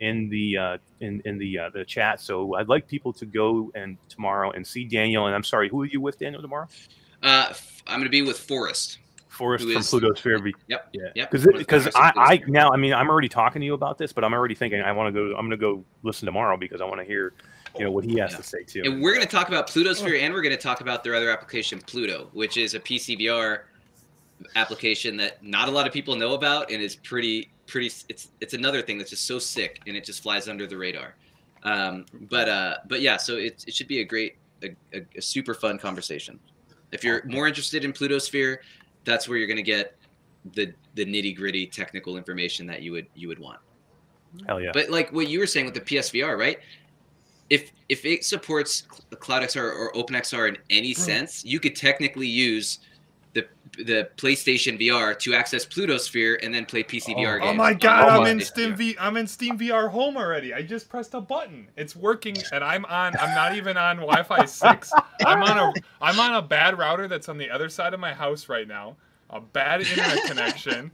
in 0.00 0.28
the 0.30 0.56
uh, 0.56 0.78
in 1.00 1.22
in 1.24 1.38
the 1.38 1.58
uh, 1.58 1.70
the 1.70 1.84
chat? 1.84 2.20
So 2.20 2.54
I'd 2.54 2.68
like 2.68 2.88
people 2.88 3.12
to 3.12 3.26
go 3.26 3.70
and 3.74 3.98
tomorrow 4.08 4.50
and 4.50 4.66
see 4.66 4.84
Daniel. 4.84 5.26
And 5.26 5.34
I'm 5.34 5.44
sorry, 5.44 5.68
who 5.68 5.82
are 5.82 5.86
you 5.86 6.00
with, 6.00 6.18
Daniel, 6.18 6.42
tomorrow? 6.42 6.66
Uh, 7.22 7.46
f- 7.50 7.82
I'm 7.86 8.00
gonna 8.00 8.10
be 8.10 8.22
with 8.22 8.38
Forrest. 8.38 8.98
Forrest 9.34 9.64
Who 9.64 9.72
from 9.72 9.80
is- 9.80 9.90
Plutosphere. 9.90 10.52
Yep. 10.68 10.88
Yeah, 10.92 11.02
Yep. 11.14 11.30
because 11.30 11.44
Forrest 11.44 11.58
because 11.58 11.88
I, 11.94 12.12
I 12.16 12.42
now 12.46 12.70
I 12.70 12.76
mean 12.76 12.92
I'm 12.94 13.08
already 13.10 13.28
talking 13.28 13.60
to 13.60 13.66
you 13.66 13.74
about 13.74 13.98
this, 13.98 14.12
but 14.12 14.24
I'm 14.24 14.32
already 14.32 14.54
thinking 14.54 14.80
I 14.80 14.92
want 14.92 15.14
to 15.14 15.20
go. 15.30 15.36
I'm 15.36 15.46
going 15.48 15.50
to 15.50 15.56
go 15.56 15.84
listen 16.02 16.26
tomorrow 16.26 16.56
because 16.56 16.80
I 16.80 16.84
want 16.84 17.00
to 17.00 17.04
hear 17.04 17.32
you 17.78 17.84
know 17.84 17.90
what 17.90 18.04
he 18.04 18.18
has 18.18 18.30
Yeah. 18.32 18.36
to 18.38 18.42
say 18.42 18.62
too. 18.62 18.82
And 18.84 19.02
we're 19.02 19.14
going 19.14 19.26
to 19.26 19.30
talk 19.30 19.48
about. 19.48 19.66
Plutosphere 19.68 20.20
and 20.20 20.32
we're 20.32 20.42
going 20.42 20.54
to 20.56 20.60
talk 20.62 20.80
about 20.80 21.02
their 21.04 21.14
other 21.14 21.30
application, 21.30 21.80
Pluto, 21.80 22.28
which 22.32 22.56
is 22.56 22.74
a 22.74 22.80
PCVR 22.80 23.62
application 24.56 25.16
that 25.16 25.42
not 25.42 25.68
a 25.68 25.70
lot 25.70 25.86
of 25.86 25.92
people 25.92 26.16
know 26.16 26.34
about 26.34 26.70
and 26.70 26.82
is 26.82 26.96
pretty 26.96 27.50
pretty 27.66 27.86
it's 28.08 28.28
it's 28.40 28.54
another 28.54 28.82
thing 28.82 28.98
that's 28.98 29.10
just 29.10 29.26
so 29.26 29.38
sick 29.38 29.80
and 29.86 29.96
it 29.96 30.04
just 30.04 30.22
flies 30.22 30.48
under 30.48 30.66
the 30.66 30.76
radar. 30.76 31.14
Um, 31.62 32.04
but 32.28 32.48
uh, 32.48 32.76
but 32.88 33.00
yeah, 33.00 33.16
so 33.16 33.36
it, 33.36 33.64
it 33.66 33.74
should 33.74 33.88
be 33.88 34.00
a 34.00 34.04
great 34.04 34.36
a, 34.62 34.74
a, 34.92 35.00
a 35.16 35.22
super 35.22 35.54
fun 35.54 35.78
conversation. 35.78 36.38
If 36.92 37.02
you're 37.02 37.24
more 37.26 37.48
interested 37.48 37.84
in 37.84 37.92
Plutosphere, 37.92 38.58
that's 39.04 39.28
where 39.28 39.38
you're 39.38 39.46
going 39.46 39.56
to 39.56 39.62
get 39.62 39.96
the 40.52 40.72
the 40.94 41.04
nitty 41.04 41.36
gritty 41.36 41.66
technical 41.66 42.16
information 42.16 42.66
that 42.66 42.82
you 42.82 42.92
would 42.92 43.06
you 43.14 43.28
would 43.28 43.38
want. 43.38 43.58
Hell 44.46 44.60
yeah. 44.60 44.70
But 44.72 44.90
like 44.90 45.12
what 45.12 45.28
you 45.28 45.38
were 45.38 45.46
saying 45.46 45.66
with 45.66 45.74
the 45.74 45.80
PSVR, 45.80 46.38
right? 46.38 46.58
If 47.50 47.72
if 47.88 48.04
it 48.04 48.24
supports 48.24 48.82
Cloud 49.18 49.42
XR 49.42 49.62
or 49.62 49.92
OpenXR 49.92 50.48
in 50.48 50.58
any 50.70 50.92
hmm. 50.92 51.00
sense, 51.00 51.44
you 51.44 51.60
could 51.60 51.76
technically 51.76 52.26
use 52.26 52.80
the 53.34 53.46
the 53.76 54.08
PlayStation 54.16 54.80
VR 54.80 55.18
to 55.18 55.34
access 55.34 55.66
Plutosphere 55.66 56.38
and 56.42 56.54
then 56.54 56.64
play 56.64 56.82
PCVR 56.84 57.16
oh. 57.16 57.36
oh. 57.36 57.38
games. 57.40 57.50
Oh 57.50 57.54
my 57.54 57.74
god, 57.74 58.04
Oh 58.04 58.22
I'm 58.22 58.26
in 58.26 58.40
Steam 58.40 58.74
V 58.74 58.96
I'm 58.98 59.16
in 59.16 59.26
Steam 59.26 59.58
VR 59.58 59.90
home 59.90 60.16
already. 60.16 60.54
I 60.54 60.62
just 60.62 60.88
pressed 60.88 61.14
a 61.14 61.20
button. 61.20 61.68
It's 61.76 61.94
working 61.94 62.36
and 62.52 62.64
I'm 62.64 62.84
on 62.86 63.16
I'm 63.18 63.34
not 63.34 63.54
even 63.56 63.76
on 63.76 63.96
Wi-Fi 63.96 64.44
6. 64.46 64.92
I'm 65.26 65.42
on 65.42 65.58
a 65.58 65.72
I'm 66.00 66.18
on 66.18 66.34
a 66.34 66.42
bad 66.42 66.78
router 66.78 67.08
that's 67.08 67.28
on 67.28 67.36
the 67.36 67.50
other 67.50 67.68
side 67.68 67.92
of 67.92 68.00
my 68.00 68.14
house 68.14 68.48
right 68.48 68.68
now. 68.68 68.96
A 69.30 69.40
bad 69.40 69.82
internet 69.82 70.22
connection. 70.26 70.90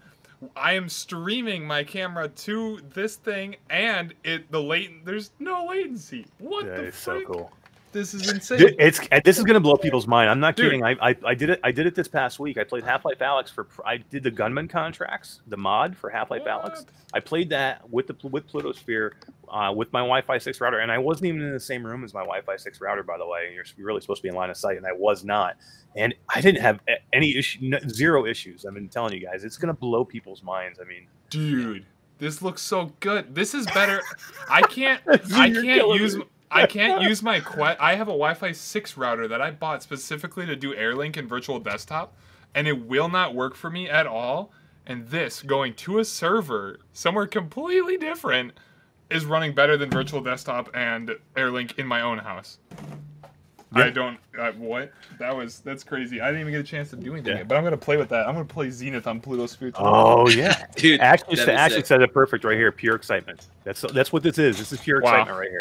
I 0.56 0.72
am 0.72 0.88
streaming 0.88 1.66
my 1.66 1.84
camera 1.84 2.28
to 2.28 2.80
this 2.94 3.16
thing 3.16 3.56
and 3.68 4.14
it 4.24 4.50
the 4.50 4.62
latent 4.62 5.04
there's 5.04 5.32
no 5.38 5.66
latency. 5.66 6.26
What 6.38 6.64
That 6.64 6.76
the 6.76 6.84
is 6.84 6.94
so 6.94 7.16
freak? 7.16 7.26
cool. 7.26 7.52
This 7.92 8.14
is 8.14 8.30
insane. 8.30 8.74
It's 8.78 9.00
this 9.24 9.38
is 9.38 9.44
gonna 9.44 9.58
blow 9.60 9.76
people's 9.76 10.06
mind. 10.06 10.30
I'm 10.30 10.38
not 10.38 10.54
Dude. 10.54 10.66
kidding. 10.66 10.84
I, 10.84 10.96
I 11.10 11.16
I 11.26 11.34
did 11.34 11.50
it. 11.50 11.60
I 11.64 11.72
did 11.72 11.86
it 11.86 11.94
this 11.96 12.06
past 12.06 12.38
week. 12.38 12.56
I 12.56 12.62
played 12.64 12.84
Half 12.84 13.04
Life 13.04 13.18
Alyx 13.18 13.50
for. 13.50 13.66
I 13.84 13.96
did 13.96 14.22
the 14.22 14.30
gunman 14.30 14.68
contracts, 14.68 15.40
the 15.48 15.56
mod 15.56 15.96
for 15.96 16.08
Half 16.08 16.30
Life 16.30 16.44
Alyx. 16.44 16.84
I 17.12 17.18
played 17.20 17.50
that 17.50 17.88
with 17.90 18.06
the 18.06 18.16
with 18.28 18.46
Plutosphere, 18.48 19.12
uh, 19.48 19.72
with 19.74 19.92
my 19.92 20.00
Wi-Fi 20.00 20.38
six 20.38 20.60
router, 20.60 20.78
and 20.78 20.92
I 20.92 20.98
wasn't 20.98 21.26
even 21.26 21.42
in 21.42 21.52
the 21.52 21.58
same 21.58 21.84
room 21.84 22.04
as 22.04 22.14
my 22.14 22.20
Wi-Fi 22.20 22.56
six 22.56 22.80
router. 22.80 23.02
By 23.02 23.18
the 23.18 23.26
way, 23.26 23.52
you're 23.54 23.64
really 23.84 24.00
supposed 24.00 24.20
to 24.20 24.22
be 24.22 24.28
in 24.28 24.36
line 24.36 24.50
of 24.50 24.56
sight, 24.56 24.76
and 24.76 24.86
I 24.86 24.92
was 24.92 25.24
not. 25.24 25.56
And 25.96 26.14
I 26.28 26.40
didn't 26.40 26.60
have 26.60 26.78
any 27.12 27.36
issue, 27.36 27.72
zero 27.88 28.24
issues. 28.24 28.64
I've 28.64 28.74
been 28.74 28.88
telling 28.88 29.14
you 29.14 29.26
guys, 29.26 29.42
it's 29.42 29.56
gonna 29.56 29.74
blow 29.74 30.04
people's 30.04 30.44
minds. 30.44 30.78
I 30.80 30.84
mean, 30.84 31.08
Dude, 31.28 31.84
this 32.18 32.40
looks 32.40 32.62
so 32.62 32.92
good. 33.00 33.34
This 33.34 33.52
is 33.54 33.66
better. 33.66 34.00
I 34.48 34.62
can't. 34.62 35.02
I 35.34 35.50
can't 35.50 35.94
use. 35.98 36.16
me. 36.16 36.24
I 36.50 36.66
can't 36.66 37.02
use 37.02 37.22
my 37.22 37.40
Quest. 37.40 37.78
I 37.80 37.94
have 37.94 38.08
a 38.08 38.12
Wi-Fi 38.12 38.52
six 38.52 38.96
router 38.96 39.28
that 39.28 39.40
I 39.40 39.50
bought 39.50 39.82
specifically 39.82 40.46
to 40.46 40.56
do 40.56 40.74
AirLink 40.74 41.16
and 41.16 41.28
Virtual 41.28 41.58
Desktop, 41.60 42.14
and 42.54 42.66
it 42.66 42.86
will 42.86 43.08
not 43.08 43.34
work 43.34 43.54
for 43.54 43.70
me 43.70 43.88
at 43.88 44.06
all. 44.06 44.52
And 44.86 45.06
this 45.08 45.42
going 45.42 45.74
to 45.74 45.98
a 46.00 46.04
server 46.04 46.80
somewhere 46.92 47.26
completely 47.26 47.96
different 47.96 48.52
is 49.10 49.24
running 49.24 49.54
better 49.54 49.76
than 49.76 49.90
Virtual 49.90 50.20
Desktop 50.20 50.68
and 50.74 51.12
AirLink 51.36 51.78
in 51.78 51.86
my 51.86 52.00
own 52.00 52.18
house. 52.18 52.58
Yeah. 53.76 53.84
I 53.84 53.90
don't. 53.90 54.18
Uh, 54.36 54.50
what? 54.52 54.92
That 55.20 55.36
was 55.36 55.60
that's 55.60 55.84
crazy. 55.84 56.20
I 56.20 56.26
didn't 56.26 56.40
even 56.40 56.52
get 56.52 56.60
a 56.60 56.64
chance 56.64 56.90
to 56.90 56.96
do 56.96 57.12
anything 57.12 57.30
Yeah. 57.32 57.38
yet, 57.38 57.48
but 57.48 57.56
I'm 57.56 57.62
gonna 57.62 57.76
play 57.76 57.96
with 57.96 58.08
that. 58.08 58.26
I'm 58.26 58.34
gonna 58.34 58.44
play 58.44 58.68
Zenith 58.70 59.06
on 59.06 59.20
Plutosphere. 59.20 59.70
oh 59.76 60.28
yeah. 60.28 60.66
Dude, 60.76 60.98
Actually, 61.00 61.40
actually 61.52 61.84
said 61.84 62.02
it 62.02 62.12
perfect 62.12 62.42
right 62.42 62.56
here. 62.56 62.72
Pure 62.72 62.96
excitement. 62.96 63.46
That's 63.62 63.82
that's 63.92 64.12
what 64.12 64.24
this 64.24 64.38
is. 64.38 64.58
This 64.58 64.72
is 64.72 64.80
pure 64.80 65.00
Wow. 65.00 65.10
excitement 65.12 65.38
right 65.38 65.50
here. 65.50 65.60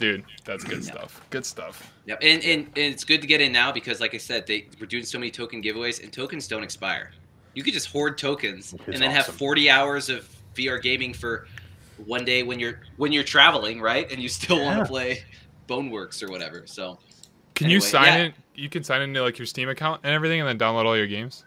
Dude, 0.00 0.24
that's 0.44 0.64
good 0.64 0.82
stuff. 0.82 1.20
Good 1.30 1.44
stuff. 1.44 1.92
Yep. 2.06 2.18
And, 2.22 2.42
and 2.42 2.66
and 2.66 2.78
it's 2.78 3.04
good 3.04 3.20
to 3.20 3.26
get 3.26 3.40
in 3.40 3.52
now 3.52 3.70
because 3.70 4.00
like 4.00 4.14
I 4.14 4.18
said, 4.18 4.46
they 4.46 4.66
we're 4.80 4.86
doing 4.86 5.04
so 5.04 5.18
many 5.18 5.30
token 5.30 5.62
giveaways 5.62 6.02
and 6.02 6.12
tokens 6.12 6.48
don't 6.48 6.62
expire. 6.62 7.12
You 7.54 7.62
could 7.62 7.74
just 7.74 7.88
hoard 7.88 8.16
tokens 8.16 8.72
Which 8.72 8.94
and 8.94 8.96
then 8.96 9.10
awesome. 9.10 9.32
have 9.32 9.34
40 9.34 9.70
hours 9.70 10.08
of 10.08 10.28
VR 10.54 10.80
gaming 10.82 11.12
for 11.12 11.46
one 12.06 12.24
day 12.24 12.42
when 12.42 12.58
you're 12.58 12.80
when 12.96 13.12
you're 13.12 13.24
traveling, 13.24 13.80
right? 13.80 14.10
And 14.10 14.22
you 14.22 14.28
still 14.28 14.62
want 14.64 14.78
to 14.78 14.86
play 14.86 15.22
Boneworks 15.68 16.22
or 16.22 16.30
whatever. 16.30 16.62
So 16.66 16.98
Can 17.54 17.68
you 17.70 17.80
sign 17.80 18.06
yeah. 18.06 18.24
in? 18.24 18.34
You 18.54 18.68
can 18.68 18.82
sign 18.82 19.02
into 19.02 19.22
like 19.22 19.38
your 19.38 19.46
Steam 19.46 19.68
account 19.68 20.00
and 20.02 20.14
everything, 20.14 20.40
and 20.40 20.48
then 20.48 20.58
download 20.58 20.86
all 20.86 20.96
your 20.96 21.06
games. 21.06 21.44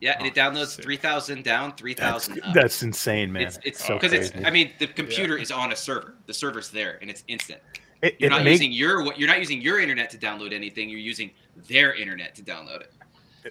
Yeah, 0.00 0.16
and 0.18 0.26
it 0.26 0.32
Oh, 0.36 0.40
downloads 0.40 0.76
sick. 0.76 0.84
3,000 0.84 1.44
down, 1.44 1.74
3,000 1.76 2.40
up. 2.42 2.54
that's 2.54 2.82
insane, 2.82 3.30
man. 3.32 3.42
it's 3.42 3.58
it's 3.64 3.84
so 3.84 3.94
because 3.98 4.12
it's. 4.12 4.32
I 4.44 4.50
mean 4.50 4.72
the 4.78 4.86
computer 4.86 5.36
is 5.36 5.50
on 5.50 5.72
a 5.72 5.76
server. 5.76 6.14
The 6.26 6.34
server's 6.34 6.70
there 6.70 6.98
and 7.00 7.10
it's 7.10 7.24
instant. 7.28 7.60
It, 8.02 8.16
You're 8.18 8.28
it 8.28 8.30
not 8.30 8.44
make- 8.44 8.52
using 8.52 8.72
your 8.72 9.12
you're 9.14 9.28
not 9.28 9.38
using 9.38 9.60
your 9.60 9.78
internet 9.78 10.08
to 10.10 10.18
download 10.18 10.52
anything. 10.54 10.88
You're 10.88 11.00
using 11.00 11.30
their 11.68 11.92
internet 11.94 12.34
to 12.36 12.42
download 12.42 12.80
it. 12.80 12.92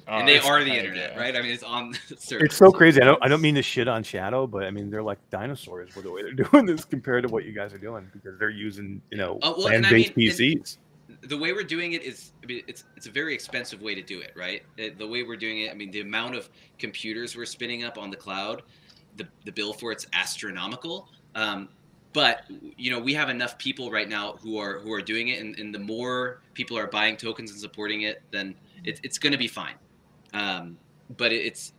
and 0.08 0.28
they 0.28 0.40
Oh, 0.40 0.48
are 0.48 0.64
the 0.64 0.72
internet, 0.74 1.14
yeah. 1.14 1.20
right? 1.20 1.36
I 1.36 1.42
mean, 1.42 1.52
it's 1.52 1.62
on 1.64 1.92
the 2.10 2.16
server. 2.18 2.46
It's 2.46 2.56
so 2.56 2.72
crazy. 2.72 3.00
I 3.02 3.06
don't 3.06 3.24
I 3.24 3.28
don't 3.28 3.42
mean 3.42 3.54
to 3.56 3.62
shit 3.62 3.88
on 3.88 4.02
Shadow, 4.04 4.48
but 4.48 4.64
I 4.64 4.72
mean 4.72 4.90
they're 4.90 5.04
like 5.04 5.20
dinosaurs 5.30 5.94
with 5.96 6.06
the 6.06 6.12
way 6.12 6.24
they're 6.24 6.34
doing 6.52 6.66
this 6.66 6.84
compared 6.84 7.24
to 7.24 7.30
what 7.30 7.46
you 7.46 7.52
guys 7.54 7.74
are 7.74 7.78
doing 7.80 8.10
because 8.12 8.40
they're 8.40 8.50
using 8.50 9.02
you 9.12 9.18
know 9.18 9.38
Uh, 9.44 9.54
well, 9.56 9.68
land-based 9.68 10.18
mean, 10.18 10.30
and- 10.30 10.38
PCs. 10.38 10.78
The 11.22 11.38
way 11.38 11.54
we're 11.54 11.64
doing 11.64 11.94
it 11.94 12.04
is 12.04 12.32
I 12.44 12.46
mean, 12.46 12.64
it's 12.68 12.86
it's 12.96 13.08
a 13.08 13.12
very 13.12 13.34
expensive 13.34 13.82
way 13.82 13.96
to 13.96 14.02
do 14.02 14.20
it, 14.20 14.34
right? 14.36 14.64
Uh, 14.80 14.90
The 14.98 15.08
way 15.08 15.24
we're 15.24 15.38
doing 15.38 15.60
it, 15.60 15.72
I 15.72 15.74
mean, 15.74 15.92
the 15.92 16.02
amount 16.02 16.36
of 16.36 16.50
computers 16.78 17.36
we're 17.36 17.46
spinning 17.46 17.84
up 17.84 17.98
on 17.98 18.10
the 18.10 18.18
cloud, 18.18 18.64
the 19.18 19.28
the 19.46 19.52
bill 19.52 19.74
for 19.74 19.92
it's 19.92 20.06
astronomical. 20.14 21.10
Um, 21.36 21.70
but 22.14 22.44
you 22.50 22.92
know, 22.92 23.00
we 23.00 23.14
have 23.14 23.30
enough 23.30 23.58
people 23.58 23.92
right 23.92 24.10
now 24.10 24.34
who 24.42 24.58
are 24.58 24.80
who 24.80 24.92
are 24.94 25.02
doing 25.02 25.30
it, 25.30 25.42
and, 25.42 25.58
and 25.60 25.74
the 25.74 25.80
more 25.80 26.42
people 26.54 26.78
are 26.78 26.88
buying 26.88 27.18
tokens 27.18 27.52
and 27.52 27.60
supporting 27.60 28.02
it, 28.02 28.22
then 28.32 28.56
it, 28.84 29.00
it's 29.04 29.18
going 29.18 29.32
to 29.32 29.38
be 29.38 29.48
fine. 29.48 29.76
Um, 30.34 30.78
but 31.18 31.32
it's 31.32 31.74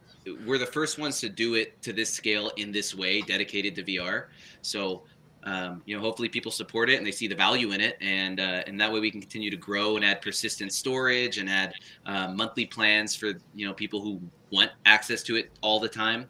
we're 0.47 0.59
the 0.59 0.67
first 0.67 0.99
ones 0.99 1.19
to 1.21 1.29
do 1.29 1.55
it 1.55 1.81
to 1.83 1.93
this 1.93 2.11
scale 2.12 2.53
in 2.57 2.73
this 2.73 2.95
way, 2.95 3.23
dedicated 3.23 3.75
to 3.77 3.83
VR. 3.83 4.27
So 4.62 5.03
um, 5.45 5.83
you 5.87 5.97
know, 5.97 6.03
hopefully 6.03 6.29
people 6.29 6.53
support 6.53 6.91
it 6.91 6.99
and 6.99 7.07
they 7.07 7.12
see 7.12 7.27
the 7.27 7.35
value 7.35 7.73
in 7.73 7.81
it, 7.81 7.97
and 8.01 8.41
uh, 8.41 8.62
and 8.67 8.79
that 8.81 8.93
way 8.93 9.01
we 9.01 9.11
can 9.11 9.21
continue 9.21 9.51
to 9.51 9.57
grow 9.57 9.97
and 9.97 10.05
add 10.05 10.21
persistent 10.21 10.73
storage 10.73 11.39
and 11.39 11.49
add 11.49 11.73
uh, 12.07 12.29
monthly 12.29 12.67
plans 12.67 13.17
for 13.17 13.33
you 13.55 13.67
know 13.67 13.73
people 13.73 14.01
who 14.01 14.21
want 14.51 14.71
access 14.85 15.23
to 15.23 15.37
it 15.37 15.51
all 15.62 15.81
the 15.81 15.89
time. 15.89 16.29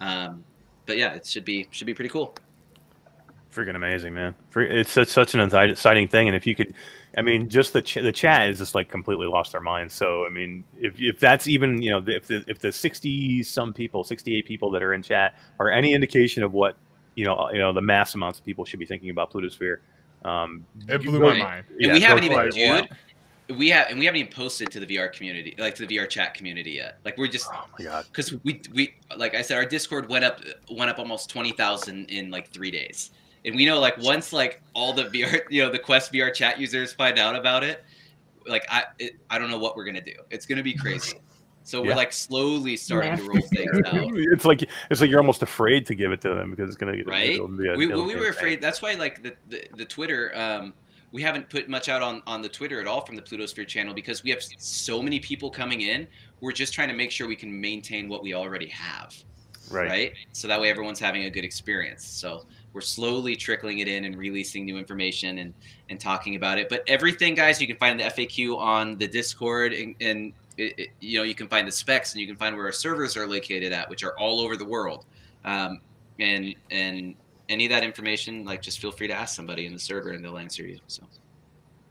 Um, 0.00 0.44
but 0.86 0.96
yeah, 0.96 1.14
it 1.14 1.26
should 1.26 1.44
be 1.44 1.66
should 1.70 1.86
be 1.86 1.94
pretty 1.94 2.08
cool. 2.08 2.36
Freaking 3.52 3.74
amazing, 3.74 4.14
man! 4.14 4.34
It's 4.54 4.92
such 4.92 5.08
such 5.08 5.34
an 5.34 5.40
exciting 5.40 6.08
thing, 6.08 6.28
and 6.28 6.36
if 6.36 6.46
you 6.46 6.54
could, 6.54 6.72
I 7.18 7.22
mean, 7.22 7.48
just 7.48 7.72
the 7.72 7.82
ch- 7.82 7.94
the 7.96 8.12
chat 8.12 8.48
is 8.48 8.58
just 8.58 8.76
like 8.76 8.88
completely 8.88 9.26
lost 9.26 9.52
their 9.52 9.60
minds. 9.60 9.92
So, 9.92 10.24
I 10.24 10.30
mean, 10.30 10.64
if 10.78 10.94
if 10.98 11.18
that's 11.18 11.48
even 11.48 11.82
you 11.82 11.90
know 11.90 12.02
if 12.06 12.28
the 12.28 12.44
if 12.46 12.60
the 12.60 12.70
sixty 12.70 13.42
some 13.42 13.74
people, 13.74 14.04
sixty 14.04 14.36
eight 14.36 14.46
people 14.46 14.70
that 14.70 14.82
are 14.82 14.94
in 14.94 15.02
chat 15.02 15.34
are 15.58 15.68
any 15.68 15.92
indication 15.92 16.44
of 16.44 16.52
what 16.52 16.76
you 17.14 17.24
know 17.24 17.50
you 17.52 17.58
know 17.58 17.72
the 17.72 17.80
mass 17.80 18.14
amounts 18.14 18.38
of 18.38 18.44
people 18.44 18.64
should 18.64 18.78
be 18.78 18.86
thinking 18.86 19.10
about 19.10 19.32
Plutosphere, 19.32 19.78
um, 20.24 20.64
It 20.88 21.02
blew 21.02 21.20
my 21.20 21.38
mind. 21.38 21.64
And 21.70 21.80
yeah, 21.80 21.92
we 21.92 22.00
haven't 22.00 22.24
for 22.24 22.46
even, 22.48 22.74
it. 22.84 22.88
dude. 22.88 23.58
We 23.58 23.68
have 23.70 23.88
and 23.90 23.98
we 23.98 24.06
haven't 24.06 24.20
even 24.20 24.32
posted 24.32 24.70
to 24.70 24.80
the 24.80 24.86
VR 24.86 25.12
community, 25.12 25.54
like 25.58 25.74
to 25.74 25.84
the 25.84 25.96
VR 25.96 26.08
chat 26.08 26.32
community 26.32 26.70
yet. 26.72 26.98
Like 27.04 27.18
we're 27.18 27.26
just 27.26 27.48
Oh 27.52 27.66
my 27.78 27.84
god! 27.84 28.06
because 28.06 28.32
we 28.44 28.62
we 28.72 28.94
like 29.16 29.34
I 29.34 29.42
said, 29.42 29.56
our 29.56 29.66
Discord 29.66 30.08
went 30.08 30.24
up 30.24 30.40
went 30.70 30.90
up 30.90 30.98
almost 30.98 31.28
twenty 31.28 31.52
thousand 31.52 32.06
in 32.06 32.30
like 32.30 32.50
three 32.50 32.70
days, 32.70 33.10
and 33.44 33.54
we 33.54 33.66
know 33.66 33.78
like 33.78 33.98
once 33.98 34.32
like 34.32 34.62
all 34.74 34.92
the 34.92 35.04
VR 35.04 35.42
you 35.50 35.62
know 35.62 35.70
the 35.70 35.78
Quest 35.78 36.12
VR 36.12 36.32
chat 36.32 36.58
users 36.58 36.92
find 36.92 37.18
out 37.18 37.34
about 37.34 37.62
it, 37.62 37.84
like 38.46 38.64
I 38.70 38.84
it, 38.98 39.16
I 39.28 39.38
don't 39.38 39.50
know 39.50 39.58
what 39.58 39.76
we're 39.76 39.84
gonna 39.84 40.00
do. 40.00 40.14
It's 40.30 40.46
gonna 40.46 40.62
be 40.62 40.74
crazy. 40.74 41.18
So 41.64 41.82
we're 41.82 41.94
like 41.94 42.12
slowly 42.12 42.76
starting 42.76 43.16
to 43.16 43.22
roll 43.22 43.40
things 43.40 43.70
out. 43.86 44.10
It's 44.14 44.44
like 44.44 44.68
it's 44.90 45.00
like 45.00 45.10
you're 45.10 45.20
almost 45.20 45.42
afraid 45.42 45.86
to 45.86 45.94
give 45.94 46.10
it 46.12 46.20
to 46.22 46.34
them 46.34 46.50
because 46.50 46.68
it's 46.68 46.76
gonna 46.76 46.96
get 46.96 47.06
Right? 47.06 47.30
it'll 47.30 47.48
be 47.48 47.68
a- 47.68 47.76
we, 47.76 47.86
it'll 47.86 47.98
well, 47.98 48.06
we 48.06 48.16
were 48.16 48.28
afraid. 48.28 48.60
That's 48.60 48.82
why, 48.82 48.94
like 48.94 49.22
the 49.22 49.34
the, 49.48 49.66
the 49.76 49.84
Twitter, 49.84 50.32
um, 50.34 50.74
we 51.12 51.22
haven't 51.22 51.48
put 51.48 51.68
much 51.68 51.88
out 51.88 52.02
on 52.02 52.22
on 52.26 52.42
the 52.42 52.48
Twitter 52.48 52.80
at 52.80 52.86
all 52.86 53.04
from 53.06 53.16
the 53.16 53.22
Plutosphere 53.22 53.66
channel 53.66 53.94
because 53.94 54.24
we 54.24 54.30
have 54.30 54.42
so 54.58 55.00
many 55.02 55.20
people 55.20 55.50
coming 55.50 55.82
in. 55.82 56.06
We're 56.40 56.52
just 56.52 56.72
trying 56.74 56.88
to 56.88 56.94
make 56.94 57.10
sure 57.12 57.28
we 57.28 57.36
can 57.36 57.60
maintain 57.60 58.08
what 58.08 58.22
we 58.24 58.34
already 58.34 58.66
have, 58.68 59.14
right. 59.70 59.88
right? 59.88 60.12
So 60.32 60.48
that 60.48 60.60
way 60.60 60.68
everyone's 60.68 60.98
having 60.98 61.24
a 61.24 61.30
good 61.30 61.44
experience. 61.44 62.04
So 62.04 62.44
we're 62.72 62.80
slowly 62.80 63.36
trickling 63.36 63.78
it 63.78 63.86
in 63.86 64.06
and 64.06 64.16
releasing 64.16 64.64
new 64.64 64.78
information 64.78 65.38
and 65.38 65.54
and 65.90 66.00
talking 66.00 66.34
about 66.34 66.58
it. 66.58 66.68
But 66.68 66.82
everything, 66.88 67.36
guys, 67.36 67.60
you 67.60 67.68
can 67.68 67.76
find 67.76 68.00
the 68.00 68.04
FAQ 68.04 68.58
on 68.58 68.98
the 68.98 69.06
Discord 69.06 69.72
and. 69.72 69.94
and 70.00 70.32
it, 70.58 70.74
it- 70.78 70.88
you 71.00 71.18
know, 71.18 71.24
you 71.24 71.34
can 71.34 71.48
find 71.48 71.66
the 71.66 71.72
specs 71.72 72.12
and 72.12 72.20
you 72.20 72.26
can 72.26 72.36
find 72.36 72.56
where 72.56 72.66
our 72.66 72.72
servers 72.72 73.16
are 73.16 73.26
located 73.26 73.72
at, 73.72 73.88
which 73.88 74.04
are 74.04 74.16
all 74.18 74.40
over 74.40 74.56
the 74.56 74.64
world. 74.64 75.04
Um, 75.44 75.80
and 76.18 76.54
and 76.70 77.14
any 77.48 77.66
of 77.66 77.70
that 77.70 77.82
information, 77.82 78.44
like 78.44 78.62
just 78.62 78.80
feel 78.80 78.92
free 78.92 79.08
to 79.08 79.14
ask 79.14 79.34
somebody 79.34 79.66
in 79.66 79.72
the 79.72 79.78
server 79.78 80.10
and 80.10 80.24
they'll 80.24 80.38
answer 80.38 80.62
you. 80.66 80.78
So 80.86 81.02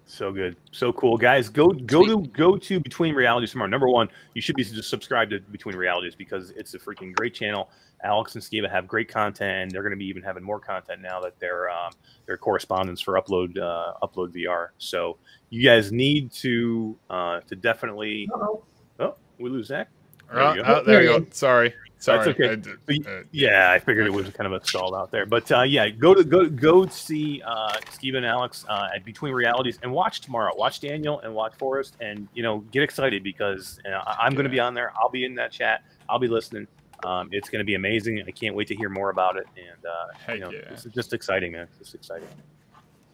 So 0.06 0.32
good, 0.32 0.56
so 0.72 0.92
cool, 0.94 1.18
guys. 1.18 1.50
Go 1.50 1.70
go 1.70 2.06
to 2.06 2.22
go 2.30 2.58
to 2.58 2.80
Between 2.80 3.14
Realities 3.16 3.52
tomorrow. 3.52 3.70
Number 3.70 3.90
one, 3.90 4.10
you 4.34 4.42
should 4.42 4.56
be 4.56 4.64
just 4.64 4.90
subscribed 4.90 5.32
to 5.32 5.40
Between 5.52 5.76
Realities 5.76 6.16
because 6.16 6.52
it's 6.52 6.74
a 6.74 6.80
freaking 6.80 7.14
great 7.14 7.34
channel. 7.34 7.70
Alex 8.04 8.34
and 8.34 8.44
Skeeva 8.44 8.70
have 8.70 8.88
great 8.88 9.08
content, 9.08 9.52
and 9.52 9.72
they're 9.72 9.84
going 9.84 9.92
to 9.92 9.98
be 9.98 10.08
even 10.08 10.24
having 10.24 10.44
more 10.44 10.60
content 10.60 11.02
now 11.02 11.22
that 11.22 11.40
they're 11.40 11.70
um, 11.70 11.92
their 12.26 12.38
correspondents 12.38 13.00
for 13.02 13.14
upload 13.20 13.58
uh, 13.60 13.94
upload 14.04 14.34
VR. 14.36 14.70
So 14.80 15.18
you 15.52 15.64
guys 15.64 15.92
need 15.92 16.32
to 16.32 16.98
uh, 17.12 17.42
to 17.42 17.56
definitely. 17.56 18.28
Uh-oh. 18.34 18.64
Oh, 19.00 19.16
we 19.38 19.50
lose 19.52 19.68
Zach. 19.68 19.90
There 20.32 20.42
Oh, 20.42 20.54
you 20.54 20.64
go. 20.64 20.76
oh, 20.80 20.84
there 20.84 21.04
you 21.04 21.20
go. 21.20 21.26
Sorry. 21.32 21.74
Sorry. 22.00 22.30
okay. 22.30 22.52
I 22.52 22.56
did- 22.56 23.06
uh, 23.08 23.22
Yeah, 23.32 23.70
I 23.70 23.78
figured 23.78 24.08
it 24.08 24.14
was 24.14 24.28
kind 24.30 24.52
of 24.52 24.60
a 24.60 24.66
stall 24.66 24.96
out 24.96 25.12
there, 25.12 25.26
but 25.28 25.52
uh, 25.52 25.62
yeah, 25.64 25.88
go 25.90 26.16
to 26.16 26.24
go 26.24 26.50
go 26.50 26.88
see 26.88 27.44
uh, 27.46 27.78
Steve 27.92 28.16
and 28.16 28.26
Alex 28.26 28.66
uh, 28.68 28.88
at 28.96 29.04
Between 29.06 29.34
Realities 29.34 29.78
and 29.84 29.92
watch 29.92 30.22
tomorrow. 30.22 30.52
Watch 30.56 30.80
Daniel 30.80 31.20
and 31.20 31.34
watch 31.36 31.54
Forrest, 31.60 31.98
and 32.02 32.28
you 32.34 32.42
know 32.44 32.60
get 32.72 32.82
excited 32.82 33.24
because 33.24 33.80
uh, 33.86 33.90
I- 33.92 34.18
I'm 34.22 34.34
going 34.34 34.46
to 34.46 34.50
be 34.50 34.60
on 34.60 34.74
there. 34.74 34.94
I'll 35.00 35.10
be 35.12 35.26
in 35.26 35.36
that 35.36 35.52
chat. 35.52 35.84
I'll 36.10 36.18
be 36.20 36.28
listening. 36.30 36.66
Um, 37.04 37.30
it's 37.32 37.50
going 37.50 37.60
to 37.60 37.66
be 37.66 37.76
amazing. 37.76 38.24
I 38.28 38.32
can't 38.32 38.56
wait 38.56 38.68
to 38.70 38.76
hear 38.76 38.90
more 38.90 39.10
about 39.10 39.36
it, 39.38 39.46
and 39.58 39.86
uh, 39.86 40.34
you 40.34 40.40
know, 40.40 40.52
yeah. 40.52 40.60
it's 40.72 40.84
just 40.86 41.14
exciting, 41.14 41.52
man. 41.52 41.68
It's 41.80 41.94
exciting. 41.94 42.28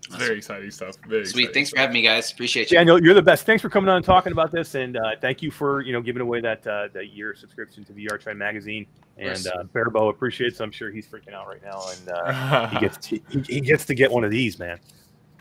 It's 0.07 0.15
very 0.15 0.37
exciting 0.37 0.71
stuff. 0.71 0.95
Very 1.07 1.25
sweet. 1.25 1.43
exciting 1.43 1.53
Thanks 1.53 1.69
for 1.71 1.79
having 1.79 1.93
me, 1.93 2.01
guys. 2.01 2.31
Appreciate 2.31 2.71
you. 2.71 2.77
Daniel, 2.77 3.01
you're 3.03 3.13
the 3.13 3.21
best. 3.21 3.45
Thanks 3.45 3.61
for 3.61 3.69
coming 3.69 3.89
on 3.89 3.97
and 3.97 4.05
talking 4.05 4.31
about 4.31 4.51
this, 4.51 4.75
and 4.75 4.97
uh, 4.97 5.11
thank 5.21 5.41
you 5.41 5.51
for 5.51 5.81
you 5.81 5.93
know 5.93 6.01
giving 6.01 6.21
away 6.21 6.41
that 6.41 6.65
uh, 6.65 6.87
that 6.93 7.07
year 7.13 7.35
subscription 7.35 7.83
to 7.85 7.93
VR 7.93 8.19
Trend 8.19 8.39
magazine. 8.39 8.85
And 9.17 9.29
course. 9.29 9.47
uh, 9.47 9.63
Barabo 9.73 10.09
appreciates. 10.09 10.59
I'm 10.61 10.71
sure 10.71 10.91
he's 10.91 11.07
freaking 11.07 11.33
out 11.33 11.47
right 11.47 11.61
now, 11.63 11.81
and 11.99 12.09
uh, 12.09 12.67
he 12.69 12.79
gets 12.81 12.97
to, 13.07 13.19
he, 13.31 13.41
he 13.55 13.61
gets 13.61 13.85
to 13.85 13.95
get 13.95 14.11
one 14.11 14.23
of 14.23 14.31
these, 14.31 14.59
man. 14.59 14.79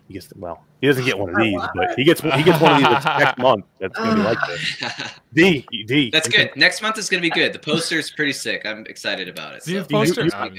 He 0.08 0.14
gets 0.14 0.26
to, 0.28 0.34
well, 0.38 0.62
he 0.80 0.86
doesn't 0.86 1.04
get 1.04 1.18
one 1.18 1.30
of 1.30 1.36
these, 1.42 1.60
but 1.74 1.94
he 1.96 2.04
gets 2.04 2.20
he 2.20 2.42
gets 2.42 2.60
one 2.60 2.72
of 2.72 2.78
these 2.78 3.04
next 3.04 3.38
month. 3.38 3.64
That's 3.80 3.96
gonna 3.98 4.14
be 4.16 4.22
like 4.22 4.38
this. 4.48 4.82
D 5.34 5.66
D. 5.86 6.10
That's 6.10 6.28
good. 6.28 6.50
Next 6.56 6.80
month 6.80 6.96
is 6.98 7.08
going 7.10 7.22
to 7.22 7.28
be 7.28 7.34
good. 7.34 7.52
The 7.52 7.58
poster 7.58 7.98
is 7.98 8.10
pretty 8.10 8.32
sick. 8.32 8.64
I'm 8.64 8.86
excited 8.86 9.28
about 9.28 9.54
it. 9.54 9.62
See 9.64 9.72
So. 9.74 9.82
the 9.82 9.88
poster? 9.88 10.24
you- 10.24 10.30
Um, 10.32 10.56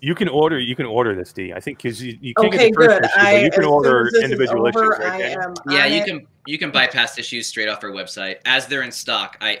You 0.00 0.14
can 0.14 0.28
order. 0.28 0.58
You 0.58 0.74
can 0.74 0.86
order 0.86 1.14
this 1.14 1.32
D. 1.32 1.52
I 1.52 1.60
think 1.60 1.78
because 1.78 2.02
you, 2.02 2.16
you 2.20 2.34
can't 2.34 2.52
Okay, 2.52 2.70
get 2.70 2.74
the 2.74 2.86
first 2.86 2.96
good. 2.96 3.04
issue, 3.04 3.20
but 3.20 3.26
I, 3.26 3.36
you 3.36 3.46
as 3.48 3.54
can 3.54 3.64
order 3.64 4.06
as 4.06 4.12
this 4.12 4.18
is 4.18 4.24
individual 4.24 4.66
over, 4.66 4.92
issues. 4.92 4.98
Right, 4.98 5.22
I 5.22 5.44
am 5.44 5.54
Yeah, 5.70 5.84
on 5.84 5.92
you 5.92 5.98
it. 5.98 6.06
can 6.06 6.26
you 6.46 6.58
can 6.58 6.70
bypass 6.70 7.18
issues 7.18 7.46
straight 7.46 7.68
off 7.68 7.84
our 7.84 7.90
website 7.90 8.36
as 8.46 8.66
they're 8.66 8.82
in 8.82 8.92
stock. 8.92 9.36
I 9.40 9.58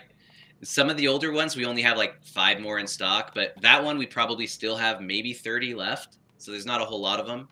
some 0.62 0.90
of 0.90 0.96
the 0.96 1.08
older 1.08 1.32
ones 1.32 1.56
we 1.56 1.64
only 1.64 1.82
have 1.82 1.96
like 1.96 2.22
five 2.24 2.60
more 2.60 2.78
in 2.78 2.86
stock, 2.86 3.32
but 3.34 3.54
that 3.60 3.82
one 3.82 3.98
we 3.98 4.06
probably 4.06 4.46
still 4.46 4.76
have 4.76 5.00
maybe 5.00 5.32
thirty 5.32 5.74
left. 5.74 6.16
So 6.38 6.52
there's 6.52 6.66
not 6.66 6.80
a 6.80 6.84
whole 6.84 7.00
lot 7.00 7.20
of 7.20 7.26
them, 7.26 7.48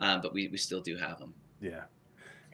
um, 0.00 0.20
but 0.20 0.34
we, 0.34 0.48
we 0.48 0.56
still 0.56 0.80
do 0.80 0.96
have 0.96 1.18
them. 1.18 1.32
Yeah, 1.60 1.84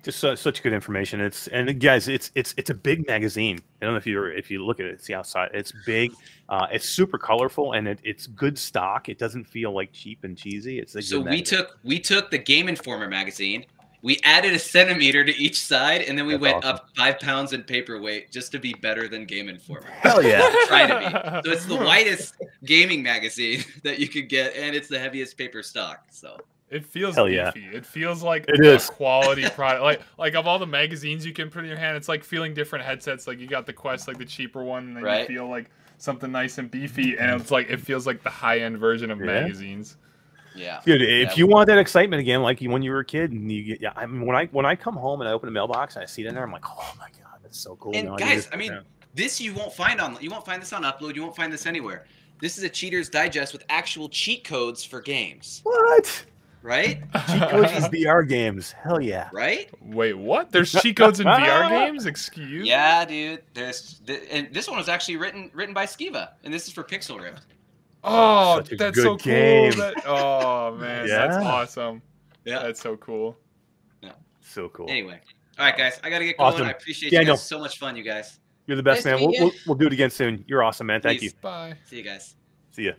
just 0.03 0.19
su- 0.19 0.37
such 0.37 0.63
good 0.63 0.73
information. 0.73 1.21
It's 1.21 1.47
and 1.49 1.79
guys, 1.81 2.09
it's 2.09 2.31
it's 2.35 2.55
it's 2.57 2.71
a 2.71 2.75
big 2.75 3.07
magazine. 3.07 3.61
I 3.81 3.85
don't 3.85 3.95
know 3.95 3.99
if 3.99 4.07
you 4.07 4.25
if 4.25 4.51
you 4.51 4.65
look 4.65 4.81
at 4.81 4.87
it, 4.87 5.03
see 5.03 5.15
outside. 5.15 5.51
It's 5.55 5.73
big. 5.87 6.13
Uh, 6.49 6.67
it's 6.73 6.89
super 6.89 7.19
colorful 7.19 7.73
and 7.75 7.87
it, 7.87 8.01
it's 8.03 8.27
good 8.27 8.59
stock. 8.59 9.09
It 9.09 9.19
doesn't 9.19 9.45
feel 9.45 9.73
like 9.73 9.93
cheap 9.93 10.25
and 10.25 10.37
cheesy. 10.37 10.79
It's 10.79 10.95
a 10.97 11.03
So 11.03 11.19
good 11.19 11.25
we 11.27 11.31
magazine. 11.37 11.59
took 11.59 11.79
we 11.85 11.99
took 12.01 12.31
the 12.31 12.39
Game 12.39 12.69
Informer 12.69 13.09
magazine, 13.09 13.65
we 14.03 14.19
added 14.25 14.53
a 14.55 14.59
centimeter 14.59 15.25
to 15.25 15.37
each 15.37 15.61
side, 15.61 16.03
and 16.03 16.17
then 16.19 16.27
we 16.27 16.33
That's 16.33 16.41
went 16.43 16.57
awesome. 16.65 16.77
up 16.77 16.89
five 16.97 17.21
pounds 17.21 17.53
in 17.53 17.63
paperweight 17.63 18.31
just 18.33 18.51
to 18.53 18.59
be 18.59 18.73
better 18.75 19.07
than 19.09 19.27
Game 19.27 19.49
Informer. 19.49 19.91
Hell 19.91 20.23
yeah. 20.25 20.51
Try 20.67 20.87
to 20.87 21.41
be. 21.43 21.49
So 21.49 21.55
it's 21.55 21.67
the 21.67 21.75
lightest 21.85 22.35
gaming 22.65 23.03
magazine 23.03 23.63
that 23.85 23.99
you 23.99 24.09
could 24.09 24.29
get, 24.29 24.57
and 24.57 24.75
it's 24.75 24.89
the 24.89 24.99
heaviest 24.99 25.37
paper 25.39 25.63
stock. 25.63 26.05
So 26.11 26.37
It 26.71 26.85
feels 26.87 27.17
Hell 27.17 27.29
yeah. 27.29 27.51
beefy. 27.51 27.77
It 27.77 27.85
feels 27.85 28.23
like 28.23 28.45
It 28.49 28.61
a 28.61 28.75
is. 28.75 28.87
quality 28.89 29.49
product. 29.57 29.83
Like 29.83 30.01
like 30.19 30.35
of 30.35 30.47
all 30.47 30.59
the 30.59 30.67
magazines 30.67 31.27
you 31.27 31.33
can 31.33 31.51
put 31.51 31.65
in 31.65 31.69
your 31.69 31.79
hand, 31.79 31.97
it's 31.97 32.09
like 32.09 32.23
feeling 32.25 32.55
different 32.55 32.85
headsets. 32.85 33.27
Like 33.27 33.41
you 33.41 33.47
got 33.49 33.67
the 33.67 33.73
Quest, 33.73 34.07
like 34.09 34.19
the 34.19 34.25
cheaper 34.25 34.63
one, 34.63 34.85
and 34.89 34.97
then 34.97 35.03
Right. 35.03 35.21
you 35.29 35.37
feel 35.37 35.49
like 35.49 35.71
something 35.99 36.31
nice 36.33 36.59
and 36.59 36.71
beefy, 36.71 37.17
and 37.19 37.31
mm-hmm. 37.31 37.41
it's 37.41 37.51
like 37.51 37.69
it 37.71 37.81
feels 37.81 38.07
like 38.07 38.23
the 38.23 38.31
high 38.31 38.61
end 38.61 38.79
version 38.79 39.11
of 39.11 39.19
Yeah. 39.19 39.27
magazines. 39.27 39.97
yeah. 40.55 40.81
Dude, 40.85 41.03
if 41.03 41.31
Yeah. 41.31 41.35
you 41.37 41.47
want 41.47 41.67
that 41.69 41.79
excitement 41.79 42.21
again, 42.21 42.43
like 42.43 42.61
when 42.61 42.83
you 42.83 42.93
were 42.93 43.01
a 43.01 43.05
kid, 43.05 43.33
and 43.33 43.51
you 43.51 43.63
get, 43.65 43.81
yeah, 43.81 43.93
I 43.97 44.07
mean, 44.07 44.25
when 44.27 44.37
I 44.37 44.47
when 44.47 44.65
I 44.65 44.77
come 44.77 44.95
home 44.97 45.21
and 45.21 45.29
I 45.29 45.33
open 45.33 45.49
a 45.49 45.53
mailbox 45.53 45.97
and 45.97 46.03
I 46.03 46.07
see 46.07 46.23
it 46.23 46.29
in 46.29 46.35
there, 46.35 46.45
I'm 46.45 46.53
like, 46.53 46.65
oh 46.69 46.95
my 46.99 47.09
god, 47.23 47.39
that's 47.43 47.59
so 47.59 47.77
cool. 47.77 47.93
And 47.95 48.05
You 48.05 48.11
know, 48.11 48.17
guys, 48.17 48.45
just- 48.45 48.55
I 48.55 48.57
mean, 48.57 48.73
yeah. 48.73 48.81
This 49.13 49.41
you 49.41 49.53
won't 49.55 49.73
find 49.73 50.01
on 50.01 50.17
you 50.21 50.31
won't 50.31 50.47
find 50.47 50.63
this 50.63 50.73
on 50.73 50.85
Upload. 50.85 51.17
You 51.17 51.23
won't 51.23 51.35
find 51.35 51.53
this 51.53 51.67
anywhere. 51.67 52.07
This 52.41 52.57
is 52.57 52.65
a 52.65 52.69
Cheater's 52.71 53.09
Digest 53.11 53.53
with 53.53 53.65
actual 53.69 54.09
cheat 54.09 54.45
codes 54.45 54.83
for 54.85 55.01
games, 55.01 55.61
what? 55.65 56.25
Right? 56.63 57.01
Cheat 57.29 57.49
codes 57.49 57.73
is 57.73 57.85
VR 57.89 58.29
games. 58.29 58.73
Hell 58.73 59.01
yeah. 59.01 59.31
Right? 59.33 59.71
Wait, 59.81 60.13
what? 60.13 60.53
There's 60.53 60.71
cheat 60.73 60.97
codes 60.97 61.19
in 61.19 61.27
VR 61.27 61.69
games? 61.87 62.05
Excuse? 62.07 62.67
Yeah, 62.67 63.05
dude. 63.07 63.43
There's 63.55 64.01
th- 64.07 64.25
and 64.31 64.53
this 64.53 64.69
one 64.69 64.77
was 64.77 64.89
actually 64.89 65.17
written 65.17 65.51
written 65.55 65.73
by 65.75 65.87
Skeeva, 65.87 66.31
and 66.45 66.53
this 66.53 66.67
is 66.67 66.73
for 66.75 66.85
Pixel 66.85 67.19
Ripped. 67.21 67.47
Oh, 68.05 68.57
that's 68.57 68.69
good 68.71 68.95
so 68.97 69.17
game. 69.17 69.73
cool. 69.73 69.81
That, 69.81 70.07
oh 70.07 70.77
man, 70.81 71.07
that's 71.07 71.37
awesome. 71.37 72.03
Yeah. 72.45 72.63
That's 72.63 72.81
so 72.81 72.97
cool. 72.97 73.37
So 74.43 74.69
cool. 74.71 74.91
Anyway, 74.91 75.21
all 75.61 75.65
right, 75.67 75.77
guys, 75.79 76.01
I 76.03 76.11
gotta 76.11 76.25
get 76.25 76.37
going. 76.37 76.53
Awesome. 76.55 76.67
I 76.67 76.73
appreciate 76.73 77.13
Yeah, 77.13 77.21
you 77.21 77.27
no. 77.27 77.33
guys. 77.35 77.47
So 77.47 77.61
much 77.61 77.79
fun, 77.79 77.95
you 77.97 78.03
guys. 78.03 78.41
You're 78.67 78.77
the 78.77 78.83
best, 78.83 79.05
Nice 79.05 79.21
man. 79.21 79.21
We'll, 79.31 79.41
we'll, 79.41 79.53
we'll 79.67 79.77
do 79.77 79.87
it 79.87 79.93
again 79.93 80.11
soon. 80.11 80.45
You're 80.49 80.63
awesome, 80.65 80.89
man. 80.89 81.01
Thank 81.01 81.21
Please. 81.21 81.33
you. 81.33 81.39
Bye. 81.41 81.75
See 81.87 81.99
you 81.99 82.03
guys. 82.03 82.35
See 82.73 82.85
ya. 82.87 82.93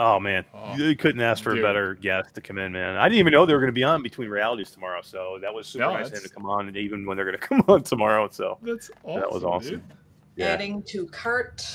Oh 0.00 0.20
man, 0.20 0.44
Oh, 0.54 0.76
you 0.76 0.94
couldn't 0.94 1.20
ask 1.20 1.42
for 1.42 1.54
dude. 1.54 1.64
a 1.64 1.66
better 1.66 1.94
guest 1.94 2.34
to 2.36 2.40
come 2.40 2.56
in, 2.58 2.70
man. 2.72 2.96
I 2.96 3.08
didn't 3.08 3.18
even 3.18 3.32
know 3.32 3.44
they 3.44 3.52
were 3.52 3.58
going 3.58 3.68
to 3.68 3.72
be 3.72 3.82
on 3.82 4.00
between 4.02 4.28
realities 4.28 4.70
tomorrow, 4.70 5.00
so 5.02 5.38
that 5.42 5.52
was 5.52 5.66
super 5.66 5.86
No, 5.86 5.94
nice 5.94 6.12
of 6.12 6.22
to 6.22 6.28
come 6.28 6.46
on, 6.46 6.68
and 6.68 6.76
even 6.76 7.04
when 7.04 7.16
they're 7.16 7.26
going 7.26 7.38
to 7.40 7.44
come 7.46 7.64
on 7.66 7.82
tomorrow. 7.82 8.28
So 8.30 8.58
That's 8.62 8.90
awesome. 9.02 9.20
that 9.20 9.32
was 9.32 9.42
awesome. 9.44 9.82
Yeah. 10.36 10.46
Adding 10.46 10.82
to 10.84 11.06
cart. 11.08 11.66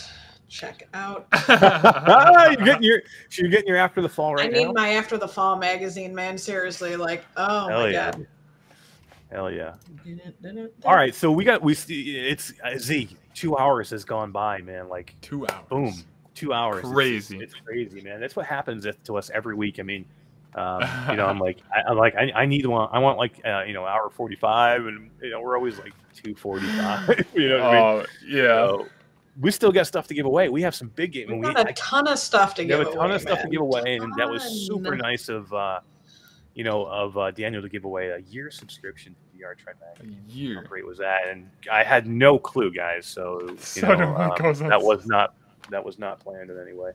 Check 0.47 0.87
out. 0.93 1.27
ah, 1.33 2.49
you're 2.57 2.63
getting 2.65 2.83
your 2.83 3.01
so 3.29 3.41
you're 3.41 3.49
getting 3.51 3.67
your 3.67 3.75
after 3.77 4.01
the 4.01 4.07
fall 4.09 4.35
right 4.35 4.51
now. 4.51 4.57
I 4.57 4.61
need 4.61 4.67
now. 4.67 4.73
my 4.83 4.89
After 4.93 5.17
the 5.17 5.27
Fall 5.27 5.57
magazine, 5.57 6.13
man. 6.13 6.37
Seriously, 6.37 6.95
like, 6.95 7.25
oh 7.37 7.67
Hell 7.67 7.79
my 7.79 7.89
yeah. 7.89 8.11
god. 8.11 8.27
Hell 9.31 9.51
yeah! 9.51 9.73
All 10.85 10.95
right, 10.95 11.15
so 11.15 11.31
we 11.31 11.43
got 11.43 11.63
we 11.63 11.73
st- 11.73 12.07
it's 12.07 12.53
uh, 12.63 12.77
Z. 12.77 13.17
Two 13.33 13.57
hours 13.57 13.89
has 13.89 14.05
gone 14.05 14.31
by, 14.31 14.59
man. 14.61 14.87
Like 14.89 15.15
Two 15.21 15.47
hours. 15.47 15.65
boom, 15.69 15.93
two 16.35 16.53
hours. 16.53 16.79
It's- 16.79 16.93
Crazy. 16.93 17.39
It's, 17.39 17.53
crazy, 17.53 18.01
man. 18.01 18.19
That's 18.19 18.35
what 18.35 18.45
happens 18.45 18.85
to 19.03 19.17
us 19.17 19.29
every 19.33 19.55
week. 19.55 19.79
I 19.79 19.83
mean, 19.83 20.05
um, 20.55 20.81
you 21.09 21.15
know, 21.15 21.25
I'm 21.25 21.39
like, 21.47 21.57
I, 21.73 21.81
I'm 21.89 21.97
like, 21.97 22.15
I, 22.15 22.31
I 22.35 22.45
need 22.45 22.65
one. 22.65 22.87
I 22.91 22.99
want 22.99 23.17
like, 23.17 23.39
uh, 23.45 23.63
you 23.65 23.73
know, 23.73 23.85
hour 23.85 24.09
45, 24.09 24.85
and 24.85 25.09
you 25.21 25.29
know, 25.31 25.41
we're 25.41 25.55
always 25.57 25.77
like 25.79 25.93
245. 26.15 27.25
you 27.33 27.49
know 27.49 27.57
what 27.57 27.65
I 27.65 27.73
mean? 27.73 27.81
Oh 27.83 28.05
yeah. 28.27 28.43
So, 28.67 28.87
we 29.41 29.49
still 29.49 29.71
got 29.71 29.87
stuff 29.87 30.05
to 30.07 30.13
give 30.13 30.27
away. 30.27 30.49
We 30.49 30.61
have 30.61 30.75
some 30.75 30.89
big 30.89 31.13
game. 31.13 31.27
We've 31.31 31.39
We, 31.39 31.53
got 31.53 31.57
I- 31.65 31.71
a 31.71 31.73
ton 31.73 32.07
of 32.07 32.19
stuff 32.19 32.53
to 32.55 32.61
we 32.61 32.67
give 32.67 32.77
have 32.79 32.87
a 32.89 32.91
ton 32.91 33.05
away, 33.07 33.15
of 33.15 33.21
stuff 33.21 33.41
to 33.41 33.47
give 33.49 33.61
away, 33.61 33.97
and 33.97 34.13
that 34.17 34.29
was 34.29 34.43
super 34.67 34.95
nice 34.95 35.27
of, 35.27 35.51
uh, 35.51 35.79
you 36.53 36.63
know, 36.63 36.85
of 36.85 37.17
uh, 37.17 37.31
Daniel 37.31 37.63
to 37.63 37.67
give 37.69 37.83
away 37.85 38.09
a 38.09 38.19
year 38.19 38.51
subscription 38.51 39.15
to 39.15 39.39
VR 39.39 39.57
Tribe 39.57 39.77
A 39.81 40.03
Magazine. 40.03 40.21
How 40.29 40.33
year. 40.35 40.63
great 40.69 40.85
was 40.85 40.99
that? 40.99 41.21
And 41.27 41.49
I 41.71 41.83
had 41.83 42.05
no 42.05 42.37
clue, 42.37 42.71
guys. 42.71 43.07
So 43.07 43.41
you 43.41 43.57
So 43.59 43.87
know, 43.95 44.15
um, 44.15 44.53
that 44.69 44.79
was 44.79 45.07
not 45.07 45.33
that 45.69 45.83
was 45.83 45.97
not 45.99 46.19
planned 46.19 46.49
in 46.49 46.59
any 46.59 46.73
way. 46.73 46.91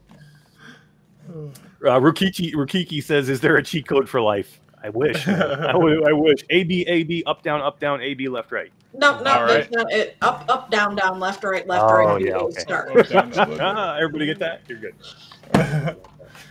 Uh, 1.85 2.01
Rukiki 2.01 2.55
Rukiki 2.55 3.03
says, 3.05 3.29
"Is 3.29 3.41
there 3.41 3.57
a 3.57 3.63
cheat 3.63 3.87
code 3.87 4.09
for 4.09 4.21
life?" 4.21 4.61
I 4.83 4.89
wish. 4.89 5.29
I, 5.29 5.69
I, 5.69 5.73
w- 5.73 6.03
I 6.05 6.13
wish. 6.13 6.43
A 6.51 6.65
B 6.65 6.85
A 6.89 7.03
B 7.05 7.23
up 7.27 7.43
down 7.43 7.61
up 7.61 7.79
down 7.79 8.01
A 8.01 8.15
B 8.15 8.29
left 8.29 8.51
right. 8.51 8.73
No, 8.95 9.21
no, 9.21 9.31
All 9.31 9.47
that's 9.47 9.71
right. 9.71 9.71
not 9.71 9.93
it. 9.93 10.17
Up, 10.23 10.45
up, 10.49 10.71
down, 10.71 10.97
down, 10.97 11.21
left, 11.21 11.45
right, 11.45 11.67
left, 11.67 11.85
Oh, 11.85 11.93
right. 12.15 12.21
yeah, 12.21 12.29
you 12.29 12.35
okay. 12.35 12.61
Start. 12.61 12.97
Up, 12.97 13.07
down, 13.09 13.39
up, 13.39 13.57
down. 13.59 13.97
Everybody 14.03 14.27
get 14.27 14.39
that? 14.39 14.63
You're 14.69 14.79
good. 14.79 14.95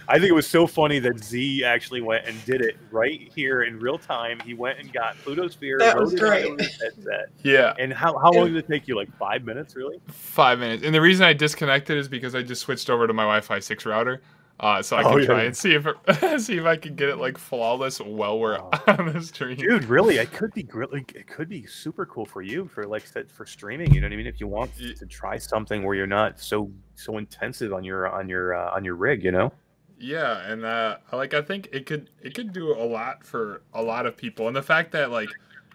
I 0.09 0.19
think 0.19 0.29
it 0.29 0.33
was 0.33 0.47
so 0.47 0.65
funny 0.67 0.99
that 0.99 1.23
Z 1.23 1.63
actually 1.65 2.01
went 2.01 2.25
and 2.25 2.43
did 2.45 2.61
it 2.61 2.77
right 2.91 3.29
here 3.35 3.63
in 3.63 3.79
real 3.79 3.97
time. 3.97 4.39
He 4.41 4.53
went 4.53 4.79
and 4.79 4.91
got 4.93 5.15
Plutosphere. 5.17 5.79
That 5.79 5.97
was 5.99 6.13
it 6.13 6.19
great. 6.19 6.59
headset. 6.61 7.27
yeah. 7.43 7.73
And 7.77 7.91
how, 7.93 8.17
how 8.17 8.31
long 8.31 8.47
did 8.47 8.55
it 8.57 8.67
take 8.67 8.87
you? 8.87 8.95
Like 8.95 9.15
five 9.17 9.43
minutes, 9.43 9.75
really? 9.75 9.99
Five 10.07 10.59
minutes. 10.59 10.83
And 10.83 10.95
the 10.95 11.01
reason 11.01 11.25
I 11.25 11.33
disconnected 11.33 11.97
is 11.97 12.07
because 12.07 12.35
I 12.35 12.41
just 12.41 12.61
switched 12.61 12.89
over 12.89 13.05
to 13.07 13.13
my 13.13 13.23
Wi-Fi 13.23 13.59
six 13.59 13.85
router. 13.85 14.21
Uh, 14.59 14.81
so 14.81 14.97
I 14.97 15.03
Oh, 15.03 15.09
can 15.11 15.19
yeah. 15.19 15.25
try 15.25 15.43
and 15.43 15.55
see 15.55 15.75
if 15.75 15.85
it, 15.85 16.39
see 16.41 16.57
if 16.57 16.65
I 16.65 16.77
can 16.77 16.95
get 16.95 17.09
it 17.09 17.17
like 17.17 17.37
flawless 17.37 17.99
while 17.99 18.39
we're 18.39 18.57
Oh. 18.57 18.71
on 18.87 19.13
the 19.13 19.21
stream. 19.21 19.55
Dude, 19.55 19.85
really, 19.85 20.17
it 20.17 20.31
could 20.31 20.51
be 20.53 20.67
really, 20.73 21.05
it 21.13 21.27
could 21.27 21.47
be 21.47 21.67
super 21.67 22.07
cool 22.07 22.25
for 22.25 22.41
you 22.41 22.67
for 22.67 22.87
like 22.87 23.05
said 23.05 23.29
for 23.31 23.45
streaming. 23.45 23.93
You 23.93 24.01
know 24.01 24.07
what 24.07 24.13
I 24.13 24.15
mean? 24.17 24.25
If 24.25 24.39
you 24.39 24.47
want 24.47 24.75
to 24.77 25.05
try 25.05 25.37
something 25.37 25.83
where 25.83 25.93
you're 25.95 26.07
not 26.07 26.39
so 26.39 26.71
so 26.95 27.19
intensive 27.19 27.71
on 27.71 27.83
your 27.83 28.07
on 28.07 28.27
your 28.27 28.55
uh, 28.55 28.73
on 28.75 28.83
your 28.83 28.95
rig, 28.95 29.23
you 29.23 29.31
know? 29.31 29.53
Yeah, 29.99 30.39
and 30.51 30.63
uh, 30.63 30.97
like 31.11 31.33
I 31.33 31.41
think 31.41 31.69
it 31.71 31.85
could 31.85 32.09
it 32.21 32.35
could 32.35 32.53
do 32.53 32.71
a 32.71 32.85
lot 32.85 33.23
for 33.23 33.61
a 33.73 33.81
lot 33.81 34.05
of 34.05 34.15
people, 34.15 34.47
and 34.47 34.55
the 34.55 34.61
fact 34.61 34.91
that 34.91 35.11
like 35.11 35.29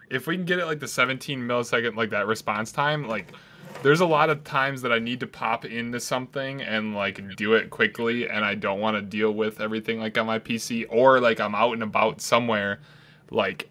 if 0.09 0.27
we 0.27 0.35
can 0.35 0.45
get 0.45 0.59
it 0.59 0.65
like 0.65 0.79
the 0.79 0.87
17 0.87 1.39
millisecond 1.39 1.95
like 1.95 2.11
that 2.11 2.27
response 2.27 2.71
time, 2.71 3.07
like 3.07 3.33
there's 3.81 3.99
a 3.99 4.05
lot 4.05 4.29
of 4.29 4.43
times 4.43 4.81
that 4.83 4.93
I 4.93 4.99
need 4.99 5.19
to 5.21 5.27
pop 5.27 5.65
into 5.65 5.99
something 5.99 6.61
and 6.61 6.95
like 6.95 7.35
do 7.35 7.53
it 7.53 7.69
quickly, 7.69 8.29
and 8.29 8.45
I 8.45 8.55
don't 8.55 8.79
want 8.79 8.95
to 8.95 9.01
deal 9.01 9.31
with 9.31 9.59
everything 9.59 9.99
like 9.99 10.17
on 10.17 10.25
my 10.25 10.39
PC, 10.39 10.85
or 10.89 11.19
like 11.19 11.39
I'm 11.39 11.55
out 11.55 11.73
and 11.73 11.83
about 11.83 12.21
somewhere, 12.21 12.79
like. 13.29 13.69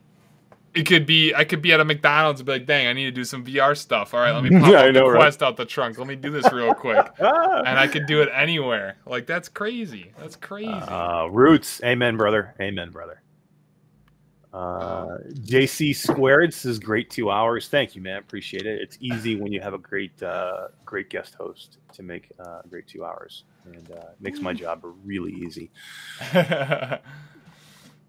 It 0.74 0.86
could 0.86 1.04
be 1.04 1.34
I 1.34 1.44
could 1.44 1.60
be 1.60 1.72
at 1.72 1.80
a 1.80 1.84
McDonald's 1.84 2.40
and 2.40 2.46
be 2.46 2.52
like, 2.52 2.66
dang, 2.66 2.86
I 2.86 2.92
need 2.92 3.04
to 3.04 3.10
do 3.10 3.24
some 3.24 3.44
VR 3.44 3.76
stuff. 3.76 4.14
All 4.14 4.20
right, 4.20 4.32
let 4.32 4.42
me 4.42 4.50
pop 4.60 4.70
Yeah, 4.70 4.90
know, 4.90 5.06
the 5.06 5.10
right? 5.12 5.18
Quest 5.20 5.42
out 5.42 5.56
the 5.56 5.66
trunk. 5.66 5.98
Let 5.98 6.06
me 6.06 6.16
do 6.16 6.30
this 6.30 6.50
real 6.52 6.74
quick. 6.74 7.06
Ah! 7.20 7.62
And 7.66 7.78
I 7.78 7.86
could 7.86 8.06
do 8.06 8.22
it 8.22 8.28
anywhere. 8.34 8.96
Like 9.06 9.26
that's 9.26 9.48
crazy. 9.48 10.12
That's 10.18 10.36
crazy. 10.36 10.70
Uh, 10.72 11.26
roots, 11.26 11.80
amen, 11.84 12.16
brother, 12.16 12.54
amen, 12.60 12.90
brother. 12.90 13.22
Uh, 14.52 15.16
JC 15.32 15.96
squared 15.96 16.52
says 16.52 16.78
great 16.78 17.08
two 17.08 17.30
hours. 17.30 17.68
Thank 17.68 17.94
you, 17.94 18.02
man. 18.02 18.18
Appreciate 18.18 18.66
it. 18.66 18.80
It's 18.82 18.98
easy 19.00 19.34
when 19.36 19.50
you 19.50 19.60
have 19.60 19.72
a 19.72 19.78
great, 19.78 20.22
uh, 20.22 20.68
great 20.84 21.08
guest 21.08 21.34
host 21.34 21.78
to 21.94 22.02
make 22.02 22.30
uh, 22.38 22.60
great 22.68 22.86
two 22.86 23.04
hours, 23.04 23.44
and 23.64 23.90
uh, 23.92 24.02
makes 24.20 24.40
my 24.40 24.52
job 24.52 24.84
really 25.04 25.32
easy. 25.32 25.70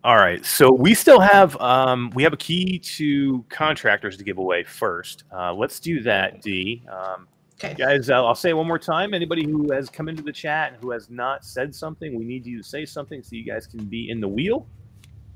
All 0.04 0.18
right, 0.18 0.46
so 0.46 0.70
we 0.72 0.94
still 0.94 1.22
have 1.22 1.56
um, 1.62 2.12
we 2.14 2.24
have 2.24 2.34
a 2.34 2.38
key 2.38 2.78
to 2.80 3.46
contractors 3.50 4.18
to 4.18 4.24
give 4.26 4.38
away 4.38 4.64
first. 4.64 5.24
Uh, 5.32 5.54
let's 5.54 5.80
do 5.80 6.02
that, 6.04 6.42
D. 6.42 6.84
Um, 6.92 7.28
Okay. 7.64 7.76
guys, 7.76 8.10
uh, 8.10 8.16
I'll 8.26 8.36
say 8.36 8.50
it 8.50 8.58
one 8.58 8.68
more 8.68 8.80
time. 8.80 9.14
Anybody 9.14 9.46
who 9.46 9.72
has 9.72 9.90
come 9.90 10.10
into 10.10 10.22
the 10.22 10.34
chat 10.34 10.74
and 10.74 10.82
who 10.82 10.92
has 10.92 11.10
not 11.10 11.46
said 11.46 11.74
something, 11.74 12.14
we 12.18 12.26
need 12.26 12.46
you 12.46 12.58
to 12.58 12.64
say 12.68 12.84
something 12.84 13.24
so 13.24 13.38
you 13.38 13.46
guys 13.46 13.68
can 13.68 13.86
be 13.86 14.10
in 14.10 14.20
the 14.20 14.28
wheel. 14.28 14.68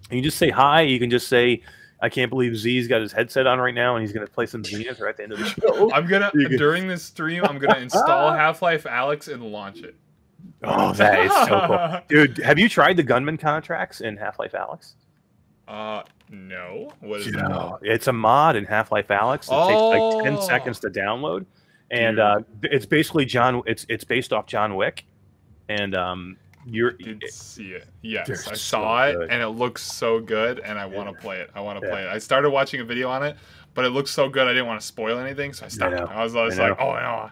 And 0.10 0.18
you 0.18 0.24
just 0.24 0.38
say 0.38 0.50
hi. 0.50 0.82
You 0.82 1.00
can 1.00 1.10
just 1.10 1.30
say, 1.30 1.62
"I 2.02 2.10
can't 2.10 2.30
believe 2.30 2.58
Z's 2.58 2.88
got 2.90 3.00
his 3.00 3.14
headset 3.14 3.48
on 3.48 3.60
right 3.60 3.74
now 3.74 3.96
and 3.96 4.04
he's 4.04 4.12
going 4.12 4.26
to 4.28 4.34
play 4.34 4.46
some 4.46 4.62
Zenith 4.64 5.00
right 5.00 5.12
at 5.12 5.18
the 5.18 5.24
end 5.24 5.32
of 5.32 5.40
the 5.40 5.46
show." 5.62 5.94
I'm 5.94 6.06
gonna 6.08 6.32
during 6.58 6.88
this 6.88 7.04
stream. 7.04 7.46
I'm 7.46 7.60
gonna 7.60 7.80
install 7.82 8.34
Half 8.34 8.62
Life 8.62 8.84
Alyx 8.84 9.32
and 9.32 9.42
launch 9.44 9.84
it. 9.84 9.96
Oh, 10.64 10.92
that 10.94 11.20
is 11.20 11.32
so 11.48 11.68
cool, 11.68 12.00
dude. 12.26 12.38
Have 12.44 12.58
you 12.58 12.68
tried 12.68 12.98
the 12.98 13.04
gunman 13.04 13.38
contracts 13.38 14.02
in 14.02 14.18
Half 14.18 14.40
Life 14.40 14.54
Alyx? 14.54 14.94
Uh, 15.68 16.04
no. 16.30 16.92
What 17.02 17.22
is 17.22 17.28
No, 17.28 17.78
it's 17.82 18.08
a 18.08 18.14
mod 18.14 18.56
in 18.56 18.66
Half 18.66 18.92
Life 18.92 19.08
Alyx. 19.10 19.44
It 19.44 19.68
takes 19.68 19.82
like 19.82 20.24
ten 20.24 20.42
seconds 20.42 20.80
to 20.80 20.90
download, 20.90 21.46
and 21.92 22.20
uh, 22.20 22.40
it's 22.64 22.86
basically 22.86 23.26
John. 23.26 23.62
It's 23.66 23.86
it's 23.90 24.04
based 24.04 24.34
off 24.34 24.46
John 24.48 24.76
Wick, 24.76 25.06
and 25.70 25.96
um, 25.96 26.38
you're 26.66 26.94
that? 26.94 27.20
Did 27.20 27.32
see 27.32 27.72
it? 27.72 27.88
Yes, 28.02 28.30
I 28.30 28.52
so 28.52 28.54
saw 28.56 29.08
it, 29.08 29.14
good. 29.14 29.30
and 29.30 29.42
it 29.42 29.50
looks 29.50 29.84
so 29.84 30.20
good, 30.20 30.60
and 30.60 30.80
I 30.80 30.86
want 30.86 31.14
to 31.14 31.22
play 31.22 31.40
it. 31.40 31.50
I 31.54 31.62
want 31.62 31.80
to 31.80 31.86
Yeah. 31.88 31.94
play 31.94 32.04
it. 32.04 32.10
I 32.10 32.18
started 32.18 32.50
watching 32.50 32.82
a 32.82 32.86
video 32.86 33.10
on 33.10 33.24
it, 33.24 33.38
but 33.74 33.86
it 33.86 33.90
looks 33.90 34.12
so 34.12 34.28
good. 34.28 34.48
I 34.48 34.54
didn't 34.54 34.68
want 34.68 34.82
to 34.82 34.88
spoil 34.88 35.20
anything, 35.20 35.54
so 35.54 35.66
I 35.66 35.70
stopped. 35.70 35.96
I 35.96 36.24
was, 36.24 36.36
I 36.36 36.44
was 36.44 36.58
like, 36.58 36.80
oh 36.80 36.94
no. 36.94 37.30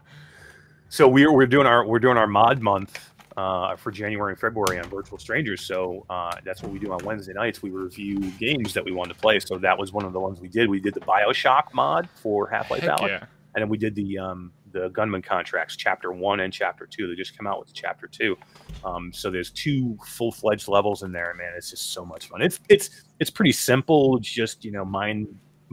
So 0.95 1.09
we're 1.09 1.29
we're 1.29 1.45
doing 1.45 1.67
our 1.67 1.85
we're 1.85 1.99
doing 1.99 2.15
our 2.15 2.25
mod 2.25 2.61
month 2.61 3.11
uh, 3.35 3.75
for 3.75 3.91
January 3.91 4.31
and 4.31 4.39
February 4.39 4.79
on 4.79 4.89
Virtual 4.89 5.17
Strangers. 5.17 5.59
So 5.59 6.05
uh, 6.09 6.31
that's 6.45 6.63
what 6.63 6.71
we 6.71 6.79
do 6.79 6.93
on 6.93 7.03
Wednesday 7.03 7.33
nights. 7.33 7.61
We 7.61 7.69
review 7.69 8.17
games 8.39 8.73
that 8.73 8.85
we 8.85 8.93
want 8.93 9.09
to 9.09 9.15
play. 9.15 9.41
So 9.41 9.57
that 9.57 9.77
was 9.77 9.91
one 9.91 10.05
of 10.05 10.13
the 10.13 10.21
ones 10.21 10.39
we 10.39 10.47
did. 10.47 10.69
We 10.69 10.79
did 10.79 10.93
the 10.93 11.01
Bioshock 11.01 11.73
mod 11.73 12.07
for 12.15 12.47
Half 12.47 12.71
Life 12.71 12.83
Alyx. 12.83 13.09
yeah. 13.09 13.25
and 13.55 13.61
then 13.61 13.67
we 13.67 13.77
did 13.77 13.93
the 13.93 14.17
um, 14.17 14.53
the 14.71 14.87
gunman 14.87 15.21
contracts 15.21 15.75
chapter 15.75 16.13
one 16.13 16.39
and 16.39 16.53
chapter 16.53 16.85
two 16.85 17.09
they 17.09 17.15
just 17.15 17.37
came 17.37 17.45
out 17.45 17.59
with 17.59 17.73
chapter 17.73 18.07
two 18.07 18.37
um, 18.85 19.11
so 19.11 19.29
there's 19.29 19.49
two 19.51 19.97
full-fledged 20.05 20.67
levels 20.67 21.03
in 21.03 21.13
there 21.13 21.33
man 21.33 21.53
it's 21.55 21.69
just 21.69 21.93
so 21.93 22.05
much 22.05 22.27
fun 22.27 22.41
it's 22.41 22.59
it's 22.67 23.03
it's 23.21 23.29
pretty 23.29 23.53
simple 23.53 24.17
It's 24.17 24.29
just 24.29 24.65
you 24.65 24.71
know 24.71 24.83
mind 24.83 25.27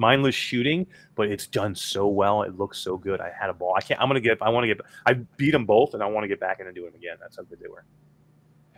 mindless 0.06 0.34
shooting 0.34 0.86
but 1.14 1.28
it's 1.28 1.46
done 1.46 1.74
so 1.74 2.06
well 2.06 2.42
it 2.42 2.58
looks 2.58 2.78
so 2.78 2.96
good 2.96 3.20
i 3.20 3.30
had 3.40 3.48
a 3.50 3.52
ball 3.60 3.74
i 3.76 3.80
can't 3.80 4.00
i'm 4.00 4.08
gonna 4.08 4.20
get 4.20 4.36
i 4.42 4.48
want 4.48 4.64
to 4.64 4.68
get 4.74 4.80
i 5.06 5.12
beat 5.36 5.52
them 5.52 5.64
both 5.64 5.94
and 5.94 6.02
i 6.02 6.06
want 6.06 6.24
to 6.24 6.28
get 6.28 6.40
back 6.40 6.58
in 6.60 6.66
and 6.66 6.74
do 6.74 6.84
them 6.84 6.94
again 6.94 7.16
that's 7.20 7.36
how 7.36 7.42
good 7.44 7.60
they 7.60 7.68
were 7.68 7.84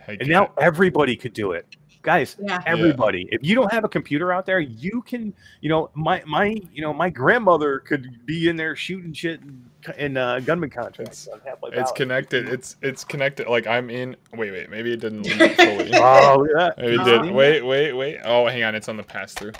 and 0.07 0.27
now 0.27 0.51
everybody 0.59 1.15
could 1.15 1.33
do 1.33 1.51
it 1.53 1.65
guys 2.03 2.35
Yeah. 2.39 2.61
everybody 2.67 3.27
if 3.31 3.43
you 3.43 3.55
don't 3.55 3.71
have 3.73 3.83
a 3.83 3.89
computer 3.89 4.31
out 4.31 4.45
there 4.45 4.59
you 4.59 5.01
can 5.01 5.33
you 5.61 5.69
know 5.69 5.89
my 5.95 6.21
my 6.27 6.55
you 6.71 6.81
know 6.83 6.93
my 6.93 7.09
grandmother 7.09 7.79
could 7.79 8.23
be 8.27 8.47
in 8.47 8.55
there 8.55 8.75
shooting 8.75 9.11
shit 9.13 9.39
in, 9.41 9.65
in 9.97 10.17
uh, 10.17 10.39
gunman 10.41 10.69
contracts 10.69 11.27
on 11.27 11.39
Half-Life 11.43 11.73
it's 11.75 11.91
connected. 11.91 12.47
It's 12.49 12.75
it's 12.83 13.03
connected. 13.03 13.47
Like 13.47 13.65
I'm 13.67 13.89
in. 13.91 14.15
Wait, 14.33 14.49
wait. 14.51 14.69
Maybe 14.69 14.93
it 14.93 14.99
didn't 14.99 15.23
leave 15.39 15.55
fully. 15.55 15.91
oh 15.95 16.47
yeah 16.57 16.69
Maybe 16.77 16.93
it 16.95 16.99
Oh. 17.01 17.23
did. 17.23 17.31
Wait, 17.31 17.61
wait, 17.63 17.93
wait. 17.93 18.17
Oh, 18.23 18.47
hang 18.47 18.63
on. 18.63 18.73
It's 18.75 18.89
on 18.89 18.97
the 18.97 19.03
pass 19.03 19.33
through. 19.33 19.51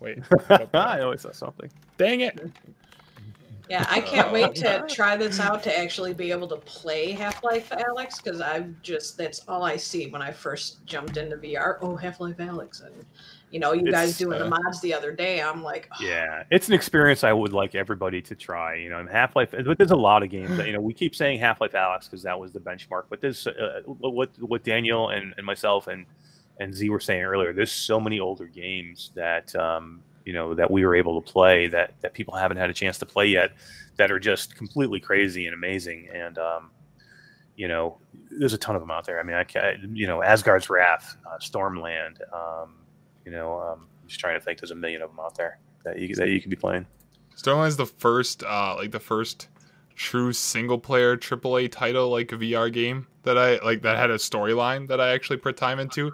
Wait. 0.00 0.18
i 0.74 1.00
always 1.00 1.22
saw 1.22 1.32
something 1.32 1.70
Dang 1.96 2.20
it. 2.20 2.40
Yeah, 3.68 3.86
I 3.88 4.00
can't 4.00 4.32
wait 4.32 4.56
to 4.56 4.84
try 4.88 5.16
this 5.16 5.38
out 5.38 5.62
to 5.62 5.78
actually 5.78 6.12
be 6.12 6.32
able 6.32 6.48
to 6.48 6.56
play 6.56 7.12
Half 7.12 7.44
Life 7.44 7.70
Alyx 7.70 8.20
because 8.20 8.40
I've 8.40 8.82
just 8.82 9.16
that's 9.16 9.42
all 9.46 9.62
I 9.62 9.76
see 9.76 10.08
when 10.08 10.20
I 10.20 10.32
first 10.32 10.84
jumped 10.86 11.18
into 11.18 11.36
VR. 11.36 11.78
Oh, 11.80 11.94
Half 11.94 12.18
Life 12.18 12.38
Alyx, 12.38 12.84
and 12.84 13.04
you 13.52 13.60
know, 13.60 13.72
you 13.72 13.88
guys 13.88 14.18
doing 14.18 14.40
uh, 14.40 14.44
the 14.44 14.50
mods 14.50 14.80
the 14.80 14.92
other 14.92 15.12
day. 15.12 15.40
I'm 15.40 15.62
like, 15.62 15.88
oh, 15.92 16.04
yeah 16.04 16.42
it's 16.50 16.68
an 16.68 16.74
experience 16.74 17.24
i 17.24 17.32
would 17.32 17.52
like 17.52 17.74
everybody 17.74 18.20
to 18.22 18.34
try 18.34 18.74
you 18.74 18.88
know 18.88 18.98
and 18.98 19.08
half-life 19.08 19.50
but 19.50 19.78
there's 19.78 19.90
a 19.90 19.96
lot 19.96 20.22
of 20.22 20.30
games 20.30 20.56
that 20.56 20.66
you 20.66 20.72
know 20.72 20.80
we 20.80 20.94
keep 20.94 21.14
saying 21.14 21.38
half-life 21.38 21.72
alyx 21.72 22.04
because 22.04 22.22
that 22.22 22.38
was 22.38 22.52
the 22.52 22.60
benchmark 22.60 23.04
but 23.08 23.20
this 23.20 23.46
uh, 23.46 23.82
what 23.84 24.30
what 24.40 24.64
daniel 24.64 25.10
and, 25.10 25.34
and 25.36 25.44
myself 25.44 25.86
and 25.86 26.06
and 26.60 26.72
z 26.72 26.88
were 26.88 27.00
saying 27.00 27.22
earlier 27.22 27.52
there's 27.52 27.72
so 27.72 27.98
many 27.98 28.20
older 28.20 28.46
games 28.46 29.10
that 29.14 29.54
um 29.56 30.02
you 30.24 30.32
know 30.32 30.54
that 30.54 30.70
we 30.70 30.84
were 30.84 30.94
able 30.94 31.20
to 31.20 31.32
play 31.32 31.66
that 31.66 31.94
that 32.00 32.14
people 32.14 32.34
haven't 32.34 32.58
had 32.58 32.70
a 32.70 32.74
chance 32.74 32.98
to 32.98 33.06
play 33.06 33.26
yet 33.26 33.50
that 33.96 34.12
are 34.12 34.20
just 34.20 34.54
completely 34.54 35.00
crazy 35.00 35.46
and 35.46 35.54
amazing 35.54 36.08
and 36.14 36.38
um 36.38 36.70
you 37.60 37.68
know, 37.68 37.98
there's 38.30 38.54
a 38.54 38.58
ton 38.58 38.74
of 38.74 38.80
them 38.80 38.90
out 38.90 39.04
there. 39.04 39.20
I 39.20 39.22
mean, 39.22 39.36
I 39.36 39.44
can 39.44 39.94
you 39.94 40.06
know, 40.06 40.22
Asgard's 40.22 40.70
Wrath, 40.70 41.14
uh, 41.30 41.36
Stormland. 41.36 42.16
Um, 42.32 42.76
you 43.26 43.30
know, 43.30 43.60
um, 43.60 43.86
I'm 44.02 44.08
just 44.08 44.18
trying 44.18 44.38
to 44.38 44.40
think. 44.42 44.58
There's 44.58 44.70
a 44.70 44.74
million 44.74 45.02
of 45.02 45.10
them 45.10 45.20
out 45.20 45.36
there 45.36 45.58
that 45.84 45.98
you 45.98 46.14
that 46.14 46.30
you 46.30 46.40
could 46.40 46.48
be 46.48 46.56
playing. 46.56 46.86
Stormland's 47.36 47.76
the 47.76 47.84
first, 47.84 48.42
uh, 48.44 48.76
like 48.78 48.92
the 48.92 49.00
first 49.00 49.48
true 49.94 50.32
single 50.32 50.78
player 50.78 51.18
AAA 51.18 51.70
title 51.70 52.08
like 52.08 52.28
VR 52.28 52.72
game 52.72 53.06
that 53.24 53.36
I 53.36 53.58
like 53.58 53.82
that 53.82 53.98
had 53.98 54.10
a 54.10 54.16
storyline 54.16 54.88
that 54.88 54.98
I 54.98 55.10
actually 55.10 55.36
put 55.36 55.58
time 55.58 55.78
into. 55.78 56.12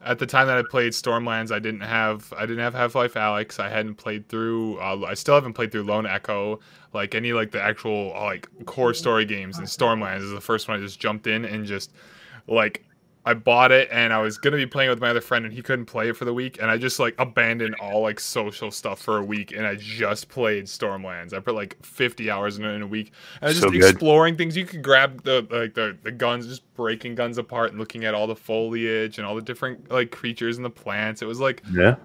At 0.00 0.18
the 0.18 0.26
time 0.26 0.46
that 0.46 0.56
I 0.56 0.62
played 0.62 0.92
Stormlands, 0.92 1.50
I 1.50 1.58
didn't 1.58 1.80
have 1.80 2.32
I 2.36 2.42
didn't 2.42 2.60
have 2.60 2.74
Half 2.74 2.94
Life 2.94 3.14
Alyx. 3.14 3.58
I 3.58 3.68
hadn't 3.68 3.96
played 3.96 4.28
through. 4.28 4.78
Uh, 4.78 5.04
I 5.06 5.14
still 5.14 5.34
haven't 5.34 5.54
played 5.54 5.72
through 5.72 5.82
Lone 5.82 6.06
Echo. 6.06 6.60
Like 6.92 7.14
any 7.14 7.32
like 7.32 7.50
the 7.50 7.60
actual 7.60 8.10
like 8.10 8.48
core 8.64 8.94
story 8.94 9.24
games. 9.24 9.58
And 9.58 9.66
Stormlands 9.66 10.22
is 10.22 10.30
the 10.30 10.40
first 10.40 10.68
one 10.68 10.78
I 10.78 10.80
just 10.82 11.00
jumped 11.00 11.26
in 11.26 11.44
and 11.44 11.66
just 11.66 11.92
like 12.46 12.84
I 13.24 13.34
bought 13.34 13.72
it 13.72 13.88
and 13.92 14.12
I 14.12 14.18
was 14.22 14.38
gonna 14.38 14.56
be 14.56 14.64
playing 14.64 14.88
with 14.88 15.00
my 15.00 15.10
other 15.10 15.20
friend 15.20 15.44
and 15.44 15.52
he 15.52 15.60
couldn't 15.60 15.84
play 15.84 16.08
it 16.08 16.16
for 16.16 16.24
the 16.24 16.32
week 16.32 16.58
and 16.62 16.70
I 16.70 16.78
just 16.78 16.98
like 16.98 17.14
abandoned 17.18 17.74
all 17.74 18.00
like 18.00 18.18
social 18.20 18.70
stuff 18.70 19.00
for 19.02 19.18
a 19.18 19.24
week 19.24 19.52
and 19.52 19.66
I 19.66 19.74
just 19.74 20.30
played 20.30 20.64
Stormlands. 20.64 21.34
I 21.34 21.40
put 21.40 21.54
like 21.54 21.76
50 21.84 22.30
hours 22.30 22.56
in, 22.58 22.64
in 22.64 22.80
a 22.80 22.86
week. 22.86 23.12
And 23.42 23.48
I 23.48 23.50
was 23.50 23.58
So 23.60 23.68
just 23.70 23.80
good. 23.80 23.90
exploring 23.90 24.36
things. 24.36 24.56
You 24.56 24.64
could 24.64 24.82
grab 24.82 25.24
the 25.24 25.46
like 25.50 25.74
the, 25.74 25.98
the 26.02 26.12
guns, 26.12 26.46
just 26.46 26.62
breaking 26.74 27.16
guns 27.16 27.36
apart 27.36 27.70
and 27.70 27.78
looking 27.78 28.04
at 28.06 28.14
all 28.14 28.26
the 28.26 28.36
foliage 28.36 29.18
and 29.18 29.26
all 29.26 29.34
the 29.34 29.42
different 29.42 29.90
like 29.90 30.10
creatures 30.10 30.56
and 30.56 30.64
the 30.64 30.70
plants. 30.70 31.20
It 31.20 31.26
was 31.26 31.38
like 31.40 31.62
Yeah. 31.70 31.96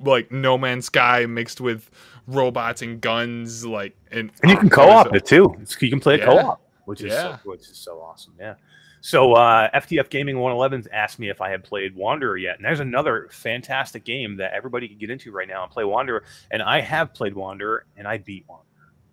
like 0.00 0.30
No 0.30 0.58
Man's 0.58 0.84
Sky 0.86 1.24
mixed 1.26 1.60
with 1.62 1.90
robots 2.26 2.82
and 2.82 3.00
guns, 3.00 3.64
like 3.64 3.96
and, 4.10 4.30
And 4.42 4.50
you 4.50 4.58
can 4.58 4.68
co-op 4.68 5.14
it 5.14 5.24
too. 5.24 5.56
It's, 5.62 5.80
you 5.80 5.88
can 5.88 6.00
play 6.00 6.16
a 6.16 6.18
Yeah. 6.18 6.24
co-op, 6.26 6.60
which 6.84 7.00
is 7.00 7.12
Yeah. 7.12 7.38
so, 7.38 7.50
which 7.50 7.60
is 7.62 7.76
so 7.78 8.00
awesome. 8.02 8.34
Yeah. 8.38 8.54
So 9.02 9.32
uh, 9.32 9.70
FTF 9.74 10.10
Gaming 10.10 10.36
111 10.38 10.92
asked 10.92 11.18
me 11.18 11.30
if 11.30 11.40
I 11.40 11.48
had 11.50 11.64
played 11.64 11.94
Wanderer 11.96 12.36
yet, 12.36 12.56
and 12.56 12.64
there's 12.64 12.80
another 12.80 13.28
fantastic 13.32 14.04
game 14.04 14.36
that 14.36 14.52
everybody 14.52 14.88
can 14.88 14.98
get 14.98 15.10
into 15.10 15.32
right 15.32 15.48
now 15.48 15.62
and 15.62 15.72
play 15.72 15.84
Wanderer. 15.84 16.24
And 16.50 16.62
I 16.62 16.80
have 16.80 17.14
played 17.14 17.34
Wanderer, 17.34 17.86
and 17.96 18.06
I 18.06 18.18
beat 18.18 18.44
Wanderer. 18.48 18.66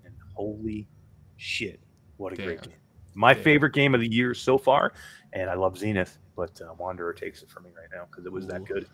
And 0.05 0.13
holy 0.35 0.87
shit, 1.37 1.79
what 2.17 2.33
a 2.33 2.35
great 2.35 2.61
game! 2.61 2.73
My 3.15 3.33
Damn. 3.33 3.43
favorite 3.43 3.73
game 3.73 3.95
of 3.95 4.01
the 4.01 4.11
year 4.11 4.33
so 4.33 4.57
far, 4.57 4.91
and 5.33 5.49
I 5.49 5.53
love 5.53 5.77
Zenith, 5.77 6.17
but 6.35 6.59
uh, 6.61 6.73
Wanderer 6.77 7.13
takes 7.13 7.41
it 7.41 7.49
for 7.49 7.61
me 7.61 7.69
right 7.77 7.87
now 7.93 8.05
because 8.11 8.25
it 8.25 8.31
was 8.31 8.45
that 8.47 8.65
good. 8.65 8.87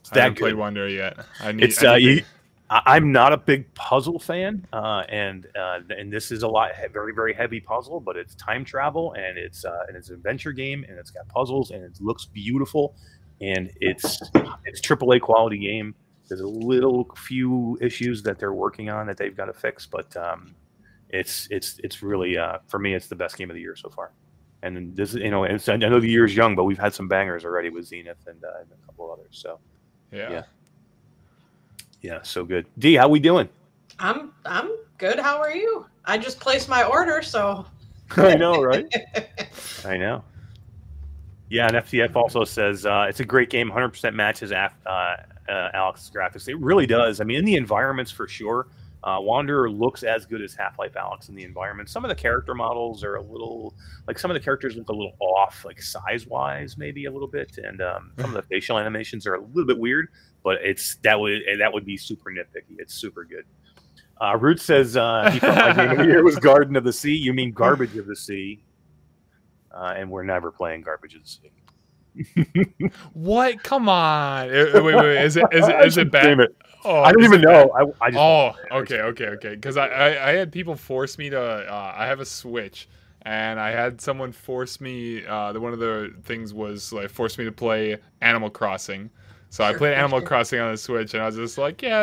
It's 0.00 0.12
I 0.12 0.20
haven't 0.20 0.34
good. 0.34 0.42
played 0.44 0.54
Wonder 0.56 0.86
yet. 0.88 1.16
I 1.40 1.52
need. 1.52 1.64
It's 1.64 1.82
I 1.82 1.94
uh, 1.94 1.96
need 1.96 2.04
you, 2.04 2.16
to- 2.16 2.22
I- 2.22 2.26
I'm 2.68 3.12
not 3.12 3.32
a 3.32 3.36
big 3.36 3.72
puzzle 3.74 4.18
fan, 4.18 4.66
uh, 4.72 5.04
and 5.08 5.46
uh, 5.56 5.80
and 5.90 6.12
this 6.12 6.32
is 6.32 6.42
a 6.42 6.48
lot 6.48 6.72
very 6.92 7.14
very 7.14 7.32
heavy 7.32 7.60
puzzle, 7.60 8.00
but 8.00 8.16
it's 8.16 8.34
time 8.34 8.64
travel 8.64 9.12
and 9.12 9.38
it's 9.38 9.64
uh, 9.64 9.84
and 9.86 9.96
it's 9.96 10.08
an 10.08 10.16
adventure 10.16 10.52
game 10.52 10.84
and 10.88 10.98
it's 10.98 11.10
got 11.10 11.28
puzzles 11.28 11.70
and 11.70 11.84
it 11.84 11.92
looks 12.00 12.24
beautiful 12.24 12.96
and 13.40 13.70
it's 13.80 14.20
it's 14.64 14.80
AAA 14.80 15.20
quality 15.20 15.58
game. 15.58 15.94
There's 16.28 16.40
a 16.40 16.48
little 16.48 17.08
few 17.16 17.78
issues 17.80 18.22
that 18.24 18.38
they're 18.38 18.54
working 18.54 18.90
on 18.90 19.06
that 19.06 19.16
they've 19.16 19.36
got 19.36 19.44
to 19.44 19.52
fix, 19.52 19.86
but 19.86 20.16
um, 20.16 20.54
it's 21.10 21.46
it's 21.52 21.78
it's 21.84 22.02
really 22.02 22.36
uh, 22.36 22.58
for 22.66 22.80
me 22.80 22.94
it's 22.94 23.06
the 23.06 23.14
best 23.14 23.36
game 23.36 23.48
of 23.48 23.54
the 23.54 23.60
year 23.60 23.76
so 23.76 23.90
far. 23.90 24.12
And 24.62 24.96
this 24.96 25.14
you 25.14 25.30
know 25.30 25.44
it's, 25.44 25.68
I 25.68 25.76
know 25.76 26.00
the 26.00 26.08
year's 26.08 26.34
young, 26.34 26.56
but 26.56 26.64
we've 26.64 26.78
had 26.78 26.94
some 26.94 27.06
bangers 27.06 27.44
already 27.44 27.68
with 27.68 27.86
Zenith 27.86 28.26
and, 28.26 28.42
uh, 28.42 28.60
and 28.60 28.68
a 28.72 28.86
couple 28.86 29.12
of 29.12 29.20
others. 29.20 29.38
So 29.38 29.60
yeah. 30.10 30.30
yeah. 30.30 30.42
Yeah, 32.02 32.20
so 32.22 32.44
good. 32.44 32.66
D, 32.78 32.94
how 32.94 33.08
we 33.08 33.20
doing? 33.20 33.48
I'm 33.98 34.32
I'm 34.44 34.70
good. 34.98 35.18
How 35.18 35.38
are 35.38 35.54
you? 35.54 35.86
I 36.04 36.18
just 36.18 36.38
placed 36.40 36.68
my 36.68 36.84
order, 36.84 37.22
so 37.22 37.66
I 38.16 38.34
know, 38.34 38.62
right? 38.62 38.86
I 39.84 39.96
know. 39.96 40.22
Yeah, 41.48 41.68
and 41.68 41.76
FTF 41.76 42.16
also 42.16 42.44
says 42.44 42.86
uh, 42.86 43.06
it's 43.08 43.20
a 43.20 43.24
great 43.24 43.50
game. 43.50 43.70
100% 43.70 44.14
matches 44.14 44.50
af- 44.50 44.74
uh, 44.84 45.16
uh, 45.48 45.70
Alyx's 45.74 46.10
graphics. 46.14 46.48
It 46.48 46.58
really 46.58 46.86
does. 46.86 47.20
I 47.20 47.24
mean, 47.24 47.38
in 47.38 47.44
the 47.44 47.54
environments 47.56 48.10
for 48.10 48.26
sure. 48.26 48.66
Uh, 49.04 49.20
Wanderer 49.20 49.70
looks 49.70 50.02
as 50.02 50.26
good 50.26 50.42
as 50.42 50.52
Half 50.52 50.80
Life 50.80 50.94
Alyx 50.94 51.28
in 51.28 51.36
the 51.36 51.44
environment. 51.44 51.88
Some 51.88 52.04
of 52.04 52.08
the 52.08 52.14
character 52.16 52.56
models 52.56 53.04
are 53.04 53.14
a 53.16 53.22
little, 53.22 53.72
like 54.08 54.18
some 54.18 54.32
of 54.32 54.34
the 54.34 54.40
characters 54.40 54.74
look 54.74 54.88
a 54.88 54.92
little 54.92 55.14
off, 55.20 55.64
like 55.64 55.80
size 55.80 56.26
wise, 56.26 56.76
maybe 56.76 57.04
a 57.04 57.12
little 57.12 57.28
bit, 57.28 57.56
and 57.58 57.80
um, 57.80 58.10
some 58.18 58.34
of 58.34 58.42
the 58.42 58.42
facial 58.50 58.78
animations 58.78 59.24
are 59.24 59.34
a 59.34 59.40
little 59.40 59.66
bit 59.66 59.78
weird. 59.78 60.08
But 60.46 60.60
it's 60.62 60.94
that 61.02 61.18
would 61.18 61.42
that 61.58 61.72
would 61.72 61.84
be 61.84 61.96
super 61.96 62.30
nitpicky. 62.30 62.76
It's 62.78 62.94
super 62.94 63.24
good. 63.24 63.46
Uh, 64.20 64.38
Root 64.38 64.60
says 64.60 64.96
uh, 64.96 65.28
he 65.32 65.40
thought 65.40 65.76
my 65.76 65.86
game 65.86 65.90
of 65.90 65.98
the 65.98 66.04
year 66.04 66.22
was 66.22 66.36
Garden 66.52 66.76
of 66.76 66.84
the 66.84 66.92
Sea. 66.92 67.16
You 67.16 67.32
mean 67.32 67.50
Garbage 67.50 67.96
of 67.96 68.06
the 68.06 68.14
Sea? 68.14 68.62
Uh, 69.72 69.94
and 69.96 70.08
we're 70.08 70.22
never 70.22 70.52
playing 70.52 70.82
Garbage 70.82 71.16
of 71.16 71.22
the 71.24 71.28
Sea. 71.28 72.90
What? 73.12 73.60
Come 73.64 73.88
on. 73.88 74.48
Eh, 74.48 74.52
eh, 74.52 74.72
Wait, 74.74 74.82
wait, 74.84 74.94
wait. 74.94 75.24
Is 75.24 75.36
it 75.36 75.46
is 75.50 75.66
it 75.66 75.80
is 75.84 75.96
it 75.96 76.12
bad? 76.12 76.38
it. 76.38 76.56
Oh, 76.84 77.00
I 77.02 77.10
don't 77.10 77.24
even 77.24 77.40
know. 77.40 77.72
I, 77.76 78.06
I 78.06 78.10
just 78.10 78.20
Oh, 78.20 78.52
okay, 78.70 79.00
okay, 79.00 79.26
okay. 79.30 79.56
Because 79.56 79.76
I, 79.76 79.88
I 79.88 80.28
I 80.28 80.32
had 80.34 80.52
people 80.52 80.76
force 80.76 81.18
me 81.18 81.28
to. 81.30 81.40
Uh, 81.40 81.92
I 81.96 82.06
have 82.06 82.20
a 82.20 82.24
Switch, 82.24 82.88
and 83.22 83.58
I 83.58 83.72
had 83.72 84.00
someone 84.00 84.30
force 84.30 84.80
me. 84.80 85.26
Uh, 85.26 85.52
the 85.52 85.58
one 85.60 85.72
of 85.72 85.80
the 85.80 86.14
things 86.22 86.54
was 86.54 86.92
like 86.92 87.10
force 87.10 87.36
me 87.36 87.46
to 87.46 87.52
play 87.52 87.96
Animal 88.20 88.48
Crossing. 88.48 89.10
So 89.50 89.64
I 89.64 89.72
played 89.74 89.94
Animal. 89.94 90.20
Crossing 90.26 90.60
on 90.60 90.70
the 90.72 90.76
Switch, 90.76 91.14
and 91.14 91.22
I 91.22 91.26
was 91.26 91.36
just 91.36 91.56
like, 91.58 91.80
yeah, 91.82 92.02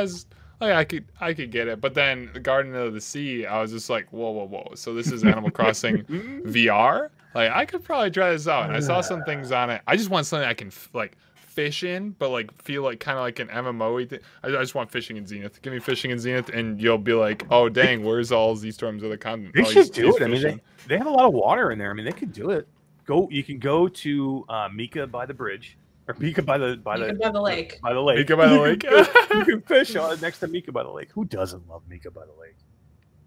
like 0.62 0.74
I 0.74 0.84
could 0.84 1.06
I 1.20 1.34
could 1.34 1.52
get 1.52 1.68
it. 1.68 1.82
But 1.82 1.94
then 1.94 2.30
the 2.34 2.40
Garden 2.40 2.74
of 2.76 2.94
the 2.94 3.02
Sea, 3.02 3.46
I 3.46 3.62
was 3.62 3.72
just 3.72 3.90
like, 3.90 4.12
whoa, 4.12 4.32
whoa, 4.32 4.46
whoa. 4.48 4.72
So 4.76 4.94
this 4.94 5.12
is 5.12 5.24
Animal 5.24 5.52
Crossing 5.60 6.04
VR. 6.04 7.10
Like 7.36 7.52
I 7.52 7.66
could 7.66 7.84
probably 7.84 8.12
try 8.12 8.32
this 8.32 8.48
out. 8.48 8.68
And 8.68 8.76
I 8.76 8.80
saw 8.80 9.02
some 9.02 9.24
things 9.24 9.52
on 9.52 9.70
it. 9.70 9.82
I 9.88 9.96
just 9.98 10.10
want 10.10 10.26
something 10.26 10.48
I 10.48 10.54
can 10.54 10.68
f- 10.68 10.90
like 10.94 11.18
fish 11.36 11.84
in, 11.84 12.12
but 12.12 12.30
like 12.30 12.52
feel 12.62 12.84
like 12.84 13.00
kind 13.00 13.18
of 13.18 13.24
like 13.24 13.40
an 13.40 13.48
MMO. 13.50 14.08
thing. 14.10 14.20
I, 14.44 14.48
I 14.48 14.62
just 14.62 14.76
want 14.76 14.92
fishing 14.92 15.18
in 15.18 15.26
Zenith. 15.26 15.62
Give 15.62 15.74
me 15.74 15.80
fishing 15.80 16.12
in 16.12 16.20
Zenith, 16.20 16.50
and 16.50 16.82
you'll 16.82 16.98
be 16.98 17.14
like, 17.14 17.46
oh 17.52 17.70
dang, 17.70 18.04
where's 18.04 18.32
all 18.32 18.56
these 18.56 18.76
storms 18.76 19.04
of 19.04 19.10
the 19.10 19.18
continent? 19.18 19.54
They 19.56 19.62
Oh, 19.62 19.66
should 19.66 19.92
do 19.92 20.16
it. 20.16 20.22
I 20.22 20.28
mean, 20.28 20.42
they, 20.42 20.60
they 20.88 20.98
have 20.98 21.08
a 21.08 21.12
lot 21.12 21.26
of 21.26 21.34
water 21.34 21.72
in 21.72 21.78
there. 21.80 21.90
I 21.90 21.94
mean, 21.94 22.06
they 22.06 22.12
could 22.12 22.34
do 22.34 22.52
it. 22.52 22.68
Go. 23.06 23.28
You 23.30 23.44
can 23.44 23.60
go 23.60 23.88
to 23.88 24.46
uh, 24.48 24.70
Mika 24.74 25.06
by 25.08 25.26
the 25.26 25.34
bridge, 25.34 25.78
or 26.08 26.16
Mika 26.20 26.42
by 26.42 26.58
the 26.58 26.78
by 26.78 26.98
you 26.98 27.08
the 27.08 27.14
by 27.14 27.32
the 27.32 27.42
lake. 27.42 27.80
by 27.82 27.94
the 27.94 28.02
lake. 28.02 28.18
Mika 28.20 28.36
by 28.38 28.48
the 28.48 28.60
lake. 28.60 28.84
you 28.84 29.46
can 29.46 29.62
fish 29.68 29.96
on 29.96 30.20
next 30.22 30.40
to 30.40 30.48
Mika 30.48 30.72
by 30.72 30.84
the 30.84 30.90
lake. 30.92 31.10
Who 31.14 31.26
doesn't 31.26 31.68
love 31.70 31.84
Mika 31.88 32.12
by 32.12 32.26
the 32.26 32.34
lake? 32.40 32.58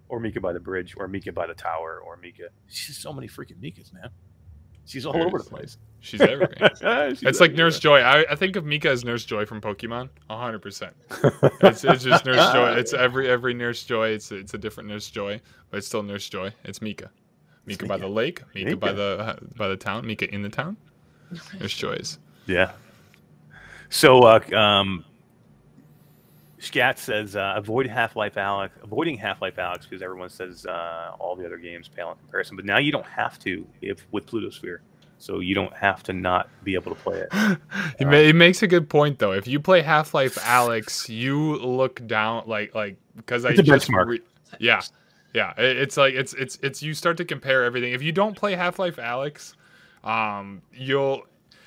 Or 0.09 0.20
Mika 0.20 0.40
by 0.40 0.53
the 0.53 0.61
bridge, 0.61 0.94
or 0.97 1.09
Mika 1.09 1.32
by 1.32 1.47
the 1.47 1.55
tower, 1.55 2.01
or 2.05 2.16
Mika. 2.19 2.44
She's 2.69 2.97
so 2.97 3.12
many 3.12 3.27
freaking 3.27 3.57
Mikas, 3.61 3.93
man. 3.93 4.11
She's 4.85 5.05
all 5.05 5.20
over 5.20 5.39
the 5.39 5.44
place. 5.44 5.78
She's 5.98 6.20
everything. 6.20 6.59
She's 7.16 7.23
It's 7.24 7.40
like 7.40 7.51
everywhere. 7.51 7.57
Nurse 7.57 7.81
Joy. 7.81 7.98
I, 8.03 8.24
I 8.31 8.35
think 8.36 8.55
of 8.55 8.65
Mika 8.65 8.89
as 8.89 9.05
Nurse 9.05 9.24
Joy 9.24 9.44
from 9.44 9.61
Pokemon. 9.61 10.09
hundred 10.31 10.61
percent. 10.61 10.94
It's, 11.61 11.82
it's 11.82 12.05
just 12.05 12.24
Nurse 12.24 12.53
Joy. 12.53 12.74
It's 12.74 12.93
every 12.94 13.28
every 13.28 13.53
Nurse 13.55 13.82
Joy. 13.82 14.11
It's 14.11 14.31
it's 14.31 14.55
a 14.55 14.59
different 14.59 14.89
Nurse 14.89 15.11
Joy, 15.11 15.40
but 15.70 15.78
it's 15.78 15.89
still 15.89 16.05
Nurse 16.05 16.28
Joy. 16.28 16.53
It's 16.65 16.81
Mika. 16.81 17.11
Mika 17.65 17.86
by 17.86 17.97
Mika. 17.97 18.07
the 18.07 18.12
lake. 18.12 18.43
Mika, 18.55 18.77
by 18.77 18.93
Mika. 18.93 19.39
the 19.40 19.55
by 19.57 19.66
the 19.66 19.77
town. 19.77 20.07
Mika 20.07 20.32
in 20.32 20.43
the 20.43 20.48
town. 20.51 20.77
Nurse 21.59 21.74
Joy's. 21.74 22.20
Yeah. 22.47 22.73
So, 23.89 24.20
uh, 24.24 24.40
um, 24.56 25.05
Scat 26.59 26.98
says 26.98 27.36
uh, 27.36 27.55
avoid 27.56 27.86
Half 27.86 28.16
Life 28.16 28.35
Alyx, 28.35 28.70
avoiding 28.82 29.16
Half 29.18 29.43
Life 29.43 29.56
Alyx 29.56 29.82
because 29.82 30.02
everyone 30.02 30.28
says 30.31 30.64
uh, 30.66 31.12
all 31.18 31.36
the 31.36 31.44
other 31.44 31.59
games 31.59 31.89
pale 31.89 32.10
in 32.12 32.16
comparison. 32.18 32.56
But 32.56 32.64
now 32.64 32.78
you 32.78 32.90
don't 32.90 33.06
have 33.06 33.39
to 33.40 33.66
if 33.82 34.06
with 34.10 34.27
Plutosphere, 34.27 34.78
so 35.18 35.40
you 35.40 35.55
don't 35.55 35.73
have 35.74 36.02
to 36.05 36.12
not 36.12 36.48
be 36.64 36.74
able 36.74 36.94
to 36.94 37.01
play 37.01 37.18
it. 37.20 37.28
He, 37.98 38.05
ma- 38.05 38.12
he 38.18 38.32
makes 38.32 38.62
a 38.62 38.66
good 38.66 38.89
point 38.89 39.18
though. 39.18 39.32
If 39.32 39.47
you 39.47 39.60
play 39.60 39.82
Half 39.82 40.14
Life 40.14 40.36
Alyx, 40.36 41.09
you 41.09 41.56
look 41.56 42.05
down 42.06 42.44
like 42.47 42.74
like 42.74 42.97
because 43.16 43.44
I 43.44 43.52
just 43.55 43.89
benchmark. 43.89 44.06
re- 44.06 44.20
yeah 44.59 44.81
yeah 45.35 45.52
it- 45.59 45.77
it's 45.77 45.97
like 45.97 46.14
it's 46.14 46.32
it's 46.35 46.59
it's 46.62 46.82
you 46.82 46.94
start 46.94 47.16
to 47.18 47.24
compare 47.24 47.64
everything. 47.64 47.93
If 47.93 48.02
you 48.02 48.12
don't 48.12 48.35
play 48.36 48.55
Half 48.55 48.78
Life 48.78 48.97
Alyx, 48.97 49.55
um, 50.05 50.62
you'll. 50.73 51.23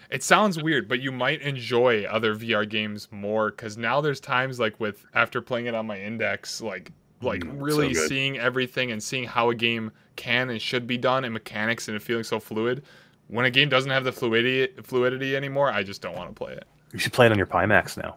It 0.09 0.23
sounds 0.23 0.61
weird, 0.61 0.87
but 0.87 1.01
you 1.01 1.11
might 1.11 1.41
enjoy 1.41 2.03
other 2.05 2.33
VR 2.35 2.67
games 2.67 3.07
more 3.11 3.51
because 3.51 3.77
now 3.77 4.01
there's 4.01 4.19
times 4.19 4.59
like 4.59 4.79
with 4.79 5.05
after 5.13 5.39
playing 5.41 5.67
it 5.67 5.75
on 5.75 5.85
my 5.85 5.99
index, 5.99 6.61
like 6.61 6.91
like 7.21 7.41
Mm, 7.41 7.61
really 7.61 7.93
good. 7.93 8.07
seeing 8.07 8.39
everything 8.39 8.91
and 8.91 9.03
seeing 9.03 9.25
how 9.25 9.49
a 9.49 9.55
game 9.55 9.91
can 10.15 10.49
and 10.49 10.61
should 10.61 10.87
be 10.87 10.97
done 10.97 11.25
and 11.25 11.33
mechanics 11.33 11.87
and 11.89 11.95
it 11.97 12.01
feeling 12.01 12.23
so 12.23 12.39
fluid. 12.39 12.81
When 13.27 13.45
a 13.45 13.51
game 13.51 13.69
doesn't 13.69 13.91
have 13.91 14.03
the 14.03 14.11
fluidity 14.11 14.73
fluidity 14.83 15.35
anymore, 15.35 15.71
I 15.71 15.83
just 15.83 16.01
don't 16.01 16.15
want 16.15 16.29
to 16.29 16.33
play 16.33 16.53
it. 16.53 16.63
You 16.93 16.97
should 16.99 17.13
play 17.13 17.27
it 17.27 17.31
on 17.31 17.37
your 17.37 17.45
Pimax 17.45 17.95
now. 18.01 18.15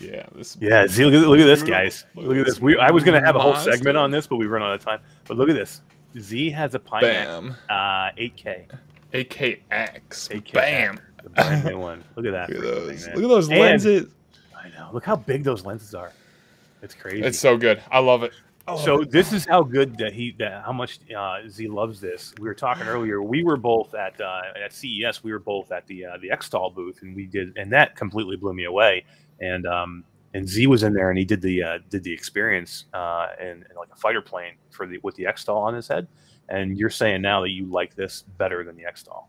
Yeah, 0.00 0.26
this. 0.34 0.56
Yeah, 0.60 0.86
see, 0.88 1.04
look, 1.04 1.14
at- 1.14 1.28
look 1.28 1.38
at 1.38 1.44
this, 1.44 1.62
guys. 1.62 2.04
Look 2.16 2.36
at 2.36 2.46
this. 2.46 2.60
We, 2.60 2.76
I 2.76 2.90
was 2.90 3.04
going 3.04 3.20
to 3.20 3.24
have 3.24 3.36
a 3.36 3.38
whole 3.38 3.54
segment 3.54 3.96
on 3.96 4.10
this, 4.10 4.26
but 4.26 4.36
we 4.36 4.46
run 4.46 4.60
out 4.62 4.74
of 4.74 4.80
time. 4.84 4.98
But 5.28 5.36
look 5.36 5.48
at 5.48 5.54
this. 5.54 5.82
Z 6.18 6.50
has 6.50 6.74
a 6.74 6.80
Pimax 6.80 7.00
Bam. 7.02 7.56
uh, 7.70 8.10
8K. 8.18 8.64
8KX. 9.14 10.08
8K. 10.10 10.52
Bam. 10.52 11.00
The 11.22 11.30
brand 11.30 11.64
new 11.64 11.78
one. 11.90 12.04
Look 12.16 12.26
at 12.26 12.32
that. 12.32 12.50
Look 12.50 12.58
at 12.58 12.62
those. 12.64 13.04
thing. 13.06 13.14
Look 13.14 13.24
at 13.24 13.28
those 13.28 13.48
And- 13.48 13.58
lenses. 13.60 14.08
I 14.56 14.68
know. 14.70 14.90
Look 14.92 15.04
how 15.04 15.16
big 15.16 15.44
those 15.44 15.64
lenses 15.64 15.94
are. 15.94 16.12
It's 16.82 16.94
crazy. 16.94 17.22
It's 17.22 17.38
so 17.38 17.56
good. 17.56 17.82
I 17.90 17.98
love 18.00 18.22
it. 18.22 18.32
Oh. 18.66 18.78
So 18.78 19.04
this 19.04 19.32
is 19.34 19.44
how 19.44 19.62
good 19.62 19.98
that 19.98 20.14
he 20.14 20.34
that 20.38 20.64
how 20.64 20.72
much 20.72 20.98
uh, 21.14 21.40
Z 21.48 21.68
loves 21.68 22.00
this. 22.00 22.32
We 22.40 22.48
were 22.48 22.54
talking 22.54 22.86
earlier. 22.86 23.20
We 23.22 23.42
were 23.42 23.58
both 23.58 23.94
at 23.94 24.18
uh, 24.20 24.40
at 24.62 24.72
CES. 24.72 25.22
We 25.22 25.32
were 25.32 25.38
both 25.38 25.70
at 25.70 25.86
the 25.86 26.06
uh, 26.06 26.16
the 26.20 26.30
XTAL 26.30 26.74
booth, 26.74 27.02
and 27.02 27.14
we 27.14 27.26
did, 27.26 27.56
and 27.58 27.70
that 27.72 27.94
completely 27.94 28.36
blew 28.36 28.54
me 28.54 28.64
away. 28.64 29.04
And 29.40 29.66
um, 29.66 30.02
and 30.32 30.48
Z 30.48 30.66
was 30.66 30.82
in 30.82 30.94
there, 30.94 31.10
and 31.10 31.18
he 31.18 31.26
did 31.26 31.42
the 31.42 31.62
uh, 31.62 31.78
did 31.90 32.04
the 32.04 32.12
experience 32.12 32.86
uh, 32.94 33.28
in, 33.38 33.48
in 33.68 33.76
like 33.76 33.90
a 33.92 33.96
fighter 33.96 34.22
plane 34.22 34.54
for 34.70 34.86
the 34.86 34.98
with 35.02 35.14
the 35.16 35.24
XTAL 35.24 35.56
on 35.56 35.74
his 35.74 35.86
head. 35.88 36.06
And 36.48 36.76
you're 36.78 36.90
saying 36.90 37.22
now 37.22 37.40
that 37.42 37.50
you 37.50 37.66
like 37.66 37.94
this 37.94 38.22
better 38.38 38.64
than 38.64 38.76
the 38.76 38.84
XTAL. 38.84 39.24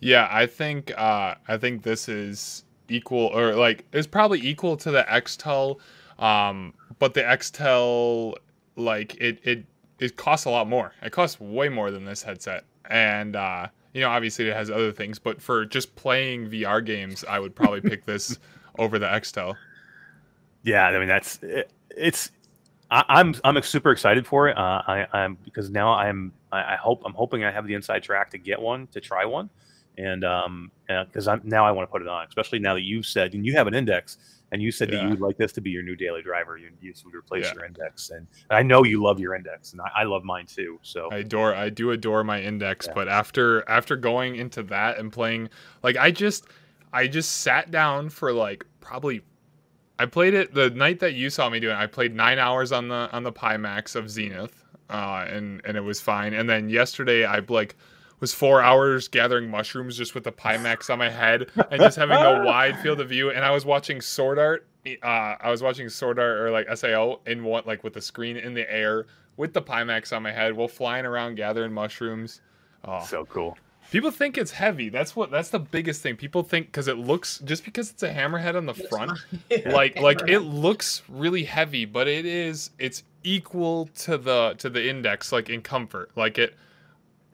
Yeah, 0.00 0.28
I 0.30 0.46
think 0.46 0.92
uh, 0.96 1.34
I 1.46 1.56
think 1.58 1.82
this 1.82 2.08
is 2.08 2.64
equal 2.88 3.26
or 3.26 3.54
like 3.54 3.84
it's 3.92 4.06
probably 4.06 4.40
equal 4.40 4.76
to 4.78 4.90
the 4.90 5.04
XTAL, 5.04 5.78
um, 6.18 6.74
but 6.98 7.14
the 7.14 7.22
XTAL 7.22 8.34
like 8.76 9.14
it 9.20 9.38
it 9.44 9.64
it 9.98 10.16
costs 10.16 10.46
a 10.46 10.50
lot 10.50 10.68
more. 10.68 10.92
It 11.02 11.12
costs 11.12 11.38
way 11.38 11.68
more 11.68 11.90
than 11.90 12.04
this 12.04 12.22
headset, 12.22 12.64
and 12.88 13.36
uh, 13.36 13.68
you 13.92 14.00
know 14.00 14.08
obviously 14.08 14.48
it 14.48 14.56
has 14.56 14.70
other 14.70 14.92
things, 14.92 15.18
but 15.18 15.40
for 15.40 15.66
just 15.66 15.94
playing 15.96 16.48
VR 16.48 16.84
games, 16.84 17.24
I 17.28 17.38
would 17.38 17.54
probably 17.54 17.82
pick 17.82 18.06
this 18.06 18.38
over 18.78 18.98
the 18.98 19.06
XTAL. 19.06 19.54
Yeah, 20.62 20.86
I 20.86 20.98
mean 20.98 21.08
that's 21.08 21.38
it, 21.42 21.70
it's. 21.94 22.30
I, 22.90 23.04
I'm 23.08 23.34
I'm 23.44 23.60
super 23.62 23.92
excited 23.92 24.26
for 24.26 24.48
it. 24.48 24.56
Uh, 24.56 24.82
I, 24.86 25.06
I'm 25.12 25.36
because 25.44 25.70
now 25.70 25.92
I'm 25.92 26.32
I, 26.52 26.74
I 26.74 26.76
hope 26.76 27.02
I'm 27.04 27.14
hoping 27.14 27.44
I 27.44 27.50
have 27.50 27.66
the 27.66 27.74
inside 27.74 28.02
track 28.02 28.30
to 28.30 28.38
get 28.38 28.60
one 28.60 28.86
to 28.88 29.00
try 29.00 29.24
one, 29.24 29.50
and 29.98 30.24
um 30.24 30.70
because 30.88 31.28
I'm 31.28 31.40
now 31.44 31.64
I 31.64 31.70
want 31.72 31.88
to 31.88 31.92
put 31.92 32.02
it 32.02 32.08
on, 32.08 32.26
especially 32.26 32.58
now 32.58 32.74
that 32.74 32.82
you've 32.82 33.06
said 33.06 33.34
and 33.34 33.44
you 33.46 33.52
have 33.54 33.66
an 33.66 33.74
index 33.74 34.18
and 34.52 34.60
you 34.60 34.72
said 34.72 34.90
that 34.90 35.00
you 35.02 35.10
would 35.10 35.20
like 35.20 35.36
this 35.38 35.52
to 35.52 35.60
be 35.60 35.70
your 35.70 35.84
new 35.84 35.94
daily 35.94 36.22
driver. 36.22 36.56
You 36.58 36.70
you 36.80 36.92
would 37.04 37.14
replace 37.14 37.44
Yeah. 37.44 37.54
your 37.54 37.64
index, 37.66 38.10
and 38.10 38.26
I 38.50 38.62
know 38.64 38.82
you 38.84 39.00
love 39.02 39.20
your 39.20 39.34
index, 39.36 39.72
and 39.72 39.80
I, 39.80 39.90
I 39.98 40.02
love 40.04 40.24
mine 40.24 40.46
too. 40.46 40.80
So 40.82 41.08
I 41.12 41.18
adore 41.18 41.54
I 41.54 41.68
do 41.70 41.92
adore 41.92 42.24
my 42.24 42.40
index, 42.42 42.86
Yeah. 42.88 42.94
but 42.94 43.08
after 43.08 43.68
after 43.68 43.96
going 43.96 44.34
into 44.36 44.62
that 44.64 44.98
and 44.98 45.12
playing 45.12 45.50
like 45.84 45.96
I 45.96 46.10
just 46.10 46.46
I 46.92 47.06
just 47.06 47.30
sat 47.42 47.70
down 47.70 48.10
for 48.10 48.32
like 48.32 48.64
probably 48.80 49.20
I 50.00 50.06
played 50.06 50.34
it 50.34 50.54
the 50.54 50.70
night 50.70 50.98
that 51.00 51.12
you 51.14 51.30
saw 51.30 51.48
me 51.50 51.60
doing. 51.60 51.76
it, 51.76 51.78
I 51.78 51.86
played 51.86 52.14
nine 52.16 52.38
hours 52.40 52.72
on 52.72 52.88
the 52.88 53.08
on 53.12 53.22
the 53.22 53.32
Pimax 53.32 53.94
of 53.94 54.10
Zenith, 54.10 54.59
uh, 54.90 55.24
and 55.28 55.62
and 55.64 55.76
it 55.76 55.82
was 55.82 56.00
fine. 56.00 56.34
And 56.34 56.48
then 56.48 56.68
yesterday 56.68 57.24
I 57.24 57.40
like 57.48 57.76
was 58.20 58.34
four 58.34 58.60
hours 58.60 59.08
gathering 59.08 59.50
mushrooms 59.50 59.96
just 59.96 60.14
with 60.14 60.24
the 60.24 60.32
Pimax 60.32 60.90
on 60.90 60.98
my 60.98 61.08
head 61.08 61.48
and 61.70 61.80
just 61.80 61.96
having 61.96 62.16
a 62.16 62.44
wide 62.46 62.78
field 62.80 63.00
of 63.00 63.08
view. 63.08 63.30
And 63.30 63.44
I 63.44 63.50
was 63.50 63.64
watching 63.64 64.00
Sword 64.00 64.38
Art. 64.38 64.66
Uh, 64.86 65.36
I 65.40 65.50
was 65.50 65.62
watching 65.62 65.88
Sword 65.88 66.18
Art 66.18 66.38
or 66.38 66.50
like 66.50 66.66
Sao 66.76 67.20
in 67.26 67.44
one 67.44 67.62
like 67.66 67.82
with 67.82 67.94
the 67.94 68.00
screen 68.00 68.36
in 68.36 68.54
the 68.54 68.70
air 68.70 69.06
with 69.36 69.54
the 69.54 69.62
Pimax 69.62 70.14
on 70.14 70.22
my 70.22 70.32
head 70.32 70.54
while 70.54 70.68
flying 70.68 71.06
around 71.06 71.36
gathering 71.36 71.72
mushrooms. 71.72 72.42
Oh, 72.84 73.02
so 73.04 73.24
cool. 73.24 73.56
People 73.90 74.10
think 74.10 74.38
it's 74.38 74.52
heavy. 74.52 74.88
That's 74.88 75.14
what. 75.14 75.30
That's 75.30 75.50
the 75.50 75.58
biggest 75.58 76.02
thing. 76.02 76.16
People 76.16 76.42
think 76.42 76.66
because 76.66 76.88
it 76.88 76.98
looks 76.98 77.38
just 77.44 77.64
because 77.64 77.90
it's 77.90 78.02
a 78.02 78.12
hammerhead 78.12 78.56
on 78.56 78.66
the 78.66 78.72
It's 78.74 78.88
front, 78.88 79.18
fine. 79.50 79.62
like 79.72 80.00
like 80.00 80.28
it 80.28 80.40
looks 80.40 81.02
really 81.08 81.44
heavy, 81.44 81.84
but 81.84 82.08
it 82.08 82.24
is. 82.26 82.70
It's 82.78 83.02
equal 83.24 83.86
to 83.96 84.16
the 84.18 84.54
to 84.58 84.70
the 84.70 84.88
index, 84.88 85.32
like 85.32 85.50
in 85.50 85.62
comfort. 85.62 86.10
Like 86.16 86.38
it. 86.38 86.54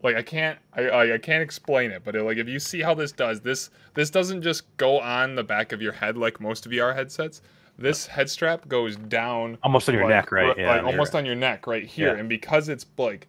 Like 0.02 0.16
I 0.16 0.22
can't 0.22 0.58
I, 0.74 0.82
I 0.82 1.14
I 1.14 1.18
can't 1.18 1.42
explain 1.42 1.90
it, 1.90 2.02
but 2.04 2.14
it, 2.14 2.22
like 2.22 2.36
if 2.36 2.46
you 2.48 2.60
see 2.60 2.80
how 2.82 2.94
this 2.94 3.12
does, 3.12 3.40
this 3.40 3.70
this 3.94 4.10
doesn't 4.10 4.42
just 4.42 4.64
go 4.76 5.00
on 5.00 5.34
the 5.34 5.42
back 5.42 5.72
of 5.72 5.80
your 5.80 5.92
head 5.92 6.16
like 6.16 6.40
most 6.40 6.68
VR 6.68 6.94
headsets. 6.94 7.40
This 7.78 8.06
head 8.06 8.30
strap 8.30 8.68
goes 8.68 8.96
down 8.96 9.58
Almost 9.62 9.88
on 9.88 9.94
your 9.94 10.04
like, 10.04 10.10
neck, 10.10 10.32
right? 10.32 10.48
like, 10.48 10.56
Yeah, 10.58 10.80
almost 10.82 11.14
on 11.14 11.26
your 11.26 11.34
neck 11.34 11.66
right 11.66 11.84
here. 11.84 12.14
Yeah. 12.14 12.20
And 12.20 12.28
because 12.28 12.68
it's 12.68 12.86
like 12.96 13.26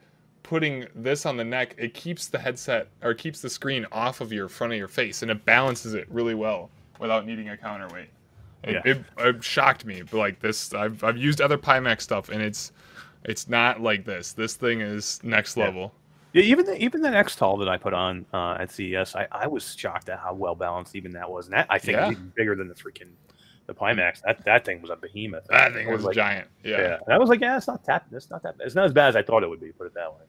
putting 0.47 0.87
this 0.95 1.25
on 1.25 1.35
the 1.37 1.43
neck, 1.43 1.75
it 1.77 1.93
keeps 1.93 2.27
the 2.27 2.39
headset 2.39 2.87
or 3.03 3.13
keeps 3.13 3.41
the 3.41 3.49
screen 3.49 3.85
off 3.91 4.21
of 4.21 4.31
your 4.31 4.47
front 4.47 4.71
of 4.73 4.79
your 4.79 4.87
face 4.87 5.21
and 5.21 5.29
it 5.29 5.43
balances 5.45 5.93
it 5.93 6.07
really 6.09 6.35
well 6.35 6.69
without 6.99 7.25
needing 7.25 7.49
a 7.49 7.57
counterweight. 7.57 8.09
It, 8.63 8.73
Yeah. 8.73 8.81
it, 8.85 9.03
it 9.19 9.43
shocked 9.43 9.85
me. 9.85 10.01
But 10.01 10.17
like 10.17 10.39
this, 10.39 10.73
I've, 10.73 11.03
I've 11.03 11.17
used 11.17 11.41
other 11.41 11.57
Pimax 11.57 12.01
stuff 12.01 12.29
and 12.29 12.41
it's 12.41 12.71
it's 13.25 13.49
not 13.49 13.81
like 13.81 14.05
this. 14.05 14.31
This 14.31 14.55
thing 14.55 14.79
is 14.79 15.19
next 15.21 15.57
level. 15.57 15.93
Yeah, 16.33 16.43
even 16.43 16.65
the, 16.65 16.81
even 16.81 17.01
the 17.01 17.09
XTAL 17.09 17.59
that 17.59 17.67
I 17.67 17.77
put 17.77 17.93
on 17.93 18.25
uh, 18.33 18.53
at 18.59 18.71
CES, 18.71 19.15
I, 19.15 19.27
I 19.31 19.47
was 19.47 19.75
shocked 19.75 20.07
at 20.07 20.19
how 20.19 20.33
well 20.33 20.55
balanced 20.55 20.95
even 20.95 21.11
that 21.13 21.29
was, 21.29 21.47
and 21.47 21.53
that 21.53 21.67
I 21.69 21.77
think 21.77 21.97
Yeah. 21.97 22.11
even 22.11 22.31
bigger 22.37 22.55
than 22.55 22.67
the 22.69 22.75
freaking 22.75 23.09
the 23.65 23.73
Pimax. 23.73 24.21
That 24.21 24.45
that 24.45 24.63
thing 24.63 24.81
was 24.81 24.91
a 24.91 24.95
behemoth. 24.95 25.45
That 25.49 25.73
thing 25.73 25.89
It 25.89 25.91
was 25.91 26.03
like, 26.05 26.15
giant. 26.15 26.47
Yeah. 26.63 26.77
Yeah. 26.77 26.97
and 27.05 27.13
I 27.13 27.17
was 27.17 27.27
like, 27.27 27.41
yeah, 27.41 27.57
it's 27.57 27.67
not 27.67 27.83
that. 27.85 28.05
It's 28.13 28.29
not 28.29 28.43
that. 28.43 28.55
It's 28.61 28.75
not 28.75 28.85
as 28.85 28.93
bad 28.93 29.09
as 29.09 29.15
I 29.17 29.23
thought 29.23 29.43
it 29.43 29.49
would 29.49 29.59
be. 29.59 29.71
Put 29.73 29.87
it 29.87 29.93
that 29.95 30.09
way. 30.13 30.21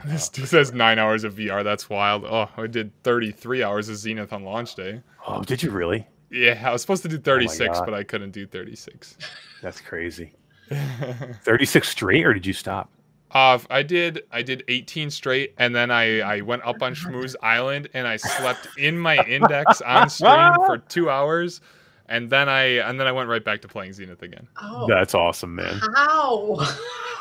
This 0.04 0.28
dude 0.28 0.48
says 0.48 0.72
nine 0.72 0.98
hours 0.98 1.24
of 1.24 1.34
VR. 1.34 1.64
That's 1.64 1.90
wild. 1.90 2.24
Oh, 2.24 2.48
I 2.56 2.66
did 2.68 2.92
33 3.02 3.62
hours 3.64 3.88
of 3.88 3.96
Zenith 3.96 4.32
on 4.32 4.44
launch 4.44 4.74
day. 4.76 5.02
Oh, 5.26 5.42
did 5.42 5.62
you 5.62 5.70
really? 5.70 6.06
Yeah, 6.30 6.62
I 6.64 6.72
was 6.72 6.82
supposed 6.82 7.02
to 7.02 7.08
do 7.08 7.18
36, 7.18 7.78
God. 7.78 7.84
but 7.84 7.94
I 7.94 8.04
couldn't 8.04 8.30
do 8.30 8.46
36. 8.46 9.16
That's 9.62 9.80
crazy. 9.80 10.34
Thirty 11.42 11.64
six 11.64 11.88
straight, 11.88 12.26
or 12.26 12.34
did 12.34 12.44
you 12.44 12.52
stop? 12.52 12.90
Uh, 13.30 13.58
I 13.70 13.82
did 13.82 14.22
I 14.30 14.42
did 14.42 14.64
18 14.68 15.10
straight, 15.10 15.54
and 15.58 15.74
then 15.74 15.90
I 15.90 16.20
I 16.20 16.40
went 16.42 16.62
up 16.64 16.82
on 16.82 16.94
Schmooze 16.94 17.34
Island 17.42 17.88
and 17.94 18.06
I 18.06 18.16
slept 18.16 18.68
in 18.78 18.98
my 18.98 19.16
index 19.26 19.80
on 19.80 20.08
stream 20.10 20.54
for 20.66 20.78
two 20.78 21.10
hours, 21.10 21.60
and 22.08 22.30
then 22.30 22.48
I 22.48 22.62
and 22.88 22.98
then 22.98 23.06
I 23.06 23.12
went 23.12 23.28
right 23.28 23.44
back 23.44 23.62
to 23.62 23.68
playing 23.68 23.92
Zenith 23.92 24.22
again. 24.22 24.48
Oh, 24.60 24.86
That's 24.88 25.14
awesome, 25.14 25.54
man. 25.54 25.80
how? 25.94 26.58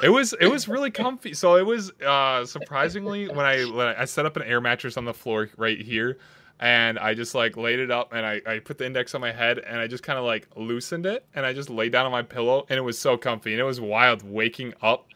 It 0.04 0.10
was 0.10 0.34
it 0.40 0.48
was 0.48 0.68
really 0.68 0.92
comfy. 1.04 1.34
So 1.34 1.56
it 1.56 1.66
was 1.66 1.92
uh, 2.06 2.46
surprisingly 2.46 3.28
when 3.28 3.46
I 3.46 3.64
when 3.66 3.88
I 3.88 4.06
set 4.06 4.26
up 4.26 4.36
an 4.36 4.44
air 4.44 4.62
mattress 4.62 4.98
on 4.98 5.06
the 5.06 5.14
floor 5.14 5.50
right 5.58 5.80
here, 5.80 6.18
and 6.60 6.98
I 7.00 7.14
just 7.14 7.36
like 7.36 7.58
laid 7.58 7.80
it 7.80 7.92
up 7.92 8.14
and 8.14 8.26
I, 8.26 8.42
I 8.46 8.60
put 8.60 8.78
the 8.78 8.86
index 8.86 9.14
on 9.14 9.22
my 9.22 9.32
head 9.32 9.60
and 9.60 9.80
I 9.80 9.88
just 9.88 10.04
kind 10.04 10.18
of 10.18 10.26
like 10.26 10.48
loosened 10.56 11.06
it 11.06 11.26
and 11.36 11.46
I 11.46 11.54
just 11.54 11.70
laid 11.70 11.92
down 11.92 12.06
on 12.06 12.12
my 12.12 12.24
pillow 12.24 12.66
and 12.70 12.78
it 12.78 12.82
was 12.82 12.98
so 12.98 13.18
comfy 13.18 13.52
and 13.54 13.60
it 13.60 13.64
was 13.64 13.80
wild 13.80 14.24
waking 14.24 14.74
up 14.82 15.08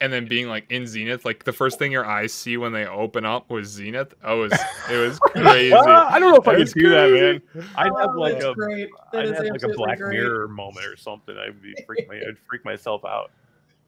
and 0.00 0.12
then 0.12 0.26
being 0.26 0.48
like 0.48 0.70
in 0.70 0.86
Zenith. 0.86 1.24
Like 1.24 1.44
the 1.44 1.52
first 1.52 1.78
thing 1.78 1.90
your 1.92 2.04
eyes 2.06 2.32
see 2.32 2.56
when 2.56 2.72
they 2.72 2.86
open 2.86 3.24
up 3.24 3.50
was 3.50 3.68
Zenith. 3.68 4.14
I 4.22 4.34
was 4.34 4.52
it 4.90 4.96
was 4.96 5.18
crazy. 5.20 5.72
I 5.74 6.18
don't 6.18 6.30
know 6.32 6.36
if 6.36 6.46
I 6.48 6.52
It 6.52 6.54
could 6.54 6.60
was 6.60 6.72
do 6.72 6.88
that, 6.90 7.10
man. 7.10 7.42
I'd 7.76 7.86
have 7.98 8.10
Oh, 8.14 8.18
like 8.20 8.34
that's 8.34 8.44
a 8.46 8.54
great. 8.54 8.88
That 9.12 9.26
I'd 9.26 9.34
have 9.34 9.44
like 9.46 9.62
a 9.62 9.68
Black 9.68 9.98
great. 9.98 10.18
Mirror 10.18 10.48
moment 10.48 10.86
or 10.86 10.96
something. 10.96 11.36
I'd 11.36 11.60
be 11.62 11.74
freak 11.86 12.08
my, 12.08 12.16
I'd 12.16 12.38
freak 12.48 12.64
myself 12.64 13.04
out. 13.04 13.30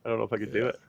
I 0.04 0.08
don't 0.08 0.18
know 0.18 0.24
if 0.24 0.32
I 0.32 0.38
could 0.38 0.52
do 0.52 0.66
it. 0.66 0.80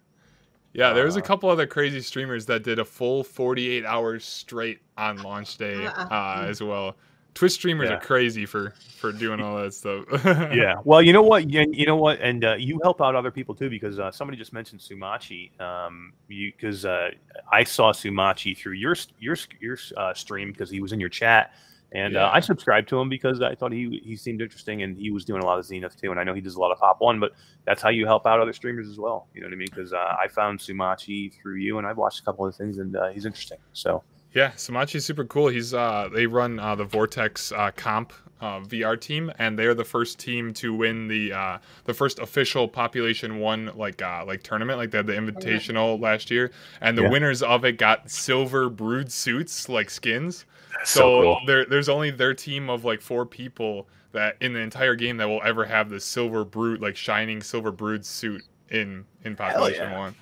Yeah, 0.73 0.93
there 0.93 1.03
was 1.05 1.17
a 1.17 1.19
Uh, 1.19 1.25
couple 1.25 1.49
other 1.49 1.67
crazy 1.67 1.99
streamers 1.99 2.45
that 2.45 2.63
did 2.63 2.79
a 2.79 2.85
full 2.85 3.23
48 3.25 3.83
hours 3.85 4.23
straight 4.23 4.79
on 4.97 5.17
launch 5.21 5.57
day 5.57 5.85
Uh, 5.85 6.05
uh, 6.09 6.45
as 6.47 6.63
well. 6.63 6.95
Twitch 7.33 7.53
streamers 7.53 7.89
Yeah. 7.89 7.95
are 7.95 7.99
crazy 8.01 8.45
for 8.45 8.73
for 8.99 9.11
doing 9.11 9.39
all 9.41 9.57
that 9.61 9.73
stuff. 9.73 10.03
yeah. 10.53 10.75
Well, 10.83 11.01
you 11.01 11.13
know 11.13 11.21
what? 11.23 11.49
You, 11.49 11.65
you 11.71 11.85
know 11.85 11.95
what? 11.95 12.19
And 12.19 12.43
uh, 12.45 12.55
you 12.55 12.79
help 12.83 13.01
out 13.01 13.15
other 13.15 13.31
people 13.31 13.55
too 13.55 13.69
because 13.69 13.99
uh, 13.99 14.11
somebody 14.11 14.37
just 14.37 14.53
mentioned 14.53 14.81
Sumachi. 14.81 15.59
Um, 15.59 16.13
you 16.27 16.51
because 16.51 16.85
uh, 16.85 17.09
I 17.51 17.63
saw 17.63 17.93
Sumachi 17.93 18.57
through 18.57 18.73
your 18.73 18.95
your 19.19 19.37
your 19.59 19.77
uh, 19.97 20.13
stream 20.13 20.51
because 20.51 20.69
he 20.69 20.81
was 20.81 20.91
in 20.91 20.99
your 20.99 21.09
chat, 21.09 21.53
and 21.93 22.13
Yeah. 22.13 22.25
uh, 22.27 22.31
I 22.33 22.41
subscribed 22.41 22.89
to 22.89 22.99
him 22.99 23.07
because 23.09 23.41
I 23.41 23.55
thought 23.55 23.71
he 23.71 24.01
he 24.03 24.15
seemed 24.17 24.41
interesting 24.41 24.83
and 24.83 24.97
he 24.97 25.09
was 25.09 25.23
doing 25.25 25.41
a 25.41 25.45
lot 25.45 25.57
of 25.57 25.65
Zenith 25.65 25.95
too. 25.99 26.11
And 26.11 26.19
I 26.19 26.23
know 26.25 26.33
he 26.33 26.41
does 26.41 26.55
a 26.55 26.59
lot 26.59 26.71
of 26.71 26.77
Pop 26.79 26.99
One, 26.99 27.19
but 27.19 27.31
that's 27.65 27.81
how 27.81 27.89
you 27.89 28.05
help 28.05 28.27
out 28.27 28.39
other 28.41 28.53
streamers 28.53 28.87
as 28.89 28.99
well. 28.99 29.27
You 29.33 29.41
know 29.41 29.47
what 29.47 29.53
I 29.53 29.57
mean? 29.57 29.67
Because 29.71 29.93
uh, 29.93 30.15
I 30.21 30.27
found 30.27 30.59
Sumachi 30.59 31.33
through 31.41 31.55
you, 31.55 31.77
and 31.77 31.87
I've 31.87 31.97
watched 31.97 32.19
a 32.19 32.23
couple 32.23 32.45
of 32.45 32.55
things, 32.55 32.77
and 32.77 32.95
uh, 32.95 33.07
he's 33.09 33.25
interesting. 33.25 33.59
So 33.73 34.03
yeah, 34.33 34.51
Samachi's 34.51 35.05
super 35.05 35.25
cool. 35.25 35.47
He's 35.49 35.73
uh 35.73 36.09
they 36.13 36.25
run 36.25 36.59
uh, 36.59 36.75
the 36.75 36.85
Vortex 36.85 37.51
uh, 37.51 37.71
comp 37.75 38.13
uh, 38.39 38.59
VR 38.61 38.99
team, 38.99 39.31
and 39.37 39.57
they're 39.59 39.75
the 39.75 39.83
first 39.85 40.17
team 40.19 40.51
to 40.55 40.73
win 40.73 41.07
the 41.07 41.31
uh, 41.33 41.57
the 41.85 41.93
first 41.93 42.17
official 42.19 42.67
Population 42.67 43.39
One 43.39 43.71
like 43.75 44.01
uh, 44.01 44.23
like 44.25 44.41
tournament. 44.43 44.79
Like 44.79 44.91
they 44.91 44.97
had 44.99 45.07
the 45.07 45.13
Invitational 45.13 45.99
last 45.99 46.31
year, 46.31 46.51
and 46.81 46.97
the 46.97 47.03
Yeah. 47.03 47.09
winners 47.09 47.43
of 47.43 47.63
it 47.65 47.77
got 47.77 48.09
silver 48.09 48.69
brood 48.69 49.11
suits 49.11 49.69
like 49.69 49.89
skins. 49.89 50.45
that's 50.77 50.89
So, 50.89 51.37
there, 51.45 51.65
there's 51.65 51.89
only 51.89 52.09
their 52.11 52.33
team 52.33 52.69
of 52.69 52.83
like 52.85 53.01
four 53.01 53.25
people 53.25 53.87
that 54.13 54.37
in 54.41 54.53
the 54.53 54.59
entire 54.59 54.95
game 54.95 55.17
that 55.17 55.27
will 55.27 55.41
ever 55.43 55.65
have 55.65 55.89
the 55.89 55.99
silver 55.99 56.43
brood, 56.43 56.81
like 56.81 56.95
shining 56.95 57.41
silver 57.43 57.71
brood 57.71 58.05
suit 58.05 58.41
in 58.69 59.05
in 59.23 59.35
Population 59.35 59.89
yeah. 59.91 59.97
One. 59.97 60.15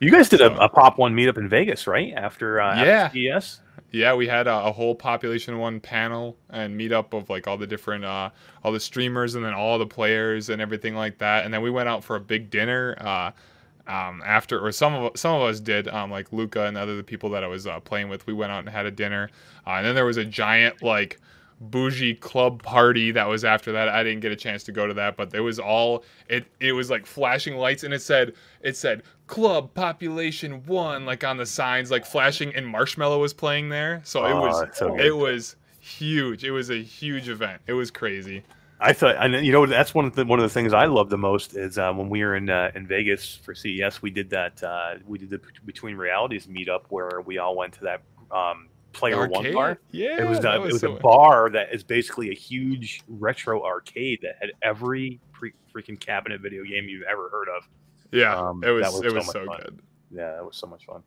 You 0.00 0.10
guys 0.10 0.28
did 0.30 0.40
a, 0.40 0.54
a 0.64 0.68
Pop 0.68 0.98
One 0.98 1.14
meetup 1.14 1.38
in 1.38 1.48
Vegas, 1.48 1.86
right? 1.86 2.12
After 2.16 2.60
uh, 2.60 2.74
Yeah. 2.84 3.10
CES? 3.10 3.60
Yeah, 3.92 4.14
we 4.14 4.26
had 4.28 4.46
a, 4.46 4.66
a 4.66 4.72
whole 4.72 4.94
Population 4.94 5.58
One 5.58 5.80
panel 5.80 6.36
and 6.48 6.78
meetup 6.78 7.12
of 7.12 7.28
like 7.28 7.46
all 7.48 7.58
the 7.58 7.66
different 7.66 8.04
uh 8.04 8.30
all 8.64 8.72
the 8.72 8.80
streamers 8.80 9.34
and 9.34 9.44
then 9.44 9.52
all 9.52 9.78
the 9.78 9.86
players 9.86 10.48
and 10.48 10.62
everything 10.62 10.94
like 10.94 11.18
that. 11.18 11.44
And 11.44 11.52
then 11.52 11.60
we 11.62 11.70
went 11.70 11.88
out 11.88 12.04
for 12.04 12.16
a 12.16 12.20
big 12.20 12.50
dinner. 12.50 12.96
Uh, 13.00 13.32
um, 13.86 14.22
after 14.24 14.64
or 14.64 14.70
some 14.70 14.94
of 14.94 15.18
some 15.18 15.34
of 15.34 15.42
us 15.42 15.58
did 15.58 15.88
um, 15.88 16.10
like 16.10 16.32
Luca 16.32 16.66
and 16.66 16.76
other 16.78 16.96
the 16.96 17.02
people 17.02 17.30
that 17.30 17.42
I 17.42 17.48
was 17.48 17.66
uh, 17.66 17.80
playing 17.80 18.08
with 18.08 18.26
we 18.26 18.32
went 18.32 18.52
out 18.52 18.60
and 18.60 18.68
had 18.68 18.86
a 18.86 18.90
dinner 18.90 19.30
uh, 19.66 19.70
and 19.70 19.86
then 19.86 19.96
there 19.96 20.04
was 20.04 20.16
a 20.18 20.24
giant 20.24 20.80
like 20.82 21.18
bougie 21.60 22.14
club 22.14 22.62
party 22.62 23.10
that 23.12 23.28
was 23.28 23.44
after 23.44 23.72
that. 23.72 23.88
I 23.88 24.02
didn't 24.02 24.20
get 24.20 24.32
a 24.32 24.36
chance 24.36 24.64
to 24.64 24.72
go 24.72 24.86
to 24.86 24.94
that, 24.94 25.16
but 25.16 25.34
it 25.34 25.40
was 25.40 25.58
all 25.58 26.04
it 26.28 26.46
it 26.58 26.72
was 26.72 26.90
like 26.90 27.06
flashing 27.06 27.56
lights 27.56 27.84
and 27.84 27.92
it 27.92 28.02
said 28.02 28.32
it 28.62 28.76
said 28.76 29.02
club 29.26 29.72
population 29.74 30.64
1 30.66 31.04
like 31.04 31.22
on 31.22 31.36
the 31.36 31.46
signs 31.46 31.90
like 31.90 32.04
flashing 32.04 32.54
and 32.54 32.66
Marshmello 32.66 33.20
was 33.20 33.34
playing 33.34 33.68
there. 33.68 34.00
So 34.04 34.24
it 34.24 34.34
was 34.34 34.76
so 34.76 34.98
it 34.98 35.16
was 35.16 35.56
huge. 35.78 36.44
It 36.44 36.50
was 36.50 36.70
a 36.70 36.82
huge 36.82 37.28
event. 37.28 37.60
It 37.66 37.74
was 37.74 37.90
crazy. 37.90 38.42
I 38.82 38.94
thought, 38.94 39.16
and 39.18 39.44
you 39.44 39.52
know, 39.52 39.66
that's 39.66 39.94
one 39.94 40.06
of 40.06 40.14
the 40.14 40.24
one 40.24 40.38
of 40.38 40.42
the 40.42 40.48
things 40.48 40.72
I 40.72 40.86
love 40.86 41.10
the 41.10 41.18
most 41.18 41.54
is 41.54 41.76
uh, 41.76 41.92
when 41.92 42.08
we 42.08 42.24
were 42.24 42.34
in 42.34 42.48
uh, 42.48 42.70
in 42.74 42.86
Vegas 42.86 43.34
for 43.34 43.54
CES, 43.54 44.00
we 44.00 44.10
did 44.10 44.30
that 44.30 44.62
uh, 44.62 44.94
we 45.06 45.18
did 45.18 45.28
the 45.28 45.40
Between 45.66 45.96
Realities 45.96 46.46
meetup 46.46 46.84
where 46.88 47.20
we 47.20 47.36
all 47.36 47.54
went 47.54 47.74
to 47.74 47.80
that 47.82 48.00
um, 48.30 48.69
Player 48.92 49.26
One 49.28 49.52
bar. 49.52 49.78
Yeah. 49.92 50.20
It 50.22 50.28
was, 50.28 50.40
that 50.40 50.58
uh, 50.58 50.62
it 50.64 50.72
was 50.72 50.80
so- 50.80 50.96
a 50.96 51.00
bar 51.00 51.50
that 51.50 51.72
is 51.72 51.82
basically 51.84 52.30
a 52.30 52.34
huge 52.34 53.02
retro 53.08 53.64
arcade 53.64 54.20
that 54.22 54.36
had 54.40 54.50
every 54.62 55.20
pre- 55.32 55.52
freaking 55.74 55.98
cabinet 55.98 56.40
video 56.40 56.64
game 56.64 56.84
you've 56.88 57.04
ever 57.10 57.28
heard 57.30 57.48
of. 57.48 57.68
Yeah, 58.12 58.36
um, 58.36 58.62
it 58.64 58.70
was, 58.70 58.82
was 58.86 59.00
it 59.02 59.10
so 59.10 59.14
was 59.16 59.26
so 59.26 59.44
fun. 59.46 59.58
good. 59.64 59.78
Yeah, 60.10 60.32
that 60.32 60.44
was 60.44 60.56
so 60.56 60.66
much 60.66 60.84
fun. 60.84 61.02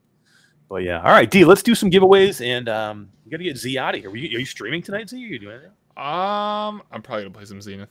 But 0.70 0.84
yeah, 0.84 1.00
all 1.00 1.12
right, 1.12 1.30
D, 1.30 1.44
let's 1.44 1.62
do 1.62 1.76
some 1.76 1.92
giveaways, 1.92 2.44
and 2.46 2.70
um, 2.70 3.10
we 3.26 3.32
got 3.32 3.38
to 3.38 3.44
get 3.44 3.58
Z 3.58 3.78
out 3.78 3.96
of 3.96 4.02
here. 4.02 4.10
Are 4.10 4.16
you, 4.16 4.38
are 4.38 4.40
you 4.40 4.46
streaming 4.46 4.82
tonight, 4.82 5.10
Z? 5.10 5.18
Are 5.18 5.20
you 5.20 5.38
doing 5.38 5.56
anything? 5.56 5.72
Um, 5.98 6.82
I'm 6.92 7.02
probably 7.04 7.24
gonna 7.24 7.32
play 7.36 7.46
some 7.46 7.62
Zenith. 7.62 7.90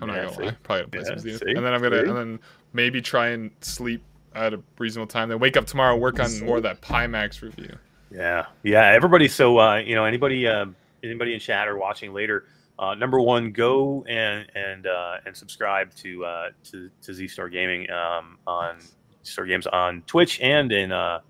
I'm 0.00 0.08
Yeah, 0.08 0.14
not 0.22 0.34
gonna 0.36 0.46
lie. 0.46 0.56
Probably 0.62 0.82
gonna 0.82 0.88
play 0.88 1.00
Yeah, 1.00 1.06
some 1.06 1.18
Zenith, 1.18 1.42
see? 1.44 1.50
and 1.54 1.66
then 1.66 1.74
I'm 1.74 1.82
gonna 1.82 2.02
See? 2.02 2.08
and 2.08 2.16
then 2.16 2.40
maybe 2.72 3.02
try 3.02 3.28
and 3.30 3.50
sleep 3.60 4.02
at 4.34 4.54
a 4.54 4.62
reasonable 4.78 5.08
time. 5.08 5.28
Then 5.28 5.40
wake 5.40 5.56
up 5.56 5.66
tomorrow, 5.66 5.96
work 5.96 6.20
on 6.20 6.44
more 6.44 6.58
of 6.58 6.62
that 6.62 6.80
Pimax 6.80 7.42
review. 7.42 7.76
Yeah, 8.14 8.46
yeah. 8.62 8.92
Everybody, 8.92 9.26
so 9.26 9.58
uh, 9.58 9.76
you 9.78 9.96
know, 9.96 10.04
anybody, 10.04 10.46
uh, 10.46 10.66
anybody 11.02 11.34
in 11.34 11.40
chat 11.40 11.66
or 11.66 11.76
watching 11.76 12.12
later, 12.14 12.46
uh, 12.78 12.94
number 12.94 13.20
one, 13.20 13.50
go 13.50 14.04
and 14.08 14.46
and 14.54 14.86
uh, 14.86 15.16
and 15.26 15.36
subscribe 15.36 15.92
to 15.96 16.24
uh, 16.24 16.50
to 16.70 16.90
to 17.02 17.12
Z 17.12 17.26
Star 17.26 17.48
Gaming 17.48 17.90
um, 17.90 18.38
on 18.46 18.78
Star 19.24 19.46
Games 19.46 19.66
on 19.66 20.02
Twitch 20.06 20.40
and 20.40 20.70
in 20.70 20.92
uh, 20.92 21.20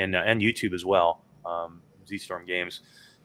and 0.00 0.16
uh, 0.16 0.24
and 0.26 0.40
YouTube 0.40 0.74
as 0.74 0.84
well. 0.84 1.22
Um, 1.46 1.80
Z 2.08 2.18
Storm 2.18 2.44
Games, 2.44 2.80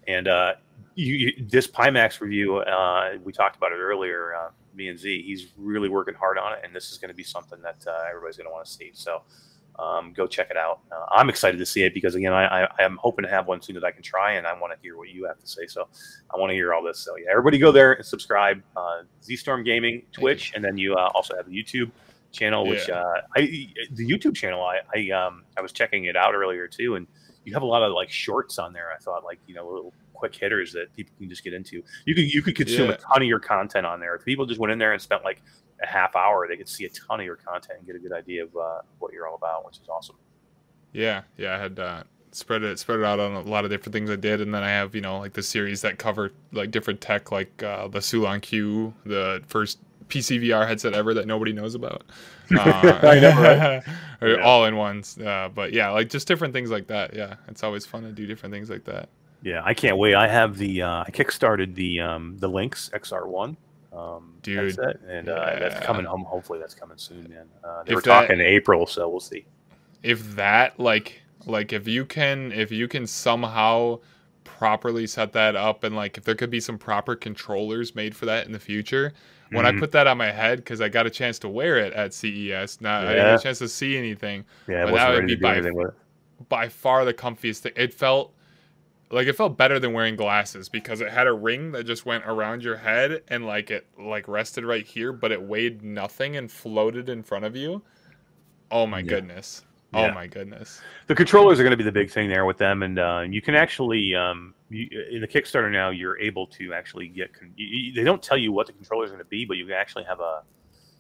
and 0.08 0.28
uh, 0.28 0.54
you, 0.94 1.16
you, 1.16 1.46
this 1.50 1.66
Pimax 1.66 2.22
review, 2.22 2.58
uh, 2.58 3.18
we 3.24 3.34
talked 3.34 3.56
about 3.58 3.72
it 3.72 3.78
earlier. 3.80 4.36
Uh, 4.36 4.50
me 4.76 4.90
and 4.90 5.00
Z, 5.00 5.24
he's 5.24 5.48
really 5.58 5.90
working 5.90 6.14
hard 6.14 6.38
on 6.38 6.54
it, 6.54 6.60
and 6.64 6.76
this 6.76 6.92
is 6.92 7.00
going 7.00 7.10
to 7.10 7.16
be 7.16 7.24
something 7.24 7.60
that 7.64 7.84
uh, 7.88 8.04
everybody's 8.08 8.38
going 8.38 8.48
to 8.48 8.54
want 8.54 8.68
to 8.68 8.72
see. 8.72 8.92
So 8.94 9.24
um, 9.80 10.14
go 10.14 10.26
check 10.28 10.50
it 10.50 10.58
out. 10.58 10.80
Uh, 10.92 11.06
I'm 11.12 11.30
excited 11.30 11.58
to 11.58 11.66
see 11.66 11.84
it 11.84 11.94
because 11.94 12.16
again, 12.16 12.34
I, 12.34 12.64
I 12.64 12.68
I'm 12.80 12.98
hoping 12.98 13.24
to 13.24 13.30
have 13.30 13.48
one 13.48 13.62
soon 13.62 13.76
that 13.76 13.84
I 13.84 13.92
can 13.92 14.02
try, 14.04 14.34
and 14.34 14.48
I 14.48 14.60
want 14.60 14.74
to 14.74 14.80
hear 14.82 14.98
what 14.98 15.10
you 15.10 15.26
have 15.26 15.40
to 15.40 15.48
say. 15.48 15.68
So 15.68 15.88
I 16.34 16.38
want 16.40 16.50
to 16.52 16.56
hear 16.56 16.74
all 16.74 16.84
this. 16.84 17.00
So 17.00 17.16
yeah, 17.18 17.32
everybody 17.32 17.58
go 17.58 17.72
there 17.72 17.94
and 17.94 18.06
subscribe. 18.06 18.62
Uh, 18.76 19.04
Z 19.24 19.36
Storm 19.38 19.64
Gaming 19.64 20.04
Twitch, 20.12 20.52
and 20.56 20.64
then 20.64 20.78
you 20.78 20.96
uh, 20.96 21.10
also 21.14 21.36
have 21.36 21.46
the 21.48 21.52
YouTube 21.54 21.92
channel, 22.32 22.68
which 22.68 22.88
Yeah. 22.90 23.02
uh, 23.02 23.22
I 23.36 23.42
the 23.94 24.08
YouTube 24.08 24.36
channel. 24.36 24.64
I 24.64 24.80
I 24.96 25.10
um 25.12 25.44
I 25.58 25.62
was 25.62 25.72
checking 25.72 26.06
it 26.06 26.16
out 26.16 26.34
earlier 26.34 26.68
too, 26.68 26.96
and 26.96 27.08
you 27.46 27.54
have 27.54 27.62
a 27.62 27.66
lot 27.66 27.84
of 27.84 27.94
like 27.94 28.10
shorts 28.10 28.60
on 28.60 28.74
there. 28.74 28.88
I 28.94 28.98
thought 29.00 29.24
like 29.24 29.40
you 29.48 29.56
know 29.56 29.68
little 29.68 29.94
quick 30.14 30.34
hitters 30.36 30.74
that 30.74 30.92
people 30.96 31.14
can 31.20 31.30
just 31.30 31.44
get 31.44 31.54
into. 31.54 31.84
You 32.06 32.16
could 32.16 32.34
you 32.34 32.42
could 32.42 32.56
consume 32.56 32.90
Yeah. 32.90 32.96
a 32.96 32.98
ton 32.98 33.22
of 33.22 33.28
your 33.28 33.40
content 33.40 33.86
on 33.86 34.00
there. 34.00 34.16
If 34.16 34.26
people 34.26 34.46
just 34.48 34.60
went 34.60 34.72
in 34.74 34.80
there 34.80 34.92
and 34.94 35.02
spent 35.02 35.24
like 35.24 35.42
a 35.82 35.88
half 35.88 36.16
hour, 36.16 36.48
they 36.48 36.58
could 36.58 36.70
see 36.70 36.86
a 36.86 36.90
ton 36.90 37.20
of 37.20 37.26
your 37.26 37.36
content 37.36 37.80
and 37.80 37.88
get 37.88 37.96
a 37.96 38.00
good 38.00 38.14
idea 38.14 38.44
of 38.44 38.56
uh, 38.56 38.82
what 39.00 39.14
you're 39.14 39.28
all 39.28 39.36
about, 39.36 39.66
which 39.66 39.78
is 39.78 39.88
awesome. 39.90 40.16
Yeah, 40.94 41.24
yeah. 41.38 41.56
I 41.56 41.60
had 41.60 41.80
uh, 41.80 42.04
spread 42.32 42.64
it 42.64 42.80
spread 42.80 43.00
it 43.00 43.06
out 43.06 43.20
on 43.20 43.34
a 43.34 43.42
lot 43.42 43.66
of 43.66 43.72
different 43.72 43.94
things 43.94 44.10
I 44.10 44.16
did, 44.16 44.42
and 44.42 44.54
then 44.54 44.64
I 44.64 44.70
have 44.70 44.96
you 44.96 45.02
know 45.02 45.20
like 45.20 45.34
the 45.34 45.44
series 45.44 45.82
that 45.82 45.98
cover 45.98 46.32
like 46.52 46.72
different 46.72 47.02
tech, 47.02 47.32
like 47.32 47.62
uh, 47.64 47.88
the 47.88 48.00
Sulon 48.00 48.42
Q, 48.42 48.94
the 49.06 49.44
first 49.48 49.80
PC 50.10 50.42
VR 50.42 50.68
headset 50.68 50.94
ever 50.94 51.14
that 51.14 51.28
nobody 51.28 51.54
knows 51.54 51.76
about. 51.76 52.04
Uh, 52.50 53.00
I 53.04 53.20
know, 53.20 53.82
right? 54.22 54.40
All 54.42 54.64
in 54.64 54.78
ones, 54.78 55.18
uh, 55.18 55.50
but 55.54 55.74
yeah, 55.74 55.90
like 55.90 56.08
just 56.08 56.30
different 56.30 56.54
things 56.54 56.72
like 56.72 56.88
that. 56.88 57.14
Yeah, 57.14 57.36
it's 57.50 57.62
always 57.62 57.86
fun 57.86 58.04
to 58.04 58.14
do 58.14 58.26
different 58.26 58.54
things 58.54 58.70
like 58.70 58.86
that. 58.86 59.10
Yeah, 59.44 59.62
I 59.66 59.74
can't 59.74 59.98
wait. 59.98 60.16
I 60.16 60.30
have 60.30 60.58
the 60.58 60.82
uh, 60.82 61.04
I 61.06 61.12
kickstarted 61.12 61.76
the 61.76 62.00
um, 62.00 62.38
the 62.40 62.48
Lynx 62.48 62.90
XR1 62.94 63.58
um, 63.98 64.34
Dude, 64.42 64.78
and 65.08 65.30
uh, 65.30 65.56
that's 65.60 65.86
coming 65.86 66.06
home. 66.06 66.24
Hopefully, 66.24 66.60
that's 66.60 66.74
coming 66.76 66.98
soon, 66.98 67.30
man. 67.30 67.48
Uh, 67.64 67.84
they 67.84 67.92
If 67.92 67.96
were 67.96 68.02
that- 68.02 68.22
talking 68.28 68.40
April, 68.42 68.86
so 68.86 69.10
we'll 69.10 69.20
see. 69.20 69.46
if 70.04 70.36
that 70.36 70.80
like 70.80 71.22
like 71.46 71.74
if 71.74 71.88
you 71.88 72.06
can 72.06 72.52
if 72.52 72.72
you 72.72 72.88
can 72.88 73.08
somehow 73.08 74.00
properly 74.44 75.08
set 75.08 75.34
that 75.34 75.56
up 75.56 75.84
and 75.84 75.96
like 75.96 76.18
if 76.18 76.24
there 76.24 76.36
could 76.36 76.50
be 76.50 76.60
some 76.60 76.78
proper 76.78 77.16
controllers 77.16 77.96
made 77.96 78.16
for 78.16 78.26
that 78.26 78.46
in 78.46 78.52
the 78.52 78.60
future 78.60 79.12
when 79.52 79.66
i 79.66 79.72
Mhm. 79.72 79.80
put 79.80 79.92
that 79.92 80.08
on 80.08 80.18
my 80.18 80.32
head 80.32 80.58
because 80.60 80.82
i 80.82 80.88
got 80.90 81.06
a 81.06 81.10
chance 81.10 81.38
to 81.40 81.50
wear 81.50 81.78
it 81.78 81.94
at 81.94 82.14
ces 82.14 82.80
not 82.82 83.06
i 83.06 83.10
didn't 83.14 83.26
get 83.26 83.40
a 83.40 83.44
chance 83.44 83.60
to 83.60 83.68
see 83.68 83.98
anything 83.98 84.46
Yeah, 84.68 84.86
But 84.86 84.94
that 84.96 85.14
would 85.14 85.28
be 85.28 85.36
by- 85.36 85.62
by 86.50 86.70
far 86.70 87.04
the 87.06 87.14
comfiest 87.14 87.60
thing 87.60 87.74
it 87.76 87.94
felt 87.94 88.34
like 89.10 89.28
it 89.28 89.34
felt 89.34 89.58
better 89.58 89.80
than 89.80 89.94
wearing 89.94 90.16
glasses 90.16 90.68
because 90.70 91.02
it 91.02 91.10
had 91.12 91.28
a 91.28 91.34
ring 91.34 91.72
that 91.72 91.86
just 91.86 92.06
went 92.06 92.24
around 92.26 92.64
your 92.64 92.76
head 92.78 93.24
and 93.30 93.46
like 93.46 93.72
it 93.72 93.88
like 94.00 94.28
rested 94.28 94.66
right 94.66 94.86
here 94.86 95.14
but 95.14 95.32
it 95.32 95.42
weighed 95.42 95.82
nothing 95.82 96.36
and 96.38 96.52
floated 96.52 97.08
in 97.10 97.24
front 97.24 97.46
of 97.46 97.56
you 97.56 97.82
oh 98.72 98.86
my 98.86 99.00
Yeah. 99.00 99.06
goodness 99.06 99.64
Yeah. 99.94 100.12
oh 100.12 100.14
my 100.14 100.28
goodness 100.28 100.82
The 101.08 101.16
controllers 101.16 101.60
are 101.60 101.64
going 101.64 101.72
to 101.72 101.78
be 101.78 101.84
the 101.86 101.92
big 101.92 102.12
thing 102.12 102.28
there 102.28 102.46
with 102.46 102.58
them, 102.58 102.84
and 102.84 103.00
uh, 103.00 103.24
you 103.30 103.42
can 103.42 103.56
actually 103.56 104.14
um, 104.14 104.54
you, 104.70 104.90
in 105.10 105.22
the 105.22 105.28
Kickstarter 105.28 105.72
now 105.72 105.90
you're 105.92 106.20
able 106.20 106.46
to 106.48 106.74
actually 106.74 107.08
get. 107.08 107.34
Con- 107.34 107.54
you, 107.56 107.94
they 107.94 108.04
don't 108.04 108.22
tell 108.22 108.38
you 108.38 108.52
what 108.52 108.68
the 108.68 108.74
controllers 108.74 109.10
are 109.10 109.14
going 109.14 109.24
to 109.24 109.30
be, 109.30 109.46
but 109.46 109.56
you 109.56 109.66
can 109.66 109.74
actually 109.76 110.04
have 110.04 110.20
a. 110.20 110.42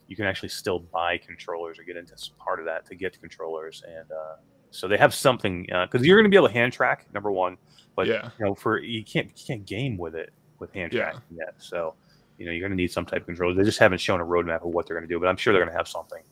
You 0.07 0.15
can 0.15 0.23
actually 0.25 0.47
still 0.47 0.79
buy 0.79 1.17
controllers 1.17 1.77
or 1.77 1.83
get 1.83 1.97
into 1.97 2.17
some 2.17 2.37
part 2.37 2.59
of 2.59 2.65
that 2.67 2.85
to 2.85 2.95
get 2.95 3.19
controllers, 3.19 3.83
and 3.85 4.09
uh, 4.09 4.35
so 4.71 4.87
they 4.87 4.95
have 4.95 5.13
something 5.13 5.63
because 5.63 6.05
you're 6.07 6.15
going 6.15 6.23
to 6.23 6.29
be 6.29 6.37
able 6.37 6.47
to 6.47 6.53
hand 6.53 6.71
track 6.71 7.07
number 7.13 7.29
one, 7.29 7.57
but 7.97 8.07
yeah 8.07 8.29
you 8.39 8.45
know 8.45 8.55
for 8.55 8.79
you 8.81 9.03
can't 9.03 9.27
you 9.35 9.43
can't 9.45 9.65
game 9.65 9.97
with 9.97 10.15
it 10.15 10.31
with 10.59 10.71
hand 10.73 10.93
Yeah. 10.93 11.11
tracking 11.11 11.21
yet. 11.37 11.55
So 11.57 11.95
you 12.37 12.45
know 12.45 12.51
you're 12.53 12.61
going 12.61 12.71
to 12.71 12.75
need 12.77 12.91
some 12.91 13.05
type 13.05 13.21
of 13.23 13.25
controller. 13.25 13.53
They 13.55 13.63
just 13.63 13.79
haven't 13.79 13.97
shown 13.99 14.21
a 14.21 14.25
roadmap 14.25 14.57
of 14.65 14.73
what 14.73 14.87
they're 14.87 14.95
going 14.95 15.07
to 15.07 15.13
do, 15.13 15.19
but 15.19 15.27
I'm 15.27 15.35
sure 15.37 15.51
they're 15.51 15.61
going 15.61 15.71
to 15.73 15.77
have 15.77 15.87
something. 15.89 16.23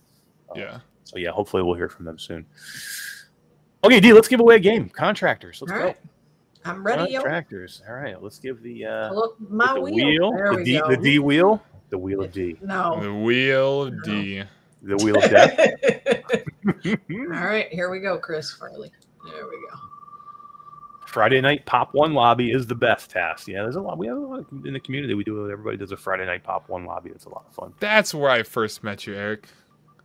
Um, 0.52 0.60
yeah 0.62 0.80
So 1.04 1.18
yeah, 1.18 1.32
hopefully 1.32 1.62
we'll 1.64 1.76
hear 1.76 1.90
from 1.90 2.06
them 2.06 2.18
soon. 2.18 2.46
Okay, 3.84 4.00
D, 4.00 4.14
let's 4.14 4.28
give 4.30 4.40
away 4.40 4.56
a 4.56 4.60
game. 4.60 4.90
Contractors. 4.90 5.62
Let's 5.62 5.72
All 5.74 5.78
go. 5.80 5.86
right. 5.88 5.98
I'm 6.64 6.84
ready, 6.86 7.12
yo. 7.12 7.20
Contractors. 7.20 7.84
All 7.88 7.94
right, 7.96 8.22
let's 8.24 8.40
give 8.40 8.64
the 8.64 8.86
uh 8.86 9.14
Look, 9.14 9.36
my 9.40 9.74
the 9.76 9.82
wheel. 9.82 9.96
wheel, 10.08 10.32
There 10.32 10.52
the 10.52 10.58
we 10.58 10.64
D, 10.64 10.80
go. 10.80 10.90
the 10.90 10.98
D 10.98 11.20
wheel, 11.20 11.62
the 11.90 11.98
wheel 11.98 12.22
of 12.24 12.32
D, 12.32 12.58
No. 12.62 13.00
The 13.04 13.14
wheel 13.14 13.82
of 13.84 14.04
D. 14.04 14.44
the 14.82 14.98
wheel 14.98 15.18
of 15.18 15.30
death. 15.30 15.60
All 16.88 17.46
right, 17.46 17.68
here 17.72 17.90
we 17.92 18.00
go, 18.00 18.18
Chris 18.18 18.52
Farley. 18.52 18.92
There 19.24 19.46
we 19.46 19.58
go. 19.70 19.78
Friday 21.16 21.40
night 21.40 21.66
pop 21.66 21.94
one 21.94 22.14
lobby 22.14 22.52
is 22.52 22.68
the 22.68 22.76
best 22.76 23.10
task. 23.10 23.48
Yeah, 23.48 23.62
there's 23.62 23.78
a 23.78 23.82
lot. 23.82 23.98
We 23.98 24.08
have 24.08 24.18
a 24.18 24.20
lot 24.20 24.46
in 24.66 24.74
the 24.74 24.82
community. 24.82 25.14
We 25.14 25.24
do. 25.24 25.50
Everybody 25.50 25.78
does 25.78 25.94
a 25.94 25.98
Friday 25.98 26.26
night 26.26 26.44
pop 26.44 26.68
one 26.68 26.84
lobby. 26.84 27.10
It's 27.12 27.24
a 27.24 27.30
lot 27.30 27.46
of 27.48 27.56
fun. 27.56 27.74
That's 27.80 28.14
where 28.14 28.30
I 28.30 28.44
first 28.44 28.84
met 28.84 29.08
you, 29.08 29.16
Eric. 29.16 29.48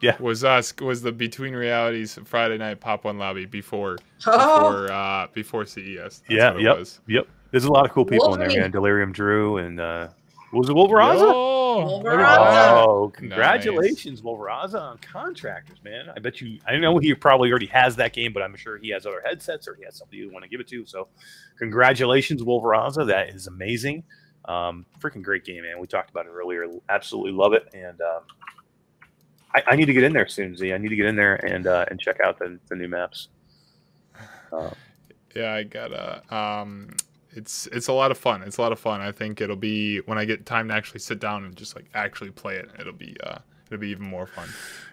Yeah. 0.01 0.17
Was 0.23 0.45
us 0.45 0.73
was 0.81 1.03
the 1.03 1.11
Between 1.11 1.53
Realities 1.57 2.17
Friday 2.25 2.59
night 2.59 2.79
pop 2.79 3.03
one 3.03 3.19
lobby 3.19 3.45
before 3.45 3.99
Oh, 4.27 4.71
before 4.71 4.93
uh 4.93 5.27
before 5.33 5.67
CES. 5.67 5.97
That's 5.99 6.23
yeah. 6.29 6.53
what 6.53 6.61
it 6.61 6.63
Yep. 6.63 6.79
was. 6.79 7.01
Yep. 7.09 7.27
There's 7.51 7.65
a 7.65 7.73
lot 7.73 7.85
of 7.87 7.91
cool 7.91 8.05
people 8.05 8.33
in 8.35 8.39
there, 8.39 8.61
man. 8.61 8.71
Delirium 8.71 9.11
Drew 9.11 9.57
and 9.57 9.81
uh, 9.81 10.09
was 10.53 10.69
it 10.69 10.73
Wolveraza? 10.73 11.21
Yo, 11.21 11.99
look 11.99 12.07
at 12.07 12.19
Wolveraza. 12.19 12.85
Oh, 12.87 13.13
congratulations, 13.15 14.23
Wolveraza 14.23 14.81
on 14.81 14.99
contractors, 14.99 15.79
man. 15.85 16.11
I 16.15 16.19
bet 16.19 16.41
you, 16.41 16.59
I 16.67 16.77
know 16.77 16.99
he 16.99 17.15
probably 17.15 17.51
already 17.51 17.67
has 17.67 17.97
that 17.97 18.13
game, 18.13 18.33
but 18.33 18.43
I'm 18.43 18.57
sure 18.57 18.77
he 18.79 18.91
has 18.91 19.07
other 19.07 19.23
headsets 19.25 19.69
or 19.69 19.75
he 19.77 19.85
has 19.85 19.97
somebody 19.97 20.19
you 20.19 20.33
want 20.33 20.43
to 20.43 20.49
give 20.49 20.61
it 20.61 20.69
to. 20.69 20.85
So, 20.87 21.09
congratulations, 21.59 22.43
Wolveraza. 22.43 23.07
That 23.07 23.31
is 23.31 23.47
amazing. 23.47 24.03
Um, 24.47 24.87
freaking 24.99 25.23
great 25.23 25.45
game, 25.45 25.63
man. 25.63 25.79
We 25.79 25.87
talked 25.87 26.11
about 26.11 26.27
it 26.27 26.31
earlier. 26.31 26.67
Absolutely 26.89 27.33
love 27.33 27.53
it. 27.53 27.69
And 27.73 28.01
um, 28.01 28.23
I, 29.55 29.63
I 29.69 29.77
need 29.77 29.87
to 29.87 29.93
get 29.93 30.03
in 30.03 30.13
there 30.13 30.27
soon, 30.27 30.57
Z. 30.57 30.73
I 30.73 30.79
need 30.79 30.89
to 30.89 30.97
get 30.97 31.07
in 31.07 31.15
there 31.15 31.37
and 31.47 31.67
uh, 31.67 31.85
and 31.91 32.01
check 32.01 32.21
out 32.21 32.39
the, 32.39 32.59
the 32.69 32.75
new 32.77 32.89
maps. 32.89 33.29
Uh, 34.53 34.71
Yeah, 35.37 35.55
I 35.55 35.63
gotta. 35.63 36.23
Um, 36.35 36.91
it's 37.33 37.67
it's 37.69 37.89
a 37.89 37.93
lot 37.93 38.11
of 38.11 38.19
fun. 38.19 38.43
It's 38.43 38.59
a 38.59 38.63
lot 38.63 38.73
of 38.73 38.79
fun. 38.79 39.01
I 39.01 39.13
think 39.13 39.41
it'll 39.41 39.57
be 39.57 39.99
when 40.01 40.19
I 40.19 40.25
get 40.25 40.47
time 40.47 40.69
to 40.69 40.75
actually 40.75 41.01
sit 41.01 41.21
down 41.21 41.45
and 41.45 41.57
just 41.57 41.77
like 41.77 41.87
actually 41.95 42.31
play 42.31 42.57
it. 42.57 42.71
It'll 42.79 42.93
be 42.93 43.17
uh, 43.23 43.39
it'll 43.71 43.81
be 43.81 43.89
even 43.89 44.05
more 44.05 44.27
fun. 44.27 44.49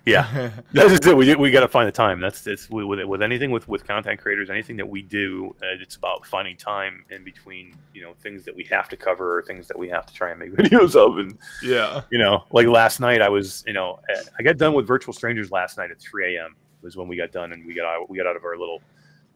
yeah, 0.06 0.52
That's 0.72 0.92
just 0.92 1.06
it. 1.08 1.18
We, 1.18 1.34
we 1.36 1.52
got 1.52 1.62
to 1.62 1.68
find 1.68 1.88
the 1.88 1.92
time. 1.92 2.20
That's 2.20 2.46
it's 2.46 2.70
with 2.70 2.86
with, 2.86 3.04
with 3.06 3.22
anything 3.22 3.52
with 3.52 3.68
with 3.68 3.88
content 3.88 4.20
creators, 4.20 4.50
anything 4.50 4.78
that 4.78 4.88
we 4.88 5.02
do, 5.02 5.56
uh, 5.62 5.82
it's 5.82 5.96
about 5.96 6.26
finding 6.26 6.56
time 6.56 7.04
in 7.10 7.24
between, 7.24 7.76
you 7.94 8.04
know, 8.04 8.14
things 8.22 8.46
that 8.46 8.56
we 8.56 8.64
have 8.66 8.88
to 8.90 8.98
cover 8.98 9.38
or 9.38 9.42
things 9.44 9.68
that 9.68 9.78
we 9.78 9.90
have 9.90 10.06
to 10.06 10.14
try 10.14 10.32
and 10.32 10.40
make 10.40 10.52
videos 10.54 10.96
of. 10.96 11.18
And 11.18 11.38
yeah. 11.64 12.02
you 12.12 12.20
know, 12.20 12.46
like 12.52 12.68
last 12.68 13.00
night, 13.00 13.22
I 13.22 13.30
was, 13.30 13.64
you 13.66 13.74
know, 13.74 14.00
I 14.38 14.44
got 14.44 14.58
done 14.58 14.74
with 14.74 14.86
Virtual 14.88 15.14
Strangers 15.14 15.52
last 15.52 15.78
night 15.78 15.92
at 15.92 16.00
3 16.00 16.38
a.m. 16.38 16.56
was 16.82 16.96
when 16.96 17.08
we 17.08 17.18
got 17.18 17.32
done, 17.32 17.52
and 17.52 17.66
we 17.66 17.74
got 17.74 17.86
out, 17.86 18.10
we 18.10 18.18
got 18.18 18.28
out 18.28 18.36
of 18.36 18.46
our 18.46 18.58
little, 18.58 18.82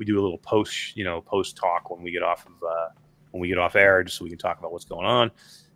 we 0.02 0.06
do 0.06 0.20
a 0.20 0.24
little 0.24 0.40
post, 0.40 0.98
you 0.98 1.04
know, 1.04 1.22
post 1.22 1.56
talk 1.56 1.92
when 1.92 2.02
we 2.02 2.10
get 2.10 2.24
off 2.24 2.48
of 2.48 2.54
uh, 2.68 2.88
when 3.30 3.40
we 3.40 3.48
get 3.48 3.60
off 3.60 3.76
air, 3.76 4.04
just 4.04 4.18
so 4.18 4.24
we 4.24 4.32
can 4.32 4.40
talk 4.40 4.58
about 4.58 4.72
what's 4.72 4.84
going 4.84 5.06
on. 5.06 5.30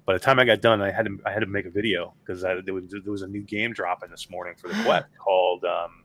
By 0.08 0.14
the 0.14 0.20
time 0.20 0.40
I 0.40 0.46
got 0.46 0.62
done, 0.62 0.82
I 0.82 0.90
had 0.90 1.06
to 1.06 1.20
I 1.28 1.32
had 1.32 1.42
to 1.42 1.46
make 1.46 1.68
a 1.68 1.70
video 1.70 2.16
because 2.26 2.42
there 2.42 2.74
was 2.74 2.86
there 2.90 3.12
was 3.12 3.22
a 3.22 3.28
new 3.28 3.44
game 3.44 3.72
dropping 3.72 4.10
this 4.10 4.28
morning 4.32 4.56
for 4.58 4.68
the 4.70 4.74
Quest 4.84 5.06
called 5.20 5.64
um, 5.64 6.04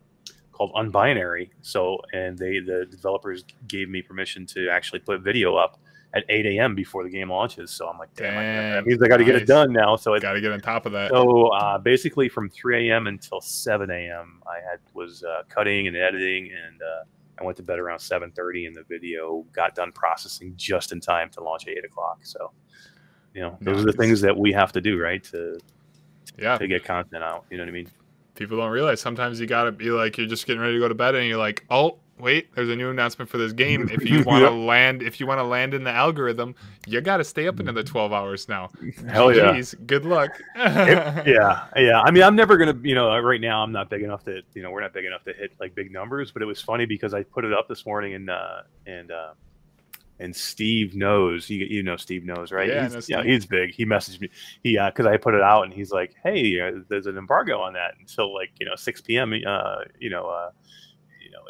called 0.52 0.70
Unbinary. 0.74 1.48
So 1.62 1.98
and 2.12 2.36
they 2.36 2.58
the 2.58 2.84
developers 2.90 3.42
gave 3.68 3.88
me 3.88 4.02
permission 4.02 4.44
to 4.48 4.68
actually 4.68 4.98
put 4.98 5.22
video 5.22 5.56
up 5.56 5.80
at 6.12 6.24
8 6.28 6.44
a.m. 6.44 6.74
before 6.74 7.04
the 7.04 7.08
game 7.08 7.30
launches. 7.30 7.70
So 7.70 7.88
I'm 7.88 7.96
like, 7.96 8.12
damn, 8.16 8.36
I- 8.36 8.74
that 8.74 8.84
means 8.84 9.02
I 9.02 9.08
got 9.08 9.16
to 9.18 9.24
get 9.24 9.36
it 9.36 9.46
done 9.46 9.72
now. 9.72 9.96
So 9.96 10.12
it's 10.12 10.22
Got 10.22 10.32
to 10.34 10.40
get 10.42 10.52
on 10.52 10.60
top 10.60 10.84
of 10.84 10.92
that. 10.92 11.10
so 11.10 11.46
uh, 11.48 11.78
basically, 11.78 12.28
from 12.28 12.50
3 12.50 12.90
a.m. 12.90 13.06
until 13.06 13.40
7 13.40 13.90
a.m., 13.90 14.42
I 14.46 14.56
had 14.56 14.80
was 14.92 15.22
uh, 15.24 15.44
cutting 15.48 15.86
and 15.86 15.96
editing, 15.96 16.50
and 16.52 16.82
uh, 16.82 17.04
I 17.40 17.44
went 17.44 17.56
to 17.56 17.62
bed 17.62 17.78
around 17.78 17.98
7:30, 17.98 18.66
and 18.66 18.76
the 18.76 18.84
video 18.84 19.46
got 19.52 19.74
done 19.74 19.92
processing 19.92 20.52
just 20.56 20.92
in 20.92 21.00
time 21.00 21.30
to 21.30 21.42
launch 21.42 21.66
at 21.66 21.76
8 21.78 21.84
o'clock. 21.84 22.20
So, 22.22 22.52
you 23.34 23.40
know, 23.42 23.56
those 23.60 23.82
are 23.82 23.86
the 23.86 23.92
things 23.92 24.20
that 24.20 24.36
we 24.36 24.52
have 24.52 24.72
to 24.72 24.80
do, 24.80 25.00
right, 25.00 25.22
to 25.24 25.58
yeah, 26.38 26.58
to 26.58 26.66
get 26.66 26.84
content 26.84 27.24
out. 27.24 27.46
You 27.50 27.56
know 27.56 27.64
what 27.64 27.70
I 27.70 27.72
mean? 27.72 27.88
people 28.40 28.56
don't 28.56 28.70
realize 28.70 29.00
sometimes 29.00 29.38
you 29.38 29.46
gotta 29.46 29.70
be 29.70 29.90
like 29.90 30.16
you're 30.16 30.26
just 30.26 30.46
getting 30.46 30.62
ready 30.62 30.72
to 30.72 30.80
go 30.80 30.88
to 30.88 30.94
bed 30.94 31.14
and 31.14 31.28
you're 31.28 31.38
like 31.38 31.64
oh 31.68 31.98
wait 32.20 32.54
there's 32.54 32.68
a 32.68 32.76
new 32.76 32.90
announcement 32.90 33.30
for 33.30 33.38
this 33.38 33.52
game 33.52 33.88
if 33.90 34.04
you 34.04 34.22
want 34.26 34.44
to 34.44 34.50
Yep. 34.50 34.66
land 34.68 35.02
if 35.02 35.18
you 35.20 35.26
want 35.26 35.38
to 35.38 35.44
land 35.44 35.74
in 35.74 35.84
the 35.84 35.90
algorithm 35.90 36.54
you 36.86 37.00
gotta 37.00 37.24
stay 37.24 37.46
up 37.48 37.58
another 37.60 37.82
12 37.82 38.12
hours 38.12 38.48
now 38.48 38.68
Hell 39.08 39.34
yeah. 39.34 39.52
Jeez, 39.54 39.74
good 39.86 40.04
luck 40.04 40.30
It- 40.54 41.26
yeah, 41.26 41.66
yeah. 41.76 42.00
I 42.00 42.10
mean, 42.10 42.22
I'm 42.22 42.36
never 42.36 42.56
gonna, 42.56 42.78
you 42.82 42.94
know, 42.94 43.16
right 43.18 43.40
now 43.40 43.62
I'm 43.62 43.72
not 43.72 43.88
big 43.90 44.02
enough 44.02 44.24
to, 44.24 44.42
you 44.54 44.62
know, 44.62 44.70
we're 44.70 44.80
not 44.80 44.92
big 44.92 45.04
enough 45.04 45.24
to 45.24 45.32
hit 45.32 45.52
like 45.60 45.74
big 45.74 45.90
numbers. 45.92 46.30
But 46.32 46.42
it 46.42 46.46
was 46.46 46.60
funny 46.60 46.86
because 46.86 47.14
I 47.14 47.22
put 47.22 47.44
it 47.44 47.52
up 47.52 47.68
this 47.68 47.84
morning 47.86 48.14
and 48.14 48.30
uh, 48.30 48.62
and 48.86 49.10
uh, 49.10 49.32
and 50.18 50.34
Steve 50.36 50.94
knows, 50.94 51.48
you, 51.48 51.64
you 51.64 51.82
know, 51.82 51.96
Steve 51.96 52.24
knows, 52.24 52.52
right? 52.52 52.68
Yeah, 52.68 52.88
he's, 52.90 53.08
yeah, 53.08 53.22
he's 53.22 53.46
big. 53.46 53.72
He 53.74 53.86
messaged 53.86 54.20
me, 54.20 54.28
he 54.62 54.76
uh, 54.76 54.90
because 54.90 55.06
I 55.06 55.16
put 55.16 55.34
it 55.34 55.40
out 55.42 55.62
and 55.64 55.72
he's 55.72 55.90
like, 55.92 56.14
hey, 56.22 56.60
uh, 56.60 56.80
there's 56.88 57.06
an 57.06 57.16
embargo 57.16 57.58
on 57.60 57.72
that 57.74 57.94
until 57.98 58.34
like 58.34 58.50
you 58.60 58.66
know 58.66 58.76
6 58.76 59.00
p.m. 59.02 59.32
Uh, 59.46 59.76
you 59.98 60.10
know, 60.10 60.26
uh, 60.28 60.50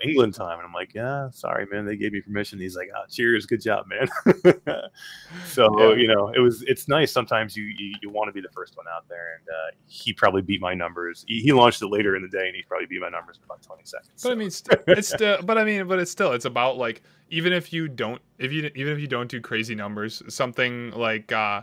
England 0.03 0.35
time, 0.35 0.59
and 0.59 0.67
I'm 0.67 0.73
like, 0.73 0.95
yeah, 0.95 1.31
sorry, 1.31 1.67
man, 1.71 1.85
they 1.87 1.97
gave 1.97 2.13
me 2.13 2.21
permission. 2.21 2.59
He's 2.59 2.77
like, 2.77 2.89
oh, 2.97 3.03
cheers, 3.11 3.47
good 3.47 3.61
job, 3.61 3.87
man. 3.89 4.09
so 5.47 5.79
Yeah. 5.79 5.97
you 5.97 6.09
know, 6.09 6.29
it 6.35 6.41
was 6.41 6.63
it's 6.63 6.89
nice. 6.89 7.13
Sometimes 7.13 7.57
you 7.57 7.65
you, 7.65 7.95
you 8.03 8.11
want 8.11 8.29
to 8.29 8.33
be 8.33 8.41
the 8.41 8.53
first 8.53 8.77
one 8.77 8.87
out 8.95 9.09
there, 9.09 9.37
and 9.39 9.49
uh, 9.49 9.77
he 9.87 10.13
probably 10.13 10.43
beat 10.43 10.61
my 10.61 10.75
numbers. 10.75 11.25
He, 11.29 11.41
he 11.41 11.53
launched 11.53 11.83
it 11.83 11.89
later 11.89 12.17
in 12.17 12.23
the 12.23 12.29
day, 12.29 12.47
and 12.47 12.57
he 12.57 12.63
probably 12.63 12.87
beat 12.87 13.01
my 13.01 13.09
numbers 13.09 13.37
in 13.39 13.45
about 13.45 13.63
20 13.63 13.83
seconds. 13.85 14.23
but 14.23 14.33
i 14.33 14.35
mean 14.35 14.51
it's 14.89 15.09
still 15.09 15.43
but 15.45 15.59
i 15.59 15.65
mean 15.65 15.87
but 15.87 15.99
it's 15.99 16.11
still 16.11 16.33
it's 16.33 16.45
about 16.45 16.77
like 16.77 17.03
even 17.31 17.53
if 17.53 17.73
you 17.73 17.89
don't 17.89 18.21
if 18.39 18.53
you 18.53 18.71
even 18.75 18.93
if 18.93 18.99
you 18.99 19.07
don't 19.07 19.31
do 19.31 19.41
crazy 19.41 19.75
numbers 19.75 20.23
something 20.29 20.91
like 20.93 21.31
uh 21.33 21.63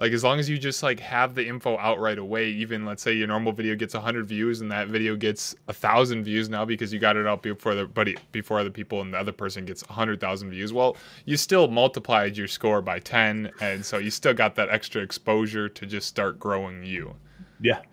like 0.00 0.12
as 0.12 0.24
long 0.24 0.40
as 0.40 0.48
you 0.48 0.58
just 0.58 0.82
like 0.82 0.98
have 0.98 1.34
the 1.34 1.46
info 1.46 1.76
out 1.78 2.00
right 2.00 2.18
away 2.18 2.48
even 2.48 2.84
let's 2.84 3.02
say 3.02 3.12
your 3.12 3.28
normal 3.28 3.52
video 3.52 3.76
gets 3.76 3.94
100 3.94 4.26
views 4.26 4.60
and 4.60 4.72
that 4.72 4.88
video 4.88 5.14
gets 5.14 5.54
a 5.68 5.72
thousand 5.72 6.24
views 6.24 6.48
now 6.48 6.64
because 6.64 6.92
you 6.92 6.98
got 6.98 7.16
it 7.16 7.26
out 7.26 7.42
before 7.42 7.74
the 7.74 7.86
buddy 7.86 8.16
before 8.32 8.58
other 8.58 8.70
people 8.70 9.00
and 9.02 9.14
the 9.14 9.18
other 9.18 9.32
person 9.32 9.64
gets 9.64 9.86
100000 9.88 10.50
views 10.50 10.72
well 10.72 10.96
you 11.26 11.36
still 11.36 11.68
multiplied 11.68 12.36
your 12.36 12.48
score 12.48 12.82
by 12.82 12.98
10 12.98 13.50
and 13.60 13.84
so 13.84 13.98
you 13.98 14.10
still 14.10 14.34
got 14.34 14.54
that 14.54 14.70
extra 14.70 15.02
exposure 15.02 15.68
to 15.68 15.86
just 15.86 16.08
start 16.08 16.38
growing 16.40 16.84
you 16.84 17.14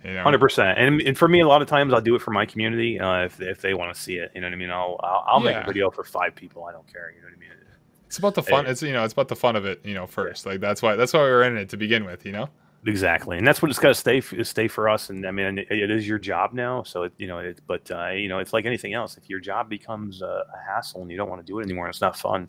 Yeah, 0.02 0.24
hundred 0.24 0.40
percent. 0.40 0.80
And 0.80 1.02
and 1.02 1.18
for 1.18 1.28
me, 1.28 1.42
a 1.42 1.48
lot 1.48 1.62
of 1.62 1.68
times 1.68 1.94
I'll 1.94 2.00
do 2.00 2.16
it 2.16 2.22
for 2.22 2.32
my 2.32 2.46
community 2.46 2.98
uh, 2.98 3.26
if 3.26 3.42
if 3.42 3.60
they 3.60 3.74
want 3.74 3.94
to 3.94 4.02
see 4.02 4.16
it. 4.16 4.32
You 4.34 4.40
know 4.40 4.48
what 4.48 4.54
I 4.54 4.56
mean? 4.56 4.72
I'll 4.72 4.98
I'll, 5.04 5.24
I'll 5.28 5.40
make 5.42 5.58
a 5.58 5.66
video 5.66 5.92
for 5.92 6.06
five 6.06 6.36
people. 6.36 6.64
I 6.64 6.72
don't 6.72 6.88
care. 6.88 7.12
You 7.14 7.22
know 7.22 7.28
what 7.28 7.36
I 7.36 7.40
mean? 7.40 7.67
It's 8.08 8.18
about 8.18 8.36
the 8.36 8.44
fun 8.44 8.66
it's 8.66 8.82
you 8.82 8.94
know 8.94 9.04
it's 9.04 9.14
about 9.14 9.28
the 9.28 9.36
fun 9.36 9.56
of 9.56 9.66
it 9.66 9.86
you 9.86 9.94
know 9.94 10.08
first 10.08 10.46
like 10.46 10.60
that's 10.60 10.82
why 10.82 10.96
that's 10.96 11.14
why 11.14 11.20
we 11.24 11.30
we're 11.30 11.44
in 11.44 11.58
it 11.58 11.70
to 11.70 11.78
begin 11.78 12.06
with 12.06 12.26
you 12.26 12.32
know 12.32 12.50
Exactly, 12.86 13.38
and 13.38 13.46
that's 13.46 13.62
what 13.62 13.70
it's 13.70 13.80
got 13.80 13.90
to 13.90 13.96
stay 13.96 14.22
stay 14.44 14.68
for 14.68 14.88
us. 14.88 15.10
And 15.10 15.26
I 15.26 15.32
mean, 15.32 15.58
it, 15.58 15.68
it 15.70 15.92
is 15.92 16.08
your 16.08 16.20
job 16.20 16.54
now, 16.54 16.84
so 16.84 17.04
it, 17.04 17.14
you 17.18 17.28
know. 17.28 17.40
It, 17.40 17.60
but 17.68 17.90
uh, 17.92 18.10
you 18.12 18.30
know, 18.30 18.40
it's 18.40 18.54
like 18.54 18.66
anything 18.66 18.94
else. 18.94 19.18
If 19.18 19.30
your 19.30 19.40
job 19.40 19.68
becomes 19.68 20.22
a, 20.22 20.26
a 20.26 20.58
hassle 20.66 21.02
and 21.02 21.12
you 21.12 21.18
don't 21.18 21.28
want 21.30 21.46
to 21.46 21.46
do 21.46 21.60
it 21.60 21.64
anymore, 21.64 21.88
and 21.88 21.92
it's 21.94 22.02
not 22.02 22.16
fun. 22.16 22.48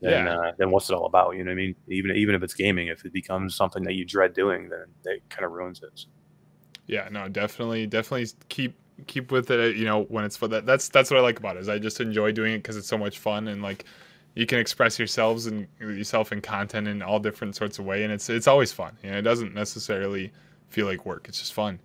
Then, 0.00 0.26
Yeah. 0.26 0.36
uh, 0.38 0.52
then 0.58 0.70
what's 0.70 0.90
it 0.90 0.94
all 0.94 1.06
about? 1.06 1.34
You 1.36 1.44
know 1.44 1.50
what 1.50 1.54
I 1.54 1.56
mean? 1.56 1.74
Even 1.88 2.14
even 2.14 2.34
if 2.34 2.42
it's 2.42 2.54
gaming, 2.54 2.88
if 2.88 3.04
it 3.04 3.12
becomes 3.12 3.56
something 3.56 3.82
that 3.84 3.94
you 3.94 4.04
dread 4.04 4.32
doing, 4.34 4.68
then 4.68 4.84
it 5.06 5.22
kind 5.28 5.44
of 5.44 5.52
ruins 5.52 5.82
it. 5.82 6.04
Yeah, 6.86 7.08
no, 7.10 7.28
definitely, 7.28 7.86
definitely 7.86 8.28
keep 8.48 8.76
keep 9.06 9.32
with 9.32 9.50
it. 9.50 9.76
You 9.76 9.86
know, 9.86 10.02
when 10.04 10.24
it's 10.24 10.36
for 10.36 10.48
that. 10.48 10.66
That's 10.66 10.88
that's 10.88 11.10
what 11.10 11.18
I 11.18 11.22
like 11.22 11.38
about 11.38 11.56
it. 11.56 11.60
Is 11.60 11.68
I 11.68 11.78
just 11.78 12.00
enjoy 12.00 12.32
doing 12.32 12.54
it 12.54 12.58
because 12.58 12.76
it's 12.76 12.88
so 12.88 12.98
much 12.98 13.18
fun 13.18 13.48
and 13.48 13.62
like 13.62 13.86
you 14.34 14.46
can 14.46 14.58
express 14.58 14.98
yourselves 14.98 15.46
and 15.46 15.66
yourself 15.78 16.32
in 16.32 16.40
content 16.40 16.88
in 16.88 17.02
all 17.02 17.18
different 17.18 17.56
sorts 17.56 17.78
of 17.78 17.84
way, 17.84 18.04
and 18.04 18.12
it's 18.12 18.28
it's 18.30 18.46
always 18.46 18.72
fun. 18.72 18.96
You 19.02 19.10
know, 19.10 19.18
it 19.18 19.22
doesn't 19.22 19.54
necessarily 19.54 20.32
feel 20.68 20.86
like 20.86 21.04
work. 21.04 21.26
It's 21.28 21.38
just 21.38 21.52
fun. 21.52 21.78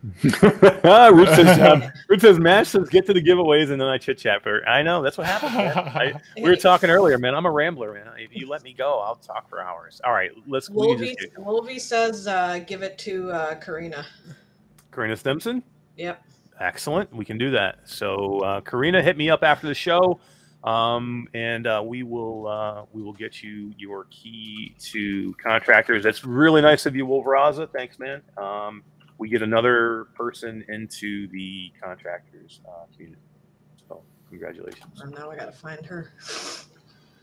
Ruth 0.22 1.34
says, 1.34 1.90
Ruth 2.08 2.20
says, 2.20 2.38
Mash 2.38 2.68
says, 2.68 2.88
get 2.88 3.04
to 3.06 3.12
the 3.12 3.20
giveaways 3.20 3.72
and 3.72 3.80
then 3.80 3.88
I 3.88 3.98
chit 3.98 4.18
chat. 4.18 4.44
For 4.44 4.66
I 4.68 4.80
know 4.82 5.02
that's 5.02 5.18
what 5.18 5.26
happens. 5.26 5.54
Man. 5.54 5.76
I, 5.76 6.12
we 6.36 6.48
were 6.48 6.56
talking 6.56 6.88
earlier, 6.88 7.18
man. 7.18 7.34
I'm 7.34 7.46
a 7.46 7.50
rambler, 7.50 7.94
man. 7.94 8.06
If 8.16 8.36
you 8.36 8.48
let 8.48 8.62
me 8.62 8.72
go, 8.72 9.00
I'll 9.00 9.16
talk 9.16 9.48
for 9.48 9.60
hours. 9.60 10.00
All 10.04 10.12
right, 10.12 10.30
let's. 10.46 10.70
We 10.70 10.76
can 10.76 10.86
Wolvie, 10.86 11.16
just 11.20 11.38
Wolvie 11.38 11.78
says, 11.80 12.28
uh, 12.28 12.60
give 12.64 12.82
it 12.82 12.96
to 12.98 13.32
uh, 13.32 13.54
Karina. 13.56 14.06
Karina 14.92 15.16
Stimson. 15.16 15.64
Yep. 15.96 16.22
Excellent. 16.60 17.12
We 17.14 17.24
can 17.24 17.38
do 17.38 17.50
that. 17.52 17.80
So, 17.84 18.40
uh, 18.40 18.60
Karina, 18.60 19.02
hit 19.02 19.16
me 19.16 19.30
up 19.30 19.42
after 19.42 19.66
the 19.66 19.74
show, 19.74 20.20
um, 20.64 21.28
and 21.34 21.66
uh, 21.66 21.82
we 21.84 22.02
will 22.02 22.46
uh, 22.46 22.84
we 22.92 23.02
will 23.02 23.12
get 23.12 23.42
you 23.42 23.72
your 23.78 24.06
key 24.10 24.74
to 24.92 25.34
contractors. 25.42 26.02
That's 26.02 26.24
really 26.24 26.60
nice 26.62 26.86
of 26.86 26.96
you, 26.96 27.06
Wolveraza. 27.06 27.70
Thanks, 27.72 27.98
man. 27.98 28.22
Um, 28.36 28.82
we 29.18 29.28
get 29.28 29.42
another 29.42 30.06
person 30.14 30.64
into 30.68 31.28
the 31.28 31.72
contractors 31.82 32.60
uh, 32.68 32.84
community. 32.92 33.20
So, 33.88 34.02
congratulations. 34.30 35.00
And 35.00 35.12
now 35.12 35.30
I 35.30 35.36
gotta 35.36 35.52
find 35.52 35.84
her. 35.86 36.12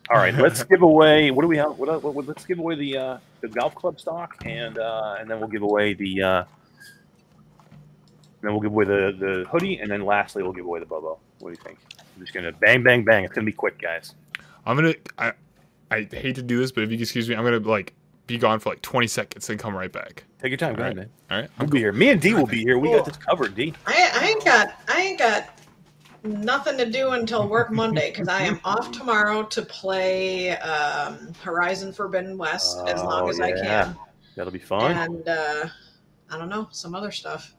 All 0.10 0.18
right, 0.18 0.34
let's 0.36 0.64
give 0.72 0.82
away. 0.82 1.32
What 1.32 1.42
do 1.42 1.48
we 1.48 1.58
have? 1.58 1.78
What, 1.78 2.04
what, 2.04 2.14
what- 2.14 2.28
let's 2.28 2.46
give 2.46 2.60
away 2.60 2.76
the 2.76 2.98
uh, 2.98 3.18
the 3.42 3.48
golf 3.50 3.76
club 3.76 4.00
stock, 4.00 4.36
and 4.46 4.78
uh, 4.78 5.16
and 5.20 5.30
then 5.30 5.40
we'll 5.40 5.50
give 5.50 5.64
away 5.64 5.94
the. 5.94 6.22
Uh, 6.22 6.44
then 8.42 8.52
we'll 8.54 8.62
give 8.62 8.72
away 8.72 8.86
the, 8.86 9.16
the 9.20 9.46
hoodie, 9.50 9.80
and 9.80 9.90
then 9.90 10.06
lastly 10.06 10.44
we'll 10.44 10.54
give 10.54 10.66
away 10.66 10.80
the 10.80 10.86
Bobo. 10.86 11.18
What 11.40 11.52
do 11.54 11.58
you 11.60 11.64
think? 11.64 11.80
I'm 12.16 12.22
just 12.22 12.34
gonna 12.34 12.52
bang, 12.52 12.84
bang, 12.84 13.04
bang. 13.04 13.24
It's 13.26 13.34
gonna 13.34 13.46
be 13.46 13.52
quick, 13.52 13.80
guys. 13.82 14.16
I'm 14.66 14.76
gonna. 14.76 14.94
I 15.18 15.34
I 15.92 16.08
hate 16.12 16.36
to 16.36 16.42
do 16.42 16.60
this, 16.60 16.72
but 16.72 16.84
if 16.84 16.92
you 16.92 16.98
excuse 16.98 17.30
me, 17.30 17.36
I'm 17.36 17.44
gonna 17.44 17.60
like 17.60 17.94
be 18.28 18.38
gone 18.38 18.60
for 18.60 18.70
like 18.70 18.82
20 18.82 19.06
seconds 19.08 19.50
and 19.50 19.60
come 19.60 19.76
right 19.76 19.92
back. 19.92 20.24
Take 20.42 20.50
your 20.50 20.58
time, 20.58 20.74
go 20.76 20.82
All 20.82 20.86
ahead, 20.86 20.96
man. 20.98 21.10
All 21.30 21.40
right. 21.42 21.50
We'll 21.60 21.68
be 21.70 21.78
here. 21.80 21.92
Me 21.92 22.10
and 22.10 22.20
D 22.20 22.34
will 22.34 22.48
be 22.48 22.62
here. 22.62 22.80
We 22.80 22.90
got 22.92 23.06
this 23.06 23.18
covered, 23.18 23.54
D. 23.56 23.74
I, 23.86 24.10
I 24.14 24.28
ain't 24.30 24.44
got 24.46 24.74
I 24.88 25.02
ain't 25.02 25.20
got 25.20 25.50
nothing 26.24 26.78
to 26.80 26.90
do 26.90 27.12
until 27.12 27.48
work 27.48 27.72
Monday 27.72 28.10
because 28.12 28.28
I 28.28 28.42
am 28.42 28.60
off 28.66 28.92
tomorrow 28.92 29.44
to 29.44 29.62
play 29.62 30.58
um, 30.58 31.32
Horizon 31.42 31.94
Forbidden 31.94 32.36
West 32.38 32.80
as 32.88 33.00
long 33.04 33.26
Oh, 33.26 33.30
as 33.30 33.40
I 33.40 33.52
can, 33.52 33.96
That'll 34.36 34.52
be 34.52 34.58
fun. 34.58 34.92
and 34.92 35.28
uh, 35.30 35.68
I 36.32 36.38
don't 36.40 36.50
know 36.50 36.68
some 36.72 36.96
other 36.96 37.12
stuff. 37.12 37.54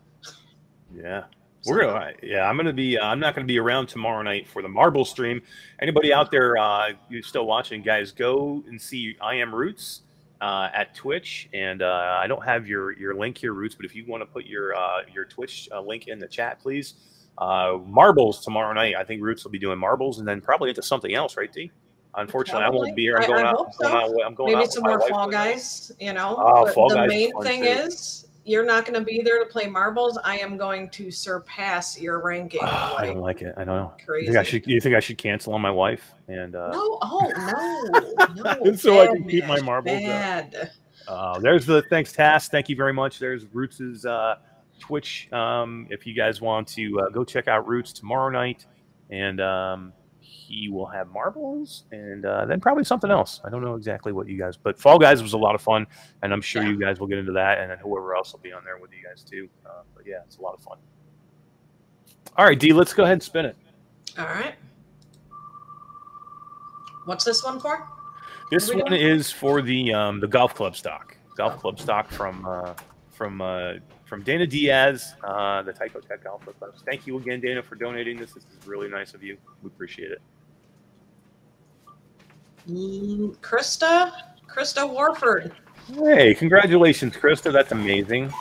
Yeah. 0.92 1.24
We're 1.66 1.80
gonna, 1.82 2.12
yeah. 2.22 2.48
I'm 2.48 2.56
gonna 2.56 2.72
be. 2.72 2.98
Uh, 2.98 3.06
I'm 3.06 3.20
not 3.20 3.34
gonna 3.34 3.46
be 3.46 3.58
around 3.58 3.88
tomorrow 3.88 4.22
night 4.22 4.48
for 4.48 4.62
the 4.62 4.68
Marble 4.68 5.04
stream. 5.04 5.42
Anybody 5.80 6.12
out 6.12 6.30
there, 6.30 6.56
uh, 6.56 6.92
you 7.08 7.22
still 7.22 7.46
watching, 7.46 7.82
guys? 7.82 8.12
Go 8.12 8.62
and 8.66 8.80
see 8.80 9.16
I 9.20 9.34
Am 9.36 9.54
Roots 9.54 10.02
uh, 10.40 10.68
at 10.72 10.94
Twitch. 10.94 11.48
And 11.52 11.82
uh, 11.82 12.18
I 12.20 12.26
don't 12.26 12.44
have 12.44 12.66
your 12.66 12.92
your 12.92 13.14
link 13.14 13.38
here, 13.38 13.52
Roots, 13.52 13.74
but 13.74 13.84
if 13.84 13.94
you 13.94 14.04
want 14.06 14.22
to 14.22 14.26
put 14.26 14.46
your 14.46 14.74
uh, 14.74 15.02
your 15.12 15.24
Twitch 15.24 15.68
uh, 15.72 15.80
link 15.80 16.08
in 16.08 16.18
the 16.18 16.28
chat, 16.28 16.60
please. 16.60 16.94
Uh, 17.38 17.78
marbles 17.84 18.42
tomorrow 18.42 18.72
night. 18.72 18.94
I 18.96 19.04
think 19.04 19.22
Roots 19.22 19.44
will 19.44 19.50
be 19.50 19.58
doing 19.58 19.78
marbles, 19.78 20.20
and 20.20 20.26
then 20.26 20.40
probably 20.40 20.70
into 20.70 20.82
something 20.82 21.14
else, 21.14 21.36
right, 21.36 21.52
D? 21.52 21.70
Unfortunately, 22.14 22.64
I 22.64 22.70
won't 22.70 22.96
be 22.96 23.02
here. 23.02 23.18
I'm 23.18 23.28
going 23.28 23.44
I 23.44 23.50
out. 23.50 23.56
hope 23.56 23.68
I'm 23.84 23.90
going 23.90 24.08
so. 24.08 24.22
out. 24.22 24.26
I'm 24.26 24.34
going 24.34 24.52
Maybe 24.54 24.64
out 24.64 24.72
some 24.72 24.84
more 24.84 24.98
wife 24.98 25.08
Fall 25.10 25.26
tonight. 25.26 25.52
Guys, 25.52 25.92
you 26.00 26.14
know. 26.14 26.36
Oh, 26.38 26.64
but 26.64 26.72
Fall 26.74 26.88
the 26.88 26.94
Guys 26.94 27.08
main 27.10 27.42
thing 27.42 27.62
too. 27.62 27.68
is 27.68 28.25
you're 28.46 28.64
not 28.64 28.86
going 28.86 28.98
to 28.98 29.04
be 29.04 29.22
there 29.22 29.40
to 29.40 29.46
play 29.46 29.66
marbles. 29.66 30.18
I 30.24 30.38
am 30.38 30.56
going 30.56 30.88
to 30.90 31.10
surpass 31.10 32.00
your 32.00 32.22
ranking. 32.22 32.60
Ah, 32.62 32.96
I 32.96 33.06
don't 33.06 33.18
like 33.18 33.42
it. 33.42 33.52
I 33.56 33.64
don't 33.64 33.76
know. 33.76 33.92
You 33.98 34.06
crazy. 34.06 34.26
think 34.26 34.38
I 34.38 34.42
should? 34.44 34.66
You 34.66 34.80
think 34.80 34.94
I 34.94 35.00
should 35.00 35.18
cancel 35.18 35.52
on 35.52 35.60
my 35.60 35.70
wife? 35.70 36.14
And 36.28 36.54
uh, 36.54 36.70
No, 36.70 36.98
oh 37.02 37.32
no, 38.34 38.54
no. 38.64 38.72
So 38.76 39.00
I 39.00 39.08
can 39.08 39.28
keep 39.28 39.46
my 39.46 39.60
marbles. 39.60 40.00
Bad. 40.00 40.70
Uh, 41.08 41.38
there's 41.40 41.66
the 41.66 41.82
thanks, 41.90 42.12
Tass. 42.12 42.48
Thank 42.48 42.68
you 42.68 42.76
very 42.76 42.92
much. 42.92 43.18
There's 43.18 43.44
Roots's 43.52 44.06
uh, 44.06 44.36
Twitch. 44.78 45.30
Um, 45.32 45.88
if 45.90 46.06
you 46.06 46.14
guys 46.14 46.40
want 46.40 46.68
to 46.68 47.00
uh, 47.00 47.08
go 47.10 47.24
check 47.24 47.48
out 47.48 47.66
Roots 47.66 47.92
tomorrow 47.92 48.30
night, 48.30 48.66
and 49.10 49.40
um, 49.40 49.92
he 50.48 50.68
will 50.68 50.86
have 50.86 51.10
marbles, 51.10 51.84
and 51.90 52.24
uh, 52.24 52.44
then 52.46 52.60
probably 52.60 52.84
something 52.84 53.10
else. 53.10 53.40
I 53.44 53.50
don't 53.50 53.62
know 53.64 53.74
exactly 53.74 54.12
what 54.12 54.28
you 54.28 54.38
guys, 54.38 54.56
but 54.56 54.78
Fall 54.78 54.98
Guys 54.98 55.22
was 55.22 55.32
a 55.32 55.38
lot 55.38 55.54
of 55.54 55.60
fun, 55.60 55.86
and 56.22 56.32
I'm 56.32 56.40
sure 56.40 56.62
Yeah. 56.62 56.68
you 56.70 56.78
guys 56.78 57.00
will 57.00 57.06
get 57.08 57.18
into 57.18 57.32
that, 57.32 57.58
and 57.58 57.70
then 57.70 57.78
whoever 57.78 58.14
else 58.14 58.32
will 58.32 58.40
be 58.40 58.52
on 58.52 58.62
there 58.64 58.78
with 58.78 58.92
you 58.92 59.02
guys 59.04 59.22
too. 59.24 59.48
Uh, 59.64 59.82
but 59.94 60.04
yeah, 60.06 60.20
it's 60.24 60.36
a 60.38 60.42
lot 60.42 60.54
of 60.54 60.60
fun. 60.62 60.78
All 62.36 62.44
right, 62.44 62.58
D, 62.58 62.72
let's 62.72 62.92
go 62.92 63.02
ahead 63.02 63.14
and 63.14 63.22
spin 63.22 63.46
it. 63.46 63.56
All 64.18 64.26
right. 64.26 64.54
What's 67.06 67.24
this 67.24 67.42
one 67.44 67.60
for? 67.60 67.86
This 68.50 68.68
What 68.68 68.74
are 68.74 68.76
we 68.76 68.82
one 68.82 68.92
is 68.94 69.30
for 69.32 69.62
the 69.62 69.92
um, 69.92 70.20
the 70.20 70.28
golf 70.28 70.54
club 70.54 70.76
stock. 70.76 71.16
Golf 71.36 71.58
club 71.58 71.78
stock 71.78 72.10
from 72.10 72.44
uh, 72.46 72.74
from 73.10 73.40
uh, 73.40 73.74
from 74.04 74.22
Dana 74.22 74.46
Diaz, 74.46 75.14
uh, 75.24 75.62
the 75.62 75.72
Tyco 75.72 76.06
Tech 76.06 76.22
Golf 76.24 76.44
Club. 76.58 76.74
Thank 76.84 77.06
you 77.06 77.18
again, 77.18 77.40
Dana, 77.40 77.62
for 77.62 77.74
donating 77.74 78.16
this. 78.18 78.32
This 78.32 78.44
is 78.44 78.66
really 78.66 78.88
nice 78.88 79.14
of 79.14 79.22
you. 79.22 79.36
We 79.62 79.66
appreciate 79.68 80.12
it. 80.12 80.20
Mm, 82.68 83.36
Krista, 83.38 84.10
Krista 84.48 84.88
Warford. 84.88 85.52
Hey, 85.94 86.34
congratulations, 86.34 87.14
Krista. 87.14 87.52
That's 87.52 87.70
amazing. 87.70 88.32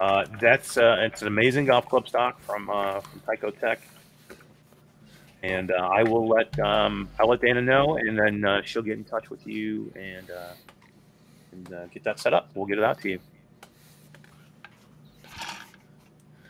Uh, 0.00 0.24
that's 0.40 0.76
uh, 0.76 0.96
it's 1.00 1.22
an 1.22 1.28
amazing 1.28 1.66
golf 1.66 1.88
club 1.88 2.08
stock 2.08 2.40
from 2.40 2.68
uh, 2.68 3.00
from 3.00 3.20
Tyco 3.20 3.58
Tech. 3.60 3.80
And 5.42 5.70
uh, 5.70 5.74
I 5.74 6.02
will 6.02 6.26
let 6.28 6.58
um, 6.58 7.08
I'll 7.20 7.28
let 7.28 7.40
Dana 7.40 7.62
know, 7.62 7.96
and 7.96 8.18
then 8.18 8.44
uh, 8.44 8.62
she'll 8.64 8.82
get 8.82 8.98
in 8.98 9.04
touch 9.04 9.30
with 9.30 9.46
you 9.46 9.92
and 9.94 10.30
uh, 10.30 10.52
and 11.52 11.72
uh, 11.72 11.86
get 11.86 12.02
that 12.04 12.18
set 12.18 12.34
up. 12.34 12.50
We'll 12.54 12.66
get 12.66 12.78
it 12.78 12.84
out 12.84 13.00
to 13.02 13.10
you. 13.10 13.18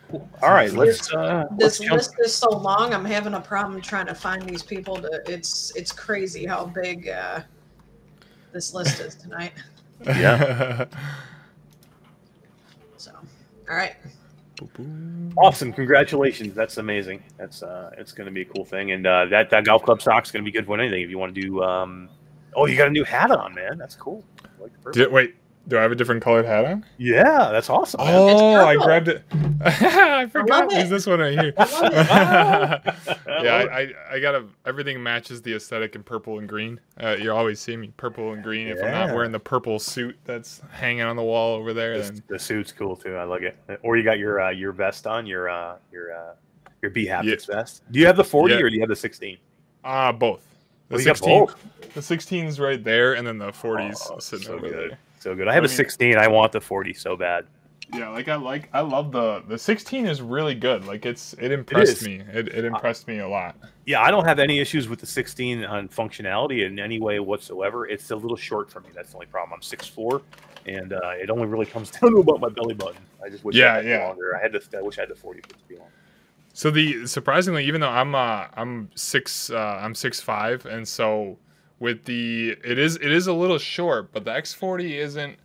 All 0.41 0.49
right, 0.51 0.71
let's. 0.71 1.13
Uh, 1.13 1.45
let's 1.57 1.77
This 1.77 1.87
jump. 1.87 1.97
list 1.97 2.15
is 2.19 2.33
so 2.33 2.49
long. 2.49 2.93
I'm 2.93 3.05
having 3.05 3.33
a 3.33 3.41
problem 3.41 3.81
trying 3.81 4.07
to 4.07 4.15
find 4.15 4.41
these 4.43 4.63
people. 4.63 4.95
To 5.01 5.21
it's 5.27 5.75
it's 5.75 5.91
crazy 5.91 6.45
how 6.45 6.65
big 6.65 7.09
uh, 7.09 7.41
this 8.51 8.73
list 8.73 8.99
is 8.99 9.15
tonight. 9.15 9.53
Yeah. 10.03 10.85
So, 12.97 13.11
all 13.69 13.75
right. 13.75 13.95
Awesome! 15.37 15.71
Congratulations. 15.73 16.55
That's 16.55 16.77
amazing. 16.77 17.21
That's 17.37 17.61
uh, 17.61 17.91
it's 17.99 18.11
going 18.11 18.25
to 18.25 18.31
be 18.31 18.41
a 18.41 18.45
cool 18.45 18.65
thing, 18.65 18.91
and 18.91 19.05
uh, 19.05 19.25
that 19.25 19.51
that 19.51 19.65
golf 19.65 19.83
club 19.83 20.01
stock's 20.01 20.31
going 20.31 20.43
to 20.43 20.51
be 20.51 20.51
good 20.51 20.65
for 20.65 20.79
anything. 20.79 21.01
If 21.03 21.09
you 21.11 21.19
want 21.19 21.35
to 21.35 21.41
do, 21.41 21.61
um, 21.63 22.09
oh, 22.55 22.65
you 22.65 22.75
got 22.77 22.87
a 22.87 22.91
new 22.91 23.03
hat 23.03 23.29
on, 23.29 23.53
man. 23.53 23.77
That's 23.77 23.95
cool. 23.95 24.23
Like. 24.59 24.71
Did, 24.91 25.11
wait, 25.11 25.35
do 25.67 25.77
I 25.77 25.81
have 25.81 25.91
a 25.91 25.95
different 25.95 26.21
colored 26.23 26.45
hat 26.45 26.65
on? 26.65 26.85
Yeah, 26.97 27.49
that's 27.51 27.69
awesome. 27.69 28.01
man. 28.01 28.13
Oh, 28.15 28.55
I 28.65 28.75
grabbed 28.77 29.07
it. 29.07 29.23
I 29.61 30.25
forgot. 30.27 30.49
love 30.49 30.69
There's 30.69 30.89
this 30.89 31.05
one 31.07 31.19
right 31.19 31.39
here. 31.39 31.53
I 31.57 32.93
yeah, 33.43 33.53
I, 33.53 33.79
I, 33.81 33.93
I 34.15 34.19
gotta. 34.19 34.45
Everything 34.65 35.01
matches 35.01 35.41
the 35.41 35.53
aesthetic 35.55 35.95
in 35.95 36.03
purple 36.03 36.39
and 36.39 36.47
green. 36.49 36.79
Uh, 37.01 37.15
you 37.19 37.31
always 37.31 37.59
see 37.59 37.77
me 37.77 37.91
purple 37.97 38.33
and 38.33 38.43
green. 38.43 38.67
If 38.67 38.81
I'm 38.83 38.91
not 38.91 39.13
wearing 39.15 39.31
the 39.31 39.39
purple 39.39 39.79
suit 39.79 40.17
that's 40.25 40.61
hanging 40.71 41.03
on 41.03 41.15
the 41.15 41.23
wall 41.23 41.55
over 41.55 41.73
there, 41.73 41.97
This- 41.97 42.09
then 42.09 42.23
the 42.27 42.39
suit's 42.39 42.71
cool 42.71 42.95
too. 42.95 43.15
I 43.15 43.23
like 43.23 43.43
it. 43.43 43.57
Or 43.83 43.97
you 43.97 44.03
got 44.03 44.19
your 44.19 44.41
uh, 44.41 44.49
your 44.51 44.71
vest 44.71 45.07
on, 45.07 45.25
your 45.25 45.49
uh, 45.49 45.75
your 45.91 46.13
uh, 46.15 46.33
your 46.81 46.91
bHaptics 46.91 47.47
vest. 47.47 47.83
Do 47.91 47.99
you 47.99 48.07
have 48.07 48.17
the 48.17 48.23
forty 48.23 48.55
Yeah. 48.55 48.61
or 48.61 48.69
do 48.69 48.75
you 48.75 48.81
have 48.81 48.89
the 48.89 48.95
sixteen? 48.95 49.37
ah, 49.83 50.11
both. 50.11 50.41
The 50.89 50.97
you 50.97 51.03
16, 51.03 51.39
both? 51.39 51.55
the 51.93 52.01
16's 52.01 52.59
right 52.59 52.83
there, 52.83 53.13
and 53.13 53.25
then 53.25 53.37
the 53.37 53.51
40's 53.53 54.05
Oh, 54.11 54.19
sitting 54.19 54.45
so 54.47 54.55
over 54.55 54.67
good. 54.69 54.91
there. 54.91 54.99
So 55.21 55.35
good. 55.35 55.47
I 55.47 55.53
have 55.53 55.63
I 55.63 55.67
a 55.67 55.69
mean- 55.69 55.77
sixteen. 55.77 56.17
I 56.17 56.27
want 56.27 56.51
the 56.51 56.59
forty 56.61 56.93
so 56.93 57.15
bad. 57.15 57.45
Yeah, 57.93 58.07
like 58.09 58.29
I 58.29 58.35
like 58.35 58.69
I 58.71 58.79
love 58.79 59.11
the 59.11 59.43
the 59.49 59.57
16 59.57 60.05
is 60.05 60.21
really 60.21 60.55
good. 60.55 60.85
Like 60.85 61.05
it's 61.05 61.33
it 61.33 61.51
impressed 61.51 61.97
is. 61.97 62.03
me. 62.07 62.21
It, 62.31 62.47
it 62.47 62.63
impressed 62.63 63.05
me 63.05 63.19
a 63.19 63.27
lot. 63.27 63.57
Yeah, 63.85 64.01
I 64.01 64.11
don't 64.11 64.23
have 64.23 64.39
any 64.39 64.59
issues 64.59 64.87
with 64.87 64.99
the 65.01 65.05
16 65.05 65.65
on 65.65 65.89
functionality 65.89 66.65
in 66.65 66.79
any 66.79 66.99
way 67.01 67.19
whatsoever. 67.19 67.85
It's 67.87 68.09
a 68.11 68.15
little 68.15 68.37
short 68.37 68.71
for 68.71 68.79
me. 68.79 68.89
That's 68.95 69.09
the 69.09 69.15
only 69.17 69.25
problem. 69.27 69.53
I'm 69.53 69.59
6'4", 69.59 70.21
and 70.67 70.93
uh, 70.93 70.99
it 71.21 71.29
only 71.29 71.47
really 71.47 71.65
comes 71.65 71.91
down 71.99 72.11
to 72.11 72.17
about 72.19 72.39
my 72.39 72.47
belly 72.47 72.75
button. 72.75 73.01
I 73.25 73.27
just 73.27 73.43
wish 73.43 73.57
Yeah, 73.57 73.73
I 73.73 73.75
had 73.77 73.85
yeah. 73.85 74.07
longer. 74.07 74.37
I 74.37 74.41
had 74.41 74.53
to. 74.53 74.61
I 74.77 74.81
wish 74.81 74.97
I 74.97 75.01
had 75.01 75.09
the 75.09 75.15
40 75.15 75.41
to 75.41 75.49
be 75.67 75.75
long. 75.75 75.87
So 76.53 76.71
the 76.71 77.05
surprisingly, 77.07 77.65
even 77.65 77.81
though 77.81 77.89
I'm 77.89 78.15
uh 78.15 78.45
I'm 78.55 78.89
six 78.95 79.49
uh 79.49 79.79
I'm 79.81 79.95
six 79.95 80.21
five, 80.21 80.65
and 80.65 80.87
so 80.87 81.37
with 81.81 82.05
the 82.05 82.55
it 82.63 82.79
is 82.79 82.95
it 82.95 83.11
is 83.11 83.27
a 83.27 83.33
little 83.33 83.57
short, 83.57 84.13
but 84.13 84.23
the 84.23 84.31
X40 84.31 84.91
isn't. 84.99 85.35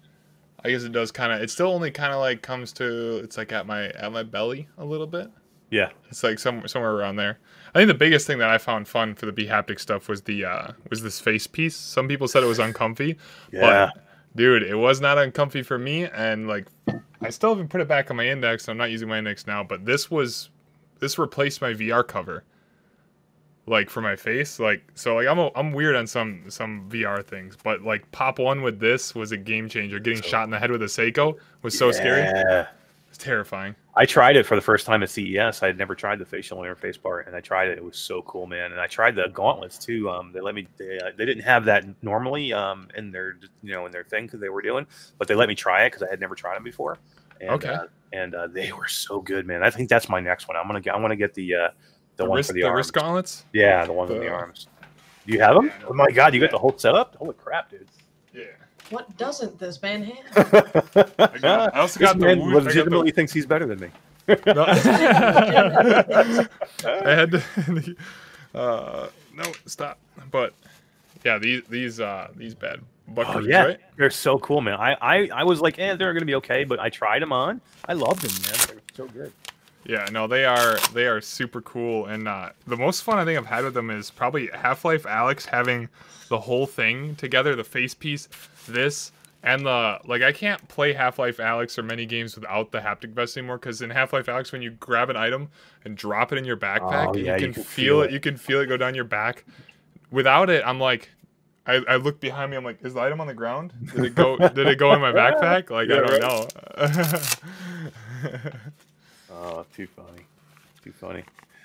I 0.64 0.70
guess 0.70 0.82
it 0.82 0.92
does 0.92 1.10
kind 1.10 1.32
of. 1.32 1.40
It 1.40 1.50
still 1.50 1.68
only 1.68 1.90
kind 1.90 2.12
of 2.12 2.20
like 2.20 2.42
comes 2.42 2.72
to. 2.74 3.18
It's 3.18 3.36
like 3.36 3.52
at 3.52 3.66
my 3.66 3.88
at 3.88 4.12
my 4.12 4.22
belly 4.22 4.68
a 4.78 4.84
little 4.84 5.06
bit. 5.06 5.28
Yeah, 5.70 5.90
It's 6.10 6.22
like 6.22 6.38
somewhere 6.38 6.68
somewhere 6.68 6.92
around 6.92 7.16
there. 7.16 7.38
I 7.74 7.78
think 7.80 7.88
the 7.88 7.94
biggest 7.94 8.26
thing 8.26 8.38
that 8.38 8.50
I 8.50 8.58
found 8.58 8.86
fun 8.86 9.14
for 9.16 9.26
the 9.26 9.32
bHaptic 9.32 9.80
stuff 9.80 10.08
was 10.08 10.22
the 10.22 10.44
uh 10.44 10.72
was 10.90 11.02
this 11.02 11.18
face 11.18 11.46
piece. 11.46 11.74
Some 11.74 12.06
people 12.06 12.28
said 12.28 12.42
it 12.44 12.46
was 12.46 12.60
uncomfy. 12.60 13.16
yeah. 13.52 13.90
Dude, 14.36 14.62
it 14.62 14.74
was 14.74 15.00
not 15.00 15.16
uncomfy 15.16 15.62
for 15.62 15.78
me, 15.78 16.04
and 16.04 16.46
like, 16.46 16.66
I 17.22 17.30
still 17.30 17.50
haven't 17.50 17.68
put 17.68 17.80
it 17.80 17.88
back 17.88 18.10
on 18.10 18.18
my 18.18 18.28
index. 18.28 18.68
I'm 18.68 18.76
not 18.76 18.90
using 18.90 19.08
my 19.08 19.16
index 19.18 19.46
now, 19.46 19.64
but 19.64 19.86
this 19.86 20.10
was, 20.10 20.50
this 21.00 21.18
replaced 21.18 21.62
my 21.62 21.72
VR 21.72 22.06
cover. 22.06 22.44
Like 23.68 23.90
for 23.90 24.00
my 24.00 24.14
face, 24.14 24.60
like 24.60 24.82
so, 24.94 25.16
like 25.16 25.26
I'm 25.26 25.40
a, 25.40 25.50
I'm 25.56 25.72
weird 25.72 25.96
on 25.96 26.06
some 26.06 26.44
some 26.48 26.88
VR 26.88 27.24
things, 27.24 27.56
but 27.64 27.82
like 27.82 28.08
pop 28.12 28.38
one 28.38 28.62
with 28.62 28.78
this 28.78 29.12
was 29.12 29.32
a 29.32 29.36
game 29.36 29.68
changer. 29.68 29.98
Getting 29.98 30.22
shot 30.22 30.44
in 30.44 30.50
the 30.50 30.58
head 30.58 30.70
with 30.70 30.82
a 30.82 30.86
Seiko 30.86 31.36
was 31.62 31.76
so 31.76 31.90
scary. 31.90 32.20
Yeah. 32.20 32.68
It's 33.08 33.18
terrifying. 33.18 33.74
I 33.96 34.04
tried 34.04 34.36
it 34.36 34.44
for 34.44 34.56
the 34.56 34.60
first 34.60 34.84
time 34.84 35.02
at 35.02 35.10
CES. 35.10 35.62
I 35.62 35.66
had 35.66 35.78
never 35.78 35.94
tried 35.94 36.18
the 36.18 36.24
facial 36.24 36.58
interface 36.58 37.00
part, 37.00 37.26
and 37.26 37.34
I 37.34 37.40
tried 37.40 37.68
it. 37.68 37.78
It 37.78 37.84
was 37.84 37.96
so 37.96 38.22
cool, 38.22 38.46
man. 38.46 38.72
And 38.72 38.80
I 38.80 38.86
tried 38.86 39.14
the 39.16 39.28
gauntlets 39.32 39.78
too. 39.78 40.10
Um, 40.10 40.32
they 40.32 40.40
let 40.40 40.54
me. 40.54 40.68
They, 40.76 40.98
uh, 40.98 41.10
they 41.16 41.24
didn't 41.24 41.44
have 41.44 41.64
that 41.64 41.84
normally 42.02 42.52
um, 42.52 42.88
in 42.96 43.10
their 43.10 43.38
you 43.62 43.72
know 43.72 43.86
in 43.86 43.92
their 43.92 44.04
thing 44.04 44.26
because 44.26 44.40
they 44.40 44.48
were 44.48 44.62
doing, 44.62 44.86
but 45.18 45.26
they 45.28 45.34
let 45.34 45.48
me 45.48 45.54
try 45.54 45.84
it 45.84 45.90
because 45.90 46.02
I 46.02 46.10
had 46.10 46.20
never 46.20 46.34
tried 46.34 46.56
them 46.56 46.62
before. 46.62 46.98
And, 47.40 47.50
Okay. 47.50 47.68
Uh, 47.68 47.86
and 48.12 48.34
uh, 48.34 48.46
they 48.46 48.70
were 48.72 48.86
so 48.86 49.20
good, 49.20 49.46
man. 49.46 49.62
I 49.62 49.70
think 49.70 49.88
that's 49.88 50.08
my 50.08 50.20
next 50.20 50.46
one. 50.46 50.56
I'm 50.56 50.66
gonna 50.66 50.80
get. 50.80 50.94
I 50.94 50.98
want 50.98 51.12
to 51.12 51.16
get 51.16 51.34
the 51.34 51.54
uh, 51.54 51.68
the, 52.16 52.24
The, 52.24 52.28
one 52.30 52.36
wrist, 52.36 52.48
for 52.48 52.54
the, 52.54 52.60
the, 52.62 52.66
arms. 52.68 52.76
wrist 52.76 52.92
gauntlets. 52.92 53.44
Yeah, 53.52 53.84
the 53.86 53.92
ones 53.92 54.10
on 54.10 54.18
the 54.18 54.24
The- 54.24 54.30
arms. 54.30 54.66
Do 55.26 55.32
you 55.32 55.40
have 55.40 55.54
them? 55.56 55.72
Oh 55.88 55.92
my 55.92 56.10
god, 56.10 56.34
you 56.34 56.40
got 56.40 56.50
the 56.52 56.58
whole 56.58 56.74
setup. 56.78 57.16
Holy 57.16 57.34
crap, 57.34 57.68
dude! 57.70 57.88
Yeah. 58.32 58.44
What 58.90 59.16
doesn't 59.16 59.58
this 59.58 59.82
man 59.82 60.04
have? 60.04 60.54
I, 61.18 61.38
got, 61.38 61.74
I 61.74 61.80
also 61.80 61.98
This 61.98 62.08
got 62.08 62.18
the. 62.20 62.26
man 62.26 62.38
Woo- 62.38 62.50
I 62.50 62.52
got 62.52 62.58
the- 62.60 62.64
legitimately 62.68 63.10
thinks 63.10 63.32
he's 63.32 63.44
better 63.46 63.66
than 63.66 63.80
me. 63.80 63.88
No. 64.28 64.64
I 64.68 66.46
had 67.04 67.30
to, 67.32 67.96
uh, 68.54 69.08
no 69.34 69.52
stop. 69.66 69.98
But 70.30 70.52
yeah, 71.24 71.38
these 71.38 71.62
these 71.68 72.00
uh 72.00 72.28
these 72.36 72.54
bad 72.54 72.80
Oh 73.16 73.38
yeah, 73.40 73.62
right? 73.64 73.78
they're 73.96 74.10
so 74.10 74.36
cool, 74.40 74.60
man. 74.60 74.74
I, 74.74 74.94
I 75.00 75.28
I 75.32 75.44
was 75.44 75.60
like, 75.60 75.78
eh, 75.78 75.94
they're 75.94 76.12
gonna 76.12 76.26
be 76.26 76.34
okay, 76.36 76.64
but 76.64 76.80
I 76.80 76.88
tried 76.88 77.22
them 77.22 77.32
on. 77.32 77.60
I 77.88 77.92
loved 77.92 78.22
them, 78.22 78.32
man. 78.42 78.66
They're 78.68 78.82
so 78.94 79.06
good. 79.12 79.32
Yeah, 79.88 80.06
no, 80.10 80.26
they 80.26 80.44
are 80.44 80.78
they 80.92 81.06
are 81.06 81.20
super 81.20 81.60
cool, 81.62 82.06
and 82.06 82.26
uh, 82.26 82.50
the 82.66 82.76
most 82.76 83.02
fun 83.04 83.18
I 83.18 83.24
think 83.24 83.38
I've 83.38 83.46
had 83.46 83.62
with 83.64 83.74
them 83.74 83.90
is 83.90 84.10
probably 84.10 84.48
Half 84.52 84.84
Life 84.84 85.04
Alyx 85.04 85.46
having 85.46 85.88
the 86.28 86.40
whole 86.40 86.66
thing 86.66 87.14
together, 87.14 87.54
the 87.54 87.62
face 87.62 87.94
piece, 87.94 88.28
this, 88.66 89.12
and 89.44 89.64
the 89.64 90.00
like. 90.04 90.22
I 90.22 90.32
can't 90.32 90.66
play 90.66 90.92
Half 90.92 91.20
Life 91.20 91.36
Alyx 91.36 91.78
or 91.78 91.84
many 91.84 92.04
games 92.04 92.34
without 92.34 92.72
the 92.72 92.80
haptic 92.80 93.10
vest 93.10 93.36
anymore 93.36 93.58
because 93.58 93.80
in 93.80 93.90
Half 93.90 94.12
Life 94.12 94.26
Alyx, 94.26 94.50
when 94.50 94.60
you 94.60 94.70
grab 94.72 95.08
an 95.08 95.16
item 95.16 95.50
and 95.84 95.96
drop 95.96 96.32
it 96.32 96.38
in 96.38 96.44
your 96.44 96.56
backpack, 96.56 97.10
Oh, 97.10 97.14
you, 97.16 97.26
yeah, 97.26 97.38
can 97.38 97.48
you 97.48 97.52
can 97.54 97.62
feel 97.62 97.64
feel 97.64 98.02
it. 98.02 98.06
it. 98.06 98.12
You 98.12 98.18
can 98.20 98.36
feel 98.36 98.60
it 98.60 98.66
go 98.66 98.76
down 98.76 98.96
your 98.96 99.04
back. 99.04 99.44
Without 100.10 100.50
it, 100.50 100.64
I'm 100.66 100.80
like. 100.80 101.10
I, 101.68 101.82
I 101.88 101.96
look 101.96 102.20
behind 102.20 102.52
me. 102.52 102.56
I'm 102.56 102.62
like, 102.62 102.78
is 102.84 102.94
the 102.94 103.00
item 103.00 103.20
on 103.20 103.26
the 103.26 103.34
ground? 103.34 103.72
Did 103.92 104.04
it 104.04 104.14
go? 104.14 104.36
did 104.36 104.68
it 104.68 104.78
go 104.78 104.94
in 104.94 105.00
my 105.00 105.10
backpack? 105.20 105.68
Like 105.68 105.88
Yeah, 105.88 105.96
I 105.96 106.06
don't 106.06 106.22
right. 106.78 107.18
know. 108.22 108.40
Oh, 109.36 109.66
too 109.74 109.86
funny, 109.86 110.22
too 110.82 110.92
funny. 110.92 111.22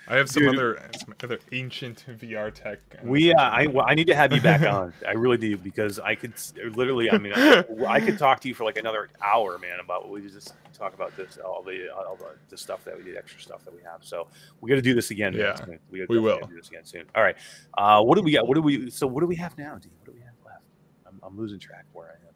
I 0.07 0.17
have 0.17 0.29
some 0.29 0.43
Dude. 0.43 0.55
other 0.55 0.81
some 0.99 1.13
other 1.23 1.39
ancient 1.53 2.03
VR 2.19 2.53
tech. 2.53 2.79
We, 3.03 3.33
uh. 3.33 3.39
I, 3.39 3.67
well, 3.67 3.85
I 3.87 3.93
need 3.93 4.07
to 4.07 4.15
have 4.15 4.33
you 4.33 4.41
back 4.41 4.61
on. 4.63 4.91
I 5.07 5.11
really 5.11 5.37
do 5.37 5.55
because 5.57 5.99
I 5.99 6.15
could 6.15 6.33
literally. 6.75 7.09
I 7.11 7.17
mean, 7.17 7.31
I, 7.33 7.63
I 7.87 7.99
could 8.01 8.17
talk 8.17 8.41
to 8.41 8.47
you 8.49 8.53
for 8.55 8.65
like 8.65 8.77
another 8.77 9.09
hour, 9.23 9.57
man, 9.57 9.79
about 9.79 10.03
what 10.03 10.11
we 10.11 10.27
just 10.27 10.53
talk 10.73 10.93
about 10.95 11.15
this, 11.15 11.37
all 11.37 11.61
the, 11.63 11.87
all 11.95 12.15
the, 12.17 12.25
the 12.49 12.57
stuff 12.57 12.83
that 12.83 12.97
we 12.97 13.03
did, 13.03 13.15
extra 13.15 13.39
stuff 13.39 13.63
that 13.63 13.73
we 13.73 13.81
have. 13.83 14.03
So 14.03 14.27
we 14.59 14.69
got 14.69 14.75
to 14.75 14.81
do 14.81 14.93
this 14.95 15.11
again. 15.11 15.33
man. 15.33 15.41
Yeah, 15.41 15.55
gonna- 15.57 15.77
we, 15.91 15.99
gotta 15.99 16.11
we 16.11 16.19
will. 16.19 16.39
do 16.39 16.55
this 16.55 16.67
again 16.67 16.83
soon. 16.83 17.03
All 17.15 17.23
right. 17.23 17.35
Uh, 17.77 18.01
what 18.01 18.15
do 18.17 18.21
we 18.23 18.31
got? 18.31 18.47
What 18.47 18.55
do 18.55 18.61
we? 18.61 18.89
So 18.89 19.07
what 19.07 19.21
do 19.21 19.27
we 19.27 19.35
have 19.35 19.57
now, 19.57 19.77
Dean? 19.77 19.91
What 19.99 20.07
do 20.07 20.13
we 20.13 20.21
have 20.21 20.33
left? 20.43 20.63
I'm, 21.07 21.19
I'm 21.23 21.37
losing 21.37 21.59
track 21.59 21.85
where 21.93 22.07
I 22.07 22.27
am. 22.27 22.30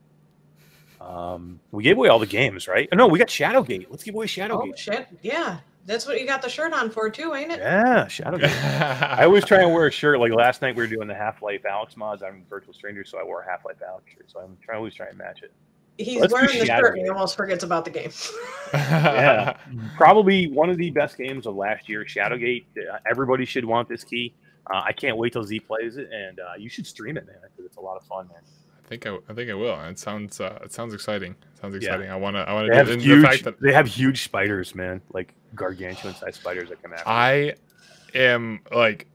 Um, 1.06 1.60
we 1.72 1.84
gave 1.84 1.98
away 1.98 2.10
all 2.10 2.20
the 2.20 2.26
games, 2.26 2.68
right? 2.68 2.90
Oh, 2.92 2.96
no, 2.96 3.08
we 3.08 3.20
got 3.20 3.28
Shadowgate. 3.28 3.88
Let's 3.90 4.04
give 4.04 4.16
away 4.16 4.26
Shadowgate. 4.26 4.50
oh 4.52 4.74
Shadowgate. 4.74 4.78
shit! 4.78 5.08
Yeah, 5.22 5.60
that's 5.86 6.08
what 6.08 6.20
you 6.20 6.26
got 6.26 6.42
the 6.42 6.50
shirt 6.50 6.74
on 6.74 6.90
for 6.90 7.10
too, 7.10 7.36
ain't 7.36 7.52
it? 7.52 7.60
yeah, 7.60 8.06
Shadowgate. 8.06 8.50
I 9.20 9.26
always 9.26 9.46
try 9.46 9.62
and 9.62 9.72
wear 9.72 9.86
a 9.88 9.92
shirt. 9.92 10.20
Like 10.20 10.32
last 10.32 10.62
night, 10.64 10.76
we 10.76 10.82
were 10.82 10.88
doing 10.88 11.08
the 11.08 11.14
Half 11.14 11.44
Life 11.44 11.62
Alyx 11.64 11.96
mods. 11.96 12.24
I'm 12.24 12.44
Virtual 12.50 12.74
Stranger, 12.74 13.06
so 13.06 13.20
I 13.20 13.24
wore 13.24 13.42
a 13.42 13.50
Half 13.50 13.66
Life 13.66 13.78
Alyx 13.88 14.08
shirt. 14.16 14.32
So 14.32 14.40
I'm 14.40 14.58
trying 14.64 14.76
to 14.76 14.80
always 14.80 14.96
try 14.96 15.08
and 15.08 15.18
match 15.18 15.44
it. 15.44 15.52
He's 15.98 16.20
Let's 16.20 16.34
wearing 16.34 16.60
the 16.60 16.66
shirt 16.66 16.98
and 16.98 17.06
he 17.06 17.10
almost 17.10 17.38
forgets 17.38 17.64
about 17.64 17.86
the 17.86 17.92
game. 17.92 18.12
Yeah. 18.74 19.56
Probably 19.96 20.48
one 20.48 20.70
of 20.70 20.78
the 20.78 20.90
best 20.90 21.18
games 21.18 21.46
of 21.46 21.56
last 21.56 21.88
year. 21.88 22.04
Shadowgate. 22.04 22.66
Uh, 22.78 22.98
everybody 23.10 23.46
should 23.46 23.64
want 23.64 23.88
this 23.88 24.04
key. 24.04 24.34
Uh, 24.70 24.82
I 24.84 24.92
can't 24.92 25.16
wait 25.16 25.32
till 25.32 25.44
Z 25.44 25.60
plays 25.62 25.96
it, 25.96 26.10
and 26.12 26.40
uh, 26.40 26.54
you 26.58 26.68
should 26.68 26.86
stream 26.86 27.16
it, 27.16 27.26
man, 27.26 27.38
because 27.44 27.66
it's 27.66 27.78
a 27.78 27.82
lot 27.82 27.96
of 27.96 28.04
fun, 28.04 28.28
man. 28.28 28.42
I 28.86 28.88
think 28.88 29.08
I, 29.08 29.18
I 29.30 29.34
think 29.34 29.50
I 29.50 29.56
will. 29.56 29.80
It 29.82 29.98
sounds 29.98 30.40
uh, 30.40 30.60
it 30.64 30.72
sounds 30.72 30.94
exciting. 30.94 31.32
It 31.54 31.60
sounds 31.62 31.74
Yeah. 31.76 31.90
exciting. 31.90 32.12
I 32.12 32.16
wanna 32.16 32.42
I 32.42 32.54
wanna 32.54 32.68
They 32.68 32.74
do 32.74 32.78
have 32.78 32.90
it. 32.90 33.02
Huge. 33.02 33.22
the 33.22 33.28
fact 33.28 33.44
that 33.46 33.60
They 33.62 33.74
have 33.74 33.88
huge 33.88 34.24
spiders, 34.24 34.76
man, 34.76 35.02
like 35.14 35.34
gargantuan 35.56 36.14
sized 36.16 36.36
spiders 36.40 36.70
that 36.70 36.82
come 36.84 36.92
you. 36.92 36.98
I 37.06 37.56
am 38.14 38.60
like 38.72 39.08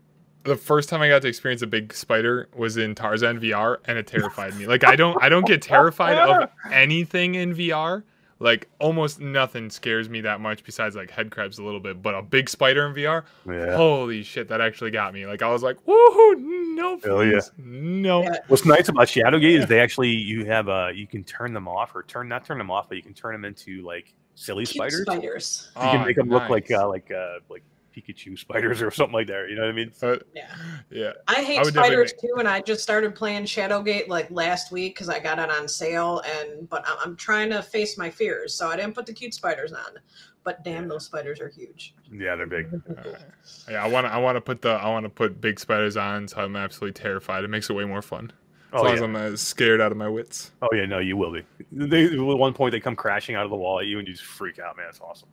the 0.43 0.57
first 0.57 0.89
time 0.89 1.03
I 1.03 1.09
got 1.09 1.23
to 1.23 1.29
experience 1.29 1.63
a 1.63 1.67
big 1.67 1.93
spider 1.93 2.49
was 2.57 2.79
in 2.79 2.95
Tarzan 2.95 3.39
VR, 3.41 3.77
and 3.85 3.97
it 3.99 4.07
terrified 4.07 4.57
me. 4.57 4.67
Like 4.67 4.85
I 4.85 4.97
don't 4.97 5.23
I 5.23 5.29
don't 5.29 5.47
get 5.47 5.63
terrified 5.63 6.17
of 6.17 6.51
anything 6.73 7.35
in 7.37 7.55
VR. 7.55 8.03
Like 8.43 8.70
almost 8.78 9.20
nothing 9.20 9.69
scares 9.69 10.09
me 10.09 10.23
that 10.23 10.41
much 10.41 10.65
besides 10.65 10.97
like 10.97 11.10
head 11.10 11.31
crabs 11.31 11.59
a 11.59 11.62
little 11.62 11.78
bit, 11.78 12.01
but 12.01 12.15
a 12.15 12.23
big 12.23 12.49
spider 12.49 12.86
in 12.86 12.94
VR, 12.94 13.25
Yeah. 13.47 13.77
holy 13.77 14.23
shit, 14.23 14.49
that 14.49 14.62
actually 14.62 14.91
got 14.91 15.12
me. 15.12 15.27
Like 15.27 15.43
I 15.43 15.51
was 15.51 15.62
like, 15.62 15.77
woohoo, 15.86 16.39
no, 16.75 16.99
Hell 17.05 17.23
yeah. 17.25 17.41
no. 17.59 18.23
Yeah. 18.23 18.39
What's 18.49 18.65
nice 18.65 18.89
about 18.89 19.09
Shadowgate 19.09 19.59
is 19.60 19.67
they 19.67 19.78
actually 19.78 20.09
you 20.09 20.47
have 20.47 20.70
uh 20.70 20.89
you 20.94 21.07
can 21.07 21.23
turn 21.23 21.52
them 21.52 21.69
off 21.69 21.94
or 21.94 22.02
turn 22.02 22.28
not 22.28 22.47
turn 22.47 22.57
them 22.57 22.70
off, 22.70 22.89
but 22.89 22.97
you 22.97 23.02
can 23.02 23.12
turn 23.12 23.35
them 23.35 23.44
into 23.44 23.83
like 23.83 24.15
silly 24.36 24.65
Cute 24.65 24.75
spiders. 24.91 25.02
spiders. 25.02 25.73
You 25.77 25.83
can 25.83 26.01
Oh, 26.01 26.05
make 26.07 26.17
them 26.17 26.31
look 26.31 26.49
like 26.49 26.70
uh 26.70 26.89
like 26.89 27.10
uh 27.10 27.41
like 27.51 27.62
Pikachu 27.94 28.39
spiders 28.39 28.81
or 28.83 28.91
something 28.91 29.15
like 29.15 29.27
that. 29.28 29.49
You 29.51 29.57
know 29.57 29.62
what 29.62 29.70
I 29.70 29.73
mean? 29.73 29.93
Uh, 30.02 30.17
Yeah. 30.35 30.55
yeah. 30.91 31.12
I 31.28 31.43
hate 31.43 31.59
I 31.59 31.62
would 31.62 31.75
definitely 31.75 32.07
spiders 32.09 32.12
too, 32.20 32.35
and 32.39 32.49
I 32.49 32.60
just 32.60 32.83
started 32.83 33.15
playing 33.15 33.44
Shadowgate 33.44 34.09
like 34.09 34.31
last 34.31 34.73
week 34.73 34.94
because 34.94 35.09
I 35.09 35.19
got 35.19 35.39
it 35.39 35.51
on 35.51 35.67
sale. 35.69 36.23
And 36.27 36.69
but 36.69 36.85
I'm, 36.86 36.97
I'm 37.05 37.17
trying 37.17 37.51
to 37.51 37.62
face 37.62 37.99
my 37.99 38.10
fears, 38.10 38.55
so 38.55 38.69
I 38.69 38.77
didn't 38.77 38.94
put 38.94 39.07
the 39.07 39.12
cute 39.12 39.35
spiders 39.35 39.73
on. 39.73 39.99
But 40.43 40.65
damn, 40.65 40.89
those 40.89 41.05
spiders 41.05 41.39
are 41.41 41.49
huge. 41.51 41.94
Yeah, 42.10 42.35
they're 42.36 42.47
big. 42.47 42.73
Alright. 42.89 43.17
Yeah, 43.70 43.85
I 43.85 43.89
want 43.89 44.07
to. 44.07 44.12
I 44.12 44.17
want 44.19 44.36
to 44.36 44.41
put 44.41 44.62
the. 44.62 44.70
I 44.70 44.89
want 44.89 45.05
to 45.05 45.10
put 45.10 45.41
big 45.41 45.60
spiders 45.60 45.97
on, 45.97 46.27
so 46.28 46.39
I'm 46.41 46.57
absolutely 46.57 47.01
terrified. 47.01 47.44
It 47.44 47.49
makes 47.49 47.69
it 47.70 47.75
way 47.75 47.85
more 47.85 48.02
fun. 48.02 48.33
As 48.73 48.78
Oh 48.81 48.83
long 48.83 48.86
yeah. 48.86 48.94
as 48.94 49.01
I'm 49.02 49.17
uh, 49.17 49.36
scared 49.36 49.81
out 49.81 49.91
of 49.93 49.99
my 49.99 50.09
wits. 50.09 50.52
oh 50.62 50.69
yeah, 50.73 50.86
no, 50.86 50.99
you 50.99 51.17
will 51.17 51.33
be. 51.33 51.43
They 51.73 52.05
at 52.07 52.19
one 52.19 52.52
point 52.55 52.70
they 52.73 52.81
come 52.81 52.94
crashing 52.97 53.35
out 53.35 53.44
of 53.44 53.51
the 53.51 53.57
wall 53.57 53.81
at 53.81 53.86
you 53.86 53.99
and 53.99 54.07
you 54.09 54.15
just 54.15 54.25
freak 54.25 54.59
out, 54.60 54.77
man. 54.77 54.86
It's 54.89 55.01
awesome. 55.01 55.28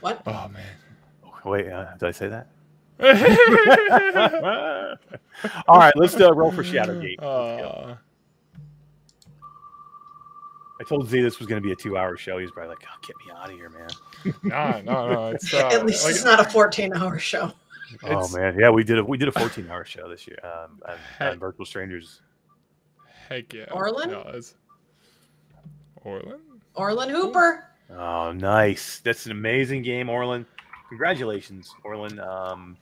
What? 0.00 0.22
Oh 0.26 0.48
man. 0.52 0.62
Oh, 1.46 1.52
wait, 1.52 1.68
uh, 1.68 1.86
did 1.96 2.08
I 2.08 2.10
say 2.10 2.28
that? 2.28 2.48
All 5.68 5.78
right, 5.78 5.94
let's 5.96 6.20
uh, 6.20 6.34
roll 6.34 6.50
for 6.50 6.64
Shadowgate. 6.64 7.22
Uh, 7.22 7.94
I 10.80 10.84
told 10.88 11.08
Z 11.08 11.22
this 11.22 11.38
was 11.38 11.46
going 11.46 11.62
to 11.62 11.66
be 11.66 11.72
a 11.72 11.76
two-hour 11.76 12.16
show. 12.16 12.38
He's 12.38 12.50
probably 12.50 12.70
like, 12.70 12.82
oh, 12.84 12.98
"Get 13.06 13.14
me 13.24 13.30
out 13.32 13.48
of 13.48 13.54
here, 13.56 13.70
man." 13.70 13.88
no, 14.42 14.80
no, 14.92 15.12
no. 15.12 15.28
It's 15.28 15.54
uh, 15.54 15.68
At 15.68 15.86
least 15.86 16.04
like, 16.04 16.16
it's 16.16 16.24
not 16.24 16.40
a 16.40 16.44
14 16.50 16.94
hour 16.94 17.16
show. 17.18 17.52
Oh 18.02 18.28
man, 18.36 18.58
yeah, 18.58 18.70
we 18.70 18.82
did 18.82 18.98
a 18.98 19.04
we 19.04 19.16
did 19.16 19.28
a 19.28 19.32
14-hour 19.32 19.84
show 19.84 20.08
this 20.08 20.26
year 20.26 20.40
um, 20.42 20.80
on, 20.88 20.96
Heck. 21.18 21.30
on 21.32 21.38
Virtual 21.38 21.64
Strangers. 21.64 22.22
Heck 23.28 23.54
yeah. 23.54 23.66
Orlin? 23.70 24.10
No, 24.10 24.22
it's 24.34 24.56
Orlin. 26.02 26.40
Orlin 26.74 27.08
Hooper. 27.08 27.68
Oh, 27.90 28.32
nice! 28.32 28.98
That's 29.04 29.26
an 29.26 29.32
amazing 29.32 29.82
game, 29.82 30.08
Orlin. 30.08 30.44
Congratulations, 30.88 31.74
Orlin. 31.84 32.18
Um, 32.20 32.76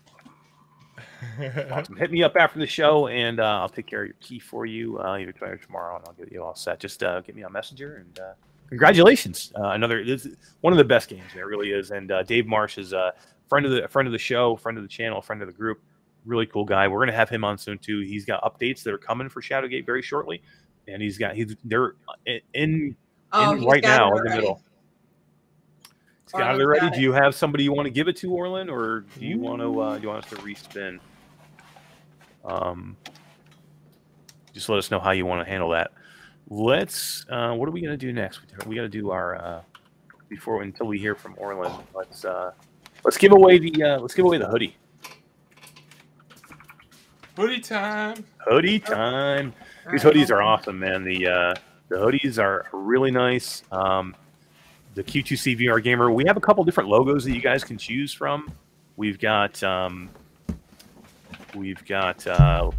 awesome. 1.71 1.97
Hit 1.97 2.11
me 2.13 2.23
up 2.23 2.37
after 2.37 2.59
the 2.59 2.67
show, 2.67 3.09
and 3.09 3.41
uh, 3.41 3.61
I'll 3.61 3.69
take 3.69 3.87
care 3.87 4.03
of 4.03 4.09
your 4.09 4.17
key 4.21 4.39
for 4.39 4.67
you 4.67 4.99
uh, 5.01 5.17
either 5.19 5.33
tonight 5.33 5.53
or 5.53 5.57
tomorrow, 5.57 5.97
and 5.97 6.05
I'll 6.07 6.15
get 6.15 6.31
you 6.31 6.43
all 6.43 6.55
set. 6.55 6.81
Just 6.81 7.03
uh, 7.03 7.21
get 7.21 7.35
me 7.35 7.43
on 7.43 7.53
Messenger, 7.53 7.97
and 7.97 8.19
uh, 8.21 8.33
congratulations! 8.69 9.53
Uh, 9.59 9.69
another 9.71 10.05
this 10.05 10.27
is 10.27 10.37
one 10.61 10.73
of 10.73 10.77
the 10.77 10.85
best 10.85 11.09
games. 11.09 11.25
It 11.35 11.41
really 11.41 11.71
is. 11.71 11.91
And 11.91 12.13
uh, 12.13 12.23
Dave 12.23 12.47
Marsh 12.47 12.79
is 12.79 12.93
a 12.93 13.15
friend 13.49 13.65
of 13.67 13.73
the 13.73 13.85
a 13.85 13.89
friend 13.89 14.07
of 14.07 14.13
the 14.13 14.19
show, 14.19 14.57
friend 14.57 14.77
of 14.79 14.85
the 14.85 14.89
channel, 14.89 15.21
friend 15.21 15.41
of 15.43 15.49
the 15.49 15.55
group. 15.55 15.81
Really 16.25 16.47
cool 16.47 16.65
guy. 16.65 16.87
We're 16.89 17.01
gonna 17.01 17.13
have 17.17 17.29
him 17.29 17.45
on 17.45 17.59
soon 17.59 17.79
too. 17.79 18.01
He's 18.01 18.25
got 18.25 18.43
updates 18.43 18.83
that 18.85 18.95
are 18.95 18.99
coming 18.99 19.29
for 19.29 19.43
Shadowgate 19.43 19.85
very 19.87 20.03
shortly, 20.03 20.43
and 20.89 21.03
he's 21.03 21.19
got 21.19 21.35
he's 21.35 21.57
they're 21.65 21.95
in, 22.27 22.41
in 22.55 22.97
Oh, 23.33 23.67
right 23.67 23.83
now 23.83 24.09
in 24.09 24.15
the 24.15 24.21
already. 24.21 24.37
middle. 24.37 24.63
It's 26.25 26.33
got 26.33 26.41
it 26.41 26.45
Orlin's 26.45 26.63
already. 26.63 26.81
got 26.81 26.95
Do 26.95 27.01
you 27.01 27.13
have 27.13 27.35
somebody 27.35 27.65
you 27.65 27.73
want 27.73 27.87
to 27.87 27.91
give 27.91 28.09
it 28.09 28.17
to, 28.17 28.33
Orlin, 28.33 28.69
or 28.69 29.05
do 29.19 29.27
you 29.27 29.39
want 29.39 29.61
to? 29.61 29.81
Uh, 29.81 29.97
do 29.97 30.03
you 30.03 30.09
want 30.09 30.25
us 30.25 30.31
to 30.31 30.37
respin? 30.37 30.99
Um, 32.45 32.97
just 34.53 34.69
let 34.69 34.79
us 34.79 34.91
know 34.91 35.01
how 35.01 35.11
you 35.11 35.27
want 35.27 35.45
to 35.45 35.51
handle 35.51 35.71
that. 35.71 35.93
Let's. 36.49 37.27
Uh, 37.29 37.53
what 37.55 37.69
are 37.69 37.73
we 37.73 37.81
gonna 37.81 37.97
do 37.97 38.13
next? 38.13 38.41
We 38.67 38.75
got 38.75 38.83
to 38.83 38.89
do 38.89 39.11
our 39.11 39.37
uh, 39.37 39.63
before 40.29 40.63
until 40.63 40.87
we 40.87 40.99
hear 40.99 41.15
from 41.15 41.35
Orlin. 41.37 41.73
Let's 41.95 42.25
uh, 42.25 42.53
let's 43.05 43.19
give 43.19 43.33
away 43.33 43.59
the 43.59 43.83
uh, 43.83 43.99
let's 43.99 44.15
give 44.15 44.25
away 44.25 44.39
the 44.39 44.49
hoodie. 44.49 44.77
Hoodie 47.37 47.61
time. 47.61 48.25
Hoodie 48.39 48.79
time. 48.79 49.53
These 49.91 50.05
hoodies 50.05 50.31
are 50.31 50.41
awesome, 50.41 50.79
man. 50.79 51.05
The 51.05 51.27
uh, 51.27 51.55
the 51.89 51.97
hoodies 51.97 52.39
are 52.43 52.67
really 52.73 53.11
nice. 53.11 53.63
Um, 53.73 54.15
the 54.95 55.03
Q2C 55.03 55.61
VR 55.61 55.83
Gamer. 55.83 56.11
We 56.11 56.25
have 56.27 56.37
a 56.37 56.41
couple 56.41 56.65
different 56.65 56.89
logos 56.89 57.25
that 57.25 57.33
you 57.33 57.41
guys 57.41 57.65
can 57.65 57.77
choose 57.77 58.13
from. 58.13 58.53
We've 58.97 59.19
got 59.19 59.63
um, 59.63 60.11
we've 61.55 61.85
got 61.85 62.27
uh, 62.27 62.71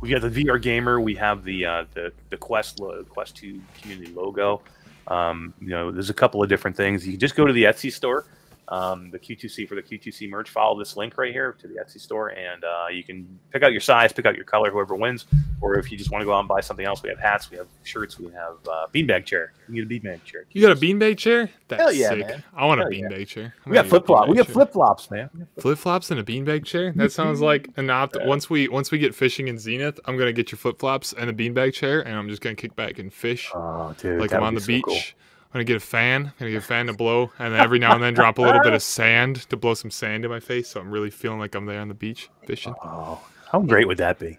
we 0.00 0.08
got 0.10 0.22
the 0.22 0.30
VR 0.30 0.60
Gamer. 0.60 1.00
We 1.00 1.14
have 1.16 1.44
the 1.44 1.66
uh, 1.66 1.84
the 1.94 2.12
the 2.30 2.36
Quest 2.36 2.80
lo- 2.80 3.04
Quest 3.04 3.36
Two 3.36 3.60
community 3.80 4.12
logo. 4.12 4.62
Um, 5.08 5.54
you 5.60 5.68
know, 5.68 5.90
there's 5.90 6.10
a 6.10 6.14
couple 6.14 6.42
of 6.42 6.48
different 6.48 6.76
things. 6.76 7.06
You 7.06 7.12
can 7.12 7.20
just 7.20 7.36
go 7.36 7.46
to 7.46 7.52
the 7.52 7.64
Etsy 7.64 7.92
store. 7.92 8.26
Um, 8.68 9.10
the 9.12 9.18
Q2C 9.18 9.68
for 9.68 9.76
the 9.76 9.82
Q2C 9.82 10.28
merch. 10.28 10.50
Follow 10.50 10.76
this 10.76 10.96
link 10.96 11.16
right 11.18 11.32
here 11.32 11.52
to 11.60 11.68
the 11.68 11.74
Etsy 11.74 12.00
store, 12.00 12.30
and 12.30 12.64
uh, 12.64 12.86
you 12.92 13.04
can 13.04 13.38
pick 13.52 13.62
out 13.62 13.70
your 13.70 13.80
size, 13.80 14.12
pick 14.12 14.26
out 14.26 14.34
your 14.34 14.44
color, 14.44 14.70
whoever 14.72 14.96
wins. 14.96 15.26
Or 15.60 15.78
if 15.78 15.92
you 15.92 15.96
just 15.96 16.10
want 16.10 16.22
to 16.22 16.26
go 16.26 16.32
out 16.34 16.40
and 16.40 16.48
buy 16.48 16.60
something 16.60 16.84
else, 16.84 17.00
we 17.02 17.08
have 17.08 17.18
hats, 17.20 17.48
we 17.50 17.56
have 17.58 17.68
shirts, 17.84 18.18
we 18.18 18.26
have 18.32 18.56
uh, 18.68 18.86
beanbag 18.92 19.24
chair. 19.24 19.52
You 19.68 19.84
can 19.84 19.88
get 19.88 20.04
a 20.04 20.08
beanbag 20.08 20.24
chair. 20.24 20.44
You 20.50 20.62
got 20.62 20.72
a 20.72 20.80
beanbag 20.80 21.16
chair? 21.16 21.48
That's 21.68 21.80
Hell 21.80 21.92
yeah, 21.92 22.08
sick. 22.08 22.26
man. 22.26 22.44
I 22.54 22.66
want 22.66 22.80
a 22.80 22.84
Hell 22.84 22.92
yeah. 22.92 23.08
beanbag 23.08 23.28
chair. 23.28 23.54
We 23.66 23.74
got 23.74 23.86
flip 23.86 24.04
flop. 24.06 24.28
We 24.28 24.36
got 24.36 24.48
flip 24.48 24.72
flops, 24.72 25.10
man. 25.12 25.30
flip 25.60 25.78
flops 25.78 26.10
and 26.10 26.18
a 26.18 26.24
beanbag 26.24 26.64
chair. 26.64 26.92
That 26.96 27.12
sounds 27.12 27.40
like 27.40 27.68
an 27.76 27.88
opt. 27.88 28.16
Yeah. 28.20 28.26
Once 28.26 28.50
we 28.50 28.66
once 28.68 28.90
we 28.90 28.98
get 28.98 29.14
fishing 29.14 29.46
in 29.48 29.58
Zenith, 29.58 30.00
I'm 30.06 30.16
gonna 30.18 30.32
get 30.32 30.50
your 30.50 30.58
flip 30.58 30.78
flops 30.80 31.12
and 31.12 31.30
a 31.30 31.32
beanbag 31.32 31.72
chair, 31.72 32.00
and 32.00 32.16
I'm 32.16 32.28
just 32.28 32.42
gonna 32.42 32.56
kick 32.56 32.74
back 32.74 32.98
and 32.98 33.12
fish 33.12 33.50
Oh, 33.54 33.94
dude, 33.98 34.20
like 34.20 34.32
I'm 34.32 34.42
on 34.42 34.54
the 34.54 34.60
so 34.60 34.66
beach. 34.66 34.82
cool. 34.84 34.98
I'm 35.56 35.60
gonna 35.60 35.64
get 35.64 35.76
a 35.76 35.80
fan. 35.80 36.26
I'm 36.26 36.32
gonna 36.38 36.50
get 36.50 36.58
a 36.58 36.60
fan 36.60 36.86
to 36.88 36.92
blow, 36.92 37.32
and 37.38 37.54
then 37.54 37.62
every 37.62 37.78
now 37.78 37.94
and 37.94 38.02
then 38.02 38.12
drop 38.12 38.36
a 38.36 38.42
little 38.42 38.60
bit 38.60 38.74
of 38.74 38.82
sand 38.82 39.36
to 39.48 39.56
blow 39.56 39.72
some 39.72 39.90
sand 39.90 40.22
in 40.22 40.30
my 40.30 40.38
face, 40.38 40.68
so 40.68 40.80
I'm 40.80 40.90
really 40.90 41.08
feeling 41.08 41.38
like 41.38 41.54
I'm 41.54 41.64
there 41.64 41.80
on 41.80 41.88
the 41.88 41.94
beach 41.94 42.28
fishing. 42.44 42.74
Oh, 42.84 43.26
how 43.50 43.60
great 43.60 43.88
would 43.88 43.96
that 43.96 44.18
be 44.18 44.36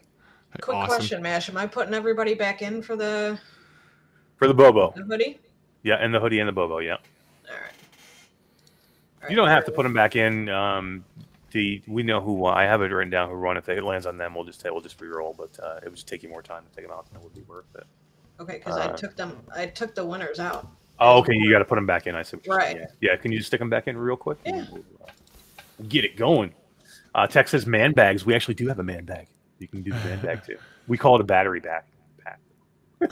Quick 0.61 0.77
awesome. 0.77 0.95
question, 0.95 1.21
Mash. 1.23 1.49
Am 1.49 1.57
I 1.57 1.65
putting 1.65 1.95
everybody 1.95 2.35
back 2.35 2.61
in 2.61 2.83
for 2.83 2.95
the, 2.95 3.39
for 4.35 4.47
the 4.47 4.53
Bobo? 4.53 4.93
the 4.95 5.05
hoodie? 5.05 5.39
Yeah, 5.81 5.95
and 5.95 6.13
the 6.13 6.19
hoodie 6.19 6.37
and 6.37 6.47
the 6.47 6.53
Bobo. 6.53 6.77
Yeah, 6.77 6.93
All 6.93 6.99
right. 7.49 7.73
All 9.23 9.29
you 9.31 9.35
don't 9.35 9.47
right, 9.47 9.55
have 9.55 9.65
to 9.65 9.71
put 9.71 9.81
them 9.81 9.93
back 9.95 10.15
in. 10.15 10.49
Um, 10.49 11.03
the 11.49 11.81
we 11.87 12.03
know 12.03 12.21
who 12.21 12.33
won. 12.33 12.55
I 12.55 12.65
have 12.65 12.83
it 12.83 12.91
written 12.91 13.09
down 13.09 13.27
who 13.27 13.35
run. 13.37 13.57
If 13.57 13.67
it 13.69 13.83
lands 13.83 14.05
on 14.05 14.19
them, 14.19 14.35
we'll 14.35 14.43
just 14.43 14.63
we'll 14.63 14.81
just 14.81 15.01
re-roll. 15.01 15.33
But 15.35 15.59
uh, 15.63 15.77
it 15.77 15.85
would 15.85 15.95
just 15.95 16.07
take 16.07 16.21
you 16.21 16.29
more 16.29 16.43
time 16.43 16.61
to 16.69 16.75
take 16.75 16.85
them 16.87 16.95
out 16.95 17.07
than 17.07 17.19
it 17.19 17.23
would 17.23 17.33
be 17.33 17.41
worth 17.41 17.73
it. 17.73 17.87
Okay, 18.39 18.57
because 18.59 18.77
I 18.77 18.85
uh, 18.85 18.95
took 18.95 19.15
them. 19.15 19.35
I 19.55 19.65
took 19.65 19.95
the 19.95 20.05
winners 20.05 20.39
out. 20.39 20.67
Oh, 20.99 21.19
okay. 21.19 21.33
You 21.33 21.51
got 21.51 21.59
to 21.59 21.65
put 21.65 21.75
them 21.75 21.85
back 21.85 22.07
in. 22.07 22.15
I 22.15 22.23
see. 22.23 22.37
what 22.37 22.45
you're 22.45 22.61
saying, 22.61 22.77
Right. 22.77 22.89
Yeah. 23.01 23.11
yeah. 23.11 23.17
Can 23.17 23.31
you 23.31 23.37
just 23.37 23.47
stick 23.47 23.59
them 23.59 23.69
back 23.69 23.87
in 23.87 23.97
real 23.97 24.15
quick? 24.17 24.37
Yeah. 24.45 24.65
Get 25.87 26.05
it 26.05 26.17
going. 26.17 26.53
Uh, 27.13 27.27
Tech 27.27 27.47
says 27.47 27.65
man 27.65 27.93
bags. 27.93 28.25
We 28.25 28.33
actually 28.33 28.55
do 28.55 28.67
have 28.67 28.79
a 28.79 28.83
man 28.83 29.05
bag. 29.05 29.27
You 29.59 29.67
can 29.67 29.81
do 29.83 29.91
the 29.91 29.97
man 29.99 30.19
bag 30.21 30.43
too. 30.45 30.57
We 30.87 30.97
call 30.97 31.15
it 31.15 31.21
a 31.21 31.25
battery 31.25 31.59
bag. 31.59 31.83
Pack. 32.23 32.39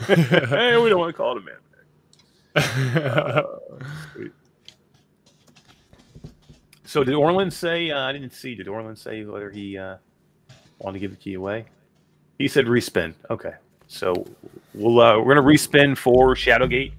hey, 0.00 0.76
we 0.78 0.88
don't 0.88 0.98
want 0.98 1.10
to 1.10 1.16
call 1.16 1.36
it 1.36 1.42
a 1.42 1.44
man 1.44 1.54
bag. 1.54 1.62
Uh. 2.96 3.42
So 6.84 7.04
did 7.04 7.14
Orland 7.14 7.52
say? 7.52 7.90
Uh, 7.90 8.00
I 8.00 8.12
didn't 8.12 8.32
see. 8.32 8.54
Did 8.54 8.68
Orland 8.68 8.96
say 8.96 9.24
whether 9.24 9.50
he 9.50 9.76
uh, 9.76 9.96
wanted 10.78 10.94
to 10.94 11.00
give 11.00 11.10
the 11.10 11.16
key 11.16 11.34
away? 11.34 11.66
He 12.38 12.48
said 12.48 12.66
respin. 12.66 13.12
Okay. 13.28 13.52
So 13.88 14.26
we'll 14.72 15.00
uh, 15.00 15.18
we're 15.18 15.34
gonna 15.34 15.46
respin 15.46 15.96
for 15.96 16.34
Shadowgate 16.34 16.92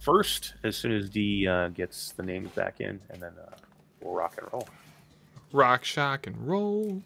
first 0.00 0.54
as 0.64 0.76
soon 0.76 0.92
as 0.92 1.08
D 1.08 1.46
uh, 1.46 1.68
gets 1.68 2.12
the 2.12 2.22
names 2.22 2.50
back 2.50 2.80
in, 2.80 3.00
and 3.10 3.22
then 3.22 3.32
uh, 3.40 3.54
we'll 4.00 4.14
rock 4.14 4.34
and 4.38 4.52
roll. 4.52 4.68
Rock, 5.52 5.84
shock, 5.84 6.26
and 6.26 6.36
roll. 6.46 7.02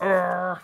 Arr. 0.00 0.60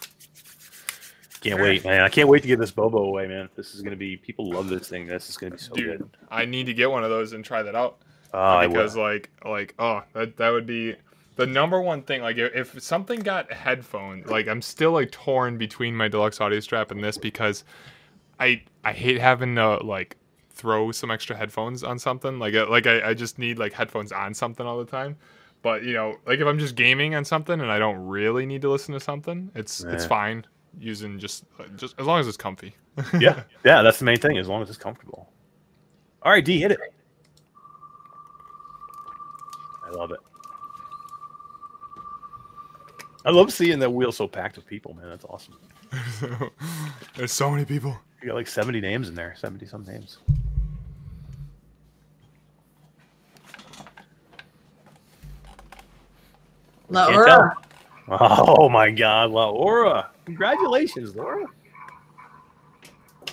Can't 1.41 1.61
wait, 1.61 1.85
man! 1.85 2.03
I 2.03 2.09
can't 2.11 2.29
wait 2.29 2.43
to 2.43 2.49
get 2.49 2.59
this 2.59 2.71
Bobo 2.71 2.99
away, 2.99 3.27
man. 3.27 3.49
This 3.57 3.75
is 3.75 3.81
gonna 3.81 3.97
be 3.97 4.17
people 4.17 4.51
love 4.51 4.69
this 4.69 4.89
thing. 4.89 5.07
This 5.07 5.31
is 5.31 5.37
gonna 5.39 5.53
be 5.53 5.59
so 5.59 5.73
Dude, 5.73 5.99
good. 5.99 6.11
I 6.31 6.45
need 6.45 6.67
to 6.67 6.75
get 6.75 6.91
one 6.91 7.03
of 7.03 7.11
those 7.11 7.33
and 7.33 7.43
try 7.45 7.63
that 7.63 7.75
out. 7.75 7.99
Uh, 8.33 8.69
because 8.69 8.97
like 8.97 9.29
like 9.45 9.75
oh 9.81 10.03
that 10.13 10.37
that 10.37 10.51
would 10.51 10.67
be 10.67 10.95
the 11.35 11.47
number 11.47 11.81
one 11.81 12.03
thing 12.03 12.23
like 12.23 12.37
if, 12.37 12.77
if 12.77 12.83
something 12.83 13.19
got 13.21 13.51
headphones 13.51 14.29
like 14.29 14.47
i'm 14.47 14.63
still 14.63 14.93
like 14.93 15.11
torn 15.11 15.59
between 15.59 15.97
my 15.97 16.07
deluxe 16.07 16.41
audio 16.41 16.61
strap 16.61 16.93
and 16.93 17.03
this 17.03 17.19
because 17.19 17.65
i 18.39 18.63
i 18.85 18.93
hate 18.93 19.19
having 19.19 19.57
to 19.57 19.79
like 19.79 20.17
throw 20.61 20.93
some 20.93 21.11
extra 21.11 21.37
headphones 21.37 21.83
on 21.83 21.99
something 21.99 22.39
like 22.39 22.55
uh, 22.55 22.69
like 22.69 22.87
I, 22.87 23.11
I 23.11 23.15
just 23.15 23.39
need 23.39 23.59
like 23.59 23.73
headphones 23.73 24.13
on 24.13 24.35
something 24.35 24.67
all 24.67 24.79
the 24.79 24.91
time 24.91 25.17
but 25.63 25.83
you 25.83 25.93
know 25.93 26.17
like 26.27 26.41
if 26.41 26.47
i'm 26.47 26.59
just 26.59 26.75
gaming 26.75 27.15
on 27.15 27.25
something 27.25 27.61
and 27.61 27.71
i 27.71 27.79
don't 27.79 28.07
really 28.07 28.47
need 28.47 28.63
to 28.63 28.71
listen 28.71 28.95
to 28.95 29.01
something 29.01 29.51
it's 29.55 29.83
it's 29.85 30.05
fine 30.05 30.45
using 30.79 31.19
just 31.19 31.45
just 31.77 31.95
as 31.99 32.07
long 32.07 32.21
as 32.21 32.29
it's 32.29 32.37
comfy 32.37 32.75
yeah, 33.21 33.43
yeah, 33.65 33.83
that's 33.83 33.99
the 33.99 34.05
main 34.05 34.19
thing. 34.19 34.39
As 34.39 34.49
long 34.49 34.63
as 34.63 34.69
it's 34.69 34.79
comfortable. 34.79 35.29
All 36.23 36.33
right, 36.33 36.45
D, 36.45 36.61
hit 36.61 36.73
it. 36.73 36.81
I 39.85 39.91
love 39.91 40.13
it. 40.13 40.21
I 43.25 43.31
love 43.31 43.53
seeing 43.53 43.79
that 43.81 43.91
wheel 43.91 44.13
so 44.13 44.27
packed 44.27 44.57
with 44.57 44.67
people, 44.67 44.95
man. 44.95 45.09
That's 45.09 45.25
awesome. 45.25 45.59
There's 47.17 47.33
so 47.33 47.51
many 47.51 47.65
people. 47.65 47.97
You 48.23 48.29
got 48.29 48.35
like 48.35 48.47
70 48.47 48.81
names 48.81 49.09
in 49.09 49.15
there, 49.15 49.35
70 49.37 49.67
some 49.67 49.85
names. 49.85 50.19
Laura. 56.91 57.57
Oh 58.13 58.69
my 58.69 58.91
God, 58.91 59.31
Laura! 59.31 60.11
Congratulations, 60.25 61.15
Laura. 61.15 61.47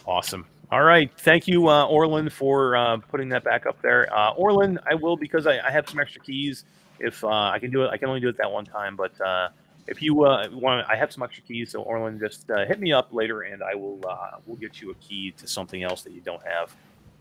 Awesome. 0.06 0.46
All 0.72 0.84
right, 0.84 1.10
thank 1.20 1.48
you, 1.48 1.68
uh, 1.68 1.86
Orland, 1.86 2.32
for 2.32 2.76
uh, 2.76 2.98
putting 2.98 3.30
that 3.30 3.44
back 3.44 3.66
up 3.66 3.82
there. 3.82 4.08
Uh, 4.16 4.32
Orland, 4.32 4.80
I 4.88 4.94
will 4.94 5.18
because 5.18 5.48
I, 5.48 5.60
I 5.66 5.72
have 5.72 5.90
some 5.90 6.00
extra 6.00 6.22
keys. 6.22 6.66
If 7.00 7.24
uh, 7.24 7.28
I 7.28 7.58
can 7.58 7.72
do 7.72 7.84
it, 7.84 7.90
I 7.90 7.98
can 7.98 8.10
only 8.10 8.20
do 8.20 8.28
it 8.28 8.38
that 8.38 8.52
one 8.52 8.66
time. 8.66 8.96
But 8.96 9.20
uh, 9.20 9.50
if 9.88 10.02
you 10.02 10.26
uh, 10.26 10.48
want, 10.52 10.86
I 10.90 10.96
have 10.96 11.12
some 11.12 11.24
extra 11.24 11.44
keys. 11.44 11.72
So 11.72 11.82
Orland, 11.82 12.20
just 12.20 12.52
uh, 12.52 12.66
hit 12.66 12.80
me 12.80 12.92
up 12.92 13.14
later, 13.14 13.44
and 13.44 13.64
I 13.64 13.76
will 13.76 14.00
uh, 14.08 14.38
we'll 14.46 14.58
get 14.58 14.82
you 14.82 14.92
a 14.92 14.96
key 14.96 15.32
to 15.38 15.48
something 15.48 15.84
else 15.84 16.04
that 16.04 16.12
you 16.12 16.22
don't 16.22 16.44
have, 16.46 16.76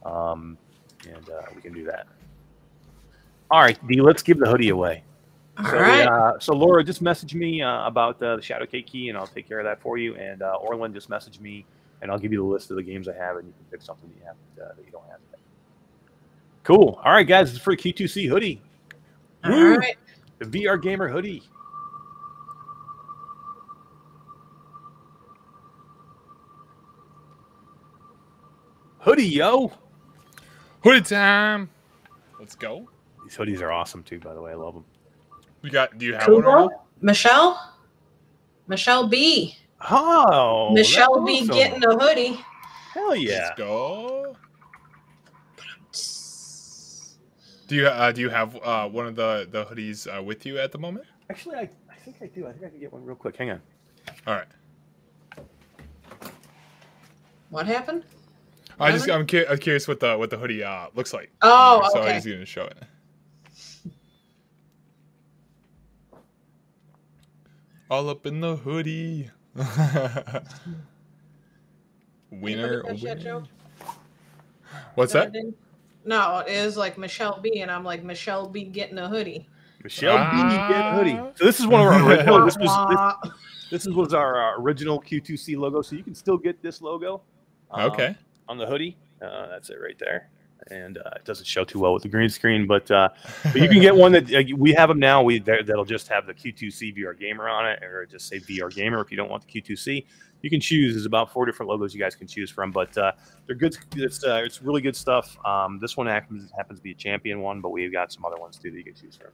um, 0.04 0.58
and 1.08 1.30
uh, 1.30 1.42
we 1.54 1.62
can 1.62 1.72
do 1.72 1.84
that. 1.84 2.06
All 3.50 3.60
right, 3.60 3.78
D. 3.86 4.00
Let's 4.00 4.22
give 4.22 4.38
the 4.38 4.46
hoodie 4.46 4.70
away. 4.70 5.04
All 5.58 5.64
So, 5.70 5.78
right. 5.78 6.06
uh, 6.06 6.38
so 6.38 6.54
Laura, 6.54 6.84
just 6.84 7.00
message 7.00 7.34
me 7.34 7.62
uh, 7.62 7.86
about 7.86 8.22
uh, 8.22 8.36
the 8.36 8.42
Shadowgate 8.42 8.86
key, 8.86 9.08
and 9.08 9.16
I'll 9.16 9.26
take 9.26 9.48
care 9.48 9.58
of 9.58 9.64
that 9.64 9.80
for 9.80 9.96
you. 9.96 10.14
And 10.16 10.42
uh, 10.42 10.56
Orland, 10.60 10.94
just 10.94 11.08
message 11.08 11.40
me, 11.40 11.64
and 12.02 12.10
I'll 12.10 12.18
give 12.18 12.32
you 12.32 12.38
the 12.38 12.44
list 12.44 12.70
of 12.70 12.76
the 12.76 12.82
games 12.82 13.08
I 13.08 13.14
have, 13.14 13.36
and 13.36 13.46
you 13.46 13.54
can 13.54 13.64
pick 13.70 13.82
something 13.82 14.08
that 14.10 14.18
you 14.18 14.26
have 14.26 14.36
uh, 14.70 14.74
that 14.76 14.84
you 14.84 14.92
don't 14.92 15.06
have 15.08 15.18
yet. 15.30 15.40
Cool. 16.62 17.00
All 17.04 17.12
right, 17.12 17.26
guys, 17.26 17.50
it's 17.50 17.58
for 17.58 17.74
Q2C 17.74 18.28
hoodie, 18.28 18.60
All 19.44 19.50
Woo. 19.52 19.76
right. 19.76 19.96
the 20.38 20.44
VR 20.44 20.80
gamer 20.80 21.08
hoodie. 21.08 21.42
Hoodie, 29.00 29.26
yo! 29.28 29.72
Hoodie 30.82 31.00
time. 31.02 31.70
Let's 32.38 32.54
go. 32.56 32.88
These 33.24 33.36
hoodies 33.36 33.60
are 33.60 33.72
awesome 33.72 34.02
too, 34.02 34.18
by 34.18 34.34
the 34.34 34.40
way. 34.40 34.52
I 34.52 34.54
love 34.54 34.74
them. 34.74 34.84
We 35.66 35.72
got. 35.72 35.98
Do 35.98 36.06
you 36.06 36.14
have 36.14 36.28
one? 36.28 36.44
already? 36.44 36.76
Michelle? 37.00 37.74
Michelle 38.68 39.08
B. 39.08 39.56
Oh, 39.90 40.70
Michelle 40.72 41.24
B 41.24 41.40
awesome. 41.40 41.48
getting 41.48 41.84
a 41.84 41.98
hoodie. 41.98 42.38
hell 42.94 43.16
yeah! 43.16 43.48
Let's 43.48 43.58
go. 43.58 44.36
Do 47.66 47.74
you 47.74 47.88
uh, 47.88 48.12
do 48.12 48.20
you 48.20 48.28
have 48.28 48.54
uh, 48.62 48.88
one 48.88 49.08
of 49.08 49.16
the 49.16 49.48
the 49.50 49.64
hoodies 49.64 50.06
uh, 50.06 50.22
with 50.22 50.46
you 50.46 50.56
at 50.60 50.70
the 50.70 50.78
moment? 50.78 51.04
Actually, 51.30 51.56
I, 51.56 51.68
I 51.90 51.94
think 52.04 52.18
I 52.22 52.26
do. 52.26 52.46
I 52.46 52.52
think 52.52 52.66
I 52.66 52.68
can 52.68 52.78
get 52.78 52.92
one 52.92 53.04
real 53.04 53.16
quick. 53.16 53.36
Hang 53.36 53.50
on. 53.50 53.60
All 54.28 54.34
right. 54.34 54.46
What 57.50 57.66
happened? 57.66 58.04
I 58.78 58.92
just 58.92 59.10
I'm, 59.10 59.26
cu- 59.26 59.46
I'm 59.50 59.58
curious 59.58 59.88
what 59.88 59.98
the 59.98 60.16
what 60.16 60.30
the 60.30 60.36
hoodie 60.36 60.62
uh, 60.62 60.86
looks 60.94 61.12
like. 61.12 61.32
Oh, 61.42 61.88
so 61.92 61.98
okay. 61.98 62.10
I'm 62.10 62.22
just 62.22 62.28
gonna 62.28 62.46
show 62.46 62.66
it. 62.66 62.78
All 67.90 68.08
up 68.08 68.26
in 68.26 68.40
the 68.40 68.56
hoodie. 68.56 69.30
winner, 72.30 72.82
catch 72.82 73.02
winner. 73.02 73.42
What's 74.94 75.14
No, 75.14 75.20
that? 75.24 75.52
No, 76.04 76.38
it 76.40 76.52
is 76.52 76.76
like 76.76 76.98
Michelle 76.98 77.40
B, 77.40 77.60
and 77.60 77.70
I'm 77.70 77.84
like 77.84 78.02
Michelle 78.02 78.48
B 78.48 78.64
getting 78.64 78.98
a 78.98 79.08
hoodie. 79.08 79.48
Michelle 79.82 80.16
B. 80.30 80.36
Get 80.36 80.82
Ah. 80.84 80.96
hoodie. 80.96 81.20
So 81.36 81.44
this 81.44 81.60
is 81.60 81.66
one 81.66 81.80
of 81.86 81.88
our 81.92 82.02
original. 82.10 82.44
this 82.44 82.56
was 82.58 82.88
this, 83.22 83.32
this 83.70 83.86
is, 83.86 83.94
was 83.94 84.12
our 84.14 84.54
uh, 84.54 84.60
original 84.60 85.00
Q2C 85.00 85.56
logo. 85.56 85.80
So 85.82 85.94
you 85.96 86.02
can 86.02 86.14
still 86.14 86.38
get 86.38 86.60
this 86.62 86.80
logo. 86.82 87.22
um, 87.70 87.90
Okay. 87.92 88.16
On 88.48 88.58
the 88.58 88.66
hoodie. 88.66 88.96
Uh, 89.22 89.46
that's 89.48 89.70
it 89.70 89.76
right 89.80 89.98
there. 89.98 90.28
And 90.70 90.98
uh, 90.98 91.10
it 91.14 91.24
doesn't 91.24 91.46
show 91.46 91.64
too 91.64 91.78
well 91.78 91.94
with 91.94 92.02
the 92.02 92.08
green 92.08 92.28
screen, 92.28 92.66
but 92.66 92.90
uh, 92.90 93.10
but 93.44 93.56
you 93.62 93.68
can 93.68 93.80
get 93.80 93.94
one 93.94 94.10
that 94.12 94.32
uh, 94.34 94.42
we 94.56 94.72
have 94.72 94.88
them 94.88 94.98
now. 94.98 95.22
We 95.22 95.38
that- 95.40 95.66
that'll 95.66 95.84
just 95.84 96.08
have 96.08 96.26
the 96.26 96.34
Q2C 96.34 96.96
VR 96.98 97.16
Gamer 97.18 97.48
on 97.48 97.68
it, 97.68 97.84
or 97.84 98.04
just 98.06 98.28
say 98.28 98.40
VR 98.40 98.74
Gamer 98.74 99.00
if 99.00 99.12
you 99.12 99.16
don't 99.16 99.30
want 99.30 99.46
the 99.46 99.60
Q2C. 99.62 100.04
You 100.42 100.50
can 100.50 100.60
choose. 100.60 100.94
There's 100.94 101.06
about 101.06 101.32
four 101.32 101.46
different 101.46 101.70
logos 101.70 101.94
you 101.94 102.00
guys 102.00 102.16
can 102.16 102.26
choose 102.26 102.50
from, 102.50 102.72
but 102.72 102.96
uh, 102.98 103.12
they're 103.46 103.54
good. 103.54 103.76
It's 103.94 104.24
uh, 104.24 104.42
it's 104.44 104.60
really 104.60 104.80
good 104.80 104.96
stuff. 104.96 105.36
Um, 105.46 105.78
this 105.80 105.96
one 105.96 106.08
happens 106.08 106.50
happens 106.56 106.80
to 106.80 106.82
be 106.82 106.90
a 106.90 106.94
champion 106.94 107.40
one, 107.40 107.60
but 107.60 107.70
we've 107.70 107.92
got 107.92 108.12
some 108.12 108.24
other 108.24 108.36
ones 108.36 108.58
too 108.58 108.70
that 108.72 108.76
you 108.76 108.84
can 108.84 108.94
choose 108.94 109.16
from. 109.16 109.30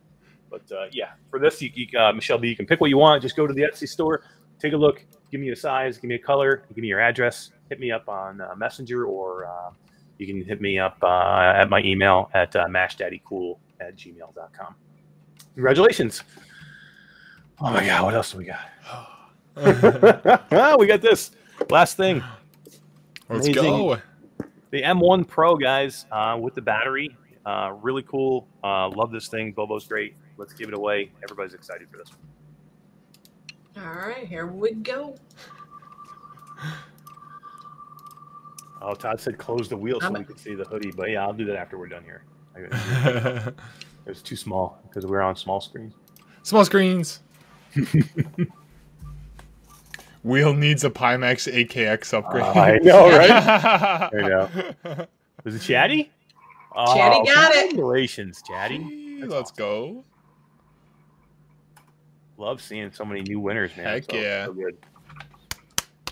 But 0.51 0.71
uh, 0.71 0.85
yeah, 0.93 1.13
for 1.31 1.39
this, 1.39 1.63
you, 1.63 1.71
you, 1.75 1.99
uh, 1.99 2.13
Michelle 2.13 2.37
B, 2.37 2.49
you 2.49 2.57
can 2.57 2.67
pick 2.67 2.79
what 2.83 2.91
you 2.91 2.99
want. 2.99 3.23
Just 3.23 3.37
go 3.37 3.47
to 3.47 3.55
the 3.55 3.63
Etsy 3.63 3.89
store, 3.89 4.23
take 4.59 4.75
a 4.75 4.77
look, 4.77 5.03
give 5.31 5.41
me 5.41 5.49
a 5.49 5.57
size, 5.57 5.97
give 5.97 6.09
me 6.09 6.15
a 6.17 6.19
color, 6.19 6.65
give 6.75 6.83
me 6.83 6.89
your 6.89 7.01
address, 7.01 7.53
hit 7.71 7.81
me 7.81 7.91
up 7.91 8.07
on 8.07 8.43
uh, 8.43 8.55
Messenger, 8.55 9.07
or 9.07 9.47
uh, 9.47 9.71
you 10.19 10.27
can 10.27 10.45
hit 10.45 10.61
me 10.61 10.79
up 10.79 10.97
uh, 11.03 11.55
at 11.57 11.69
my 11.69 11.81
email 11.81 12.31
at 12.35 12.55
uh, 12.55 12.67
mashdaddycool 12.67 13.59
at 13.81 13.97
gmail.com. 13.97 14.75
Congratulations. 15.55 16.23
Oh 17.61 17.71
my 17.71 17.85
God, 17.85 18.05
what 18.05 18.15
else 18.15 18.33
do 18.33 18.39
we 18.39 18.45
got? 18.45 18.69
we 20.79 20.87
got 20.87 21.01
this. 21.01 21.33
Last 21.71 21.97
thing. 21.97 22.23
Let's 23.29 23.47
Amazing. 23.47 23.55
go. 23.55 23.99
The 24.71 24.83
M1 24.83 25.29
Pro, 25.29 25.57
guys, 25.57 26.07
uh, 26.11 26.39
with 26.41 26.55
the 26.55 26.63
battery. 26.63 27.15
Uh, 27.45 27.75
really 27.83 28.03
cool. 28.03 28.47
Uh, 28.65 28.89
love 28.89 29.11
this 29.11 29.29
thing. 29.29 29.53
Bobo's 29.53 29.87
great. 29.87 30.15
Let's 30.39 30.55
give 30.55 30.69
it 30.69 30.75
away. 30.75 31.11
Everybody's 31.23 31.55
excited 31.55 31.91
for 31.91 31.99
this 31.99 32.09
one. 32.11 33.85
All 33.85 33.95
right, 33.95 34.27
here 34.27 34.47
we 34.47 34.73
go. 34.73 35.17
Oh, 38.85 38.95
Todd 38.95 39.21
said 39.21 39.39
close 39.39 39.69
the 39.69 39.77
wheel 39.77 40.01
so 40.01 40.07
I'm- 40.07 40.15
we 40.15 40.25
can 40.25 40.37
see 40.37 40.55
the 40.55 40.65
hoodie. 40.65 40.91
But 40.91 41.11
yeah, 41.11 41.23
I'll 41.23 41.33
do 41.33 41.45
that 41.47 41.57
after 41.57 41.79
we're 41.79 41.89
done 41.89 42.05
here. 42.05 42.25
It 44.05 44.09
was 44.09 44.21
too 44.21 44.35
small 44.35 44.81
because 44.89 45.07
we're 45.07 45.21
on 45.23 45.37
small 45.37 45.61
screens. 45.61 45.95
Small 46.43 46.65
screens. 46.65 47.21
Wheel 50.25 50.55
needs 50.55 50.83
a 50.85 50.91
Pimax 50.91 51.53
8KX 51.53 52.13
upgrade. 52.15 52.43
I 52.45 52.79
know, 52.79 53.09
right? 53.11 54.11
There 54.13 54.23
you 54.23 54.29
go. 54.29 55.07
Was 55.45 55.55
it 55.55 55.61
Chatty? 55.61 56.05
Chatty 56.05 56.11
Oh, 56.75 57.25
got 57.25 57.55
it. 57.55 57.69
Congratulations, 57.71 58.43
Chatty. 58.47 58.79
Gee, 58.79 59.23
Let's 59.23 59.35
awesome. 59.53 59.57
go. 59.57 60.05
Love 62.39 62.61
seeing 62.63 62.91
so 62.93 63.05
many 63.05 63.23
new 63.23 63.39
winners, 63.41 63.71
man. 63.77 63.87
Heck 63.87 64.05
So- 64.11 64.17
yeah. 64.17 64.47
so 64.47 64.53
good. 64.53 64.77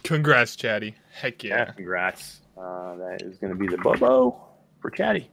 Congrats, 0.04 0.54
Chatty. 0.56 0.94
Heck 1.12 1.42
Yeah, 1.42 1.56
yeah. 1.58 1.72
congrats. 1.72 2.40
Uh, 2.60 2.94
that 2.96 3.22
is 3.22 3.38
going 3.38 3.52
to 3.52 3.58
be 3.58 3.66
the 3.66 3.78
Bobo 3.78 4.36
for 4.80 4.90
Chatty. 4.90 5.30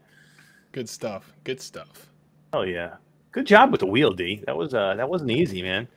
Good 0.72 0.88
stuff. 0.88 1.34
Good 1.44 1.60
stuff. 1.60 2.08
Oh 2.54 2.62
yeah, 2.62 2.96
good 3.32 3.46
job 3.46 3.72
with 3.72 3.82
the 3.82 3.88
wheel, 3.88 4.14
D. 4.14 4.44
That 4.46 4.56
was 4.56 4.74
uh, 4.74 4.96
that 4.96 5.10
wasn't 5.10 5.32
easy, 5.32 5.62
man. 5.62 5.88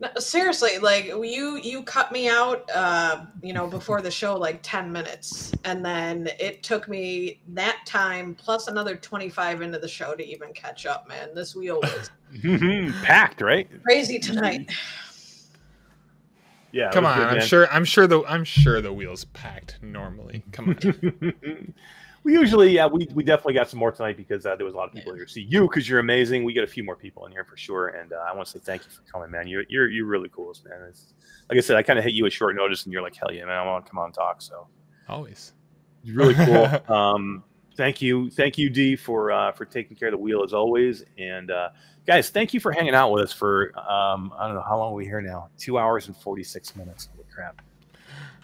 No, 0.00 0.08
seriously, 0.18 0.78
like 0.78 1.06
you 1.06 1.60
you 1.62 1.82
cut 1.82 2.10
me 2.10 2.28
out, 2.28 2.68
uh, 2.74 3.26
you 3.42 3.52
know, 3.52 3.66
before 3.66 4.00
the 4.00 4.10
show 4.10 4.34
like 4.34 4.60
ten 4.62 4.90
minutes, 4.90 5.52
and 5.64 5.84
then 5.84 6.28
it 6.40 6.62
took 6.62 6.88
me 6.88 7.40
that 7.48 7.80
time 7.86 8.34
plus 8.34 8.66
another 8.66 8.96
twenty 8.96 9.28
five 9.28 9.60
into 9.62 9.78
the 9.78 9.88
show 9.88 10.14
to 10.14 10.26
even 10.26 10.52
catch 10.54 10.86
up. 10.86 11.06
Man, 11.06 11.34
this 11.34 11.54
wheel 11.54 11.80
was 11.82 12.10
Packed, 13.02 13.42
right? 13.42 13.68
crazy 13.84 14.18
tonight. 14.18 14.70
Yeah. 16.72 16.90
Come 16.90 17.04
on, 17.04 17.18
good, 17.18 17.26
I'm 17.26 17.40
sure. 17.40 17.68
I'm 17.68 17.84
sure 17.84 18.06
the. 18.06 18.24
I'm 18.26 18.44
sure 18.44 18.80
the 18.80 18.92
wheel's 18.92 19.24
packed 19.24 19.78
normally. 19.82 20.42
Come 20.52 20.70
on. 20.70 21.74
we 22.22 22.34
usually, 22.34 22.72
yeah, 22.72 22.86
we, 22.86 23.08
we 23.14 23.24
definitely 23.24 23.54
got 23.54 23.70
some 23.70 23.78
more 23.78 23.90
tonight 23.90 24.16
because 24.16 24.44
uh, 24.44 24.54
there 24.56 24.66
was 24.66 24.74
a 24.74 24.76
lot 24.76 24.88
of 24.88 24.94
people 24.94 25.14
here 25.14 25.26
see 25.26 25.42
you 25.42 25.62
because 25.62 25.88
you're 25.88 26.00
amazing. 26.00 26.44
We 26.44 26.52
got 26.52 26.64
a 26.64 26.68
few 26.68 26.84
more 26.84 26.96
people 26.96 27.26
in 27.26 27.32
here 27.32 27.44
for 27.44 27.56
sure, 27.56 27.88
and 27.88 28.12
uh, 28.12 28.24
I 28.28 28.34
want 28.34 28.46
to 28.46 28.52
say 28.52 28.58
thank 28.62 28.84
you 28.84 28.90
for 28.90 29.02
coming, 29.10 29.30
man. 29.30 29.46
You're 29.48 29.64
you're 29.68 29.88
you're 29.90 30.06
really 30.06 30.28
cool, 30.28 30.54
man. 30.68 30.86
It's, 30.88 31.14
like 31.48 31.58
I 31.58 31.60
said, 31.60 31.76
I 31.76 31.82
kind 31.82 31.98
of 31.98 32.04
hit 32.04 32.12
you 32.12 32.26
at 32.26 32.32
short 32.32 32.54
notice, 32.54 32.84
and 32.84 32.92
you're 32.92 33.02
like, 33.02 33.16
hell 33.16 33.32
yeah, 33.32 33.44
man, 33.44 33.56
I 33.56 33.64
want 33.64 33.84
to 33.84 33.90
come 33.90 33.98
on 33.98 34.06
and 34.06 34.14
talk. 34.14 34.42
So 34.42 34.66
Always. 35.08 35.54
really 36.06 36.34
cool. 36.34 36.68
um, 36.94 37.42
thank 37.76 38.00
you, 38.02 38.30
thank 38.30 38.58
you, 38.58 38.70
D, 38.70 38.96
for 38.96 39.30
uh, 39.32 39.52
for 39.52 39.64
taking 39.64 39.96
care 39.96 40.08
of 40.08 40.12
the 40.12 40.18
wheel 40.18 40.42
as 40.44 40.52
always, 40.52 41.04
and 41.18 41.50
uh, 41.50 41.70
guys, 42.06 42.30
thank 42.30 42.52
you 42.54 42.60
for 42.60 42.72
hanging 42.72 42.94
out 42.94 43.10
with 43.10 43.22
us 43.24 43.32
for 43.32 43.72
um, 43.78 44.32
I 44.38 44.46
don't 44.46 44.54
know 44.56 44.62
how 44.66 44.78
long 44.78 44.92
are 44.92 44.96
we 44.96 45.04
here 45.04 45.20
now? 45.20 45.48
Two 45.58 45.78
hours 45.78 46.06
and 46.08 46.16
forty 46.16 46.42
six 46.44 46.74
minutes. 46.76 47.08
Holy 47.14 47.26
crap. 47.32 47.62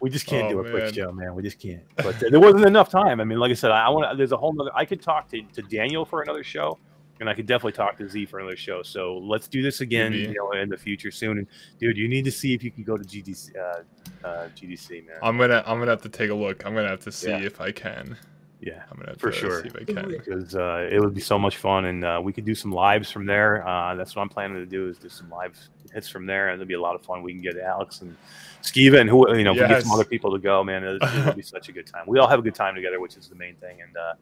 We 0.03 0.11
just 0.11 0.27
can't 0.27 0.49
Oh, 0.49 0.51
do 0.51 0.59
a 0.61 0.71
quick 0.71 0.85
man. 0.85 0.93
show, 0.93 1.11
man. 1.13 1.35
We 1.35 1.43
just 1.43 1.59
can't. 1.59 1.83
But 1.97 2.23
uh, 2.23 2.29
there 2.31 2.39
wasn't 2.41 2.67
enough 2.67 2.91
time. 2.91 3.19
I 3.19 3.25
mean, 3.25 3.39
like 3.39 3.51
I 3.51 3.55
said, 3.55 3.71
I, 3.71 3.89
want. 3.89 4.19
There's 4.19 4.33
a 4.33 4.37
whole 4.37 4.53
nother. 4.53 4.71
I 4.75 4.85
could 4.85 5.01
talk 5.01 5.27
to, 5.31 5.41
to 5.55 5.63
Daniel 5.63 6.05
for 6.05 6.21
another 6.21 6.45
show, 6.45 6.79
and 7.19 7.31
I 7.31 7.35
could 7.35 7.47
definitely 7.47 7.73
talk 7.73 7.97
to 7.97 8.07
Z 8.09 8.27
for 8.27 8.39
another 8.39 8.57
show. 8.59 8.83
So 8.83 9.17
let's 9.17 9.49
do 9.49 9.63
this 9.63 9.81
again, 9.81 10.11
Maybe. 10.13 10.25
you 10.25 10.35
know, 10.35 10.53
in 10.53 10.69
the 10.69 10.77
future 10.77 11.11
soon. 11.11 11.39
And 11.39 11.47
dude, 11.81 11.97
you 11.97 12.09
need 12.09 12.27
to 12.27 12.31
see 12.31 12.53
if 12.53 12.63
you 12.63 12.71
can 12.71 12.85
go 12.85 12.99
to 12.99 13.05
GDC, 13.05 13.57
uh, 13.57 14.27
uh, 14.27 14.49
GDC, 14.55 15.07
man. 15.07 15.17
I'm 15.23 15.39
gonna. 15.39 15.65
I'm 15.67 15.79
gonna 15.79 15.93
have 15.93 16.03
to 16.03 16.11
take 16.11 16.29
a 16.29 16.35
look. 16.35 16.67
I'm 16.67 16.75
gonna 16.75 16.89
have 16.91 17.01
to 17.05 17.13
see 17.13 17.31
Yeah. 17.31 17.39
if 17.39 17.59
I 17.63 17.73
can. 17.73 18.19
Yeah, 18.60 18.83
I'm 18.91 18.99
gonna 18.99 19.15
for 19.18 19.33
sure. 19.33 19.60
see 19.62 19.68
if 19.68 19.76
I 19.76 19.85
can. 19.85 20.09
because 20.09 20.55
uh, 20.57 20.89
it 20.91 20.99
would 20.99 21.12
be 21.15 21.20
so 21.20 21.39
much 21.39 21.59
fun, 21.59 21.85
and 21.85 22.05
uh, 22.05 22.20
we 22.23 22.33
could 22.33 22.44
do 22.47 22.55
some 22.55 22.73
lives 22.73 23.10
from 23.10 23.26
there. 23.26 23.67
Uh, 23.68 23.94
that's 23.94 24.17
what 24.17 24.23
I'm 24.23 24.28
planning 24.31 24.57
to 24.57 24.67
do 24.67 24.89
is 24.89 24.97
do 24.99 25.10
some 25.10 25.28
live 25.28 25.59
hits 25.93 26.09
from 26.09 26.25
there, 26.25 26.49
and 26.49 26.55
it'll 26.60 26.68
be 26.68 26.75
a 26.75 26.81
lot 26.81 26.94
of 26.94 27.02
fun. 27.05 27.23
We 27.23 27.33
can 27.33 27.43
get 27.43 27.59
Alex 27.59 28.01
and 28.01 28.17
Skeeva 28.62 28.99
and 29.01 29.10
who 29.10 29.36
you 29.36 29.44
know, 29.44 29.52
if 29.52 29.60
we 29.60 29.68
get 29.68 29.83
some 29.83 29.93
other 29.93 30.05
people 30.07 30.33
to 30.33 30.39
go, 30.39 30.65
man, 30.65 30.85
it'll, 30.85 31.07
it'll 31.18 31.35
be 31.35 31.43
such 31.43 31.68
a 31.68 31.73
good 31.73 31.86
time. 31.86 32.05
We 32.07 32.18
all 32.18 32.28
have 32.28 32.39
a 32.39 32.43
good 32.43 32.55
time 32.55 32.75
together, 32.75 32.99
which 32.99 33.17
is 33.17 33.28
the 33.28 33.35
main 33.35 33.57
thing, 33.57 33.83
and 33.83 33.94
uh, 33.97 34.15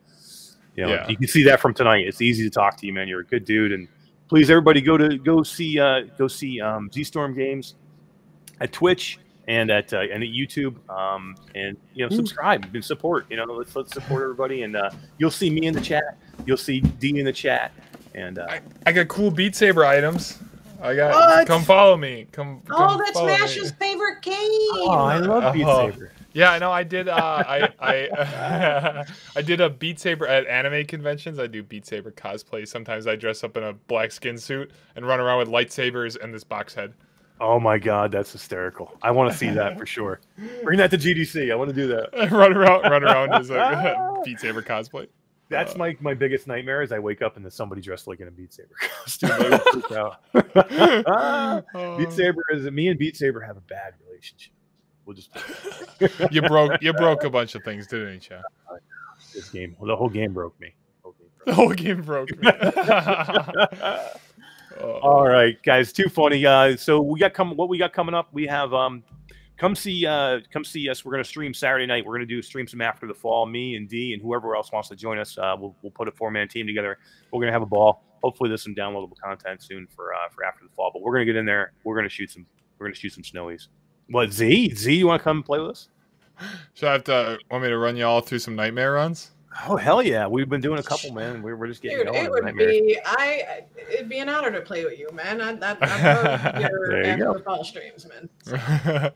you 0.74 0.84
know, 0.84 0.92
Yeah. 0.94 1.08
you 1.08 1.16
can 1.16 1.28
see 1.28 1.44
that 1.44 1.60
from 1.60 1.72
tonight. 1.72 2.04
It's 2.08 2.20
easy 2.20 2.42
to 2.42 2.50
talk 2.50 2.76
to 2.78 2.86
you, 2.86 2.92
man. 2.92 3.06
You're 3.06 3.20
a 3.20 3.24
good 3.26 3.44
dude, 3.44 3.70
and 3.70 3.86
please, 4.28 4.50
everybody, 4.50 4.80
go 4.80 4.96
to 4.96 5.16
go 5.16 5.44
see 5.44 5.78
uh, 5.78 6.00
go 6.18 6.26
see 6.26 6.60
um, 6.60 6.90
Z 6.92 7.04
Storm 7.04 7.34
Games 7.36 7.76
at 8.60 8.72
Twitch 8.72 9.18
and 9.48 9.70
at 9.70 9.92
uh, 9.92 10.00
and 10.00 10.22
at 10.22 10.28
YouTube, 10.30 10.76
um, 10.90 11.36
and 11.54 11.76
you 11.94 12.08
know, 12.08 12.14
subscribe 12.14 12.66
and 12.74 12.84
support. 12.84 13.26
You 13.30 13.36
know, 13.36 13.44
let's 13.44 13.74
let's 13.76 13.92
support 13.92 14.22
everybody, 14.22 14.62
and 14.62 14.76
uh, 14.76 14.90
you'll 15.18 15.30
see 15.30 15.50
me 15.50 15.66
in 15.66 15.74
the 15.74 15.80
chat. 15.80 16.18
You'll 16.46 16.56
see 16.56 16.80
D 16.80 17.18
in 17.18 17.24
the 17.24 17.32
chat, 17.32 17.72
and 18.14 18.38
uh, 18.38 18.46
I, 18.48 18.60
I 18.86 18.92
got 18.92 19.08
cool 19.08 19.30
Beat 19.30 19.54
Saber 19.54 19.84
items. 19.84 20.38
I 20.82 20.94
got. 20.94 21.14
What? 21.14 21.46
Come 21.46 21.62
follow 21.62 21.96
me. 21.96 22.26
Come. 22.32 22.62
Oh, 22.70 22.76
come 22.76 22.98
that's 22.98 23.12
follow 23.12 23.28
me. 23.28 23.70
Favorite 23.78 24.22
game. 24.22 24.34
oh, 24.36 24.90
I 24.90 25.18
love 25.18 25.54
Beat 25.54 25.64
Oh. 25.64 25.90
Saber. 25.90 26.12
Yeah, 26.34 26.50
I 26.50 26.58
know. 26.58 26.72
I 26.72 26.82
did. 26.82 27.08
Uh, 27.08 27.14
I 27.16 27.68
I 27.80 29.04
I 29.36 29.42
did 29.42 29.60
a 29.60 29.70
Beat 29.70 30.00
Saber 30.00 30.26
at 30.26 30.46
anime 30.48 30.84
conventions. 30.84 31.38
I 31.38 31.46
do 31.46 31.62
Beat 31.62 31.86
Saber 31.86 32.10
cosplay. 32.10 32.66
Sometimes 32.66 33.06
I 33.06 33.14
dress 33.14 33.44
up 33.44 33.56
in 33.56 33.62
a 33.62 33.72
black 33.72 34.10
skin 34.10 34.36
suit 34.36 34.72
and 34.96 35.06
run 35.06 35.20
around 35.20 35.38
with 35.38 35.48
lightsabers 35.48 36.20
and 36.20 36.34
this 36.34 36.42
box 36.42 36.74
head. 36.74 36.92
Oh 37.46 37.60
my 37.60 37.76
god, 37.78 38.10
that's 38.10 38.32
hysterical! 38.32 38.96
I 39.02 39.10
want 39.10 39.30
to 39.30 39.36
see 39.36 39.50
that 39.50 39.78
for 39.78 39.84
sure. 39.84 40.20
Bring 40.62 40.78
that 40.78 40.90
to 40.92 40.96
GDC. 40.98 41.52
I 41.52 41.54
want 41.56 41.68
to 41.68 41.74
do 41.76 41.88
that. 41.88 42.08
run 42.32 42.56
around, 42.56 42.82
run 42.90 43.04
around 43.04 43.34
as 43.34 43.50
a 43.50 44.20
Beat 44.24 44.40
Saber 44.40 44.62
cosplay. 44.62 45.08
That's 45.50 45.74
Uh, 45.74 45.78
my 45.78 45.96
my 46.00 46.14
biggest 46.14 46.46
nightmare. 46.46 46.80
Is 46.80 46.90
I 46.90 46.98
wake 47.00 47.20
up 47.20 47.36
and 47.36 47.44
there's 47.44 47.54
somebody 47.54 47.82
dressed 47.82 48.06
like 48.06 48.20
in 48.20 48.28
a 48.28 48.30
Beat 48.30 48.54
Saber 48.54 48.74
costume. 48.80 49.30
I 49.30 49.48
would 49.50 49.60
freak 49.72 49.92
out. 49.92 50.20
Ah, 51.06 51.60
Beat 51.98 52.08
Oh. 52.08 52.10
Saber 52.10 52.42
is 52.52 52.64
me 52.70 52.88
and 52.88 52.98
Beat 52.98 53.16
Saber 53.16 53.40
have 53.42 53.58
a 53.58 53.62
bad 53.62 53.92
relationship. 54.08 54.54
We'll 55.04 55.14
just 55.16 55.28
you 56.30 56.40
broke 56.40 56.80
you 56.80 56.94
broke 56.94 57.24
a 57.24 57.30
bunch 57.30 57.54
of 57.54 57.62
things, 57.62 57.86
didn't 57.86 58.30
you? 58.30 58.38
this 59.34 59.50
game. 59.50 59.76
The 59.82 59.94
whole 59.94 60.08
game 60.08 60.32
broke 60.32 60.58
me. 60.60 60.74
The 61.44 61.52
whole 61.52 61.74
game 61.74 62.00
broke 62.00 62.30
me. 62.40 62.50
Oh. 64.80 64.98
All 65.02 65.28
right, 65.28 65.60
guys, 65.62 65.92
too 65.92 66.08
funny. 66.08 66.44
Uh, 66.44 66.76
so 66.76 67.00
we 67.00 67.20
got 67.20 67.34
come 67.34 67.56
what 67.56 67.68
we 67.68 67.78
got 67.78 67.92
coming 67.92 68.14
up. 68.14 68.28
We 68.32 68.46
have 68.46 68.72
um, 68.74 69.02
come 69.56 69.74
see 69.74 70.06
uh, 70.06 70.40
come 70.52 70.64
see 70.64 70.88
us. 70.88 71.04
We're 71.04 71.12
gonna 71.12 71.24
stream 71.24 71.54
Saturday 71.54 71.86
night. 71.86 72.04
We're 72.04 72.14
gonna 72.14 72.26
do 72.26 72.42
stream 72.42 72.66
some 72.66 72.80
after 72.80 73.06
the 73.06 73.14
fall. 73.14 73.46
Me 73.46 73.76
and 73.76 73.88
D 73.88 74.12
and 74.12 74.22
whoever 74.22 74.56
else 74.56 74.72
wants 74.72 74.88
to 74.88 74.96
join 74.96 75.18
us. 75.18 75.38
Uh, 75.38 75.56
we'll 75.58 75.76
we'll 75.82 75.92
put 75.92 76.08
a 76.08 76.12
four 76.12 76.30
man 76.30 76.48
team 76.48 76.66
together. 76.66 76.98
We're 77.32 77.40
gonna 77.40 77.52
have 77.52 77.62
a 77.62 77.66
ball. 77.66 78.04
Hopefully, 78.22 78.48
there's 78.48 78.62
some 78.62 78.74
downloadable 78.74 79.18
content 79.22 79.62
soon 79.62 79.86
for 79.86 80.14
uh, 80.14 80.28
for 80.30 80.44
after 80.44 80.64
the 80.64 80.70
fall. 80.74 80.90
But 80.92 81.02
we're 81.02 81.12
gonna 81.12 81.26
get 81.26 81.36
in 81.36 81.46
there. 81.46 81.72
We're 81.84 81.96
gonna 81.96 82.08
shoot 82.08 82.30
some. 82.30 82.46
We're 82.78 82.86
gonna 82.86 82.96
shoot 82.96 83.12
some 83.12 83.22
snowies. 83.22 83.68
What 84.08 84.32
Z 84.32 84.74
Z? 84.74 84.94
You 84.94 85.06
want 85.06 85.20
to 85.20 85.24
come 85.24 85.42
play 85.42 85.60
with 85.60 85.70
us? 85.70 85.88
Should 86.74 86.88
I 86.88 86.92
have 86.92 87.04
to 87.04 87.38
want 87.50 87.62
me 87.62 87.70
to 87.70 87.78
run 87.78 87.96
you 87.96 88.04
all 88.04 88.20
through 88.20 88.40
some 88.40 88.56
nightmare 88.56 88.94
runs? 88.94 89.30
Oh 89.68 89.76
hell 89.76 90.02
yeah! 90.02 90.26
We've 90.26 90.48
been 90.48 90.60
doing 90.60 90.80
a 90.80 90.82
couple, 90.82 91.12
man. 91.12 91.40
We're, 91.40 91.54
we're 91.56 91.68
just 91.68 91.80
getting 91.80 91.98
Dude, 91.98 92.06
going. 92.08 92.24
it 92.24 92.26
on 92.26 92.44
would 92.44 92.56
be 92.56 92.98
I. 93.04 93.62
It'd 93.92 94.08
be 94.08 94.18
an 94.18 94.28
honor 94.28 94.50
to 94.50 94.60
play 94.60 94.84
with 94.84 94.98
you, 94.98 95.08
man. 95.12 95.40
I, 95.40 95.52
that, 95.54 95.78
I'd 95.80 96.52
love 96.54 96.60
your 96.60 96.88
There 96.88 97.04
you 97.04 97.10
after 97.10 97.24
go. 97.24 97.32
the 97.34 97.38
fall 97.40 97.62
streams, 97.62 98.06
man. 98.08 98.28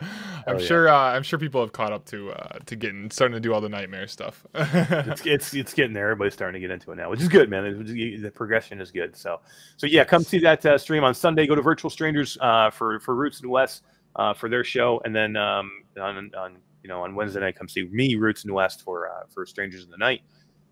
I'm 0.46 0.58
yeah. 0.58 0.64
sure. 0.64 0.88
Uh, 0.88 0.94
I'm 0.96 1.22
sure 1.24 1.38
people 1.40 1.60
have 1.60 1.72
caught 1.72 1.92
up 1.92 2.04
to 2.06 2.30
uh, 2.30 2.58
to 2.66 2.76
getting 2.76 3.10
starting 3.10 3.34
to 3.34 3.40
do 3.40 3.52
all 3.52 3.60
the 3.60 3.68
nightmare 3.68 4.06
stuff. 4.06 4.46
it's, 4.54 5.22
it's 5.26 5.54
it's 5.54 5.74
getting 5.74 5.92
there. 5.92 6.04
Everybody's 6.10 6.34
starting 6.34 6.60
to 6.60 6.66
get 6.66 6.72
into 6.72 6.92
it 6.92 6.96
now, 6.96 7.10
which 7.10 7.20
is 7.20 7.28
good, 7.28 7.50
man. 7.50 7.64
It- 7.66 8.22
the 8.22 8.30
progression 8.30 8.80
is 8.80 8.90
good. 8.92 9.16
So 9.16 9.40
so 9.76 9.86
yeah, 9.86 10.04
come 10.04 10.22
see 10.22 10.38
that 10.40 10.64
uh, 10.64 10.78
stream 10.78 11.02
on 11.02 11.14
Sunday. 11.14 11.46
Go 11.46 11.56
to 11.56 11.62
Virtual 11.62 11.90
Strangers 11.90 12.38
uh, 12.40 12.70
for 12.70 13.00
for 13.00 13.14
Roots 13.16 13.40
and 13.40 13.50
West 13.50 13.82
uh, 14.14 14.34
for 14.34 14.48
their 14.48 14.62
show, 14.64 15.00
and 15.04 15.14
then 15.14 15.36
um, 15.36 15.84
on 16.00 16.30
on 16.38 16.56
you 16.82 16.88
know 16.88 17.02
on 17.02 17.14
Wednesday 17.14 17.40
night, 17.40 17.56
come 17.56 17.68
see 17.68 17.84
me 17.90 18.14
Roots 18.16 18.44
and 18.44 18.52
West 18.54 18.82
for 18.82 19.08
uh, 19.08 19.22
for 19.28 19.44
Strangers 19.46 19.84
in 19.84 19.90
the 19.90 19.96
Night, 19.98 20.22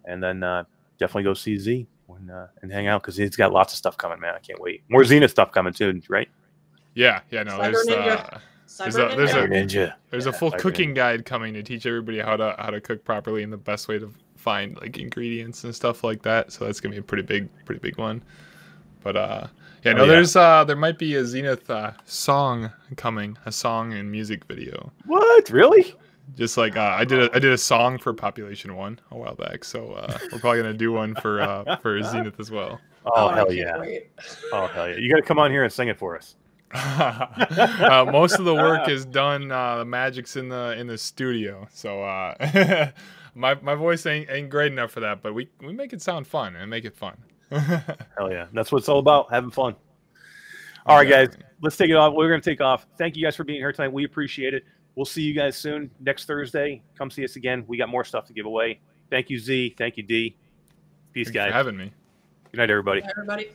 and 0.04 0.22
then 0.22 0.42
uh, 0.42 0.64
definitely 0.98 1.24
go 1.24 1.34
see 1.34 1.56
Z 1.58 1.86
when, 2.06 2.30
uh, 2.30 2.48
and 2.62 2.72
hang 2.72 2.86
out 2.86 3.02
because 3.02 3.16
he's 3.16 3.36
got 3.36 3.52
lots 3.52 3.72
of 3.72 3.78
stuff 3.78 3.96
coming, 3.96 4.20
man. 4.20 4.34
I 4.34 4.38
can't 4.40 4.60
wait. 4.60 4.82
More 4.88 5.02
Xena 5.02 5.28
stuff 5.28 5.52
coming 5.52 5.72
too, 5.72 6.00
right? 6.08 6.28
yeah, 6.94 7.20
yeah. 7.30 7.42
No, 7.42 7.58
Cyber 7.58 7.72
there's 7.72 7.86
Ninja. 7.88 8.34
uh, 8.34 8.38
There's 8.78 8.96
a- 8.96 9.14
there's 9.16 9.30
Ninja. 9.30 9.44
a- 9.44 9.48
Ninja. 9.48 9.94
there's 10.10 10.26
a 10.26 10.32
full 10.32 10.50
Cyber 10.52 10.58
cooking 10.58 10.90
Ninja. 10.90 10.94
guide 10.94 11.24
coming 11.26 11.52
to 11.54 11.62
teach 11.62 11.84
everybody 11.86 12.18
how 12.20 12.36
to 12.36 12.54
how 12.58 12.70
to 12.70 12.80
cook 12.80 13.04
properly 13.04 13.42
and 13.42 13.52
the 13.52 13.56
best 13.56 13.88
way 13.88 13.98
to 13.98 14.12
find 14.36 14.76
like 14.80 14.98
ingredients 14.98 15.64
and 15.64 15.74
stuff 15.74 16.04
like 16.04 16.22
that. 16.22 16.52
So 16.52 16.64
that's 16.64 16.80
gonna 16.80 16.94
be 16.94 16.98
a 16.98 17.02
pretty 17.02 17.22
big 17.24 17.48
pretty 17.64 17.80
big 17.80 17.98
one. 17.98 18.22
But 19.02 19.16
uh, 19.16 19.46
yeah, 19.86 19.92
Oh, 19.92 19.96
no, 19.98 20.04
yeah. 20.04 20.10
there's 20.10 20.36
uh, 20.36 20.64
there 20.64 20.76
might 20.76 20.98
be 20.98 21.14
a 21.16 21.24
Zenith 21.24 21.70
uh, 21.70 21.92
song 22.04 22.70
coming, 22.96 23.36
a 23.46 23.52
song 23.52 23.92
and 23.92 24.10
music 24.10 24.44
video. 24.44 24.92
What 25.06 25.50
really? 25.50 25.94
Just 26.36 26.56
like 26.56 26.76
uh, 26.76 26.94
I 26.98 27.04
did, 27.04 27.22
a, 27.22 27.36
I 27.36 27.38
did 27.38 27.52
a 27.52 27.58
song 27.58 27.98
for 27.98 28.12
Population 28.12 28.74
One 28.76 28.98
a 29.12 29.16
while 29.16 29.36
back, 29.36 29.64
so 29.64 29.92
uh, 29.92 30.18
we're 30.32 30.40
probably 30.40 30.60
gonna 30.62 30.74
do 30.74 30.92
one 30.92 31.14
for 31.14 31.40
uh, 31.40 31.76
for 31.76 32.02
Zenith 32.10 32.40
as 32.40 32.50
well. 32.50 32.80
Oh, 33.04 33.28
I 33.28 33.36
hell 33.36 33.52
yeah! 33.52 33.78
wait. 33.78 34.10
Oh 34.52 34.66
hell 34.66 34.88
yeah! 34.88 34.96
You 34.96 35.08
got 35.08 35.16
to 35.16 35.22
come 35.22 35.38
on 35.38 35.50
here 35.52 35.62
and 35.62 35.72
sing 35.72 35.86
it 35.88 35.96
for 35.96 36.16
us. 36.16 36.34
uh, 36.74 38.04
most 38.10 38.40
of 38.40 38.44
the 38.44 38.54
work 38.54 38.88
is 38.88 39.04
done. 39.04 39.52
Uh, 39.52 39.76
the 39.78 39.84
magic's 39.84 40.34
in 40.34 40.48
the 40.48 40.74
in 40.76 40.88
the 40.88 40.98
studio, 40.98 41.68
so 41.72 42.02
uh, 42.02 42.90
my 43.36 43.54
my 43.62 43.76
voice 43.76 44.04
ain't 44.06 44.28
ain't 44.28 44.50
great 44.50 44.72
enough 44.72 44.90
for 44.90 44.98
that. 45.00 45.22
But 45.22 45.32
we 45.32 45.48
we 45.60 45.72
make 45.72 45.92
it 45.92 46.02
sound 46.02 46.26
fun 46.26 46.56
and 46.56 46.68
make 46.68 46.84
it 46.84 46.96
fun. 46.96 47.16
Hell 48.18 48.30
yeah. 48.30 48.46
That's 48.52 48.72
what 48.72 48.78
it's 48.78 48.88
all 48.88 48.98
about, 48.98 49.30
having 49.30 49.50
fun. 49.50 49.76
All 50.86 50.96
right, 50.96 51.08
guys, 51.08 51.36
let's 51.62 51.76
take 51.76 51.90
it 51.90 51.96
off. 51.96 52.14
We're 52.14 52.28
going 52.28 52.40
to 52.40 52.50
take 52.50 52.60
off. 52.60 52.86
Thank 52.96 53.16
you 53.16 53.24
guys 53.24 53.34
for 53.34 53.44
being 53.44 53.58
here 53.58 53.72
tonight. 53.72 53.92
We 53.92 54.04
appreciate 54.04 54.54
it. 54.54 54.64
We'll 54.94 55.04
see 55.04 55.22
you 55.22 55.34
guys 55.34 55.56
soon 55.56 55.90
next 56.00 56.24
Thursday. 56.24 56.82
Come 56.96 57.10
see 57.10 57.24
us 57.24 57.36
again. 57.36 57.64
We 57.66 57.76
got 57.76 57.88
more 57.88 58.04
stuff 58.04 58.26
to 58.26 58.32
give 58.32 58.46
away. 58.46 58.80
Thank 59.10 59.30
you, 59.30 59.38
Z. 59.38 59.74
Thank 59.76 59.96
you, 59.96 60.02
D. 60.02 60.36
Peace, 61.12 61.26
Thanks 61.26 61.30
for 61.30 61.44
guys. 61.44 61.52
having 61.52 61.76
me. 61.76 61.92
Good 62.52 62.58
night, 62.58 62.70
everybody. 62.70 63.02
Everybody. 63.10 63.50